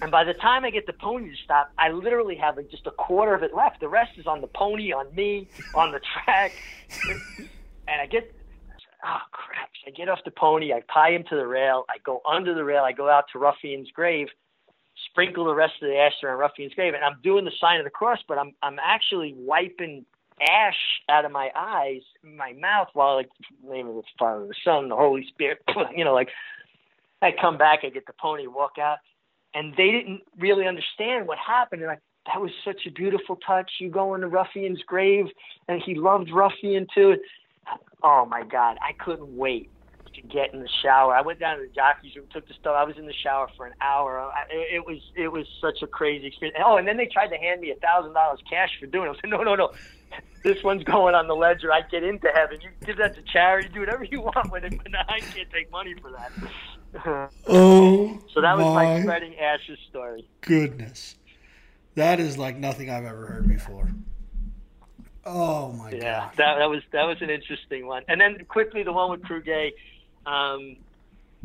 And 0.00 0.10
by 0.10 0.24
the 0.24 0.34
time 0.34 0.64
I 0.64 0.70
get 0.70 0.86
the 0.86 0.92
pony 0.92 1.30
to 1.30 1.36
stop, 1.44 1.72
I 1.78 1.90
literally 1.90 2.36
have 2.36 2.56
like 2.56 2.70
just 2.70 2.86
a 2.86 2.90
quarter 2.92 3.34
of 3.34 3.42
it 3.42 3.54
left. 3.54 3.80
The 3.80 3.88
rest 3.88 4.12
is 4.16 4.26
on 4.26 4.40
the 4.40 4.46
pony, 4.46 4.92
on 4.92 5.12
me, 5.14 5.48
on 5.74 5.92
the 5.92 6.00
track. 6.24 6.52
and 7.88 8.00
I 8.00 8.06
get, 8.06 8.32
oh 9.04 9.18
crap! 9.32 9.70
I 9.86 9.90
get 9.90 10.08
off 10.08 10.20
the 10.24 10.30
pony, 10.30 10.72
I 10.72 10.82
tie 10.92 11.10
him 11.10 11.24
to 11.30 11.36
the 11.36 11.46
rail, 11.46 11.84
I 11.88 11.96
go 12.04 12.20
under 12.30 12.54
the 12.54 12.64
rail, 12.64 12.84
I 12.84 12.92
go 12.92 13.08
out 13.08 13.24
to 13.32 13.38
Ruffian's 13.38 13.90
grave, 13.90 14.28
sprinkle 15.10 15.46
the 15.46 15.54
rest 15.54 15.74
of 15.82 15.88
the 15.88 15.96
ash 15.96 16.12
on 16.22 16.38
Ruffian's 16.38 16.74
grave, 16.74 16.94
and 16.94 17.02
I'm 17.02 17.16
doing 17.22 17.44
the 17.44 17.52
sign 17.60 17.78
of 17.78 17.84
the 17.84 17.90
cross, 17.90 18.18
but 18.28 18.38
I'm 18.38 18.54
I'm 18.62 18.78
actually 18.84 19.34
wiping 19.36 20.04
ash 20.40 20.76
out 21.08 21.24
of 21.24 21.32
my 21.32 21.50
eyes, 21.56 22.02
my 22.22 22.52
mouth, 22.52 22.88
while 22.92 23.16
like 23.16 23.30
the 23.62 23.72
name 23.72 23.88
of 23.88 23.96
the 23.96 24.02
Father, 24.18 24.46
the 24.46 24.54
Son, 24.62 24.88
the 24.88 24.96
Holy 24.96 25.26
Spirit, 25.26 25.58
you 25.96 26.04
know, 26.04 26.14
like 26.14 26.28
I 27.20 27.32
come 27.32 27.58
back, 27.58 27.80
I 27.82 27.88
get 27.88 28.06
the 28.06 28.12
pony, 28.20 28.46
walk 28.46 28.78
out 28.78 28.98
and 29.54 29.74
they 29.76 29.90
didn't 29.90 30.22
really 30.38 30.66
understand 30.66 31.26
what 31.26 31.38
happened. 31.38 31.82
And 31.82 31.88
like, 31.88 32.00
that 32.26 32.40
was 32.40 32.50
such 32.64 32.86
a 32.86 32.90
beautiful 32.90 33.36
touch. 33.36 33.70
You 33.80 33.90
go 33.90 34.14
into 34.14 34.28
Ruffian's 34.28 34.82
grave, 34.86 35.26
and 35.68 35.82
he 35.84 35.94
loved 35.94 36.30
Ruffian 36.30 36.86
too. 36.94 37.16
Oh 38.02 38.26
my 38.26 38.42
God, 38.44 38.76
I 38.80 38.92
couldn't 39.02 39.36
wait 39.36 39.70
to 40.14 40.22
get 40.22 40.52
in 40.52 40.60
the 40.60 40.68
shower. 40.82 41.14
I 41.14 41.20
went 41.20 41.40
down 41.40 41.58
to 41.58 41.62
the 41.62 41.72
jockey's 41.72 42.14
room, 42.16 42.26
took 42.32 42.46
the 42.48 42.54
stuff. 42.54 42.74
I 42.76 42.84
was 42.84 42.96
in 42.96 43.06
the 43.06 43.12
shower 43.12 43.48
for 43.56 43.66
an 43.66 43.74
hour. 43.80 44.20
I, 44.20 44.44
it 44.50 44.86
was 44.86 44.98
it 45.16 45.28
was 45.28 45.46
such 45.60 45.82
a 45.82 45.86
crazy 45.86 46.26
experience. 46.26 46.58
Oh, 46.64 46.76
and 46.76 46.86
then 46.86 46.96
they 46.96 47.06
tried 47.06 47.28
to 47.28 47.36
hand 47.36 47.60
me 47.60 47.70
a 47.70 47.76
thousand 47.76 48.12
dollars 48.12 48.40
cash 48.48 48.70
for 48.80 48.86
doing 48.86 49.08
it. 49.08 49.16
I 49.16 49.20
said, 49.20 49.30
no, 49.30 49.42
no, 49.42 49.54
no. 49.54 49.72
This 50.44 50.62
one's 50.62 50.84
going 50.84 51.14
on 51.14 51.26
the 51.26 51.34
ledger. 51.34 51.72
I 51.72 51.82
get 51.82 52.04
into 52.04 52.28
heaven. 52.28 52.58
You 52.62 52.70
give 52.86 52.96
that 52.98 53.14
to 53.16 53.22
charity. 53.22 53.68
Do 53.72 53.80
whatever 53.80 54.04
you 54.04 54.20
want 54.20 54.50
with 54.50 54.64
it, 54.64 54.78
but 54.78 54.92
I 55.08 55.20
can't 55.20 55.50
take 55.50 55.70
money 55.70 55.94
for 56.00 56.10
that. 56.12 56.32
oh, 57.46 58.18
so 58.32 58.40
that 58.40 58.56
was 58.56 58.64
my, 58.66 58.84
my 58.84 59.02
spreading 59.02 59.38
ashes 59.38 59.78
story. 59.90 60.26
Goodness, 60.40 61.16
that 61.96 62.20
is 62.20 62.38
like 62.38 62.56
nothing 62.56 62.88
I've 62.88 63.04
ever 63.04 63.26
heard 63.26 63.48
before. 63.48 63.90
Oh 65.26 65.72
my 65.72 65.90
yeah, 65.90 65.98
god! 65.98 66.00
Yeah, 66.00 66.30
that, 66.36 66.58
that 66.58 66.70
was 66.70 66.82
that 66.92 67.04
was 67.04 67.18
an 67.20 67.28
interesting 67.28 67.86
one. 67.86 68.02
And 68.08 68.18
then 68.20 68.44
quickly, 68.48 68.82
the 68.82 68.92
one 68.92 69.10
with 69.10 69.22
Cruguet. 69.22 69.74
Um, 70.28 70.76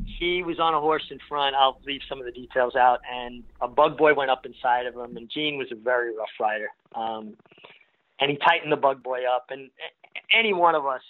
he 0.05 0.43
was 0.43 0.59
on 0.59 0.73
a 0.73 0.79
horse 0.79 1.05
in 1.11 1.19
front. 1.29 1.55
I'll 1.55 1.79
leave 1.85 2.01
some 2.09 2.19
of 2.19 2.25
the 2.25 2.31
details 2.31 2.75
out. 2.75 2.99
And 3.11 3.43
a 3.61 3.67
bug 3.67 3.97
boy 3.97 4.13
went 4.13 4.31
up 4.31 4.45
inside 4.45 4.85
of 4.85 4.95
him, 4.95 5.17
and 5.17 5.29
Jean 5.29 5.57
was 5.57 5.67
a 5.71 5.75
very 5.75 6.15
rough 6.15 6.29
rider. 6.39 6.69
Um, 6.95 7.35
and 8.19 8.31
he 8.31 8.37
tightened 8.37 8.71
the 8.71 8.77
bug 8.77 9.03
boy 9.03 9.21
up. 9.23 9.45
And 9.49 9.69
any 10.37 10.53
one 10.53 10.75
of 10.75 10.85
us 10.85 11.01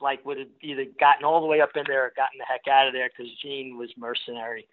like 0.00 0.24
would 0.26 0.38
have 0.38 0.48
either 0.60 0.84
gotten 0.98 1.24
all 1.24 1.40
the 1.40 1.46
way 1.46 1.60
up 1.60 1.70
in 1.76 1.84
there 1.86 2.04
or 2.04 2.12
gotten 2.16 2.38
the 2.38 2.44
heck 2.44 2.68
out 2.68 2.86
of 2.86 2.92
there 2.92 3.08
because 3.08 3.32
Jean 3.40 3.76
was 3.76 3.90
mercenary. 3.96 4.66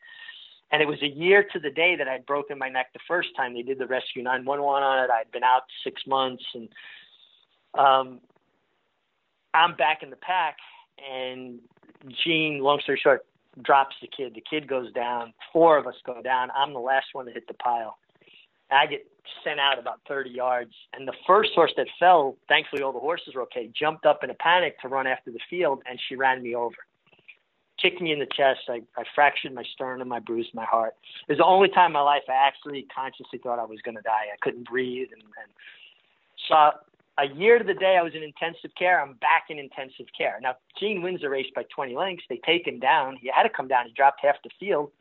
And 0.72 0.82
it 0.82 0.88
was 0.88 1.02
a 1.02 1.08
year 1.08 1.44
to 1.52 1.60
the 1.60 1.72
day 1.72 1.96
that 1.96 2.08
I'd 2.08 2.26
broken 2.26 2.60
my 2.60 2.70
neck 2.70 2.88
the 2.94 3.00
first 3.08 3.30
time 3.36 3.54
they 3.54 3.64
did 3.64 3.80
the 3.80 3.88
rescue 3.88 4.22
911 4.22 4.84
on 4.84 5.04
it. 5.04 5.10
I'd 5.10 5.32
been 5.32 5.44
out 5.44 5.64
six 5.84 6.02
months, 6.06 6.44
and 6.54 6.70
um, 7.78 8.20
I'm 9.54 9.76
back 9.76 10.04
in 10.04 10.12
the 10.12 10.16
pack. 10.16 10.58
And 11.12 11.60
Jean, 12.24 12.60
long 12.60 12.80
story 12.82 13.00
short, 13.02 13.26
drops 13.62 13.96
the 14.02 14.08
kid. 14.08 14.36
The 14.36 14.44
kid 14.48 14.68
goes 14.68 14.92
down. 14.94 15.34
Four 15.52 15.78
of 15.78 15.88
us 15.88 15.96
go 16.06 16.22
down. 16.22 16.50
I'm 16.56 16.74
the 16.74 16.80
last 16.80 17.08
one 17.14 17.26
to 17.26 17.32
hit 17.32 17.48
the 17.48 17.54
pile. 17.56 17.98
I 18.72 18.86
get 18.86 19.06
sent 19.44 19.60
out 19.60 19.80
about 19.80 20.00
30 20.08 20.30
yards. 20.30 20.74
And 20.94 21.08
the 21.08 21.14
first 21.26 21.52
horse 21.56 21.72
that 21.78 21.88
fell, 22.00 22.38
thankfully 22.48 22.82
all 22.82 22.94
the 22.94 23.00
horses 23.00 23.34
were 23.36 23.42
okay, 23.44 23.70
jumped 23.78 24.06
up 24.06 24.24
in 24.24 24.30
a 24.30 24.36
panic 24.36 24.80
to 24.82 24.88
run 24.88 25.08
after 25.08 25.32
the 25.32 25.40
field, 25.50 25.82
and 25.90 26.00
she 26.08 26.16
ran 26.16 26.44
me 26.44 26.56
over. 26.56 26.76
Kicked 27.82 28.02
me 28.02 28.12
in 28.12 28.20
the 28.20 28.28
chest. 28.28 28.62
I, 28.68 28.82
I 28.98 29.04
fractured 29.16 29.54
my 29.54 29.64
sternum. 29.74 30.12
I 30.12 30.20
bruised 30.20 30.54
my 30.54 30.66
heart. 30.66 30.96
It 31.28 31.32
was 31.32 31.38
the 31.38 31.46
only 31.46 31.70
time 31.70 31.88
in 31.88 31.94
my 31.94 32.02
life 32.02 32.24
I 32.28 32.34
actually 32.34 32.86
consciously 32.94 33.40
thought 33.40 33.58
I 33.58 33.66
was 33.66 33.80
going 33.84 33.96
to 33.96 34.02
die. 34.02 34.28
I 34.32 34.38
couldn't 34.42 34.68
breathe. 34.68 35.08
And, 35.14 35.24
and 35.24 35.52
so 36.48 36.72
a 37.20 37.28
year 37.36 37.58
to 37.58 37.64
the 37.64 37.74
day 37.74 37.98
I 38.00 38.04
was 38.04 38.14
in 38.16 38.24
intensive 38.24 38.72
care, 38.78 39.02
I'm 39.02 39.14
back 39.16 39.46
in 39.50 39.60
intensive 39.60 40.06
care. 40.18 40.40
Now, 40.42 40.56
Jean 40.80 41.02
wins 41.02 41.22
the 41.22 41.30
race 41.30 41.48
by 41.54 41.64
20 41.74 41.96
lengths. 41.96 42.24
They 42.30 42.40
take 42.46 42.68
him 42.68 42.80
down. 42.80 43.18
He 43.22 43.30
had 43.34 43.44
to 43.44 43.50
come 43.50 43.68
down. 43.68 43.88
He 43.88 43.94
dropped 43.94 44.22
half 44.24 44.36
the 44.44 44.50
field. 44.60 44.92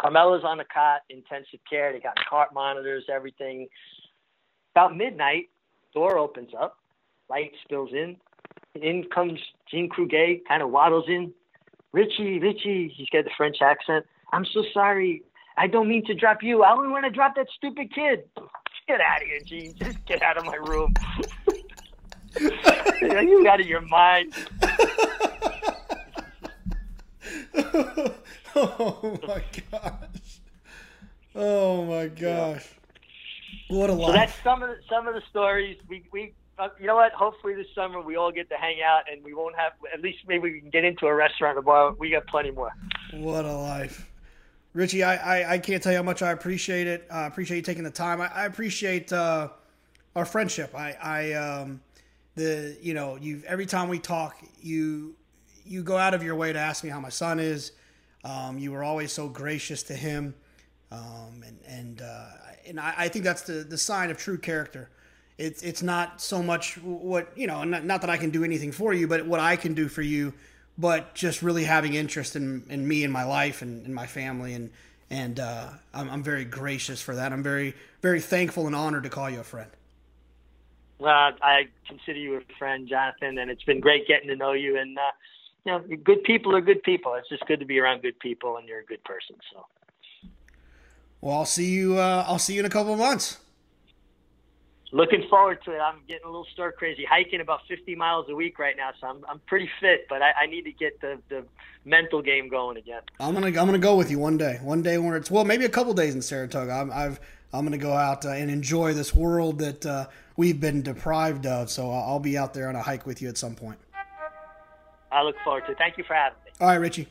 Carmela's 0.00 0.44
on 0.44 0.58
the 0.58 0.64
cot, 0.64 1.02
intensive 1.08 1.60
care. 1.68 1.92
They 1.92 2.00
got 2.00 2.18
heart 2.18 2.50
monitors, 2.52 3.04
everything. 3.12 3.68
About 4.74 4.96
midnight, 4.96 5.50
door 5.94 6.18
opens 6.18 6.50
up, 6.58 6.78
light 7.28 7.52
spills 7.64 7.90
in. 7.92 8.16
In 8.74 9.04
comes 9.14 9.38
Jean 9.70 9.88
Cruguet, 9.88 10.46
kind 10.48 10.62
of 10.62 10.70
waddles 10.70 11.04
in. 11.08 11.32
Richie, 11.92 12.38
Richie, 12.38 12.92
he's 12.94 13.08
got 13.10 13.24
the 13.24 13.30
French 13.36 13.58
accent. 13.62 14.06
I'm 14.32 14.46
so 14.52 14.64
sorry. 14.72 15.22
I 15.56 15.66
don't 15.66 15.88
mean 15.88 16.04
to 16.06 16.14
drop 16.14 16.42
you. 16.42 16.62
I 16.62 16.72
only 16.72 16.88
want 16.88 17.04
to 17.04 17.10
drop 17.10 17.36
that 17.36 17.46
stupid 17.54 17.94
kid. 17.94 18.24
Get 18.86 19.00
out 19.00 19.22
of 19.22 19.28
here, 19.28 19.40
Jean. 19.44 19.74
Just 19.74 20.04
get 20.06 20.22
out 20.22 20.36
of 20.36 20.44
my 20.44 20.56
room. 20.56 20.92
Are 23.10 23.22
you 23.22 23.46
out 23.46 23.60
of 23.60 23.66
your 23.66 23.82
mind? 23.82 24.34
oh 28.54 29.18
my 29.26 29.42
gosh! 29.70 30.40
Oh 31.34 31.84
my 31.84 32.08
gosh! 32.08 32.68
What 33.68 33.90
a 33.90 33.92
life! 33.92 34.06
So 34.06 34.12
that's 34.12 34.32
some 34.42 34.62
of 34.62 34.70
the, 34.70 34.76
some 34.88 35.06
of 35.06 35.14
the 35.14 35.22
stories. 35.30 35.76
We 35.88 36.04
we 36.12 36.32
uh, 36.58 36.68
you 36.80 36.86
know 36.86 36.96
what? 36.96 37.12
Hopefully 37.12 37.54
this 37.54 37.66
summer 37.74 38.00
we 38.00 38.16
all 38.16 38.32
get 38.32 38.48
to 38.50 38.56
hang 38.56 38.76
out 38.82 39.02
and 39.10 39.22
we 39.24 39.34
won't 39.34 39.56
have 39.56 39.72
at 39.92 40.00
least 40.00 40.18
maybe 40.26 40.52
we 40.52 40.60
can 40.60 40.70
get 40.70 40.84
into 40.84 41.06
a 41.06 41.14
restaurant 41.14 41.58
or 41.58 41.62
bar. 41.62 41.92
We 41.92 42.10
got 42.10 42.26
plenty 42.26 42.50
more. 42.50 42.72
What 43.12 43.44
a 43.44 43.52
life! 43.52 44.11
Richie, 44.74 45.02
I, 45.02 45.16
I, 45.40 45.52
I 45.54 45.58
can't 45.58 45.82
tell 45.82 45.92
you 45.92 45.98
how 45.98 46.02
much 46.02 46.22
I 46.22 46.32
appreciate 46.32 46.86
it. 46.86 47.06
I 47.10 47.24
uh, 47.24 47.26
appreciate 47.26 47.58
you 47.58 47.62
taking 47.62 47.84
the 47.84 47.90
time. 47.90 48.20
I, 48.22 48.28
I 48.28 48.46
appreciate 48.46 49.12
uh, 49.12 49.48
our 50.16 50.24
friendship. 50.24 50.74
I, 50.74 50.96
I 51.02 51.32
um, 51.34 51.80
the 52.34 52.76
you 52.80 52.94
know 52.94 53.16
you 53.16 53.42
every 53.46 53.66
time 53.66 53.88
we 53.88 53.98
talk, 53.98 54.42
you 54.60 55.14
you 55.64 55.82
go 55.82 55.98
out 55.98 56.14
of 56.14 56.22
your 56.22 56.36
way 56.36 56.52
to 56.52 56.58
ask 56.58 56.84
me 56.84 56.90
how 56.90 57.00
my 57.00 57.10
son 57.10 57.38
is. 57.38 57.72
Um, 58.24 58.58
you 58.58 58.72
were 58.72 58.82
always 58.82 59.12
so 59.12 59.28
gracious 59.28 59.82
to 59.84 59.94
him, 59.94 60.34
um, 60.90 61.44
and 61.46 61.58
and 61.66 62.02
uh, 62.02 62.30
and 62.66 62.80
I, 62.80 62.94
I, 62.96 63.08
think 63.08 63.24
that's 63.24 63.42
the 63.42 63.64
the 63.64 63.76
sign 63.76 64.10
of 64.10 64.16
true 64.16 64.38
character. 64.38 64.88
It's 65.36 65.62
it's 65.62 65.82
not 65.82 66.20
so 66.22 66.42
much 66.42 66.78
what 66.78 67.36
you 67.36 67.46
know, 67.46 67.62
not, 67.64 67.84
not 67.84 68.00
that 68.00 68.10
I 68.10 68.16
can 68.16 68.30
do 68.30 68.42
anything 68.42 68.72
for 68.72 68.94
you, 68.94 69.06
but 69.06 69.26
what 69.26 69.40
I 69.40 69.56
can 69.56 69.74
do 69.74 69.88
for 69.88 70.02
you, 70.02 70.32
but 70.78 71.14
just 71.14 71.42
really 71.42 71.64
having 71.64 71.94
interest 71.94 72.36
in, 72.36 72.64
in 72.68 72.86
me 72.86 73.04
and 73.04 73.12
my 73.12 73.24
life 73.24 73.62
and, 73.62 73.84
and 73.84 73.94
my 73.94 74.06
family, 74.06 74.54
and 74.54 74.70
and 75.10 75.38
uh, 75.38 75.68
I'm, 75.92 76.08
I'm 76.08 76.22
very 76.22 76.44
gracious 76.44 77.02
for 77.02 77.14
that. 77.14 77.32
I'm 77.32 77.42
very 77.42 77.74
very 78.00 78.20
thankful 78.20 78.66
and 78.66 78.74
honored 78.74 79.04
to 79.04 79.10
call 79.10 79.30
you 79.30 79.40
a 79.40 79.44
friend. 79.44 79.70
Well, 80.98 81.32
I 81.42 81.68
consider 81.88 82.18
you 82.18 82.36
a 82.36 82.40
friend, 82.58 82.88
Jonathan, 82.88 83.38
and 83.38 83.50
it's 83.50 83.64
been 83.64 83.80
great 83.80 84.06
getting 84.06 84.28
to 84.28 84.36
know 84.36 84.52
you. 84.52 84.78
And 84.78 84.96
uh, 84.96 85.00
you 85.64 85.72
know, 85.72 85.96
good 86.04 86.22
people 86.24 86.54
are 86.54 86.60
good 86.60 86.82
people. 86.82 87.14
It's 87.14 87.28
just 87.28 87.44
good 87.46 87.60
to 87.60 87.66
be 87.66 87.78
around 87.78 88.02
good 88.02 88.18
people, 88.20 88.56
and 88.56 88.68
you're 88.68 88.80
a 88.80 88.84
good 88.84 89.02
person. 89.04 89.36
So. 89.52 89.66
Well, 91.20 91.36
I'll 91.36 91.44
see 91.44 91.70
you. 91.70 91.98
Uh, 91.98 92.24
I'll 92.26 92.38
see 92.38 92.54
you 92.54 92.60
in 92.60 92.66
a 92.66 92.70
couple 92.70 92.92
of 92.92 92.98
months. 92.98 93.38
Looking 94.94 95.24
forward 95.30 95.58
to 95.64 95.72
it. 95.72 95.78
I'm 95.78 96.00
getting 96.06 96.24
a 96.24 96.28
little 96.28 96.46
stir 96.52 96.70
crazy, 96.72 97.06
hiking 97.08 97.40
about 97.40 97.60
50 97.66 97.94
miles 97.94 98.26
a 98.28 98.34
week 98.34 98.58
right 98.58 98.76
now, 98.76 98.90
so 99.00 99.06
I'm 99.06 99.24
I'm 99.26 99.40
pretty 99.46 99.70
fit, 99.80 100.06
but 100.10 100.20
I, 100.20 100.32
I 100.42 100.46
need 100.46 100.66
to 100.66 100.72
get 100.72 101.00
the, 101.00 101.18
the 101.30 101.46
mental 101.86 102.20
game 102.20 102.50
going 102.50 102.76
again. 102.76 103.00
I'm 103.18 103.32
gonna 103.32 103.46
I'm 103.46 103.54
gonna 103.54 103.78
go 103.78 103.96
with 103.96 104.10
you 104.10 104.18
one 104.18 104.36
day. 104.36 104.58
One 104.60 104.82
day 104.82 104.98
when 104.98 105.14
it's 105.14 105.30
well, 105.30 105.46
maybe 105.46 105.64
a 105.64 105.70
couple 105.70 105.94
days 105.94 106.14
in 106.14 106.20
Saratoga. 106.20 106.72
I'm 106.72 106.92
I've 106.92 107.20
I'm 107.54 107.64
gonna 107.64 107.78
go 107.78 107.94
out 107.94 108.26
uh, 108.26 108.30
and 108.30 108.50
enjoy 108.50 108.92
this 108.92 109.14
world 109.14 109.60
that 109.60 109.86
uh, 109.86 110.08
we've 110.36 110.60
been 110.60 110.82
deprived 110.82 111.46
of. 111.46 111.70
So 111.70 111.90
I'll 111.90 112.20
be 112.20 112.36
out 112.36 112.52
there 112.52 112.68
on 112.68 112.76
a 112.76 112.82
hike 112.82 113.06
with 113.06 113.22
you 113.22 113.30
at 113.30 113.38
some 113.38 113.54
point. 113.54 113.78
I 115.10 115.22
look 115.22 115.36
forward 115.42 115.64
to 115.66 115.72
it. 115.72 115.78
Thank 115.78 115.96
you 115.96 116.04
for 116.04 116.12
having 116.12 116.36
me. 116.44 116.50
All 116.60 116.66
right, 116.66 116.76
Richie. 116.76 117.08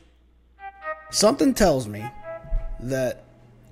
Something 1.10 1.52
tells 1.52 1.88
me 1.88 2.08
that 2.78 3.24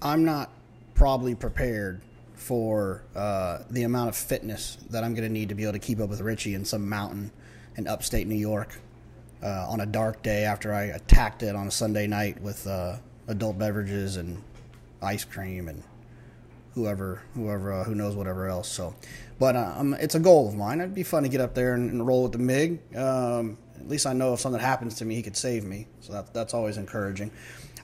I'm 0.03 0.25
not 0.25 0.51
probably 0.95 1.37
prepared 1.37 2.01
for 2.41 3.03
uh, 3.15 3.59
the 3.69 3.83
amount 3.83 4.09
of 4.09 4.17
fitness 4.17 4.79
that 4.89 5.05
I'm 5.05 5.15
going 5.15 5.29
to 5.29 5.33
need 5.33 5.51
to 5.51 5.55
be 5.55 5.65
able 5.65 5.75
to 5.75 5.79
keep 5.79 6.01
up 6.01 6.09
with 6.09 6.23
Richie 6.23 6.55
in 6.55 6.65
some 6.65 6.89
mountain 6.89 7.31
in 7.77 7.87
upstate 7.87 8.27
New 8.27 8.35
York 8.35 8.81
uh, 9.43 9.67
on 9.69 9.81
a 9.81 9.87
dark 9.87 10.23
day 10.23 10.45
after 10.45 10.73
I 10.73 10.85
attacked 10.85 11.43
it 11.43 11.55
on 11.55 11.67
a 11.67 11.71
Sunday 11.71 12.07
night 12.07 12.41
with 12.41 12.67
uh, 12.67 12.97
adult 13.29 13.59
beverages 13.59 14.17
and 14.17 14.43
ice 15.03 15.23
cream 15.25 15.69
and 15.69 15.83
whoever, 16.75 17.23
whoever, 17.35 17.73
uh, 17.75 17.85
who 17.85 17.95
knows 17.95 18.17
whatever 18.17 18.49
else. 18.49 18.69
So, 18.69 18.95
but 19.39 19.55
um, 19.55 19.95
it's 20.01 20.15
a 20.15 20.21
goal 20.21 20.49
of 20.49 20.55
mine. 20.55 20.81
It'd 20.81 20.95
be 20.95 21.03
fun 21.03 21.23
to 21.25 21.29
get 21.29 21.43
up 21.43 21.55
there 21.55 21.75
and, 21.75 21.91
and 21.91 22.07
roll 22.07 22.23
with 22.23 22.33
the 22.33 22.39
Mig. 22.39 22.81
Um, 22.97 23.59
at 23.79 23.87
least 23.87 24.07
I 24.07 24.15
know 24.15 24.33
if 24.33 24.41
something 24.41 24.61
happens 24.61 24.95
to 24.97 25.05
me, 25.05 25.15
he 25.15 25.23
could 25.23 25.37
save 25.37 25.65
me. 25.65 25.89
So 26.01 26.15
that, 26.15 26.33
that's 26.33 26.55
always 26.55 26.79
encouraging. 26.79 27.31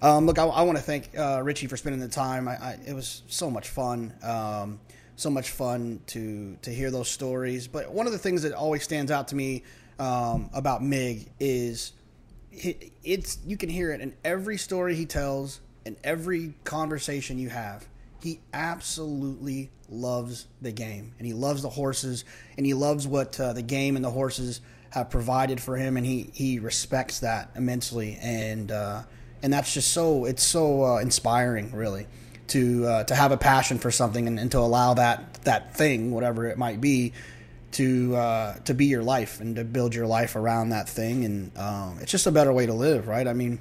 Um, 0.02 0.26
look, 0.26 0.38
I, 0.38 0.44
I 0.44 0.62
want 0.62 0.78
to 0.78 0.84
thank 0.84 1.16
uh, 1.18 1.40
Richie 1.42 1.66
for 1.66 1.76
spending 1.76 2.00
the 2.00 2.08
time. 2.08 2.48
I, 2.48 2.52
I, 2.52 2.78
it 2.86 2.94
was 2.94 3.22
so 3.28 3.50
much 3.50 3.68
fun, 3.68 4.12
um, 4.22 4.80
so 5.16 5.30
much 5.30 5.50
fun 5.50 6.00
to 6.08 6.56
to 6.62 6.70
hear 6.70 6.90
those 6.90 7.08
stories. 7.08 7.66
But 7.68 7.90
one 7.92 8.06
of 8.06 8.12
the 8.12 8.18
things 8.18 8.42
that 8.42 8.52
always 8.52 8.82
stands 8.82 9.10
out 9.10 9.28
to 9.28 9.36
me 9.36 9.62
um, 9.98 10.50
about 10.52 10.82
Mig 10.82 11.30
is 11.40 11.92
it, 12.52 12.92
it's 13.02 13.38
you 13.46 13.56
can 13.56 13.68
hear 13.68 13.92
it 13.92 14.00
in 14.00 14.14
every 14.24 14.58
story 14.58 14.94
he 14.94 15.06
tells, 15.06 15.60
in 15.84 15.96
every 16.04 16.54
conversation 16.64 17.38
you 17.38 17.48
have. 17.48 17.86
He 18.22 18.40
absolutely 18.52 19.70
loves 19.88 20.46
the 20.60 20.72
game, 20.72 21.14
and 21.18 21.26
he 21.26 21.32
loves 21.32 21.62
the 21.62 21.68
horses, 21.70 22.24
and 22.56 22.66
he 22.66 22.74
loves 22.74 23.06
what 23.06 23.38
uh, 23.38 23.52
the 23.52 23.62
game 23.62 23.96
and 23.96 24.04
the 24.04 24.10
horses 24.10 24.60
have 24.90 25.10
provided 25.10 25.60
for 25.60 25.76
him, 25.76 25.96
and 25.96 26.04
he 26.04 26.30
he 26.32 26.58
respects 26.58 27.20
that 27.20 27.50
immensely. 27.54 28.18
And 28.20 28.70
uh, 28.72 29.02
and 29.42 29.52
that's 29.52 29.72
just 29.72 29.92
so 29.92 30.24
it's 30.24 30.42
so 30.42 30.84
uh, 30.84 30.98
inspiring, 30.98 31.72
really, 31.72 32.06
to 32.48 32.86
uh, 32.86 33.04
to 33.04 33.14
have 33.14 33.32
a 33.32 33.36
passion 33.36 33.78
for 33.78 33.90
something 33.90 34.26
and, 34.26 34.38
and, 34.38 34.50
to 34.52 34.58
allow 34.58 34.94
that 34.94 35.34
that 35.44 35.74
thing, 35.74 36.10
whatever 36.10 36.46
it 36.46 36.58
might 36.58 36.80
be, 36.80 37.12
to 37.72 38.16
uh, 38.16 38.54
to 38.64 38.74
be 38.74 38.86
your 38.86 39.02
life 39.02 39.40
and 39.40 39.56
to 39.56 39.64
build 39.64 39.94
your 39.94 40.06
life 40.06 40.36
around 40.36 40.70
that 40.70 40.88
thing. 40.88 41.24
And 41.24 41.58
um, 41.58 41.98
it's 42.00 42.10
just 42.10 42.26
a 42.26 42.32
better 42.32 42.52
way 42.52 42.66
to 42.66 42.74
live, 42.74 43.08
right? 43.08 43.26
I 43.26 43.32
mean, 43.32 43.58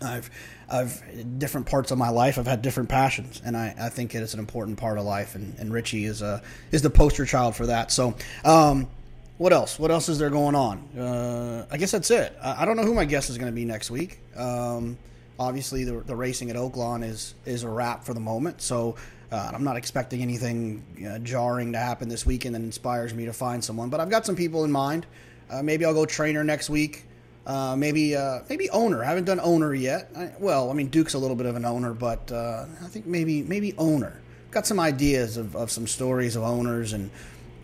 I've 0.00 0.30
I've 0.68 1.02
different 1.38 1.66
parts 1.66 1.90
of 1.90 1.98
my 1.98 2.10
life. 2.10 2.38
I've 2.38 2.46
had 2.46 2.62
different 2.62 2.88
passions, 2.88 3.42
and 3.44 3.56
I, 3.56 3.74
I 3.78 3.88
think 3.88 4.14
it's 4.14 4.34
an 4.34 4.40
important 4.40 4.78
part 4.78 4.98
of 4.98 5.04
life. 5.04 5.34
And, 5.34 5.58
and 5.58 5.72
Richie 5.72 6.04
is 6.04 6.22
a 6.22 6.42
is 6.70 6.82
the 6.82 6.90
poster 6.90 7.24
child 7.24 7.56
for 7.56 7.66
that. 7.66 7.90
So. 7.90 8.14
Um, 8.44 8.88
what 9.36 9.52
else? 9.52 9.80
What 9.80 9.90
else 9.90 10.08
is 10.08 10.20
there 10.20 10.30
going 10.30 10.54
on? 10.54 10.78
Uh, 10.96 11.66
I 11.68 11.76
guess 11.76 11.90
that's 11.90 12.08
it. 12.12 12.36
I, 12.40 12.62
I, 12.62 12.64
don't 12.64 12.76
know 12.76 12.84
who 12.84 12.94
my 12.94 13.04
guest 13.04 13.30
is 13.30 13.36
going 13.36 13.50
to 13.50 13.54
be 13.54 13.64
next 13.64 13.90
week. 13.90 14.20
Um, 14.36 14.98
obviously, 15.38 15.84
the, 15.84 16.00
the, 16.00 16.16
racing 16.16 16.50
at 16.50 16.56
Oaklawn 16.56 17.04
is 17.04 17.34
is 17.44 17.62
a 17.62 17.68
wrap 17.68 18.04
for 18.04 18.14
the 18.14 18.20
moment. 18.20 18.60
So 18.60 18.96
uh, 19.30 19.50
I'm 19.52 19.64
not 19.64 19.76
expecting 19.76 20.22
anything 20.22 20.84
uh, 21.08 21.18
jarring 21.18 21.72
to 21.72 21.78
happen 21.78 22.08
this 22.08 22.26
weekend 22.26 22.54
that 22.54 22.62
inspires 22.62 23.14
me 23.14 23.26
to 23.26 23.32
find 23.32 23.62
someone. 23.62 23.88
But 23.90 24.00
I've 24.00 24.10
got 24.10 24.26
some 24.26 24.36
people 24.36 24.64
in 24.64 24.72
mind. 24.72 25.06
Uh, 25.50 25.62
maybe 25.62 25.84
I'll 25.84 25.94
go 25.94 26.06
trainer 26.06 26.44
next 26.44 26.70
week. 26.70 27.04
Uh, 27.46 27.76
maybe 27.76 28.16
uh, 28.16 28.40
maybe 28.48 28.70
owner. 28.70 29.02
I 29.02 29.08
haven't 29.08 29.24
done 29.24 29.40
owner 29.40 29.74
yet. 29.74 30.10
I, 30.16 30.32
well, 30.38 30.70
I 30.70 30.74
mean 30.74 30.88
Duke's 30.88 31.14
a 31.14 31.18
little 31.18 31.36
bit 31.36 31.46
of 31.46 31.56
an 31.56 31.64
owner, 31.64 31.92
but 31.92 32.32
I 32.32 32.86
think 32.88 33.06
maybe 33.06 33.42
maybe 33.42 33.74
owner. 33.76 34.20
Got 34.50 34.66
some 34.66 34.78
ideas 34.78 35.36
of, 35.36 35.56
of 35.56 35.70
some 35.70 35.86
stories 35.88 36.36
of 36.36 36.44
owners 36.44 36.92
and 36.92 37.10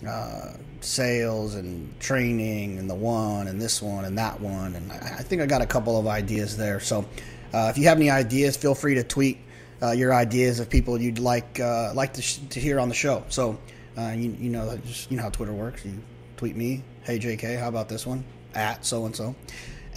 uh, 0.06 0.52
sales 0.80 1.54
and 1.54 1.98
training 2.00 2.78
and 2.78 2.88
the 2.88 2.94
one 2.94 3.48
and 3.48 3.60
this 3.60 3.82
one 3.82 4.04
and 4.04 4.16
that 4.18 4.40
one. 4.40 4.74
And 4.74 4.90
I, 4.92 4.96
I 4.96 5.22
think 5.22 5.42
I 5.42 5.46
got 5.46 5.62
a 5.62 5.66
couple 5.66 5.98
of 5.98 6.06
ideas 6.06 6.56
there. 6.56 6.80
So 6.80 7.04
uh, 7.52 7.68
if 7.70 7.78
you 7.78 7.84
have 7.84 7.98
any 7.98 8.10
ideas, 8.10 8.56
feel 8.56 8.74
free 8.74 8.94
to 8.94 9.04
tweet 9.04 9.38
uh, 9.82 9.92
your 9.92 10.14
ideas 10.14 10.60
of 10.60 10.68
people 10.68 11.00
you'd 11.00 11.18
like 11.18 11.58
uh, 11.60 11.92
like 11.94 12.14
to, 12.14 12.22
sh- 12.22 12.38
to 12.50 12.60
hear 12.60 12.78
on 12.80 12.88
the 12.88 12.94
show. 12.94 13.24
So 13.28 13.58
uh, 13.96 14.12
you, 14.16 14.36
you 14.38 14.50
know 14.50 14.76
just 14.86 15.10
you 15.10 15.16
know 15.16 15.24
how 15.24 15.30
Twitter 15.30 15.52
works. 15.52 15.84
You 15.84 15.98
tweet 16.36 16.56
me, 16.56 16.82
hey 17.02 17.18
JK, 17.18 17.58
how 17.58 17.68
about 17.68 17.88
this 17.88 18.06
one 18.06 18.24
at 18.54 18.84
so 18.84 19.06
and 19.06 19.16
so, 19.16 19.34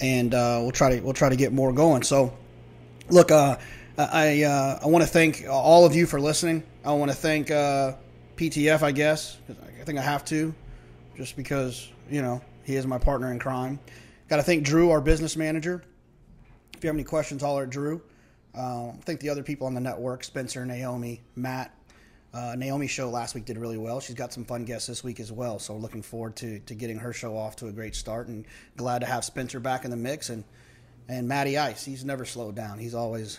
and 0.00 0.32
we'll 0.32 0.70
try 0.70 0.96
to 0.96 1.00
we'll 1.02 1.12
try 1.12 1.28
to 1.28 1.36
get 1.36 1.52
more 1.52 1.72
going. 1.72 2.02
So 2.02 2.34
look, 3.10 3.30
I 3.30 3.58
I 3.98 4.86
want 4.86 5.04
to 5.04 5.10
thank 5.10 5.44
all 5.48 5.84
of 5.84 5.94
you 5.94 6.06
for 6.06 6.20
listening. 6.20 6.62
I 6.84 6.92
want 6.94 7.10
to 7.10 7.16
thank 7.16 7.48
PTF, 8.36 8.82
I 8.82 8.92
guess. 8.92 9.36
I 9.48 9.73
think 9.84 9.98
I 9.98 10.02
have 10.02 10.24
to, 10.26 10.54
just 11.16 11.36
because 11.36 11.88
you 12.10 12.22
know 12.22 12.40
he 12.64 12.76
is 12.76 12.86
my 12.86 12.98
partner 12.98 13.30
in 13.32 13.38
crime. 13.38 13.78
Got 14.28 14.36
to 14.36 14.42
thank 14.42 14.64
Drew, 14.64 14.90
our 14.90 15.00
business 15.00 15.36
manager. 15.36 15.82
If 16.76 16.82
you 16.82 16.88
have 16.88 16.96
any 16.96 17.04
questions, 17.04 17.42
holler 17.42 17.64
at 17.64 17.70
Drew. 17.70 18.02
Uh, 18.56 18.88
I 18.88 18.96
think 19.04 19.20
the 19.20 19.30
other 19.30 19.42
people 19.42 19.66
on 19.66 19.74
the 19.74 19.80
network, 19.80 20.24
Spencer, 20.24 20.64
Naomi, 20.64 21.20
Matt. 21.36 21.74
Uh, 22.32 22.54
Naomi's 22.56 22.90
show 22.90 23.10
last 23.10 23.34
week 23.36 23.44
did 23.44 23.58
really 23.58 23.78
well. 23.78 24.00
She's 24.00 24.16
got 24.16 24.32
some 24.32 24.44
fun 24.44 24.64
guests 24.64 24.88
this 24.88 25.04
week 25.04 25.20
as 25.20 25.30
well. 25.30 25.60
So 25.60 25.76
looking 25.76 26.02
forward 26.02 26.34
to, 26.36 26.58
to 26.60 26.74
getting 26.74 26.98
her 26.98 27.12
show 27.12 27.36
off 27.36 27.54
to 27.56 27.68
a 27.68 27.72
great 27.72 27.94
start 27.94 28.26
and 28.26 28.44
glad 28.76 29.00
to 29.00 29.06
have 29.06 29.24
Spencer 29.24 29.60
back 29.60 29.84
in 29.84 29.90
the 29.90 29.96
mix 29.96 30.30
and 30.30 30.42
and 31.08 31.28
Matty 31.28 31.58
Ice. 31.58 31.84
He's 31.84 32.04
never 32.04 32.24
slowed 32.24 32.54
down. 32.54 32.78
He's 32.78 32.94
always 32.94 33.38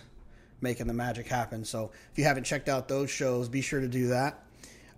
making 0.61 0.88
the 0.88 0.93
magic 0.93 1.27
happen. 1.27 1.65
So 1.65 1.91
if 2.11 2.17
you 2.17 2.23
haven't 2.23 2.43
checked 2.43 2.69
out 2.69 2.88
those 2.88 3.09
shows, 3.09 3.49
be 3.49 3.61
sure 3.61 3.80
to 3.80 3.88
do 3.88 4.09
that. 4.09 4.43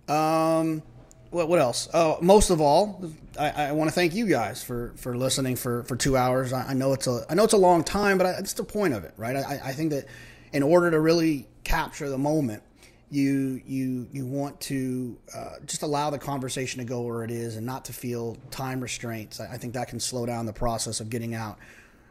Um, 0.08 0.82
what, 1.30 1.48
what 1.48 1.58
else? 1.58 1.88
Oh, 1.92 2.18
most 2.20 2.50
of 2.50 2.60
all, 2.60 3.12
I, 3.38 3.50
I 3.50 3.72
want 3.72 3.88
to 3.88 3.94
thank 3.94 4.14
you 4.14 4.26
guys 4.26 4.62
for, 4.62 4.92
for 4.96 5.16
listening 5.16 5.56
for, 5.56 5.82
for 5.84 5.96
two 5.96 6.16
hours. 6.16 6.52
I, 6.52 6.68
I, 6.68 6.74
know 6.74 6.92
it's 6.92 7.06
a 7.06 7.24
I 7.28 7.34
know 7.34 7.44
it's 7.44 7.52
a 7.52 7.58
long 7.58 7.84
time, 7.84 8.18
but 8.18 8.26
I, 8.26 8.30
it's 8.32 8.54
the 8.54 8.64
point 8.64 8.94
of 8.94 9.04
it, 9.04 9.14
right? 9.16 9.36
I, 9.36 9.60
I 9.64 9.72
think 9.72 9.90
that 9.90 10.06
in 10.52 10.62
order 10.62 10.90
to 10.90 11.00
really 11.00 11.46
capture 11.64 12.08
the 12.08 12.18
moment, 12.18 12.62
you 13.10 13.62
you 13.66 14.06
you 14.12 14.26
want 14.26 14.60
to 14.60 15.16
uh, 15.34 15.56
just 15.64 15.82
allow 15.82 16.10
the 16.10 16.18
conversation 16.18 16.78
to 16.78 16.84
go 16.84 17.00
where 17.02 17.24
it 17.24 17.30
is 17.30 17.56
and 17.56 17.64
not 17.64 17.86
to 17.86 17.92
feel 17.92 18.36
time 18.50 18.80
restraints. 18.80 19.40
I, 19.40 19.54
I 19.54 19.58
think 19.58 19.74
that 19.74 19.88
can 19.88 20.00
slow 20.00 20.26
down 20.26 20.46
the 20.46 20.52
process 20.52 21.00
of 21.00 21.08
getting 21.08 21.34
out 21.34 21.58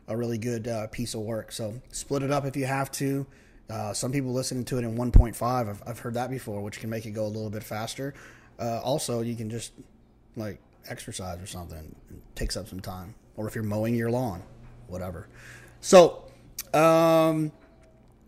a 0.08 0.16
really 0.16 0.38
good 0.38 0.68
uh, 0.68 0.88
piece 0.88 1.14
of 1.14 1.22
work. 1.22 1.52
So 1.52 1.82
split 1.92 2.24
it 2.24 2.32
up 2.32 2.46
if 2.46 2.56
you 2.56 2.66
have 2.66 2.92
to. 2.94 3.26
Uh, 3.70 3.94
some 3.94 4.12
people 4.12 4.32
listening 4.32 4.64
to 4.64 4.78
it 4.78 4.86
in 4.86 4.98
1.5. 4.98 5.42
I've, 5.44 5.84
I've 5.86 6.00
heard 6.00 6.14
that 6.14 6.30
before, 6.30 6.62
which 6.62 6.80
can 6.80 6.90
make 6.90 7.06
it 7.06 7.12
go 7.12 7.26
a 7.26 7.28
little 7.28 7.50
bit 7.50 7.64
faster. 7.64 8.14
Uh, 8.60 8.80
also, 8.84 9.22
you 9.22 9.36
can 9.36 9.50
just 9.50 9.74
like 10.36 10.60
exercise 10.88 11.42
or 11.42 11.48
something. 11.48 11.96
It 12.10 12.36
takes 12.36 12.58
up 12.58 12.68
some 12.68 12.80
time. 12.80 13.16
Or 13.36 13.48
if 13.48 13.54
you're 13.54 13.64
mowing 13.64 13.96
your 13.96 14.10
lawn, 14.10 14.42
whatever. 14.88 15.28
So, 15.80 16.24
um, 16.74 17.52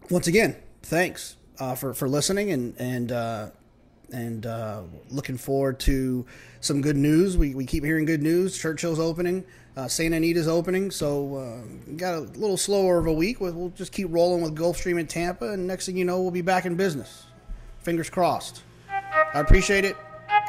once 0.09 0.27
again, 0.27 0.55
thanks 0.83 1.35
uh, 1.59 1.75
for 1.75 1.93
for 1.93 2.07
listening 2.07 2.51
and 2.51 2.75
and 2.77 3.11
uh, 3.11 3.49
and 4.11 4.45
uh, 4.45 4.81
looking 5.09 5.37
forward 5.37 5.79
to 5.81 6.25
some 6.61 6.81
good 6.81 6.97
news. 6.97 7.37
We, 7.37 7.55
we 7.55 7.65
keep 7.65 7.83
hearing 7.83 8.05
good 8.05 8.21
news. 8.21 8.57
Churchill's 8.57 8.99
opening, 8.99 9.45
uh, 9.77 9.87
Santa 9.87 10.15
Anita's 10.15 10.47
opening, 10.47 10.91
so 10.91 11.35
uh, 11.35 11.93
got 11.95 12.15
a 12.15 12.19
little 12.19 12.57
slower 12.57 12.99
of 12.99 13.07
a 13.07 13.13
week. 13.13 13.39
We'll, 13.39 13.53
we'll 13.53 13.69
just 13.69 13.91
keep 13.91 14.07
rolling 14.09 14.41
with 14.41 14.55
Gulfstream 14.55 14.99
in 14.99 15.07
Tampa, 15.07 15.51
and 15.51 15.67
next 15.67 15.85
thing 15.85 15.97
you 15.97 16.05
know, 16.05 16.21
we'll 16.21 16.31
be 16.31 16.41
back 16.41 16.65
in 16.65 16.75
business. 16.75 17.25
Fingers 17.81 18.09
crossed. 18.09 18.63
I 19.33 19.39
appreciate 19.39 19.85
it. 19.85 19.95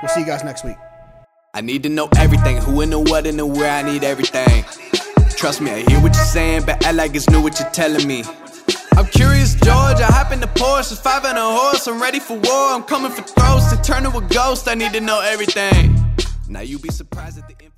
We'll 0.02 0.09
see 0.09 0.20
you 0.20 0.27
guys 0.27 0.43
next 0.44 0.64
week. 0.64 0.77
I 1.52 1.60
need 1.60 1.82
to 1.82 1.89
know 1.89 2.09
everything 2.16 2.56
who 2.56 2.81
and 2.81 2.93
the 2.93 2.98
what 2.98 3.27
and 3.27 3.39
the 3.39 3.44
where. 3.44 3.70
I 3.70 3.82
need 3.82 4.05
everything. 4.05 4.64
Trust 5.36 5.60
me, 5.60 5.70
I 5.70 5.81
hear 5.81 6.01
what 6.01 6.14
you're 6.14 6.24
saying, 6.24 6.64
but 6.64 6.85
I 6.86 6.93
like 6.93 7.14
it's 7.14 7.28
new 7.28 7.43
what 7.43 7.59
you're 7.59 7.70
telling 7.70 8.06
me. 8.06 8.24
I'm 8.97 9.06
curious, 9.06 9.55
George. 9.55 10.01
I 10.01 10.06
hop 10.06 10.32
in 10.32 10.40
the 10.40 10.47
Porsche, 10.47 10.97
five 11.01 11.24
and 11.24 11.36
a 11.36 11.43
horse. 11.43 11.86
I'm 11.86 12.01
ready 12.01 12.18
for 12.18 12.35
war. 12.35 12.72
I'm 12.72 12.82
coming 12.82 13.10
for 13.10 13.22
throats 13.22 13.70
to 13.72 13.82
turn 13.82 14.05
to 14.05 14.16
a 14.16 14.22
ghost. 14.28 14.68
I 14.68 14.74
need 14.74 14.93
to 14.93 15.01
know 15.01 15.20
everything. 15.20 15.97
Now 16.48 16.60
you 16.60 16.78
be 16.78 16.90
surprised 16.90 17.39
at 17.39 17.48
the. 17.48 17.70